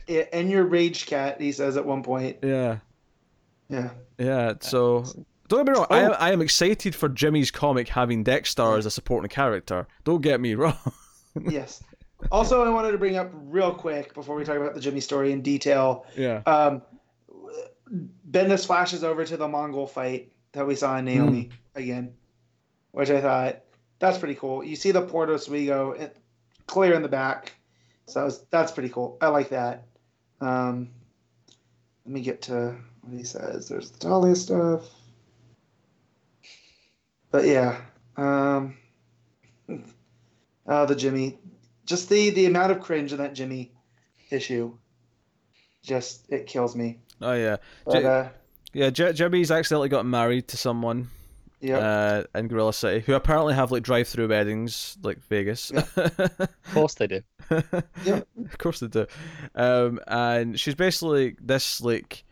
yeah, 0.07 0.23
and 0.33 0.49
your 0.49 0.63
rage 0.65 1.05
cat, 1.05 1.39
he 1.41 1.51
says 1.51 1.77
at 1.77 1.85
one 1.85 2.03
point. 2.03 2.37
Yeah, 2.43 2.77
Yeah. 3.69 3.91
yeah. 4.17 4.53
So 4.61 5.03
don't 5.49 5.65
get 5.65 5.73
me 5.73 5.77
wrong, 5.77 5.87
I, 5.89 5.99
am, 5.99 6.11
Oh. 6.11 6.15
I 6.19 6.31
am 6.31 6.41
excited 6.41 6.93
for 6.95 7.07
Jimmy's 7.09 7.51
comic 7.51 7.89
having 7.89 8.23
Dex-Starr 8.23 8.77
as 8.77 8.85
a 8.85 8.91
supporting 8.91 9.29
character. 9.29 9.87
Don't 10.03 10.21
get 10.21 10.39
me 10.41 10.55
wrong. 10.55 10.77
yes. 11.49 11.83
Also, 12.31 12.63
I 12.63 12.69
wanted 12.69 12.91
to 12.91 12.97
bring 12.97 13.15
up 13.15 13.29
real 13.33 13.73
quick 13.73 14.13
before 14.13 14.35
we 14.35 14.43
talk 14.43 14.57
about 14.57 14.73
the 14.73 14.79
Jimmy 14.81 14.99
story 15.01 15.31
in 15.31 15.41
detail. 15.41 16.05
yeah. 16.15 16.41
Um, 16.45 16.81
Bendis 18.29 18.65
flashes 18.65 19.03
over 19.03 19.23
to 19.23 19.37
the 19.37 19.47
Mongul 19.47 19.89
fight 19.89 20.33
that 20.51 20.67
we 20.67 20.75
saw 20.75 20.97
in 20.97 21.05
Naomi 21.05 21.49
again, 21.75 22.13
which 22.91 23.09
I 23.09 23.21
thought 23.21 23.61
that's 23.99 24.17
pretty 24.17 24.35
cool. 24.35 24.63
You 24.63 24.75
see 24.75 24.91
the 24.91 25.01
Port 25.01 25.29
Oswego 25.29 25.91
it- 25.91 26.17
clear 26.65 26.93
in 26.95 27.01
the 27.01 27.07
back, 27.07 27.53
so 28.07 28.21
that's- 28.21 28.43
that's 28.49 28.71
pretty 28.73 28.89
cool. 28.89 29.17
I 29.21 29.27
like 29.29 29.49
that. 29.49 29.85
Um, 30.41 30.89
let 32.05 32.13
me 32.13 32.21
get 32.21 32.41
to 32.43 32.75
what 33.03 33.13
he 33.17 33.23
says. 33.23 33.69
There's 33.69 33.91
the 33.91 33.99
Dahlia 33.99 34.35
stuff, 34.35 34.83
but 37.31 37.45
yeah, 37.45 37.79
um, 38.17 38.75
oh 40.67 40.85
the 40.85 40.95
Jimmy, 40.95 41.37
just 41.87 42.09
the 42.09 42.29
the 42.29 42.45
amount 42.45 42.71
of 42.71 42.79
cringe 42.79 43.11
in 43.11 43.17
that 43.17 43.33
Jimmy 43.33 43.71
issue, 44.29 44.77
just 45.81 46.27
it 46.29 46.45
kills 46.45 46.75
me. 46.75 46.99
Oh 47.21 47.33
yeah. 47.33 47.57
But, 47.85 48.01
J- 48.01 48.05
uh, 48.05 48.29
Yeah, 48.73 48.89
J- 48.91 49.13
Jimmy's 49.13 49.49
accidentally 49.49 49.89
got 49.89 50.05
married 50.05 50.47
to 50.49 50.57
someone 50.57 51.09
yeah. 51.61 51.77
uh, 51.77 52.23
in 52.35 52.47
Gorilla 52.47 52.73
City 52.73 52.99
who 52.99 53.15
apparently 53.15 53.55
have 53.55 53.71
like 53.71 53.81
drive-through 53.83 54.27
weddings 54.27 54.97
like 55.01 55.19
Vegas. 55.29 55.71
Of 55.97 56.73
course 56.73 56.95
they 56.95 57.07
do. 57.07 57.21
Yep. 58.05 58.27
Of 58.45 58.57
course 58.59 58.81
they 58.81 58.87
do. 58.87 59.07
Um, 59.55 59.99
and 60.07 60.59
she's 60.59 60.75
basically 60.75 61.35
this 61.41 61.81
like 61.81 62.23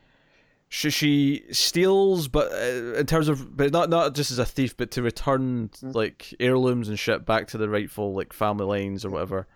she 0.70 0.90
she 0.90 1.44
steals, 1.52 2.28
but 2.28 2.52
uh, 2.52 2.96
in 3.00 3.06
terms 3.06 3.28
of 3.30 3.56
but 3.56 3.72
not 3.72 3.90
not 3.90 4.14
just 4.16 4.32
as 4.32 4.40
a 4.40 4.46
thief, 4.46 4.76
but 4.76 4.92
to 4.92 5.02
return 5.02 5.70
Mm. 5.70 5.94
like 5.96 6.34
heirlooms 6.40 6.90
and 6.90 6.98
shit 7.00 7.26
back 7.26 7.48
to 7.50 7.58
the 7.58 7.70
rightful 7.70 8.14
like 8.14 8.34
family 8.34 8.66
lines 8.66 9.06
or 9.06 9.10
whatever. 9.12 9.48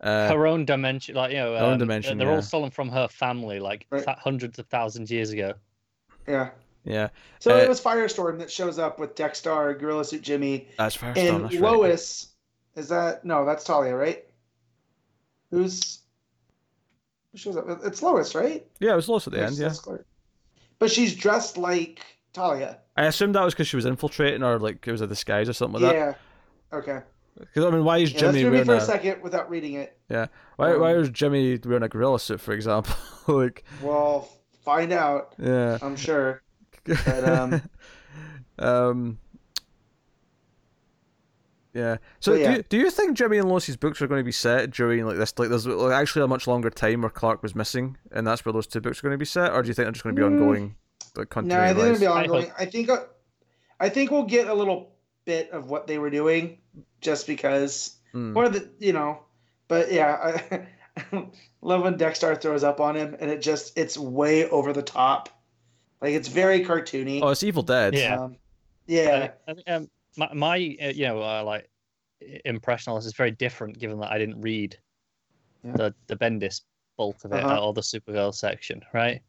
Uh, 0.00 0.28
her 0.28 0.46
own 0.46 0.64
dimension, 0.64 1.16
like 1.16 1.32
you 1.32 1.38
know, 1.38 1.54
Her 1.56 1.64
own 1.64 1.72
um, 1.72 1.78
dimension, 1.78 2.18
They're 2.18 2.28
yeah. 2.28 2.36
all 2.36 2.42
stolen 2.42 2.70
from 2.70 2.88
her 2.90 3.08
family, 3.08 3.58
like 3.58 3.86
Right. 3.90 4.04
th- 4.04 4.16
hundreds 4.18 4.58
of 4.60 4.66
thousands 4.68 5.10
years 5.10 5.30
ago. 5.30 5.54
yeah. 6.28 6.50
yeah, 6.84 7.08
So 7.40 7.52
Uh, 7.54 7.58
it 7.58 7.68
was 7.68 7.80
Firestorm 7.80 8.38
that 8.38 8.50
shows 8.50 8.78
up 8.78 9.00
with 9.00 9.16
Dexter, 9.16 9.74
Gorilla 9.74 10.04
Suit 10.04 10.22
Jimmy, 10.22 10.68
that's 10.78 10.96
Firestorm. 10.96 11.16
and 11.16 11.44
that's 11.46 11.56
right. 11.56 11.72
Lois. 11.72 12.28
Is 12.76 12.88
that 12.90 13.24
no? 13.24 13.44
That's 13.44 13.64
Talia, 13.64 13.96
right? 13.96 14.24
Who's 15.50 16.00
who 17.32 17.38
shows 17.38 17.56
up? 17.56 17.66
It's 17.84 18.02
Lois, 18.02 18.34
right? 18.36 18.64
Yeah, 18.80 18.92
it 18.92 18.96
was 18.96 19.08
Lois 19.08 19.26
at 19.26 19.32
the 19.32 19.38
Yes, 19.40 19.50
end. 19.50 19.58
Yeah, 19.58 19.74
Clark. 19.82 20.06
But 20.78 20.90
she's 20.90 21.14
dressed 21.16 21.56
like 21.56 22.00
Talia. 22.32 22.78
I 22.96 23.06
assumed 23.06 23.34
that 23.34 23.44
was 23.44 23.54
because 23.54 23.68
she 23.68 23.76
was 23.76 23.84
infiltrating 23.86 24.42
or 24.42 24.58
like 24.58 24.86
it 24.86 24.92
was 24.92 25.00
a 25.00 25.06
disguise 25.06 25.48
or 25.48 25.52
something 25.52 25.80
like 25.82 25.92
that. 25.92 26.16
yeah. 26.72 26.76
Okay. 26.78 27.00
Because 27.38 27.64
I 27.64 27.70
mean, 27.70 27.84
why 27.84 27.98
is 27.98 28.12
Yeah, 28.12 28.20
Jimmy 28.32 28.44
wearing 28.44 28.64
for 28.64 28.74
a 28.74 28.78
a 28.78 28.80
second 28.80 29.22
without 29.22 29.48
reading 29.48 29.74
it. 29.74 29.96
why 30.56 30.76
why 30.76 30.94
Um, 30.94 31.02
is 31.02 31.10
Jimmy 31.10 31.58
wearing 31.64 31.84
a 31.84 31.88
gorilla 31.88 32.18
suit, 32.18 32.40
for 32.40 32.52
example? 32.52 32.94
like, 33.28 33.64
Well, 33.82 34.28
find 34.64 34.92
out. 34.92 35.34
yeah. 35.38 35.78
I'm 35.82 35.96
sure. 35.96 36.42
But, 36.84 37.24
um, 37.28 37.62
um, 38.58 39.18
yeah. 41.74 41.96
So 42.20 42.32
But 42.32 42.40
yeah. 42.40 42.50
do 42.50 42.56
you, 42.56 42.62
do 42.70 42.76
you 42.78 42.90
think 42.90 43.16
Jimmy 43.16 43.38
and 43.38 43.48
Lois's 43.48 43.76
books 43.76 44.00
are 44.02 44.06
going 44.06 44.20
to 44.20 44.24
be 44.24 44.32
set 44.32 44.70
during 44.70 45.04
like 45.04 45.16
this? 45.16 45.38
Like, 45.38 45.48
there's 45.48 45.66
like, 45.66 45.92
actually 45.92 46.22
a 46.24 46.28
much 46.28 46.46
longer 46.46 46.70
time 46.70 47.02
where 47.02 47.10
Clark 47.10 47.42
was 47.42 47.54
missing, 47.54 47.96
and 48.12 48.26
that's 48.26 48.44
where 48.44 48.52
those 48.52 48.66
two 48.66 48.80
books 48.80 48.98
are 48.98 49.02
going 49.02 49.12
to 49.12 49.18
be 49.18 49.24
set, 49.24 49.52
or 49.52 49.62
do 49.62 49.68
you 49.68 49.74
think 49.74 49.84
they're 49.86 49.92
just 49.92 50.04
going 50.04 50.14
to 50.16 50.20
be 50.22 50.26
Mm. 50.26 50.32
ongoing, 50.40 50.74
like 51.16 51.36
No, 51.44 51.60
I 51.60 51.74
think 51.74 51.86
it'll 51.86 52.00
be 52.00 52.06
I 52.06 52.22
ongoing. 52.22 52.52
I 52.58 52.64
think 52.66 52.88
uh, 52.90 53.04
I 53.80 53.88
think 53.88 54.10
we'll 54.10 54.24
get 54.24 54.48
a 54.48 54.54
little 54.54 54.92
bit 55.24 55.50
of 55.50 55.68
what 55.70 55.86
they 55.86 55.98
were 55.98 56.10
doing, 56.10 56.58
just 57.00 57.26
because, 57.26 57.96
Mm. 58.14 58.34
or 58.36 58.48
the 58.48 58.70
you 58.78 58.92
know, 58.92 59.20
but 59.68 59.92
yeah, 59.92 60.40
I 60.52 60.66
love 61.62 61.82
when 61.82 61.96
Dexter 61.96 62.34
throws 62.34 62.64
up 62.64 62.80
on 62.80 62.96
him, 62.96 63.16
and 63.20 63.30
it 63.30 63.42
just 63.42 63.76
it's 63.78 63.98
way 63.98 64.48
over 64.48 64.72
the 64.72 64.82
top, 64.82 65.28
like 66.00 66.12
it's 66.14 66.28
very 66.28 66.64
cartoony. 66.64 67.20
Oh, 67.22 67.28
it's 67.28 67.42
Evil 67.42 67.62
Dead. 67.62 67.94
Yeah. 67.94 68.18
Um, 68.20 68.36
yeah, 68.86 69.32
I 69.46 69.52
think, 69.54 69.68
um, 69.68 69.90
my, 70.18 70.34
my 70.34 70.76
uh, 70.82 70.88
you 70.88 71.06
know, 71.06 71.22
uh, 71.22 71.42
like 71.44 71.70
impression 72.44 72.90
on 72.92 72.98
this 72.98 73.06
is 73.06 73.14
very 73.14 73.30
different, 73.30 73.78
given 73.78 73.98
that 74.00 74.12
I 74.12 74.18
didn't 74.18 74.40
read 74.40 74.78
Yeah. 75.64 75.72
the 75.76 75.94
the 76.08 76.16
Bendis 76.16 76.62
bulk 76.96 77.24
of 77.24 77.32
it 77.32 77.44
Uh-huh. 77.44 77.56
uh, 77.56 77.66
or 77.66 77.72
the 77.72 77.80
Supergirl 77.80 78.34
section, 78.34 78.84
right? 78.92 79.22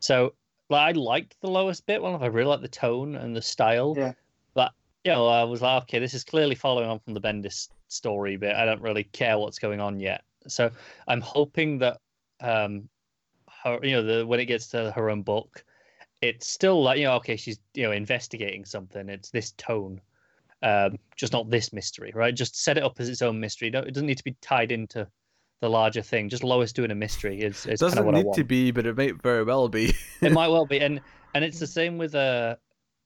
So, 0.00 0.34
like, 0.70 0.96
I 0.96 0.98
liked 0.98 1.36
the 1.40 1.48
Lois 1.50 1.80
bit 1.80 2.02
one. 2.02 2.22
I 2.22 2.26
really 2.26 2.48
liked 2.48 2.62
the 2.62 2.68
tone 2.68 3.16
and 3.16 3.34
the 3.36 3.42
style. 3.42 3.94
Yeah. 3.96 4.12
But 4.54 4.72
you 5.04 5.12
know, 5.12 5.26
I 5.28 5.44
was 5.44 5.62
like, 5.62 5.82
okay, 5.84 5.98
this 5.98 6.14
is 6.14 6.24
clearly 6.24 6.54
following 6.54 6.88
on 6.88 7.00
from 7.00 7.14
the 7.14 7.20
Bendis 7.20 7.68
story 7.88 8.36
bit. 8.36 8.54
I 8.54 8.64
don't 8.64 8.82
really 8.82 9.04
care 9.04 9.38
what's 9.38 9.58
going 9.58 9.80
on 9.80 10.00
yet. 10.00 10.24
So 10.48 10.70
I'm 11.08 11.20
hoping 11.20 11.78
that 11.78 12.00
um, 12.40 12.88
her, 13.62 13.78
you 13.82 13.92
know, 13.92 14.02
the 14.02 14.26
when 14.26 14.40
it 14.40 14.46
gets 14.46 14.68
to 14.68 14.90
her 14.92 15.10
own 15.10 15.22
book, 15.22 15.64
it's 16.22 16.48
still 16.48 16.82
like 16.82 16.98
you 16.98 17.04
know, 17.04 17.14
okay, 17.16 17.36
she's 17.36 17.58
you 17.74 17.82
know 17.82 17.92
investigating 17.92 18.64
something. 18.64 19.08
It's 19.08 19.30
this 19.30 19.52
tone, 19.58 20.00
um, 20.62 20.96
just 21.16 21.32
not 21.32 21.50
this 21.50 21.72
mystery, 21.72 22.12
right? 22.14 22.34
Just 22.34 22.62
set 22.62 22.78
it 22.78 22.84
up 22.84 22.98
as 23.00 23.08
its 23.08 23.20
own 23.20 23.40
mystery. 23.40 23.70
Don't, 23.70 23.86
it 23.86 23.92
doesn't 23.92 24.06
need 24.06 24.18
to 24.18 24.24
be 24.24 24.36
tied 24.40 24.72
into 24.72 25.06
the 25.60 25.68
larger 25.68 26.00
thing. 26.00 26.28
Just 26.28 26.44
Lois 26.44 26.72
doing 26.72 26.90
a 26.92 26.94
mystery 26.94 27.40
is, 27.40 27.66
is 27.66 27.80
kind 27.80 27.92
Doesn't 27.92 27.98
of 27.98 28.04
what 28.06 28.14
I 28.14 28.22
need 28.22 28.34
to 28.34 28.44
be, 28.44 28.70
but 28.70 28.86
it 28.86 28.96
might 28.96 29.20
very 29.20 29.42
well 29.42 29.68
be. 29.68 29.94
it 30.22 30.32
might 30.32 30.48
well 30.54 30.66
be, 30.66 30.78
and 30.78 31.00
and 31.34 31.44
it's 31.44 31.58
the 31.58 31.66
same 31.66 31.98
with 31.98 32.14
uh 32.14 32.56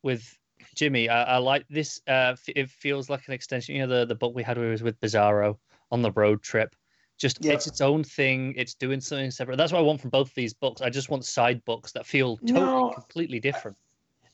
with 0.03 0.37
Jimmy. 0.75 1.09
I, 1.09 1.23
I 1.23 1.37
like 1.39 1.67
this. 1.69 2.01
Uh, 2.07 2.35
f- 2.37 2.49
it 2.55 2.71
feels 2.71 3.09
like 3.09 3.27
an 3.29 3.35
extension. 3.35 3.75
You 3.75 3.87
know, 3.87 4.01
the 4.01 4.07
the 4.07 4.15
book 4.15 4.35
we 4.35 4.43
had 4.43 4.59
where 4.59 4.67
we 4.67 4.73
was 4.73 4.83
with 4.83 5.01
Bizarro 5.01 5.57
on 5.91 6.03
the 6.03 6.13
road 6.13 6.43
trip. 6.43 6.77
Just 7.19 7.43
Yeah. 7.45 7.53
it's 7.53 7.67
its 7.67 7.81
own 7.81 8.05
thing. 8.05 8.53
It's 8.57 8.75
doing 8.75 9.01
something 9.01 9.31
separate. 9.31 9.57
That's 9.57 9.73
what 9.73 9.79
I 9.79 9.83
want 9.83 10.01
from 10.01 10.11
both 10.11 10.35
these 10.35 10.53
books. 10.53 10.83
I 10.83 10.91
just 10.91 11.09
want 11.09 11.25
side 11.25 11.65
books 11.65 11.93
that 11.93 12.07
feel 12.07 12.37
totally 12.39 12.61
No. 12.61 12.91
completely 12.91 13.41
different. 13.41 13.77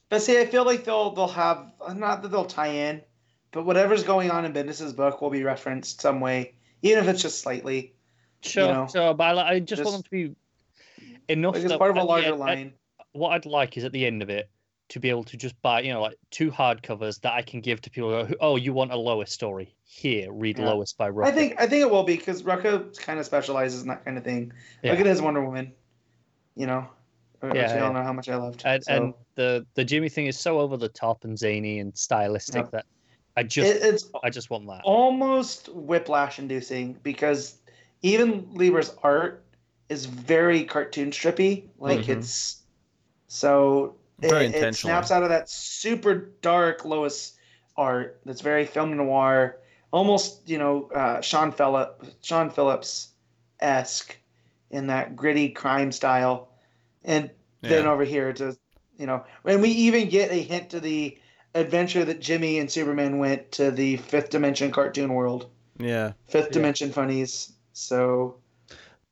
but 0.09 0.21
see, 0.21 0.39
I 0.41 0.45
feel 0.47 0.65
like 0.65 0.85
they'll 0.85 1.11
they'll 1.13 1.27
have 1.29 1.73
not 1.95 2.23
that 2.23 2.29
they'll 2.29 2.45
tie 2.45 2.67
in, 2.69 3.01
but 3.53 3.65
whatever's 3.65 4.03
going 4.03 4.31
on 4.31 4.45
in 4.45 4.53
Bendis's 4.53 4.93
book 4.93 5.23
will 5.23 5.31
be 5.31 5.43
referenced 5.43 6.01
some 6.03 6.21
way, 6.21 6.55
even 6.83 7.03
if 7.05 7.09
it's 7.09 7.23
just 7.23 7.41
slightly. 7.41 7.95
Sure, 8.43 8.67
know, 8.75 8.89
sure, 8.93 9.15
but 9.15 9.39
I, 9.39 9.49
I 9.53 9.59
just, 9.61 9.69
just- 9.81 9.85
want 9.85 9.97
them 9.97 10.03
to 10.03 10.11
be 10.11 10.37
enough. 11.33 11.55
Like 11.55 11.65
it's 11.65 11.77
part 11.77 11.93
of 11.93 11.97
a 11.97 12.03
larger 12.05 12.27
end- 12.33 12.39
line. 12.39 12.73
what 13.13 13.31
I'd 13.31 13.47
like 13.47 13.77
is 13.77 13.85
at 13.85 13.93
the 13.93 14.05
end 14.05 14.23
of 14.23 14.29
it 14.31 14.51
to 14.93 15.01
be 15.01 15.09
able 15.09 15.25
to 15.25 15.39
just 15.39 15.61
buy, 15.63 15.81
you 15.81 15.91
know, 15.91 16.03
like 16.03 16.19
two 16.31 16.51
hardcovers 16.51 17.19
that 17.23 17.33
I 17.33 17.41
can 17.41 17.63
give 17.63 17.81
to 17.81 17.91
people 17.91 18.27
who, 18.27 18.37
oh, 18.41 18.57
you 18.57 18.75
want 18.75 18.93
a 18.93 18.97
Lois 18.97 19.33
story? 19.33 19.75
Here, 19.85 20.31
read 20.31 20.59
Yeah. 20.59 20.67
Lois 20.69 20.93
by 20.93 21.09
I 21.09 21.31
think 21.31 21.59
I 21.59 21.67
think 21.67 21.81
it 21.81 21.91
will 21.91 22.03
be 22.03 22.17
because 22.17 22.43
Rucka 22.43 22.95
kind 22.99 23.19
of 23.19 23.25
specializes 23.25 23.81
in 23.83 23.89
that 23.89 24.05
kind 24.05 24.19
of 24.19 24.25
thing. 24.25 24.53
Yeah. 24.83 24.91
Look 24.93 25.01
at 25.01 25.07
his 25.07 25.23
Wonder 25.23 25.43
Woman, 25.43 25.73
you 26.57 26.67
know, 26.67 26.87
which 27.41 27.55
Yeah, 27.55 27.71
all 27.73 27.77
yeah. 27.89 27.93
know 27.93 28.03
how 28.03 28.13
much 28.13 28.29
I 28.29 28.37
loved. 28.37 28.63
and, 28.67 28.85
so 28.85 28.93
and 28.93 29.15
the 29.35 29.67
the 29.75 29.85
Jimmy 29.85 30.11
thing 30.11 30.27
is 30.27 30.39
so 30.39 30.61
over 30.61 30.77
the 30.77 30.89
top 30.89 31.25
and 31.25 31.39
zany 31.39 31.79
and 31.79 31.97
stylistic 31.97 32.65
Yeah. 32.65 32.71
that 32.73 32.87
I 33.35 33.45
just 33.45 33.71
it, 33.71 33.83
it's 33.83 34.11
I 34.23 34.29
just 34.29 34.51
want 34.51 34.67
that. 34.67 34.83
almost 34.85 35.71
whiplash 35.71 36.39
inducing 36.39 36.99
because 37.03 37.59
even 38.03 38.47
Lieber's 38.53 38.95
art 39.03 39.43
is 39.89 40.05
very 40.05 40.65
cartoon 40.65 41.11
strippy. 41.13 41.69
Like 41.79 42.01
Mhm. 42.01 42.09
it's 42.19 42.63
so 43.29 43.97
Very 44.31 44.47
it 44.47 44.55
intentionally. 44.55 44.93
snaps 44.93 45.11
out 45.11 45.23
of 45.23 45.29
that 45.29 45.51
super 45.51 46.33
dark 46.41 46.85
Lois 46.85 47.33
art 47.77 48.21
that's 48.25 48.41
very 48.41 48.67
film 48.67 48.97
noir, 48.97 49.59
almost 49.93 50.49
you 50.49 50.59
know 50.59 50.89
uh, 50.95 51.21
Sean 51.21 51.53
Phillip 51.53 52.05
Sean 52.23 52.51
Phillips 52.51 53.09
esque 53.61 54.17
in 54.71 54.87
that 54.89 55.17
gritty 55.17 55.49
crime 55.51 55.93
style, 55.93 56.49
and 57.05 57.31
then 57.61 57.87
over 57.87 58.05
here 58.05 58.33
to 58.33 58.57
you 58.99 59.07
know 59.07 59.25
and 59.45 59.63
we 59.63 59.71
even 59.71 60.09
get 60.09 60.31
a 60.31 60.43
hint 60.43 60.71
to 60.71 60.81
the 60.81 61.19
adventure 61.55 62.05
that 62.05 62.21
Jimmy 62.21 62.59
and 62.59 62.71
Superman 62.71 63.19
went 63.19 63.53
to 63.53 63.71
the 63.71 63.97
fifth 63.99 64.31
dimension 64.31 64.71
cartoon 64.71 65.13
world, 65.13 65.51
yeah. 65.79 66.13
fifth 66.29 66.47
Yeah. 66.47 66.53
dimension 66.53 66.93
funnies. 66.93 67.53
So, 67.75 68.37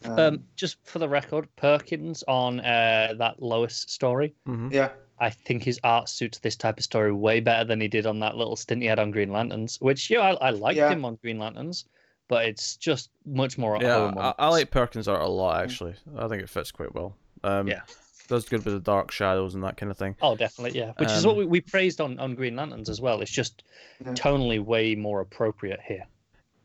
um, 0.04 0.18
Um, 0.18 0.44
just 0.56 0.76
for 0.84 0.98
the 0.98 1.08
record, 1.08 1.48
Perkins 1.56 2.22
on 2.28 2.60
uh, 2.60 3.14
that 3.18 3.42
Lois 3.42 3.84
story, 3.88 4.34
hmm 4.46 4.68
yeah, 4.70 4.90
I 5.18 5.30
think 5.30 5.62
his 5.62 5.78
art 5.84 6.08
suits 6.08 6.38
this 6.38 6.56
type 6.56 6.78
of 6.78 6.84
story 6.84 7.12
way 7.12 7.40
better 7.40 7.64
than 7.64 7.80
he 7.80 7.88
did 7.88 8.06
on 8.06 8.18
that 8.20 8.36
little 8.36 8.56
stint 8.56 8.82
he 8.82 8.88
had 8.88 8.98
on 8.98 9.10
Green 9.10 9.30
Lanterns. 9.30 9.80
Which, 9.80 10.10
yeah, 10.10 10.20
I, 10.20 10.48
I 10.48 10.50
liked 10.50 10.78
Yeah. 10.78 10.92
him 10.92 11.04
on 11.04 11.16
Green 11.16 11.38
Lanterns, 11.38 11.84
but 12.28 12.46
it's 12.46 12.76
just 12.76 13.10
much 13.26 13.58
more 13.58 13.76
at 13.76 13.82
Yeah, 13.82 14.06
home. 14.06 14.18
I, 14.18 14.34
I 14.38 14.48
like 14.48 14.70
Perkins 14.70 15.08
art 15.08 15.22
a 15.22 15.28
lot 15.28 15.62
actually. 15.62 15.94
I 16.16 16.28
think 16.28 16.42
it 16.42 16.48
fits 16.48 16.70
quite 16.70 16.94
well. 16.94 17.16
Um, 17.42 17.68
Yeah. 17.68 17.80
does 18.28 18.48
good 18.48 18.64
with 18.64 18.74
the 18.74 18.80
dark 18.80 19.10
shadows 19.10 19.54
and 19.54 19.64
that 19.64 19.76
kind 19.76 19.90
of 19.90 19.98
thing. 19.98 20.14
Oh, 20.22 20.36
definitely, 20.36 20.78
yeah. 20.78 20.92
Which 20.98 21.10
is 21.10 21.24
Um, 21.24 21.26
what 21.26 21.36
we, 21.36 21.44
we 21.46 21.60
praised 21.60 22.00
on, 22.00 22.18
on 22.18 22.34
Green 22.34 22.56
Lanterns 22.56 22.88
as 22.88 23.00
well. 23.00 23.20
It's 23.20 23.30
just 23.30 23.64
Yeah. 24.04 24.12
tonally 24.12 24.62
way 24.64 24.94
more 24.94 25.20
appropriate 25.20 25.80
here. 25.86 26.06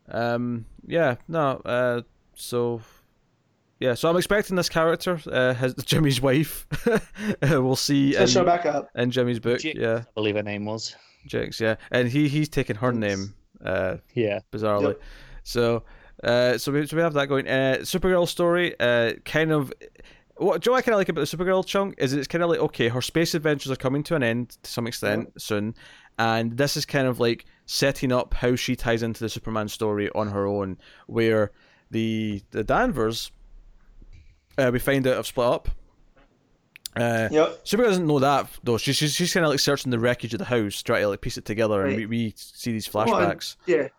Um, 0.07 0.65
yeah, 0.85 1.15
no. 1.27 1.61
Uh, 1.65 2.01
so 2.35 2.81
yeah, 3.79 3.93
so 3.93 4.09
I'm 4.09 4.17
expecting 4.17 4.55
this 4.55 4.69
character, 4.69 5.19
uh, 5.31 5.53
has 5.53 5.73
Jimmy's 5.85 6.21
wife. 6.21 6.65
uh, 6.87 6.99
we'll 7.61 7.75
see 7.75 8.13
To 8.13 8.27
show 8.27 8.41
in, 8.41 8.45
back 8.45 8.65
up. 8.65 8.89
in 8.95 9.11
Jimmy's 9.11 9.39
book. 9.39 9.59
Jix, 9.59 9.75
Yeah, 9.75 9.97
I 10.07 10.11
believe 10.15 10.35
her 10.35 10.43
name 10.43 10.65
was. 10.65 10.95
Jix. 11.27 11.59
Yeah, 11.59 11.75
and 11.91 12.07
he 12.07 12.27
he's 12.27 12.49
taken 12.49 12.75
her 12.77 12.91
Jinx. 12.91 12.99
name. 13.01 13.33
Uh, 13.63 13.97
Yeah. 14.13 14.39
bizarrely. 14.51 14.89
Yep. 14.93 15.01
So, 15.43 15.83
uh, 16.23 16.57
so 16.57 16.71
we 16.71 16.85
so 16.87 16.95
we 16.95 17.01
have 17.01 17.13
that 17.13 17.27
going. 17.27 17.47
Uh, 17.47 17.77
Supergirl 17.81 18.27
story, 18.27 18.75
uh, 18.79 19.13
kind 19.25 19.51
of. 19.51 19.71
What 20.37 20.59
Joe 20.61 20.73
I 20.73 20.81
kind 20.81 20.93
of 20.93 20.97
like 20.99 21.07
about 21.07 21.25
the 21.29 21.37
Supergirl 21.37 21.65
chunk 21.65 21.95
is 21.97 22.11
it's 22.11 22.27
kind 22.27 22.43
of 22.43 22.49
like 22.49 22.59
okay, 22.59 22.89
her 22.89 23.01
space 23.01 23.33
adventures 23.35 23.71
are 23.71 23.75
coming 23.77 24.03
to 24.03 24.15
an 24.15 24.23
end 24.23 24.49
to 24.63 24.69
some 24.69 24.85
extent 24.85 25.29
soon, 25.41 25.75
and 26.19 26.57
this 26.57 26.75
is 26.75 26.85
kind 26.85 27.07
of 27.07 27.19
like 27.21 27.45
setting 27.67 28.11
up 28.11 28.33
how 28.33 28.55
she 28.55 28.75
ties 28.75 29.01
into 29.01 29.21
the 29.23 29.29
Superman 29.29 29.69
story 29.69 30.09
on 30.13 30.27
her 30.27 30.45
own, 30.45 30.77
where 31.07 31.51
the 31.89 32.41
the 32.51 32.65
Danvers, 32.65 33.31
uh, 34.57 34.69
we 34.71 34.79
find 34.79 35.05
out 35.07 35.15
have 35.17 35.27
split 35.27 35.47
up. 35.47 35.69
Uh, 36.95 37.27
Yep. 37.31 37.65
Supergirl 37.65 37.85
doesn't 37.87 38.07
know 38.07 38.19
that 38.19 38.47
though. 38.63 38.77
She's 38.77 38.95
she's, 38.95 39.13
she's 39.13 39.33
kind 39.33 39.45
of 39.45 39.49
like 39.51 39.59
searching 39.59 39.91
the 39.91 39.99
wreckage 39.99 40.33
of 40.33 40.39
the 40.39 40.45
house, 40.45 40.81
trying 40.81 41.01
to 41.01 41.09
like 41.09 41.21
piece 41.21 41.37
it 41.37 41.45
together, 41.45 41.85
and 41.85 41.95
we, 41.97 42.05
we 42.05 42.33
see 42.37 42.71
these 42.71 42.91
Well, 42.93 43.05
flashbacks. 43.05 43.57
Yeah. 43.65 43.89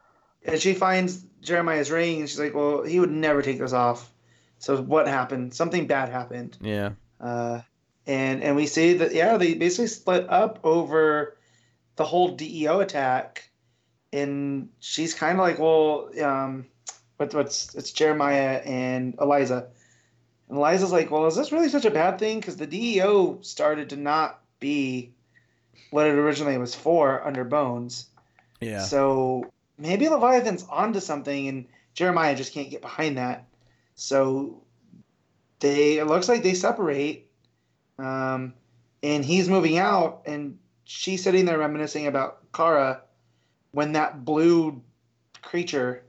And 0.45 0.61
she 0.61 0.75
finds 0.75 1.25
Jeremiah's 1.43 1.91
ring 1.91 2.21
and 2.21 2.29
she's 2.29 2.39
like, 2.39 2.55
well, 2.55 2.85
he 2.85 3.01
would 3.01 3.11
never 3.11 3.43
take 3.43 3.59
this 3.59 3.73
off. 3.73 4.13
So 4.59 4.81
what 4.81 5.09
happened? 5.09 5.53
Something 5.53 5.87
bad 5.87 6.09
happened. 6.09 6.57
yeah. 6.61 6.91
Uh, 7.21 7.61
and 8.07 8.43
and 8.43 8.55
we 8.57 8.67
see 8.67 8.95
that 8.95 9.13
yeah, 9.15 9.37
they 9.37 9.55
basically 9.55 9.89
split 9.89 10.27
up 10.31 10.61
over 10.65 11.37
the 11.97 12.05
whole 12.05 12.29
DEO 12.37 12.81
attack, 12.81 13.51
and 14.13 14.69
she's 14.79 15.13
kind 15.15 15.39
of 15.39 15.45
like, 15.45 15.59
well, 15.59 16.09
um, 16.23 16.67
what, 17.17 17.35
what's 17.35 17.75
it's 17.75 17.91
Jeremiah 17.93 18.61
and 18.65 19.15
Eliza, 19.21 19.69
and 20.49 20.59
Eliza's 20.59 20.93
like, 20.93 21.11
well, 21.11 21.27
is 21.27 21.37
this 21.37 21.53
really 21.53 21.69
such 21.69 21.85
a 21.85 21.91
bad 21.91 22.19
thing? 22.19 22.39
Because 22.41 22.57
the 22.57 22.67
DEO 22.67 23.41
started 23.41 23.91
to 23.91 23.97
not 23.97 24.41
be 24.61 25.13
what 25.91 26.07
it 26.07 26.15
originally 26.15 26.59
was 26.59 26.75
for 26.75 27.27
under 27.27 27.45
Bones. 27.45 28.07
Yeah. 28.61 28.83
So 28.83 29.51
maybe 29.79 30.09
Leviathan's 30.09 30.65
onto 30.71 31.01
something, 31.01 31.49
and 31.49 31.67
Jeremiah 31.95 32.35
just 32.37 32.53
can't 32.53 32.71
get 32.71 32.81
behind 32.83 33.19
that. 33.19 33.47
So 33.95 34.63
they 35.61 35.99
it 35.99 36.07
looks 36.07 36.29
like 36.29 36.43
they 36.43 36.55
separate, 36.55 37.31
um, 37.99 38.55
and 39.03 39.25
he's 39.25 39.49
moving 39.49 39.79
out, 39.79 40.23
and 40.27 40.59
she's 40.85 41.23
sitting 41.23 41.45
there 41.45 41.59
reminiscing 41.59 42.07
about 42.07 42.53
Kara 42.53 43.03
when 43.73 43.93
that 43.93 44.25
blue 44.25 44.83
creature 45.43 46.03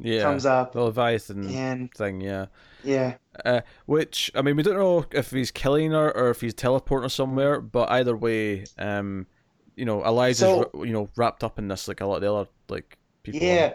Yeah. 0.00 0.22
comes 0.22 0.46
up, 0.46 0.72
the 0.72 0.82
Leviathan 0.82 1.48
and 1.50 1.92
thing, 1.94 2.20
yeah. 2.20 2.46
yeah, 2.84 3.14
Which 3.86 4.30
I 4.34 4.42
mean, 4.42 4.56
we 4.56 4.62
don't 4.62 4.76
know 4.78 5.04
if 5.12 5.30
he's 5.30 5.50
killing 5.50 5.92
her 5.92 6.14
or 6.16 6.30
if 6.30 6.40
he's 6.40 6.54
teleporting 6.54 7.04
her 7.04 7.08
somewhere, 7.08 7.60
but 7.60 7.90
either 7.90 8.16
way, 8.16 8.64
um, 8.78 9.26
you 9.76 9.84
know, 9.84 10.02
Eliza's 10.04 10.48
So- 10.72 10.84
you 10.84 10.92
know 10.92 11.08
wrapped 11.16 11.44
up 11.44 11.58
in 11.58 11.68
this 11.68 11.86
like 11.88 12.00
a 12.00 12.06
lot 12.06 12.16
of 12.16 12.22
the 12.22 12.32
other 12.34 12.50
like 12.68 12.98
people. 13.22 13.40
yeah. 13.40 13.74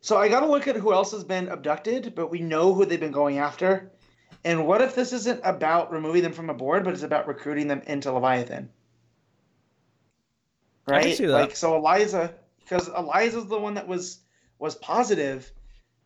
So 0.00 0.16
I 0.16 0.28
got 0.28 0.40
to 0.40 0.46
look 0.46 0.68
at 0.68 0.76
who 0.76 0.92
else 0.92 1.10
has 1.12 1.24
been 1.24 1.48
abducted, 1.48 2.14
but 2.14 2.30
we 2.30 2.38
know 2.40 2.72
who 2.74 2.84
they've 2.84 3.00
been 3.00 3.10
going 3.12 3.38
after. 3.38 3.90
And 4.44 4.64
what 4.66 4.80
if 4.80 4.94
this 4.94 5.12
isn't 5.12 5.40
about 5.42 5.90
removing 5.90 6.22
them 6.22 6.32
from 6.32 6.48
a 6.48 6.54
board, 6.54 6.84
but 6.84 6.94
it's 6.94 7.02
about 7.02 7.26
recruiting 7.26 7.66
them 7.66 7.82
into 7.86 8.12
Leviathan? 8.12 8.70
I 10.86 10.90
Right? 10.92 11.02
can 11.06 11.16
see 11.16 11.26
that. 11.26 11.32
Like 11.32 11.56
so 11.56 11.74
Eliza 11.76 12.32
because 12.60 12.88
Eliza's 12.88 13.46
the 13.46 13.58
one 13.58 13.74
that 13.74 13.88
was 13.88 14.20
was 14.58 14.76
positive 14.76 15.50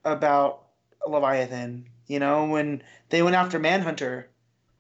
about 0.05 0.67
Leviathan, 1.07 1.87
you 2.11 2.19
know, 2.19 2.47
when 2.47 2.83
they 3.11 3.23
went 3.23 3.37
after 3.37 3.61
Manhunter, 3.61 4.29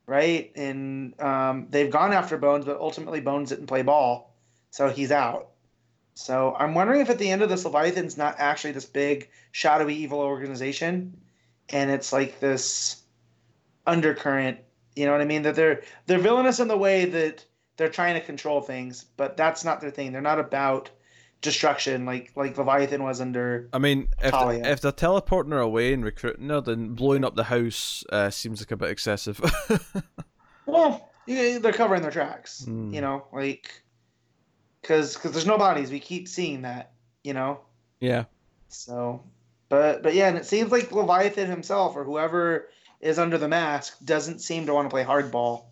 right? 0.04 0.50
And 0.56 1.18
um, 1.20 1.68
they've 1.70 1.88
gone 1.88 2.12
after 2.12 2.36
Bones, 2.36 2.64
but 2.64 2.80
ultimately 2.80 3.20
Bones 3.20 3.50
didn't 3.50 3.68
play 3.68 3.82
ball, 3.82 4.34
so 4.72 4.88
he's 4.88 5.12
out. 5.12 5.50
So 6.14 6.56
I'm 6.58 6.74
wondering 6.74 7.00
if 7.00 7.08
at 7.08 7.18
the 7.18 7.30
end 7.30 7.42
of 7.42 7.48
this, 7.48 7.64
Leviathan's 7.64 8.18
not 8.18 8.34
actually 8.38 8.72
this 8.72 8.84
big 8.84 9.30
shadowy 9.52 9.94
evil 9.94 10.18
organization, 10.18 11.20
and 11.68 11.88
it's 11.88 12.12
like 12.12 12.40
this 12.40 13.00
undercurrent. 13.86 14.58
You 14.96 15.06
know 15.06 15.12
what 15.12 15.20
I 15.20 15.26
mean? 15.26 15.42
That 15.42 15.54
they're 15.54 15.82
they're 16.06 16.18
villainous 16.18 16.58
in 16.58 16.66
the 16.66 16.76
way 16.76 17.04
that 17.04 17.44
they're 17.76 17.88
trying 17.88 18.14
to 18.14 18.26
control 18.26 18.60
things, 18.60 19.04
but 19.16 19.36
that's 19.36 19.64
not 19.64 19.80
their 19.80 19.92
thing. 19.92 20.10
They're 20.10 20.20
not 20.20 20.40
about 20.40 20.90
destruction 21.42 22.04
like 22.06 22.32
like 22.36 22.56
Leviathan 22.58 23.02
was 23.02 23.20
under. 23.20 23.68
I 23.72 23.78
mean, 23.78 24.08
if 24.22 24.30
Talia. 24.32 24.64
if 24.64 24.80
they're 24.80 24.92
teleporting 24.92 25.52
her 25.52 25.58
away 25.60 25.92
and 25.92 26.04
recruiting 26.04 26.48
her, 26.48 26.60
then 26.60 26.94
blowing 26.94 27.24
up 27.24 27.34
the 27.36 27.44
house 27.44 28.04
uh, 28.10 28.30
seems 28.30 28.60
like 28.60 28.70
a 28.70 28.76
bit 28.76 28.90
excessive. 28.90 29.40
Well, 30.66 31.10
they're 31.26 31.72
covering 31.72 32.02
their 32.02 32.10
tracks. 32.12 32.64
Hmm. 32.64 32.94
You 32.94 33.00
know, 33.00 33.26
like 33.32 33.82
because 34.80 35.14
because 35.14 35.32
there's 35.32 35.46
no 35.46 35.58
bodies. 35.58 35.90
We 35.90 35.98
keep 35.98 36.28
seeing 36.28 36.62
that. 36.62 36.92
You 37.24 37.34
know. 37.34 37.60
yeah. 37.98 38.24
So, 38.68 39.24
but 39.68 40.02
but 40.02 40.14
yeah, 40.14 40.28
and 40.28 40.38
it 40.38 40.46
seems 40.46 40.70
like 40.70 40.92
Leviathan 40.92 41.50
himself 41.50 41.96
or 41.96 42.04
whoever 42.04 42.68
is 43.00 43.18
under 43.18 43.36
the 43.36 43.48
mask 43.48 43.96
doesn't 44.04 44.38
seem 44.40 44.66
to 44.66 44.74
want 44.74 44.86
to 44.88 44.90
play 44.94 45.02
hardball. 45.02 45.64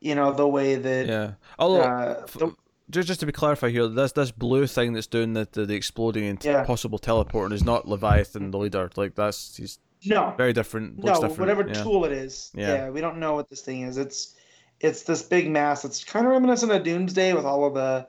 You 0.00 0.14
know 0.14 0.32
the 0.32 0.46
way 0.46 0.76
that 0.76 1.06
Yeah. 1.06 1.32
Although, 1.58 1.80
uh, 1.82 2.26
the- 2.26 2.54
just 2.90 3.08
just 3.08 3.20
to 3.20 3.26
be 3.26 3.32
clarified 3.32 3.72
here, 3.72 3.86
this 3.88 4.12
this 4.12 4.30
blue 4.30 4.66
thing 4.66 4.92
that's 4.92 5.06
doing 5.06 5.32
the 5.34 5.48
the, 5.52 5.66
the 5.66 5.74
exploding 5.74 6.24
and 6.24 6.44
Yeah. 6.44 6.64
possible 6.64 6.98
teleporting 6.98 7.54
is 7.54 7.64
not 7.64 7.86
Leviathan, 7.88 8.50
the 8.50 8.58
leader. 8.58 8.90
Like 8.96 9.14
that's 9.14 9.56
he's 9.56 9.78
no 10.06 10.34
very 10.36 10.52
different. 10.52 10.98
no 10.98 11.04
Looks 11.06 11.18
different. 11.20 11.38
whatever 11.40 11.66
yeah. 11.68 11.82
tool 11.82 12.04
it 12.04 12.12
is. 12.12 12.50
Yeah. 12.54 12.74
Yeah. 12.74 12.90
we 12.90 13.00
don't 13.00 13.18
know 13.18 13.34
what 13.34 13.48
this 13.50 13.60
thing 13.62 13.82
is. 13.82 13.96
It's 13.98 14.34
it's 14.80 15.02
this 15.02 15.22
big 15.22 15.50
mass. 15.50 15.84
It's 15.84 16.04
kind 16.04 16.24
of 16.26 16.32
reminiscent 16.32 16.70
of 16.72 16.82
Doomsday 16.84 17.32
with 17.34 17.44
all 17.44 17.64
of 17.66 17.74
the 17.74 18.06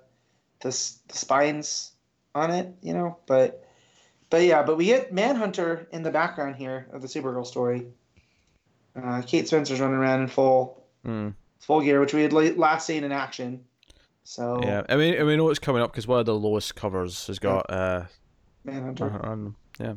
the, 0.62 0.70
the 1.08 1.18
spines 1.18 1.92
on 2.36 2.52
it. 2.52 2.74
You 2.82 2.94
know, 2.94 3.18
but 3.26 3.66
but 4.30 4.44
yeah, 4.44 4.62
but 4.64 4.78
we 4.78 4.86
get 4.86 5.12
Manhunter 5.12 5.88
in 5.92 6.04
the 6.04 6.12
background 6.12 6.56
here 6.58 6.88
of 6.94 7.02
the 7.02 7.08
Supergirl 7.08 7.46
story. 7.48 7.88
Uh, 8.96 9.22
Kate 9.26 9.48
Spencer's 9.48 9.80
running 9.80 9.96
around 9.98 10.22
in 10.22 10.28
full 10.28 10.84
Mm. 11.06 11.34
full 11.60 11.80
gear, 11.82 12.00
which 12.02 12.14
we 12.14 12.22
had 12.24 12.34
la- 12.34 12.42
last 12.58 12.86
seen 12.86 13.04
in 13.06 13.12
action. 13.14 13.64
So 14.30 14.60
Yeah, 14.62 14.84
I 14.88 14.96
mean, 14.96 15.20
I 15.20 15.24
mean, 15.24 15.38
know 15.38 15.50
it's 15.50 15.58
coming 15.58 15.82
up 15.82 15.92
because 15.92 16.06
one 16.06 16.20
of 16.20 16.28
the 16.28 16.36
lowest 16.36 16.76
covers 16.76 17.26
has 17.26 17.40
got 17.40 17.68
uh, 17.68 18.04
Manhunter. 18.64 19.10
on, 19.26 19.56
yeah. 19.80 19.94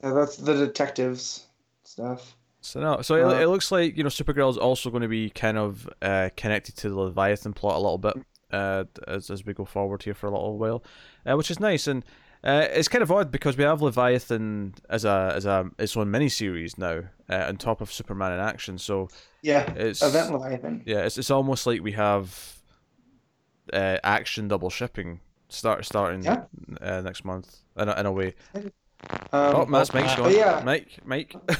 Yeah, 0.00 0.12
that's 0.12 0.36
the 0.36 0.54
detectives 0.54 1.48
stuff. 1.82 2.36
So 2.60 2.80
no, 2.80 3.02
so 3.02 3.16
Uh, 3.16 3.34
it, 3.34 3.42
it 3.42 3.48
looks 3.48 3.72
like 3.72 3.96
you 3.96 4.04
know 4.04 4.10
Supergirl 4.10 4.48
is 4.48 4.56
also 4.58 4.90
going 4.90 5.02
to 5.02 5.08
be 5.08 5.28
kind 5.28 5.58
of 5.58 5.88
uh, 6.00 6.30
connected 6.36 6.76
to 6.76 6.88
the 6.88 6.94
Leviathan 6.94 7.52
plot 7.52 7.74
a 7.74 7.78
little 7.80 7.98
bit 7.98 8.14
uh, 8.52 8.84
as 9.08 9.28
as 9.28 9.44
we 9.44 9.52
go 9.52 9.64
forward 9.64 10.04
here 10.04 10.14
for 10.14 10.28
a 10.28 10.30
little 10.30 10.56
while, 10.56 10.84
uh, 11.26 11.36
which 11.36 11.50
is 11.50 11.58
nice 11.58 11.88
and. 11.88 12.04
Uh, 12.44 12.68
it's 12.72 12.88
kind 12.88 13.00
of 13.00 13.10
odd 13.10 13.30
because 13.30 13.56
we 13.56 13.64
have 13.64 13.80
Leviathan 13.80 14.74
as 14.90 15.06
a 15.06 15.32
as 15.34 15.46
a 15.46 15.70
its 15.78 15.96
own 15.96 16.12
miniseries 16.12 16.76
now 16.76 17.00
uh, 17.30 17.46
on 17.48 17.56
top 17.56 17.80
of 17.80 17.90
Superman 17.90 18.32
in 18.34 18.38
action. 18.38 18.76
So 18.76 19.08
Yeah, 19.40 19.72
it's 19.72 20.02
Event 20.02 20.30
Leviathan. 20.30 20.82
yeah, 20.84 21.06
it's 21.06 21.16
it's 21.16 21.30
almost 21.30 21.66
like 21.66 21.82
we 21.82 21.92
have 21.92 22.53
uh, 23.72 23.98
action 24.04 24.48
double 24.48 24.70
shipping 24.70 25.20
start 25.48 25.84
starting 25.84 26.22
Yeah. 26.22 26.44
uh, 26.80 27.00
next 27.02 27.24
month 27.24 27.56
in 27.76 27.88
a, 27.88 28.00
in 28.00 28.06
a 28.06 28.12
way. 28.12 28.34
Um, 28.54 28.70
Oh, 29.32 29.66
Matt's 29.66 29.92
mic's 29.94 30.12
uh, 30.12 30.16
gone. 30.16 30.34
yeah. 30.34 30.62
Mike, 30.64 30.98
Mike. 31.04 31.36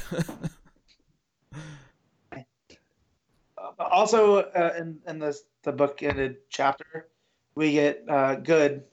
also 3.79 4.37
uh, 4.41 4.73
in 4.77 4.99
in 5.07 5.19
this 5.19 5.43
the 5.63 5.71
book 5.71 6.01
ended 6.03 6.37
chapter, 6.49 7.07
we 7.55 7.73
get 7.73 8.03
uh, 8.09 8.35
good. 8.35 8.83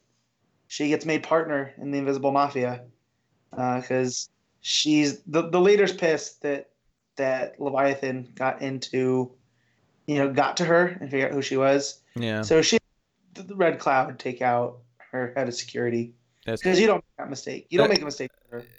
She 0.69 0.89
gets 0.89 1.05
made 1.05 1.23
partner 1.23 1.73
in 1.79 1.91
the 1.91 1.99
Invisible 1.99 2.33
Mafia 2.33 2.85
because 3.51 4.29
she's 4.61 5.21
the 5.23 5.51
the 5.51 5.61
leader's 5.61 5.93
pissed 5.93 6.43
that 6.43 6.71
that 7.17 7.61
Leviathan 7.61 8.33
got 8.35 8.63
into, 8.63 9.33
you 10.07 10.17
know, 10.17 10.33
got 10.33 10.57
to 10.59 10.65
her 10.65 10.87
and 11.01 11.11
figured 11.11 11.31
out 11.31 11.35
who 11.35 11.43
she 11.43 11.59
was. 11.59 12.01
yeah, 12.17 12.41
So 12.41 12.63
she, 12.63 12.79
the 13.49 13.57
Red 13.57 13.79
Cloud, 13.79 14.19
take 14.19 14.43
out 14.43 14.79
her 15.11 15.33
head 15.37 15.49
of 15.49 15.55
security 15.55 16.15
because 16.45 16.81
you 16.81 16.87
don't 16.87 16.97
make 16.97 17.17
that 17.19 17.31
mistake. 17.31 17.67
You 17.71 17.79
don't 17.79 17.87
Uh, 17.87 17.91
make 17.91 18.03
a 18.03 18.05
mistake. 18.05 18.31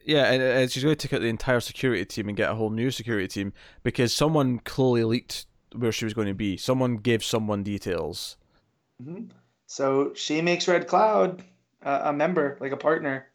yeah, 0.05 0.31
and, 0.31 0.41
and 0.41 0.71
she's 0.71 0.83
going 0.83 0.95
to 0.95 1.07
take 1.07 1.13
out 1.13 1.21
the 1.21 1.27
entire 1.27 1.59
security 1.59 2.03
team 2.05 2.27
and 2.27 2.35
get 2.35 2.49
a 2.49 2.55
whole 2.55 2.69
new 2.69 2.91
security 2.91 3.27
team 3.27 3.53
because 3.83 4.13
someone 4.13 4.59
clearly 4.59 5.03
leaked 5.03 5.45
where 5.75 5.91
she 5.91 6.05
was 6.05 6.13
going 6.13 6.27
to 6.27 6.33
be. 6.33 6.57
Someone 6.57 6.97
gave 6.97 7.23
someone 7.23 7.63
details. 7.63 8.37
Mhm. 9.03 9.29
So 9.65 10.13
she 10.13 10.41
makes 10.41 10.67
Red 10.67 10.87
Cloud 10.87 11.43
uh, 11.83 12.01
a 12.05 12.13
member, 12.13 12.57
like 12.61 12.71
a 12.71 12.77
partner, 12.77 13.27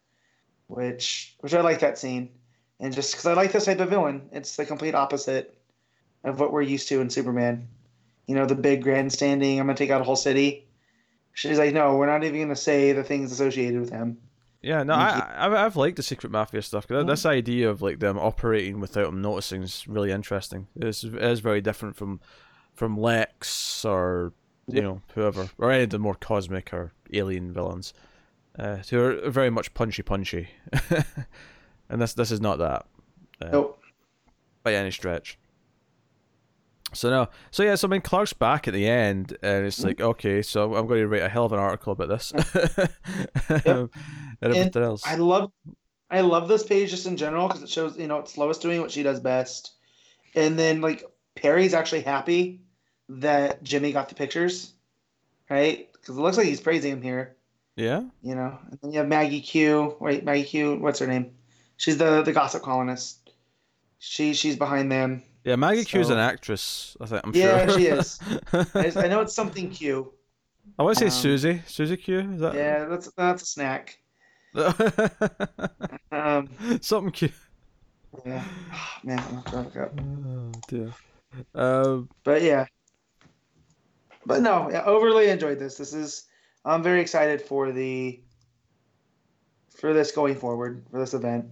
which 0.67 1.35
which 1.39 1.53
I 1.53 1.61
like 1.61 1.79
that 1.79 1.97
scene, 1.97 2.29
and 2.79 2.93
just 2.93 3.11
because 3.11 3.25
I 3.25 3.33
like 3.33 3.51
this 3.51 3.65
type 3.65 3.79
of 3.79 3.89
villain, 3.89 4.29
it's 4.31 4.55
the 4.55 4.65
complete 4.65 4.95
opposite 4.95 5.57
of 6.23 6.39
what 6.39 6.51
we're 6.53 6.61
used 6.61 6.87
to 6.89 7.01
in 7.01 7.09
Superman. 7.09 7.67
You 8.27 8.35
know, 8.35 8.45
the 8.45 8.55
big 8.55 8.83
grandstanding. 8.83 9.59
I'm 9.59 9.65
gonna 9.65 9.77
take 9.77 9.89
out 9.89 10.01
a 10.01 10.03
whole 10.03 10.15
city. 10.15 10.67
She's 11.39 11.57
like, 11.57 11.73
no, 11.73 11.95
we're 11.95 12.05
not 12.05 12.23
even 12.23 12.41
gonna 12.41 12.55
say 12.55 12.91
the 12.91 13.03
things 13.03 13.31
associated 13.31 13.79
with 13.79 13.89
him. 13.91 14.17
Yeah, 14.61 14.83
no, 14.83 14.93
I, 14.93 15.19
I 15.37 15.65
I've 15.65 15.77
liked 15.77 15.95
the 15.95 16.03
secret 16.03 16.31
mafia 16.33 16.61
stuff. 16.61 16.85
'cause 16.85 17.05
this 17.05 17.25
idea 17.25 17.69
of 17.69 17.81
like 17.81 17.99
them 17.99 18.19
operating 18.19 18.81
without 18.81 19.05
them 19.05 19.21
noticing 19.21 19.63
is 19.63 19.87
really 19.87 20.11
interesting. 20.11 20.67
It's 20.75 21.03
it 21.05 21.15
is 21.15 21.39
very 21.39 21.61
different 21.61 21.95
from 21.95 22.19
from 22.73 22.97
Lex 22.97 23.85
or 23.85 24.33
you 24.67 24.75
Yep. 24.75 24.83
know 24.83 25.01
whoever 25.15 25.49
or 25.57 25.71
any 25.71 25.83
of 25.85 25.89
the 25.91 25.99
more 25.99 26.15
cosmic 26.15 26.73
or 26.73 26.91
alien 27.13 27.53
villains, 27.53 27.93
uh, 28.57 28.77
who 28.89 28.99
are 29.01 29.29
very 29.29 29.49
much 29.49 29.73
punchy 29.73 30.03
punchy, 30.03 30.49
and 31.89 32.01
this 32.01 32.13
this 32.13 32.29
is 32.31 32.41
not 32.41 32.57
that 32.59 32.85
uh, 33.41 33.49
Nope. 33.51 33.81
by 34.63 34.73
any 34.75 34.91
stretch. 34.91 35.37
So 36.93 37.09
no, 37.09 37.27
so 37.51 37.63
yeah, 37.63 37.75
so 37.75 37.87
I 37.87 37.91
mean 37.91 38.01
Clark's 38.01 38.33
back 38.33 38.67
at 38.67 38.73
the 38.73 38.87
end, 38.87 39.37
and 39.41 39.65
it's 39.65 39.83
like 39.83 40.01
okay, 40.01 40.41
so 40.41 40.75
I'm 40.75 40.87
going 40.87 41.01
to 41.01 41.07
write 41.07 41.21
a 41.21 41.29
hell 41.29 41.45
of 41.45 41.53
an 41.53 41.59
article 41.59 41.93
about 41.93 42.09
this, 42.09 42.31
and 43.65 43.89
everything 44.41 44.83
else. 44.83 45.03
I 45.05 45.15
love 45.15 45.51
I 46.09 46.21
love 46.21 46.47
this 46.47 46.63
page 46.63 46.89
just 46.89 47.05
in 47.05 47.17
general 47.17 47.47
because 47.47 47.63
it 47.63 47.69
shows 47.69 47.97
you 47.97 48.07
know 48.07 48.19
it's 48.19 48.37
Lois 48.37 48.57
doing 48.57 48.81
what 48.81 48.91
she 48.91 49.03
does 49.03 49.19
best, 49.19 49.73
and 50.35 50.57
then 50.57 50.81
like 50.81 51.03
Perry's 51.35 51.73
actually 51.73 52.01
happy 52.01 52.61
that 53.09 53.63
Jimmy 53.63 53.91
got 53.91 54.09
the 54.09 54.15
pictures, 54.15 54.73
right? 55.49 55.91
Because 55.93 56.17
it 56.17 56.21
looks 56.21 56.37
like 56.37 56.47
he's 56.47 56.61
praising 56.61 56.93
him 56.93 57.01
here, 57.01 57.35
yeah. 57.75 58.03
you 58.21 58.35
know. 58.35 58.57
And 58.69 58.79
then 58.81 58.91
you 58.91 58.99
have 58.99 59.07
Maggie 59.07 59.41
Q, 59.41 59.95
right? 59.99 60.23
Maggie 60.23 60.43
Q, 60.43 60.77
what's 60.77 60.99
her 60.99 61.07
name? 61.07 61.31
She's 61.77 61.97
the 61.97 62.23
the 62.23 62.33
gossip 62.33 62.63
columnist. 62.63 63.31
She 63.99 64.33
she's 64.33 64.55
behind 64.55 64.91
them. 64.91 65.23
Yeah, 65.43 65.55
Maggie 65.55 65.85
Q 65.85 66.01
is 66.01 66.09
an 66.09 66.17
actress. 66.17 66.97
I 66.99 67.05
think 67.05 67.21
I'm 67.25 67.31
Yeah, 67.33 67.67
sure. 67.67 67.79
she 67.79 67.87
is. 67.87 68.19
I, 68.53 69.07
know 69.07 69.21
it's 69.21 69.33
something 69.33 69.69
Q. 69.69 70.11
I 70.77 70.83
want 70.83 70.97
to 70.97 70.99
say 70.99 71.05
Um, 71.05 71.11
Susie. 71.11 71.61
Susie 71.65 71.97
Q. 71.97 72.19
Is 72.33 72.41
that? 72.41 72.53
Yeah, 72.53 72.85
that's 72.85 73.11
that's 73.13 73.43
a 73.43 73.45
snack. 73.45 73.97
Um, 76.11 76.49
Something 76.81 77.11
Q. 77.11 77.29
yeah, 78.25 78.43
oh, 78.73 78.97
man, 79.03 79.19
I'm 79.19 79.63
look 79.63 79.77
up. 79.77 79.93
Oh 80.01 80.51
dear. 80.67 80.91
Um, 81.53 82.09
but 82.23 82.41
yeah 82.41 82.65
but 84.25 84.41
no 84.41 84.69
yeah, 84.71 84.83
overly 84.83 85.29
enjoyed 85.29 85.59
this 85.59 85.77
this 85.77 85.93
is 85.93 86.25
i'm 86.65 86.81
very 86.81 87.01
excited 87.01 87.39
for 87.41 87.71
the 87.71 88.19
for 89.79 89.93
this 89.93 90.11
going 90.11 90.35
forward 90.35 90.83
for 90.91 90.99
this 90.99 91.13
event 91.13 91.45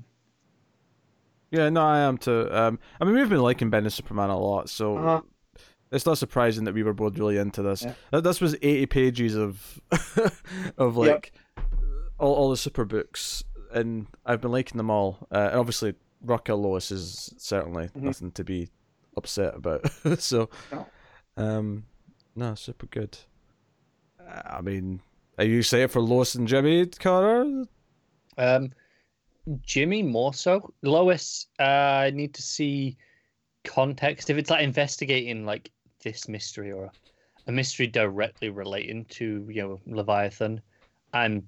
yeah, 1.52 1.70
no, 1.70 1.82
I 1.82 2.00
am 2.00 2.18
too. 2.18 2.48
Um, 2.52 2.80
I 3.00 3.06
mean, 3.06 3.16
we've 3.16 3.30
been 3.30 3.40
liking 3.42 3.72
Bendis 3.72 3.94
Superman 3.94 4.30
a 4.30 4.38
lot, 4.40 4.70
so 4.70 4.98
uh-huh. 4.98 5.22
it's 5.92 6.06
not 6.06 6.18
surprising 6.18 6.66
that 6.66 6.74
we 6.74 6.84
were 6.84 6.94
both 6.94 7.18
really 7.18 7.38
into 7.38 7.62
this. 7.62 7.84
Yeah. 8.12 8.20
This 8.20 8.42
was 8.42 8.56
eighty 8.56 8.86
pages 8.86 9.36
of 9.36 9.80
of 10.78 10.96
Yep. 10.96 11.08
like 11.08 11.32
all, 12.20 12.34
all 12.34 12.50
the 12.50 12.58
super 12.58 12.86
books, 12.86 13.44
and 13.72 14.08
I've 14.26 14.42
been 14.42 14.52
liking 14.52 14.78
them 14.78 14.90
all. 14.90 15.28
Uh, 15.32 15.50
and 15.52 15.60
obviously, 15.60 15.94
Raquel 16.22 16.58
Lois 16.58 16.92
is 16.92 17.34
certainly 17.38 17.88
Mhm. 17.90 18.02
nothing 18.02 18.32
to 18.32 18.44
be 18.44 18.70
upset 19.16 19.56
about. 19.56 19.90
so, 20.20 20.50
No. 20.72 20.86
um, 21.38 21.86
no, 22.36 22.56
super 22.56 22.86
good. 22.88 23.18
Uh, 24.20 24.42
I 24.46 24.62
mean, 24.62 25.02
are 25.38 25.46
you 25.46 25.60
excited 25.60 25.92
for 25.92 26.02
Lois 26.02 26.36
and 26.36 26.48
Jimmy 26.48 26.86
Carter? 26.88 27.66
Um, 28.38 28.72
Jimmy 29.62 30.04
more 30.04 30.34
so. 30.34 30.74
Lois, 30.82 31.48
uh, 31.60 31.64
I 31.64 32.12
need 32.12 32.34
to 32.34 32.42
see 32.42 32.98
context. 33.64 34.30
If 34.30 34.38
it's 34.38 34.50
like 34.50 34.64
investigating 34.64 35.46
like 35.46 35.72
this 36.04 36.28
mystery 36.28 36.72
or 36.72 36.92
a, 37.48 37.52
mystery 37.52 37.88
directly 37.88 38.50
relating 38.50 39.06
to 39.06 39.48
you 39.50 39.62
know 39.62 39.80
Leviathan, 39.86 40.62
I'm 41.14 41.48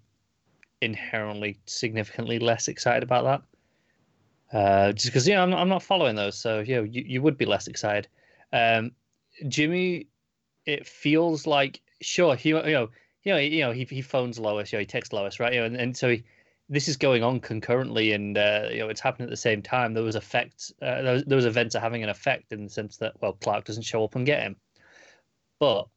inherently 0.82 1.60
significantly 1.66 2.40
less 2.40 2.68
excited 2.68 3.04
about 3.04 3.24
that. 4.52 4.58
Uh, 4.58 4.92
just 4.94 5.08
because 5.08 5.28
you 5.28 5.36
know 5.36 5.44
I'm 5.44 5.50
not, 5.50 5.60
I'm 5.60 5.70
not 5.70 5.84
following 5.84 6.16
those, 6.16 6.38
so 6.38 6.60
you 6.60 6.76
know 6.76 6.84
you, 6.84 7.04
you 7.06 7.22
would 7.22 7.38
be 7.38 7.46
less 7.46 7.68
excited. 7.68 8.08
Um, 8.54 8.92
Jimmy, 9.48 10.08
it 10.66 10.88
feels 10.88 11.46
like 11.46 11.82
sure 12.02 12.36
he 12.36 12.50
you 12.50 12.56
know 12.56 12.90
you 13.24 13.34
know 13.34 13.38
you 13.38 13.62
know 13.62 13.72
he 13.72 13.84
he 13.84 14.02
phones 14.02 14.40
Lois, 14.40 14.72
you 14.72 14.78
know 14.78 14.82
he 14.82 14.86
texts 14.86 15.14
Lois, 15.14 15.40
right? 15.40 15.54
You 15.54 15.60
know, 15.60 15.66
and, 15.66 15.76
and 15.76 15.98
so 15.98 16.10
he 16.10 16.24
this 16.72 16.88
is 16.88 16.96
going 16.98 17.24
on 17.24 17.40
concurrently 17.40 18.12
and 18.14 18.38
uh, 18.38 18.68
you 18.72 18.80
know 18.80 18.90
it's 18.90 19.02
happening 19.02 19.26
at 19.28 19.30
the 19.32 19.38
same 19.38 19.62
time 19.62 19.94
there 19.94 20.04
was 20.04 20.16
effects 20.16 20.72
uh, 20.82 21.02
those, 21.02 21.24
those 21.26 21.46
events 21.46 21.76
are 21.76 21.80
having 21.80 22.04
an 22.04 22.10
effect 22.10 22.52
in 22.54 22.64
the 22.64 22.70
sense 22.70 22.98
that 22.98 23.14
well 23.22 23.34
clark 23.34 23.66
doesn't 23.66 23.84
show 23.84 24.04
up 24.04 24.16
and 24.16 24.26
get 24.26 24.42
him 24.44 24.56
but 25.60 25.88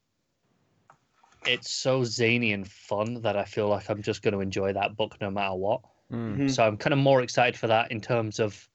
it's 1.47 1.71
so 1.71 2.05
zany 2.05 2.53
and 2.53 2.67
fun 2.69 3.21
that 3.23 3.37
i 3.37 3.45
feel 3.45 3.69
like 3.69 3.89
i'm 3.91 4.03
just 4.03 4.23
going 4.23 4.33
to 4.35 4.41
enjoy 4.41 4.73
that 4.73 4.97
book 4.97 5.17
no 5.21 5.31
matter 5.31 5.55
what 5.55 5.81
Mm. 6.13 6.37
Mhm. 6.37 6.51
so 6.51 6.63
i'm 6.63 6.77
kind 6.77 6.93
of 6.93 6.99
more 6.99 7.23
excited 7.23 7.59
for 7.59 7.69
that 7.69 7.91
in 7.91 7.99
terms 7.99 8.39
of 8.39 8.69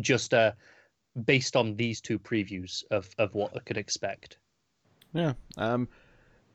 just 0.00 0.34
uh 0.34 0.50
based 1.24 1.54
on 1.54 1.76
these 1.76 2.00
two 2.00 2.18
previews 2.18 2.82
of 2.90 3.08
of 3.18 3.32
what 3.34 3.54
i 3.56 3.60
could 3.60 3.76
expect 3.76 4.38
Yeah. 5.12 5.34
Um. 5.56 5.86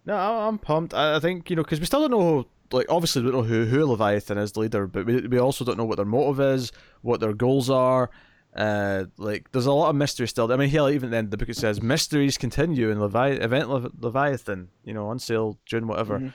No, 0.06 0.16
I- 0.18 0.48
I'm 0.48 0.58
pumped. 0.58 0.94
I, 0.94 1.16
I 1.16 1.20
think 1.22 1.50
you 1.50 1.56
know 1.56 1.64
because 1.64 1.80
we 1.80 1.86
still 1.86 2.02
don't 2.10 2.12
know. 2.12 2.46
Like, 2.72 2.86
obviously, 2.90 3.22
we 3.24 3.32
don't 3.32 3.42
know 3.42 3.48
who 3.48 3.66
who 3.66 3.86
Leviathan 3.86 4.38
is 4.38 4.52
the 4.54 4.60
leader, 4.62 4.88
but 4.88 5.06
we 5.06 5.22
we 5.28 5.40
also 5.40 5.66
don't 5.66 5.78
know 5.78 5.86
what 5.86 5.98
their 5.98 6.06
motive 6.06 6.40
is, 6.40 6.72
what 7.02 7.20
their 7.20 7.34
goals 7.34 7.70
are. 7.70 8.10
Uh, 8.56 9.06
like, 9.18 9.52
there's 9.52 9.68
a 9.68 9.72
lot 9.72 9.90
of 9.90 9.96
mystery 9.96 10.28
still. 10.28 10.52
I 10.52 10.56
mean, 10.58 10.70
hell, 10.70 10.90
even 10.90 11.12
then 11.12 11.30
the 11.30 11.38
book 11.38 11.50
it 11.50 11.56
says 11.58 11.82
mysteries 11.82 12.38
continue 12.38 12.90
in 12.90 13.00
Levi- 13.00 13.38
event 13.42 13.70
Lev- 13.70 13.92
Leviathan. 14.00 14.70
You 14.84 14.94
know, 14.94 15.08
on 15.08 15.20
sale 15.20 15.60
June 15.66 15.88
whatever. 15.88 16.20
Mhm. 16.20 16.34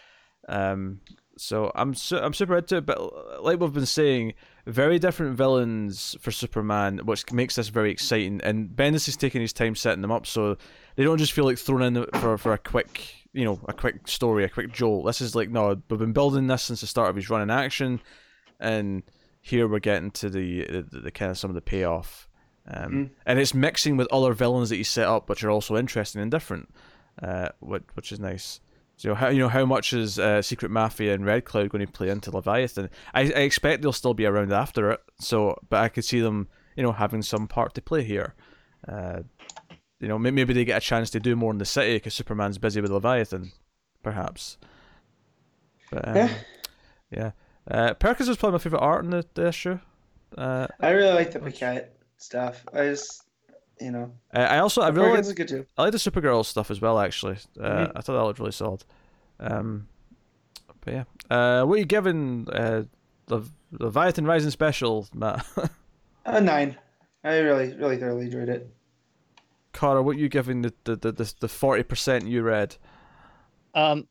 Um. 0.48 1.00
So 1.36 1.72
I'm 1.74 1.94
su- 1.94 2.18
I'm 2.18 2.32
super 2.32 2.56
into 2.58 2.76
it, 2.76 2.86
but 2.86 3.42
like 3.42 3.58
we've 3.58 3.72
been 3.72 3.86
saying, 3.86 4.34
very 4.66 5.00
different 5.00 5.36
villains 5.36 6.16
for 6.20 6.30
Superman, 6.30 6.98
which 7.04 7.32
makes 7.32 7.56
this 7.56 7.68
very 7.70 7.90
exciting. 7.90 8.40
And 8.44 8.68
Bendis 8.68 9.08
is 9.08 9.16
taking 9.16 9.40
his 9.40 9.52
time 9.52 9.74
setting 9.74 10.00
them 10.02 10.12
up, 10.12 10.26
so 10.26 10.56
they 10.94 11.02
don't 11.02 11.18
just 11.18 11.32
feel 11.32 11.44
like 11.44 11.58
thrown 11.58 11.82
in 11.82 12.06
for 12.20 12.38
for 12.38 12.52
a 12.52 12.58
quick, 12.58 13.23
you 13.34 13.44
know, 13.44 13.60
a 13.68 13.74
quick 13.74 14.08
story, 14.08 14.44
a 14.44 14.48
quick 14.48 14.72
jolt. 14.72 15.04
This 15.04 15.20
is 15.20 15.34
like 15.34 15.50
no, 15.50 15.76
we've 15.90 15.98
been 15.98 16.12
building 16.14 16.46
this 16.46 16.62
since 16.62 16.80
the 16.80 16.86
start 16.86 17.10
of 17.10 17.16
his 17.16 17.28
run 17.28 17.42
in 17.42 17.50
action, 17.50 18.00
and 18.58 19.02
here 19.42 19.68
we're 19.68 19.80
getting 19.80 20.10
to 20.12 20.30
the 20.30 20.64
the, 20.90 21.00
the 21.00 21.10
kind 21.10 21.30
of 21.30 21.36
some 21.38 21.50
of 21.50 21.54
the 21.54 21.60
payoff. 21.60 22.28
Um, 22.66 22.92
Mhm. 22.92 23.10
And 23.26 23.38
it's 23.38 23.52
mixing 23.52 23.98
with 23.98 24.08
other 24.10 24.32
villains 24.32 24.70
that 24.70 24.76
he 24.76 24.84
set 24.84 25.06
up, 25.06 25.28
which 25.28 25.44
are 25.44 25.50
also 25.50 25.76
interesting 25.76 26.22
and 26.22 26.30
different, 26.30 26.72
uh, 27.22 27.50
which 27.60 27.82
which 27.92 28.10
is 28.12 28.18
nice. 28.20 28.60
So 28.96 29.14
how 29.14 29.28
you 29.28 29.40
know 29.40 29.48
how 29.48 29.66
much 29.66 29.92
is 29.92 30.18
uh, 30.18 30.40
Secret 30.40 30.70
Mafia 30.70 31.12
and 31.14 31.26
Red 31.26 31.44
Cloud 31.44 31.68
going 31.70 31.84
to 31.84 31.92
play 31.92 32.08
into 32.08 32.30
Leviathan? 32.30 32.88
I, 33.12 33.22
I 33.22 33.40
expect 33.40 33.82
they'll 33.82 33.92
still 33.92 34.14
be 34.14 34.24
around 34.24 34.52
after 34.52 34.92
it. 34.92 35.00
So, 35.18 35.58
but 35.68 35.80
I 35.80 35.88
could 35.88 36.04
see 36.04 36.20
them, 36.20 36.46
you 36.76 36.82
know, 36.84 36.92
having 36.92 37.20
some 37.20 37.48
part 37.48 37.74
to 37.74 37.82
play 37.82 38.04
here. 38.04 38.34
Uh, 38.86 39.22
you 40.04 40.08
know, 40.08 40.18
may- 40.18 40.30
maybe 40.30 40.52
they 40.52 40.64
get 40.64 40.78
a 40.78 40.86
chance 40.86 41.10
to 41.10 41.20
do 41.20 41.34
more 41.34 41.50
in 41.52 41.58
the 41.58 41.64
city 41.64 41.96
because 41.96 42.14
Superman's 42.14 42.58
busy 42.58 42.80
with 42.80 42.90
Leviathan, 42.90 43.52
perhaps. 44.02 44.58
But 45.90 46.06
um, 46.08 46.16
Yeah. 46.16 46.34
yeah, 47.10 47.30
uh, 47.70 47.94
Perkins 47.94 48.28
was 48.28 48.36
probably 48.38 48.54
my 48.58 48.62
favorite 48.62 48.80
art 48.80 49.04
in 49.04 49.10
the, 49.10 49.24
the 49.34 49.46
issue. 49.48 49.78
Uh, 50.36 50.66
i 50.80 50.90
really 50.90 51.14
like 51.14 51.30
the 51.30 51.38
paquette 51.38 51.96
stuff 52.16 52.64
i 52.74 52.86
just 52.86 53.22
you 53.80 53.92
know 53.92 54.10
uh, 54.34 54.38
I 54.38 54.58
also 54.58 54.82
I 54.82 54.88
really 54.88 55.10
Perkins 55.10 55.28
like 55.28 55.32
is 55.38 55.46
good 55.46 55.48
too 55.48 55.66
I 55.78 55.82
like 55.82 55.92
the 55.92 55.98
Supergirl 55.98 56.44
stuff 56.44 56.70
as 56.72 56.80
well. 56.80 56.98
Actually, 56.98 57.38
uh, 57.60 57.86
Mhm. 57.86 57.92
I 57.96 58.00
thought 58.00 58.14
that 58.14 58.24
looked 58.24 58.38
really 58.40 58.50
solid. 58.52 58.84
Um, 59.38 59.86
but 60.84 60.92
yeah, 60.94 61.04
uh, 61.30 61.64
what 61.64 61.76
are 61.76 61.78
you 61.78 61.84
giving 61.84 62.48
uh, 62.52 62.84
the 63.26 63.42
Leviathan 63.78 64.26
Rising 64.26 64.50
Special, 64.50 65.06
Matt? 65.14 65.46
a 66.26 66.40
nine 66.40 66.76
i 67.22 67.38
really 67.38 67.74
really 67.76 67.96
thoroughly 67.96 68.24
enjoyed 68.26 68.48
it 68.48 68.68
Cara, 69.74 70.02
what 70.02 70.16
are 70.16 70.20
you 70.20 70.30
giving 70.30 70.62
the 70.62 70.72
the 70.84 70.96
the 70.96 71.34
the 71.40 71.48
forty 71.48 71.82
percent 71.82 72.26
you 72.26 72.42
read? 72.42 72.76
um 73.74 74.06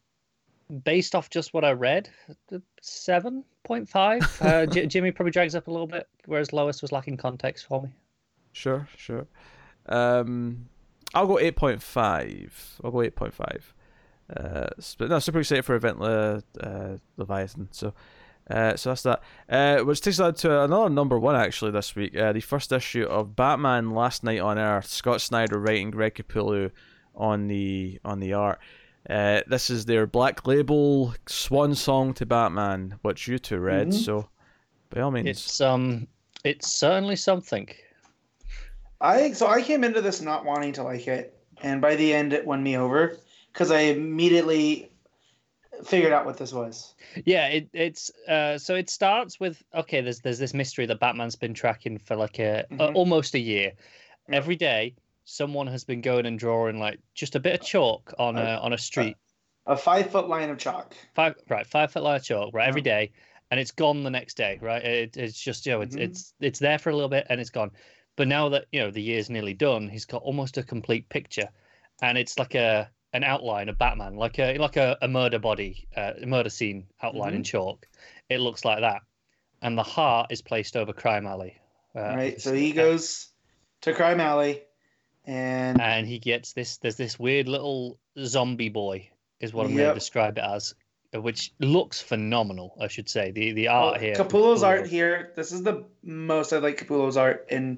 based 0.83 1.15
off 1.15 1.29
just 1.29 1.53
what 1.53 1.63
i 1.63 1.71
read 1.71 2.09
7.5 2.81 4.41
uh, 4.41 4.65
J- 4.73 4.87
jimmy 4.87 5.11
probably 5.11 5.31
drags 5.31 5.55
up 5.55 5.67
a 5.67 5.71
little 5.71 5.87
bit 5.87 6.07
whereas 6.25 6.51
lois 6.51 6.81
was 6.81 6.91
lacking 6.91 7.15
context 7.17 7.65
for 7.65 7.81
me 7.83 7.89
Sure, 8.53 8.87
sure. 8.95 9.25
Um, 9.87 10.69
I'll 11.13 11.25
go 11.27 11.39
eight 11.39 11.55
point 11.55 11.81
five. 11.81 12.79
I'll 12.83 12.91
go 12.91 13.01
eight 13.01 13.15
point 13.15 13.33
five. 13.33 13.73
Uh, 14.29 14.67
but 14.97 15.09
no, 15.09 15.17
super 15.19 15.39
excited 15.39 15.65
for 15.65 15.75
event 15.75 15.99
Le, 15.99 16.43
uh, 16.61 16.97
Leviathan. 17.17 17.67
So, 17.71 17.93
uh, 18.49 18.75
so 18.75 18.89
that's 18.89 19.03
that. 19.03 19.21
Uh, 19.49 19.83
which 19.83 20.01
takes 20.01 20.19
us 20.19 20.25
on 20.25 20.33
to 20.35 20.63
another 20.63 20.89
number 20.89 21.17
one 21.17 21.35
actually 21.35 21.71
this 21.71 21.95
week. 21.95 22.15
Uh, 22.17 22.33
the 22.33 22.41
first 22.41 22.71
issue 22.71 23.03
of 23.03 23.35
Batman: 23.35 23.91
Last 23.91 24.23
Knight 24.23 24.39
on 24.39 24.57
Earth. 24.59 24.87
Scott 24.87 25.21
Snyder 25.21 25.59
writing, 25.59 25.91
Greg 25.91 26.15
Capullo 26.15 26.71
on 27.15 27.47
the 27.47 27.99
on 28.03 28.19
the 28.19 28.33
art. 28.33 28.59
Uh, 29.09 29.41
this 29.47 29.69
is 29.69 29.85
their 29.85 30.07
Black 30.07 30.47
Label 30.47 31.13
swan 31.27 31.75
song 31.75 32.13
to 32.13 32.25
Batman, 32.25 32.99
which 33.01 33.27
you 33.27 33.37
two 33.37 33.59
read. 33.59 33.87
Mhm. 33.89 33.93
So, 33.93 34.29
By 34.89 35.01
all 35.01 35.11
means. 35.11 35.27
It's 35.27 35.61
um, 35.61 36.07
it's 36.43 36.71
certainly 36.71 37.15
something. 37.15 37.67
I 39.01 39.31
so 39.33 39.47
I 39.47 39.61
came 39.61 39.83
into 39.83 40.01
this 40.01 40.21
not 40.21 40.45
wanting 40.45 40.71
to 40.73 40.83
like 40.83 41.07
it, 41.07 41.37
and 41.61 41.81
by 41.81 41.95
the 41.95 42.13
end 42.13 42.31
it 42.31 42.45
won 42.45 42.63
me 42.63 42.77
over 42.77 43.17
because 43.51 43.71
I 43.71 43.79
immediately 43.79 44.92
figured 45.85 46.11
out 46.13 46.25
what 46.25 46.37
this 46.37 46.53
was. 46.53 46.95
Yeah, 47.25 47.47
it, 47.47 47.69
it's 47.73 48.11
uh, 48.27 48.57
so 48.57 48.75
it 48.75 48.89
starts 48.89 49.39
with 49.39 49.61
okay. 49.73 50.01
There's 50.01 50.19
there's 50.19 50.39
this 50.39 50.53
mystery 50.53 50.85
that 50.87 50.99
Batman's 50.99 51.35
been 51.35 51.53
tracking 51.53 51.97
for 51.97 52.15
like 52.15 52.39
a, 52.39 52.65
a 52.71 52.75
Mhm. 52.75 52.95
almost 52.95 53.35
a 53.35 53.39
year. 53.39 53.73
Yeah. 54.29 54.35
Every 54.35 54.55
day, 54.55 54.95
someone 55.25 55.67
has 55.67 55.83
been 55.83 56.01
going 56.01 56.25
and 56.25 56.37
drawing 56.39 56.79
like 56.79 56.99
just 57.13 57.35
a 57.35 57.39
bit 57.39 57.59
of 57.59 57.65
chalk 57.65 58.13
on 58.17 58.37
a 58.37 58.57
on 58.61 58.73
a 58.73 58.77
street. 58.77 59.17
A 59.65 59.77
five 59.77 60.09
foot 60.11 60.27
line 60.27 60.49
of 60.49 60.57
chalk. 60.57 60.93
five 61.15 61.35
right 61.49 61.65
five 61.65 61.91
foot 61.91 62.03
line 62.03 62.17
of 62.17 62.23
chalk 62.23 62.53
right 62.53 62.67
every 62.67 62.81
Yeah. 62.81 62.99
day 62.99 63.11
and 63.49 63.59
it's 63.59 63.71
gone 63.71 64.03
the 64.03 64.09
next 64.09 64.35
day 64.35 64.57
right 64.61 64.83
it, 64.83 65.15
it's 65.15 65.39
just 65.39 65.65
you 65.65 65.71
know 65.71 65.81
it's 65.81 65.95
Mhm. 65.95 66.01
it's 66.01 66.33
it's 66.41 66.59
there 66.59 66.77
for 66.77 66.89
a 66.89 66.93
little 66.93 67.07
bit 67.09 67.27
and 67.29 67.39
it's 67.39 67.49
gone 67.49 67.71
but 68.17 68.27
now 68.27 68.49
that 68.49 68.65
you 68.73 68.81
know 68.81 68.91
the 68.91 69.01
year's 69.01 69.29
nearly 69.29 69.53
done 69.53 69.87
he's 69.87 70.03
got 70.05 70.21
almost 70.21 70.57
a 70.57 70.63
complete 70.63 71.07
picture 71.07 71.47
and 72.01 72.17
it's 72.17 72.37
like 72.37 72.55
a 72.55 72.89
an 73.13 73.23
outline 73.23 73.69
of 73.69 73.77
batman 73.77 74.15
like 74.15 74.39
a 74.39 74.57
like 74.57 74.75
a, 74.75 74.97
a 75.01 75.07
murder 75.07 75.39
body 75.39 75.87
uh, 75.95 76.13
a 76.21 76.25
murder 76.25 76.49
scene 76.49 76.85
outline 77.01 77.33
in 77.33 77.43
chalk 77.43 77.87
it 78.29 78.39
looks 78.39 78.65
like 78.65 78.81
that 78.81 79.01
and 79.61 79.77
the 79.77 79.83
heart 79.83 80.27
is 80.31 80.41
placed 80.41 80.75
over 80.75 80.93
crime 80.93 81.25
alley 81.25 81.59
uh, 81.95 82.15
right. 82.15 82.41
So 82.41 82.53
he 82.53 82.71
goes 82.71 83.29
to 83.81 83.93
Crime 83.93 84.19
Alley, 84.19 84.63
and 85.25 85.79
and 85.79 86.07
he 86.07 86.19
gets 86.19 86.53
this 86.53 86.77
there's 86.77 86.95
this 86.95 87.19
weird 87.19 87.47
little 87.47 87.99
zombie 88.23 88.69
boy 88.69 89.09
is 89.39 89.53
what 89.53 89.65
i'm 89.65 89.75
going 89.75 89.89
to 89.89 89.93
describe 89.93 90.37
it 90.37 90.43
as 90.43 90.75
which 91.13 91.53
looks 91.59 92.01
phenomenal 92.01 92.75
i 92.79 92.87
should 92.87 93.09
say 93.09 93.31
the 93.31 93.51
the 93.53 93.67
art 93.67 93.99
here 93.99 94.13
Capullo's 94.15 94.61
Capullo. 94.61 94.67
art 94.67 94.87
here. 94.87 95.31
This 95.35 95.51
is 95.51 95.63
the 95.63 95.85
most 96.01 96.51
I 96.53 96.57
like 96.57 96.77
Capullo's 96.77 97.17
art 97.17 97.45
in 97.49 97.77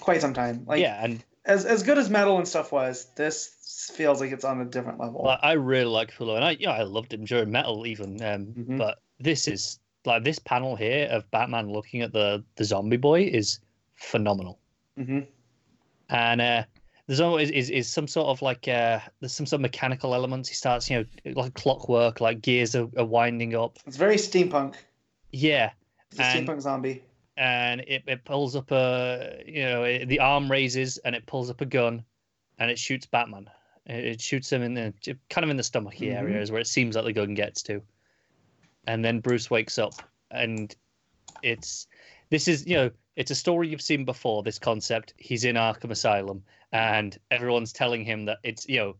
quite 0.00 0.20
some 0.20 0.34
time. 0.34 0.64
Like 0.66 0.80
yeah 0.80 1.02
and 1.02 1.24
as 1.44 1.64
as 1.64 1.82
good 1.82 1.98
as 1.98 2.08
metal 2.10 2.38
and 2.38 2.46
stuff 2.46 2.72
was, 2.72 3.06
this 3.16 3.90
feels 3.94 4.20
like 4.20 4.30
it's 4.32 4.44
on 4.44 4.60
a 4.60 4.64
different 4.64 5.00
level. 5.00 5.22
like, 5.24 5.38
i 5.42 5.52
really 5.52 5.86
like 5.86 6.10
Capullo, 6.12 6.36
and 6.36 6.44
i 6.44 6.50
you 6.52 6.66
know 6.66 6.72
i 6.72 6.82
loved 6.82 7.12
him 7.12 7.24
during 7.24 7.50
metal 7.50 7.86
even 7.86 8.22
um 8.22 8.46
Mhm. 8.46 8.78
but 8.78 9.00
this 9.18 9.48
is 9.48 9.80
like 10.04 10.22
this 10.24 10.38
panel 10.38 10.76
here 10.76 11.08
of 11.10 11.28
batman 11.30 11.70
looking 11.72 12.02
at 12.02 12.12
the 12.12 12.44
the 12.56 12.64
zombie 12.64 12.96
boy 12.96 13.22
is 13.22 13.58
phenomenal 13.94 14.58
hmm 14.96 15.20
and 16.10 16.40
uh 16.40 16.62
there's 17.06 17.20
always 17.20 17.50
is, 17.50 17.70
is 17.70 17.88
some 17.88 18.06
sort 18.06 18.28
of 18.28 18.40
like 18.42 18.68
uh 18.68 19.00
there's 19.20 19.32
some 19.32 19.46
sort 19.46 19.58
of 19.58 19.62
mechanical 19.62 20.14
elements 20.14 20.48
he 20.48 20.54
starts 20.54 20.88
you 20.90 20.98
know 21.24 21.32
like 21.34 21.54
clockwork 21.54 22.20
like 22.20 22.40
gears 22.42 22.76
are, 22.76 22.88
are 22.96 23.04
winding 23.04 23.54
up 23.56 23.78
It's 23.86 23.96
very 23.96 24.16
steampunk. 24.16 24.74
yeah 25.32 25.70
It's 26.10 26.20
a 26.20 26.24
And- 26.24 26.46
steampunk 26.48 26.60
zombie. 26.60 27.02
And 27.36 27.80
it, 27.82 28.02
it 28.06 28.24
pulls 28.24 28.54
up 28.56 28.70
a 28.70 29.42
you 29.46 29.62
know 29.62 29.84
it, 29.84 30.06
the 30.06 30.20
arm 30.20 30.50
raises 30.50 30.98
and 30.98 31.14
it 31.14 31.26
pulls 31.26 31.50
up 31.50 31.60
a 31.60 31.66
gun 31.66 32.04
and 32.58 32.70
it 32.70 32.78
shoots 32.78 33.06
batman. 33.06 33.48
It, 33.86 34.04
it 34.04 34.20
shoots 34.20 34.52
him 34.52 34.62
in 34.62 34.74
the 34.74 34.92
kind 35.30 35.44
of 35.44 35.50
in 35.50 35.56
the 35.56 35.62
stomachy 35.62 36.08
Mhm. 36.08 36.16
area 36.16 36.40
is 36.40 36.50
where 36.50 36.60
it 36.60 36.66
seems 36.66 36.94
like 36.96 37.04
the 37.04 37.12
gun 37.12 37.34
gets 37.34 37.62
to. 37.64 37.82
And 38.86 39.04
then 39.04 39.20
bruce 39.20 39.50
wakes 39.50 39.78
up 39.78 39.94
and 40.30 40.74
it's 41.42 41.86
this 42.30 42.48
is 42.48 42.66
you 42.66 42.76
know 42.76 42.90
it's 43.16 43.30
a 43.30 43.34
story 43.34 43.68
you've 43.68 43.82
seen 43.82 44.04
before 44.04 44.42
this 44.42 44.58
concept. 44.58 45.14
He's 45.16 45.44
in 45.44 45.56
arkham 45.56 45.90
asylum 45.90 46.42
and 46.72 47.18
everyone's 47.30 47.72
telling 47.72 48.04
him 48.04 48.24
that 48.26 48.38
it's 48.42 48.68
you 48.68 48.78
know 48.78 48.96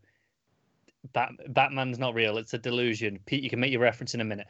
Bat, 1.11 1.31
batman's 1.53 1.99
not 1.99 2.15
real. 2.15 2.37
It's 2.37 2.53
a 2.53 2.57
delusion. 2.57 3.19
Pete 3.25 3.43
you 3.43 3.49
can 3.49 3.59
make 3.59 3.73
your 3.73 3.81
reference 3.81 4.13
in 4.13 4.21
a 4.21 4.25
minute 4.25 4.47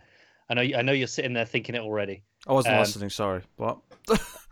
i 0.49 0.53
know 0.53 0.61
i 0.61 0.81
know 0.81 0.91
you're 0.91 1.07
sitting 1.07 1.33
there 1.33 1.45
thinking 1.45 1.75
it 1.75 1.81
already 1.81 2.23
I 2.47 2.53
wasn't 2.53 2.75
um, 2.75 2.81
listening. 2.81 3.09
Sorry. 3.09 3.41
What? 3.55 3.79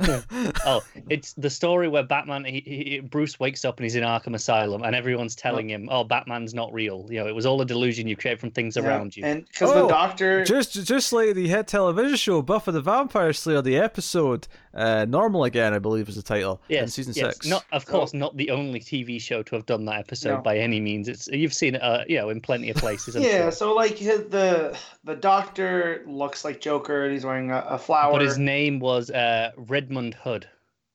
oh, 0.66 0.82
it's 1.08 1.32
the 1.34 1.50
story 1.50 1.88
where 1.88 2.02
Batman, 2.02 2.44
he, 2.44 2.60
he, 2.60 3.00
Bruce 3.00 3.38
wakes 3.40 3.64
up 3.64 3.78
and 3.78 3.84
he's 3.84 3.94
in 3.94 4.02
Arkham 4.02 4.34
Asylum, 4.34 4.82
and 4.82 4.94
everyone's 4.94 5.34
telling 5.34 5.68
him, 5.68 5.88
"Oh, 5.90 6.04
Batman's 6.04 6.54
not 6.54 6.72
real. 6.72 7.06
You 7.10 7.20
know, 7.20 7.26
it 7.26 7.34
was 7.34 7.46
all 7.46 7.60
a 7.60 7.64
delusion 7.66 8.06
you 8.08 8.16
create 8.16 8.38
from 8.40 8.50
things 8.50 8.76
Yeah, 8.76 8.84
around 8.84 9.16
you." 9.16 9.24
And 9.24 9.46
because 9.46 9.70
Oh, 9.70 9.82
the 9.82 9.88
doctor. 9.88 10.44
just 10.44 10.72
just 10.84 11.12
like 11.12 11.34
the 11.34 11.48
hit 11.48 11.66
television 11.66 12.16
show 12.16 12.42
Buffy 12.42 12.72
the 12.72 12.80
Vampire 12.80 13.32
Slayer, 13.32 13.62
the 13.62 13.76
episode 13.76 14.46
uh, 14.74 15.04
"Normal 15.08 15.44
Again," 15.44 15.72
I 15.74 15.78
believe 15.78 16.08
is 16.08 16.16
the 16.16 16.22
title. 16.22 16.60
in 16.68 16.76
yes, 16.76 16.94
season 16.94 17.14
yes. 17.16 17.34
six. 17.34 17.46
Not, 17.46 17.64
of 17.72 17.86
course, 17.86 18.12
not 18.14 18.36
the 18.36 18.50
only 18.50 18.80
TV 18.80 19.20
show 19.20 19.42
to 19.42 19.54
have 19.54 19.66
done 19.66 19.84
that 19.86 19.98
episode 20.00 20.36
No. 20.36 20.42
by 20.42 20.58
any 20.58 20.80
means. 20.80 21.08
It's 21.08 21.28
you've 21.28 21.54
seen 21.54 21.74
it, 21.76 21.82
uh, 21.82 22.04
you 22.08 22.16
know, 22.18 22.28
in 22.30 22.40
plenty 22.40 22.70
of 22.70 22.76
places. 22.76 23.14
Yeah, 23.16 23.42
sure. 23.42 23.50
so 23.52 23.74
like 23.74 23.98
the 23.98 24.76
the 25.04 25.14
doctor 25.14 26.02
looks 26.06 26.44
like 26.44 26.60
Joker 26.60 27.04
and 27.04 27.12
he's 27.12 27.24
wearing 27.24 27.50
a, 27.50 27.58
a 27.68 27.78
flower. 27.78 28.12
But 28.12 28.22
his 28.22 28.38
name 28.38 28.78
was 28.80 29.10
uh, 29.10 29.52
Redmond 29.68 30.14
Hood, 30.14 30.48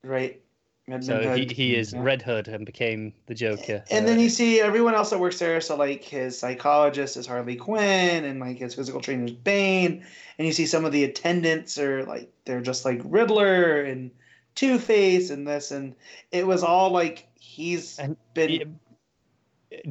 right. 0.04 0.42
Redmond 0.88 1.06
so 1.06 1.20
he, 1.36 1.42
Hood. 1.42 1.52
he 1.52 1.76
is 1.76 1.94
Yeah. 1.94 2.02
Red 2.02 2.22
Hood 2.22 2.48
and 2.48 2.66
became 2.66 3.14
the 3.28 3.36
Joker. 3.36 3.84
And 3.92 4.08
then 4.08 4.20
you 4.20 4.30
see 4.30 4.60
everyone 4.60 4.96
else 4.96 5.12
that 5.12 5.20
works 5.20 5.38
there. 5.40 5.62
So 5.62 5.76
like 5.76 6.04
his 6.04 6.38
psychologist 6.38 7.18
is 7.18 7.28
Harley 7.28 7.56
Quinn, 7.56 8.26
and 8.26 8.40
like 8.40 8.58
his 8.58 8.74
physical 8.76 9.00
trainer 9.00 9.26
is 9.26 9.32
Bane. 9.32 10.04
And 10.38 10.48
you 10.48 10.54
see 10.54 10.66
some 10.66 10.84
of 10.86 10.92
the 10.92 11.04
attendants 11.04 11.78
are 11.78 12.04
like 12.06 12.32
they're 12.46 12.62
just 12.62 12.84
like 12.84 13.00
Riddler 13.06 13.82
and 13.84 14.12
Two 14.56 14.80
Face 14.80 15.30
and 15.30 15.48
this, 15.48 15.72
and 15.72 15.96
it 16.32 16.46
was 16.46 16.64
all 16.64 16.90
like 16.90 17.28
he's 17.36 17.98
And 18.00 18.18
been 18.34 18.50
he- 18.50 18.66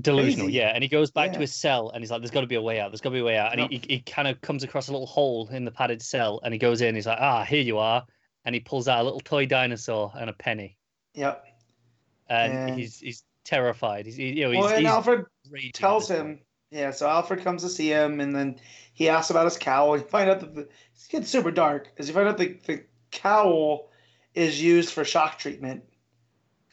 delusional 0.02 0.46
Crazy. 0.46 0.58
yeah 0.58 0.68
and 0.74 0.82
he 0.82 0.88
goes 0.88 1.10
back 1.10 1.32
to 1.32 1.38
his 1.38 1.54
cell 1.54 1.88
and 1.90 2.02
he's 2.02 2.10
like 2.10 2.20
there's 2.20 2.30
got 2.30 2.42
to 2.42 2.46
be 2.46 2.54
a 2.54 2.60
way 2.60 2.78
out 2.78 2.90
there's 2.90 3.00
got 3.00 3.08
to 3.10 3.14
be 3.14 3.20
a 3.20 3.24
way 3.24 3.38
out 3.38 3.52
and 3.52 3.62
No. 3.62 3.68
he, 3.68 3.78
he, 3.78 3.94
he 3.94 4.00
kind 4.00 4.28
of 4.28 4.38
comes 4.42 4.62
across 4.62 4.88
a 4.88 4.92
little 4.92 5.06
hole 5.06 5.48
in 5.48 5.64
the 5.64 5.70
padded 5.70 6.02
cell 6.02 6.38
and 6.44 6.52
he 6.52 6.58
goes 6.58 6.82
in 6.82 6.94
he's 6.94 7.06
like 7.06 7.16
ah 7.18 7.44
here 7.44 7.62
you 7.62 7.78
are 7.78 8.04
and 8.44 8.54
he 8.54 8.60
pulls 8.60 8.88
out 8.88 9.00
a 9.00 9.04
little 9.04 9.20
toy 9.20 9.46
dinosaur 9.46 10.12
and 10.18 10.30
a 10.30 10.32
penny 10.32 10.76
yep. 11.14 11.44
and 12.28 12.52
And- 12.52 12.78
he's 12.80 12.98
he's 12.98 13.24
terrified 13.44 14.06
he's 14.06 14.16
he- 14.16 14.32
you 14.38 14.44
know 14.44 14.50
he's, 14.50 14.58
Well, 14.60 14.68
and 14.68 14.78
he's 14.80 14.86
Alfred 14.88 15.24
tells 15.72 16.08
him, 16.08 16.26
point. 16.26 16.40
yeah. 16.70 16.90
So 16.92 17.08
Alfred 17.08 17.42
comes 17.42 17.62
to 17.62 17.68
see 17.68 17.88
him, 17.88 18.20
and 18.20 18.34
then 18.36 18.60
he 18.94 19.08
asks 19.08 19.30
about 19.30 19.44
his 19.46 19.56
cowl. 19.58 19.96
You 19.98 20.04
find 20.04 20.30
out 20.30 20.40
that 20.40 20.54
the, 20.54 20.60
it 20.62 20.70
gets 21.08 21.28
super 21.28 21.50
dark, 21.50 21.88
as 21.98 22.06
you 22.06 22.14
find 22.14 22.28
out 22.28 22.38
the 22.38 22.58
the 22.66 22.84
cowl 23.10 23.90
is 24.34 24.62
used 24.62 24.90
for 24.92 25.04
shock 25.04 25.38
treatment, 25.38 25.82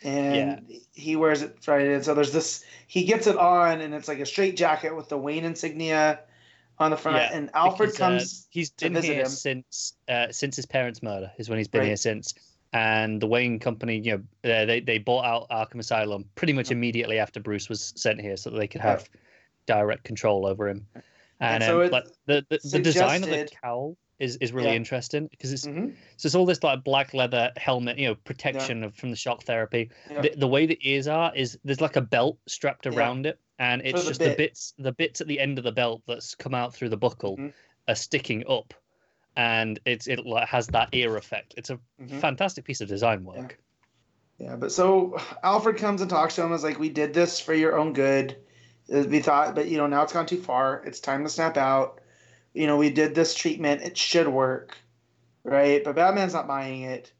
and 0.04 0.72
he 0.94 1.16
wears 1.16 1.42
it 1.42 1.58
right. 1.68 1.88
And 1.88 2.06
so 2.06 2.14
there's 2.14 2.32
this. 2.34 2.64
He 2.86 3.06
gets 3.06 3.26
it 3.26 3.38
on, 3.38 3.82
and 3.82 3.94
it's 3.96 4.08
like 4.08 4.20
a 4.20 4.26
straight 4.26 4.56
jacket 4.56 4.96
with 4.96 5.10
the 5.10 5.18
Wayne 5.18 5.46
insignia 5.46 6.20
on 6.80 6.92
the 6.92 6.98
front. 6.98 7.18
Yeah, 7.18 7.30
and 7.34 7.50
Alfred 7.54 7.92
Because, 7.92 8.02
uh, 8.02 8.10
comes. 8.10 8.48
he's 8.52 8.70
to 8.72 8.86
been 8.86 8.94
visit 8.94 9.14
here 9.14 9.22
him. 9.22 9.30
since 9.30 9.94
uh, 10.08 10.32
since 10.32 10.56
his 10.56 10.66
parents' 10.66 11.02
murder 11.02 11.32
is 11.38 11.50
when 11.50 11.58
he's 11.58 11.68
been 11.68 11.82
Right. 11.82 11.88
here 11.88 11.98
since. 11.98 12.34
And 12.74 13.22
the 13.22 13.28
Wayne 13.28 13.60
Company, 13.60 14.00
you 14.00 14.24
know, 14.44 14.52
uh, 14.52 14.66
they 14.66 14.82
they 14.82 14.98
bought 14.98 15.26
out 15.26 15.50
Arkham 15.50 15.80
Asylum 15.80 16.26
pretty 16.36 16.54
much 16.54 16.70
immediately 16.72 17.18
after 17.18 17.40
Bruce 17.40 17.70
was 17.70 17.94
sent 17.96 18.20
here, 18.22 18.38
so 18.38 18.50
that 18.50 18.58
they 18.58 18.68
could 18.68 18.82
Yeah. 18.82 18.92
have 18.92 19.10
direct 19.66 20.04
control 20.04 20.46
over 20.46 20.68
him. 20.68 20.86
And 21.40 21.64
And, 21.64 21.64
so 21.64 21.84
um, 21.84 21.92
like 21.92 22.06
the 22.26 22.46
the, 22.50 22.60
the 22.72 22.80
design 22.80 23.24
of 23.24 23.30
the 23.30 23.50
cowl 23.62 23.98
is 24.20 24.36
is 24.38 24.52
really 24.52 24.72
Yeah. 24.72 24.76
interesting 24.76 25.28
because 25.28 25.54
it's 25.54 25.66
Mhm, 25.66 25.96
so 26.18 26.26
it's 26.28 26.36
all 26.36 26.46
this 26.46 26.62
like 26.64 26.84
black 26.84 27.14
leather 27.14 27.52
helmet, 27.56 27.98
you 27.98 28.08
know, 28.08 28.16
protection 28.16 28.84
of, 28.84 28.96
from 28.96 29.12
the 29.12 29.16
shock 29.16 29.44
therapy. 29.44 29.92
yeah. 30.10 30.22
The, 30.22 30.34
the 30.36 30.48
way 30.48 30.66
the 30.66 30.78
ears 30.82 31.08
are 31.08 31.34
is 31.36 31.58
there's 31.64 31.82
like 31.82 31.96
a 31.96 32.02
belt 32.02 32.38
strapped 32.48 32.86
Yeah. 32.86 32.92
around 32.94 33.26
it, 33.28 33.40
and 33.60 33.82
it's 33.84 34.04
the 34.04 34.10
just 34.10 34.20
bit. 34.20 34.32
the 34.32 34.36
bits 34.36 34.74
the 34.78 34.92
bits 34.92 35.22
at 35.22 35.28
the 35.28 35.40
end 35.40 35.58
of 35.58 35.64
the 35.64 35.72
belt 35.72 36.02
that's 36.08 36.36
come 36.36 36.54
out 36.54 36.74
through 36.74 36.90
the 36.90 36.98
buckle 36.98 37.38
Mhm. 37.38 37.54
are 37.88 37.96
sticking 37.96 38.44
up, 38.48 38.74
and 39.36 39.80
it's 39.86 40.08
it 40.08 40.20
has 40.48 40.68
that 40.68 40.90
ear 40.94 41.16
effect. 41.18 41.54
It's 41.58 41.70
a 41.70 41.80
Mhm. 42.02 42.20
fantastic 42.22 42.66
piece 42.66 42.82
of 42.82 42.88
design 42.88 43.24
work. 43.24 43.60
Yeah, 44.38 44.56
but 44.56 44.72
so 44.72 45.18
Alfred 45.44 45.78
comes 45.78 46.02
and 46.02 46.10
talks 46.10 46.36
to 46.36 46.44
him. 46.44 46.54
Is 46.54 46.64
like, 46.64 46.80
we 46.80 46.90
did 46.90 47.14
this 47.14 47.40
for 47.40 47.54
your 47.54 47.78
own 47.78 47.94
good. 47.94 48.38
Uh, 48.94 49.04
We 49.08 49.20
thought, 49.20 49.56
but 49.56 49.68
you 49.68 49.78
know, 49.78 49.88
now 49.88 50.04
it's 50.04 50.14
gone 50.14 50.28
too 50.28 50.42
far. 50.42 50.84
It's 50.86 51.00
time 51.00 51.24
to 51.24 51.30
snap 51.30 51.58
out. 51.58 52.02
You 52.54 52.68
know, 52.68 52.78
we 52.78 52.90
did 52.90 53.16
this 53.16 53.34
treatment. 53.36 53.82
It 53.82 53.98
should 53.98 54.28
work, 54.28 54.78
right? 55.44 55.84
But 55.84 55.96
Batman's 55.96 56.34
not 56.34 56.48
buying 56.48 56.84
it. 56.84 57.12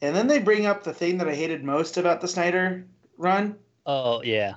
And 0.00 0.14
then 0.16 0.26
they 0.26 0.38
bring 0.38 0.66
up 0.66 0.82
the 0.82 0.92
thing 0.92 1.18
that 1.18 1.28
I 1.28 1.34
hated 1.34 1.62
most 1.64 1.96
about 1.96 2.20
the 2.20 2.28
Snyder 2.28 2.86
run: 3.16 3.58
Oh 3.86 4.22
yeah, 4.22 4.54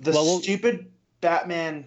the 0.00 0.12
Well, 0.12 0.24
well- 0.24 0.40
stupid 0.40 0.90
Batman 1.20 1.86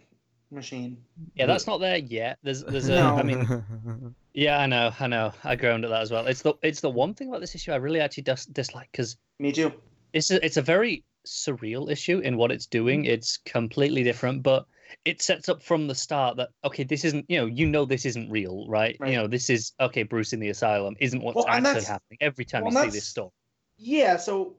machine. 0.52 0.98
yeah. 1.36 1.46
That's 1.46 1.68
not 1.68 1.80
there 1.80 1.98
yet. 1.98 2.38
There's 2.44 2.64
there's 2.64 2.90
a. 2.90 2.96
No. 2.96 3.16
I 3.16 3.24
mean, 3.24 4.16
yeah, 4.34 4.60
I 4.60 4.66
know, 4.68 4.92
I 5.00 5.08
know. 5.08 5.32
I 5.44 5.56
groaned 5.56 5.86
at 5.86 5.92
that 5.92 6.02
as 6.02 6.12
well. 6.12 6.28
It's 6.28 6.42
the 6.42 6.54
it's 6.62 6.82
the 6.82 6.90
one 6.90 7.14
thing 7.14 7.30
about 7.30 7.42
this 7.42 7.56
issue 7.56 7.72
I 7.72 7.78
really 7.78 8.00
actually 8.02 8.24
dis- 8.24 8.46
dislike 8.48 8.90
because 8.92 9.18
Me 9.40 9.52
too. 9.52 9.72
it's 10.14 10.30
a, 10.32 10.44
it's 10.46 10.58
a 10.58 10.62
very 10.62 11.04
surreal 11.26 11.90
issue 11.90 12.20
in 12.20 12.36
what 12.36 12.52
it's 12.52 12.66
doing. 12.66 13.04
Mm-hmm. 13.04 13.12
It's 13.14 13.38
completely 13.38 14.04
different, 14.04 14.44
but 14.44 14.66
it 15.06 15.22
sets 15.22 15.48
up 15.48 15.64
from 15.64 15.88
the 15.88 15.96
start 15.96 16.36
that 16.38 16.50
okay, 16.66 16.84
this 16.84 17.06
isn't 17.06 17.26
you 17.30 17.38
know 17.40 17.46
you 17.46 17.66
know 17.66 17.86
this 17.86 18.06
isn't 18.06 18.30
real, 18.30 18.68
right? 18.68 18.98
Right. 19.00 19.12
You 19.12 19.18
know 19.20 19.28
this 19.28 19.50
is 19.50 19.72
okay. 19.80 20.04
Bruce 20.04 20.34
in 20.34 20.42
the 20.42 20.50
asylum 20.50 20.96
isn't 21.00 21.22
what's 21.24 21.38
Well, 21.38 21.48
actually 21.48 21.86
happening 21.86 22.18
every 22.20 22.44
time 22.44 22.66
well, 22.66 22.74
you 22.86 22.92
see 22.92 22.98
this 22.98 23.08
story. 23.08 23.32
Yeah, 23.78 24.18
so 24.18 24.58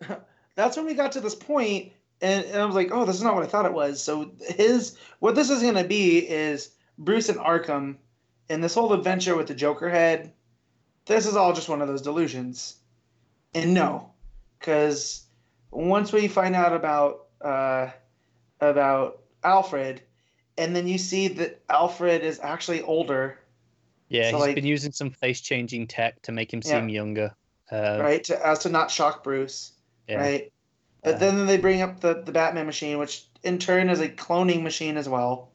that's 0.54 0.76
when 0.76 0.86
we 0.86 0.94
got 0.94 1.10
to 1.12 1.20
this 1.20 1.34
point, 1.34 1.92
and, 2.20 2.44
and 2.46 2.62
I 2.62 2.64
was 2.64 2.74
like, 2.74 2.90
oh, 2.92 3.04
this 3.04 3.16
is 3.16 3.22
not 3.22 3.34
what 3.34 3.44
I 3.44 3.46
thought 3.46 3.66
it 3.66 3.72
was. 3.72 4.02
So 4.02 4.32
his 4.40 4.96
what 5.18 5.34
this 5.34 5.50
is 5.50 5.62
going 5.62 5.74
to 5.74 5.84
be 5.84 6.18
is 6.18 6.70
Bruce 6.98 7.28
and 7.28 7.38
Arkham, 7.38 7.96
and 8.48 8.62
this 8.62 8.74
whole 8.74 8.92
adventure 8.92 9.36
with 9.36 9.46
the 9.48 9.54
Joker 9.54 9.90
head 9.90 10.32
this 11.06 11.26
is 11.26 11.36
all 11.36 11.52
just 11.52 11.68
one 11.68 11.82
of 11.82 11.88
those 11.88 12.02
delusions. 12.02 12.76
And 13.54 13.74
no, 13.74 14.10
because 14.58 15.24
once 15.70 16.12
we 16.12 16.28
find 16.28 16.54
out 16.54 16.72
about 16.72 17.26
uh, 17.40 17.90
about 18.60 19.22
Alfred, 19.42 20.00
and 20.56 20.74
then 20.74 20.88
you 20.88 20.98
see 20.98 21.28
that 21.28 21.60
Alfred 21.68 22.22
is 22.22 22.40
actually 22.40 22.82
older, 22.82 23.38
Yeah, 24.08 24.30
So, 24.30 24.36
he's 24.36 24.46
like- 24.46 24.54
been 24.54 24.66
using 24.66 24.92
some 24.92 25.10
face 25.10 25.40
changing 25.40 25.86
tech 25.86 26.22
to 26.22 26.32
make 26.32 26.52
him 26.52 26.62
Yeah. 26.64 26.72
seem 26.80 26.88
younger. 26.88 27.34
Uh, 27.70 27.98
right? 28.00 28.22
To, 28.24 28.46
as 28.46 28.60
to 28.60 28.68
not 28.68 28.90
shock 28.90 29.24
Bruce, 29.24 29.72
yeah. 30.08 30.20
right? 30.20 30.52
But 31.04 31.20
then 31.20 31.46
they 31.46 31.58
bring 31.58 31.82
up 31.82 32.00
the 32.00 32.22
the 32.22 32.32
Batman 32.32 32.66
machine, 32.66 32.98
which 32.98 33.26
in 33.42 33.58
turn 33.58 33.90
is 33.90 34.00
a 34.00 34.08
cloning 34.08 34.62
machine 34.62 34.96
as 34.96 35.08
well. 35.08 35.50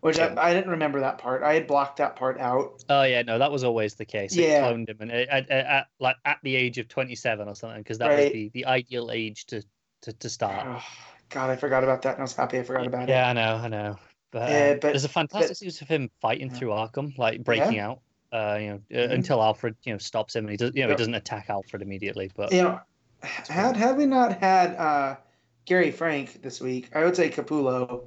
Which 0.00 0.18
Yeah. 0.18 0.34
I, 0.36 0.50
I 0.50 0.54
didn't 0.54 0.70
remember 0.70 1.00
that 1.00 1.18
part. 1.18 1.42
I 1.42 1.54
had 1.54 1.66
blocked 1.66 1.96
that 1.96 2.14
part 2.16 2.38
out. 2.38 2.84
Oh 2.88 3.02
yeah, 3.02 3.22
no, 3.22 3.38
that 3.38 3.50
was 3.50 3.64
always 3.64 3.94
the 3.94 4.04
case. 4.04 4.36
It 4.36 4.42
Yeah. 4.42 4.62
cloned 4.62 4.88
him, 4.88 4.98
and 5.00 5.10
at, 5.10 5.28
at, 5.28 5.50
at 5.50 5.86
like 5.98 6.16
at 6.24 6.38
the 6.42 6.54
age 6.54 6.78
of 6.78 6.88
twenty 6.88 7.14
seven 7.14 7.48
or 7.48 7.54
something, 7.54 7.80
because 7.80 7.98
that 7.98 8.10
was 8.10 8.32
the, 8.32 8.50
the 8.54 8.66
ideal 8.66 9.10
age 9.12 9.46
to 9.46 9.62
to, 10.02 10.12
to 10.12 10.28
start. 10.28 10.64
Oh, 10.68 10.82
God, 11.30 11.50
I 11.50 11.56
forgot 11.56 11.82
about 11.82 12.02
that, 12.02 12.14
and 12.14 12.20
I 12.20 12.22
was 12.22 12.34
happy 12.36 12.58
I 12.58 12.62
forgot 12.62 12.86
about 12.86 13.02
it. 13.04 13.08
yeah, 13.08 13.28
I 13.28 13.32
know, 13.32 13.56
I 13.56 13.68
know. 13.68 13.96
But, 14.30 14.50
Yeah, 14.50 14.58
uh, 14.58 14.72
but- 14.74 14.80
there's 14.82 15.04
a 15.04 15.08
fantastic 15.08 15.56
sequence 15.56 15.80
of 15.82 15.88
him 15.88 16.10
fighting 16.20 16.48
Yeah. 16.50 16.54
through 16.54 16.68
Arkham, 16.70 17.16
like 17.18 17.42
breaking 17.42 17.78
out. 17.80 18.00
Uh, 18.30 18.58
you 18.60 18.68
know, 18.68 18.80
Mhm. 18.92 19.10
until 19.12 19.42
Alfred, 19.42 19.74
you 19.84 19.92
know, 19.92 19.98
stops 19.98 20.36
him, 20.36 20.44
and 20.44 20.50
he 20.50 20.56
does, 20.58 20.70
you 20.74 20.82
know, 20.84 20.90
he 20.90 20.94
doesn't 20.96 21.14
attack 21.14 21.46
Alfred 21.48 21.80
immediately. 21.82 22.30
But 22.36 22.52
You 22.52 22.62
know, 22.62 22.80
had 23.22 23.76
had 23.76 23.96
we 23.96 24.06
not 24.06 24.38
had 24.38 24.74
uh, 24.76 25.16
Gary 25.64 25.90
Frank 25.90 26.42
this 26.42 26.60
week, 26.60 26.90
I 26.94 27.04
would 27.04 27.16
say 27.16 27.30
Capullo 27.30 28.04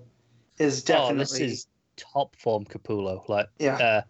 is 0.58 0.84
definitely 0.84 1.16
oh, 1.16 1.18
this 1.20 1.40
is 1.40 1.68
top 1.98 2.36
form 2.36 2.66
Capullo, 2.66 3.28
like, 3.28 3.48
yeah. 3.60 3.76
uh, 3.76 4.02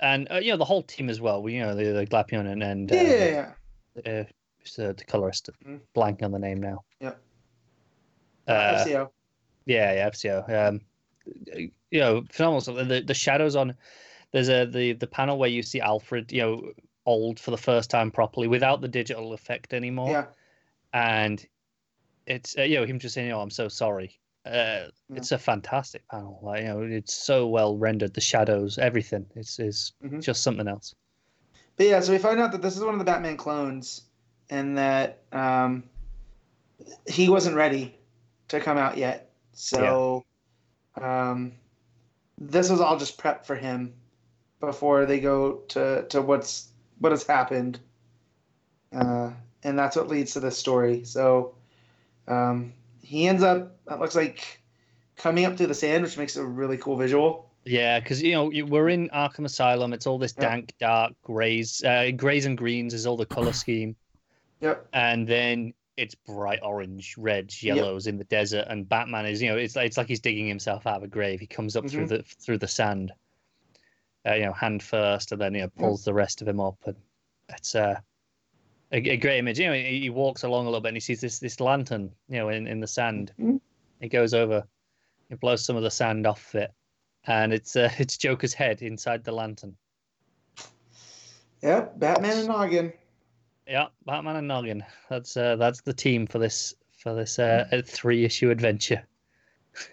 and 0.00 0.30
uh, 0.30 0.36
you 0.36 0.50
know, 0.50 0.56
the 0.56 0.64
whole 0.64 0.82
team 0.82 1.08
as 1.08 1.20
well. 1.20 1.42
We 1.42 1.54
You 1.54 1.60
know, 1.60 1.74
the, 1.74 1.84
the 1.92 2.06
Glapion 2.06 2.50
and, 2.50 2.62
and 2.62 2.90
uh, 2.90 2.94
yeah, 2.94 3.02
yeah, 3.02 3.52
yeah. 4.04 4.12
uh, 4.12 4.24
the, 4.76 4.94
the 4.94 5.04
colorist, 5.04 5.50
Mhm. 5.66 5.80
blank 5.94 6.22
on 6.22 6.32
the 6.32 6.38
name 6.38 6.60
now. 6.60 6.84
Yeah. 7.00 7.12
Uh, 8.46 8.84
FCO. 8.84 9.10
Yeah, 9.66 9.92
yeah, 9.92 10.08
FCO. 10.10 10.68
Um, 10.68 10.80
you 11.90 12.00
know, 12.00 12.24
phenomenal 12.30 12.60
stuff. 12.60 12.88
The 12.88 13.00
the 13.00 13.14
shadows 13.14 13.56
on. 13.56 13.76
There's 14.32 14.48
a 14.48 14.64
the 14.64 14.92
the 14.92 15.06
panel 15.06 15.38
where 15.38 15.48
you 15.50 15.62
see 15.62 15.80
Alfred, 15.80 16.32
you 16.32 16.40
know, 16.42 16.72
old 17.06 17.40
for 17.40 17.50
the 17.50 17.58
first 17.58 17.90
time 17.90 18.10
properly 18.10 18.46
without 18.46 18.80
the 18.80 18.88
digital 18.88 19.32
effect 19.32 19.74
anymore, 19.74 20.10
Yeah, 20.10 20.26
and 20.92 21.44
it's 22.26 22.56
uh, 22.58 22.62
you 22.62 22.76
know 22.78 22.86
him 22.86 22.98
just 22.98 23.14
saying, 23.14 23.32
"Oh, 23.32 23.40
I'm 23.40 23.50
so 23.50 23.68
sorry." 23.68 24.18
Uh, 24.46 24.88
It's 25.14 25.32
a 25.32 25.38
fantastic 25.38 26.06
panel. 26.08 26.38
Like 26.42 26.62
you 26.62 26.68
know, 26.68 26.82
it's 26.82 27.12
so 27.14 27.46
well 27.48 27.76
rendered. 27.76 28.14
The 28.14 28.20
shadows, 28.20 28.78
everything. 28.78 29.26
It's 29.34 29.58
is 29.58 29.92
Mhm. 30.02 30.22
just 30.22 30.42
something 30.42 30.66
else. 30.68 30.94
but 31.76 31.86
yeah. 31.86 32.00
So 32.00 32.12
we 32.12 32.18
find 32.18 32.40
out 32.40 32.52
that 32.52 32.62
this 32.62 32.76
is 32.76 32.82
one 32.84 32.94
of 32.94 32.98
the 32.98 33.04
Batman 33.04 33.36
clones, 33.36 34.02
and 34.48 34.78
that 34.78 35.22
um, 35.32 35.84
he 37.06 37.28
wasn't 37.28 37.56
ready 37.56 37.98
to 38.48 38.60
come 38.60 38.78
out 38.78 38.96
yet. 38.96 39.30
So, 39.52 40.24
um, 41.00 41.52
this 42.38 42.70
was 42.70 42.80
all 42.80 42.98
just 42.98 43.18
prep 43.18 43.44
for 43.46 43.56
him 43.56 43.94
before 44.60 45.06
they 45.06 45.20
go 45.20 45.58
to 45.68 46.06
to 46.08 46.22
what's 46.22 46.68
what 46.98 47.12
has 47.12 47.26
happened, 47.26 47.78
uh, 48.92 49.30
and 49.64 49.78
that's 49.78 49.96
what 49.96 50.08
leads 50.08 50.32
to 50.34 50.40
this 50.40 50.58
story. 50.58 51.04
So, 51.04 51.54
um, 52.28 52.72
he 53.02 53.26
ends 53.28 53.42
up. 53.42 53.76
It 53.90 53.98
looks 53.98 54.14
like 54.14 54.62
coming 55.16 55.44
up 55.44 55.56
through 55.56 55.66
the 55.68 55.74
sand, 55.74 56.02
which 56.04 56.16
makes 56.16 56.36
a 56.36 56.44
really 56.44 56.76
cool 56.76 56.96
visual. 56.96 57.50
Yeah, 57.64 58.00
because 58.00 58.22
you 58.22 58.32
know 58.32 58.50
you- 58.50 58.66
we're 58.66 58.88
in 58.88 59.08
Arkham 59.10 59.44
Asylum. 59.44 59.92
It's 59.92 60.06
all 60.06 60.18
this 60.18 60.34
Yep. 60.38 60.50
dank, 60.50 60.74
dark 60.78 61.12
grays, 61.22 61.82
uh, 61.84 62.10
grays 62.16 62.46
and 62.46 62.56
greens 62.56 62.94
is 62.94 63.06
all 63.06 63.16
the 63.16 63.26
color 63.26 63.52
scheme. 63.52 63.96
Yep. 64.62 64.88
and 64.92 65.26
then 65.26 65.72
it's 65.96 66.14
bright 66.14 66.58
orange, 66.62 67.14
reds, 67.16 67.62
Yep. 67.62 67.76
yellows 67.76 68.06
in 68.06 68.18
the 68.18 68.24
desert, 68.24 68.66
and 68.68 68.86
Batman 68.86 69.24
is, 69.24 69.40
you 69.40 69.48
know, 69.48 69.56
it's 69.56 69.74
like 69.76 69.86
it's 69.86 69.96
like 69.96 70.06
he's 70.06 70.20
digging 70.20 70.46
himself 70.46 70.86
out 70.86 70.98
of 70.98 71.02
a 71.02 71.08
grave. 71.08 71.40
He 71.40 71.46
comes 71.46 71.76
up 71.76 71.88
through 71.88 72.04
Mhm. 72.04 72.08
the 72.08 72.22
through 72.22 72.58
the 72.58 72.68
sand, 72.68 73.12
uh, 74.26 74.34
you 74.34 74.44
know, 74.44 74.52
hand 74.52 74.82
first, 74.82 75.32
and 75.32 75.40
then 75.40 75.54
you 75.54 75.62
know 75.62 75.68
pulls 75.78 76.04
the 76.04 76.12
rest 76.14 76.42
of 76.42 76.48
him 76.48 76.60
up, 76.60 76.76
and 76.84 76.96
it's 77.48 77.74
uh, 77.74 78.00
a, 78.92 78.96
a 78.98 79.16
great 79.16 79.38
image. 79.38 79.58
You 79.58 79.66
know, 79.68 79.74
he, 79.74 80.00
he 80.00 80.10
walks 80.10 80.42
along 80.42 80.66
a 80.66 80.68
little 80.68 80.80
bit, 80.80 80.88
and 80.88 80.96
he 80.96 81.00
sees 81.00 81.20
this 81.20 81.38
this 81.38 81.60
lantern, 81.60 82.10
you 82.28 82.38
know, 82.38 82.48
in, 82.48 82.66
in 82.66 82.80
the 82.80 82.86
sand. 82.86 83.32
Mhm. 83.40 83.60
He 84.00 84.08
goes 84.08 84.32
over, 84.34 84.64
he 85.28 85.34
blows 85.34 85.64
some 85.64 85.76
of 85.76 85.82
the 85.82 85.90
sand 85.90 86.26
off 86.26 86.54
it, 86.54 86.72
and 87.26 87.52
it's 87.52 87.76
uh, 87.76 87.90
it's 87.98 88.16
Joker's 88.16 88.54
head 88.54 88.82
inside 88.82 89.24
the 89.24 89.32
lantern. 89.32 89.76
Yep, 91.62 91.98
Batman 91.98 92.38
and 92.38 92.48
Noggin. 92.48 92.92
Yeah, 93.66 93.88
Batman 94.06 94.36
and 94.36 94.48
Noggin. 94.48 94.82
That's 95.08 95.36
uh, 95.36 95.56
that's 95.56 95.82
the 95.82 95.92
team 95.92 96.26
for 96.26 96.38
this 96.38 96.74
for 96.98 97.14
this 97.14 97.38
uh, 97.38 97.82
three 97.86 98.24
issue 98.24 98.50
adventure. 98.50 99.02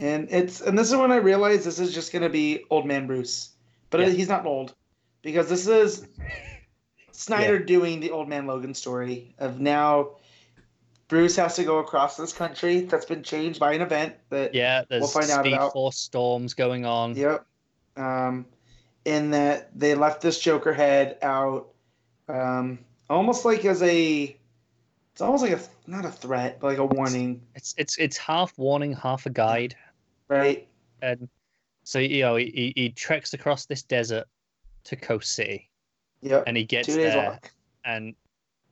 And 0.00 0.28
it's 0.30 0.60
and 0.60 0.78
this 0.78 0.88
is 0.92 0.96
when 0.96 1.10
I 1.10 1.16
realized 1.16 1.64
this 1.64 1.80
is 1.80 1.92
just 1.92 2.12
gonna 2.12 2.28
be 2.28 2.62
old 2.70 2.86
man 2.86 3.08
Bruce, 3.08 3.56
but 3.90 3.98
Yeah. 3.98 4.10
he's 4.10 4.28
not 4.28 4.46
old 4.46 4.76
because 5.22 5.48
this 5.48 5.66
is 5.66 6.06
Snyder 7.18 7.58
doing 7.58 8.00
the 8.00 8.10
old 8.10 8.28
man 8.28 8.46
Logan 8.46 8.74
story 8.74 9.34
of 9.38 9.60
now 9.60 10.10
Bruce 11.08 11.36
has 11.36 11.56
to 11.56 11.64
go 11.64 11.78
across 11.78 12.16
this 12.16 12.32
country 12.32 12.80
that's 12.82 13.06
been 13.06 13.22
changed 13.22 13.58
by 13.58 13.72
an 13.72 13.80
event 13.80 14.14
that 14.30 14.54
Yeah, 14.54 14.84
there's 14.88 15.00
we'll 15.00 15.08
find 15.10 15.30
out 15.30 15.46
about- 15.46 15.72
Force 15.72 15.98
storms 15.98 16.54
going 16.54 16.84
on. 16.84 17.16
yep. 17.16 17.44
Um 17.96 18.46
in 19.04 19.30
that 19.30 19.70
they 19.78 19.94
left 19.94 20.20
this 20.20 20.38
Joker 20.38 20.72
head 20.72 21.18
out 21.22 21.68
um 22.28 22.78
almost 23.10 23.44
like 23.44 23.64
as 23.64 23.82
a 23.82 24.36
it's 25.12 25.20
almost 25.20 25.42
like 25.42 25.52
a 25.52 25.60
not 25.88 26.04
a 26.04 26.10
threat 26.10 26.60
but 26.60 26.68
like 26.68 26.78
a 26.78 26.84
warning. 26.86 27.42
It's 27.56 27.74
it's 27.78 27.96
it's 27.98 28.16
half 28.16 28.56
warning, 28.58 28.92
half 28.92 29.26
a 29.26 29.30
guide, 29.30 29.74
right. 30.28 30.68
And 31.02 31.28
so 31.84 31.98
you 31.98 32.20
know 32.22 32.36
he, 32.36 32.52
he, 32.54 32.72
he 32.76 32.90
treks 32.90 33.32
across 33.32 33.66
this 33.66 33.82
desert 33.82 34.26
to 34.84 34.94
Coast 34.94 35.32
City, 35.34 35.68
yep 36.22 36.44
and 36.46 36.56
he 36.56 36.64
gets 36.64 36.88
there, 36.88 37.16
walk 37.16 37.50
and 37.84 38.14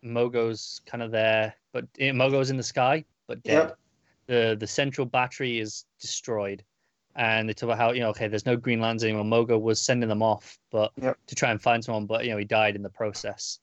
Mogo's 0.04 0.80
kind 0.86 1.02
of 1.02 1.10
there, 1.10 1.54
but 1.72 1.84
eh, 1.98 2.10
Mogo's 2.10 2.50
in 2.50 2.56
the 2.56 2.62
sky, 2.62 3.04
but 3.26 3.42
dead. 3.42 3.68
Yep. 3.68 3.78
The 4.26 4.56
the 4.58 4.66
central 4.66 5.06
battery 5.06 5.60
is 5.60 5.84
destroyed, 6.00 6.64
and 7.14 7.48
they 7.48 7.52
talk 7.52 7.68
about 7.68 7.78
how 7.78 7.92
you 7.92 8.00
know 8.00 8.10
okay, 8.10 8.28
there's 8.28 8.46
no 8.46 8.56
Green 8.56 8.80
Lanterns 8.80 9.04
anymore. 9.04 9.24
Mogo 9.24 9.60
was 9.60 9.80
sending 9.80 10.08
them 10.08 10.22
off, 10.22 10.58
but 10.70 10.92
Yep. 11.00 11.18
to 11.26 11.34
try 11.34 11.50
and 11.50 11.62
find 11.62 11.84
someone, 11.84 12.06
but 12.06 12.24
you 12.24 12.30
know 12.30 12.36
he 12.36 12.44
died 12.44 12.76
in 12.76 12.82
the 12.82 12.90
process. 12.90 13.60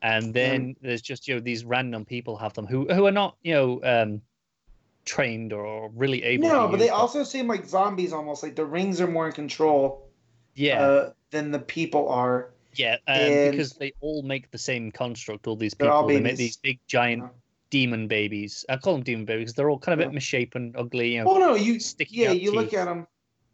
And 0.00 0.32
then 0.32 0.76
there's 0.80 1.02
just 1.02 1.26
you 1.26 1.34
know 1.34 1.40
these 1.40 1.64
random 1.64 2.04
people 2.04 2.36
have 2.36 2.54
them 2.54 2.66
who 2.66 2.92
who 2.92 3.06
are 3.06 3.12
not 3.12 3.36
you 3.42 3.54
know 3.54 3.80
um, 3.82 4.22
trained 5.04 5.52
or 5.52 5.90
really 5.94 6.22
able. 6.22 6.48
No, 6.48 6.68
but 6.68 6.78
they 6.78 6.86
them. 6.86 6.94
also 6.94 7.22
seem 7.24 7.46
like 7.46 7.66
zombies 7.66 8.12
almost. 8.12 8.42
Like 8.42 8.56
the 8.56 8.66
rings 8.66 9.00
are 9.00 9.08
more 9.08 9.26
in 9.26 9.32
control 9.32 10.08
yeah 10.54 10.82
uh, 10.82 11.12
than 11.30 11.52
the 11.52 11.58
people 11.58 12.08
are. 12.08 12.50
Yeah 12.78 12.96
um, 13.08 13.50
because 13.50 13.72
they 13.72 13.92
all 14.00 14.22
make 14.22 14.50
the 14.50 14.58
same 14.58 14.90
construct. 14.90 15.46
All 15.46 15.56
these 15.56 15.74
people 15.74 16.06
they 16.06 16.20
make 16.20 16.36
these 16.36 16.56
big 16.56 16.78
giant 16.86 17.24
Yeah. 17.24 17.28
demon 17.70 18.08
babies. 18.08 18.64
I 18.68 18.76
call 18.76 18.94
them 18.94 19.02
demon 19.02 19.24
babies 19.24 19.46
because 19.46 19.54
they're 19.54 19.70
all 19.70 19.78
kind 19.78 19.94
of 19.94 20.00
a 20.00 20.02
bit 20.04 20.12
Yeah. 20.12 20.14
misshapen, 20.14 20.74
ugly. 20.76 21.14
You 21.14 21.24
know, 21.24 21.30
Oh 21.32 21.38
no, 21.38 21.54
you 21.54 21.78
yeah, 22.08 22.30
you 22.30 22.52
look 22.52 22.72
at 22.72 22.86
them, 22.86 23.06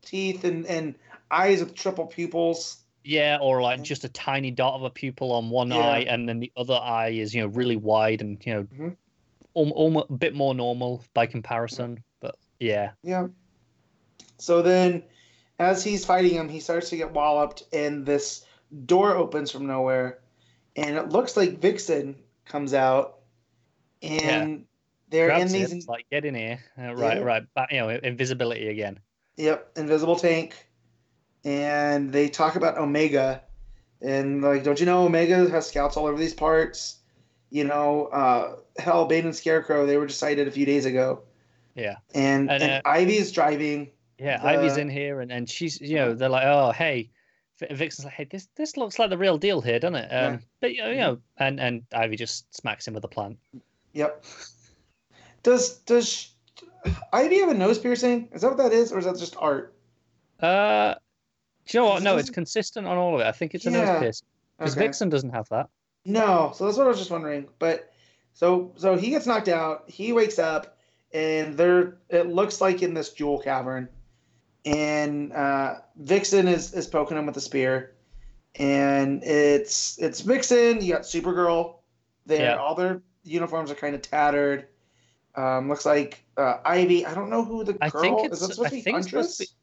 teeth 0.03 0.45
and 0.45 0.67
and 0.67 0.95
eyes 1.31 1.61
with 1.61 1.75
triple 1.75 2.07
pupils. 2.07 2.79
Yeah, 3.03 3.39
or 3.41 3.61
like 3.61 3.83
just 3.83 4.05
a 4.05 4.09
tiny 4.09 4.51
dot 4.51 4.75
of 4.75 4.83
a 4.83 4.91
pupil 4.91 5.33
on 5.33 5.51
one 5.51 5.71
Yeah. 5.71 5.79
eye, 5.79 5.99
and 6.09 6.29
then 6.29 6.41
the 6.41 6.53
other 6.57 6.75
eye 6.81 7.11
is 7.11 7.35
you 7.35 7.43
know 7.43 7.49
really 7.49 7.77
wide 7.77 8.21
and 8.21 8.45
you 8.47 8.55
know 8.55 8.63
Mhm. 8.65 8.97
almost 9.55 10.11
a 10.11 10.13
bit 10.15 10.35
more 10.35 10.55
normal 10.55 11.05
by 11.15 11.27
comparison. 11.27 12.03
But 12.21 12.37
yeah, 12.61 12.93
Yeah. 13.03 13.29
So 14.39 14.63
then, 14.63 15.05
as 15.59 15.85
he's 15.85 16.05
fighting 16.05 16.33
him, 16.35 16.49
he 16.49 16.61
starts 16.61 16.91
to 16.91 16.97
get 16.97 17.13
walloped, 17.13 17.65
and 17.73 18.05
this 18.05 18.45
door 18.87 19.17
opens 19.17 19.51
from 19.51 19.67
nowhere, 19.67 20.21
and 20.77 20.97
it 20.97 21.11
looks 21.11 21.37
like 21.37 21.59
Vixen 21.61 22.17
comes 22.45 22.75
out, 22.75 23.21
and 24.03 24.65
they're 25.09 25.31
in 25.31 25.49
these 25.49 25.73
it, 25.73 25.89
like 25.89 26.07
get 26.11 26.25
in 26.25 26.35
here, 26.35 26.59
uh, 26.79 26.95
right, 26.95 27.19
Yeah. 27.19 27.23
right, 27.23 27.55
back, 27.55 27.73
you 27.73 27.79
know, 27.79 27.89
invisibility 27.89 28.69
again. 28.69 28.99
Yep, 29.37 29.73
invisible 29.77 30.17
tank. 30.17 30.55
And 31.45 32.13
they 32.13 32.29
talk 32.29 32.57
about 32.57 32.79
Omega. 32.79 33.43
And 34.01 34.43
like, 34.43 34.65
don't 34.65 34.79
you 34.81 34.87
know 34.87 35.05
Omega 35.05 35.49
has 35.51 35.69
scouts 35.69 35.97
all 35.97 36.07
over 36.07 36.19
these 36.19 36.35
parts? 36.35 36.99
You 37.51 37.65
know, 37.65 38.07
uh 38.07 38.57
hell, 38.79 39.05
Bane 39.07 39.25
and 39.27 39.37
Scarecrow, 39.37 39.87
they 39.87 39.97
were 39.97 40.07
just 40.07 40.19
sighted 40.19 40.49
a 40.49 40.51
few 40.51 40.67
days 40.67 40.85
ago. 40.85 41.23
Yeah. 41.75 41.97
And, 42.15 42.51
And, 42.51 42.63
and, 42.63 42.73
uh, 42.73 42.81
Ivy's 42.89 43.31
driving. 43.33 43.91
Yeah, 44.19 44.39
The- 44.39 44.47
Ivy's 44.49 44.77
in 44.77 44.89
here, 44.89 45.21
and, 45.21 45.31
and 45.33 45.49
she's 45.49 45.81
you 45.81 45.97
know 45.97 46.15
they're 46.15 46.29
like, 46.29 46.47
oh 46.47 46.73
hey, 46.73 47.11
Vixen's 47.61 48.05
like, 48.05 48.15
hey, 48.15 48.25
this 48.25 48.49
this 48.57 48.77
looks 48.77 48.99
like 48.99 49.11
the 49.11 49.19
real 49.19 49.39
deal 49.39 49.61
here, 49.61 49.79
doesn't 49.79 49.95
it? 49.95 50.09
Um, 50.13 50.33
Yeah. 50.35 50.39
but 50.61 50.75
you 50.75 50.83
know, 50.83 50.91
you 50.91 50.97
know, 50.99 51.19
and 51.39 51.61
and 51.61 51.83
Ivy 51.95 52.17
just 52.17 52.55
smacks 52.55 52.87
him 52.87 52.95
with 52.95 53.05
a 53.05 53.09
plant. 53.09 53.39
Yep. 53.93 54.25
Does 55.43 55.79
does 55.81 56.31
Ivy 57.13 57.39
have 57.41 57.51
a 57.51 57.55
nose 57.55 57.79
piercing? 57.79 58.29
Is 58.33 58.43
that 58.43 58.49
what 58.49 58.57
that 58.59 58.73
is, 58.73 58.93
or 58.93 58.99
is 58.99 59.05
that 59.05 59.19
just 59.19 59.37
art? 59.39 59.75
Uh, 60.41 60.95
do 61.67 61.79
you 61.79 61.85
know 61.85 61.91
what? 61.91 62.03
No, 62.03 62.17
it's 62.17 62.31
consistent 62.31 62.87
on 62.87 62.97
all 62.99 63.15
of 63.15 63.21
it. 63.21 63.27
I 63.27 63.33
think 63.33 63.55
it's 63.55 63.67
a 63.67 63.71
Yeah. 63.71 63.85
nose 63.85 63.99
piercing. 64.01 64.27
Because 64.59 64.73
Okay. 64.77 64.87
Vixen 64.87 65.09
doesn't 65.09 65.31
have 65.31 65.49
that. 65.51 65.69
No, 66.05 66.53
so 66.55 66.67
that's 66.67 66.77
what 66.77 66.87
I 66.87 66.89
was 66.89 66.99
just 66.99 67.11
wondering. 67.11 67.49
But 67.59 67.93
so 68.33 68.73
so 68.77 68.97
he 68.97 69.11
gets 69.11 69.27
knocked 69.27 69.49
out. 69.49 69.89
He 69.89 70.13
wakes 70.13 70.39
up, 70.39 70.77
and 71.13 71.57
there 71.57 71.99
it 72.09 72.27
looks 72.27 72.61
like 72.61 72.83
in 72.83 72.95
this 72.95 73.13
jewel 73.13 73.39
cavern, 73.39 73.89
and 74.65 75.33
uh, 75.33 75.77
Vixen 75.97 76.49
is 76.49 76.73
is 76.73 76.87
poking 76.87 77.17
him 77.17 77.27
with 77.27 77.37
a 77.37 77.41
spear, 77.41 77.95
and 78.57 79.23
it's 79.23 79.99
it's 79.99 80.21
Vixen. 80.21 80.81
You 80.83 80.93
got 80.95 81.03
Supergirl 81.03 81.77
there. 82.27 82.41
Yeah. 82.53 82.57
All 82.57 82.75
their 82.75 83.03
uniforms 83.25 83.71
are 83.71 83.75
kind 83.75 83.95
of 83.95 84.03
tattered. 84.03 84.69
Um, 85.37 85.69
looks 85.69 85.85
like 85.85 86.25
uh, 86.37 86.59
Ivy. 86.65 87.05
I 87.07 87.15
don't 87.15 87.29
know 87.31 87.45
who 87.45 87.65
the 87.65 87.77
I 87.81 87.91
girl 87.91 88.01
think 88.03 88.21
is. 88.21 88.25
it's- 88.27 88.41
That 88.41 88.55
supposed 88.55 88.67
I 88.67 88.71
to 88.71 88.75
be 88.77 88.81
think 88.83 88.99
it's 88.99 89.09
supposed 89.11 89.39
to 89.39 89.45
Huntress? 89.45 89.57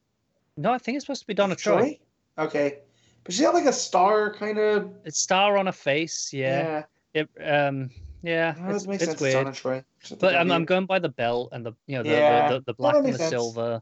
No, 0.58 0.74
I 0.74 0.78
think 0.78 0.98
it's 0.98 1.06
supposed 1.06 1.22
to 1.22 1.28
be 1.28 1.34
Donna 1.34 1.56
Troy. 1.56 1.98
Okay, 2.38 2.80
but 3.24 3.34
she's 3.34 3.42
got 3.42 3.54
like 3.54 3.66
a 3.66 3.74
star 3.74 4.34
kind 4.34 4.58
of. 4.58 4.92
It's 5.06 5.20
star 5.20 5.58
on 5.58 5.68
a 5.68 5.72
face. 5.72 6.32
Yeah. 6.34 6.84
Yeah, 7.14 7.22
It, 7.22 7.30
um. 7.44 7.90
Yeah. 8.24 8.52
that 8.52 8.76
it's, 8.76 8.86
it's 8.86 9.06
sense. 9.06 9.22
weird. 9.22 9.34
Donna 9.34 9.52
Troy. 9.52 9.84
But 10.20 10.36
I'm, 10.36 10.52
I'm 10.52 10.64
going 10.66 10.86
by 10.86 11.00
the 11.00 11.10
belt 11.10 11.50
and 11.54 11.66
the 11.66 11.72
you 11.88 11.98
know 11.98 12.04
the 12.04 12.10
Yeah. 12.10 12.50
the, 12.50 12.60
the, 12.60 12.66
the 12.66 12.74
black 12.76 12.96
and 12.96 13.14
the 13.14 13.18
silver. 13.18 13.82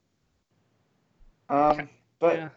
Um, 1.49 1.89
but 2.19 2.35
yeah. 2.37 2.49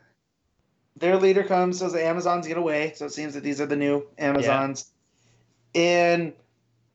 their 0.96 1.16
leader 1.16 1.42
comes, 1.44 1.78
says 1.78 1.92
the 1.92 2.04
Amazons 2.04 2.46
get 2.46 2.56
away. 2.58 2.92
So 2.94 3.06
it 3.06 3.12
seems 3.12 3.34
that 3.34 3.42
these 3.42 3.60
are 3.60 3.66
the 3.66 3.76
new 3.76 4.06
Amazons. 4.18 4.90
Yeah. 5.74 5.80
And 5.82 6.32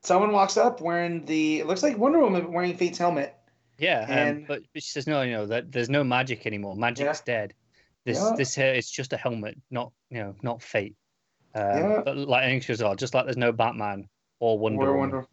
someone 0.04 0.32
walks 0.32 0.58
up 0.58 0.82
wearing 0.82 1.26
the, 1.26 1.60
it 1.60 1.68
looks 1.68 1.82
like 1.84 1.98
Wonder 1.98 2.20
Woman 2.20 2.52
wearing 2.54 2.78
Fate's 2.78 2.98
helmet. 2.98 3.34
Yeah, 3.80 4.02
um, 4.04 4.10
And- 4.10 4.48
but, 4.48 4.64
but 4.74 4.84
she 4.84 4.90
says 4.90 5.08
no, 5.08 5.22
you 5.22 5.32
know 5.34 5.46
that 5.48 5.72
there's 5.72 5.90
no 5.90 6.04
magic 6.04 6.46
anymore. 6.46 6.76
Magic's 6.76 7.22
dead. 7.22 7.54
This 8.06 8.18
Yeah. 8.20 8.36
this 8.38 8.56
here 8.56 8.74
it's 8.74 8.90
just 8.90 9.12
a 9.12 9.18
helmet, 9.18 9.58
not 9.70 9.92
you 10.10 10.20
know 10.20 10.34
not 10.42 10.62
fate. 10.62 10.96
Um, 11.54 11.64
Yeah. 11.64 12.02
But 12.06 12.18
like 12.18 12.62
she 12.62 12.68
goes, 12.70 12.82
oh, 12.82 12.96
just 12.96 13.14
like 13.14 13.26
there's 13.26 13.36
no 13.38 13.52
Batman 13.52 14.08
or 14.40 14.58
Wonder 14.58 14.88
Or 14.90 14.98
Woman. 14.98 15.26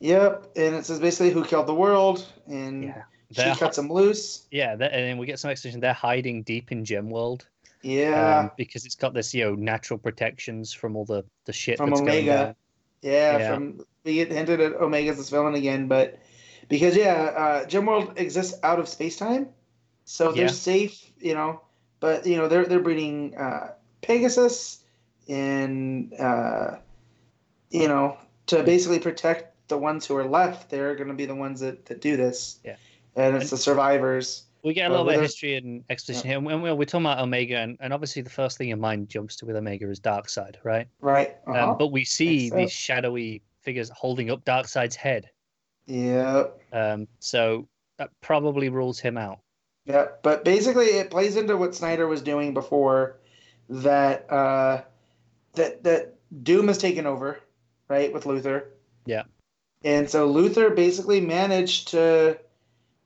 Yep. 0.00 0.52
And 0.56 0.74
it 0.74 0.86
says 0.86 0.98
basically 0.98 1.30
who 1.30 1.44
killed 1.44 1.66
the 1.66 1.74
world. 1.74 2.26
And 2.46 2.84
Yeah, 2.84 3.02
she 3.32 3.42
They're 3.42 3.54
cuts 3.54 3.78
him 3.78 3.90
loose. 3.92 4.46
yeah, 4.50 4.72
and 4.72 4.80
then 4.80 5.18
we 5.18 5.26
get 5.26 5.38
some 5.38 5.50
exposition. 5.50 5.80
They're 5.80 5.92
hiding 5.92 6.42
deep 6.42 6.72
in 6.72 6.84
Gem 6.84 7.10
World 7.10 7.48
Yeah. 7.82 8.38
um, 8.40 8.50
because 8.56 8.84
it's 8.84 8.94
got 8.94 9.14
this 9.14 9.34
you 9.34 9.44
know 9.44 9.54
natural 9.54 9.98
protections 9.98 10.72
from 10.72 10.96
all 10.96 11.04
the 11.04 11.24
the 11.44 11.52
shit 11.52 11.76
From 11.78 11.90
that's 11.90 12.00
going 12.00 12.28
Omega. 12.28 12.56
yeah, 13.02 13.38
yeah. 13.38 13.54
From, 13.54 13.80
we 14.04 14.14
get 14.14 14.30
hinted 14.32 14.60
at 14.60 14.80
Omega's 14.80 15.16
this 15.18 15.30
villain 15.30 15.54
again. 15.54 15.88
But 15.88 16.18
because, 16.68 16.96
yeah, 16.96 17.32
uh, 17.36 17.66
Gem 17.66 17.86
World 17.86 18.12
exists 18.16 18.58
out 18.62 18.78
of 18.78 18.88
space 18.88 19.16
time. 19.16 19.48
So 20.04 20.32
they're 20.32 20.46
Yeah. 20.46 20.50
safe, 20.50 21.10
you 21.20 21.34
know. 21.34 21.60
But, 22.00 22.26
you 22.26 22.36
know, 22.36 22.46
they're, 22.48 22.66
they're 22.66 22.80
breeding 22.80 23.34
uh, 23.36 23.72
Pegasus 24.02 24.84
and 25.28 26.12
uh, 26.14 26.76
you 27.70 27.88
know 27.88 28.16
to 28.46 28.62
basically 28.62 29.00
protect 29.00 29.52
the 29.68 29.76
ones 29.76 30.06
who 30.06 30.16
are 30.16 30.24
left 30.24 30.70
they're 30.70 30.94
going 30.94 31.08
to 31.08 31.14
be 31.14 31.26
the 31.26 31.34
ones 31.34 31.58
that, 31.58 31.84
that 31.86 32.00
do 32.00 32.16
this 32.16 32.60
Yeah. 32.64 32.76
And 33.16 33.36
it's 33.36 33.50
the 33.50 33.56
survivors 33.56 34.44
We 34.62 34.74
get 34.74 34.88
a 34.88 34.90
little 34.90 35.06
bit 35.06 35.16
of 35.16 35.22
history 35.22 35.56
and 35.56 35.84
exposition 35.90 36.28
here. 36.28 36.38
And 36.38 36.46
we're, 36.62 36.74
we're 36.74 36.84
talking 36.84 37.06
about 37.06 37.20
Omega, 37.20 37.56
and, 37.58 37.76
and 37.80 37.92
obviously 37.92 38.22
the 38.22 38.30
first 38.30 38.58
thing 38.58 38.68
your 38.68 38.76
mind 38.76 39.08
jumps 39.08 39.36
to 39.36 39.46
with 39.46 39.56
Omega 39.56 39.88
is 39.90 40.00
Darkseid, 40.00 40.56
right? 40.64 40.88
right 41.00 41.36
uh-huh. 41.46 41.70
Um, 41.72 41.78
but 41.78 41.88
we 41.88 42.04
see 42.04 42.50
these 42.50 42.72
shadowy 42.72 43.42
figures 43.62 43.90
holding 43.94 44.30
up 44.30 44.44
Darkseid's 44.44 44.96
head. 44.96 45.30
yeah 45.86 46.44
Um, 46.72 47.06
so 47.20 47.68
that 47.98 48.10
probably 48.20 48.68
rules 48.68 48.98
him 49.00 49.16
out. 49.16 49.38
yeah 49.86 50.06
but 50.22 50.44
basically 50.44 50.86
it 50.86 51.10
plays 51.10 51.36
into 51.36 51.56
what 51.56 51.74
snyder 51.74 52.06
was 52.08 52.20
doing 52.22 52.52
before 52.52 53.18
that 53.68 54.30
uh 54.30 54.82
that 55.54 55.82
that 55.84 56.14
doom 56.42 56.68
has 56.68 56.76
taken 56.78 57.06
over 57.06 57.40
right 57.88 58.12
with 58.12 58.26
luther 58.26 58.72
Yeah. 59.06 59.22
and 59.84 60.10
so 60.10 60.26
luther 60.26 60.70
basically 60.70 61.20
managed 61.20 61.88
to 61.88 62.38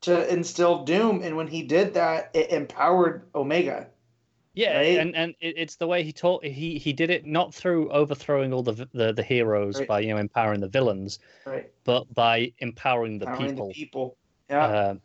to 0.02 0.32
instill 0.32 0.84
doom 0.84 1.22
and 1.22 1.36
when 1.36 1.46
he 1.46 1.62
did 1.62 1.94
that 1.94 2.30
it 2.34 2.50
empowered 2.50 3.22
omega 3.34 3.86
Yeah, 4.54 4.76
Right? 4.78 4.98
and 4.98 5.14
and 5.14 5.34
it's 5.40 5.76
the 5.76 5.86
way 5.86 6.02
he 6.02 6.12
taught. 6.12 6.44
He 6.44 6.78
he 6.78 6.92
did 6.92 7.10
it 7.10 7.24
not 7.26 7.54
through 7.54 7.90
overthrowing 7.90 8.52
all 8.52 8.62
the 8.62 8.88
the, 8.92 9.12
the 9.12 9.22
heroes 9.22 9.78
Right. 9.78 9.88
by 9.88 10.00
you 10.00 10.08
know 10.14 10.18
empowering 10.20 10.60
the 10.60 10.68
villains, 10.68 11.18
right 11.46 11.70
but 11.84 12.12
by 12.14 12.52
empowering 12.58 13.18
the 13.18 13.26
empowering 13.26 13.50
people. 13.54 13.68
the 13.68 13.74
people 13.74 14.16
yeah 14.48 14.66
Um, 14.90 15.00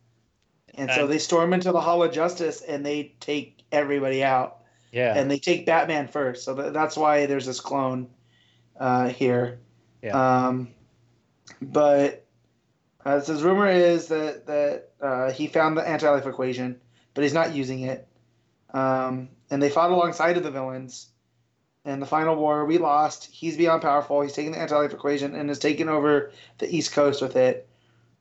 And 0.76 0.90
so 0.92 1.02
And- 1.04 1.12
they 1.12 1.20
storm 1.20 1.54
into 1.54 1.72
the 1.72 1.80
Hall 1.82 2.02
of 2.04 2.12
Justice 2.12 2.62
and 2.62 2.86
they 2.86 3.16
take 3.20 3.64
everybody 3.72 4.24
out. 4.24 4.62
yeah, 4.92 5.14
And 5.18 5.30
they 5.32 5.40
take 5.40 5.66
Batman 5.66 6.08
first. 6.08 6.44
So 6.44 6.56
th- 6.56 6.74
that's 6.74 6.98
why 6.98 7.26
there's 7.28 7.46
this 7.46 7.60
clone 7.62 8.10
uh, 8.80 9.08
here. 9.10 9.60
Yeah. 10.02 10.16
Um, 10.48 10.68
but 11.62 12.25
uh, 13.06 13.20
so 13.22 13.34
his 13.34 13.44
rumor 13.44 13.68
is 13.68 14.08
that, 14.08 14.48
that 14.48 14.90
uh, 15.00 15.32
he 15.32 15.48
found 15.48 15.78
the 15.78 15.88
anti 15.88 16.10
life 16.10 16.26
equation, 16.26 16.82
but 17.14 17.24
he's 17.24 17.34
not 17.34 17.54
using 17.54 17.82
it. 17.82 18.08
Um, 18.74 19.30
and 19.50 19.62
they 19.62 19.70
fought 19.70 19.92
alongside 19.92 20.38
of 20.38 20.44
the 20.44 20.52
villains. 20.52 21.08
In 21.86 22.00
the 22.00 22.08
final 22.08 22.36
war, 22.36 22.66
we 22.66 22.80
lost. 22.80 23.26
He's 23.32 23.58
beyond 23.58 23.84
powerful. 23.84 24.22
He's 24.22 24.34
taken 24.34 24.54
the 24.54 24.58
anti 24.58 24.76
life 24.76 24.92
equation 24.92 25.36
and 25.36 25.50
has 25.50 25.60
taken 25.60 25.88
over 25.88 26.32
the 26.58 26.76
East 26.76 26.94
Coast 26.94 27.22
with 27.22 27.36
it. 27.36 27.70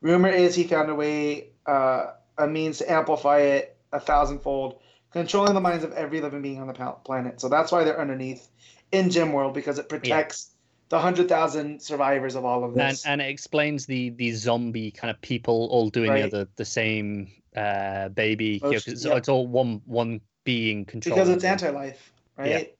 Rumor 0.03 0.29
is 0.29 0.55
he 0.55 0.65
found 0.65 0.91
a 0.91 0.95
way, 0.95 1.49
uh, 1.65 2.09
a 2.37 2.47
means 2.47 2.79
to 2.79 2.93
amplify 2.93 3.39
it 3.39 3.75
a 3.91 4.01
thousandfold, 4.01 4.81
controlling 5.13 5.55
the 5.55 5.61
minds 5.61 5.85
of 5.85 5.93
every 5.93 6.21
living 6.21 6.43
being 6.43 6.61
on 6.61 6.67
the 6.67 6.75
planet. 7.05 7.41
So 7.41 7.49
that's 7.49 7.73
why 7.73 7.85
they're 7.85 8.01
underneath 8.01 8.47
in 8.93 9.09
Gem 9.09 9.33
World 9.33 9.55
because 9.55 9.79
it 9.79 9.89
protects 9.89 10.51
the 10.95 11.01
hundred 11.01 11.29
thousand 11.29 11.83
survivors 11.83 12.37
of 12.37 12.45
all 12.45 12.63
of 12.63 12.71
and 12.71 12.93
this. 12.93 13.05
and 13.05 13.21
it 13.21 13.29
explains 13.29 13.85
the 13.85 14.11
the 14.11 14.31
zombie 14.31 14.93
kind 14.93 15.11
of 15.11 15.21
people 15.23 15.67
all 15.73 15.91
doing 15.91 16.09
Right. 16.11 16.31
the 16.31 16.47
the 16.55 16.65
same 16.65 17.33
uh 17.57 18.11
baby. 18.11 18.61
you 18.63 18.71
know, 18.71 18.71
Yeah. 18.71 19.17
it's 19.17 19.29
all 19.29 19.49
one 19.49 19.83
one 19.87 20.21
being 20.45 20.85
controlling. 20.85 21.21
because 21.25 21.35
it's 21.35 21.45
anti-life, 21.45 22.13
right? 22.39 22.77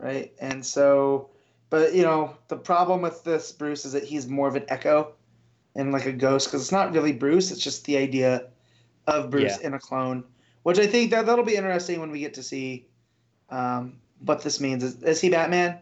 Right, 0.00 0.32
and 0.40 0.64
so, 0.64 1.30
but 1.70 1.92
you 1.94 2.02
know, 2.02 2.36
the 2.48 2.56
problem 2.56 3.02
with 3.02 3.22
this 3.24 3.50
Bruce 3.52 3.84
is 3.84 3.92
that 3.92 4.04
he's 4.04 4.26
more 4.28 4.48
of 4.48 4.54
an 4.56 4.64
echo 4.68 5.12
and 5.74 5.92
like 5.92 6.06
a 6.06 6.12
ghost 6.12 6.48
because 6.48 6.62
it's 6.62 6.72
not 6.72 6.92
really 6.92 7.12
Bruce; 7.12 7.50
it's 7.52 7.60
just 7.60 7.84
the 7.84 7.96
idea 7.98 8.48
of 9.06 9.30
Bruce 9.30 9.58
in 9.58 9.74
a 9.74 9.78
clone, 9.78 10.24
which 10.64 10.78
I 10.78 10.86
think 10.86 11.10
that 11.12 11.26
that'll 11.26 11.44
be 11.44 11.56
interesting 11.56 12.00
when 12.00 12.10
we 12.10 12.20
get 12.20 12.34
to 12.34 12.42
see 12.44 12.86
um, 13.50 13.98
what 14.24 14.42
this 14.42 14.60
means. 14.60 14.82
Is, 14.84 15.02
is 15.02 15.20
he 15.20 15.30
Batman? 15.30 15.78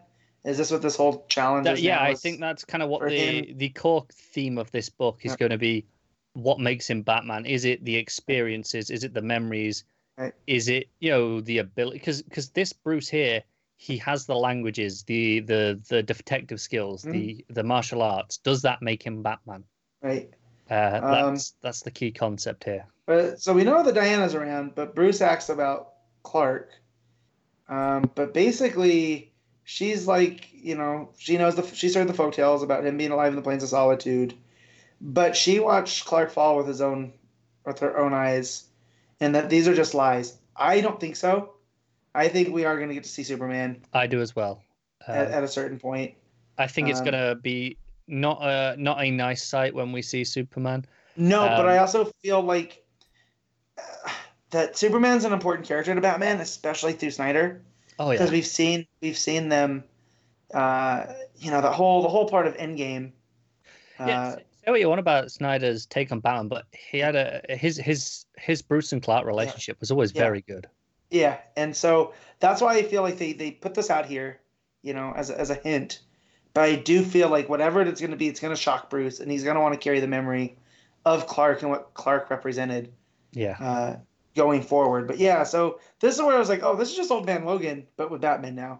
Is 0.47 0.57
this 0.57 0.71
what 0.71 0.81
this 0.81 0.95
whole 0.95 1.25
challenge 1.27 1.65
That- 1.65 1.75
is? 1.75 1.81
yeah. 1.83 2.01
I 2.01 2.15
think 2.15 2.39
that's 2.39 2.63
kind 2.63 2.81
of 2.81 2.89
what 2.89 3.01
the 3.07 3.15
him- 3.15 3.57
the 3.57 3.69
core 3.69 4.05
theme 4.11 4.57
of 4.57 4.71
this 4.71 4.89
book 4.89 5.19
is 5.23 5.33
Yeah. 5.33 5.37
going 5.37 5.51
to 5.51 5.57
be. 5.57 5.85
What 6.33 6.59
makes 6.59 6.89
him 6.89 7.01
Batman? 7.01 7.45
Is 7.45 7.65
it 7.65 7.83
the 7.83 7.95
experiences? 7.97 8.89
Is 8.89 9.03
it 9.03 9.13
the 9.13 9.21
memories? 9.21 9.83
Right. 10.17 10.33
Is 10.47 10.69
it 10.69 10.87
you 10.99 11.11
know 11.11 11.41
the 11.41 11.57
ability? 11.59 11.99
Because 11.99 12.21
because 12.21 12.49
this 12.51 12.71
Bruce 12.73 13.09
here, 13.09 13.43
he 13.75 13.97
has 13.97 14.25
the 14.25 14.35
languages, 14.35 15.03
the 15.03 15.41
the 15.41 15.81
the 15.89 16.01
detective 16.01 16.61
skills, 16.61 17.03
Mhm. 17.03 17.11
the 17.11 17.45
the 17.49 17.63
martial 17.63 18.01
arts. 18.01 18.37
Does 18.37 18.61
that 18.61 18.81
make 18.81 19.03
him 19.05 19.21
Batman? 19.23 19.63
right. 20.01 20.29
Uh, 20.69 20.99
Um, 21.03 21.33
that's 21.33 21.51
that's 21.61 21.81
the 21.81 21.91
key 21.91 22.11
concept 22.11 22.63
here. 22.63 22.85
But 23.05 23.41
so 23.41 23.53
we 23.53 23.63
know 23.63 23.83
that 23.83 23.95
Diana's 23.95 24.35
around, 24.35 24.75
but 24.75 24.95
Bruce 24.95 25.21
asks 25.21 25.49
about 25.49 25.93
Clark. 26.23 26.71
Um, 27.69 28.09
but 28.15 28.33
basically, 28.33 29.31
she's 29.67 30.07
like, 30.07 30.47
you 30.53 30.75
know, 30.75 31.09
she 31.17 31.37
knows 31.37 31.55
the 31.55 31.75
she's 31.75 31.93
heard 31.93 32.07
the 32.07 32.13
folk 32.13 32.33
tales 32.33 32.63
about 32.63 32.85
him 32.85 32.97
being 32.97 33.11
alive 33.11 33.33
in 33.33 33.35
the 33.35 33.41
plains 33.41 33.63
of 33.63 33.69
solitude, 33.69 34.33
but 35.01 35.35
she 35.35 35.59
watched 35.59 36.05
Clark 36.05 36.31
fall 36.31 36.55
with 36.55 36.67
his 36.67 36.79
own, 36.79 37.11
with 37.65 37.79
her 37.79 37.97
own 37.97 38.13
eyes, 38.13 38.63
and 39.19 39.35
that 39.35 39.49
these 39.49 39.67
are 39.67 39.75
just 39.75 39.93
lies. 39.93 40.37
I 40.55 40.79
don't 40.79 40.99
think 40.99 41.17
so. 41.17 41.53
I 42.15 42.29
think 42.29 42.53
we 42.53 42.63
are 42.63 42.77
going 42.77 42.87
to 42.87 42.95
get 42.95 43.03
to 43.03 43.09
see 43.09 43.23
Superman 43.23 43.81
I 43.93 44.07
do 44.07 44.21
as 44.21 44.35
well. 44.35 44.63
Uh, 45.07 45.11
at, 45.11 45.31
at 45.31 45.43
a 45.43 45.47
certain 45.49 45.77
point. 45.77 46.15
I 46.57 46.65
think 46.65 46.87
it's 46.87 46.99
um, 46.99 47.05
gonna 47.05 47.35
be 47.35 47.77
not 48.07 48.39
a 48.41 48.75
not 48.79 49.03
a 49.03 49.11
nice 49.11 49.43
sight 49.43 49.75
when 49.75 49.91
we 49.91 50.01
see 50.01 50.23
Superman. 50.23 50.85
No, 51.17 51.41
but 51.41 51.65
Um, 51.65 51.67
I 51.67 51.77
also 51.79 52.09
feel 52.23 52.41
like 52.41 52.85
uh, 53.77 54.09
that 54.51 54.77
Superman's 54.77 55.25
an 55.25 55.33
important 55.33 55.67
character 55.67 55.93
to 55.93 55.99
Batman, 55.99 56.39
especially 56.39 56.93
through 56.93 57.11
Snyder. 57.11 57.61
Oh 57.99 58.11
yeah, 58.11 58.13
because 58.13 58.31
we've 58.31 58.45
seen 58.47 58.87
we've 59.01 59.17
seen 59.17 59.49
them 59.49 59.83
uh 60.53 61.05
you 61.37 61.51
know 61.51 61.61
the 61.61 61.71
whole 61.71 62.01
the 62.01 62.09
whole 62.09 62.27
part 62.29 62.47
of 62.47 62.55
endgame 62.57 63.11
uh, 63.99 64.07
yeah. 64.07 64.35
Say 64.35 64.71
what 64.71 64.79
you 64.79 64.89
want 64.89 64.99
about 64.99 65.31
Snyder's 65.31 65.85
take 65.85 66.11
on 66.11 66.19
Batman, 66.19 66.47
but 66.49 66.65
he 66.71 66.99
had 66.99 67.15
a 67.15 67.41
his 67.49 67.77
his 67.77 68.25
his 68.37 68.61
Bruce 68.61 68.91
and 68.93 69.01
Clark 69.01 69.25
relationship 69.25 69.79
was 69.79 69.91
always 69.91 70.11
Yeah. 70.11 70.23
very 70.23 70.41
good. 70.41 70.67
yeah 71.09 71.39
and 71.55 71.75
so 71.75 72.13
that's 72.39 72.61
why 72.61 72.75
i 72.75 72.83
feel 72.83 73.01
like 73.01 73.17
they 73.17 73.33
they 73.33 73.51
put 73.51 73.73
this 73.73 73.89
out 73.89 74.05
here 74.05 74.41
you 74.81 74.93
know 74.93 75.13
as 75.15 75.29
a, 75.29 75.39
as 75.39 75.49
a 75.49 75.55
hint 75.55 76.01
but 76.53 76.63
i 76.63 76.75
do 76.75 77.01
feel 77.03 77.29
like 77.29 77.47
whatever 77.49 77.81
it's 77.81 78.01
going 78.01 78.11
to 78.11 78.17
be 78.17 78.27
it's 78.27 78.39
going 78.41 78.53
to 78.53 78.61
shock 78.61 78.89
bruce 78.89 79.19
and 79.19 79.31
he's 79.31 79.43
going 79.43 79.55
to 79.55 79.61
want 79.61 79.73
to 79.73 79.79
carry 79.79 79.99
the 80.01 80.07
memory 80.07 80.57
of 81.05 81.27
clark 81.27 81.61
and 81.61 81.71
what 81.71 81.93
clark 81.93 82.29
represented 82.29 82.91
Yeah, 83.33 83.57
uh 83.59 83.95
going 84.37 84.61
forward 84.61 85.07
but 85.07 85.17
yeah 85.17 85.43
so 85.43 85.79
this 85.99 86.15
is 86.15 86.21
where 86.21 86.35
i 86.35 86.39
was 86.39 86.47
like 86.47 86.63
oh 86.63 86.75
this 86.75 86.89
is 86.89 86.95
just 86.95 87.11
old 87.11 87.25
man 87.25 87.43
logan 87.43 87.85
but 87.97 88.09
with 88.09 88.21
batman 88.21 88.55
now 88.55 88.79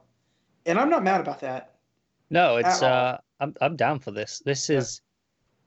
and 0.67 0.77
I'm 0.77 0.89
not 0.89 1.03
mad 1.03 1.21
about 1.21 1.39
that. 1.39 1.75
No, 2.29 2.57
it's 2.57 2.83
uh, 2.83 3.17
I'm 3.39 3.55
I'm 3.61 3.75
down 3.75 3.99
for 3.99 4.11
this. 4.11 4.41
This 4.45 4.69
Yeah. 4.69 4.79
is 4.79 5.01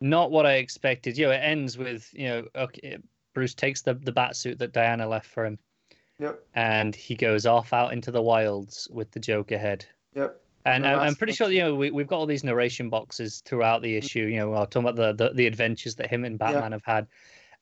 not 0.00 0.30
what 0.30 0.46
I 0.46 0.54
expected. 0.54 1.16
You 1.16 1.26
know, 1.26 1.32
it 1.32 1.38
ends 1.38 1.78
with 1.78 2.08
you 2.12 2.28
know, 2.28 2.44
okay, 2.54 2.98
Bruce 3.34 3.54
takes 3.54 3.82
the 3.82 3.94
the 3.94 4.12
bat 4.12 4.36
suit 4.36 4.58
that 4.58 4.72
Diana 4.72 5.08
left 5.08 5.26
for 5.26 5.46
him, 5.46 5.58
Yep. 6.18 6.38
and 6.54 6.94
he 6.94 7.16
goes 7.16 7.46
off 7.46 7.72
out 7.72 7.92
into 7.92 8.10
the 8.10 8.22
wilds 8.22 8.88
with 8.92 9.10
the 9.10 9.20
Joker 9.20 9.58
head. 9.58 9.86
Yep. 10.14 10.38
And 10.66 10.86
I'm, 10.86 11.14
pretty 11.14 11.32
sure 11.32 11.50
you 11.50 11.60
know 11.60 11.74
we 11.74 11.90
we've 11.90 12.06
got 12.06 12.18
all 12.18 12.26
these 12.26 12.44
narration 12.44 12.90
boxes 12.90 13.40
throughout 13.46 13.80
the 13.80 13.96
issue. 13.96 14.26
You 14.26 14.36
know, 14.36 14.50
we're 14.50 14.66
talking 14.66 14.86
about 14.86 14.96
the, 14.96 15.12
the 15.14 15.34
the 15.34 15.46
adventures 15.46 15.94
that 15.94 16.10
him 16.10 16.26
and 16.26 16.38
Batman 16.38 16.72
have 16.72 16.84
had, 16.84 17.06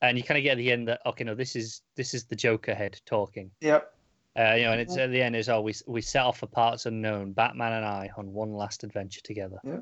and 0.03 0.17
you 0.17 0.25
kind 0.25 0.39
of 0.39 0.45
get 0.45 0.53
at 0.53 0.59
the 0.59 0.73
end 0.73 0.89
that 0.89 1.01
okay, 1.07 1.25
no, 1.25 1.35
this 1.35 1.57
is 1.57 1.83
this 1.97 2.15
is 2.15 2.25
the 2.25 2.37
Joker 2.37 2.75
head 2.75 3.01
talking. 3.07 3.51
Yep. 3.61 3.93
Uh, 4.39 4.55
you 4.55 4.65
know, 4.65 4.73
and 4.73 4.81
it's 4.81 4.97
at 4.97 5.11
the 5.11 5.21
end 5.21 5.35
is 5.35 5.49
oh 5.49 5.61
we 5.61 5.75
we 5.87 6.01
set 6.01 6.25
off 6.25 6.39
for 6.39 6.47
parts 6.47 6.87
unknown, 6.87 7.33
Batman 7.33 7.73
and 7.73 7.85
I 7.85 8.11
on 8.17 8.33
one 8.33 8.53
last 8.53 8.85
adventure 8.85 9.21
together. 9.23 9.59
Yeah. 9.65 9.81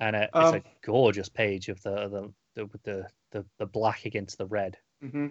And 0.00 0.16
uh, 0.16 0.26
it's 0.34 0.48
Um, 0.48 0.54
a 0.56 0.62
gorgeous 0.82 1.28
page 1.28 1.68
of 1.68 1.82
the 1.82 2.08
the 2.08 2.32
the 2.54 2.78
the, 2.82 3.06
the 3.30 3.44
the 3.58 3.66
black 3.66 4.04
against 4.04 4.38
the 4.38 4.46
red. 4.46 4.76
hmm 5.00 5.28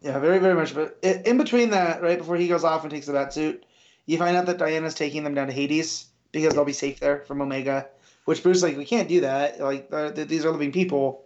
Yeah, 0.00 0.18
very, 0.18 0.38
very 0.38 0.54
much. 0.54 0.74
But 0.74 0.98
in 1.02 1.38
between 1.38 1.70
that, 1.70 2.02
right 2.02 2.18
before 2.18 2.36
he 2.36 2.48
goes 2.48 2.64
off 2.64 2.82
and 2.82 2.90
takes 2.90 3.06
the 3.06 3.12
bat 3.12 3.32
suit, 3.32 3.64
you 4.06 4.18
find 4.18 4.36
out 4.36 4.46
that 4.46 4.58
Diana's 4.58 4.94
taking 4.94 5.24
them 5.24 5.34
down 5.34 5.46
to 5.46 5.52
Hades 5.52 6.06
because 6.32 6.54
they'll 6.54 6.64
be 6.64 6.72
safe 6.72 7.00
there 7.00 7.20
from 7.20 7.40
Omega. 7.40 7.88
Which 8.24 8.42
Bruce 8.42 8.62
like, 8.62 8.76
we 8.76 8.84
can't 8.84 9.08
do 9.08 9.22
that. 9.22 9.60
Like, 9.60 9.88
uh, 9.92 10.10
these 10.10 10.44
are 10.44 10.50
living 10.50 10.70
people. 10.72 11.24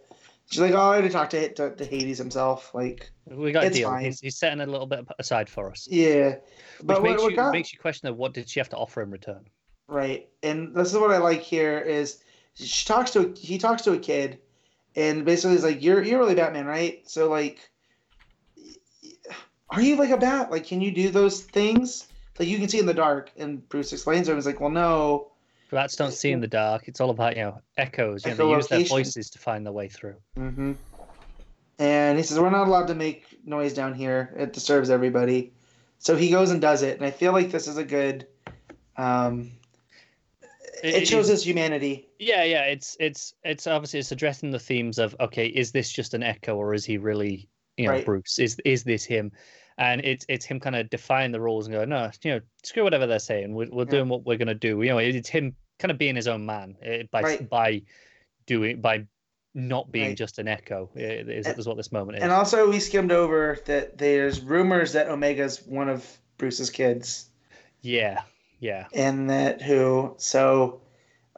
She's 0.49 0.61
like, 0.61 0.73
oh, 0.73 0.77
I 0.77 0.93
already 0.95 1.09
talked 1.09 1.31
to, 1.31 1.53
to, 1.55 1.75
to 1.75 1.85
Hades 1.85 2.17
himself. 2.17 2.73
Like, 2.73 3.11
We 3.29 3.51
got 3.51 3.65
a 3.65 3.69
deal. 3.69 3.89
fine. 3.89 4.05
He's, 4.05 4.21
he's 4.21 4.37
setting 4.37 4.61
a 4.61 4.65
little 4.65 4.87
bit 4.87 5.05
aside 5.19 5.49
for 5.49 5.69
us, 5.69 5.87
yeah. 5.91 6.29
which 6.29 6.41
But 6.83 7.03
makes 7.03 7.21
what, 7.21 7.31
you 7.31 7.35
got, 7.35 7.51
makes 7.51 7.73
you 7.73 7.79
question 7.79 8.07
of 8.07 8.15
what 8.15 8.33
did 8.33 8.47
she 8.49 8.59
have 8.61 8.69
to 8.69 8.77
offer 8.77 9.01
in 9.01 9.11
return. 9.11 9.45
right, 9.87 10.29
and 10.43 10.73
this 10.73 10.93
is 10.93 10.97
what 10.97 11.11
I 11.11 11.17
like 11.17 11.41
here 11.41 11.77
is 11.79 12.23
she 12.53 12.85
talks 12.85 13.11
to 13.11 13.33
he 13.37 13.57
talks 13.57 13.81
to 13.83 13.91
a 13.93 13.99
kid, 13.99 14.39
and 14.95 15.25
basically 15.25 15.55
is 15.57 15.63
like, 15.63 15.83
you're 15.83 16.01
you're 16.01 16.19
really 16.19 16.35
Batman, 16.35 16.65
right? 16.65 17.07
So 17.09 17.29
like, 17.29 17.69
are 19.69 19.81
you 19.81 19.95
like 19.97 20.11
a 20.11 20.17
bat? 20.17 20.49
Like, 20.49 20.65
can 20.65 20.79
you 20.81 20.91
do 20.91 21.09
those 21.09 21.41
things? 21.41 22.07
Like 22.39 22.47
you 22.47 22.57
can 22.57 22.69
see 22.69 22.79
in 22.79 22.85
the 22.85 22.93
dark, 22.93 23.31
and 23.37 23.67
Bruce 23.67 23.91
explains 23.91 24.27
to 24.27 24.31
him, 24.31 24.37
he's 24.37 24.45
like, 24.45 24.61
well, 24.61 24.69
no. 24.69 25.31
Bats 25.69 25.95
don't 25.95 26.13
see 26.13 26.31
in 26.31 26.39
the 26.39 26.47
dark. 26.47 26.87
It's 26.87 27.01
all 27.01 27.09
about 27.09 27.35
you 27.35 27.43
know 27.43 27.61
echoes. 27.77 28.25
You 28.25 28.31
know, 28.31 28.37
they 28.37 28.55
use 28.55 28.67
their 28.67 28.83
voices 28.85 29.29
to 29.31 29.39
find 29.39 29.65
their 29.65 29.73
way 29.73 29.89
through. 29.89 30.15
hmm 30.35 30.73
And 31.79 32.17
he 32.17 32.23
says, 32.23 32.39
we're 32.39 32.49
not 32.49 32.67
allowed 32.67 32.87
to 32.87 32.95
make 32.95 33.37
noise 33.45 33.73
down 33.73 33.93
here. 33.93 34.33
It 34.37 34.53
disturbs 34.53 34.89
everybody. 34.89 35.51
So 35.99 36.15
he 36.15 36.29
goes 36.29 36.51
and 36.51 36.61
does 36.61 36.83
it, 36.83 36.97
and 36.97 37.05
I 37.05 37.11
feel 37.11 37.31
like 37.33 37.51
this 37.51 37.67
is 37.67 37.77
a 37.77 37.83
good. 37.83 38.27
Um, 38.97 39.51
It- 40.83 41.07
shows 41.07 41.25
is- 41.25 41.39
his 41.39 41.43
humanity. 41.47 42.07
Yeah, 42.19 42.43
yeah. 42.43 42.63
It's 42.65 42.95
it's 42.99 43.33
it's 43.43 43.67
obviously 43.67 43.99
it's 43.99 44.11
addressing 44.11 44.51
the 44.51 44.59
themes 44.59 44.99
of 44.99 45.15
okay, 45.19 45.47
is 45.47 45.71
this 45.71 45.89
just 45.91 46.13
an 46.13 46.23
echo 46.23 46.55
or 46.55 46.73
is 46.73 46.85
he 46.85 46.97
really 46.97 47.49
you 47.77 47.85
know 47.87 47.93
Right. 47.93 48.05
Bruce? 48.05 48.39
Is 48.39 48.57
is 48.63 48.83
this 48.83 49.03
him? 49.03 49.31
And 49.79 50.01
it's 50.03 50.25
it's 50.27 50.45
him 50.45 50.59
kind 50.59 50.75
of 50.75 50.89
defying 50.89 51.31
the 51.31 51.39
rules 51.39 51.67
and 51.67 51.73
going 51.75 51.89
no, 51.89 52.09
you 52.23 52.31
know, 52.31 52.39
screw 52.63 52.83
whatever 52.83 53.05
they're 53.05 53.19
saying. 53.19 53.53
We're 53.53 53.69
we're 53.71 53.83
Yeah. 53.85 53.91
doing 53.91 54.09
what 54.09 54.25
we're 54.25 54.37
gonna 54.37 54.55
do. 54.55 54.81
You 54.81 54.89
know, 54.89 54.97
it's 54.97 55.29
him 55.29 55.55
kind 55.79 55.91
of 55.91 55.97
being 55.99 56.15
his 56.15 56.27
own 56.27 56.45
man 56.45 56.75
eh, 56.81 57.03
by 57.11 57.21
Right. 57.21 57.49
by 57.49 57.81
doing 58.47 58.81
by 58.81 59.05
not 59.53 59.91
being 59.91 60.09
Right. 60.09 60.17
just 60.17 60.39
an 60.39 60.47
echo. 60.47 60.89
eh, 60.95 61.23
Is, 61.27 61.45
And- 61.47 61.59
is 61.59 61.67
what 61.67 61.77
this 61.77 61.91
moment 61.91 62.17
is. 62.17 62.23
And 62.23 62.31
also, 62.31 62.69
we 62.69 62.79
skimmed 62.79 63.11
over 63.11 63.59
that 63.65 63.97
there's 63.97 64.41
rumors 64.41 64.93
that 64.93 65.09
Omega's 65.09 65.63
one 65.65 65.89
of 65.89 66.05
Bruce's 66.37 66.69
kids, 66.69 67.29
yeah, 67.81 68.21
yeah. 68.59 68.87
and 68.93 69.29
that 69.29 69.61
who. 69.61 70.13
So, 70.17 70.81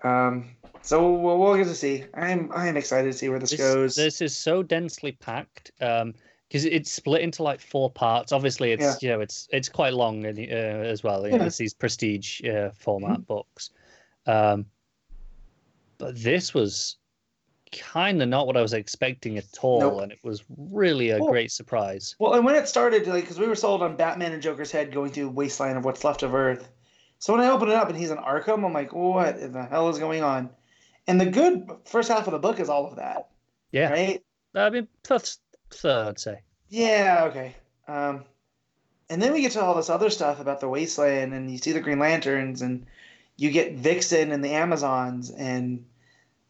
um, 0.03 0.49
so 0.81 1.11
we'll, 1.13 1.39
we'll 1.39 1.55
get 1.57 1.65
to 1.65 1.75
see. 1.75 2.05
I'm 2.13 2.49
I'm 2.53 2.77
excited 2.77 3.11
to 3.11 3.17
see 3.17 3.27
where 3.29 3.39
this, 3.39 3.51
this, 3.51 3.59
goes. 3.59 3.95
This 3.95 4.21
is 4.21 4.35
so 4.37 4.63
densely 4.63 5.11
packed 5.13 5.71
um 5.81 6.13
because 6.49 6.65
it's 6.65 6.91
split 6.91 7.21
into 7.21 7.43
like 7.43 7.61
four 7.61 7.91
parts. 7.91 8.31
Obviously, 8.31 8.71
it's 8.71 9.01
you 9.03 9.09
know 9.09 9.21
it's 9.21 9.47
it's 9.53 9.69
quite 9.69 9.93
long 9.93 10.25
and, 10.25 10.37
uh, 10.39 10.41
as 10.89 11.03
well. 11.03 11.25
You 11.27 11.37
know, 11.37 11.45
it's 11.45 11.57
these 11.57 11.73
prestige 11.73 12.43
uh, 12.43 12.71
format 12.71 13.25
books, 13.27 13.69
um, 14.25 14.65
but 15.99 16.17
this 16.21 16.53
was 16.53 16.97
kind 17.71 18.19
of 18.21 18.27
not 18.27 18.47
what 18.47 18.57
I 18.57 18.61
was 18.61 18.73
expecting 18.73 19.37
at 19.37 19.45
all, 19.61 19.79
Nope. 19.79 20.01
and 20.01 20.11
it 20.11 20.19
was 20.23 20.43
really 20.57 21.11
a 21.11 21.19
Well- 21.19 21.29
great 21.29 21.51
surprise. 21.51 22.15
Well, 22.17 22.33
and 22.33 22.43
when 22.43 22.55
it 22.55 22.67
started, 22.67 23.05
like, 23.05 23.23
because 23.25 23.39
we 23.39 23.47
were 23.47 23.55
sold 23.55 23.83
on 23.83 23.95
Batman 23.95 24.31
and 24.31 24.41
Joker's 24.41 24.71
head 24.71 24.91
going 24.91 25.11
through 25.11 25.29
wasteland 25.29 25.77
of 25.77 25.85
what's 25.85 26.03
left 26.03 26.23
of 26.23 26.33
Earth. 26.33 26.67
So 27.19 27.31
when 27.33 27.43
I 27.43 27.49
open 27.51 27.69
it 27.69 27.75
up 27.75 27.87
and 27.89 27.95
he's 27.97 28.09
in 28.09 28.17
Arkham, 28.17 28.65
I'm 28.65 28.73
like, 28.73 28.91
what 28.91 29.37
in 29.37 29.51
the 29.51 29.63
hell 29.65 29.87
is 29.89 29.99
going 29.99 30.23
on? 30.23 30.49
And 31.05 31.21
the 31.21 31.27
good 31.27 31.69
first 31.85 32.09
half 32.09 32.25
of 32.25 32.31
the 32.33 32.39
book 32.39 32.59
is 32.59 32.69
all 32.69 32.87
of 32.87 32.95
that, 32.95 33.29
Yeah, 33.71 33.91
right? 33.91 34.23
I 34.55 34.69
mean, 34.71 34.87
third, 35.03 35.29
third, 35.73 36.07
I'd 36.07 36.19
say. 36.19 36.41
Yeah, 36.69 37.25
okay. 37.29 37.55
Um, 37.87 38.23
and 39.09 39.21
then 39.21 39.33
we 39.33 39.41
get 39.41 39.53
to 39.53 39.61
all 39.61 39.75
this 39.75 39.89
other 39.89 40.09
stuff 40.09 40.39
about 40.39 40.59
the 40.59 40.69
wasteland, 40.69 41.33
and 41.33 41.49
you 41.49 41.57
see 41.57 41.71
the 41.71 41.79
Green 41.79 41.99
Lanterns, 41.99 42.61
and 42.61 42.85
you 43.37 43.49
get 43.51 43.73
Vixen 43.73 44.31
and 44.31 44.43
the 44.43 44.51
Amazons, 44.51 45.31
and 45.31 45.85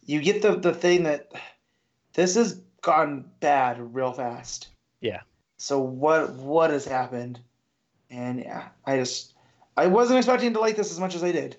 you 0.06 0.22
get 0.22 0.42
the 0.42 0.56
the 0.56 0.74
thing 0.74 1.04
that 1.04 1.32
this 2.14 2.36
has 2.36 2.62
gone 2.82 3.30
bad 3.40 3.94
real 3.96 4.12
fast. 4.12 4.70
Yeah. 5.02 5.22
So 5.58 5.80
what 5.80 6.34
what 6.34 6.72
has 6.72 6.86
happened? 6.86 7.40
And 8.10 8.40
yeah, 8.40 8.70
I 8.86 8.98
just 8.98 9.34
I 9.78 9.88
wasn't 9.88 10.18
expecting 10.18 10.54
to 10.54 10.60
like 10.60 10.76
this 10.76 10.92
as 10.92 11.00
much 11.00 11.16
as 11.16 11.24
I 11.24 11.32
did. 11.32 11.56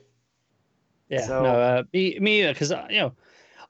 Yeah, 1.08 1.26
So- 1.26 1.42
no, 1.42 1.60
uh, 1.60 1.82
me, 1.92 2.18
me, 2.20 2.46
because 2.46 2.70
you 2.90 2.98
know, 2.98 3.12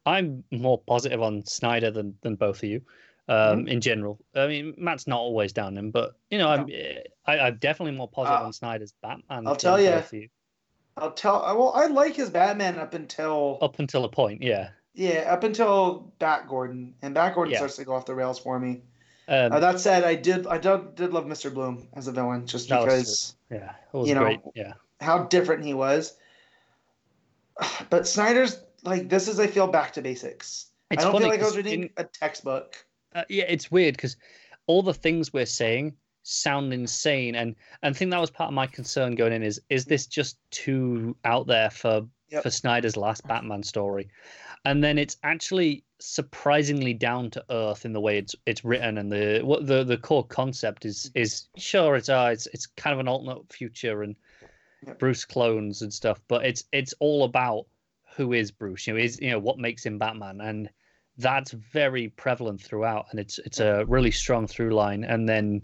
I'm 0.05 0.45
more 0.51 0.79
positive 0.79 1.23
on 1.23 1.45
Snyder 1.47 1.91
than 1.91 2.15
than 2.23 2.35
both 2.35 2.59
of 2.63 2.69
you. 2.69 2.83
Um, 3.31 3.69
in 3.69 3.81
general, 3.81 4.19
I 4.35 4.49
mean, 4.49 4.75
Matt's 4.77 5.07
not 5.07 5.21
always 5.21 5.53
down 5.53 5.77
him, 5.79 5.91
but 5.93 6.17
you 6.31 6.39
know, 6.39 6.49
I'm 6.49 6.69
eh, 6.73 6.99
I, 7.27 7.39
I'm 7.39 7.57
definitely 7.59 7.97
more 7.97 8.09
positive 8.09 8.41
Uh, 8.41 8.45
on 8.47 8.53
Snyder's 8.53 8.93
Batman. 9.03 9.47
I'll 9.47 9.55
tell 9.55 9.77
of 9.77 10.13
you. 10.13 10.29
I'll 10.97 11.13
tell. 11.13 11.41
Well, 11.57 11.73
I 11.75 11.87
like 11.87 12.17
his 12.17 12.29
Batman 12.31 12.79
up 12.79 12.93
until 12.95 13.59
up 13.63 13.79
until 13.79 14.05
a 14.05 14.09
point, 14.09 14.43
yeah. 14.43 14.71
yeah, 14.95 15.33
up 15.33 15.45
until 15.45 16.13
Bat 16.19 16.49
Gordon, 16.49 16.95
and 17.03 17.15
Bat 17.15 17.35
Gordon 17.37 17.53
Yeah. 17.53 17.59
starts 17.59 17.77
to 17.77 17.85
go 17.85 17.95
off 17.95 18.05
the 18.05 18.15
rails 18.17 18.39
for 18.41 18.59
me. 18.59 18.83
Um, 19.29 19.53
Uh, 19.53 19.61
that 19.61 19.79
said, 19.79 20.03
I 20.03 20.17
did 20.17 20.49
I 20.49 20.59
did, 20.59 20.97
did 20.97 21.13
love 21.13 21.27
Mr. 21.27 21.55
Bloom 21.55 21.87
as 21.95 22.09
a 22.09 22.13
villain 22.13 22.47
just 22.49 22.69
because 22.69 23.37
yeah, 23.49 23.75
was 23.93 24.09
you 24.09 24.17
know, 24.17 24.23
great. 24.23 24.41
Yeah, 24.57 24.73
how 25.01 25.25
different 25.25 25.65
he 25.65 25.73
was. 25.75 26.17
But 27.91 28.09
Snyder's 28.09 28.61
like 28.83 29.09
this 29.09 29.29
is 29.29 29.39
I 29.39 29.47
feel 29.47 29.67
back 29.69 29.93
to 29.93 30.03
basics. 30.03 30.67
it's 30.91 31.01
I 31.01 31.05
don't 31.05 31.13
funny 31.13 31.25
feel 31.27 31.31
like 31.31 31.43
I 31.43 31.45
was 31.45 31.57
reading 31.57 31.83
in- 31.85 31.91
a 31.97 32.05
textbook. 32.05 32.85
Uh, 33.15 33.25
yeah, 33.29 33.45
it's 33.49 33.71
weird 33.71 33.97
because 33.97 34.17
all 34.67 34.83
the 34.83 34.95
things 34.95 35.33
we're 35.33 35.47
saying 35.47 35.95
sound 36.23 36.73
insane, 36.73 37.35
and 37.35 37.57
and 37.83 37.95
I 37.95 37.99
think 37.99 38.11
that 38.11 38.21
was 38.21 38.31
part 38.31 38.49
of 38.49 38.55
my 38.55 38.67
concern 38.67 39.15
going 39.15 39.33
in 39.33 39.43
is 39.43 39.61
is 39.69 39.85
this 39.85 40.07
just 40.07 40.39
too 40.51 41.17
out 41.25 41.47
there 41.47 41.71
for 41.71 42.07
Yep. 42.31 42.45
for 42.45 42.51
Snyder's 42.51 42.97
last 42.97 43.27
Batman 43.27 43.65
story, 43.65 44.09
and 44.65 44.85
then 44.85 44.99
it's 44.99 45.17
actually 45.25 45.85
surprisingly 45.99 46.95
down 46.95 47.29
to 47.31 47.45
earth 47.51 47.85
in 47.85 47.93
the 47.93 48.01
way 48.01 48.19
it's 48.19 48.37
it's 48.47 48.65
written, 48.65 48.99
and 48.99 49.11
the 49.11 49.41
what 49.43 49.67
the 49.67 49.83
the 49.83 49.97
core 49.97 50.25
concept 50.25 50.85
is 50.85 51.11
is 51.15 51.49
sure 51.57 51.97
it's 51.97 52.09
uh, 52.09 52.31
it's 52.33 52.47
it's 52.49 52.67
kind 52.67 52.95
of 52.95 53.01
an 53.01 53.09
alternate 53.09 53.53
future 53.53 54.03
and 54.03 54.15
Yep. 54.87 54.99
Bruce 54.99 55.25
clones 55.27 55.83
and 55.83 55.93
stuff, 55.93 56.21
but 56.27 56.45
it's 56.45 56.65
it's 56.73 56.95
all 57.01 57.25
about 57.25 57.67
who 58.17 58.33
is 58.33 58.51
Bruce, 58.51 58.87
you 58.87 58.95
know, 58.95 59.01
is 59.01 59.21
you 59.21 59.31
know 59.31 59.39
what 59.39 59.59
makes 59.59 59.85
him 59.85 59.99
Batman, 59.99 60.41
and 60.41 60.71
that's 61.21 61.53
very 61.53 62.09
prevalent 62.09 62.61
throughout, 62.61 63.07
and 63.11 63.21
it's 63.21 63.39
it's 63.41 63.61
a 63.61 63.85
really 63.87 64.11
strong 64.11 64.47
through 64.47 64.71
line. 64.71 65.05
And 65.05 65.29
then 65.29 65.63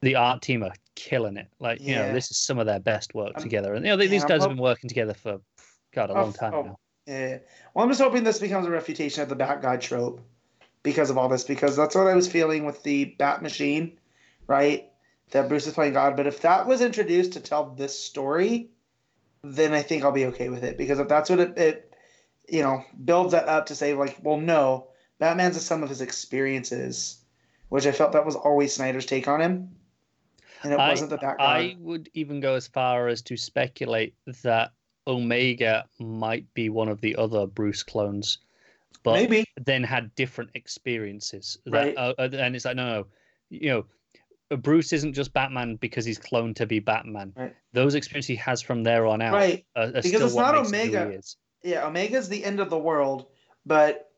the 0.00 0.14
art 0.16 0.42
team 0.42 0.62
are 0.62 0.72
killing 0.94 1.36
it. 1.36 1.48
Like 1.58 1.80
you 1.80 1.94
know, 1.94 2.12
this 2.12 2.30
is 2.30 2.38
some 2.38 2.58
of 2.58 2.66
their 2.66 2.80
best 2.80 3.14
work 3.14 3.32
Um, 3.36 3.42
together. 3.42 3.74
And 3.74 3.84
you 3.84 3.92
know, 3.92 3.96
they, 3.96 4.04
yeah, 4.04 4.10
these 4.10 4.24
guys 4.24 4.42
have 4.42 4.50
been 4.50 4.58
working 4.58 4.88
together 4.88 5.14
for 5.14 5.40
God 5.92 6.10
a 6.10 6.14
Oh, 6.14 6.22
long 6.22 6.32
time 6.32 6.54
oh. 6.54 6.62
now. 6.62 6.78
Yeah. 7.06 7.38
Well, 7.74 7.84
I'm 7.84 7.90
just 7.90 8.00
hoping 8.00 8.24
this 8.24 8.38
becomes 8.38 8.66
a 8.66 8.70
refutation 8.70 9.22
of 9.22 9.28
the 9.28 9.36
Bat 9.36 9.62
God 9.62 9.80
trope 9.80 10.20
because 10.82 11.10
of 11.10 11.18
all 11.18 11.28
this, 11.28 11.44
because 11.44 11.76
that's 11.76 11.94
what 11.94 12.06
I 12.06 12.14
was 12.14 12.28
feeling 12.28 12.64
with 12.64 12.82
the 12.82 13.16
Bat 13.18 13.42
Machine, 13.42 13.98
right? 14.46 14.90
That 15.32 15.48
Bruce 15.48 15.66
is 15.66 15.74
playing 15.74 15.94
God. 15.94 16.16
But 16.16 16.26
if 16.26 16.40
that 16.42 16.66
was 16.66 16.80
introduced 16.80 17.32
to 17.32 17.40
tell 17.40 17.70
this 17.70 17.98
story, 17.98 18.70
then 19.42 19.72
I 19.72 19.82
think 19.82 20.04
I'll 20.04 20.12
be 20.12 20.26
okay 20.26 20.48
with 20.48 20.64
it. 20.64 20.76
Because 20.78 20.98
if 20.98 21.08
that's 21.08 21.30
what 21.30 21.40
it, 21.40 21.58
it 21.58 21.89
you 22.50 22.62
know, 22.62 22.84
builds 23.04 23.32
that 23.32 23.48
up 23.48 23.66
to 23.66 23.74
say, 23.74 23.94
like, 23.94 24.16
well, 24.22 24.38
no, 24.38 24.88
Batman's 25.18 25.54
the 25.56 25.60
sum 25.60 25.82
of 25.82 25.88
his 25.88 26.00
experiences, 26.00 27.18
which 27.68 27.86
I 27.86 27.92
felt 27.92 28.12
that 28.12 28.26
was 28.26 28.36
always 28.36 28.74
Snyder's 28.74 29.06
take 29.06 29.28
on 29.28 29.40
him. 29.40 29.70
And 30.62 30.72
it 30.72 30.78
I- 30.78 30.88
wasn't 30.90 31.10
the 31.10 31.18
Bat 31.18 31.38
God. 31.38 31.44
I 31.44 31.76
would 31.78 32.10
even 32.14 32.40
go 32.40 32.54
as 32.54 32.66
far 32.66 33.08
as 33.08 33.22
to 33.22 33.36
speculate 33.36 34.14
that 34.42 34.72
Omega 35.06 35.86
might 35.98 36.52
be 36.54 36.68
one 36.68 36.88
of 36.88 37.00
the 37.00 37.16
other 37.16 37.46
Bruce 37.46 37.82
clones, 37.82 38.38
but 39.02 39.14
Maybe. 39.14 39.44
then 39.56 39.82
had 39.82 40.14
different 40.14 40.50
experiences. 40.54 41.56
That, 41.66 41.72
Right. 41.72 41.96
uh, 41.96 42.14
uh, 42.18 42.28
and 42.32 42.54
it's 42.54 42.64
like, 42.66 42.76
no, 42.76 42.86
no, 42.86 43.06
you 43.48 43.68
know, 43.70 44.56
Bruce 44.56 44.92
isn't 44.92 45.14
just 45.14 45.32
Batman 45.32 45.76
because 45.76 46.04
he's 46.04 46.18
cloned 46.18 46.56
to 46.56 46.66
be 46.66 46.80
Batman. 46.80 47.32
Right. 47.36 47.54
Those 47.72 47.94
experiences 47.94 48.28
he 48.28 48.36
has 48.36 48.60
from 48.60 48.82
there 48.82 49.06
on 49.06 49.22
out 49.22 49.32
Right. 49.34 49.64
are, 49.76 49.84
are 49.84 49.86
Because 49.92 50.06
still 50.08 50.26
it's 50.26 50.34
not 50.34 50.56
Omega. 50.56 51.20
Yeah, 51.62 51.84
Omega's 51.86 52.28
the 52.28 52.44
end 52.44 52.60
of 52.60 52.70
the 52.70 52.78
world, 52.78 53.26
but 53.66 54.10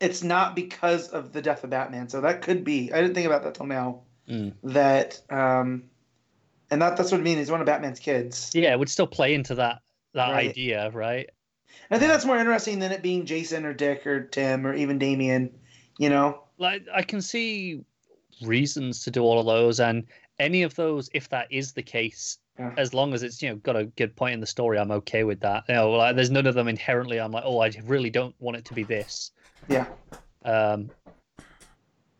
it's 0.00 0.22
not 0.22 0.54
because 0.54 1.08
of 1.08 1.32
the 1.32 1.42
death 1.42 1.64
of 1.64 1.70
Batman. 1.70 2.08
So 2.08 2.20
that 2.20 2.42
could 2.42 2.64
be. 2.64 2.92
I 2.92 3.00
didn't 3.00 3.14
think 3.14 3.26
about 3.26 3.42
that 3.42 3.54
till 3.54 3.66
now. 3.66 4.02
Mm. 4.28 4.52
That 4.62 5.20
um, 5.30 5.84
and 6.70 6.80
that 6.82 6.96
that's 6.96 7.10
what 7.10 7.20
I 7.20 7.24
mean. 7.24 7.38
He's 7.38 7.50
one 7.50 7.60
of 7.60 7.66
Batman's 7.66 7.98
kids. 7.98 8.50
Yeah, 8.54 8.72
it 8.72 8.78
would 8.78 8.90
still 8.90 9.06
play 9.06 9.34
into 9.34 9.54
that 9.56 9.80
that 10.14 10.30
Right. 10.30 10.50
idea, 10.50 10.90
right? 10.90 11.28
And 11.90 11.96
I 11.96 11.98
think 11.98 12.10
that's 12.10 12.24
more 12.24 12.38
interesting 12.38 12.78
than 12.78 12.92
it 12.92 13.02
being 13.02 13.26
Jason 13.26 13.64
or 13.64 13.72
Dick 13.72 14.06
or 14.06 14.24
Tim 14.24 14.66
or 14.66 14.74
even 14.74 14.98
Damian. 14.98 15.50
You 15.98 16.10
know. 16.10 16.42
Like 16.58 16.84
I 16.92 17.02
can 17.02 17.20
see 17.20 17.80
reasons 18.42 19.02
to 19.04 19.10
do 19.10 19.22
all 19.22 19.40
of 19.40 19.46
those, 19.46 19.80
and 19.80 20.04
any 20.38 20.62
of 20.62 20.74
those, 20.74 21.08
if 21.14 21.28
that 21.30 21.50
is 21.50 21.72
the 21.72 21.82
case, 21.82 22.38
Yeah. 22.58 22.74
as 22.76 22.92
long 22.92 23.14
as 23.14 23.22
it's 23.22 23.40
you 23.40 23.50
know 23.50 23.56
got 23.56 23.76
a 23.76 23.84
good 23.84 24.16
point 24.16 24.34
in 24.34 24.40
the 24.40 24.46
story, 24.46 24.78
I'm 24.78 24.90
okay 24.90 25.24
with 25.24 25.40
that. 25.40 25.64
You 25.68 25.76
know, 25.76 25.90
like 25.92 26.16
there's 26.16 26.30
none 26.30 26.46
of 26.46 26.54
them 26.54 26.68
inherently. 26.68 27.20
I'm 27.20 27.30
like, 27.30 27.44
oh, 27.46 27.60
I 27.60 27.70
really 27.84 28.10
don't 28.10 28.34
want 28.40 28.56
it 28.56 28.64
to 28.66 28.74
be 28.74 28.82
this. 28.82 29.30
Yeah. 29.68 29.86
Um, 30.44 30.90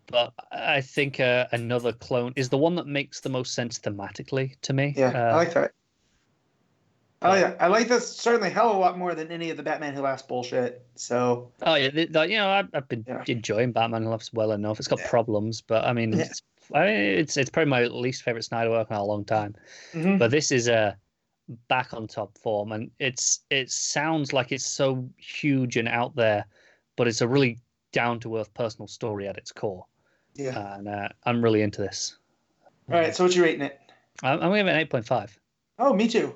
but 0.07 0.33
I 0.53 0.81
think 0.81 1.21
uh, 1.21 1.47
another 1.53 1.93
clone 1.93 2.33
is 2.37 2.49
the 2.49 2.59
one 2.59 2.77
that 2.77 2.87
makes 2.87 3.21
the 3.21 3.29
most 3.29 3.55
sense 3.55 3.79
thematically 3.79 4.55
to 4.63 4.73
me. 4.73 4.95
Yeah. 4.97 5.09
Uh, 5.09 5.33
I 5.33 5.37
like 5.37 5.55
that. 5.55 5.73
Oh 7.21 7.35
yeah, 7.35 7.55
I 7.59 7.67
like 7.67 7.89
this 7.89 8.17
certainly 8.17 8.49
hell 8.49 8.71
of 8.71 8.77
a 8.77 8.79
lot 8.79 8.97
more 8.97 9.17
than 9.17 9.33
any 9.33 9.51
of 9.51 9.57
the 9.57 9.63
Batman 9.65 9.93
Who 9.93 10.03
Laughs 10.03 10.23
bullshit. 10.23 10.87
So 10.95 11.51
Oh 11.63 11.75
yeah, 11.75 11.91
you 11.93 12.37
know 12.37 12.49
I've, 12.49 12.69
I've 12.73 12.89
been 12.89 13.05
Yeah. 13.09 13.25
enjoying 13.27 13.73
Batman 13.73 14.05
Who 14.05 14.11
Laughs 14.11 14.33
well 14.33 14.53
enough. 14.53 14.79
It's 14.79 14.87
got 14.87 15.01
Yeah. 15.01 15.11
problems, 15.11 15.61
but 15.61 15.85
I 15.85 15.93
mean, 15.93 16.13
Yeah. 16.13 16.27
it's, 16.27 16.43
I 16.75 16.87
mean, 16.87 16.97
it's 16.97 17.37
it's 17.37 17.51
probably 17.51 17.71
my 17.71 17.85
least 17.85 18.23
favorite 18.23 18.45
Snyder 18.45 18.71
work 18.71 18.91
in 18.91 18.97
a 18.97 19.05
long 19.05 19.25
time. 19.25 19.55
mhm. 19.93 20.19
But 20.19 20.31
this 20.31 20.51
is 20.53 20.69
a 20.69 20.97
back 21.69 21.95
on 21.95 22.07
top 22.07 22.37
form, 22.39 22.73
and 22.73 22.91
it's 22.99 23.41
it 23.51 23.71
sounds 23.71 24.33
like 24.33 24.53
it's 24.53 24.67
so 24.67 25.09
huge 25.17 25.77
and 25.77 25.89
out 25.89 26.15
there, 26.15 26.45
but 26.97 27.09
it's 27.09 27.21
a 27.23 27.29
really 27.29 27.59
down 27.93 28.21
to 28.21 28.37
earth 28.37 28.53
personal 28.53 28.87
story 28.87 29.27
at 29.27 29.39
its 29.39 29.51
core, 29.51 29.87
yeah. 30.35 30.75
and 30.77 30.89
uh, 30.89 31.09
I'm 31.25 31.43
really 31.43 31.63
into 31.63 31.81
this. 31.81 32.19
All 32.91 32.99
right. 32.99 33.15
So 33.15 33.25
what 33.25 33.35
you 33.35 33.43
rating 33.43 33.63
it? 33.63 33.79
I'm, 34.23 34.35
I'm 34.35 34.41
gonna 34.51 34.57
give 34.59 34.67
it 34.67 34.71
an 34.73 34.77
eight 34.79 34.91
point 34.91 35.07
five. 35.07 35.39
Oh, 35.79 35.95
me 35.95 36.07
too. 36.09 36.35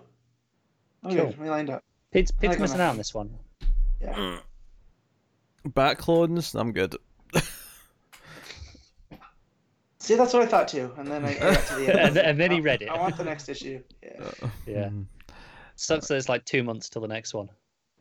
Okay, 1.05 1.17
Cool. 1.17 1.35
we 1.39 1.51
lined 1.51 1.69
up. 1.69 1.83
Pete's, 2.13 2.31
Pete's 2.31 2.53
like 2.53 2.61
missing 2.61 2.81
out 2.81 2.91
on 2.91 2.97
this 2.97 3.13
one. 3.13 3.35
Yeah. 4.01 4.39
Bat 5.65 5.99
clones, 5.99 6.55
I'm 6.55 6.73
good. 6.73 6.97
See, 10.13 10.19
that's 10.19 10.35
what 10.35 10.43
I 10.43 10.47
thought 10.47 10.69
too. 10.69 10.93
And 10.99 11.09
then 11.09 11.25
I, 11.25 11.31
I 11.37 11.39
got 11.55 11.67
to 11.69 11.75
the 11.77 11.89
end. 11.89 11.99
and, 11.99 12.17
then- 12.17 12.25
and 12.27 12.41
then 12.41 12.51
he 12.51 12.61
read 12.61 12.83
it. 12.83 12.91
I 12.91 12.99
want 13.01 13.17
the 13.17 13.25
next 13.25 13.49
issue. 13.49 13.81
Yeah. 14.03 14.11
Yeah. 14.67 14.89
Mm. 14.91 15.07
Sucks 15.77 16.09
that 16.09 16.17
it's 16.17 16.29
like 16.29 16.45
two 16.45 16.63
months 16.63 16.91
till 16.91 17.01
the 17.01 17.09
next 17.09 17.33
one. 17.33 17.49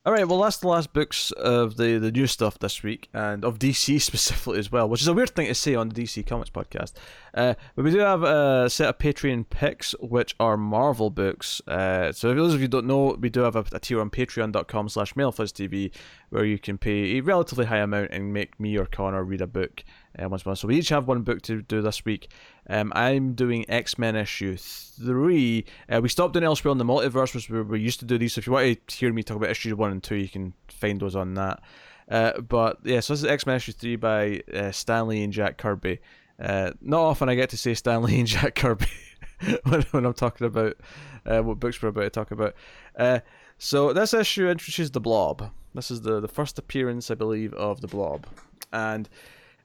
All 0.03 0.11
right, 0.11 0.27
well, 0.27 0.41
that's 0.41 0.57
the 0.57 0.67
last 0.67 0.93
books 0.93 1.30
of 1.31 1.77
the, 1.77 1.99
the 1.99 2.11
new 2.11 2.25
stuff 2.25 2.57
this 2.59 2.81
week, 2.81 3.07
and 3.14 3.45
of 3.45 3.59
DC 3.59 4.01
specifically 4.09 4.57
as 4.59 4.72
well, 4.72 4.90
which 4.90 5.01
is 5.01 5.07
a 5.07 5.14
weird 5.14 5.30
thing 5.30 5.45
to 5.48 5.53
say 5.56 5.75
on 5.75 5.90
the 5.90 6.03
DC 6.03 6.25
Comics 6.25 6.49
podcast. 6.49 6.93
Uh, 7.35 7.53
but 7.75 7.85
we 7.85 7.91
do 7.91 7.99
have 7.99 8.23
a 8.23 8.67
set 8.69 8.90
of 8.90 8.98
Patreon 8.98 9.48
picks, 9.49 9.91
which 10.01 10.35
are 10.40 10.57
Marvel 10.57 11.11
books. 11.11 11.61
Uh, 11.67 12.11
so, 12.11 12.31
if 12.31 12.35
those 12.35 12.53
of 12.56 12.59
you 12.59 12.65
who 12.65 12.69
don't 12.69 12.88
know, 12.88 13.15
we 13.19 13.30
do 13.30 13.41
have 13.41 13.56
a, 13.56 13.64
a 13.72 13.80
tier 13.80 14.01
on 14.01 14.09
patreon.com 14.09 14.90
slash 14.90 15.14
TV 15.14 15.91
where 16.30 16.45
you 16.45 16.57
can 16.59 16.77
pay 16.80 17.17
a 17.17 17.22
relatively 17.22 17.65
high 17.65 17.77
amount 17.77 18.09
and 18.11 18.33
make 18.33 18.59
me 18.59 18.77
or 18.77 18.88
Connor 18.88 19.23
read 19.23 19.41
a 19.41 19.48
book 19.48 19.83
uh, 20.19 20.30
once 20.30 20.45
month. 20.45 20.59
So, 20.59 20.67
we 20.67 20.77
each 20.77 20.90
have 20.90 21.07
one 21.07 21.22
book 21.22 21.41
to 21.43 21.61
do 21.61 21.81
this 21.81 22.06
week. 22.06 22.30
Um, 22.69 22.91
I'm 22.95 23.33
doing 23.33 23.65
X 23.69 23.98
Men 23.98 24.15
issue 24.15 24.57
three. 24.57 25.65
Uh, 25.90 26.01
we 26.01 26.09
stopped 26.09 26.33
doing 26.33 26.45
elsewhere 26.45 26.72
in 26.72 26.77
the 26.77 26.85
multiverse, 26.85 27.33
which 27.33 27.49
we, 27.49 27.61
we 27.61 27.80
used 27.80 27.99
to 27.99 28.06
do 28.06 28.17
these. 28.17 28.33
So 28.33 28.40
if 28.40 28.48
you 28.48 28.53
want 28.53 28.88
to 28.88 28.95
hear 28.95 29.11
me 29.14 29.23
talk 29.23 29.38
about 29.38 29.49
issues 29.49 29.73
one 29.73 29.91
and 29.91 30.03
two, 30.03 30.15
you 30.15 30.30
can 30.30 30.53
find 30.69 30.99
those 30.99 31.15
on 31.15 31.33
that. 31.35 31.61
Uh, 32.09 32.40
but 32.41 32.80
yeah, 32.83 32.99
so 32.99 33.14
this 33.14 33.22
is 33.23 33.25
X 33.25 33.45
Men 33.45 33.56
issue 33.56 33.72
three 33.72 33.95
by 33.95 34.41
uh, 34.53 34.72
Stan 34.72 35.07
Lee 35.07 35.23
and 35.23 35.33
Jack 35.33 35.57
Kirby. 35.57 35.99
Uh, 36.40 36.72
not 36.81 37.01
often 37.01 37.30
I 37.30 37.35
get 37.35 37.49
to 37.51 37.57
say 37.57 37.73
Stan 37.75 38.01
Lee 38.03 38.19
and 38.19 38.27
Jack 38.27 38.56
Kirby 38.56 38.88
when, 39.64 39.81
when 39.91 40.06
I'm 40.06 40.14
talking 40.14 40.48
about 40.48 40.77
uh, 41.25 41.41
what 41.41 41.59
books 41.59 41.81
we're 41.81 41.90
about 41.90 42.01
to 42.01 42.09
talk 42.09 42.31
about. 42.31 42.56
Uh, 42.98 43.19
so 43.57 43.93
this 43.93 44.14
issue 44.14 44.49
introduces 44.49 44.91
the 44.91 44.99
Blob. 44.99 45.51
This 45.73 45.91
is 45.91 46.01
the, 46.01 46.19
the 46.19 46.27
first 46.27 46.59
appearance, 46.59 47.11
I 47.11 47.15
believe, 47.15 47.53
of 47.53 47.80
the 47.80 47.88
Blob, 47.88 48.27
and 48.73 49.07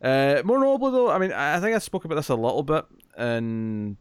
uh, 0.02 0.42
more 0.44 0.58
notably 0.58 0.92
though, 0.92 1.10
I 1.10 1.18
mean, 1.18 1.32
I 1.32 1.58
think 1.60 1.74
I 1.74 1.78
spoke 1.78 2.04
about 2.04 2.16
this 2.16 2.28
a 2.28 2.34
little 2.34 2.62
bit 2.62 2.84
in 3.18 3.96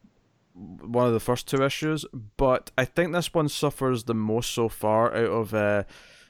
one 0.53 1.05
of 1.07 1.13
the 1.13 1.19
first 1.19 1.47
two 1.47 1.63
issues, 1.63 2.05
but 2.37 2.71
I 2.77 2.85
think 2.85 3.11
this 3.13 3.33
one 3.33 3.49
suffers 3.49 4.03
the 4.05 4.13
most 4.13 4.51
so 4.51 4.69
far 4.69 5.13
out 5.15 5.29
of 5.29 5.53
uh, 5.53 5.83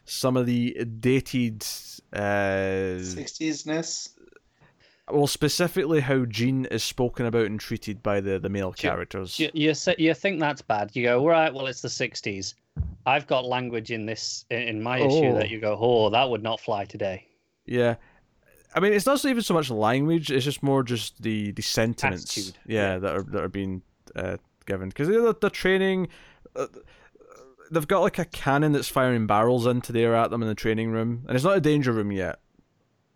some 0.06 0.36
of 0.38 0.46
the 0.46 0.74
dated. 1.00 1.64
Uh, 2.14 2.98
60s 3.02 3.66
ness. 3.68 4.10
well, 5.12 5.28
specifically 5.28 6.00
how 6.00 6.26
Jean 6.26 6.66
is 6.66 6.84
spoken 6.84 7.26
about 7.28 7.46
and 7.46 7.60
treated 7.60 8.02
by 8.02 8.20
the, 8.22 8.40
the 8.40 8.50
male 8.50 8.74
Sure. 8.74 8.92
characters. 8.92 9.40
You, 9.40 9.52
you, 9.54 9.74
say, 9.76 9.96
you 10.00 10.14
think 10.16 10.40
that's 10.40 10.62
bad. 10.62 10.96
You 10.96 11.04
go, 11.04 11.28
right, 11.28 11.54
well, 11.54 11.68
it's 11.68 11.82
the 11.82 11.88
60s. 11.88 12.56
I've 13.06 13.28
got 13.28 13.46
language 13.46 13.92
in 13.92 14.06
this, 14.08 14.46
in- 14.50 14.82
my 14.82 14.98
issue, 14.98 15.28
Oh. 15.28 15.36
that 15.36 15.50
you 15.50 15.60
go, 15.62 15.78
oh, 15.80 16.10
that 16.10 16.28
would 16.30 16.42
not 16.42 16.60
fly 16.60 16.86
today. 16.86 17.28
Yeah. 17.68 17.96
I 18.76 18.82
mean, 18.82 18.92
it's 18.94 19.06
not 19.06 19.24
even 19.24 19.42
so 19.42 19.54
much 19.54 19.70
language; 19.70 20.30
it's 20.30 20.44
just 20.44 20.62
more 20.62 20.84
just 20.84 21.24
the 21.24 21.52
the 21.52 21.62
sentiments, 21.62 22.38
Attitude, 22.38 22.58
yeah, 22.68 22.94
yeah. 22.94 23.00
that 23.00 23.16
are 23.16 23.24
that 23.24 23.44
are 23.44 23.50
being 23.50 23.82
uh, 24.16 24.38
given 24.66 24.90
because 24.90 25.08
the 25.08 25.36
the 25.40 25.50
training. 25.50 26.10
Uh, 26.56 26.68
they've 27.72 27.88
got 27.88 28.02
like 28.02 28.20
a 28.20 28.26
cannon 28.26 28.74
that's 28.74 28.88
firing 28.88 29.26
barrels 29.26 29.66
into 29.66 29.92
the 29.92 30.02
air 30.02 30.14
at 30.16 30.30
them 30.30 30.42
in 30.42 30.48
the 30.48 30.56
training 30.56 30.92
room, 30.92 31.24
and 31.28 31.36
it's 31.36 31.46
not 31.46 31.58
a 31.58 31.62
danger 31.62 31.92
room 31.92 32.12
yet, 32.12 32.40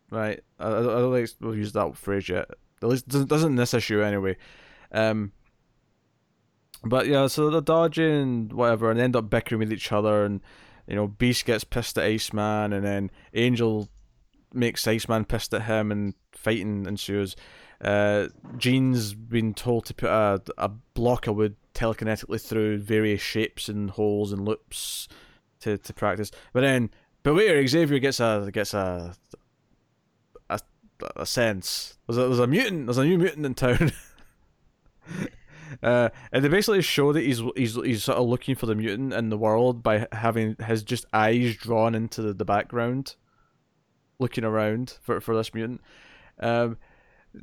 right? 0.10 0.42
I, 0.60 0.68
I 0.68 0.80
I 0.80 0.82
don't 0.82 1.14
think 1.14 1.30
we'll 1.42 1.56
use 1.56 1.74
that 1.74 1.96
phrase 1.98 2.30
yet. 2.30 2.50
At 2.82 2.90
least 2.90 3.08
doesn't 3.10 3.28
doesn't 3.28 3.56
this 3.56 3.74
issue 3.74 4.02
anyway. 4.02 4.38
Um, 4.92 5.34
but 6.84 7.08
yeah, 7.08 7.28
so 7.28 7.50
they're 7.50 7.62
dodging 7.62 8.50
whatever, 8.50 8.90
and 8.90 9.00
end 9.00 9.16
up 9.16 9.30
bickering 9.30 9.60
with 9.60 9.74
each 9.74 9.92
other, 9.92 10.24
and 10.24 10.40
you 10.88 10.96
know, 10.96 11.08
Beast 11.08 11.46
gets 11.46 11.64
pissed 11.64 11.98
at 11.98 12.06
Iceman, 12.06 12.74
and 12.74 12.86
then 12.86 13.12
Angel 13.34 13.90
makes 14.54 14.88
Iceman 14.88 15.26
pissed 15.26 15.54
at 15.54 15.64
him, 15.64 15.92
and 15.92 16.14
fighting 16.32 16.86
ensues. 16.86 17.36
Uh, 17.82 18.28
Jean's 18.58 19.14
been 19.14 19.54
told 19.54 19.86
to 19.86 19.94
put 19.94 20.10
a, 20.10 20.42
a 20.58 20.70
block 20.70 21.28
of 21.28 21.36
wood 21.36 21.56
telekinetically 21.74 22.42
through 22.46 22.80
various 22.80 23.22
shapes 23.22 23.70
and 23.70 23.90
holes 23.92 24.34
and 24.34 24.46
loops 24.46 25.08
to, 25.62 25.78
to 25.78 25.94
practice. 25.94 26.32
But 26.52 26.62
then, 26.62 26.90
beware, 27.24 27.66
Xavier 27.66 28.00
gets 28.00 28.20
a 28.20 28.50
gets 28.52 28.74
a 28.74 29.16
a, 30.50 30.60
a 31.16 31.26
sense. 31.26 31.98
There's 32.08 32.18
a, 32.18 32.22
there's 32.22 32.40
a 32.40 32.48
mutant. 32.48 32.88
There's 32.88 32.98
a 32.98 33.06
new 33.06 33.18
mutant 33.18 33.46
in 33.46 33.54
town. 33.56 33.92
Uh, 35.84 36.10
and 36.32 36.44
they 36.44 36.50
basically 36.50 36.82
show 36.82 37.14
that 37.14 37.22
he's 37.22 37.42
he's 37.56 37.76
he's 37.76 38.04
sort 38.04 38.18
of 38.18 38.28
looking 38.28 38.56
for 38.56 38.66
the 38.66 38.74
mutant 38.76 39.14
in 39.14 39.30
the 39.30 39.38
world 39.38 39.84
by 39.84 40.08
having 40.12 40.56
his 40.66 40.84
just 40.84 41.06
eyes 41.14 41.56
drawn 41.56 41.94
into 41.94 42.22
the, 42.22 42.34
the 42.34 42.44
background, 42.44 43.16
looking 44.20 44.44
around 44.44 44.98
for 45.02 45.20
for 45.22 45.36
this 45.36 45.54
mutant. 45.54 45.82
Um, 46.40 46.78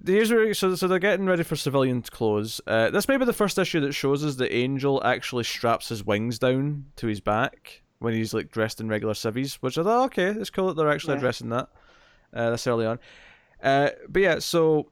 here's 0.07 0.31
where 0.31 0.53
so 0.55 0.75
so 0.75 0.87
they're 0.87 0.99
getting 0.99 1.27
ready 1.27 1.43
for 1.43 1.57
civilian 1.57 2.03
clothes. 2.03 2.61
Uh, 2.67 2.91
this 2.91 3.09
may 3.09 3.17
be 3.17 3.25
the 3.25 3.33
first 3.33 3.59
issue 3.59 3.81
that 3.81 3.93
shows 3.93 4.25
us 4.25 4.37
that 4.37 4.55
Angel 4.55 5.03
actually 5.05 5.45
straps 5.45 5.89
his 5.89 6.05
wings 6.05 6.39
down 6.39 6.87
to 6.97 7.07
his 7.07 7.21
back 7.21 7.83
when 7.99 8.15
he's 8.15 8.35
like 8.35 8.51
dressed 8.51 8.81
in 8.81 8.89
regular 8.89 9.15
civvies, 9.15 9.55
which 9.57 9.79
I 9.79 9.83
thought 9.83 10.05
okay, 10.07 10.29
it's 10.29 10.51
cool 10.51 10.69
that 10.69 10.75
they're 10.75 10.91
actually 10.91 11.15
Yeah. 11.15 11.19
addressing 11.19 11.49
that. 11.51 11.69
Uh, 12.35 12.51
this 12.51 12.67
early 12.67 12.85
on. 12.87 12.99
Uh, 13.63 13.91
but 14.09 14.21
yeah, 14.21 14.39
so 14.39 14.91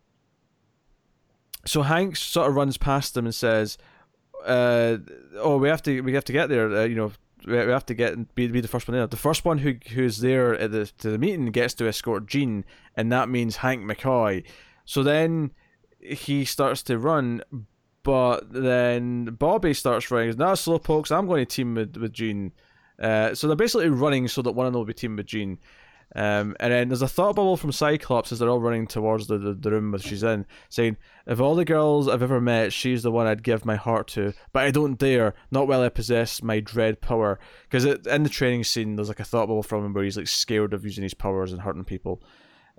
so 1.66 1.82
Hanks 1.82 2.20
sort 2.22 2.48
of 2.48 2.54
runs 2.54 2.76
past 2.78 3.14
them 3.14 3.26
and 3.26 3.34
says, 3.34 3.76
uh, 4.46 4.98
"Oh, 5.36 5.58
we 5.58 5.68
have 5.68 5.82
to, 5.82 6.00
we 6.02 6.14
have 6.14 6.24
to 6.24 6.32
get 6.32 6.48
there. 6.48 6.70
Uh, 6.74 6.84
you 6.84 6.94
know, 6.94 7.12
we, 7.46 7.56
have 7.56 7.86
to 7.86 7.94
get 7.94 8.34
be, 8.34 8.46
be 8.48 8.60
the 8.60 8.68
first 8.68 8.88
one 8.88 8.96
there. 8.96 9.06
The 9.06 9.16
first 9.16 9.44
one 9.44 9.58
who 9.58 9.74
who's 9.92 10.18
there 10.18 10.54
at 10.54 10.72
the 10.72 10.86
to 10.98 11.10
the 11.10 11.18
meeting 11.18 11.46
gets 11.46 11.74
to 11.74 11.88
escort 11.88 12.26
Jean, 12.26 12.64
and 12.96 13.10
that 13.12 13.28
means 13.28 13.56
Hank 13.56 13.82
McCoy. 13.84 14.44
So 14.84 15.02
then 15.02 15.52
he 16.00 16.44
starts 16.44 16.82
to 16.84 16.98
run, 16.98 17.42
but 18.02 18.52
then 18.52 19.24
Bobby 19.26 19.74
starts 19.74 20.10
running. 20.10 20.36
No, 20.36 20.46
slowpokes. 20.46 21.10
I'm 21.10 21.26
going 21.26 21.44
to 21.44 21.54
team 21.54 21.74
with 21.74 21.96
with 21.96 22.12
Jean. 22.12 22.52
Uh, 22.98 23.34
so 23.34 23.46
they're 23.46 23.56
basically 23.56 23.88
running 23.88 24.28
so 24.28 24.42
that 24.42 24.52
one 24.52 24.66
of 24.66 24.72
them 24.72 24.78
will 24.78 24.86
be 24.86 24.94
teamed 24.94 25.18
with 25.18 25.26
Jean. 25.26 25.58
Um, 26.16 26.54
and 26.60 26.72
then 26.72 26.88
there's 26.88 27.02
a 27.02 27.08
thought 27.08 27.34
bubble 27.34 27.56
from 27.56 27.72
Cyclops 27.72 28.30
as 28.30 28.38
they're 28.38 28.48
all 28.48 28.60
running 28.60 28.86
towards 28.86 29.26
the, 29.26 29.36
the, 29.36 29.52
the 29.52 29.70
room 29.72 29.90
that 29.90 30.02
she's 30.02 30.22
in, 30.22 30.46
saying, 30.68 30.96
Of 31.26 31.40
all 31.40 31.56
the 31.56 31.64
girls 31.64 32.08
I've 32.08 32.22
ever 32.22 32.40
met, 32.40 32.72
she's 32.72 33.02
the 33.02 33.10
one 33.10 33.26
I'd 33.26 33.42
give 33.42 33.64
my 33.64 33.74
heart 33.74 34.06
to, 34.08 34.32
but 34.52 34.64
I 34.64 34.70
don't 34.70 34.98
dare, 34.98 35.34
not 35.50 35.66
while 35.66 35.82
I 35.82 35.88
possess 35.88 36.42
my 36.42 36.60
dread 36.60 37.00
power. 37.00 37.40
Because 37.64 37.84
in 37.84 38.22
the 38.22 38.28
training 38.28 38.62
scene, 38.64 38.94
there's 38.94 39.08
like 39.08 39.20
a 39.20 39.24
thought 39.24 39.48
bubble 39.48 39.64
from 39.64 39.84
him 39.84 39.92
where 39.92 40.04
he's 40.04 40.16
like 40.16 40.28
scared 40.28 40.72
of 40.72 40.84
using 40.84 41.02
his 41.02 41.14
powers 41.14 41.52
and 41.52 41.62
hurting 41.62 41.84
people. 41.84 42.22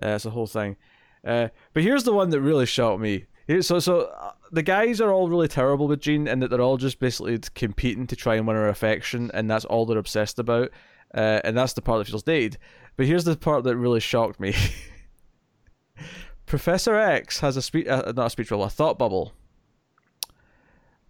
Uh, 0.01 0.09
it's 0.09 0.25
a 0.25 0.29
whole 0.29 0.47
thing. 0.47 0.77
Uh, 1.25 1.49
but 1.73 1.83
here's 1.83 2.03
the 2.03 2.13
one 2.13 2.29
that 2.29 2.41
really 2.41 2.65
shocked 2.65 3.01
me. 3.01 3.25
So, 3.61 3.79
so 3.79 4.01
uh, 4.01 4.31
the 4.51 4.63
guys 4.63 5.01
are 5.01 5.11
all 5.11 5.29
really 5.29 5.47
terrible 5.47 5.87
with 5.87 5.99
Jean, 6.01 6.27
and 6.27 6.41
that 6.41 6.49
they're 6.49 6.61
all 6.61 6.77
just 6.77 6.99
basically 6.99 7.39
competing 7.53 8.07
to 8.07 8.15
try 8.15 8.35
and 8.35 8.47
win 8.47 8.55
her 8.55 8.69
affection, 8.69 9.29
and 9.33 9.49
that's 9.49 9.65
all 9.65 9.85
they're 9.85 9.97
obsessed 9.97 10.39
about. 10.39 10.71
Uh, 11.13 11.39
and 11.43 11.57
that's 11.57 11.73
the 11.73 11.81
part 11.81 11.99
that 11.99 12.09
feels 12.09 12.23
dated. 12.23 12.57
But 12.97 13.07
here's 13.07 13.23
the 13.25 13.35
part 13.35 13.63
that 13.65 13.75
really 13.75 13.99
shocked 13.99 14.39
me. 14.39 14.55
Professor 16.45 16.95
X 16.95 17.39
has 17.39 17.57
a 17.57 17.61
speech, 17.61 17.87
uh, 17.87 18.13
not 18.15 18.27
a 18.27 18.29
speech 18.29 18.49
bubble, 18.49 18.63
a 18.65 18.69
thought 18.69 18.97
bubble. 18.99 19.33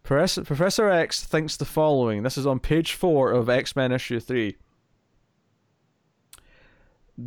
Professor, 0.04 0.44
Professor 0.44 0.90
X 0.90 1.24
thinks 1.24 1.58
the 1.58 1.66
following. 1.66 2.24
This 2.24 2.38
is 2.38 2.46
on 2.48 2.60
page 2.60 2.94
four 2.94 3.32
of 3.32 3.50
X 3.50 3.76
Men 3.76 3.92
issue 3.92 4.20
three. 4.20 4.56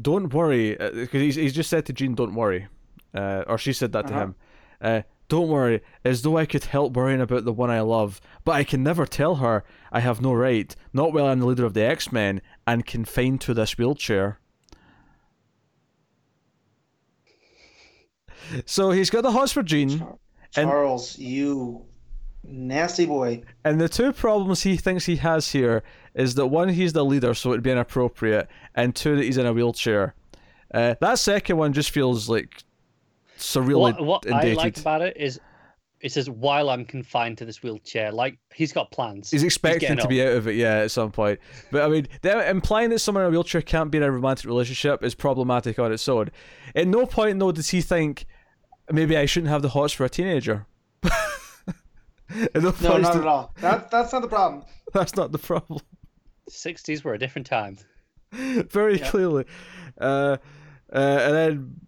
Don't 0.03 0.33
worry, 0.35 0.77
because 0.79 1.21
he's, 1.21 1.35
he's 1.37 1.55
just 1.55 1.71
said 1.71 1.87
to 1.87 1.93
Jean, 1.93 2.15
"Don't 2.15 2.35
worry," 2.35 2.67
uh, 3.15 3.45
or 3.47 3.57
she 3.59 3.73
said 3.73 3.93
that 3.93 4.07
to 4.09 4.13
Uh-huh. 4.15 4.23
him. 4.23 4.35
Uh, 4.81 5.03
don't 5.29 5.49
worry, 5.49 5.81
as 6.05 6.23
though 6.23 6.37
I 6.39 6.47
could 6.47 6.65
help 6.65 6.95
worrying 6.95 7.21
about 7.21 7.45
the 7.45 7.53
one 7.53 7.71
I 7.71 7.81
love, 7.81 8.21
but 8.45 8.53
I 8.53 8.65
can 8.65 8.83
never 8.83 9.07
tell 9.07 9.37
her. 9.37 9.65
I 9.93 10.01
have 10.01 10.21
no 10.21 10.33
right, 10.33 10.75
not 10.93 11.13
while 11.13 11.27
I'm 11.27 11.41
the 11.41 11.47
leader 11.47 11.65
of 11.67 11.75
the 11.75 11.83
X 11.85 12.13
Men 12.13 12.41
and 12.67 12.87
confined 12.87 13.41
to 13.43 13.55
this 13.55 13.77
wheelchair. 13.77 14.41
So 18.67 18.91
he's 18.91 19.11
got 19.11 19.23
the 19.23 19.31
hots 19.33 19.53
for 19.53 19.63
Jean, 19.63 19.91
And- 20.57 20.69
Charles, 20.69 21.19
you 21.19 21.85
nasty 22.45 23.05
boy. 23.07 23.43
and 23.65 23.81
the 23.81 23.89
two 23.89 24.13
problems 24.13 24.63
he 24.63 24.77
thinks 24.77 25.05
he 25.07 25.17
has 25.17 25.51
here 25.53 25.83
is 26.15 26.35
that 26.37 26.47
one, 26.47 26.69
he's 26.71 26.93
the 26.95 27.05
leader, 27.05 27.35
so 27.35 27.51
it'd 27.53 27.63
be 27.63 27.71
inappropriate, 27.71 28.49
and 28.75 28.95
two, 28.97 29.17
that 29.17 29.25
he's 29.25 29.37
in 29.37 29.47
a 29.47 29.53
wheelchair. 29.53 30.15
Uh, 30.73 30.95
that 31.01 31.19
second 31.19 31.57
one 31.57 31.73
just 31.73 31.91
feels 31.91 32.29
like 32.29 32.63
surreal. 33.39 33.81
what 33.81 34.01
what 34.05 34.25
and 34.27 34.35
I 34.35 34.43
dated. 34.43 34.57
like 34.57 34.79
about 34.79 35.03
it 35.03 35.17
is 35.17 35.41
it 36.01 36.13
says 36.13 36.31
while 36.31 36.71
I'm 36.71 36.85
confined 36.85 37.39
to 37.39 37.45
this 37.45 37.63
wheelchair, 37.63 38.13
like 38.13 38.39
he's 38.55 38.73
got 38.73 38.91
plans. 38.93 39.31
He's 39.31 39.43
expecting 39.43 39.81
getting 39.81 39.97
to 39.99 40.03
up. 40.05 40.09
be 40.09 40.23
out 40.23 40.33
of 40.35 40.47
it, 40.49 40.55
yeah, 40.57 40.77
at 40.79 40.91
some 40.91 41.11
point. 41.11 41.41
But 41.73 41.83
I 41.83 41.89
mean, 41.89 42.07
them 42.23 42.39
implying 42.41 42.91
that 42.91 43.01
someone 43.01 43.25
in 43.25 43.29
a 43.29 43.31
wheelchair 43.31 43.63
can't 43.63 43.91
be 43.91 43.99
in 43.99 44.05
a 44.05 44.11
romantic 44.13 44.47
relationship 44.47 45.03
is 45.03 45.15
problematic 45.15 45.79
on 45.79 45.93
its 45.93 46.09
own. 46.09 46.31
At 46.75 46.87
no 46.87 47.05
point, 47.07 47.39
though, 47.41 47.51
does 47.53 47.71
he 47.71 47.81
think 47.81 48.27
maybe 48.93 49.17
I 49.17 49.27
shouldn't 49.27 49.51
have 49.51 49.63
the 49.63 49.71
hots 49.71 49.93
for 49.93 50.05
a 50.05 50.09
teenager. 50.09 50.67
No 52.31 52.49
No, 52.61 52.71
not 52.71 52.81
does- 52.81 53.17
at 53.17 53.27
all. 53.27 53.55
That 53.61 53.91
that's 53.91 54.13
not 54.13 54.23
the 54.23 54.29
problem. 54.29 54.65
That's 54.93 55.17
not 55.17 55.33
the 55.33 55.39
problem. 55.39 55.81
60s 56.51 57.05
were 57.05 57.13
a 57.15 57.19
different 57.19 57.47
time. 57.47 57.77
Very 58.33 58.99
Yeah. 58.99 59.11
clearly. 59.11 59.45
Uh, 60.01 60.37
uh, 60.93 60.97
and 60.97 61.35
then 61.35 61.81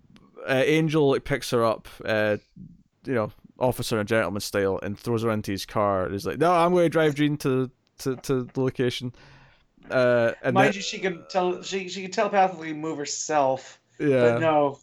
uh, 0.47 0.62
Angel 0.66 1.10
like 1.10 1.24
picks 1.24 1.50
her 1.50 1.64
up, 1.64 1.89
uh, 2.05 2.36
you 3.06 3.14
know, 3.14 3.32
officer 3.60 3.98
and 3.98 4.08
gentleman 4.08 4.40
style, 4.40 4.80
and 4.82 4.98
throws 4.98 5.22
her 5.22 5.30
into 5.30 5.52
his 5.52 5.66
car. 5.66 6.05
And 6.05 6.12
he's 6.12 6.26
like, 6.26 6.39
"No, 6.39 6.52
I'm 6.52 6.72
going 6.72 6.86
to 6.86 6.89
drive 6.89 7.14
Jean 7.14 7.36
to 7.39 7.70
to, 7.98 8.16
to 8.16 8.44
the 8.44 8.60
location." 8.60 9.12
Uh, 9.90 10.32
and 10.42 10.55
Mind 10.55 10.68
then, 10.68 10.74
you, 10.74 10.82
she 10.82 10.98
can 10.98 11.24
tell 11.28 11.62
she 11.62 11.89
she 11.89 12.02
can 12.02 12.10
telepathically 12.10 12.72
move 12.72 12.98
herself, 12.98 13.80
yeah, 13.98 14.32
but 14.32 14.39
no, 14.40 14.78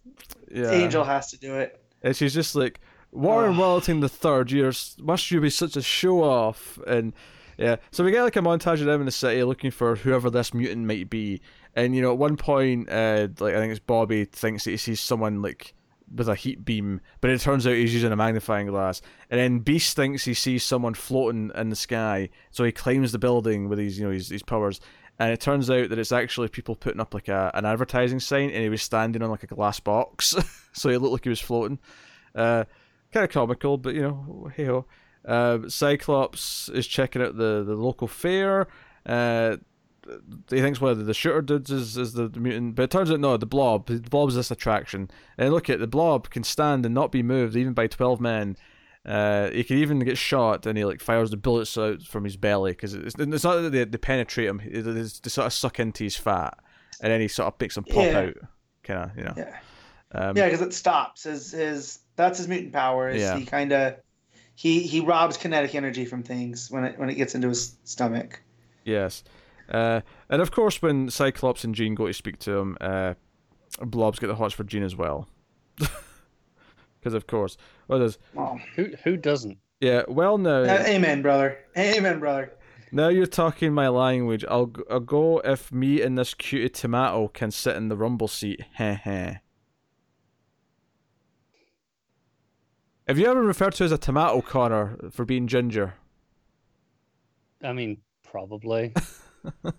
yeah. 0.52 0.72
Angel 0.72 1.04
has 1.04 1.32
to 1.32 1.38
do 1.38 1.56
it. 1.56 1.82
And 2.04 2.16
she's 2.16 2.34
just 2.34 2.56
like, 2.56 2.80
Warren. 3.12 3.58
Worthington 3.58 4.02
the 4.02 4.10
third, 4.10 4.52
you're 4.52 4.74
must 5.00 5.32
you 5.32 5.42
be 5.42 5.50
such 5.50 5.76
a 5.76 5.82
show 5.82 6.24
off? 6.24 6.80
And 6.88 7.14
yeah, 7.58 7.78
so 7.92 8.04
we 8.04 8.12
get 8.12 8.24
like 8.24 8.36
a 8.36 8.42
montage 8.42 8.80
of 8.80 8.86
them 8.86 9.02
in 9.02 9.06
the 9.06 9.12
city 9.12 9.44
looking 9.44 9.72
for 9.72 9.96
whoever 9.96 10.30
this 10.30 10.54
mutant 10.54 10.86
might 10.86 11.10
be. 11.10 11.42
And 11.76 11.96
you 11.96 12.02
know, 12.02 12.12
at 12.12 12.18
one 12.18 12.38
point, 12.38 12.90
uh, 12.90 13.28
like 13.40 13.56
I 13.56 13.60
think 13.60 13.72
it's 13.72 13.80
Bobby 13.80 14.26
thinks 14.26 14.66
that 14.66 14.72
he 14.72 14.78
sees 14.78 15.00
someone 15.00 15.42
like 15.42 15.74
with 16.14 16.30
a 16.30 16.36
heat 16.36 16.64
beam, 16.64 17.02
but 17.22 17.30
it 17.30 17.42
turns 17.42 17.68
out 17.68 17.74
he's 17.74 17.94
using 17.94 18.12
a 18.12 18.16
magnifying 18.16 18.68
glass. 18.68 19.02
And 19.30 19.40
then 19.40 19.60
Beast 19.60 19.96
thinks 19.96 20.26
he 20.26 20.34
sees 20.34 20.64
someone 20.64 20.94
floating 20.94 21.52
in 21.56 21.70
the 21.70 21.76
sky, 21.76 22.30
so 22.52 22.64
he 22.64 22.72
climbs 22.72 23.12
the 23.12 23.20
building 23.20 23.70
with 23.70 23.80
his 23.80 24.00
you 24.00 24.06
know 24.06 24.12
his, 24.12 24.44
powers. 24.44 24.80
And 25.20 25.32
it 25.32 25.42
turns 25.42 25.70
out 25.70 25.90
that 25.90 25.98
it's 25.98 26.12
actually 26.12 26.48
people 26.50 26.76
putting 26.76 27.02
up 27.02 27.14
like 27.14 27.28
a, 27.28 27.52
an 27.54 27.66
advertising 27.66 28.20
sign, 28.20 28.50
and 28.52 28.64
he 28.64 28.70
was 28.70 28.82
standing 28.82 29.22
on 29.22 29.30
like 29.30 29.44
a 29.44 29.48
glass 29.48 29.80
box, 29.80 30.36
so 30.74 30.90
he 30.90 30.98
looked 30.98 31.14
like 31.14 31.24
he 31.24 31.30
was 31.30 31.40
floating. 31.40 31.80
Uh, 32.36 32.66
kind 33.12 33.24
of 33.24 33.32
comical, 33.32 33.78
but 33.78 33.96
you 33.96 34.02
know, 34.02 34.52
hey 34.56 34.66
ho. 34.66 34.86
Uh, 35.26 35.68
Cyclops 35.68 36.70
is 36.70 36.88
checking 36.88 37.22
out 37.22 37.36
the, 37.36 37.64
the 37.66 37.76
local 37.76 38.08
fair. 38.08 38.68
Uh, 39.06 39.58
he 40.50 40.62
thinks 40.62 40.80
one 40.80 40.92
of 40.92 41.06
the 41.06 41.14
shooter 41.14 41.42
dudes 41.42 41.72
is, 41.72 41.98
is 41.98 42.14
the, 42.14 42.30
mutant, 42.30 42.76
but 42.76 42.84
it 42.84 42.92
turns 42.92 43.12
out 43.12 43.20
no, 43.20 43.36
the 43.38 43.46
blob. 43.46 43.88
The 43.88 44.00
blob's 44.00 44.36
this 44.36 44.52
attraction. 44.52 45.10
And 45.38 45.54
look 45.54 45.70
at 45.70 45.80
the 45.80 45.88
blob 45.88 46.30
can 46.30 46.44
stand 46.44 46.86
and 46.86 46.96
not 46.96 47.12
be 47.12 47.24
moved 47.24 47.56
even 47.56 47.74
by 47.74 47.88
twelve 47.88 48.22
men. 48.22 48.58
Uh, 49.06 49.50
he 49.52 49.64
can 49.64 49.78
even 49.78 50.00
get 50.00 50.18
shot, 50.18 50.66
and 50.66 50.78
he 50.78 50.84
like 50.84 51.00
fires 51.02 51.32
the 51.32 51.38
bullets 51.38 51.78
out 51.78 52.02
from 52.02 52.26
his 52.26 52.36
belly 52.36 52.72
because 52.72 52.94
it's, 52.94 53.16
it's 53.18 53.44
not 53.44 53.62
that 53.62 53.72
they, 53.72 53.86
they 53.86 53.98
penetrate 53.98 54.48
him; 54.48 54.62
it's, 54.64 55.20
they 55.20 55.30
sort 55.30 55.48
of 55.48 55.54
suck 55.54 55.80
into 55.80 56.04
his 56.04 56.18
fat, 56.18 56.58
and 57.02 57.12
then 57.12 57.22
he 57.22 57.28
sort 57.30 57.54
of 57.54 57.60
makes 57.60 57.76
them 57.76 57.86
pop 57.86 58.04
Yeah. 58.04 58.20
out, 58.20 58.34
kind 58.84 59.12
of, 59.12 59.18
you 59.18 59.24
know. 59.24 59.34
Yeah, 59.38 59.60
Um, 60.12 60.36
yeah, 60.36 60.46
because 60.48 60.62
it 60.62 60.74
stops. 60.74 61.24
His 61.24 61.52
his 61.52 62.00
that's 62.18 62.38
his 62.38 62.48
mutant 62.50 62.74
power. 62.74 63.10
Is 63.10 63.22
Yeah. 63.22 63.38
he 63.38 63.46
kind 63.46 63.72
of 63.72 63.96
he 64.56 64.82
he 64.82 65.00
robs 65.00 65.38
kinetic 65.38 65.74
energy 65.76 66.04
from 66.04 66.24
things 66.24 66.70
when 66.70 66.84
it 66.84 67.00
when 67.00 67.10
it 67.10 67.16
gets 67.16 67.34
into 67.34 67.48
his 67.48 67.78
stomach. 67.86 68.42
Yes. 68.84 69.24
Uh, 69.70 70.02
and 70.30 70.42
of 70.42 70.52
course, 70.52 70.82
when 70.82 71.10
Cyclops 71.10 71.64
and 71.64 71.76
Jean 71.76 71.96
go 71.96 72.08
to 72.08 72.14
speak 72.14 72.40
to 72.40 72.52
him, 72.58 72.78
uh, 72.82 73.14
Blob's 73.82 74.20
got 74.20 74.28
the 74.28 74.36
hots 74.36 74.54
for 74.54 74.64
Jean 74.64 74.84
as 74.84 74.96
well. 74.96 75.28
Because, 77.00 77.14
of 77.14 77.28
course. 77.28 77.58
Well, 77.88 78.00
there's, 78.00 78.18
Well, 78.34 78.60
Who 78.76 78.90
who 79.04 79.16
doesn't? 79.18 79.60
yeah, 79.80 80.02
well, 80.08 80.38
now, 80.40 80.64
uh, 80.64 80.84
amen, 80.88 81.22
brother. 81.22 81.60
Amen, 81.78 82.20
brother. 82.20 82.52
now 82.92 83.08
you're 83.08 83.28
talking 83.28 83.72
my 83.72 83.88
language. 83.88 84.44
I'll, 84.50 84.66
g- 84.66 84.82
I'll 84.90 85.00
go 85.00 85.40
if 85.40 85.72
me 85.72 86.02
and 86.02 86.18
this 86.18 86.34
cutie 86.34 86.68
tomato 86.70 87.28
can 87.30 87.52
sit 87.52 87.76
in 87.78 87.88
the 87.90 87.96
rumble 87.96 88.28
seat. 88.28 88.62
Heh 88.74 88.96
heh. 88.96 89.36
Have 93.08 93.18
you 93.20 93.28
ever 93.28 93.42
referred 93.44 93.74
to 93.76 93.84
as 93.86 93.92
a 93.92 93.98
tomato, 93.98 94.42
Connor, 94.42 94.98
for 95.12 95.24
being 95.24 95.48
ginger? 95.48 95.94
I 97.64 97.74
mean, 97.74 97.98
probably. 98.24 98.94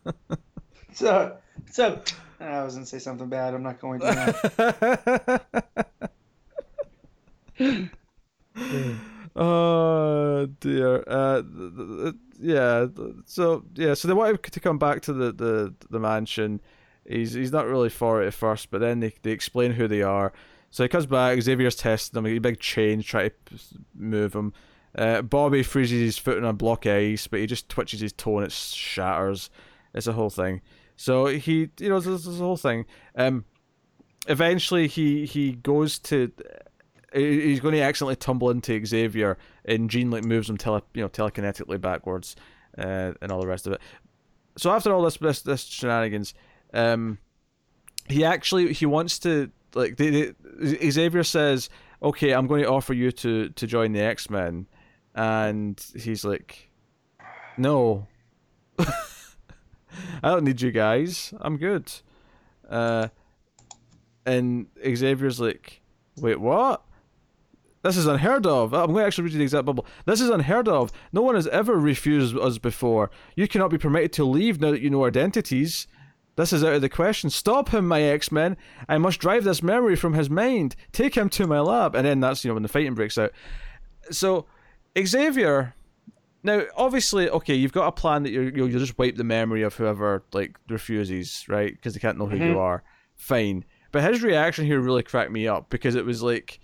So 0.98 1.36
so 1.70 2.00
I 2.40 2.64
was 2.64 2.74
gonna 2.74 2.86
say 2.86 2.98
something 2.98 3.28
bad. 3.28 3.54
I'm 3.54 3.62
not 3.62 3.80
going 3.80 4.00
to. 4.00 5.40
oh 9.36 10.46
dear. 10.58 11.04
Uh, 11.06 11.42
yeah. 12.40 12.86
So 13.26 13.64
yeah. 13.74 13.94
So 13.94 14.08
they 14.08 14.14
want 14.14 14.30
him 14.30 14.38
to 14.38 14.60
come 14.60 14.78
back 14.78 15.02
to 15.02 15.12
the, 15.12 15.30
the, 15.30 15.74
the 15.88 16.00
mansion. 16.00 16.60
He's 17.06 17.34
he's 17.34 17.52
not 17.52 17.66
really 17.66 17.90
for 17.90 18.20
it 18.22 18.26
at 18.26 18.34
first, 18.34 18.72
but 18.72 18.80
then 18.80 18.98
they 18.98 19.14
they 19.22 19.30
explain 19.30 19.70
who 19.72 19.86
they 19.86 20.02
are. 20.02 20.32
So 20.70 20.82
he 20.82 20.88
comes 20.88 21.06
back. 21.06 21.40
Xavier's 21.40 21.76
testing 21.76 22.18
him. 22.18 22.26
A 22.26 22.38
big 22.40 22.58
chain, 22.58 23.02
try 23.02 23.28
to 23.28 23.34
move 23.94 24.34
him. 24.34 24.52
Uh, 24.98 25.22
Bobby 25.22 25.62
freezes 25.62 26.00
his 26.00 26.18
foot 26.18 26.38
on 26.38 26.44
a 26.44 26.52
block 26.52 26.84
ice, 26.84 27.28
but 27.28 27.38
he 27.38 27.46
just 27.46 27.68
twitches 27.68 28.00
his 28.00 28.12
toe 28.12 28.38
and 28.38 28.46
it 28.46 28.52
shatters. 28.52 29.48
It's 29.94 30.08
a 30.08 30.12
whole 30.12 30.28
thing. 30.28 30.60
So 30.96 31.26
he, 31.26 31.70
you 31.78 31.88
know, 31.88 32.00
this 32.00 32.26
whole 32.38 32.56
thing. 32.56 32.84
Um, 33.14 33.44
eventually 34.26 34.88
he 34.88 35.24
he 35.24 35.52
goes 35.52 36.00
to 36.00 36.32
he's 37.12 37.60
going 37.60 37.74
to 37.74 37.80
accidentally 37.80 38.16
tumble 38.16 38.50
into 38.50 38.84
Xavier, 38.84 39.38
and 39.64 39.88
Jean 39.88 40.10
like 40.10 40.24
moves 40.24 40.50
him 40.50 40.56
tele, 40.56 40.82
you 40.94 41.02
know, 41.02 41.08
telekinetically 41.08 41.80
backwards, 41.80 42.34
uh, 42.76 43.12
and 43.22 43.30
all 43.30 43.40
the 43.40 43.46
rest 43.46 43.68
of 43.68 43.74
it. 43.74 43.80
So 44.56 44.72
after 44.72 44.92
all 44.92 45.02
this 45.02 45.16
this, 45.18 45.42
this 45.42 45.62
shenanigans, 45.62 46.34
um, 46.74 47.18
he 48.08 48.24
actually 48.24 48.72
he 48.72 48.84
wants 48.84 49.20
to 49.20 49.50
like 49.74 49.96
they, 49.96 50.32
Xavier 50.90 51.22
says, 51.22 51.70
"Okay, 52.02 52.32
I'm 52.32 52.48
going 52.48 52.62
to 52.62 52.68
offer 52.68 52.94
you 52.94 53.12
to 53.12 53.50
to 53.50 53.66
join 53.68 53.92
the 53.92 54.00
X 54.00 54.28
Men," 54.28 54.66
and 55.18 55.84
he's 55.96 56.24
like, 56.24 56.70
"No, 57.56 58.06
I 58.78 58.86
don't 60.22 60.44
need 60.44 60.62
you 60.62 60.70
guys. 60.70 61.34
I'm 61.40 61.56
good." 61.56 61.92
Uh, 62.70 63.08
and 64.24 64.68
Xavier's 64.80 65.40
like, 65.40 65.82
"Wait, 66.16 66.40
what?" 66.40 66.82
This 67.82 67.96
is 67.96 68.06
unheard 68.06 68.46
of. 68.46 68.74
I'm 68.74 68.86
going 68.86 69.02
to 69.02 69.06
actually 69.06 69.24
read 69.24 69.32
you 69.32 69.38
the 69.38 69.44
exact 69.44 69.64
bubble. 69.64 69.86
This 70.04 70.20
is 70.20 70.30
unheard 70.30 70.68
of. 70.68 70.92
No 71.12 71.22
one 71.22 71.36
has 71.36 71.46
ever 71.48 71.76
refused 71.76 72.36
us 72.36 72.58
before. 72.58 73.10
You 73.36 73.46
cannot 73.48 73.70
be 73.70 73.78
permitted 73.78 74.12
to 74.14 74.24
leave 74.24 74.60
now 74.60 74.72
that 74.72 74.80
you 74.80 74.90
know 74.90 75.02
our 75.02 75.08
identities. 75.08 75.86
This 76.36 76.52
is 76.52 76.62
out 76.62 76.74
of 76.74 76.82
the 76.82 76.88
question. 76.88 77.30
Stop 77.30 77.70
him, 77.70 77.86
my 77.88 78.02
X 78.02 78.30
Men. 78.30 78.56
I 78.88 78.98
must 78.98 79.20
drive 79.20 79.44
this 79.44 79.62
memory 79.62 79.96
from 79.96 80.14
his 80.14 80.28
mind. 80.28 80.76
Take 80.92 81.16
him 81.16 81.28
to 81.30 81.46
my 81.46 81.60
lab. 81.60 81.94
And 81.94 82.04
then 82.04 82.20
that's, 82.20 82.44
you 82.44 82.50
know, 82.50 82.54
when 82.54 82.62
the 82.62 82.68
fighting 82.68 82.94
breaks 82.94 83.16
out. 83.16 83.32
So, 84.10 84.46
Xavier. 85.04 85.74
Now, 86.42 86.62
obviously, 86.76 87.28
okay, 87.28 87.54
you've 87.54 87.72
got 87.72 87.88
a 87.88 87.92
plan 87.92 88.22
that 88.22 88.30
you're, 88.30 88.48
you'll, 88.48 88.68
just 88.68 88.96
wipe 88.98 89.16
the 89.16 89.24
memory 89.24 89.62
of 89.62 89.74
whoever, 89.74 90.22
like, 90.32 90.56
refuses, 90.68 91.44
right? 91.48 91.72
Because 91.72 91.94
they 91.94 92.00
can't 92.00 92.16
know 92.16 92.26
who 92.26 92.36
you 92.36 92.54
Mhm. 92.54 92.58
are. 92.60 92.82
Fine. 93.16 93.64
But 93.90 94.04
his 94.04 94.22
reaction 94.22 94.64
here 94.64 94.80
really 94.80 95.02
cracked 95.02 95.32
me 95.32 95.48
up 95.48 95.68
because 95.70 95.94
it 95.96 96.04
was 96.04 96.22
like, 96.22 96.60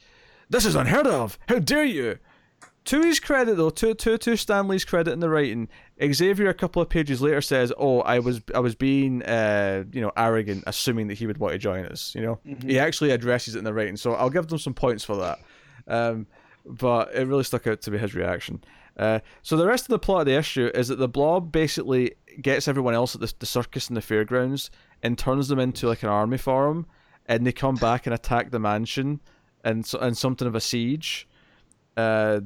This 0.50 0.64
is 0.66 0.74
unheard 0.74 1.06
of. 1.06 1.38
How 1.48 1.58
dare 1.58 1.84
you? 1.84 2.18
To 2.84 3.00
his 3.00 3.18
credit, 3.18 3.56
though, 3.56 3.70
to 3.70 3.94
to 3.94 4.18
to 4.18 4.36
Stan 4.36 4.68
Lee's 4.68 4.84
credit 4.84 5.12
in 5.12 5.20
the 5.20 5.30
writing, 5.30 5.68
Xavier 6.12 6.50
a 6.50 6.54
couple 6.54 6.82
of 6.82 6.90
pages 6.90 7.22
later 7.22 7.40
says, 7.40 7.72
"Oh, 7.78 8.00
I 8.02 8.18
was 8.18 8.42
I 8.54 8.58
was 8.60 8.74
being 8.74 9.22
uh 9.22 9.84
you 9.90 10.02
know 10.02 10.12
arrogant, 10.18 10.64
assuming 10.66 11.08
that 11.08 11.14
he 11.14 11.26
would 11.26 11.38
want 11.38 11.52
to 11.54 11.58
join 11.58 11.86
us." 11.86 12.14
You 12.14 12.20
know, 12.20 12.40
he 12.66 12.78
actually 12.78 13.10
addresses 13.10 13.54
it 13.54 13.58
in 13.58 13.64
the 13.64 13.72
writing, 13.72 13.96
so 13.96 14.12
I'll 14.12 14.28
give 14.28 14.48
them 14.48 14.58
some 14.58 14.74
points 14.74 15.02
for 15.02 15.16
that. 15.16 15.38
Um, 15.88 16.26
but 16.64 17.14
it 17.14 17.26
really 17.26 17.44
stuck 17.44 17.66
out 17.66 17.80
to 17.82 17.90
me 17.90 17.98
his 17.98 18.14
reaction. 18.14 18.62
Uh, 18.96 19.18
so 19.42 19.56
the 19.56 19.66
rest 19.66 19.84
of 19.84 19.88
the 19.88 19.98
plot 19.98 20.20
of 20.20 20.26
the 20.26 20.36
issue 20.36 20.70
is 20.74 20.88
that 20.88 20.98
the 20.98 21.08
Blob 21.08 21.50
basically 21.50 22.14
gets 22.40 22.68
everyone 22.68 22.94
else 22.94 23.14
at 23.14 23.20
the, 23.20 23.32
the 23.40 23.46
circus 23.46 23.88
and 23.88 23.96
the 23.96 24.00
fairgrounds 24.00 24.70
and 25.02 25.18
turns 25.18 25.48
them 25.48 25.58
into 25.58 25.88
like 25.88 26.02
an 26.02 26.08
army 26.08 26.38
for 26.38 26.68
him, 26.68 26.86
and 27.26 27.46
they 27.46 27.52
come 27.52 27.74
back 27.74 28.06
and 28.06 28.14
attack 28.14 28.50
the 28.50 28.58
mansion, 28.58 29.20
and 29.64 29.90
and 30.00 30.16
something 30.16 30.46
of 30.46 30.54
a 30.54 30.60
siege. 30.60 31.28
Uh, 31.96 32.40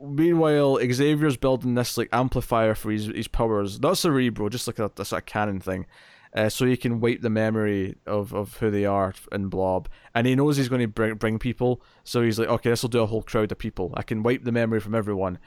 meanwhile, 0.00 0.78
Xavier's 0.78 1.36
building 1.36 1.74
this 1.74 1.98
like 1.98 2.08
amplifier 2.12 2.74
for 2.74 2.90
his 2.90 3.06
his 3.06 3.28
powers, 3.28 3.80
not 3.80 3.98
Cerebro, 3.98 4.48
just 4.48 4.66
like 4.66 4.78
a, 4.78 4.90
a 4.98 5.04
sort 5.04 5.22
of 5.22 5.26
cannon 5.26 5.60
thing, 5.60 5.86
uh, 6.34 6.48
so 6.48 6.66
he 6.66 6.76
can 6.76 7.00
wipe 7.00 7.20
the 7.20 7.30
memory 7.30 7.94
of, 8.06 8.34
of 8.34 8.56
who 8.58 8.70
they 8.70 8.84
are 8.84 9.14
in 9.32 9.48
Blob. 9.48 9.88
And 10.14 10.26
he 10.26 10.34
knows 10.34 10.56
he's 10.56 10.68
going 10.68 10.80
to 10.80 10.88
bring 10.88 11.14
bring 11.14 11.38
people, 11.38 11.80
so 12.02 12.22
he's 12.22 12.38
like, 12.38 12.48
okay, 12.48 12.70
this 12.70 12.82
will 12.82 12.88
do 12.88 13.00
a 13.02 13.06
whole 13.06 13.22
crowd 13.22 13.52
of 13.52 13.58
people. 13.58 13.92
I 13.96 14.02
can 14.02 14.22
wipe 14.22 14.44
the 14.44 14.52
memory 14.52 14.80
from 14.80 14.94
everyone, 14.94 15.38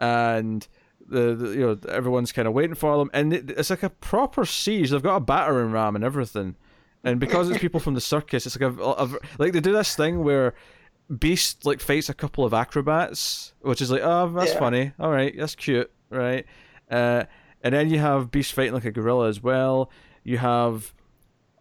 and. 0.00 0.66
The, 1.08 1.36
the 1.36 1.48
you 1.50 1.60
know 1.60 1.78
everyone's 1.88 2.32
kind 2.32 2.48
of 2.48 2.54
waiting 2.54 2.74
for 2.74 2.98
them, 2.98 3.10
and 3.14 3.32
it, 3.32 3.50
it's 3.52 3.70
like 3.70 3.84
a 3.84 3.90
proper 3.90 4.44
siege. 4.44 4.90
They've 4.90 5.00
got 5.00 5.14
a 5.14 5.20
battering 5.20 5.70
ram 5.70 5.94
and 5.94 6.04
everything, 6.04 6.56
and 7.04 7.20
because 7.20 7.48
it's 7.48 7.60
people 7.60 7.78
from 7.78 7.94
the 7.94 8.00
circus, 8.00 8.44
it's 8.44 8.58
like 8.60 8.72
a, 8.76 8.82
a 8.82 9.08
like 9.38 9.52
they 9.52 9.60
do 9.60 9.72
this 9.72 9.94
thing 9.94 10.24
where 10.24 10.54
Beast 11.16 11.64
like 11.64 11.78
fights 11.80 12.08
a 12.08 12.14
couple 12.14 12.44
of 12.44 12.52
acrobats, 12.52 13.54
which 13.60 13.80
is 13.80 13.88
like, 13.92 14.00
oh, 14.02 14.28
that's 14.30 14.54
Yeah. 14.54 14.58
funny. 14.58 14.92
All 14.98 15.12
right, 15.12 15.32
that's 15.38 15.54
cute, 15.54 15.92
right? 16.10 16.44
Uh, 16.90 17.24
and 17.62 17.72
then 17.72 17.88
you 17.88 18.00
have 18.00 18.32
Beast 18.32 18.52
fighting 18.52 18.74
like 18.74 18.84
a 18.84 18.90
gorilla 18.90 19.28
as 19.28 19.40
well. 19.40 19.92
You 20.26 20.36
have 20.38 20.92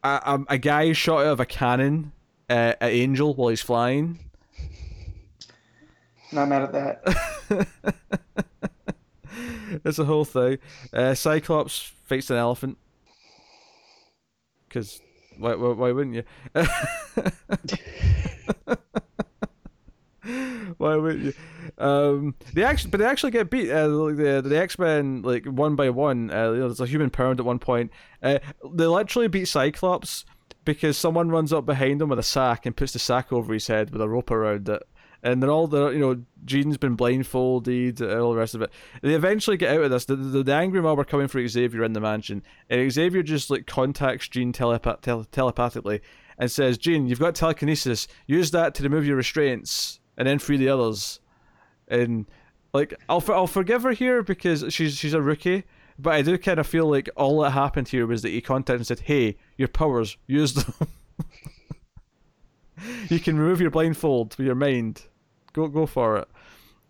a, 0.03 0.19
a, 0.25 0.43
a 0.55 0.57
guy 0.57 0.91
shot 0.93 1.19
out 1.19 1.33
of 1.33 1.39
a 1.39 1.45
cannon 1.45 2.13
uh, 2.49 2.73
at 2.81 2.81
Angel 2.81 3.35
while 3.35 3.49
he's 3.49 3.61
flying. 3.61 4.17
Not 6.31 6.47
mad 6.47 6.63
at 6.63 6.71
that. 6.71 7.67
it's 9.85 9.99
a 9.99 10.05
whole 10.05 10.25
thing. 10.25 10.57
Uh, 10.91 11.13
Cyclops 11.13 11.91
fights 12.05 12.31
an 12.31 12.37
elephant. 12.37 12.79
Because 14.67 14.99
why, 15.37 15.53
why, 15.53 15.69
why 15.69 15.91
wouldn't 15.91 16.15
you? 16.15 16.23
why 20.77 20.95
wouldn't 20.95 21.25
you? 21.25 21.33
Um, 21.77 22.35
they 22.53 22.63
actually, 22.63 22.91
but 22.91 22.99
they 22.99 23.05
actually 23.05 23.31
get 23.31 23.49
beat. 23.49 23.69
Uh, 23.69 23.87
the 23.87 24.41
the 24.43 24.57
X 24.57 24.79
Men 24.79 25.21
like 25.21 25.45
one 25.45 25.75
by 25.75 25.89
one. 25.89 26.31
Uh, 26.31 26.51
you 26.51 26.59
know, 26.59 26.67
there's 26.67 26.79
a 26.79 26.85
human 26.85 27.09
pound 27.09 27.39
at 27.39 27.45
one 27.45 27.59
point. 27.59 27.91
Uh, 28.23 28.39
they 28.73 28.85
literally 28.85 29.27
beat 29.27 29.47
Cyclops 29.47 30.25
because 30.63 30.97
someone 30.97 31.29
runs 31.29 31.53
up 31.53 31.65
behind 31.65 32.01
him 32.01 32.09
with 32.09 32.19
a 32.19 32.23
sack 32.23 32.65
and 32.65 32.75
puts 32.75 32.93
the 32.93 32.99
sack 32.99 33.31
over 33.31 33.53
his 33.53 33.67
head 33.67 33.91
with 33.91 34.01
a 34.01 34.09
rope 34.09 34.31
around 34.31 34.67
it. 34.67 34.83
And 35.21 35.41
they're 35.41 35.51
all 35.51 35.67
the 35.67 35.89
you 35.89 35.99
know 35.99 36.23
Jean's 36.45 36.77
been 36.77 36.95
blindfolded 36.95 37.99
and 37.99 38.11
all 38.11 38.31
the 38.31 38.39
rest 38.39 38.55
of 38.55 38.61
it. 38.61 38.71
They 39.01 39.13
eventually 39.13 39.57
get 39.57 39.75
out 39.75 39.83
of 39.83 39.91
this. 39.91 40.05
The, 40.05 40.15
the, 40.15 40.43
the 40.43 40.53
angry 40.53 40.81
mob 40.81 40.99
are 40.99 41.03
coming 41.03 41.27
for 41.27 41.45
Xavier 41.45 41.83
in 41.83 41.93
the 41.93 41.99
mansion, 41.99 42.43
and 42.69 42.91
Xavier 42.91 43.23
just 43.23 43.49
like 43.49 43.65
contacts 43.65 44.27
Jean 44.27 44.53
telepa- 44.53 45.01
tele- 45.01 45.25
telepathically 45.31 46.01
and 46.37 46.51
says, 46.51 46.77
"Jean, 46.77 47.07
you've 47.07 47.19
got 47.19 47.35
telekinesis. 47.35 48.07
Use 48.27 48.51
that 48.51 48.75
to 48.75 48.83
remove 48.83 49.05
your 49.05 49.17
restraints, 49.17 49.99
and 50.15 50.27
then 50.27 50.39
free 50.39 50.57
the 50.57 50.69
others." 50.69 51.19
And 51.87 52.25
like 52.73 52.93
I'll 53.07 53.23
I'll 53.29 53.47
forgive 53.47 53.83
her 53.83 53.91
here 53.91 54.23
because 54.23 54.65
she's 54.69 54.95
she's 54.97 55.13
a 55.13 55.21
rookie, 55.21 55.63
but 55.97 56.13
I 56.13 56.21
do 56.21 56.37
kind 56.37 56.59
of 56.59 56.67
feel 56.67 56.89
like 56.89 57.09
all 57.15 57.41
that 57.41 57.51
happened 57.51 57.87
here 57.87 58.05
was 58.05 58.21
that 58.21 58.29
he 58.29 58.41
contacted 58.41 58.81
and 58.81 58.87
said, 58.87 59.01
"Hey, 59.01 59.37
your 59.57 59.67
powers, 59.67 60.17
use 60.27 60.53
them. 60.53 60.73
you 63.09 63.19
can 63.19 63.37
remove 63.37 63.61
your 63.61 63.71
blindfold 63.71 64.35
with 64.37 64.45
your 64.45 64.55
mind. 64.55 65.03
Go 65.53 65.67
go 65.67 65.85
for 65.85 66.17
it." 66.17 66.27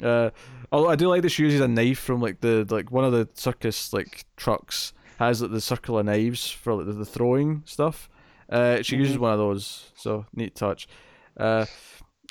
Uh, 0.03 0.31
although 0.71 0.89
I 0.89 0.95
do 0.95 1.07
like 1.07 1.21
that 1.21 1.29
she 1.29 1.43
uses 1.43 1.61
a 1.61 1.67
knife 1.67 1.99
from 1.99 2.21
like 2.21 2.41
the 2.41 2.65
like 2.69 2.91
one 2.91 3.05
of 3.05 3.11
the 3.11 3.29
circus 3.33 3.93
like 3.93 4.25
trucks 4.35 4.93
has 5.19 5.41
like 5.41 5.51
the 5.51 5.61
circular 5.61 6.03
knives 6.03 6.49
for 6.49 6.73
like 6.73 6.87
the, 6.87 6.93
the 6.93 7.05
throwing 7.05 7.63
stuff. 7.65 8.09
Uh, 8.49 8.81
she 8.81 8.95
uses 8.95 9.17
one 9.17 9.31
of 9.31 9.39
those, 9.39 9.91
so 9.95 10.25
neat 10.33 10.55
touch. 10.55 10.87
Uh, 11.37 11.65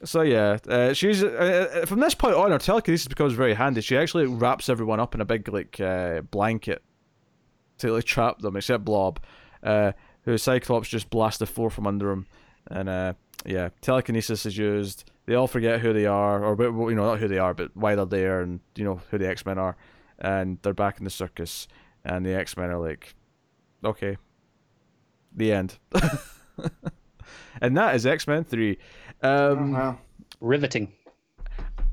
so 0.02 0.22
yeah, 0.22 0.58
uh, 0.68 0.92
she's 0.92 1.22
uh, 1.22 1.82
uh, 1.82 1.86
from 1.86 2.00
this 2.00 2.14
point 2.14 2.34
on, 2.34 2.50
her 2.50 2.58
telekinesis 2.58 3.06
becomes 3.06 3.34
very 3.34 3.54
handy. 3.54 3.80
She 3.80 3.96
actually 3.96 4.26
wraps 4.26 4.68
everyone 4.68 5.00
up 5.00 5.14
in 5.14 5.20
a 5.20 5.24
big 5.24 5.48
like 5.48 5.80
uh, 5.80 6.22
blanket 6.22 6.82
to 7.78 7.92
like 7.92 8.04
trap 8.04 8.40
them, 8.40 8.56
except 8.56 8.84
Blob, 8.84 9.20
uh, 9.62 9.92
who 10.22 10.36
Cyclops 10.36 10.88
just 10.88 11.10
blasts 11.10 11.38
the 11.38 11.46
floor 11.46 11.70
from 11.70 11.86
under 11.86 12.10
him, 12.10 12.26
and 12.68 12.88
uh, 12.88 13.12
yeah, 13.46 13.68
telekinesis 13.80 14.46
is 14.46 14.56
used. 14.56 15.10
They 15.26 15.34
all 15.34 15.46
forget 15.46 15.80
who 15.80 15.92
they 15.92 16.06
are, 16.06 16.44
or 16.44 16.60
you 16.90 16.96
know, 16.96 17.06
not 17.06 17.18
who 17.18 17.28
they 17.28 17.38
are, 17.38 17.54
but 17.54 17.70
why 17.74 17.94
they're 17.94 18.04
there, 18.04 18.40
and 18.40 18.60
you 18.74 18.84
know 18.84 19.00
who 19.10 19.18
the 19.18 19.28
X 19.28 19.46
Men 19.46 19.58
are, 19.58 19.76
and 20.18 20.58
they're 20.62 20.74
back 20.74 20.98
in 20.98 21.04
the 21.04 21.10
circus, 21.10 21.68
and 22.04 22.26
the 22.26 22.34
X 22.34 22.56
Men 22.56 22.70
are 22.70 22.80
like, 22.80 23.14
okay, 23.84 24.16
the 25.34 25.52
end. 25.52 25.78
and 27.60 27.76
that 27.76 27.94
is 27.94 28.06
X 28.06 28.26
Men 28.26 28.44
Three. 28.44 28.78
Um, 29.22 29.74
Oh, 29.74 29.78
wow. 29.78 29.98
Riveting. 30.40 30.92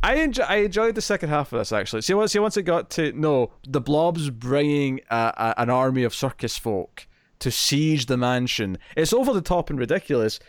I 0.03 0.15
enjoy, 0.15 0.43
I 0.43 0.55
enjoyed 0.57 0.95
the 0.95 1.01
second 1.01 1.29
half 1.29 1.53
of 1.53 1.59
this 1.59 1.71
actually. 1.71 2.01
See 2.01 2.13
once 2.13 2.31
see 2.31 2.39
once 2.39 2.57
it 2.57 2.63
got 2.63 2.89
to 2.91 3.11
no 3.13 3.51
the 3.67 3.79
blobs 3.81 4.29
bringing 4.31 5.01
a, 5.11 5.33
a, 5.37 5.61
an 5.61 5.69
army 5.69 6.03
of 6.03 6.13
circus 6.15 6.57
folk 6.57 7.07
to 7.39 7.51
siege 7.51 8.07
the 8.07 8.17
mansion. 8.17 8.77
It's 8.97 9.13
over 9.13 9.31
the 9.33 9.41
top 9.41 9.69
and 9.69 9.77
ridiculous, 9.79 10.39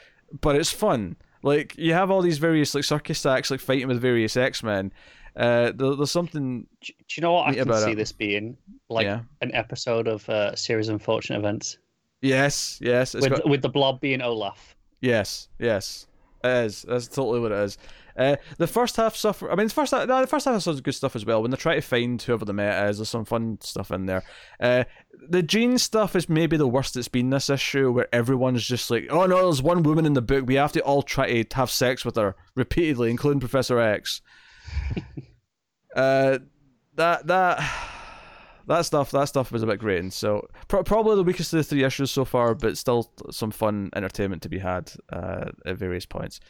but 0.41 0.57
it's 0.57 0.71
fun. 0.71 1.17
Like 1.43 1.77
you 1.77 1.93
have 1.93 2.11
all 2.11 2.23
these 2.23 2.39
various 2.39 2.75
like 2.75 2.85
circus 2.85 3.25
acts 3.27 3.51
like 3.51 3.61
fighting 3.61 3.89
with 3.89 4.01
various 4.01 4.37
X 4.37 4.63
Men. 4.63 4.93
Uh, 5.37 5.73
there, 5.75 5.97
there's 5.97 6.11
something 6.11 6.67
Do, 6.83 6.93
do 6.93 7.05
you 7.17 7.21
know 7.23 7.33
what 7.33 7.49
I 7.49 7.53
can 7.53 7.63
about 7.63 7.83
see 7.83 7.93
it. 7.93 7.97
this 7.97 8.13
being? 8.13 8.57
Like 8.89 9.05
Yeah. 9.05 9.21
an 9.43 9.55
episode 9.55 10.07
of 10.09 10.27
uh, 10.31 10.51
a 10.53 10.57
series 10.57 10.89
of 10.89 10.95
unfortunate 10.95 11.39
events 11.39 11.79
yes 12.21 12.79
yes 12.81 13.15
it's 13.17 13.23
with 13.27 13.33
got, 13.41 13.49
with 13.49 13.63
the 13.63 13.69
blob 13.69 14.01
being 14.01 14.23
Olaf. 14.23 14.77
Yes 15.03 15.49
yes 15.59 16.07
it 16.43 16.49
is 16.49 16.83
that's 16.83 17.09
totally 17.09 17.41
what 17.41 17.53
it 17.53 17.59
is. 17.59 17.79
Uh, 18.17 18.37
the 18.59 18.67
first 18.67 18.97
half 18.97 19.17
suffer. 19.17 19.51
I 19.51 19.55
mean, 19.55 19.69
the 19.69 19.73
first 19.73 19.93
half, 19.93 20.07
no, 20.07 20.21
the 20.21 20.27
first 20.27 20.45
half 20.45 20.55
has 20.55 20.65
some 20.65 20.77
good 20.81 20.95
stuff 20.95 21.17
as 21.17 21.25
well. 21.25 21.41
When 21.41 21.51
they 21.51 21.57
try 21.57 21.77
to 21.77 21.81
find 21.81 22.21
whoever 22.21 22.45
the 22.45 22.53
meta 22.53 22.89
is, 22.89 22.99
there's 22.99 23.09
some 23.09 23.25
fun 23.25 23.59
stuff 23.61 23.91
in 23.91 24.07
there. 24.07 24.23
Uh, 24.61 24.85
the 25.29 25.43
Jean 25.43 25.79
stuff 25.79 26.15
is 26.15 26.29
maybe 26.29 26.57
the 26.57 26.69
worst 26.69 26.97
it's 26.97 27.09
been 27.09 27.31
this 27.31 27.49
issue, 27.49 27.91
where 27.91 28.15
everyone's 28.15 28.67
just 28.67 28.91
like, 28.91 29.07
"Oh 29.11 29.27
no, 29.27 29.45
there's 29.45 29.63
one 29.63 29.83
woman 29.83 30.07
in 30.07 30.13
the 30.13 30.23
book. 30.23 30.47
We 30.47 30.57
have 30.57 30.73
to 30.73 30.81
all 30.81 31.03
try 31.03 31.43
to 31.43 31.57
have 31.57 31.71
sex 31.71 32.05
with 32.05 32.17
her 32.17 32.37
repeatedly, 32.55 33.11
including 33.11 33.41
Professor 33.41 33.79
X." 33.79 34.21
uh, 35.97 36.39
that 36.95 37.27
that 37.27 37.59
that 38.67 38.83
stuff 38.87 39.11
that 39.11 39.25
stuff 39.25 39.53
was 39.53 39.63
a 39.63 39.67
bit 39.67 39.79
grating. 39.79 40.11
So 40.11 40.49
pro- 40.69 40.83
probably 40.83 41.17
the 41.17 41.23
weakest 41.23 41.53
of 41.53 41.59
the 41.59 41.65
three 41.65 41.85
issues 41.85 42.11
so 42.11 42.25
far, 42.25 42.55
but 42.55 42.79
still 42.79 43.11
some 43.31 43.51
fun 43.51 43.91
entertainment 43.95 44.43
to 44.43 44.49
be 44.49 44.59
had 44.59 44.93
uh, 45.13 45.51
at 45.67 45.77
various 45.77 46.07
points. 46.07 46.41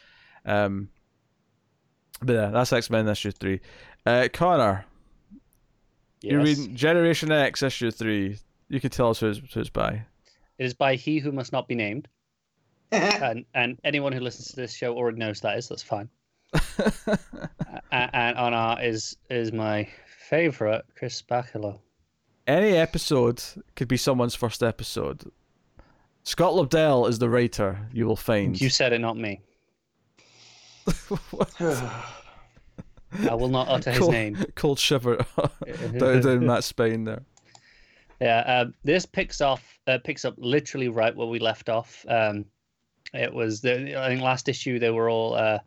Um, 0.45 0.89
but 2.21 2.35
yeah, 2.35 2.51
that's 2.51 2.73
X 2.73 2.91
Men 2.91 3.09
issue 3.09 3.31
three. 3.33 3.61
Uh, 4.07 4.29
Connor, 4.33 4.85
you're 6.21 6.43
reading 6.43 6.75
Generation 6.75 7.33
X 7.33 7.63
issue 7.63 7.91
three. 7.91 8.39
You 8.69 8.81
can 8.81 8.91
tell 8.91 9.11
us 9.11 9.21
who 9.21 9.29
it's, 9.29 9.41
who 9.53 9.61
it's 9.61 9.71
by. 9.71 10.05
It 10.59 10.67
is 10.67 10.75
by 10.75 10.95
He 10.95 11.19
Who 11.19 11.33
Must 11.33 11.53
Not 11.53 11.67
Be 11.69 11.75
Named, 11.75 12.09
and 12.93 13.45
and 13.55 13.79
anyone 13.85 14.13
who 14.13 14.21
listens 14.21 14.49
to 14.49 14.57
this 14.57 14.75
show 14.75 14.95
already 14.95 15.19
knows 15.19 15.41
that 15.41 15.59
is. 15.59 15.69
That's 15.69 15.83
fine. 15.83 16.09
A- 17.93 18.17
and 18.17 18.37
on 18.37 18.55
art 18.55 18.85
is 18.85 19.17
is 19.31 19.53
my 19.53 19.89
favorite 20.29 20.85
Chris 20.97 21.21
Bachalo. 21.23 21.81
Any 22.47 22.77
episode 22.77 23.43
could 23.77 23.89
be 23.89 23.97
someone's 23.97 24.35
first 24.35 24.63
episode. 24.63 25.31
Scott 26.25 26.55
Lobdell 26.55 27.09
is 27.09 27.19
the 27.19 27.29
writer. 27.29 27.89
You 27.93 28.07
will 28.07 28.17
find. 28.17 28.61
You 28.61 28.69
said 28.69 28.93
it, 28.93 29.01
not 29.01 29.17
me. 29.17 29.41
I 31.61 33.35
will 33.35 33.49
not 33.49 33.69
utter 33.69 33.93
his 33.93 34.09
name. 34.09 34.45
Cold 34.55 34.79
shiver 34.79 35.17
down, 35.99 36.21
down 36.21 36.47
Matt's 36.47 36.67
spine 36.67 37.05
there. 37.05 37.23
Yeah, 38.21 38.41
um, 38.41 38.75
this 38.85 39.05
picks 39.05 39.41
off 39.41 39.79
uh, 39.87 39.99
picks 40.03 40.25
up 40.25 40.35
literally 40.39 40.89
right 40.89 41.15
where 41.15 41.27
we 41.27 41.39
left 41.39 41.69
off. 41.69 42.05
Um, 42.09 42.45
it 43.13 43.33
was 43.33 43.61
the 43.61 44.01
I 44.01 44.09
think 44.09 44.23
last 44.23 44.49
issue 44.49 44.79
they 44.79 44.91
were 44.91 45.11
all 45.11 45.35
uh, 45.35 45.59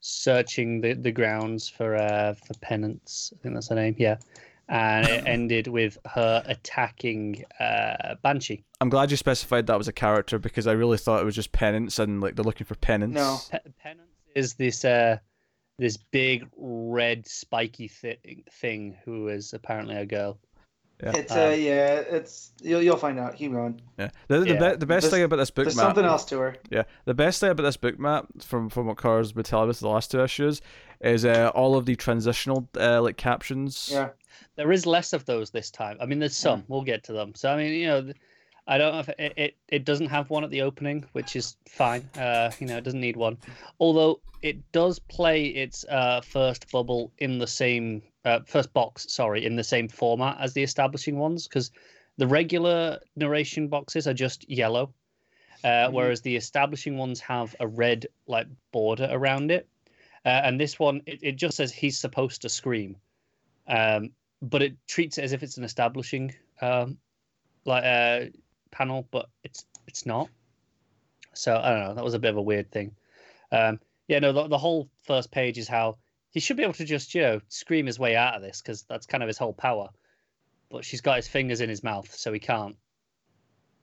searching 0.00 0.80
the, 0.80 0.94
the 0.94 1.12
grounds 1.12 1.68
for 1.68 1.96
uh, 1.96 2.34
for 2.34 2.54
penance. 2.60 3.32
I 3.34 3.42
think 3.42 3.54
that's 3.54 3.68
her 3.68 3.74
name. 3.74 3.94
Yeah, 3.98 4.16
and 4.72 5.06
it 5.06 5.26
ended 5.26 5.66
with 5.68 5.98
her 6.06 6.42
attacking 6.46 7.44
uh, 7.60 8.14
Banshee. 8.22 8.64
I'm 8.80 8.88
glad 8.88 9.10
you 9.10 9.16
specified 9.18 9.66
that 9.66 9.76
was 9.76 9.86
a 9.86 9.92
character 9.92 10.38
because 10.38 10.66
I 10.66 10.72
really 10.72 10.96
thought 10.98 11.20
it 11.20 11.24
was 11.24 11.34
just 11.34 11.52
penance 11.52 11.98
and 11.98 12.20
like 12.20 12.36
they're 12.36 12.44
looking 12.44 12.66
for 12.66 12.74
penance. 12.76 13.14
No. 13.14 13.38
Pe- 13.50 13.70
penance 13.82 14.08
is 14.34 14.54
this 14.54 14.84
uh 14.84 15.18
this 15.78 15.96
big 15.96 16.46
red 16.56 17.26
spiky 17.26 17.88
thi- 17.88 18.44
thing 18.50 18.96
who 19.04 19.28
is 19.28 19.52
apparently 19.52 19.96
a 19.96 20.06
girl. 20.06 20.38
Yeah. 21.02 21.16
It's 21.16 21.32
uh 21.32 21.52
Um, 21.54 21.60
yeah, 21.60 21.94
it's 22.16 22.52
you'll 22.62 22.82
you'll 22.82 22.96
find 22.96 23.18
out. 23.18 23.36
Keep 23.36 23.52
going. 23.52 23.80
Yeah. 23.98 24.08
The, 24.28 24.40
the, 24.40 24.46
Yeah. 24.54 24.70
be- 24.72 24.76
the 24.76 24.86
best 24.86 25.02
There's- 25.02 25.10
thing 25.10 25.22
about 25.24 25.36
this 25.36 25.50
book, 25.50 25.64
There's 25.66 25.76
Matt, 25.76 25.84
something 25.86 26.04
else 26.04 26.24
to 26.26 26.38
her. 26.38 26.56
Yeah, 26.70 26.84
the 27.04 27.14
best 27.14 27.40
thing 27.40 27.50
about 27.50 27.64
this 27.64 27.76
book, 27.76 27.98
Matt, 27.98 28.24
from 28.42 28.68
from 28.70 28.86
what 28.86 28.96
Cars 28.96 29.32
been 29.32 29.44
telling 29.44 29.68
us 29.68 29.80
the 29.80 29.88
last 29.88 30.10
two 30.10 30.22
issues, 30.22 30.60
is 31.00 31.24
uh, 31.24 31.50
all 31.54 31.76
of 31.76 31.84
the 31.86 31.94
transitional 31.96 32.68
uh, 32.78 33.02
like 33.02 33.16
captions. 33.16 33.90
Yeah. 33.92 34.10
There 34.56 34.72
is 34.72 34.86
less 34.86 35.12
of 35.12 35.24
those 35.24 35.50
this 35.50 35.70
time. 35.70 35.96
I 36.00 36.06
mean, 36.06 36.18
there's 36.18 36.36
some. 36.36 36.64
We'll 36.68 36.82
get 36.82 37.04
to 37.04 37.12
them. 37.12 37.34
So 37.34 37.50
I 37.50 37.56
mean, 37.56 37.72
you 37.72 37.86
know, 37.86 38.12
I 38.66 38.78
don't 38.78 38.92
know 38.92 39.00
if 39.00 39.08
it, 39.08 39.32
it, 39.36 39.56
it 39.68 39.84
doesn't 39.84 40.06
have 40.06 40.30
one 40.30 40.44
at 40.44 40.50
the 40.50 40.62
opening, 40.62 41.04
which 41.12 41.34
is 41.34 41.56
fine. 41.68 42.08
Uh, 42.16 42.52
you 42.60 42.66
know, 42.66 42.76
it 42.76 42.84
doesn't 42.84 43.00
need 43.00 43.16
one. 43.16 43.38
Although 43.80 44.20
it 44.42 44.58
does 44.72 44.98
play 44.98 45.46
its 45.46 45.84
uh, 45.88 46.20
first 46.20 46.70
bubble 46.70 47.12
in 47.18 47.38
the 47.38 47.46
same 47.46 48.02
uh, 48.24 48.40
first 48.46 48.72
box, 48.72 49.06
sorry, 49.12 49.44
in 49.44 49.56
the 49.56 49.64
same 49.64 49.88
format 49.88 50.36
as 50.40 50.52
the 50.52 50.62
establishing 50.62 51.18
ones, 51.18 51.48
because 51.48 51.72
the 52.18 52.26
regular 52.26 53.00
narration 53.16 53.66
boxes 53.68 54.06
are 54.06 54.14
just 54.14 54.48
yellow, 54.48 54.92
uh, 55.64 55.88
Mhm. 55.88 55.92
whereas 55.92 56.20
the 56.20 56.36
establishing 56.36 56.96
ones 56.96 57.18
have 57.20 57.56
a 57.58 57.66
red 57.66 58.06
like 58.26 58.46
border 58.70 59.08
around 59.10 59.50
it. 59.50 59.66
Uh, 60.24 60.40
and 60.44 60.60
this 60.60 60.78
one, 60.78 61.02
it, 61.06 61.18
it 61.22 61.36
just 61.36 61.56
says 61.56 61.72
he's 61.72 61.98
supposed 61.98 62.42
to 62.42 62.48
scream, 62.48 62.96
um, 63.66 64.10
but 64.42 64.60
it 64.60 64.76
treats 64.88 65.18
it 65.18 65.22
as 65.22 65.32
if 65.32 65.42
it's 65.42 65.56
an 65.56 65.64
establishing 65.64 66.34
um, 66.60 66.98
like 67.64 67.84
uh, 67.84 68.26
panel, 68.70 69.06
but 69.10 69.28
it's 69.44 69.64
it's 69.86 70.04
not. 70.04 70.28
So 71.34 71.56
I 71.56 71.70
don't 71.70 71.84
know. 71.84 71.94
That 71.94 72.04
was 72.04 72.14
a 72.14 72.18
bit 72.18 72.30
of 72.30 72.36
a 72.36 72.42
weird 72.42 72.70
thing. 72.70 72.94
Um, 73.52 73.78
yeah, 74.08 74.18
no, 74.18 74.32
the, 74.32 74.48
the 74.48 74.58
whole 74.58 74.88
first 75.04 75.30
page 75.30 75.58
is 75.58 75.68
how 75.68 75.96
he 76.30 76.40
should 76.40 76.56
be 76.56 76.64
able 76.64 76.72
to 76.74 76.84
just 76.84 77.14
you 77.14 77.22
know 77.22 77.40
scream 77.48 77.86
his 77.86 77.98
way 77.98 78.16
out 78.16 78.34
of 78.34 78.42
this 78.42 78.60
because 78.60 78.82
that's 78.82 79.06
kind 79.06 79.22
of 79.22 79.28
his 79.28 79.38
whole 79.38 79.54
power. 79.54 79.88
But 80.70 80.84
she's 80.84 81.00
got 81.00 81.16
his 81.16 81.28
fingers 81.28 81.60
in 81.60 81.68
his 81.68 81.84
mouth, 81.84 82.12
so 82.12 82.32
he 82.32 82.40
can't. 82.40 82.76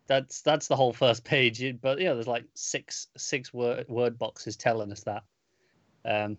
That's 0.08 0.42
that's 0.42 0.68
the 0.68 0.76
whole 0.76 0.92
first 0.92 1.24
page. 1.24 1.64
But 1.82 2.02
yeah, 2.02 2.14
there's 2.14 2.28
like 2.28 2.46
six 2.54 3.08
six 3.16 3.54
word 3.54 3.88
word 3.88 4.20
boxes 4.20 4.58
telling 4.58 4.92
us 4.92 5.04
that. 5.04 5.24
Um, 6.04 6.38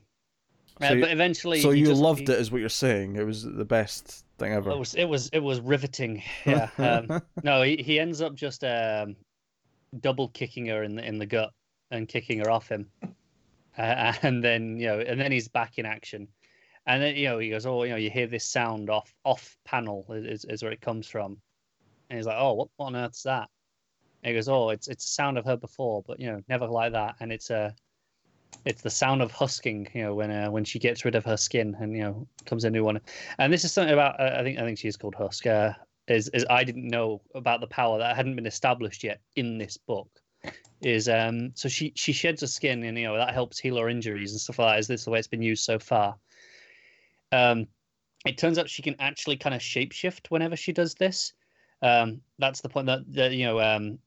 So 0.81 0.87
uh, 0.87 1.01
but 1.01 1.11
eventually, 1.11 1.61
So 1.61 1.71
you 1.71 1.87
just- 1.87 2.01
loved 2.01 2.21
he- 2.21 2.25
it, 2.25 2.39
is 2.41 2.51
what 2.51 2.61
you're 2.61 2.69
saying. 2.71 3.17
It 3.17 3.25
was 3.27 3.43
the 3.45 3.65
best 3.65 4.25
thing 4.39 4.53
ever. 4.53 4.71
It 4.71 4.79
was 4.79 4.95
it 4.95 5.05
was 5.05 5.29
it 5.33 5.41
was 5.41 5.61
riveting. 5.61 6.23
Yeah. 6.47 6.69
Um, 6.79 7.23
no, 7.43 7.63
he, 7.63 7.77
he 7.77 8.01
ends 8.01 8.23
up 8.23 8.35
just 8.35 8.65
um, 8.65 9.17
double 10.01 10.29
kicking 10.29 10.67
her 10.67 10.83
in 10.83 10.95
the 10.97 11.07
in 11.07 11.19
the 11.19 11.27
gut 11.27 11.51
and 11.91 12.09
kicking 12.09 12.39
her 12.39 12.51
off 12.51 12.69
him, 12.69 12.87
uh, 13.77 14.13
and 14.23 14.43
then 14.43 14.79
you 14.79 14.87
know, 14.87 15.01
and 15.01 15.21
then 15.21 15.31
he's 15.33 15.49
back 15.49 15.79
in 15.79 15.85
action, 15.85 16.29
and 16.87 17.03
then 17.03 17.17
you 17.17 17.29
know 17.29 17.39
he 17.39 17.51
goes, 17.51 17.67
oh, 17.67 17.83
you 17.83 17.91
know, 17.91 17.97
you 17.97 18.11
hear 18.11 18.27
this 18.27 18.47
sound 18.47 18.89
off 18.89 19.13
off 19.25 19.57
panel 19.65 20.07
is 20.11 20.45
is 20.47 20.63
where 20.63 20.73
it 20.73 20.81
comes 20.81 21.07
from, 21.07 21.37
and 22.09 22.19
he's 22.19 22.27
like, 22.27 22.37
oh, 22.39 22.55
what, 22.55 22.69
what 22.77 22.87
on 22.87 22.97
earth's 22.97 23.25
that? 23.25 23.49
And 24.23 24.31
he 24.31 24.35
goes, 24.35 24.49
oh, 24.49 24.71
it's 24.71 24.89
it's 24.89 25.05
a 25.05 25.11
sound 25.11 25.37
of 25.37 25.45
her 25.45 25.57
before, 25.57 26.03
but 26.07 26.19
you 26.21 26.31
know, 26.31 26.41
never 26.49 26.67
like 26.67 26.93
that, 26.93 27.17
and 27.21 27.31
it's 27.33 27.51
a 27.51 27.75
it's 28.65 28.83
the 28.83 28.91
sound 28.91 29.23
of 29.23 29.31
husking, 29.31 29.89
you 29.95 30.03
know, 30.03 30.15
when 30.15 30.31
uh, 30.31 30.51
when 30.51 30.65
she 30.65 30.79
gets 30.79 31.05
rid 31.05 31.15
of 31.15 31.25
her 31.25 31.37
skin 31.37 31.77
and 31.81 31.95
you 31.95 32.03
know 32.03 32.27
comes 32.47 32.65
a 32.65 32.71
new 32.71 32.85
one. 32.85 33.01
And 33.39 33.53
this 33.53 33.65
is 33.65 33.73
something 33.73 33.95
about 33.95 34.21
uh, 34.21 34.37
I 34.39 34.43
think 34.43 34.59
I 34.59 34.63
think 34.63 34.79
she's 34.79 34.97
called 34.97 35.15
Husk. 35.15 35.47
Uh, 35.47 35.73
is 36.09 36.29
is 36.29 36.45
I 36.51 36.65
didn't 36.65 36.89
know 36.89 37.21
about 37.35 37.61
the 37.61 37.67
power 37.67 37.99
that 37.99 38.17
hadn't 38.17 38.37
been 38.37 38.47
established 38.47 39.05
yet 39.05 39.21
in 39.37 39.59
this 39.59 39.77
book. 39.77 40.09
Is 40.81 41.09
um 41.09 41.53
so 41.55 41.69
she 41.69 41.93
she 41.95 42.13
sheds 42.13 42.41
her 42.41 42.47
skin 42.47 42.83
and 42.85 42.99
you 42.99 43.05
know 43.05 43.17
that 43.17 43.35
helps 43.35 43.59
heal 43.59 43.77
her 43.77 43.89
injuries 43.89 44.33
and 44.33 44.41
stuff 44.41 44.59
like 44.59 44.75
that. 44.75 44.79
Is 44.81 44.89
this 44.89 45.05
the 45.05 45.11
way 45.11 45.19
it's 45.19 45.29
been 45.29 45.43
used 45.43 45.65
so 45.65 45.79
far? 45.79 46.17
Um, 47.33 47.67
it 48.27 48.39
turns 48.39 48.59
out 48.59 48.69
she 48.69 48.83
can 48.83 48.97
actually 48.99 49.37
kind 49.37 49.55
of 49.55 49.61
shapeshift 49.61 50.31
whenever 50.31 50.57
she 50.57 50.73
does 50.73 50.95
this. 50.95 51.33
Um, 51.83 52.21
that's 52.39 52.61
the 52.61 52.69
point 52.69 52.87
that, 52.87 53.01
that 53.15 53.33
you 53.33 53.45
know 53.45 53.61
um, 53.61 53.99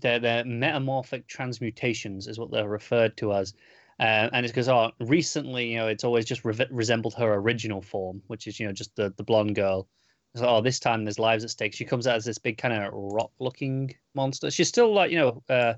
they're, 0.00 0.18
they're 0.18 0.44
metamorphic 0.44 1.26
transmutations 1.26 2.26
is 2.26 2.38
what 2.38 2.50
they're 2.50 2.68
referred 2.68 3.16
to 3.18 3.32
as. 3.32 3.54
Uh, 3.98 4.28
and 4.32 4.44
it's 4.44 4.52
because 4.52 4.68
oh, 4.68 4.90
recently, 5.00 5.70
you 5.70 5.76
know, 5.76 5.86
it's 5.86 6.04
always 6.04 6.26
just 6.26 6.44
re- 6.44 6.66
resembled 6.70 7.14
her 7.14 7.34
original 7.34 7.80
form, 7.80 8.20
which 8.26 8.46
is 8.46 8.60
you 8.60 8.66
know 8.66 8.72
just 8.72 8.94
the 8.94 9.12
the 9.16 9.22
blonde 9.22 9.54
girl. 9.54 9.88
So, 10.34 10.46
oh, 10.46 10.60
this 10.60 10.78
time 10.78 11.04
there's 11.04 11.18
lives 11.18 11.44
at 11.44 11.50
stake. 11.50 11.72
She 11.72 11.86
comes 11.86 12.06
out 12.06 12.16
as 12.16 12.26
this 12.26 12.36
big 12.36 12.58
kind 12.58 12.74
of 12.74 12.92
rock-looking 12.92 13.94
monster. 14.14 14.50
She's 14.50 14.68
still 14.68 14.92
like 14.92 15.10
you 15.10 15.18
know, 15.18 15.42
uh, 15.48 15.74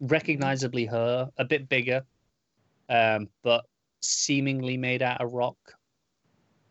recognizably 0.00 0.86
her, 0.86 1.28
a 1.38 1.44
bit 1.44 1.68
bigger, 1.68 2.04
um, 2.88 3.28
but 3.42 3.64
seemingly 4.00 4.76
made 4.76 5.02
out 5.02 5.20
of 5.20 5.32
rock. 5.32 5.56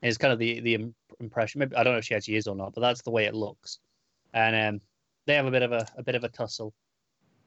Is 0.02 0.18
kind 0.18 0.32
of 0.32 0.40
the 0.40 0.62
the 0.62 0.94
impression. 1.20 1.60
Maybe 1.60 1.76
I 1.76 1.84
don't 1.84 1.94
know 1.94 2.00
if 2.00 2.06
she 2.06 2.16
actually 2.16 2.36
is 2.38 2.48
or 2.48 2.56
not, 2.56 2.74
but 2.74 2.82
that's 2.82 3.02
the 3.02 3.12
way 3.12 3.26
it 3.26 3.36
looks. 3.36 3.80
And 4.34 4.56
um, 4.56 4.82
they 5.26 5.36
have 5.36 5.46
a 5.46 5.52
bit 5.52 5.64
of 5.64 5.72
a, 5.72 5.88
a 5.98 6.04
bit 6.04 6.16
of 6.16 6.24
a 6.24 6.30
tussle. 6.30 6.74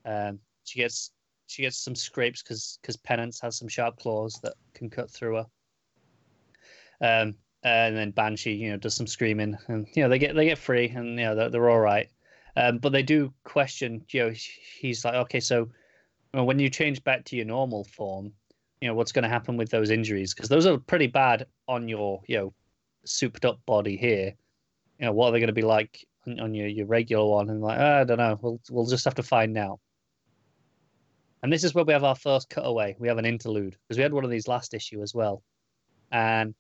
Um, 0.05 0.39
she 0.65 0.79
gets 0.79 1.13
she 1.47 1.63
gets 1.63 1.79
some 1.79 1.95
scrapes 1.95 2.43
because 2.43 2.79
because 2.81 2.97
Penance 2.97 3.41
has 3.41 3.57
some 3.57 3.69
sharp 3.69 3.99
claws 3.99 4.39
that 4.43 4.55
can 4.75 4.91
cut 4.91 5.11
through 5.11 5.37
her. 5.37 5.47
Um, 7.01 7.35
and 7.63 7.97
then 7.97 8.11
Banshee, 8.11 8.53
you 8.53 8.71
know, 8.71 8.77
does 8.77 8.95
some 8.95 9.07
screaming, 9.07 9.57
and 9.69 9.87
you 9.95 10.03
know 10.03 10.09
they 10.09 10.19
get 10.19 10.35
they 10.35 10.45
get 10.45 10.59
free, 10.59 10.89
and 10.89 11.19
you 11.19 11.25
know 11.25 11.35
they're, 11.35 11.51
they're 11.51 11.71
all 11.71 11.81
right. 11.81 12.09
Um, 12.57 12.79
but 12.79 12.93
they 12.93 13.03
do 13.03 13.33
question. 13.45 14.05
You 14.11 14.25
know, 14.27 14.35
he's 14.81 15.05
like, 15.05 15.15
okay, 15.15 15.41
so 15.41 15.69
when 16.33 16.59
you 16.59 16.69
change 16.69 17.03
back 17.05 17.25
to 17.27 17.37
your 17.37 17.47
normal 17.47 17.85
form, 17.85 18.33
you 18.81 18.89
know 18.89 18.95
what's 18.95 19.13
going 19.13 19.23
to 19.25 19.29
happen 19.29 19.57
with 19.57 19.71
those 19.71 19.91
injuries 19.91 20.35
because 20.35 20.49
those 20.49 20.67
are 20.67 20.79
pretty 20.79 21.07
bad 21.07 21.47
on 21.67 21.89
your 21.89 22.21
you 22.27 22.37
know 22.37 22.53
souped 23.05 23.45
up 23.45 23.65
body 23.67 23.97
here. 23.97 24.35
You 24.99 25.07
know 25.07 25.13
what 25.13 25.29
are 25.29 25.33
they 25.33 25.41
going 25.41 25.49
to 25.49 25.53
be 25.53 25.63
like 25.63 26.07
on, 26.27 26.41
on 26.41 26.55
your, 26.55 26.67
your 26.69 26.87
regular 26.87 27.27
one? 27.27 27.51
And 27.51 27.61
like 27.61 27.79
"Ah, 27.81 28.01
I 28.01 28.05
don't 28.05 28.19
know. 28.19 28.39
We'll 28.41 28.61
we'll 28.71 28.87
just 28.87 29.05
have 29.05 29.15
to 29.17 29.23
find 29.23 29.57
out. 29.59 29.81
And 31.43 31.53
this 31.53 31.63
is 31.65 31.75
where 31.75 31.85
we 31.85 31.93
have 31.93 32.05
our 32.05 32.17
first 32.17 32.49
cutaway. 32.51 32.97
We 32.99 33.09
have 33.09 33.19
an 33.19 33.25
interlude 33.25 33.77
because 33.87 33.97
we 33.97 34.03
had 34.03 34.13
one 34.13 34.25
of 34.25 34.31
these 34.31 34.49
last 34.49 34.75
issue 34.75 35.03
as 35.03 35.15
well, 35.15 35.43
and 36.11 36.55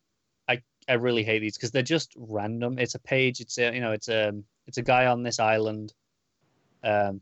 I 0.48 0.62
I 0.88 0.94
really 0.94 1.24
hate 1.24 1.40
these 1.40 1.56
because 1.56 1.72
they're 1.72 1.82
just 1.82 2.12
random. 2.16 2.78
It's 2.78 2.94
a 2.94 3.00
page. 3.00 3.40
It's 3.40 3.58
a 3.58 3.74
you 3.74 3.80
know 3.80 3.92
it's 3.92 4.08
a 4.08 4.32
it's 4.66 4.78
a 4.78 4.82
guy 4.82 5.06
on 5.06 5.22
this 5.22 5.40
island. 5.40 5.92
Um, 6.84 7.20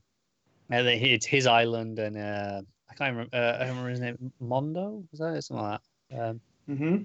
and 0.68 0.86
it's 0.88 1.26
his 1.26 1.46
island, 1.46 1.98
and 1.98 2.16
uh, 2.16 2.62
I 2.90 2.94
can't 2.94 3.12
remember. 3.16 3.36
Uh, 3.36 3.54
I 3.54 3.58
don't 3.60 3.68
remember 3.68 3.90
his 3.90 4.00
name. 4.00 4.32
Mondo 4.40 5.04
was 5.10 5.20
that 5.20 5.42
something 5.44 5.64
like 5.64 5.80
that? 6.10 6.30
Um, 6.30 6.40
Mm-hmm. 6.68 7.02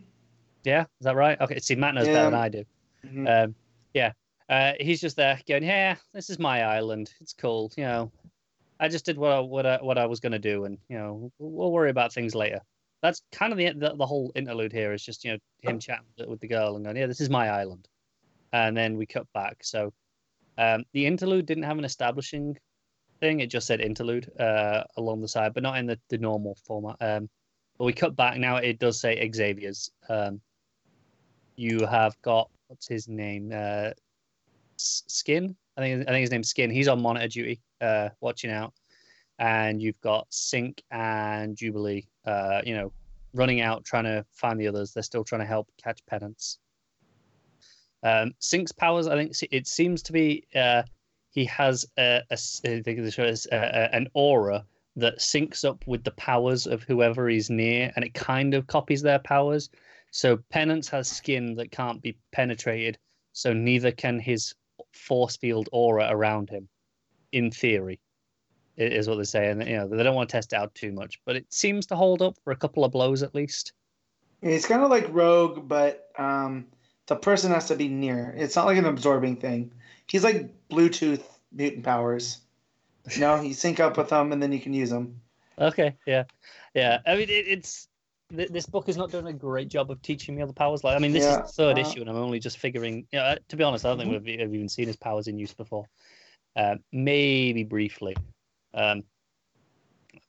yeah, 0.64 0.82
is 0.82 1.06
that 1.06 1.16
right? 1.16 1.40
Okay, 1.40 1.60
see, 1.60 1.76
Matt 1.76 1.94
knows 1.94 2.08
better 2.08 2.32
than 2.32 2.34
I 2.34 2.50
do. 2.50 2.64
hmm 3.08 3.28
Um, 3.28 3.56
yeah, 3.94 4.14
uh, 4.52 4.74
he's 4.82 5.00
just 5.00 5.16
there 5.16 5.40
going, 5.48 5.64
"Yeah, 5.64 5.96
this 6.14 6.30
is 6.30 6.38
my 6.38 6.64
island. 6.64 7.14
It's 7.22 7.34
cool. 7.34 7.72
You 7.78 7.86
know, 7.86 8.12
I 8.82 8.90
just 8.90 9.06
did 9.06 9.18
what 9.18 9.32
I, 9.32 9.40
what 9.40 9.66
I, 9.66 9.78
what 9.78 9.98
I 9.98 10.06
was 10.06 10.20
gonna 10.20 10.40
do, 10.40 10.66
and 10.66 10.78
you 10.90 10.98
know, 10.98 11.32
we'll, 11.40 11.52
we'll 11.52 11.72
worry 11.72 11.90
about 11.90 12.14
things 12.14 12.36
later." 12.36 12.60
That's 13.02 13.22
kind 13.32 13.54
of 13.54 13.58
the, 13.58 13.72
the 13.72 13.96
the 13.96 14.06
whole 14.06 14.34
interlude 14.36 14.74
here 14.74 14.92
is 14.92 15.04
just 15.04 15.24
you 15.24 15.32
know 15.32 15.38
him 15.62 15.80
chatting 15.80 16.06
with- 16.28 16.42
the 16.42 16.50
girl 16.50 16.76
and 16.76 16.84
going, 16.84 16.98
"Yeah, 16.98 17.06
this 17.08 17.22
is 17.22 17.30
my 17.30 17.50
island," 17.50 17.88
and 18.52 18.76
then 18.76 18.98
we 18.98 19.06
cut 19.06 19.26
back. 19.34 19.64
So 19.64 19.94
um, 20.58 20.84
the 20.92 21.06
interlude 21.06 21.46
didn't 21.46 21.64
have 21.64 21.78
an 21.78 21.86
establishing 21.86 22.58
thing; 23.22 23.40
it 23.40 23.48
just 23.48 23.68
said 23.68 23.80
interlude 23.80 24.30
uh, 24.38 24.84
along 24.98 25.22
the 25.22 25.30
side, 25.30 25.54
but 25.54 25.64
not 25.64 25.78
in 25.78 25.86
the, 25.86 25.98
the 26.10 26.18
normal 26.18 26.58
format. 26.66 26.98
Um, 27.00 27.30
but 27.78 27.86
we 27.86 27.94
cut 27.94 28.18
back 28.18 28.38
now. 28.38 28.58
It 28.58 28.80
does 28.80 29.00
say 29.00 29.32
Xavier's. 29.34 29.90
Um, 30.10 30.42
you 31.56 31.86
have 31.86 32.22
got 32.22 32.50
what's 32.68 32.88
his 32.88 33.08
name? 33.08 33.52
Uh, 33.56 33.92
Skin. 34.82 35.56
I 35.78 35.82
think 35.82 36.02
I 36.02 36.12
think 36.12 36.22
his 36.22 36.32
name's 36.32 36.50
Skin. 36.50 36.70
He's 36.70 36.88
on 36.88 37.02
monitor 37.02 37.28
duty, 37.28 37.62
uh, 37.80 38.10
watching 38.20 38.52
out. 38.52 38.74
And 39.40 39.82
you've 39.82 40.00
got 40.02 40.30
Synch 40.30 40.80
and 40.92 41.56
Jubilee. 41.56 42.08
Uh, 42.26 42.62
you 42.64 42.76
know, 42.76 42.92
running 43.34 43.62
out 43.62 43.84
trying 43.86 44.04
to 44.04 44.26
find 44.32 44.60
the 44.60 44.68
others. 44.68 44.94
They're 44.94 45.04
still 45.04 45.24
trying 45.24 45.42
to 45.42 45.48
help 45.48 45.68
catch 45.82 46.06
penance. 46.06 46.60
Um, 48.04 48.34
Synch's 48.40 48.72
powers, 48.72 49.08
I 49.08 49.16
think 49.16 49.36
it 49.52 49.68
seems 49.68 50.02
to 50.04 50.12
be 50.12 50.46
uh, 50.56 50.84
he 51.30 51.46
has 51.46 51.86
a, 51.98 52.22
think 52.30 52.86
the 52.86 53.12
show 53.12 53.24
is 53.24 53.48
a, 53.52 53.56
a- 53.56 53.96
an 53.96 54.08
aura 54.14 54.66
that 54.98 55.20
syncs 55.20 55.64
up 55.64 55.86
with 55.88 56.04
the 56.04 56.12
powers 56.12 56.68
of 56.68 56.84
whoever 56.84 57.30
is 57.30 57.50
near, 57.50 57.92
and 57.96 58.04
it 58.04 58.14
kind 58.14 58.54
of 58.54 58.68
copies 58.68 59.02
their 59.02 59.20
powers. 59.20 59.70
So 60.12 60.38
Penance 60.50 60.90
has 60.90 61.08
skin 61.08 61.56
that 61.56 61.72
can't 61.72 62.02
be 62.02 62.18
penetrated, 62.34 62.98
so 63.32 63.54
neither 63.54 63.92
can 63.92 64.20
his 64.20 64.54
force 64.94 65.38
field 65.38 65.70
aura 65.72 66.08
around 66.10 66.50
him. 66.50 66.68
In 67.32 67.50
theory, 67.50 68.00
is 68.76 69.08
what 69.08 69.18
they 69.18 69.24
say, 69.24 69.50
and 69.50 69.66
you 69.66 69.78
know 69.78 69.88
they 69.88 70.04
don't 70.04 70.16
want 70.16 70.30
to 70.30 70.34
test 70.34 70.54
it 70.54 70.58
out 70.58 70.76
too 70.76 70.92
much, 70.92 71.20
but 71.26 71.36
it 71.36 71.46
seems 71.50 71.86
to 71.88 71.96
hold 71.96 72.22
up 72.22 72.36
for 72.44 72.52
a 72.52 72.58
couple 72.58 72.84
of 72.84 72.92
blows 72.92 73.24
at 73.24 73.34
least. 73.34 73.74
It's 74.42 74.68
kind 74.68 74.82
of 74.82 74.90
like 74.90 75.08
Rogue, 75.10 75.68
but 75.68 76.10
um, 76.18 76.66
the 77.08 77.16
person 77.16 77.52
has 77.52 77.68
to 77.68 77.76
be 77.76 77.88
near. 77.88 78.34
It's 78.38 78.56
not 78.56 78.66
like 78.66 78.78
an 78.78 78.86
absorbing 78.86 79.38
thing. 79.38 79.72
He's 80.08 80.24
like 80.24 80.50
Bluetooth 80.70 81.24
mutant 81.52 81.84
powers. 81.84 82.40
No, 83.18 83.40
you 83.42 83.54
sync 83.54 83.80
up 83.80 83.98
with 83.98 84.10
them 84.10 84.32
and 84.32 84.42
then 84.42 84.52
you 84.52 84.60
can 84.60 84.74
use 84.74 84.90
them. 84.90 85.22
Okay, 85.60 85.96
yeah, 86.06 86.24
yeah. 86.74 87.00
I 87.06 87.16
mean, 87.16 87.30
it, 87.30 87.48
it's 87.48 87.88
th- 88.36 88.50
this 88.50 88.66
book 88.66 88.90
is 88.90 88.98
not 88.98 89.12
doing 89.12 89.28
a 89.28 89.34
great 89.34 89.68
job 89.68 89.92
of 89.92 90.02
teaching 90.02 90.36
me 90.36 90.42
all 90.42 90.48
the 90.48 90.54
powers. 90.54 90.84
Like, 90.84 90.96
I 90.96 91.00
mean, 91.00 91.14
this 91.14 91.24
Yeah, 91.24 91.44
is 91.44 91.56
the 91.56 91.64
third 91.64 91.78
uh, 91.78 91.82
issue, 91.82 92.02
and 92.02 92.10
I'm 92.10 92.16
only 92.16 92.40
just 92.40 92.58
figuring. 92.58 93.08
You 93.12 93.20
know, 93.20 93.26
uh, 93.26 93.36
to 93.50 93.56
be 93.56 93.64
honest, 93.64 93.86
I 93.86 93.90
don't 93.90 94.00
think 94.00 94.12
we've, 94.12 94.40
we've 94.40 94.54
even 94.56 94.70
seen 94.70 94.88
his 94.88 94.98
powers 94.98 95.28
in 95.28 95.38
use 95.38 95.54
before. 95.54 95.86
Uh, 96.56 96.76
maybe 96.92 97.64
briefly, 97.64 98.16
um, 98.74 99.04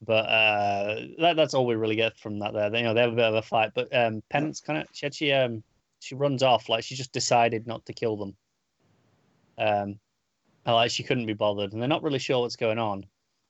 but 0.01 0.27
uh, 0.27 1.01
that, 1.19 1.37
that's 1.37 1.55
all 1.55 1.67
we 1.67 1.75
really 1.75 1.97
get 1.97 2.17
from 2.17 2.39
that. 2.39 2.53
There, 2.53 2.77
you 2.77 2.83
know, 2.85 2.95
they 2.95 3.01
have 3.01 3.13
a 3.13 3.17
bit 3.17 3.25
of 3.25 3.35
a 3.35 3.43
fight, 3.43 3.73
but 3.75 3.95
um, 3.95 4.23
Penance 4.31 4.61
kind 4.61 4.81
of 4.81 4.87
she 4.93 5.07
actually 5.07 5.33
um, 5.33 5.65
she 6.01 6.15
runs 6.15 6.43
off 6.43 6.69
like 6.69 6.85
she 6.85 6.95
just 6.95 7.13
decided 7.13 7.67
not 7.67 7.85
to 7.87 7.93
kill 7.93 8.17
them. 8.17 8.37
Um, 9.59 9.99
and, 10.65 10.75
like 10.75 10.91
she 10.91 11.03
couldn't 11.03 11.27
be 11.27 11.33
bothered, 11.33 11.73
and 11.73 11.83
they're 11.83 11.89
not 11.89 12.03
really 12.03 12.19
sure 12.19 12.41
what's 12.41 12.57
going 12.57 12.79
on. 12.79 13.05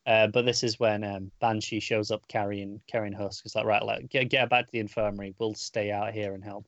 Uh, 0.06 0.26
but 0.26 0.44
this 0.44 0.64
is 0.64 0.80
when 0.80 1.04
um, 1.04 1.30
Banshee 1.40 1.80
shows 1.80 2.10
up 2.10 2.26
carrying 2.26 2.80
carrying 2.88 3.12
Husk. 3.12 3.44
It's 3.44 3.54
like 3.54 3.64
right, 3.64 3.84
like 3.84 4.08
get 4.08 4.30
get 4.30 4.50
back 4.50 4.66
to 4.66 4.72
the 4.72 4.80
infirmary. 4.80 5.34
We'll 5.38 5.54
stay 5.54 5.92
out 5.92 6.12
here 6.12 6.34
and 6.34 6.42
help. 6.42 6.66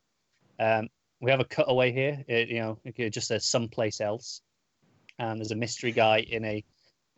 Um, 0.59 0.89
we 1.21 1.31
have 1.31 1.41
a 1.41 1.45
cutaway 1.45 1.91
here. 1.91 2.25
It, 2.29 2.49
you 2.49 2.61
know, 2.61 2.79
it 2.85 3.11
just 3.11 3.29
says 3.29 3.45
someplace 3.45 4.01
else, 4.01 4.41
and 5.19 5.41
there's 5.41 5.51
a 5.51 5.57
mystery 5.57 5.91
guy 5.91 6.19
in 6.19 6.45
a 6.45 6.65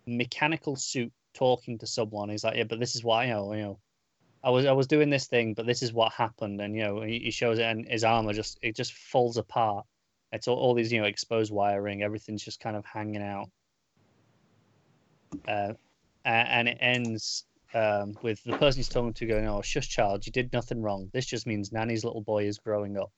mechanical 0.06 0.76
suit 0.76 1.12
talking 1.34 1.78
to 1.78 1.86
someone. 1.86 2.30
He's 2.30 2.44
like, 2.44 2.56
yeah, 2.56 2.64
but 2.64 2.80
this 2.80 2.96
is 2.96 3.04
why 3.04 3.26
you 3.26 3.32
know, 3.32 3.52
you 3.52 3.62
know, 3.62 3.78
I 4.42 4.50
was 4.50 4.64
I 4.64 4.72
was 4.72 4.86
doing 4.86 5.10
this 5.10 5.26
thing, 5.26 5.52
but 5.52 5.66
this 5.66 5.82
is 5.82 5.92
what 5.92 6.12
happened, 6.12 6.62
and 6.62 6.74
you 6.74 6.82
know, 6.82 7.02
he, 7.02 7.18
he 7.18 7.30
shows 7.30 7.58
it, 7.58 7.64
and 7.64 7.86
his 7.86 8.04
armor 8.04 8.32
just 8.32 8.58
it 8.62 8.74
just 8.74 8.94
falls 8.94 9.36
apart. 9.36 9.84
It's 10.32 10.48
all, 10.48 10.56
all 10.56 10.72
these 10.72 10.90
you 10.90 11.00
know 11.00 11.06
exposed 11.06 11.52
wiring. 11.52 12.02
Everything's 12.02 12.44
just 12.44 12.60
kind 12.60 12.76
of 12.76 12.86
hanging 12.86 13.22
out. 13.22 13.50
Uh, 15.46 15.72
and 16.26 16.68
it 16.68 16.78
ends 16.80 17.44
um, 17.74 18.16
with 18.22 18.42
the 18.44 18.56
person 18.56 18.78
he's 18.78 18.88
talking 18.88 19.14
to 19.14 19.26
going, 19.26 19.46
"Oh, 19.46 19.62
shush, 19.62 19.88
child, 19.88 20.26
you 20.26 20.32
did 20.32 20.52
nothing 20.52 20.82
wrong. 20.82 21.08
This 21.12 21.26
just 21.26 21.46
means 21.46 21.72
Nanny's 21.72 22.04
little 22.04 22.22
boy 22.22 22.44
is 22.44 22.58
growing 22.58 22.96
up." 22.96 23.12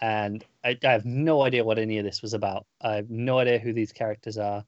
And 0.00 0.44
I, 0.64 0.76
I 0.84 0.90
have 0.90 1.04
no 1.04 1.42
idea 1.42 1.64
what 1.64 1.78
any 1.78 1.98
of 1.98 2.04
this 2.04 2.20
was 2.20 2.34
about. 2.34 2.66
I 2.80 2.94
have 2.96 3.10
no 3.10 3.38
idea 3.38 3.58
who 3.58 3.72
these 3.72 3.92
characters 3.92 4.36
are. 4.36 4.64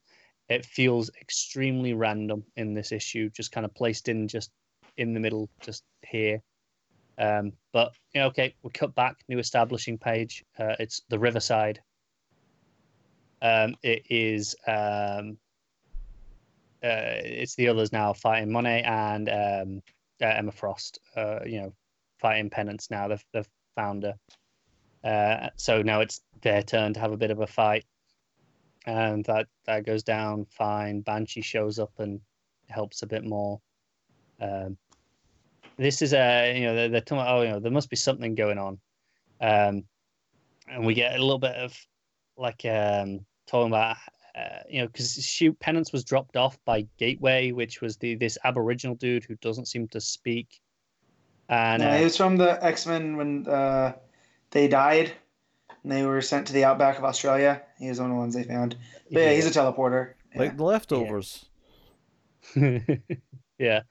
It 0.48 0.64
feels 0.64 1.10
extremely 1.20 1.92
random 1.92 2.44
in 2.56 2.74
this 2.74 2.92
issue, 2.92 3.30
just 3.30 3.52
kind 3.52 3.66
of 3.66 3.74
placed 3.74 4.08
in 4.08 4.28
just 4.28 4.50
in 4.96 5.12
the 5.12 5.20
middle, 5.20 5.50
just 5.60 5.82
here. 6.06 6.40
Um, 7.18 7.52
but 7.72 7.92
you 8.14 8.20
know, 8.20 8.28
okay, 8.28 8.54
we 8.62 8.70
cut 8.70 8.94
back, 8.94 9.16
new 9.28 9.38
establishing 9.38 9.98
page. 9.98 10.44
Uh, 10.58 10.76
it's 10.78 11.02
the 11.08 11.18
Riverside. 11.18 11.80
Um, 13.42 13.74
it 13.82 14.04
is 14.08 14.54
um, 14.66 15.36
uh, 16.82 17.20
it's 17.24 17.54
the 17.54 17.68
others 17.68 17.92
now 17.92 18.12
fighting 18.12 18.52
Monet 18.52 18.82
and 18.82 19.28
um, 19.28 19.82
uh, 20.20 20.26
Emma 20.26 20.52
Frost. 20.52 20.98
Uh, 21.16 21.40
you 21.44 21.60
know, 21.60 21.72
fighting 22.18 22.50
Penance 22.50 22.90
now. 22.90 23.08
They've 23.08 23.24
they've 23.32 23.48
found 23.74 24.04
her. 24.04 24.14
Uh, 25.04 25.50
so 25.56 25.82
now 25.82 26.00
it's 26.00 26.20
their 26.42 26.62
turn 26.62 26.92
to 26.94 27.00
have 27.00 27.12
a 27.12 27.16
bit 27.16 27.30
of 27.30 27.40
a 27.40 27.46
fight, 27.46 27.84
and 28.86 29.24
that 29.24 29.46
that 29.66 29.86
goes 29.86 30.02
down 30.02 30.46
fine. 30.50 31.00
Banshee 31.00 31.42
shows 31.42 31.78
up 31.78 31.92
and 31.98 32.20
helps 32.68 33.02
a 33.02 33.06
bit 33.06 33.24
more. 33.24 33.60
Um, 34.40 34.76
this 35.78 36.02
is 36.02 36.12
a 36.12 36.58
you 36.58 36.66
know 36.66 36.74
they're, 36.74 36.88
they're 36.88 37.00
talking 37.00 37.22
about, 37.22 37.38
oh 37.38 37.42
you 37.42 37.48
know 37.48 37.60
there 37.60 37.72
must 37.72 37.90
be 37.90 37.96
something 37.96 38.34
going 38.34 38.58
on, 38.58 38.78
um, 39.40 39.84
and 40.68 40.84
we 40.84 40.94
get 40.94 41.14
a 41.14 41.22
little 41.22 41.38
bit 41.38 41.56
of 41.56 41.76
like 42.36 42.64
um, 42.64 43.20
talking 43.46 43.68
about 43.68 43.96
uh, 44.36 44.60
you 44.68 44.80
know, 44.80 44.86
because 44.86 45.14
shoot, 45.24 45.58
Penance 45.60 45.92
was 45.92 46.04
dropped 46.04 46.36
off 46.36 46.58
by 46.64 46.86
Gateway, 46.98 47.52
which 47.52 47.80
was 47.80 47.96
the 47.96 48.14
this 48.16 48.36
Aboriginal 48.44 48.94
dude 48.94 49.24
who 49.24 49.34
doesn't 49.36 49.66
seem 49.66 49.88
to 49.88 50.00
speak. 50.00 50.60
And 51.48 51.82
Yeah, 51.82 51.94
uh, 51.94 51.98
he 51.98 52.04
was 52.04 52.16
from 52.16 52.36
the 52.36 52.62
X 52.64 52.86
Men 52.86 53.16
when 53.16 53.46
uh, 53.48 53.94
they 54.50 54.68
died, 54.68 55.12
and 55.82 55.92
they 55.92 56.04
were 56.04 56.20
sent 56.20 56.46
to 56.48 56.52
the 56.52 56.64
outback 56.64 56.98
of 56.98 57.04
Australia. 57.04 57.62
He 57.78 57.88
was 57.88 57.98
one 58.00 58.10
of 58.10 58.16
the 58.16 58.18
ones 58.18 58.34
they 58.34 58.44
found. 58.44 58.76
But 59.10 59.22
yeah, 59.22 59.32
he's 59.32 59.46
a 59.46 59.50
teleporter. 59.50 60.14
Yeah. 60.34 60.40
Like 60.40 60.56
the 60.56 60.64
leftovers. 60.64 61.46
yeah. 63.58 63.82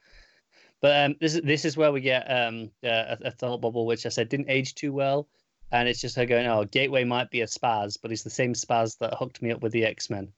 But 0.82 1.06
um, 1.06 1.16
this 1.20 1.34
is 1.34 1.42
this 1.42 1.66
is 1.66 1.76
where 1.76 1.92
we 1.92 2.02
get 2.02 2.30
um, 2.30 2.70
uh, 2.84 3.16
a, 3.16 3.18
a 3.26 3.32
thought 3.32 3.62
bubble, 3.62 3.88
which 3.88 4.06
I 4.06 4.10
said 4.10 4.30
didn't 4.30 4.50
age 4.50 4.76
too 4.76 4.94
well, 4.94 5.28
and 5.72 5.88
it's 5.88 6.02
just 6.02 6.16
her 6.16 6.26
going, 6.26 6.48
"Oh, 6.48 6.64
Gateway 6.66 7.04
might 7.04 7.30
be 7.32 7.42
a 7.42 7.46
spaz, 7.48 7.98
but 8.02 8.12
he's 8.12 8.24
the 8.24 8.30
same 8.30 8.54
spaz 8.54 8.98
that 9.00 9.14
hooked 9.16 9.42
me 9.42 9.52
up 9.52 9.62
with 9.62 9.72
the 9.72 9.86
X 9.86 10.10
Men." 10.10 10.32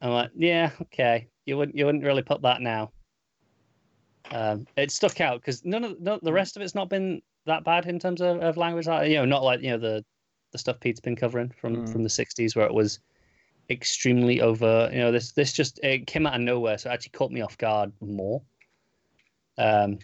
I'm 0.00 0.10
like, 0.10 0.30
"Yeah, 0.34 0.70
okay, 0.82 1.28
you 1.46 1.56
wouldn't 1.56 1.76
you 1.76 1.86
wouldn't 1.86 2.04
really 2.04 2.22
put 2.22 2.42
that 2.42 2.60
now." 2.60 2.92
Um, 4.30 4.66
it 4.76 4.90
stuck 4.90 5.20
out 5.20 5.40
because 5.40 5.64
none 5.64 5.84
of 5.84 6.00
none, 6.00 6.20
the 6.22 6.32
rest 6.32 6.56
of 6.56 6.62
it's 6.62 6.74
not 6.74 6.88
been 6.88 7.22
that 7.46 7.64
bad 7.64 7.86
in 7.86 7.98
terms 7.98 8.20
of, 8.20 8.38
of 8.40 8.56
language. 8.56 8.86
You 8.86 9.16
know, 9.16 9.24
not 9.24 9.42
like 9.42 9.60
you 9.60 9.70
know 9.70 9.78
the 9.78 10.04
the 10.52 10.58
stuff 10.58 10.80
Pete's 10.80 11.00
been 11.00 11.16
covering 11.16 11.50
from 11.50 11.76
Mm. 11.76 11.92
from 11.92 12.02
the 12.02 12.08
'60s 12.08 12.56
where 12.56 12.66
it 12.66 12.74
was 12.74 13.00
extremely 13.70 14.40
over. 14.40 14.88
You 14.92 14.98
know, 14.98 15.12
this 15.12 15.32
this 15.32 15.52
just 15.52 15.78
it 15.82 16.06
came 16.06 16.26
out 16.26 16.34
of 16.34 16.40
nowhere, 16.40 16.78
so 16.78 16.90
it 16.90 16.94
actually 16.94 17.10
caught 17.10 17.32
me 17.32 17.40
off 17.42 17.58
guard 17.58 17.92
more. 18.00 18.42
Um, 19.58 19.98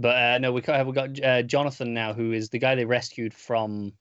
but 0.00 0.16
uh, 0.16 0.38
no, 0.38 0.52
we 0.52 0.62
have 0.66 0.86
we 0.86 0.92
got 0.92 1.22
uh, 1.22 1.42
Jonathan 1.42 1.92
now, 1.92 2.14
who 2.14 2.32
is 2.32 2.48
the 2.48 2.58
guy 2.58 2.74
they 2.74 2.86
rescued 2.86 3.34
from 3.34 3.92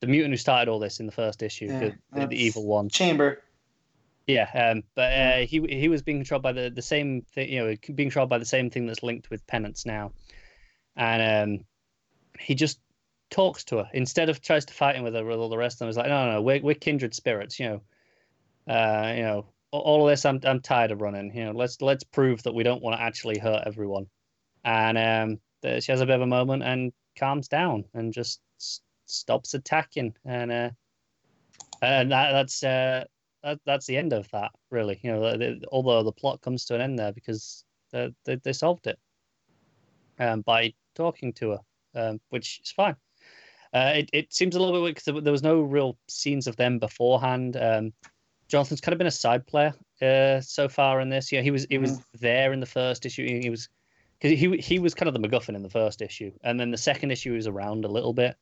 the 0.00 0.06
mutant 0.06 0.32
who 0.32 0.36
started 0.36 0.70
all 0.70 0.78
this 0.78 1.00
in 1.00 1.06
the 1.06 1.12
first 1.12 1.42
issue, 1.42 1.66
Yeah, 1.66 1.90
the, 2.12 2.26
the, 2.26 2.36
evil 2.36 2.66
one. 2.66 2.88
Chamber. 2.88 3.42
Yeah, 4.26 4.50
um, 4.54 4.82
but 4.94 5.12
uh, 5.12 5.36
he 5.46 5.66
he 5.66 5.88
was 5.88 6.02
being 6.02 6.18
controlled 6.18 6.42
by 6.42 6.52
the, 6.52 6.68
the 6.68 6.82
same 6.82 7.22
thing, 7.22 7.48
you 7.48 7.60
know, 7.60 7.74
being 7.94 8.10
controlled 8.10 8.28
by 8.28 8.36
the 8.36 8.44
same 8.44 8.68
thing 8.68 8.86
that's 8.86 9.02
linked 9.02 9.30
with 9.30 9.46
penance 9.46 9.86
now, 9.86 10.12
and 10.96 11.60
um, 11.60 11.64
he 12.38 12.54
just 12.54 12.78
talks 13.30 13.64
to 13.64 13.78
her 13.78 13.88
instead 13.94 14.28
of 14.28 14.42
tries 14.42 14.66
to 14.66 14.74
fight 14.74 14.96
him 14.96 15.04
with 15.04 15.14
her 15.14 15.24
with 15.24 15.38
all 15.38 15.48
the 15.48 15.56
rest 15.56 15.76
of 15.76 15.78
them. 15.80 15.88
He's 15.88 15.96
like, 15.96 16.08
no, 16.08 16.26
no, 16.26 16.32
no, 16.32 16.42
we're 16.42 16.60
we're 16.60 16.74
kindred 16.74 17.14
spirits, 17.14 17.58
you 17.58 17.66
know, 17.66 18.72
uh, 18.74 19.14
you 19.16 19.22
know, 19.22 19.46
all 19.70 20.06
of 20.06 20.12
this. 20.12 20.26
I'm 20.26 20.40
I'm 20.44 20.60
tired 20.60 20.90
of 20.90 21.00
running. 21.00 21.34
You 21.34 21.46
know, 21.46 21.52
let's 21.52 21.80
let's 21.80 22.04
prove 22.04 22.42
that 22.42 22.52
we 22.52 22.64
don't 22.64 22.82
want 22.82 22.98
to 22.98 23.02
actually 23.02 23.38
hurt 23.38 23.62
everyone, 23.66 24.08
and 24.68 24.98
um, 24.98 25.40
the, 25.62 25.80
she 25.80 25.90
has 25.92 26.02
a 26.02 26.06
bit 26.06 26.16
of 26.16 26.20
a 26.20 26.26
moment 26.26 26.62
and 26.62 26.92
calms 27.18 27.48
down 27.48 27.84
and 27.94 28.12
just 28.12 28.40
s- 28.60 28.82
stops 29.06 29.54
attacking, 29.54 30.14
and 30.26 30.52
uh, 30.52 30.70
and 31.80 32.12
that 32.12 32.32
that's 32.32 32.62
uh 32.62 33.04
that, 33.42 33.58
that's 33.64 33.86
the 33.86 33.96
end 33.96 34.12
of 34.12 34.30
that, 34.32 34.50
really. 34.70 35.00
You 35.02 35.12
know, 35.12 35.36
the, 35.38 35.64
although 35.72 36.02
the 36.02 36.12
plot 36.12 36.42
comes 36.42 36.66
to 36.66 36.74
an 36.74 36.82
end 36.82 36.98
there 36.98 37.12
because 37.12 37.64
they, 37.92 38.12
they, 38.26 38.36
they 38.36 38.52
solved 38.52 38.86
it 38.86 38.98
um, 40.18 40.42
by 40.42 40.74
talking 40.94 41.32
to 41.34 41.50
her, 41.52 41.60
um, 41.94 42.20
which 42.28 42.60
is 42.62 42.70
fine. 42.70 42.96
Uh, 43.72 43.92
it, 43.96 44.10
it 44.12 44.32
seems 44.34 44.54
a 44.54 44.58
little 44.58 44.74
bit 44.74 44.82
weird 44.82 44.96
because 44.96 45.22
there 45.22 45.32
was 45.32 45.42
no 45.42 45.60
real 45.60 45.96
scenes 46.08 46.46
of 46.46 46.56
them 46.56 46.78
beforehand. 46.78 47.56
Um, 47.56 47.92
Jonathan's 48.48 48.80
kind 48.80 48.92
of 48.92 48.98
been 48.98 49.06
a 49.06 49.10
side 49.10 49.46
player 49.46 49.72
uh, 50.02 50.40
so 50.40 50.68
far 50.68 51.00
in 51.00 51.08
this. 51.08 51.30
Yeah, 51.32 51.42
he 51.42 51.50
was 51.50 51.66
he 51.70 51.78
was 51.78 52.00
there 52.20 52.52
in 52.52 52.60
the 52.60 52.66
first 52.66 53.06
issue. 53.06 53.40
He 53.40 53.50
was 53.50 53.68
because 54.20 54.38
he 54.38 54.56
he 54.58 54.78
was 54.78 54.94
kind 54.94 55.08
of 55.08 55.14
the 55.14 55.28
MacGuffin 55.28 55.54
in 55.54 55.62
the 55.62 55.70
first 55.70 56.02
issue, 56.02 56.32
and 56.42 56.58
then 56.58 56.70
the 56.70 56.78
second 56.78 57.10
issue 57.10 57.34
is 57.34 57.46
around 57.46 57.84
a 57.84 57.88
little 57.88 58.12
bit. 58.12 58.36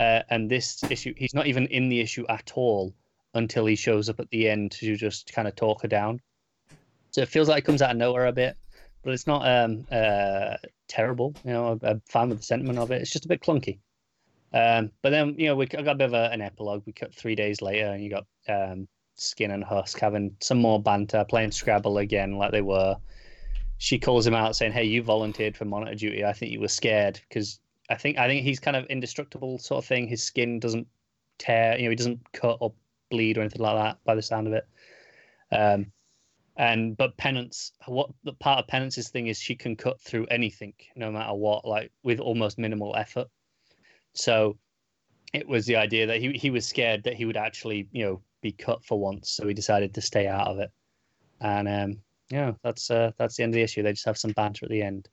Uh, 0.00 0.22
and 0.30 0.50
this 0.50 0.82
issue, 0.84 1.14
he's 1.16 1.34
not 1.34 1.46
even 1.46 1.66
in 1.66 1.88
the 1.88 2.00
issue 2.00 2.24
at 2.28 2.52
all 2.54 2.94
until 3.34 3.66
he 3.66 3.76
shows 3.76 4.08
up 4.08 4.20
at 4.20 4.28
the 4.30 4.48
end 4.48 4.72
to 4.72 4.96
just 4.96 5.32
kind 5.32 5.46
of 5.46 5.54
talk 5.54 5.82
her 5.82 5.88
down. 5.88 6.20
So 7.10 7.20
it 7.20 7.28
feels 7.28 7.48
like 7.48 7.58
it 7.58 7.66
comes 7.66 7.82
out 7.82 7.90
of 7.90 7.96
nowhere 7.96 8.26
a 8.26 8.32
bit, 8.32 8.56
but 9.02 9.12
it's 9.12 9.26
not 9.26 9.46
um, 9.46 9.86
uh, 9.92 10.56
terrible. 10.88 11.34
You 11.44 11.52
know, 11.52 11.78
I'm, 11.82 12.02
fine 12.08 12.30
with 12.30 12.38
the 12.38 12.44
sentiment 12.44 12.78
of 12.78 12.90
it. 12.90 13.02
It's 13.02 13.10
just 13.10 13.26
a 13.26 13.28
bit 13.28 13.42
clunky. 13.42 13.78
Um, 14.54 14.90
but 15.02 15.10
then 15.10 15.34
you 15.38 15.46
know 15.46 15.56
we 15.56 15.66
got 15.66 15.86
a 15.86 15.94
bit 15.94 16.06
of 16.06 16.14
a, 16.14 16.30
an 16.30 16.42
epilogue. 16.42 16.82
We 16.84 16.92
cut 16.92 17.14
three 17.14 17.34
days 17.34 17.62
later, 17.62 17.86
and 17.86 18.02
you 18.02 18.10
got 18.10 18.26
um, 18.48 18.88
Skin 19.14 19.50
and 19.50 19.64
Husk 19.64 19.98
having 19.98 20.36
some 20.40 20.58
more 20.58 20.82
banter, 20.82 21.24
playing 21.28 21.52
Scrabble 21.52 21.98
again 21.98 22.36
like 22.36 22.52
they 22.52 22.62
were. 22.62 22.96
She 23.82 23.98
calls 23.98 24.24
him 24.24 24.34
out 24.34 24.54
saying, 24.54 24.70
"Hey, 24.70 24.84
you 24.84 25.02
volunteered 25.02 25.56
for 25.56 25.64
monitor 25.64 25.96
duty. 25.96 26.24
I 26.24 26.32
think 26.32 26.52
you 26.52 26.60
were 26.60 26.68
scared 26.68 27.18
because 27.28 27.58
I 27.90 27.96
think 27.96 28.16
I 28.16 28.28
think 28.28 28.44
he's 28.44 28.60
kind 28.60 28.76
of 28.76 28.86
indestructible 28.86 29.58
sort 29.58 29.82
of 29.82 29.88
thing. 29.88 30.06
His 30.06 30.22
skin 30.22 30.60
doesn't 30.60 30.86
tear, 31.38 31.76
you 31.76 31.84
know, 31.84 31.90
he 31.90 31.96
doesn't 31.96 32.32
cut 32.32 32.58
or 32.60 32.72
bleed 33.10 33.36
or 33.36 33.40
anything 33.40 33.60
like 33.60 33.74
that 33.74 33.98
by 34.04 34.14
the 34.14 34.22
sound 34.22 34.46
of 34.46 34.52
it. 34.52 34.68
Um, 35.50 35.90
and 36.56 36.96
but 36.96 37.16
penance, 37.16 37.72
what 37.86 38.08
the 38.22 38.34
part 38.34 38.60
of 38.60 38.68
penance's 38.68 39.08
thing 39.08 39.26
is, 39.26 39.36
she 39.40 39.56
can 39.56 39.74
cut 39.74 40.00
through 40.00 40.26
anything, 40.26 40.74
no 40.94 41.10
matter 41.10 41.34
what, 41.34 41.64
like 41.64 41.90
with 42.04 42.20
almost 42.20 42.58
minimal 42.58 42.94
effort. 42.96 43.26
So 44.14 44.58
it 45.32 45.48
was 45.48 45.66
the 45.66 45.74
idea 45.74 46.06
that 46.06 46.20
he 46.20 46.30
he 46.34 46.50
was 46.50 46.68
scared 46.68 47.02
that 47.02 47.14
he 47.14 47.24
would 47.24 47.36
actually, 47.36 47.88
you 47.90 48.04
know, 48.04 48.22
be 48.42 48.52
cut 48.52 48.84
for 48.84 48.96
once, 49.00 49.32
so 49.32 49.48
he 49.48 49.54
decided 49.54 49.92
to 49.94 50.00
stay 50.00 50.28
out 50.28 50.46
of 50.46 50.60
it. 50.60 50.70
And 51.40 51.66
um, 51.66 51.98
yeah, 52.30 52.52
that's 52.62 52.90
uh, 52.90 53.12
that's 53.18 53.36
the 53.36 53.42
end 53.42 53.50
of 53.50 53.54
the 53.56 53.62
issue. 53.62 53.82
They 53.82 53.92
just 53.92 54.06
have 54.06 54.18
some 54.18 54.32
banter 54.32 54.64
at 54.66 54.70
the 54.70 54.82
end, 54.82 55.08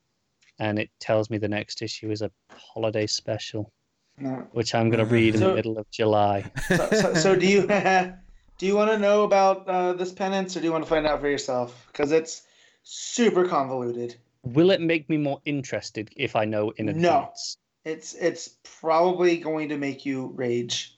and 0.60 0.80
it 0.80 0.90
tells 1.00 1.30
me 1.30 1.38
the 1.38 1.48
next 1.48 1.82
issue 1.82 2.12
is 2.12 2.22
a 2.22 2.32
holiday 2.52 3.08
special, 3.08 3.72
No. 4.18 4.48
which 4.52 4.74
I'm 4.76 4.90
going 4.90 5.06
to 5.06 5.12
read 5.12 5.36
in 5.36 5.42
the 5.42 5.54
middle 5.54 5.78
of 5.78 5.90
July. 5.92 6.50
So, 6.68 6.90
so, 6.92 7.14
so 7.14 7.36
do 7.36 7.48
you 7.48 7.68
do 8.58 8.66
you 8.66 8.76
want 8.76 8.92
to 8.92 8.98
know 9.00 9.24
about 9.24 9.68
uh, 9.68 9.94
this 9.94 10.12
penance, 10.12 10.56
or 10.56 10.60
do 10.60 10.66
you 10.68 10.72
want 10.72 10.84
to 10.84 10.90
find 10.90 11.06
out 11.08 11.20
for 11.22 11.30
yourself? 11.30 11.86
Because 11.92 12.12
it's 12.12 12.44
super 12.84 13.48
convoluted. 13.48 14.16
Will 14.44 14.72
it 14.72 14.80
make 14.82 15.10
me 15.10 15.18
more 15.18 15.42
interested 15.46 16.10
if 16.16 16.36
I 16.36 16.46
know 16.46 16.72
in 16.78 16.90
advance? 16.90 17.04
No. 17.04 17.18
advance? 17.20 17.58
It's 17.86 18.14
it's 18.16 18.56
probably 18.82 19.38
going 19.38 19.70
to 19.70 19.78
make 19.78 20.06
you 20.06 20.32
rage. 20.36 20.98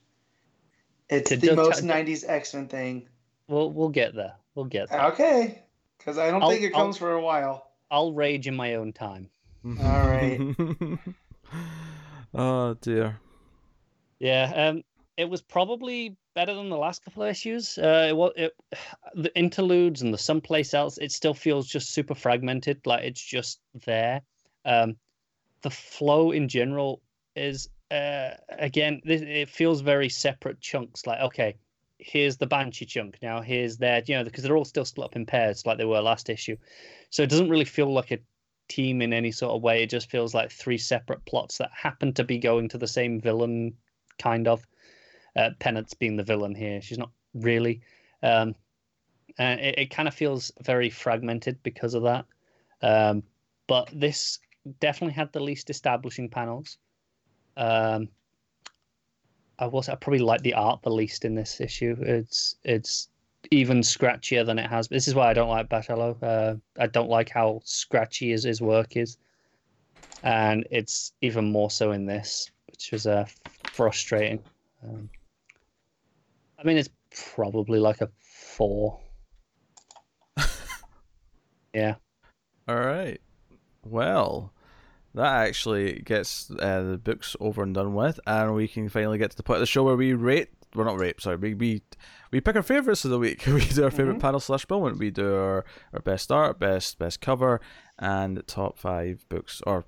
It's 1.09 1.29
To 1.29 1.37
the 1.37 1.55
most 1.55 1.79
to- 1.79 1.85
'90s 1.85 2.23
X-Men 2.27 2.67
thing. 2.67 3.07
We'll 3.47 3.71
we'll 3.71 3.89
get 3.89 4.15
there. 4.15 4.33
We'll 4.55 4.65
get 4.65 4.89
there. 4.89 5.05
Okay, 5.07 5.60
because 6.01 6.17
I 6.17 6.31
don't 6.31 6.41
I'll- 6.43 6.49
think 6.49 6.63
it 6.63 6.73
I'll- 6.73 6.81
comes 6.81 6.97
for 6.97 7.13
a 7.13 7.21
while. 7.21 7.67
I'll 7.91 8.13
rage 8.13 8.47
in 8.47 8.55
my 8.55 8.75
own 8.75 8.93
time. 8.93 9.29
All 9.65 9.73
right. 10.07 10.55
oh 12.33 12.73
dear. 12.75 13.19
Yeah, 14.19 14.51
um, 14.55 14.83
it 15.17 15.29
was 15.29 15.41
probably 15.41 16.15
better 16.33 16.53
than 16.53 16.69
the 16.69 16.77
last 16.77 17.03
couple 17.03 17.23
of 17.23 17.29
issues. 17.29 17.77
Uh, 17.77 18.07
it 18.09 18.15
was 18.15 18.31
it, 18.37 18.53
the 19.15 19.35
interludes 19.37 20.01
and 20.01 20.13
the 20.13 20.17
someplace 20.17 20.73
else. 20.73 20.97
It 20.99 21.11
still 21.11 21.33
feels 21.33 21.67
just 21.67 21.91
super 21.91 22.15
fragmented, 22.15 22.79
like 22.85 23.03
it's 23.03 23.21
just 23.23 23.59
there. 23.85 24.21
Um, 24.65 24.95
the 25.61 25.69
flow 25.69 26.31
in 26.31 26.47
general 26.47 27.01
is 27.35 27.69
uh, 27.91 28.31
again, 28.49 29.01
this, 29.03 29.21
it 29.21 29.49
feels 29.49 29.81
very 29.81 30.07
separate 30.09 30.61
chunks. 30.61 31.05
Like 31.05 31.19
okay, 31.21 31.55
here's 32.01 32.37
the 32.37 32.47
Banshee 32.47 32.85
chunk. 32.85 33.17
Now 33.21 33.41
here's 33.41 33.77
their, 33.77 34.03
You 34.05 34.17
know, 34.17 34.23
because 34.23 34.43
they're 34.43 34.57
all 34.57 34.65
still 34.65 34.85
split 34.85 35.05
up 35.05 35.15
in 35.15 35.25
pairs, 35.25 35.65
like 35.65 35.77
they 35.77 35.85
were 35.85 36.01
last 36.01 36.29
issue. 36.29 36.57
So 37.09 37.23
it 37.23 37.29
doesn't 37.29 37.49
really 37.49 37.65
feel 37.65 37.91
like 37.93 38.11
a 38.11 38.19
team 38.67 39.01
in 39.01 39.13
any 39.13 39.31
sort 39.31 39.53
of 39.55 39.61
way. 39.61 39.83
It 39.83 39.89
just 39.89 40.09
feels 40.09 40.33
like 40.33 40.51
three 40.51 40.77
separate 40.77 41.23
plots 41.25 41.57
that 41.59 41.71
happen 41.73 42.13
to 42.13 42.23
be 42.23 42.37
going 42.37 42.69
to 42.69 42.77
the 42.77 42.87
same 42.87 43.21
villain, 43.21 43.73
kind 44.17 44.47
of. 44.47 44.65
Uh, 45.35 45.51
Penance 45.59 45.93
being 45.93 46.17
the 46.17 46.23
villain 46.23 46.55
here. 46.55 46.81
She's 46.81 46.97
not 46.97 47.11
really. 47.33 47.81
Um, 48.21 48.53
and 49.37 49.59
it, 49.61 49.77
it 49.77 49.85
kind 49.89 50.07
of 50.07 50.13
feels 50.13 50.51
very 50.61 50.89
fragmented 50.89 51.63
because 51.63 51.93
of 51.93 52.03
that. 52.03 52.25
Um, 52.81 53.23
but 53.67 53.89
this 53.93 54.39
definitely 54.79 55.13
had 55.13 55.31
the 55.31 55.39
least 55.39 55.69
establishing 55.69 56.29
panels. 56.29 56.77
Um, 57.55 58.09
I 59.61 59.67
was 59.67 59.87
I 59.89 59.95
probably 59.95 60.19
like 60.19 60.41
the 60.41 60.55
art 60.55 60.81
the 60.81 60.89
least 60.89 61.23
in 61.23 61.35
this 61.35 61.61
issue. 61.61 61.95
It's 62.01 62.55
it's 62.63 63.09
even 63.51 63.81
scratchier 63.81 64.45
than 64.45 64.57
it 64.57 64.67
has. 64.67 64.87
This 64.87 65.07
is 65.07 65.13
why 65.13 65.29
I 65.29 65.33
don't 65.33 65.49
like 65.49 65.69
Batello. 65.69 66.17
Uh, 66.21 66.55
I 66.79 66.87
don't 66.87 67.09
like 67.09 67.29
how 67.29 67.61
scratchy 67.63 68.31
his, 68.31 68.43
his 68.43 68.59
work 68.59 68.97
is, 68.97 69.17
and 70.23 70.67
it's 70.71 71.13
even 71.21 71.51
more 71.51 71.69
so 71.69 71.91
in 71.91 72.07
this, 72.07 72.49
which 72.67 72.91
is 72.91 73.05
uh, 73.05 73.25
frustrating. 73.71 74.43
Um, 74.83 75.09
I 76.59 76.63
mean, 76.63 76.77
it's 76.77 76.89
probably 77.35 77.79
like 77.79 78.01
a 78.01 78.09
four. 78.19 78.99
yeah. 81.73 81.95
All 82.67 82.75
right. 82.79 83.21
Well, 83.83 84.53
that 85.15 85.47
actually 85.47 86.01
gets 86.01 86.49
uh, 86.51 86.83
the 86.83 86.97
books 86.97 87.35
over 87.39 87.63
and 87.63 87.73
done 87.73 87.93
with, 87.93 88.19
and 88.25 88.53
we 88.55 88.67
can 88.67 88.89
finally 88.89 89.17
get 89.17 89.31
to 89.31 89.37
the 89.37 89.43
point 89.43 89.57
of 89.57 89.61
the 89.61 89.65
show 89.67 89.83
where 89.83 89.95
we 89.95 90.13
rate. 90.13 90.49
We're 90.73 90.85
not 90.85 90.99
rate. 90.99 91.19
Sorry, 91.21 91.35
we 91.35 91.53
we, 91.53 91.81
we 92.31 92.39
pick 92.39 92.55
our 92.55 92.63
favorites 92.63 93.03
of 93.03 93.11
the 93.11 93.19
week. 93.19 93.43
We 93.47 93.65
do 93.65 93.83
our 93.83 93.91
favorite 93.91 94.17
Mhm. 94.17 94.21
panel 94.21 94.39
slash 94.39 94.65
moment. 94.69 94.99
We 94.99 95.11
do 95.11 95.35
our, 95.35 95.65
our 95.93 95.99
best 96.01 96.31
art, 96.31 96.59
best 96.59 96.97
best 96.97 97.19
cover, 97.19 97.59
and 97.99 98.41
top 98.47 98.77
five 98.77 99.25
books, 99.27 99.61
or 99.67 99.83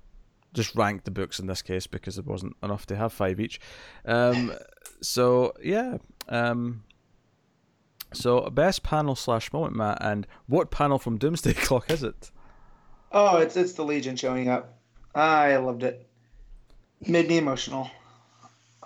just 0.54 0.76
rank 0.76 1.06
the 1.06 1.12
books 1.12 1.40
in 1.40 1.48
this 1.48 1.62
case 1.62 1.88
because 1.88 2.18
it 2.18 2.26
wasn't 2.26 2.56
enough 2.62 2.86
to 2.88 2.96
have 2.98 3.14
five 3.14 3.40
each. 3.40 3.60
Um, 4.06 4.52
so 5.02 5.54
yeah. 5.64 5.98
Um, 6.28 6.84
so 8.14 8.42
best 8.50 8.84
panel 8.84 9.16
slash 9.16 9.52
moment, 9.54 9.76
Matt, 9.76 9.98
and 10.02 10.28
what 10.48 10.70
panel 10.70 11.00
from 11.00 11.18
Doomsday 11.18 11.54
Clock 11.56 11.90
is 11.90 12.04
it? 12.04 12.30
Oh, 13.12 13.38
it's 13.38 13.56
it's 13.56 13.74
the 13.74 13.84
Legion 13.86 14.16
showing 14.16 14.50
up. 14.50 14.78
I 15.16 15.56
loved 15.58 15.84
it. 15.84 16.08
Made 17.08 17.28
me 17.28 17.38
emotional. 17.38 17.90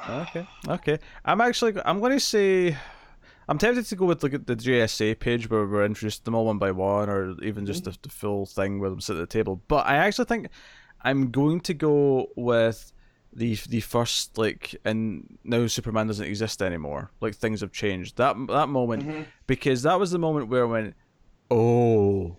Okay, 0.10 0.48
okay. 0.68 1.00
I'm 1.26 1.42
actually 1.42 1.74
I'm 1.86 2.00
going 2.00 2.12
to 2.14 2.20
say 2.20 2.76
I'm 3.48 3.58
tempted 3.58 3.86
to 3.86 3.96
go 3.96 4.06
with 4.06 4.22
like 4.24 4.46
the 4.46 4.56
JSA 4.56 5.20
page 5.20 5.50
where 5.50 5.66
we're 5.66 5.86
introduced 5.86 6.26
them 6.26 6.36
all 6.36 6.46
one 6.46 6.58
by 6.58 6.72
one, 6.72 7.10
or 7.10 7.36
even 7.44 7.66
just 7.66 7.84
the, 7.86 7.96
the 8.02 8.10
full 8.10 8.46
thing 8.46 8.80
where 8.80 8.90
them 8.90 9.02
sit 9.02 9.16
at 9.16 9.20
the 9.20 9.26
table. 9.28 9.62
But 9.68 9.88
I 9.88 9.96
actually 9.98 10.26
think 10.26 10.48
I'm 11.02 11.32
going 11.32 11.62
to 11.62 11.74
go 11.74 12.28
with 12.36 12.92
the 13.34 13.56
the 13.70 13.82
first 13.82 14.38
like 14.38 14.76
and 14.84 15.38
now 15.44 15.68
Superman 15.68 16.08
doesn't 16.08 16.26
exist 16.26 16.62
anymore. 16.62 17.12
Like 17.22 17.36
things 17.36 17.62
have 17.62 17.72
changed. 17.72 18.18
That 18.18 18.36
that 18.50 18.68
moment 18.70 19.04
Mhm. 19.08 19.26
because 19.46 19.84
that 19.84 20.00
was 20.00 20.12
the 20.12 20.20
moment 20.20 20.50
where 20.50 20.64
I 20.64 20.70
went, 20.70 20.96
oh, 21.52 22.38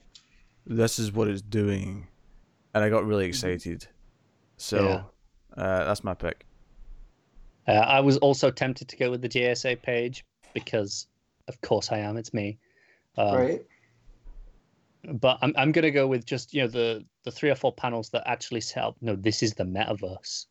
this 0.66 0.98
is 0.98 1.12
what 1.12 1.28
it's 1.28 1.40
doing, 1.42 2.07
and 2.78 2.84
I 2.84 2.90
got 2.90 3.04
really 3.04 3.26
excited. 3.26 3.88
So 4.56 4.84
Yeah. 4.84 5.02
uh, 5.56 5.84
that's 5.84 6.04
my 6.04 6.14
pick. 6.14 6.46
Uh, 7.66 7.72
I 7.72 7.98
was 7.98 8.18
also 8.18 8.52
tempted 8.52 8.88
to 8.88 8.96
go 8.96 9.10
with 9.10 9.20
the 9.20 9.28
JSA 9.28 9.82
page 9.82 10.24
because, 10.54 11.08
of 11.48 11.60
course, 11.60 11.90
I 11.90 11.98
am. 11.98 12.16
It's 12.16 12.32
me. 12.32 12.56
Um, 13.16 13.34
right? 13.36 13.66
But 15.12 15.38
I'm 15.42 15.52
I'm 15.56 15.72
gonna 15.72 15.90
go 15.90 16.06
with 16.06 16.24
just 16.24 16.54
you 16.54 16.62
know 16.62 16.68
the 16.68 17.04
the 17.24 17.32
three 17.32 17.50
or 17.50 17.56
four 17.56 17.72
panels 17.72 18.10
that 18.10 18.22
actually 18.26 18.60
set 18.60 18.84
up. 18.84 18.96
No, 19.00 19.16
this 19.16 19.42
is 19.42 19.54
the 19.54 19.64
metaverse, 19.64 20.46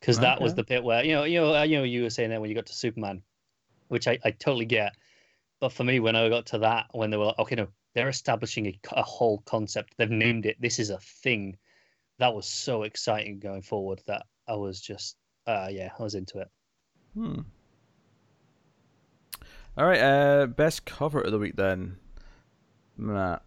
because 0.00 0.18
that 0.18 0.40
was 0.40 0.54
the 0.54 0.64
bit 0.64 0.82
where 0.82 1.04
you 1.04 1.12
know 1.12 1.22
you 1.22 1.40
know 1.40 1.54
uh, 1.54 1.62
you 1.62 1.78
know 1.78 1.84
you 1.84 2.02
were 2.02 2.10
saying 2.10 2.30
that 2.30 2.40
when 2.40 2.50
you 2.50 2.56
got 2.56 2.66
to 2.66 2.74
Superman, 2.74 3.22
which 3.88 4.08
I, 4.08 4.18
I 4.24 4.32
totally 4.32 4.64
get. 4.64 4.96
But 5.60 5.72
for 5.72 5.84
me, 5.84 6.00
when 6.00 6.16
I 6.16 6.28
got 6.28 6.46
to 6.46 6.58
that, 6.58 6.86
when 6.92 7.10
they 7.10 7.16
were 7.16 7.26
like, 7.26 7.38
okay, 7.38 7.54
no, 7.54 7.68
they're 7.94 8.08
establishing 8.08 8.66
a, 8.66 8.78
a 8.92 9.02
whole 9.02 9.38
concept. 9.46 9.94
They've 9.96 10.10
named 10.10 10.46
it. 10.46 10.56
This 10.60 10.78
is 10.78 10.90
a 10.90 10.98
thing. 10.98 11.56
That 12.18 12.34
was 12.34 12.46
so 12.46 12.82
exciting 12.82 13.38
going 13.38 13.62
forward 13.62 14.02
that 14.06 14.26
I 14.46 14.54
was 14.54 14.80
just, 14.80 15.16
uh, 15.46 15.68
yeah, 15.70 15.90
I 15.98 16.02
was 16.02 16.14
into 16.14 16.38
it. 16.38 16.48
Hmm. 17.14 17.40
All 19.76 19.86
right. 19.86 20.00
Uh, 20.00 20.46
best 20.46 20.84
cover 20.84 21.20
of 21.20 21.32
the 21.32 21.38
week 21.38 21.56
then, 21.56 21.96
Matt. 22.96 23.42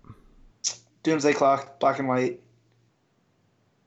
Doomsday 1.03 1.33
Clock, 1.33 1.79
black 1.79 1.99
and 1.99 2.07
white. 2.07 2.39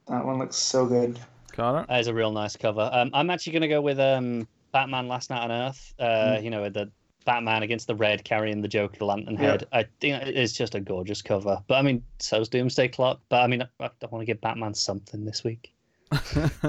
That 0.09 0.25
one 0.25 0.39
looks 0.39 0.57
so 0.57 0.87
good. 0.87 1.19
Connor. 1.53 1.87
That 1.89 2.01
is 2.01 2.07
a 2.07 2.15
real 2.15 2.31
nice 2.31 2.57
cover. 2.57 2.89
Um, 2.93 3.11
I'm 3.15 3.31
actually 3.31 3.55
going 3.55 3.63
to 3.63 3.69
go 3.69 3.81
with 3.81 3.99
um, 3.99 4.47
Batman 4.73 5.09
Last 5.09 5.31
Knight 5.31 5.43
on 5.43 5.51
Earth. 5.51 5.95
Uh, 5.99 6.39
You 6.41 6.51
know, 6.51 6.63
with 6.63 6.75
the 6.75 6.91
Batman 7.27 7.63
against 7.63 7.87
the 7.89 7.95
red 7.95 8.25
carrying 8.25 8.63
the 8.63 8.69
Joker 8.69 9.05
lantern 9.05 9.35
Yeah. 9.35 9.41
head. 9.51 9.67
I 9.73 9.83
think 10.01 10.23
it's 10.23 10.55
just 10.55 10.75
a 10.75 10.81
gorgeous 10.81 11.21
cover. 11.21 11.63
But 11.67 11.75
I 11.75 11.83
mean, 11.83 12.03
so's 12.19 12.49
Doomsday 12.49 12.89
Clock. 12.89 13.21
But 13.29 13.43
I 13.43 13.47
mean, 13.49 13.63
I, 13.63 13.85
I 13.85 14.07
want 14.11 14.23
to 14.23 14.27
give 14.27 14.41
Batman 14.41 14.73
something 14.73 15.25
this 15.27 15.45
week. 15.45 15.75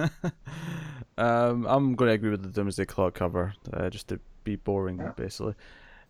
um, 1.17 1.65
I'm 1.67 1.95
going 1.95 2.09
to 2.09 2.13
agree 2.13 2.29
with 2.31 2.43
the 2.43 2.49
Doomsday 2.49 2.85
Clock 2.85 3.13
cover, 3.15 3.53
uh, 3.73 3.89
just 3.89 4.07
to 4.09 4.19
be 4.43 4.55
boring, 4.55 5.01
basically. 5.15 5.55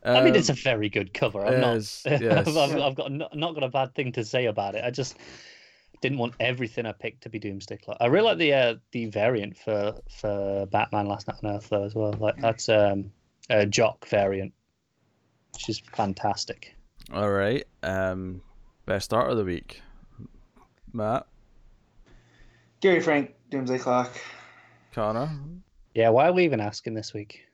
I 0.06 0.24
mean, 0.24 0.35
it's 0.35 0.50
a 0.50 0.53
Um, 0.53 0.58
very 0.64 0.90
good 0.90 1.14
cover. 1.14 1.45
I'm 1.45 1.53
it 1.56 1.59
not. 1.59 1.76
is, 1.77 2.01
yes. 2.06 2.48
I've, 2.48 2.58
I've, 2.58 2.77
I've 2.82 2.95
got 2.95 3.11
not, 3.11 3.35
not 3.35 3.53
got 3.56 3.64
a 3.64 3.69
bad 3.69 3.95
thing 3.95 4.11
to 4.14 4.24
say 4.24 4.45
about 4.45 4.76
it. 4.76 4.84
I 4.85 4.92
just 4.92 5.17
didn't 6.01 6.19
want 6.19 6.35
everything 6.40 6.85
I 6.85 6.92
picked 6.92 7.24
to 7.24 7.30
be 7.30 7.40
Doomsday 7.40 7.77
Clock. 7.77 7.98
I 8.00 8.06
really 8.06 8.26
like 8.26 8.38
the 8.38 8.53
uh, 8.53 8.76
the 8.92 9.08
variant 9.08 9.58
for 9.58 9.95
for 10.09 10.66
Batman 10.67 11.08
Last 11.08 11.27
Knight 11.27 11.38
on 11.43 11.56
Earth 11.56 11.69
though 11.69 11.84
as 11.84 11.95
well. 11.95 12.14
Like 12.14 12.40
that's 12.40 12.69
um, 12.69 13.11
a 13.50 13.66
Jock 13.66 14.08
variant, 14.08 14.53
which 15.53 15.69
is 15.69 15.82
fantastic. 15.93 16.76
All 17.14 17.32
right. 17.32 17.66
Um, 17.84 18.42
best 18.85 19.14
art 19.14 19.32
of 19.32 19.38
the 19.38 19.45
week, 19.45 19.82
Matt. 20.93 21.26
Gary 22.80 23.00
Frank, 23.01 23.34
Doomsday 23.50 23.80
Clock. 23.80 24.11
Connor. 24.92 25.30
Yeah, 25.95 26.09
why 26.09 26.27
are 26.27 26.34
we 26.34 26.43
even 26.43 26.59
asking 26.59 26.93
this 26.93 27.14
week? 27.14 27.45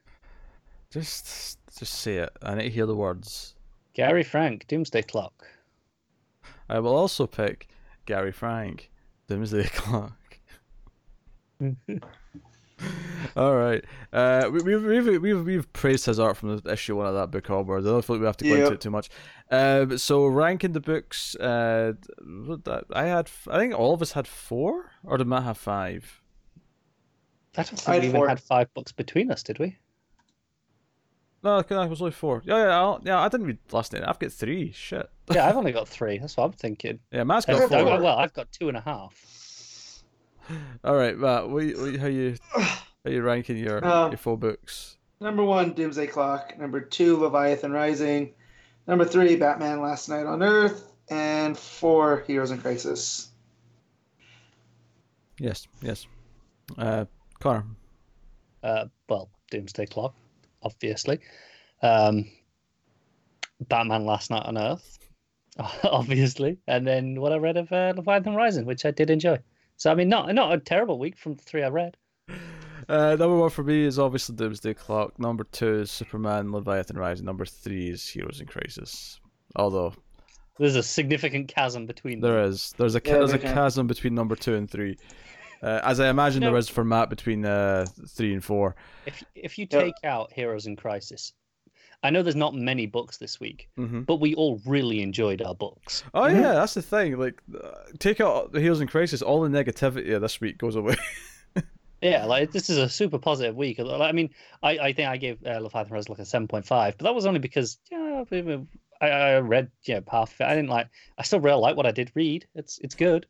Just, 0.92 1.60
just 1.78 1.94
say 1.94 2.18
it. 2.18 2.30
I 2.42 2.56
need 2.56 2.64
to 2.64 2.70
hear 2.70 2.86
the 2.86 2.96
words. 2.96 3.56
Gary 3.94 4.24
Frank, 4.24 4.68
Doomsday 4.68 5.04
Clock. 5.04 5.48
I 6.70 6.80
will 6.80 6.96
also 6.96 7.26
pick 7.26 7.70
Gary 8.06 8.32
Frank, 8.32 8.92
Doomsday 9.28 9.64
Clock. 9.74 10.40
All 13.36 13.56
right. 13.56 13.84
Uh, 14.12 14.50
we, 14.52 14.62
we've, 14.62 14.84
we've 14.84 15.22
we've 15.22 15.46
we've 15.46 15.74
praised 15.74 16.06
his 16.06 16.20
art 16.20 16.38
from 16.38 16.58
the 16.58 16.72
issue 16.72 16.96
one 16.96 17.08
of 17.08 17.16
that 17.16 17.32
book 17.32 17.50
over. 17.50 17.78
I 17.78 17.82
don't 17.82 18.04
feel 18.06 18.18
like 18.18 18.22
we 18.22 18.28
have 18.28 18.38
to 18.38 18.46
go 18.48 18.56
into 18.56 18.74
it 18.74 18.82
too 18.82 18.92
much. 18.92 19.10
Um, 19.50 19.98
so 19.98 20.26
ranking 20.28 20.74
the 20.74 20.80
books, 20.80 21.36
uh, 21.36 21.94
that 22.20 22.86
I 22.94 23.06
had, 23.06 23.30
I 23.50 23.58
think 23.58 23.74
all 23.74 23.94
of 23.94 24.02
us 24.02 24.12
had 24.12 24.28
four, 24.28 24.92
or 25.04 25.18
did 25.18 25.28
Matt 25.28 25.44
have 25.44 25.58
five? 25.58 26.22
I 27.58 27.64
don't 27.64 27.80
think 27.80 27.90
I 27.90 28.00
we 28.00 28.08
even 28.08 28.20
four. 28.20 28.30
had 28.30 28.40
five 28.40 28.74
books 28.74 28.92
between 28.92 29.32
us, 29.32 29.44
did 29.44 29.60
we? 29.60 29.78
No, 31.44 31.62
I 31.70 31.86
was 31.88 32.02
only 32.02 32.14
four. 32.14 32.42
Yeah, 32.46 32.58
yeah, 32.58 32.80
I'll, 32.80 33.02
yeah. 33.04 33.20
I 33.20 33.28
didn't 33.28 33.48
read 33.48 33.58
last 33.72 33.92
night. 33.92 34.04
I've 34.08 34.18
got 34.18 34.32
three. 34.32 34.72
Shit. 34.72 35.10
Yeah, 35.32 35.48
I've 35.48 35.58
only 35.58 35.74
got 35.74 35.90
three. 35.90 36.18
That's 36.18 36.38
what 36.38 36.46
I'm 36.46 36.52
thinking. 36.54 37.00
Yeah, 37.12 37.24
Matt's 37.26 37.46
got 37.46 37.60
got 37.60 37.70
four. 37.70 37.86
four. 37.86 38.02
well, 38.02 38.18
I've 38.18 38.34
got 38.34 38.52
two 38.52 38.70
and 38.70 38.78
a 38.78 38.82
half. 38.82 40.04
All 40.84 40.96
right, 40.96 41.18
Matt. 41.18 41.50
What, 41.50 41.66
what, 41.78 41.96
how 41.98 42.08
you 42.08 42.36
how 43.04 43.12
you 43.12 43.22
ranking 43.22 43.58
your 43.58 43.86
Um, 43.86 44.12
your 44.12 44.18
four 44.18 44.38
books? 44.38 44.98
Number 45.20 45.44
one, 45.44 45.74
Doomsday 45.74 46.08
Clock. 46.08 46.58
Number 46.58 46.82
two, 46.82 47.18
Leviathan 47.18 47.72
Rising. 47.72 48.34
Number 48.88 49.06
three, 49.06 49.36
Batman 49.36 49.82
Last 49.82 50.10
Knight 50.10 50.26
on 50.26 50.44
Earth. 50.44 50.90
and 51.10 51.58
four 51.58 52.24
Heroes 52.28 52.52
in 52.52 52.60
Crisis. 52.60 53.30
Yes, 55.38 55.68
yes. 55.82 56.08
Uh, 56.78 57.06
Connor. 57.42 57.66
Uh, 58.64 58.86
well, 59.10 59.30
Doomsday 59.52 59.86
Clock, 59.88 60.16
obviously. 60.62 61.20
Um, 61.82 62.30
Batman 63.68 64.06
Last 64.06 64.30
Knight 64.32 64.46
on 64.46 64.58
Earth, 64.58 64.98
obviously, 65.84 66.58
and 66.68 66.88
then 66.88 67.20
what 67.20 67.34
I 67.34 67.38
read 67.38 67.58
of 67.58 67.72
uh, 67.72 67.94
Leviathan 67.96 68.36
Rising, 68.36 68.66
which 68.66 68.86
I 68.86 68.92
did 68.92 69.10
enjoy. 69.10 69.40
So 69.76 69.92
I 69.92 69.96
mean, 69.96 70.08
not 70.08 70.34
not 70.34 70.54
a 70.54 70.58
terrible 70.60 70.98
week 70.98 71.18
from 71.18 71.36
the 71.36 71.42
three 71.44 71.64
I 71.64 71.70
read. 71.70 71.98
Uh, 72.90 73.16
number 73.16 73.36
one 73.38 73.50
for 73.50 73.64
me 73.64 73.84
is 73.84 74.00
obviously 74.00 74.36
Doomsday 74.36 74.74
Clock. 74.74 75.18
Number 75.20 75.44
two 75.46 75.82
is 75.82 75.92
Superman 75.92 76.52
Leviathan 76.52 76.98
Rising. 76.98 77.26
Number 77.26 77.46
three 77.46 77.90
is 77.90 78.08
Heroes 78.08 78.40
in 78.42 78.48
Crisis. 78.48 79.20
Although 79.56 79.94
There's 80.60 80.76
a 80.76 80.84
significant 80.84 81.48
chasm 81.48 81.86
between 81.86 82.20
them. 82.20 82.32
there 82.32 82.44
is, 82.44 82.74
there's 82.78 82.96
a 82.96 83.02
Yeah, 83.06 83.14
there's 83.14 83.32
a 83.34 83.38
big 83.38 83.46
time. 83.46 83.54
chasm 83.56 83.88
between 83.88 84.16
number 84.16 84.36
two 84.36 84.56
and 84.56 84.70
three, 84.70 84.98
uh, 85.62 85.80
as 85.84 86.00
I 86.00 86.10
imagine 86.10 86.42
No. 86.42 86.48
there 86.52 86.58
is 86.58 86.70
for 86.70 86.84
Matt 86.84 87.10
between 87.10 87.46
uh, 87.46 87.86
three 88.08 88.34
and 88.34 88.44
four. 88.44 88.76
If 89.06 89.24
if 89.36 89.58
you 89.58 89.68
Yeah. 89.72 89.82
take 89.82 89.94
out 90.04 90.32
Heroes 90.34 90.66
in 90.66 90.76
Crisis, 90.76 91.34
I 92.04 92.10
know 92.10 92.22
there's 92.22 92.36
not 92.36 92.54
many 92.54 92.86
books 92.86 93.18
this 93.18 93.40
week, 93.40 93.70
hmm 93.78 94.02
but 94.02 94.18
we 94.18 94.36
all 94.36 94.60
really 94.66 95.02
enjoyed 95.02 95.42
our 95.42 95.56
books. 95.56 96.04
Oh 96.14 96.22
Mhm. 96.24 96.36
yeah, 96.42 96.54
that's 96.54 96.74
the 96.74 96.82
thing. 96.82 97.18
Like, 97.18 97.42
uh, 97.64 97.70
take 98.00 98.20
out 98.22 98.52
the 98.52 98.60
Heroes 98.60 98.82
in 98.82 98.88
Crisis, 98.88 99.22
all 99.22 99.42
the 99.42 99.50
negativity 99.50 100.14
of 100.16 100.22
this 100.22 100.42
week 100.42 100.58
goes 100.58 100.76
away. 100.76 100.96
Yeah, 102.04 102.26
like 102.26 102.52
this 102.52 102.70
is 102.70 102.78
a 102.78 102.90
super 102.90 103.18
positive 103.18 103.56
week. 103.56 103.80
Like, 103.80 104.02
I 104.02 104.12
mean, 104.12 104.30
I, 104.62 104.72
I 104.78 104.94
think 104.94 105.08
I 105.08 105.18
gave 105.18 105.38
uh, 105.46 105.60
Leviathan 105.60 106.04
like 106.10 106.20
a 106.20 106.26
seven 106.26 106.48
point 106.48 106.66
five, 106.66 106.98
but 106.98 107.06
that 107.06 107.16
was 107.16 107.26
only 107.26 107.40
because 107.40 107.78
yeah, 107.90 108.24
I, 109.02 109.08
I 109.08 109.40
read 109.40 109.72
yeah 109.84 110.02
half 110.10 110.34
of 110.34 110.42
it. 110.42 110.44
I 110.44 110.56
didn't 110.56 110.70
like. 110.70 110.90
I 111.18 111.24
still 111.24 111.40
really 111.40 111.60
like 111.60 111.78
what 111.78 111.86
I 111.86 111.92
did 111.92 112.12
read. 112.14 112.46
It's 112.56 112.78
it's 112.80 112.96
good. 112.96 113.26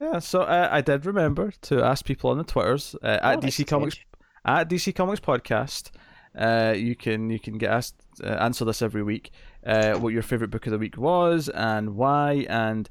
yeah, 0.00 0.18
so 0.18 0.42
uh, 0.42 0.68
I 0.70 0.80
did 0.80 1.06
remember 1.06 1.52
to 1.62 1.82
ask 1.82 2.04
people 2.04 2.30
on 2.30 2.38
the 2.38 2.44
Twitters 2.44 2.96
uh, 3.02 3.18
Oh, 3.22 3.28
at 3.30 3.40
DC 3.40 3.66
Comics 3.66 3.96
at 4.44 4.68
DC 4.68 4.94
Comics 4.94 5.20
Podcast. 5.20 5.90
Uh, 6.36 6.74
you 6.76 6.96
can 6.96 7.30
you 7.30 7.38
can 7.38 7.58
get 7.58 7.70
asked 7.70 8.02
uh, 8.22 8.26
answer 8.26 8.64
this 8.64 8.82
every 8.82 9.02
week. 9.02 9.30
Uh, 9.64 9.94
what 9.94 10.12
your 10.12 10.22
favorite 10.22 10.50
book 10.50 10.66
of 10.66 10.72
the 10.72 10.78
week 10.78 10.96
was 10.96 11.48
and 11.48 11.94
why. 11.94 12.44
And 12.48 12.88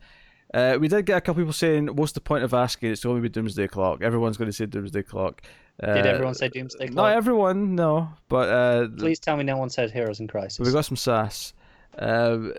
uh, 0.53 0.77
we 0.79 0.87
did 0.87 1.05
get 1.05 1.17
a 1.17 1.21
couple 1.21 1.41
people 1.41 1.53
saying, 1.53 1.87
"What's 1.87 2.11
the 2.11 2.21
point 2.21 2.43
of 2.43 2.53
asking? 2.53 2.91
It's 2.91 3.03
going 3.03 3.17
to 3.17 3.21
be 3.21 3.29
Doomsday 3.29 3.67
Clock. 3.67 4.01
Everyone's 4.01 4.37
going 4.37 4.49
to 4.49 4.53
say 4.53 4.65
Doomsday 4.65 5.03
Clock." 5.03 5.41
Uh, 5.81 5.95
Did 5.95 6.05
everyone 6.05 6.35
say 6.35 6.49
Doomsday 6.49 6.87
Clock? 6.87 6.95
Not 6.95 7.13
everyone, 7.13 7.75
no. 7.75 8.09
But 8.29 8.49
uh, 8.49 8.87
Please 8.97 9.19
tell 9.19 9.35
me 9.35 9.43
no 9.43 9.57
one 9.57 9.69
said 9.69 9.89
Heroes 9.91 10.19
in 10.19 10.27
Crisis. 10.27 10.59
we 10.65 10.71
got 10.71 10.85
some 10.85 10.97
sass. 10.97 11.53
Uh, 11.97 12.49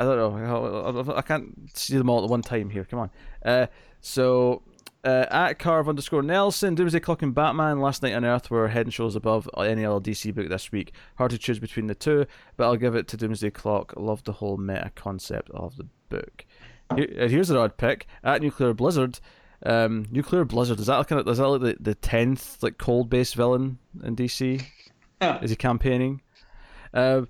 I 0.00 0.04
don't 0.04 0.16
know. 0.16 1.04
I, 1.14 1.18
I 1.18 1.22
can't 1.22 1.70
see 1.74 1.96
them 1.96 2.10
all 2.10 2.24
at 2.24 2.30
one 2.30 2.42
time 2.42 2.70
here. 2.70 2.84
Come 2.84 2.98
on. 2.98 3.10
Uh, 3.44 3.66
so 4.00 4.62
uh, 5.04 5.26
at 5.30 5.58
Carve 5.60 5.88
underscore 5.88 6.22
Nelson, 6.22 6.74
Doomsday 6.74 7.00
Clock 7.00 7.22
and 7.22 7.34
Batman, 7.34 7.80
Last 7.80 8.02
Knight 8.02 8.14
on 8.14 8.24
Earth 8.24 8.50
were 8.50 8.68
head 8.68 8.86
and 8.86 8.92
shoulders 8.94 9.16
above 9.16 9.48
any 9.56 9.84
other 9.84 10.00
DC 10.00 10.34
book 10.34 10.48
this 10.48 10.72
week. 10.72 10.92
Hard 11.16 11.30
to 11.30 11.38
choose 11.38 11.58
between 11.58 11.86
the 11.86 11.94
two, 11.94 12.26
but 12.56 12.64
I'll 12.64 12.76
give 12.76 12.94
it 12.96 13.06
to 13.08 13.16
Doomsday 13.16 13.50
Clock. 13.50 13.94
Love 13.96 14.24
the 14.24 14.32
whole 14.32 14.56
meta 14.56 14.90
concept 14.94 15.50
of 15.50 15.76
the 15.76 15.86
book. 16.08 16.44
Here, 16.96 17.08
uh, 17.20 17.28
here's 17.28 17.50
an 17.50 17.56
odd 17.56 17.76
pick 17.76 18.06
at 18.24 18.42
Nuclear 18.42 18.72
Blizzard. 18.74 19.20
Um, 19.64 20.06
Nuclear 20.10 20.44
Blizzard 20.44 20.78
is 20.78 20.86
that 20.86 21.06
kind 21.08 21.20
of 21.20 21.28
is 21.28 21.38
that 21.38 21.46
like 21.48 21.60
the 21.60 21.76
the 21.80 21.94
tenth 21.94 22.62
like 22.62 22.78
cold 22.78 23.10
based 23.10 23.34
villain 23.34 23.78
in 24.02 24.14
DC? 24.16 24.62
Huh. 25.20 25.40
Is 25.42 25.50
he 25.50 25.56
campaigning? 25.56 26.22
Uh, 26.94 27.22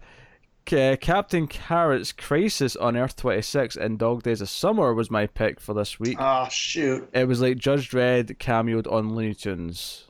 Ca- 0.68 0.96
Captain 0.98 1.46
Carrot's 1.48 2.12
Crisis 2.12 2.76
on 2.76 2.96
Earth 2.96 3.16
26 3.16 3.76
and 3.76 3.98
Dog 3.98 4.22
Days 4.22 4.42
of 4.42 4.50
Summer 4.50 4.92
was 4.92 5.10
my 5.10 5.26
pick 5.26 5.58
for 5.60 5.72
this 5.74 5.98
week. 5.98 6.18
Oh 6.20 6.46
shoot! 6.50 7.08
It 7.14 7.26
was 7.26 7.40
like 7.40 7.56
Judge 7.56 7.90
Dredd 7.90 8.36
cameoed 8.36 8.90
on 8.92 9.14
Looney 9.14 9.34
Tunes. 9.34 10.04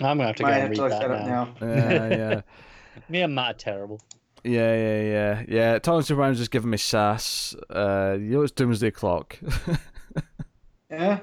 I'm 0.00 0.18
gonna 0.18 0.26
have 0.26 0.36
to 0.36 0.42
go 0.42 0.48
Might 0.50 0.58
and 0.58 0.70
read 0.70 0.76
to 0.76 0.88
that, 0.88 1.08
that 1.08 1.26
now. 1.26 1.54
now. 1.60 1.66
Yeah, 1.66 2.08
yeah, 2.08 2.40
Me 3.08 3.22
and 3.22 3.34
Matt 3.34 3.54
are 3.54 3.58
terrible. 3.58 4.00
Yeah, 4.44 4.74
yeah, 4.76 5.02
yeah, 5.02 5.42
yeah. 5.48 5.78
Tom 5.78 6.02
Superman's 6.02 6.38
just 6.38 6.50
giving 6.50 6.70
me 6.70 6.76
sass. 6.76 7.54
Uh, 7.70 8.16
you 8.18 8.30
know, 8.30 8.42
it's 8.42 8.52
Doomsday 8.52 8.90
Clock. 8.90 9.38
Yeah. 10.90 11.20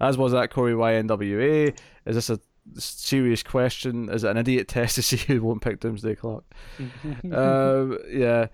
As 0.00 0.16
was 0.16 0.32
that 0.32 0.50
Corey 0.50 0.72
YNWA. 0.72 1.76
Is 2.06 2.14
this 2.14 2.30
a 2.30 2.40
serious 2.78 3.42
question? 3.42 4.08
Is 4.10 4.24
it 4.24 4.30
an 4.30 4.36
idiot 4.36 4.68
test 4.68 4.96
to 4.96 5.02
see 5.02 5.16
who 5.16 5.42
won't 5.42 5.62
pick 5.62 5.80
Doomsday 5.80 6.14
Clock? 6.14 6.44
um, 7.32 7.98
yeah. 8.10 8.46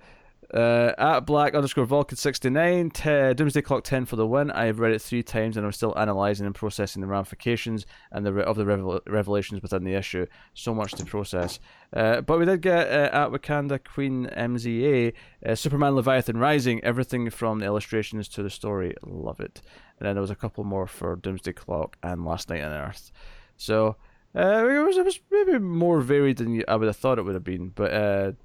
Uh, 0.53 0.93
at 0.99 1.21
black 1.21 1.55
underscore 1.55 1.85
Vulcan 1.85 2.17
sixty 2.17 2.51
nine, 2.51 2.91
t- 2.91 3.35
Doomsday 3.35 3.63
Clock 3.63 3.85
ten 3.85 4.05
for 4.05 4.17
the 4.17 4.27
win. 4.27 4.51
I've 4.51 4.79
read 4.79 4.93
it 4.93 5.01
three 5.01 5.23
times 5.23 5.57
and 5.57 5.65
I'm 5.65 5.73
still 5.73 5.95
analysing 5.95 6.45
and 6.47 6.55
processing 6.55 7.01
the 7.01 7.07
ramifications 7.09 7.87
and 8.13 8.27
the 8.27 8.33
re- 8.33 8.43
of 8.43 8.57
the 8.57 8.67
revel- 8.67 9.01
revelations 9.07 9.63
within 9.63 9.85
the 9.85 9.95
issue. 9.95 10.27
So 10.53 10.75
much 10.75 10.93
to 10.93 11.05
process. 11.05 11.61
Uh, 11.93 12.21
but 12.21 12.39
we 12.39 12.45
did 12.45 12.61
get 12.61 12.89
uh, 12.89 13.11
at 13.13 13.31
Wakanda 13.31 13.83
Queen 13.83 14.29
MZA, 14.37 15.13
uh, 15.47 15.55
Superman 15.55 15.95
Leviathan 15.95 16.37
Rising, 16.37 16.83
everything 16.85 17.31
from 17.31 17.61
the 17.61 17.67
illustrations 17.67 18.29
to 18.29 18.43
the 18.43 18.51
story. 18.51 18.95
Love 19.03 19.41
it. 19.41 19.63
And 19.99 20.07
then 20.07 20.15
there 20.15 20.23
was 20.23 20.31
a 20.31 20.37
couple 20.37 20.65
more 20.65 20.87
for 20.87 21.17
Doomsday 21.17 21.53
Clock 21.53 21.97
and 22.03 22.25
Last 22.25 22.49
Knight 22.51 22.63
on 22.63 22.73
Earth. 22.73 23.13
So 23.57 23.97
uh, 24.37 24.67
it 24.69 24.85
was 24.85 24.97
it 24.97 25.05
was 25.05 25.21
maybe 25.31 25.59
more 25.59 26.01
varied 26.01 26.39
than 26.39 26.63
I 26.67 26.77
would 26.77 26.89
have 26.89 26.97
thought 26.97 27.19
it 27.19 27.23
would 27.23 27.35
have 27.35 27.45
been, 27.45 27.69
but. 27.69 28.37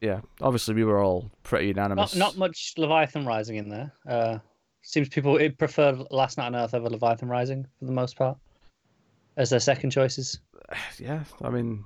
Yeah, 0.00 0.20
obviously 0.40 0.74
we 0.74 0.84
were 0.84 1.02
all 1.02 1.30
pretty 1.42 1.68
unanimous. 1.68 2.14
Not 2.14 2.34
not 2.34 2.38
much 2.38 2.74
Leviathan 2.76 3.24
Rising 3.26 3.56
in 3.56 3.68
there. 3.68 3.92
Uh, 4.08 4.38
seems 4.82 5.08
people 5.08 5.36
it 5.38 5.58
preferred 5.58 5.98
Last 6.10 6.38
Knight 6.38 6.46
on 6.46 6.56
Earth 6.56 6.74
over 6.74 6.88
Leviathan 6.90 7.28
Rising 7.28 7.66
for 7.78 7.86
the 7.86 7.92
most 7.92 8.16
part 8.16 8.36
as 9.36 9.50
their 9.50 9.60
second 9.60 9.90
choices. 9.90 10.40
Yeah, 10.98 11.22
I 11.42 11.50
mean, 11.50 11.84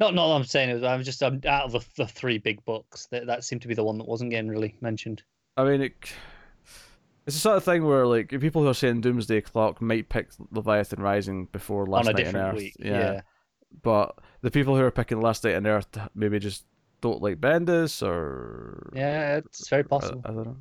Not 0.00 0.14
not 0.14 0.28
that 0.28 0.34
I'm 0.34 0.44
saying 0.44 0.70
it. 0.70 0.74
was- 0.74 0.82
I'm 0.84 1.02
just 1.02 1.22
I'm 1.22 1.40
out 1.46 1.64
of 1.66 1.72
the, 1.72 1.84
the 1.96 2.06
three 2.06 2.38
big 2.38 2.64
books. 2.64 3.06
That 3.10 3.26
that 3.26 3.44
seemed 3.44 3.62
to 3.62 3.68
be 3.68 3.74
the 3.74 3.84
one 3.84 3.96
that 3.98 4.08
wasn't 4.08 4.30
getting 4.30 4.48
really 4.50 4.74
mentioned. 4.80 5.22
I 5.56 5.64
mean, 5.64 5.80
it, 5.82 5.94
it's 7.26 7.36
the 7.36 7.40
sort 7.40 7.56
of 7.56 7.64
thing 7.64 7.84
where 7.86 8.06
like 8.06 8.28
people 8.30 8.62
who 8.62 8.68
are 8.68 8.74
saying 8.74 9.00
Doomsday 9.02 9.40
Clock 9.42 9.80
might 9.80 10.08
pick 10.08 10.30
Leviathan 10.50 11.00
Rising 11.00 11.46
before 11.52 11.86
Last 11.86 12.06
Knight 12.06 12.26
on 12.28 12.36
Earth. 12.36 12.56
week. 12.56 12.74
Yeah. 12.78 12.90
Yeah. 12.90 13.20
but 13.82 14.16
the 14.42 14.50
people 14.50 14.76
who 14.76 14.82
are 14.82 14.90
picking 14.90 15.20
Last 15.20 15.44
Knight 15.44 15.54
on 15.54 15.66
Earth 15.66 15.86
maybe 16.14 16.38
just 16.40 16.64
don't 17.02 17.20
like 17.20 17.38
Bendis 17.40 18.02
or 18.02 18.90
yeah, 18.94 19.36
it's 19.36 19.68
very 19.68 19.84
I, 19.84 19.86
possible. 19.86 20.22
I 20.24 20.28
don't 20.28 20.46
know. 20.46 20.56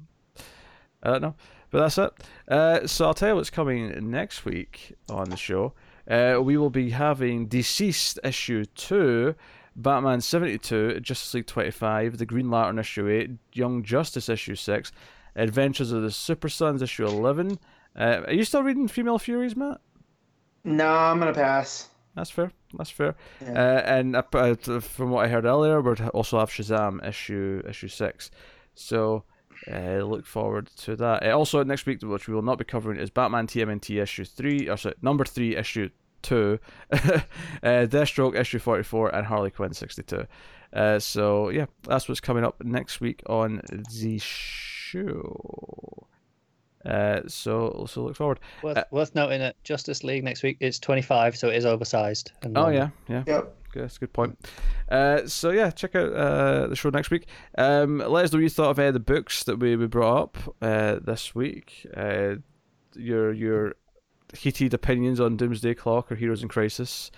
I 1.03 1.09
don't 1.11 1.21
know, 1.21 1.35
but 1.69 1.79
that's 1.79 1.97
it. 1.97 2.11
Uh, 2.49 2.85
so 2.85 3.05
I'll 3.05 3.13
tell 3.13 3.29
you 3.29 3.35
what's 3.35 3.49
coming 3.49 4.11
next 4.11 4.43
week 4.43 4.93
on 5.09 5.29
the 5.29 5.37
show. 5.37 5.73
Uh, 6.09 6.39
we 6.43 6.57
will 6.57 6.69
be 6.69 6.89
having 6.89 7.47
DCeased 7.47 8.17
issue 8.23 8.65
two, 8.65 9.35
Batman 9.75 10.19
seventy 10.19 10.57
two, 10.57 10.99
Justice 10.99 11.33
League 11.33 11.47
twenty 11.47 11.71
five, 11.71 12.17
The 12.17 12.25
Green 12.25 12.51
Lantern 12.51 12.79
issue 12.79 13.07
eight, 13.07 13.31
Young 13.53 13.83
Justice 13.83 14.27
issue 14.27 14.55
six, 14.55 14.91
Adventures 15.35 15.91
of 15.91 16.01
the 16.01 16.11
Super 16.11 16.49
Sons 16.49 16.81
issue 16.81 17.05
eleven. 17.05 17.57
Uh, 17.95 18.21
are 18.27 18.33
you 18.33 18.43
still 18.43 18.63
reading 18.63 18.87
Female 18.87 19.19
Furies, 19.19 19.55
Matt? 19.55 19.79
No, 20.63 20.87
I'm 20.87 21.19
gonna 21.19 21.33
pass. 21.33 21.87
That's 22.15 22.29
fair. 22.29 22.51
That's 22.77 22.89
fair. 22.89 23.15
Yeah. 23.41 23.51
Uh, 23.51 23.81
and 23.85 24.15
uh, 24.15 24.23
uh, 24.33 24.55
from 24.79 25.11
what 25.11 25.25
I 25.25 25.29
heard 25.29 25.45
earlier, 25.45 25.81
we'll 25.81 25.95
also 26.13 26.39
have 26.39 26.49
Shazam 26.49 27.05
issue 27.07 27.61
issue 27.67 27.87
six. 27.87 28.31
So 28.73 29.23
uh, 29.71 30.03
look 30.03 30.25
forward 30.25 30.67
to 30.77 30.95
that. 30.97 31.25
Uh, 31.25 31.37
also 31.37 31.63
next 31.63 31.85
week, 31.85 32.01
which 32.01 32.27
we 32.27 32.33
will 32.33 32.41
not 32.41 32.57
be 32.57 32.65
covering, 32.65 32.99
is 32.99 33.09
Batman 33.09 33.47
TMNT 33.47 34.01
issue 34.01 34.25
three, 34.25 34.67
or 34.67 34.77
sorry, 34.77 34.95
number 35.01 35.23
three 35.23 35.55
issue 35.55 35.89
two, 36.21 36.59
uh, 36.91 36.97
Deathstroke 37.63 38.35
issue 38.35 38.59
forty 38.59 38.83
four, 38.83 39.13
and 39.15 39.25
Harley 39.27 39.51
Quinn 39.51 39.73
sixty 39.73 40.03
two. 40.03 40.25
Uh, 40.73 40.99
so 40.99 41.49
yeah, 41.49 41.65
that's 41.83 42.07
what's 42.07 42.21
coming 42.21 42.43
up 42.43 42.63
next 42.63 43.01
week 43.01 43.21
on 43.27 43.61
the 43.93 44.17
show. 44.19 45.90
Uh, 46.85 47.21
so 47.27 47.85
so 47.89 48.03
look 48.03 48.15
forward. 48.15 48.39
Worth, 48.63 48.77
uh, 48.77 48.83
worth 48.91 49.13
noting 49.15 49.39
that 49.39 49.61
Justice 49.63 50.03
League 50.03 50.23
next 50.23 50.43
week 50.43 50.57
is 50.59 50.79
25, 50.79 51.37
so 51.37 51.49
it 51.49 51.55
is 51.55 51.65
oversized. 51.65 52.31
And 52.41 52.57
Oh 52.57 52.63
long. 52.63 52.73
yeah, 52.73 52.89
yeah. 53.07 53.23
Yep. 53.27 53.55
Okay, 53.69 53.79
that's 53.81 53.95
a 53.97 53.99
good 53.99 54.11
point. 54.13 54.37
Uh, 54.89 55.25
so 55.27 55.51
yeah, 55.51 55.69
check 55.71 55.95
out 55.95 56.11
uh, 56.11 56.67
the 56.67 56.75
show 56.75 56.89
next 56.89 57.09
week. 57.09 57.27
Um, 57.57 57.99
let 57.99 58.25
us 58.25 58.33
know 58.33 58.37
what 58.37 58.43
you 58.43 58.49
thought 58.49 58.71
of 58.71 58.79
uh, 58.79 58.91
the 58.91 58.99
books 58.99 59.45
that 59.45 59.59
we, 59.59 59.75
we 59.77 59.87
brought 59.87 60.21
up 60.23 60.37
uh, 60.61 60.99
this 61.01 61.33
week. 61.33 61.85
Uh, 61.95 62.35
your 62.95 63.31
your 63.31 63.75
heated 64.33 64.73
opinions 64.73 65.19
on 65.19 65.37
Doomsday 65.37 65.73
Clock 65.75 66.11
or 66.11 66.15
Heroes 66.15 66.41
in 66.41 66.49
Crisis 66.49 67.11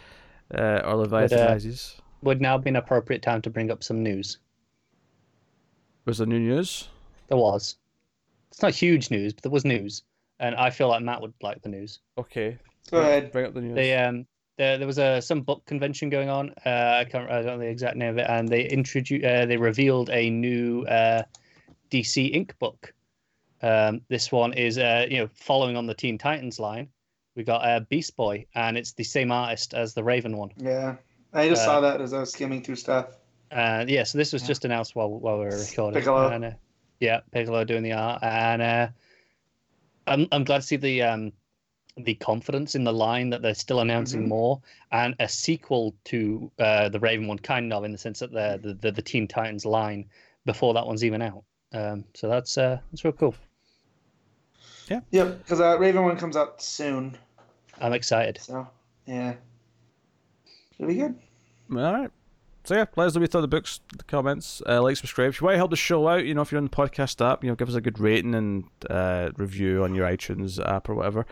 uh, 0.54 0.82
or 0.84 0.96
Leviathan 0.98 1.40
uh, 1.40 1.46
Rises. 1.48 1.96
Would 2.22 2.42
now 2.42 2.58
be 2.58 2.70
an 2.70 2.76
appropriate 2.76 3.22
time 3.22 3.42
to 3.42 3.50
bring 3.50 3.72
up 3.72 3.84
some 3.84 4.04
news. 4.04 4.38
Was 6.06 6.20
there 6.20 6.28
new 6.28 6.40
news? 6.40 6.90
There 7.30 7.38
was. 7.38 7.78
It's 8.54 8.62
not 8.62 8.72
huge 8.76 9.10
news, 9.10 9.34
but 9.34 9.42
there 9.42 9.52
was 9.52 9.66
news, 9.66 10.04
and 10.40 10.54
I 10.54 10.70
feel 10.70 10.88
like 10.88 11.02
Matt 11.02 11.22
would 11.22 11.34
like 11.42 11.64
the 11.64 11.70
news. 11.70 12.00
Okay, 12.20 12.56
Go 12.92 13.00
ahead. 13.00 13.32
bring 13.32 13.48
up 13.48 13.56
the 13.56 13.62
news. 13.62 13.74
They 13.74 13.98
um, 13.98 14.28
there, 14.60 14.78
there 14.78 14.86
was 14.86 15.00
a 15.00 15.20
some 15.24 15.42
book 15.42 15.66
convention 15.66 16.08
going 16.12 16.30
on. 16.30 16.54
Uh, 16.64 17.00
I 17.02 17.06
can't 17.10 17.28
I 17.32 17.38
don't 17.42 17.46
know 17.48 17.58
the 17.58 17.66
exact 17.66 17.98
name 17.98 18.12
of 18.12 18.20
it, 18.20 18.28
and 18.30 18.48
they 18.48 18.70
introduced 18.70 19.26
uh, 19.26 19.48
they 19.48 19.58
revealed 19.58 20.12
a 20.12 20.30
new 20.30 20.84
uh, 20.84 21.24
DC 21.90 22.32
Ink 22.36 22.54
book. 22.60 22.94
Um, 23.64 24.02
this 24.08 24.32
one 24.32 24.54
is 24.54 24.78
uh, 24.78 25.08
you 25.10 25.18
know 25.18 25.30
following 25.34 25.76
on 25.76 25.88
the 25.88 25.96
Teen 25.96 26.20
Titans 26.20 26.60
line. 26.60 26.90
We 27.36 27.44
got 27.44 27.66
uh, 27.68 27.80
Beast 27.90 28.16
Boy, 28.16 28.46
and 28.54 28.78
it's 28.78 28.94
the 28.94 29.04
same 29.04 29.32
artist 29.32 29.74
as 29.74 29.96
the 29.96 30.04
Raven 30.04 30.38
one. 30.38 30.52
Yeah, 30.58 30.98
I 31.34 31.50
just 31.50 31.64
Uh, 31.64 31.66
saw 31.66 31.82
that 31.82 32.02
as 32.02 32.14
I 32.14 32.20
was 32.20 32.32
skimming 32.32 32.62
through 32.62 32.76
stuff. 32.76 33.18
Uh, 33.50 33.84
yeah, 33.88 34.04
so 34.04 34.20
this 34.20 34.32
was 34.32 34.44
Yeah. 34.44 34.50
just 34.50 34.66
announced 34.66 34.96
while 34.96 35.10
while 35.10 35.40
we 35.40 35.46
were 35.46 35.58
recording. 35.58 36.00
Piccolo. 36.00 36.30
And, 36.30 36.46
uh, 36.46 36.52
yeah, 37.04 37.20
Piccolo 37.32 37.66
doing 37.66 37.84
the 37.84 37.92
art, 37.92 38.24
and 38.24 38.62
uh, 38.62 38.88
I'm 40.08 40.26
I'm 40.32 40.46
glad 40.46 40.62
to 40.62 40.68
see 40.68 40.78
the 40.78 41.02
um 41.02 41.34
the 41.98 42.16
confidence 42.16 42.76
in 42.76 42.84
the 42.86 42.94
line 42.94 43.30
that 43.30 43.42
they're 43.42 43.54
still 43.54 43.82
announcing 43.82 44.24
Mhm. 44.24 44.30
more, 44.30 44.62
and 44.92 45.14
a 45.20 45.28
sequel 45.28 45.94
to 46.06 46.50
uh, 46.58 46.88
the 46.90 47.00
Raven 47.00 47.28
one, 47.28 47.38
kind 47.40 47.72
of 47.74 47.84
in 47.84 47.92
the 47.92 47.98
sense 47.98 48.20
that 48.20 48.32
the 48.32 48.58
the, 48.64 48.74
the, 48.76 48.92
the 48.94 49.02
Teen 49.02 49.28
Titans 49.28 49.66
line 49.66 50.10
before 50.46 50.74
that 50.74 50.88
one's 50.88 51.04
even 51.04 51.22
out. 51.22 51.44
Um, 51.74 52.06
so 52.14 52.30
that's 52.30 52.58
uh 52.58 52.80
that's 52.90 53.04
real 53.04 53.14
cool. 53.14 53.36
Yeah. 54.88 55.02
Yep, 55.12 55.38
because 55.40 55.60
uh, 55.60 55.78
Raven 55.78 56.04
one 56.04 56.18
comes 56.18 56.38
out 56.38 56.62
soon. 56.62 57.18
I'm 57.82 57.94
excited. 57.94 58.40
So 58.40 58.66
yeah, 59.06 59.34
should 60.78 60.88
be 60.88 60.96
good. 60.96 61.16
All 61.70 61.94
right. 61.94 62.12
So 62.66 62.76
yeah, 62.76 62.86
let 62.96 63.08
us 63.08 63.14
know 63.16 63.20
what 63.20 63.24
you 63.24 63.28
thought 63.28 63.40
of 63.40 63.42
the 63.44 63.48
books, 63.50 63.82
the 63.98 64.06
comments, 64.06 64.62
uh, 64.68 64.82
like, 64.82 64.96
subscribe. 64.96 65.30
If 65.30 65.42
you 65.42 65.46
want 65.46 65.56
to 65.56 65.58
help 65.58 65.72
the 65.72 65.76
show 65.76 66.08
out, 66.08 66.26
you 66.26 66.34
know, 66.34 66.42
if 66.42 66.52
you're 66.52 66.60
on 66.60 66.64
the 66.64 66.70
podcast 66.70 67.20
app, 67.26 67.44
you 67.44 67.50
know, 67.50 67.56
give 67.56 67.68
us 67.68 67.76
a 67.76 67.82
good 67.82 68.00
rating 68.00 68.34
and 68.36 68.64
uh, 68.90 69.32
review 69.36 69.84
on 69.84 69.94
your 69.94 70.08
iTunes 70.08 70.66
app 70.66 70.88
or 70.88 70.96
whatever. 70.96 71.26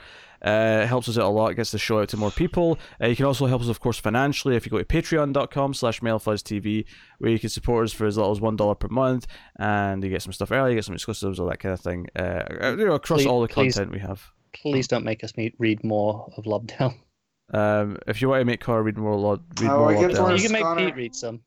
Uh, 0.45 0.81
it 0.83 0.87
helps 0.87 1.07
us 1.07 1.17
out 1.17 1.25
a 1.25 1.29
lot, 1.29 1.55
gets 1.55 1.71
the 1.71 1.77
show 1.77 2.01
out 2.01 2.09
to 2.09 2.17
more 2.17 2.31
people. 2.31 2.77
Uh, 3.01 3.07
you 3.07 3.15
can 3.15 3.25
also 3.25 3.45
help 3.45 3.61
us, 3.61 3.69
of 3.69 3.79
course, 3.79 3.97
financially 3.97 4.55
if 4.57 4.65
you 4.65 4.69
go 4.71 4.77
to 4.79 4.83
patreon.com 4.83 5.73
slash 5.73 6.01
mailfuzztv, 6.01 6.83
where 7.19 7.31
you 7.31 7.39
can 7.39 7.49
support 7.49 7.85
us 7.85 7.93
for 7.93 8.07
as 8.07 8.17
little 8.17 8.31
as 8.31 8.39
$1 8.39 8.79
per 8.79 8.87
month, 8.89 9.25
and 9.57 10.03
you 10.03 10.09
get 10.09 10.21
some 10.21 10.33
stuff 10.33 10.51
early, 10.51 10.71
you 10.71 10.75
get 10.75 10.83
some 10.83 10.95
exclusives, 10.95 11.39
all 11.39 11.47
that 11.47 11.59
kind 11.59 11.71
of 11.73 11.79
thing, 11.79 12.07
uh, 12.17 12.73
you 12.77 12.85
know, 12.85 12.93
across 12.95 13.19
Please- 13.19 13.27
all 13.27 13.41
the 13.41 13.47
please- 13.47 13.75
content 13.75 13.93
we 13.93 13.99
have. 13.99 14.21
Please 14.53 14.85
don't 14.85 15.05
make 15.05 15.23
us 15.23 15.37
meet, 15.37 15.55
read 15.59 15.81
more 15.81 16.29
of 16.35 16.43
Lobdell. 16.43 16.95
Um, 17.51 17.97
if 18.07 18.21
you 18.21 18.29
want 18.29 18.41
to 18.41 18.45
make 18.45 18.61
Connor 18.61 18.83
read 18.83 18.97
more, 18.97 19.15
Lord, 19.15 19.41
read 19.59 19.69
Oh, 19.69 19.79
more 19.79 19.93
it 19.93 19.99
gets 19.99 20.19
worse. 20.19 20.41
You 20.41 20.47
can 20.47 20.53
make 20.53 20.63
Connor. 20.63 20.85
Pete 20.85 20.95
read 20.95 21.15
some. 21.15 21.41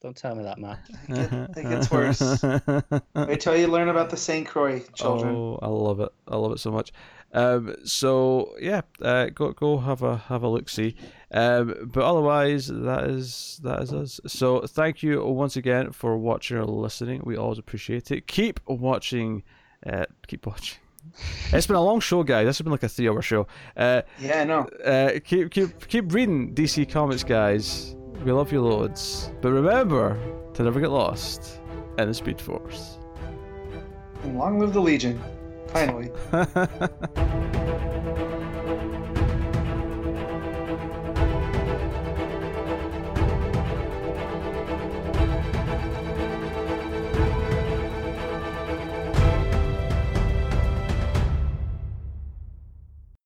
Don't 0.00 0.16
tell 0.16 0.36
me 0.36 0.44
that, 0.44 0.58
Matt. 0.58 0.78
It, 1.08 1.56
it 1.56 1.62
gets 1.68 1.90
worse. 1.90 2.20
Wait 3.14 3.40
till 3.40 3.56
you 3.56 3.66
learn 3.66 3.88
about 3.88 4.10
the 4.10 4.16
Saint 4.16 4.46
Croix 4.46 4.80
children. 4.94 5.34
Oh, 5.34 5.58
I 5.60 5.66
love 5.66 5.98
it. 5.98 6.10
I 6.28 6.36
love 6.36 6.52
it 6.52 6.60
so 6.60 6.70
much. 6.70 6.92
Um, 7.32 7.74
so 7.84 8.54
yeah, 8.60 8.82
uh, 9.02 9.26
go 9.26 9.52
go 9.52 9.78
have 9.78 10.02
a 10.02 10.16
have 10.16 10.44
a 10.44 10.48
look 10.48 10.68
see. 10.68 10.94
Um, 11.32 11.90
but 11.92 12.04
otherwise, 12.04 12.68
that 12.68 13.04
is 13.10 13.60
that 13.64 13.82
is 13.82 13.92
us. 13.92 14.20
So 14.28 14.60
thank 14.60 15.02
you 15.02 15.24
once 15.24 15.56
again 15.56 15.90
for 15.92 16.16
watching 16.16 16.56
or 16.56 16.64
listening. 16.64 17.22
We 17.24 17.36
always 17.36 17.58
appreciate 17.58 18.10
it. 18.12 18.26
Keep 18.28 18.60
watching. 18.66 19.42
Uh, 19.84 20.06
keep 20.26 20.46
watching. 20.46 20.78
It's 21.52 21.66
been 21.66 21.76
a 21.76 21.82
long 21.82 22.00
show, 22.00 22.22
guys. 22.22 22.46
This 22.46 22.58
has 22.58 22.64
been 22.64 22.72
like 22.72 22.82
a 22.82 22.88
three-hour 22.88 23.22
show. 23.22 23.46
Uh, 23.76 24.02
Yeah, 24.20 24.40
I 24.40 24.44
know. 24.44 24.60
uh, 24.84 25.18
keep 25.24 25.50
keep 25.50 25.88
keep 25.88 26.12
reading 26.12 26.54
DC 26.54 26.88
Comics, 26.90 27.24
guys. 27.24 27.94
We 28.24 28.32
love 28.32 28.52
you 28.52 28.60
loads. 28.60 29.30
But 29.40 29.52
remember 29.52 30.18
to 30.54 30.62
never 30.62 30.80
get 30.80 30.90
lost 30.90 31.60
in 31.98 32.08
the 32.08 32.14
Speed 32.14 32.40
Force. 32.40 32.98
And 34.24 34.38
long 34.38 34.58
live 34.58 34.72
the 34.72 34.80
Legion. 34.80 35.20
Finally. 35.68 36.10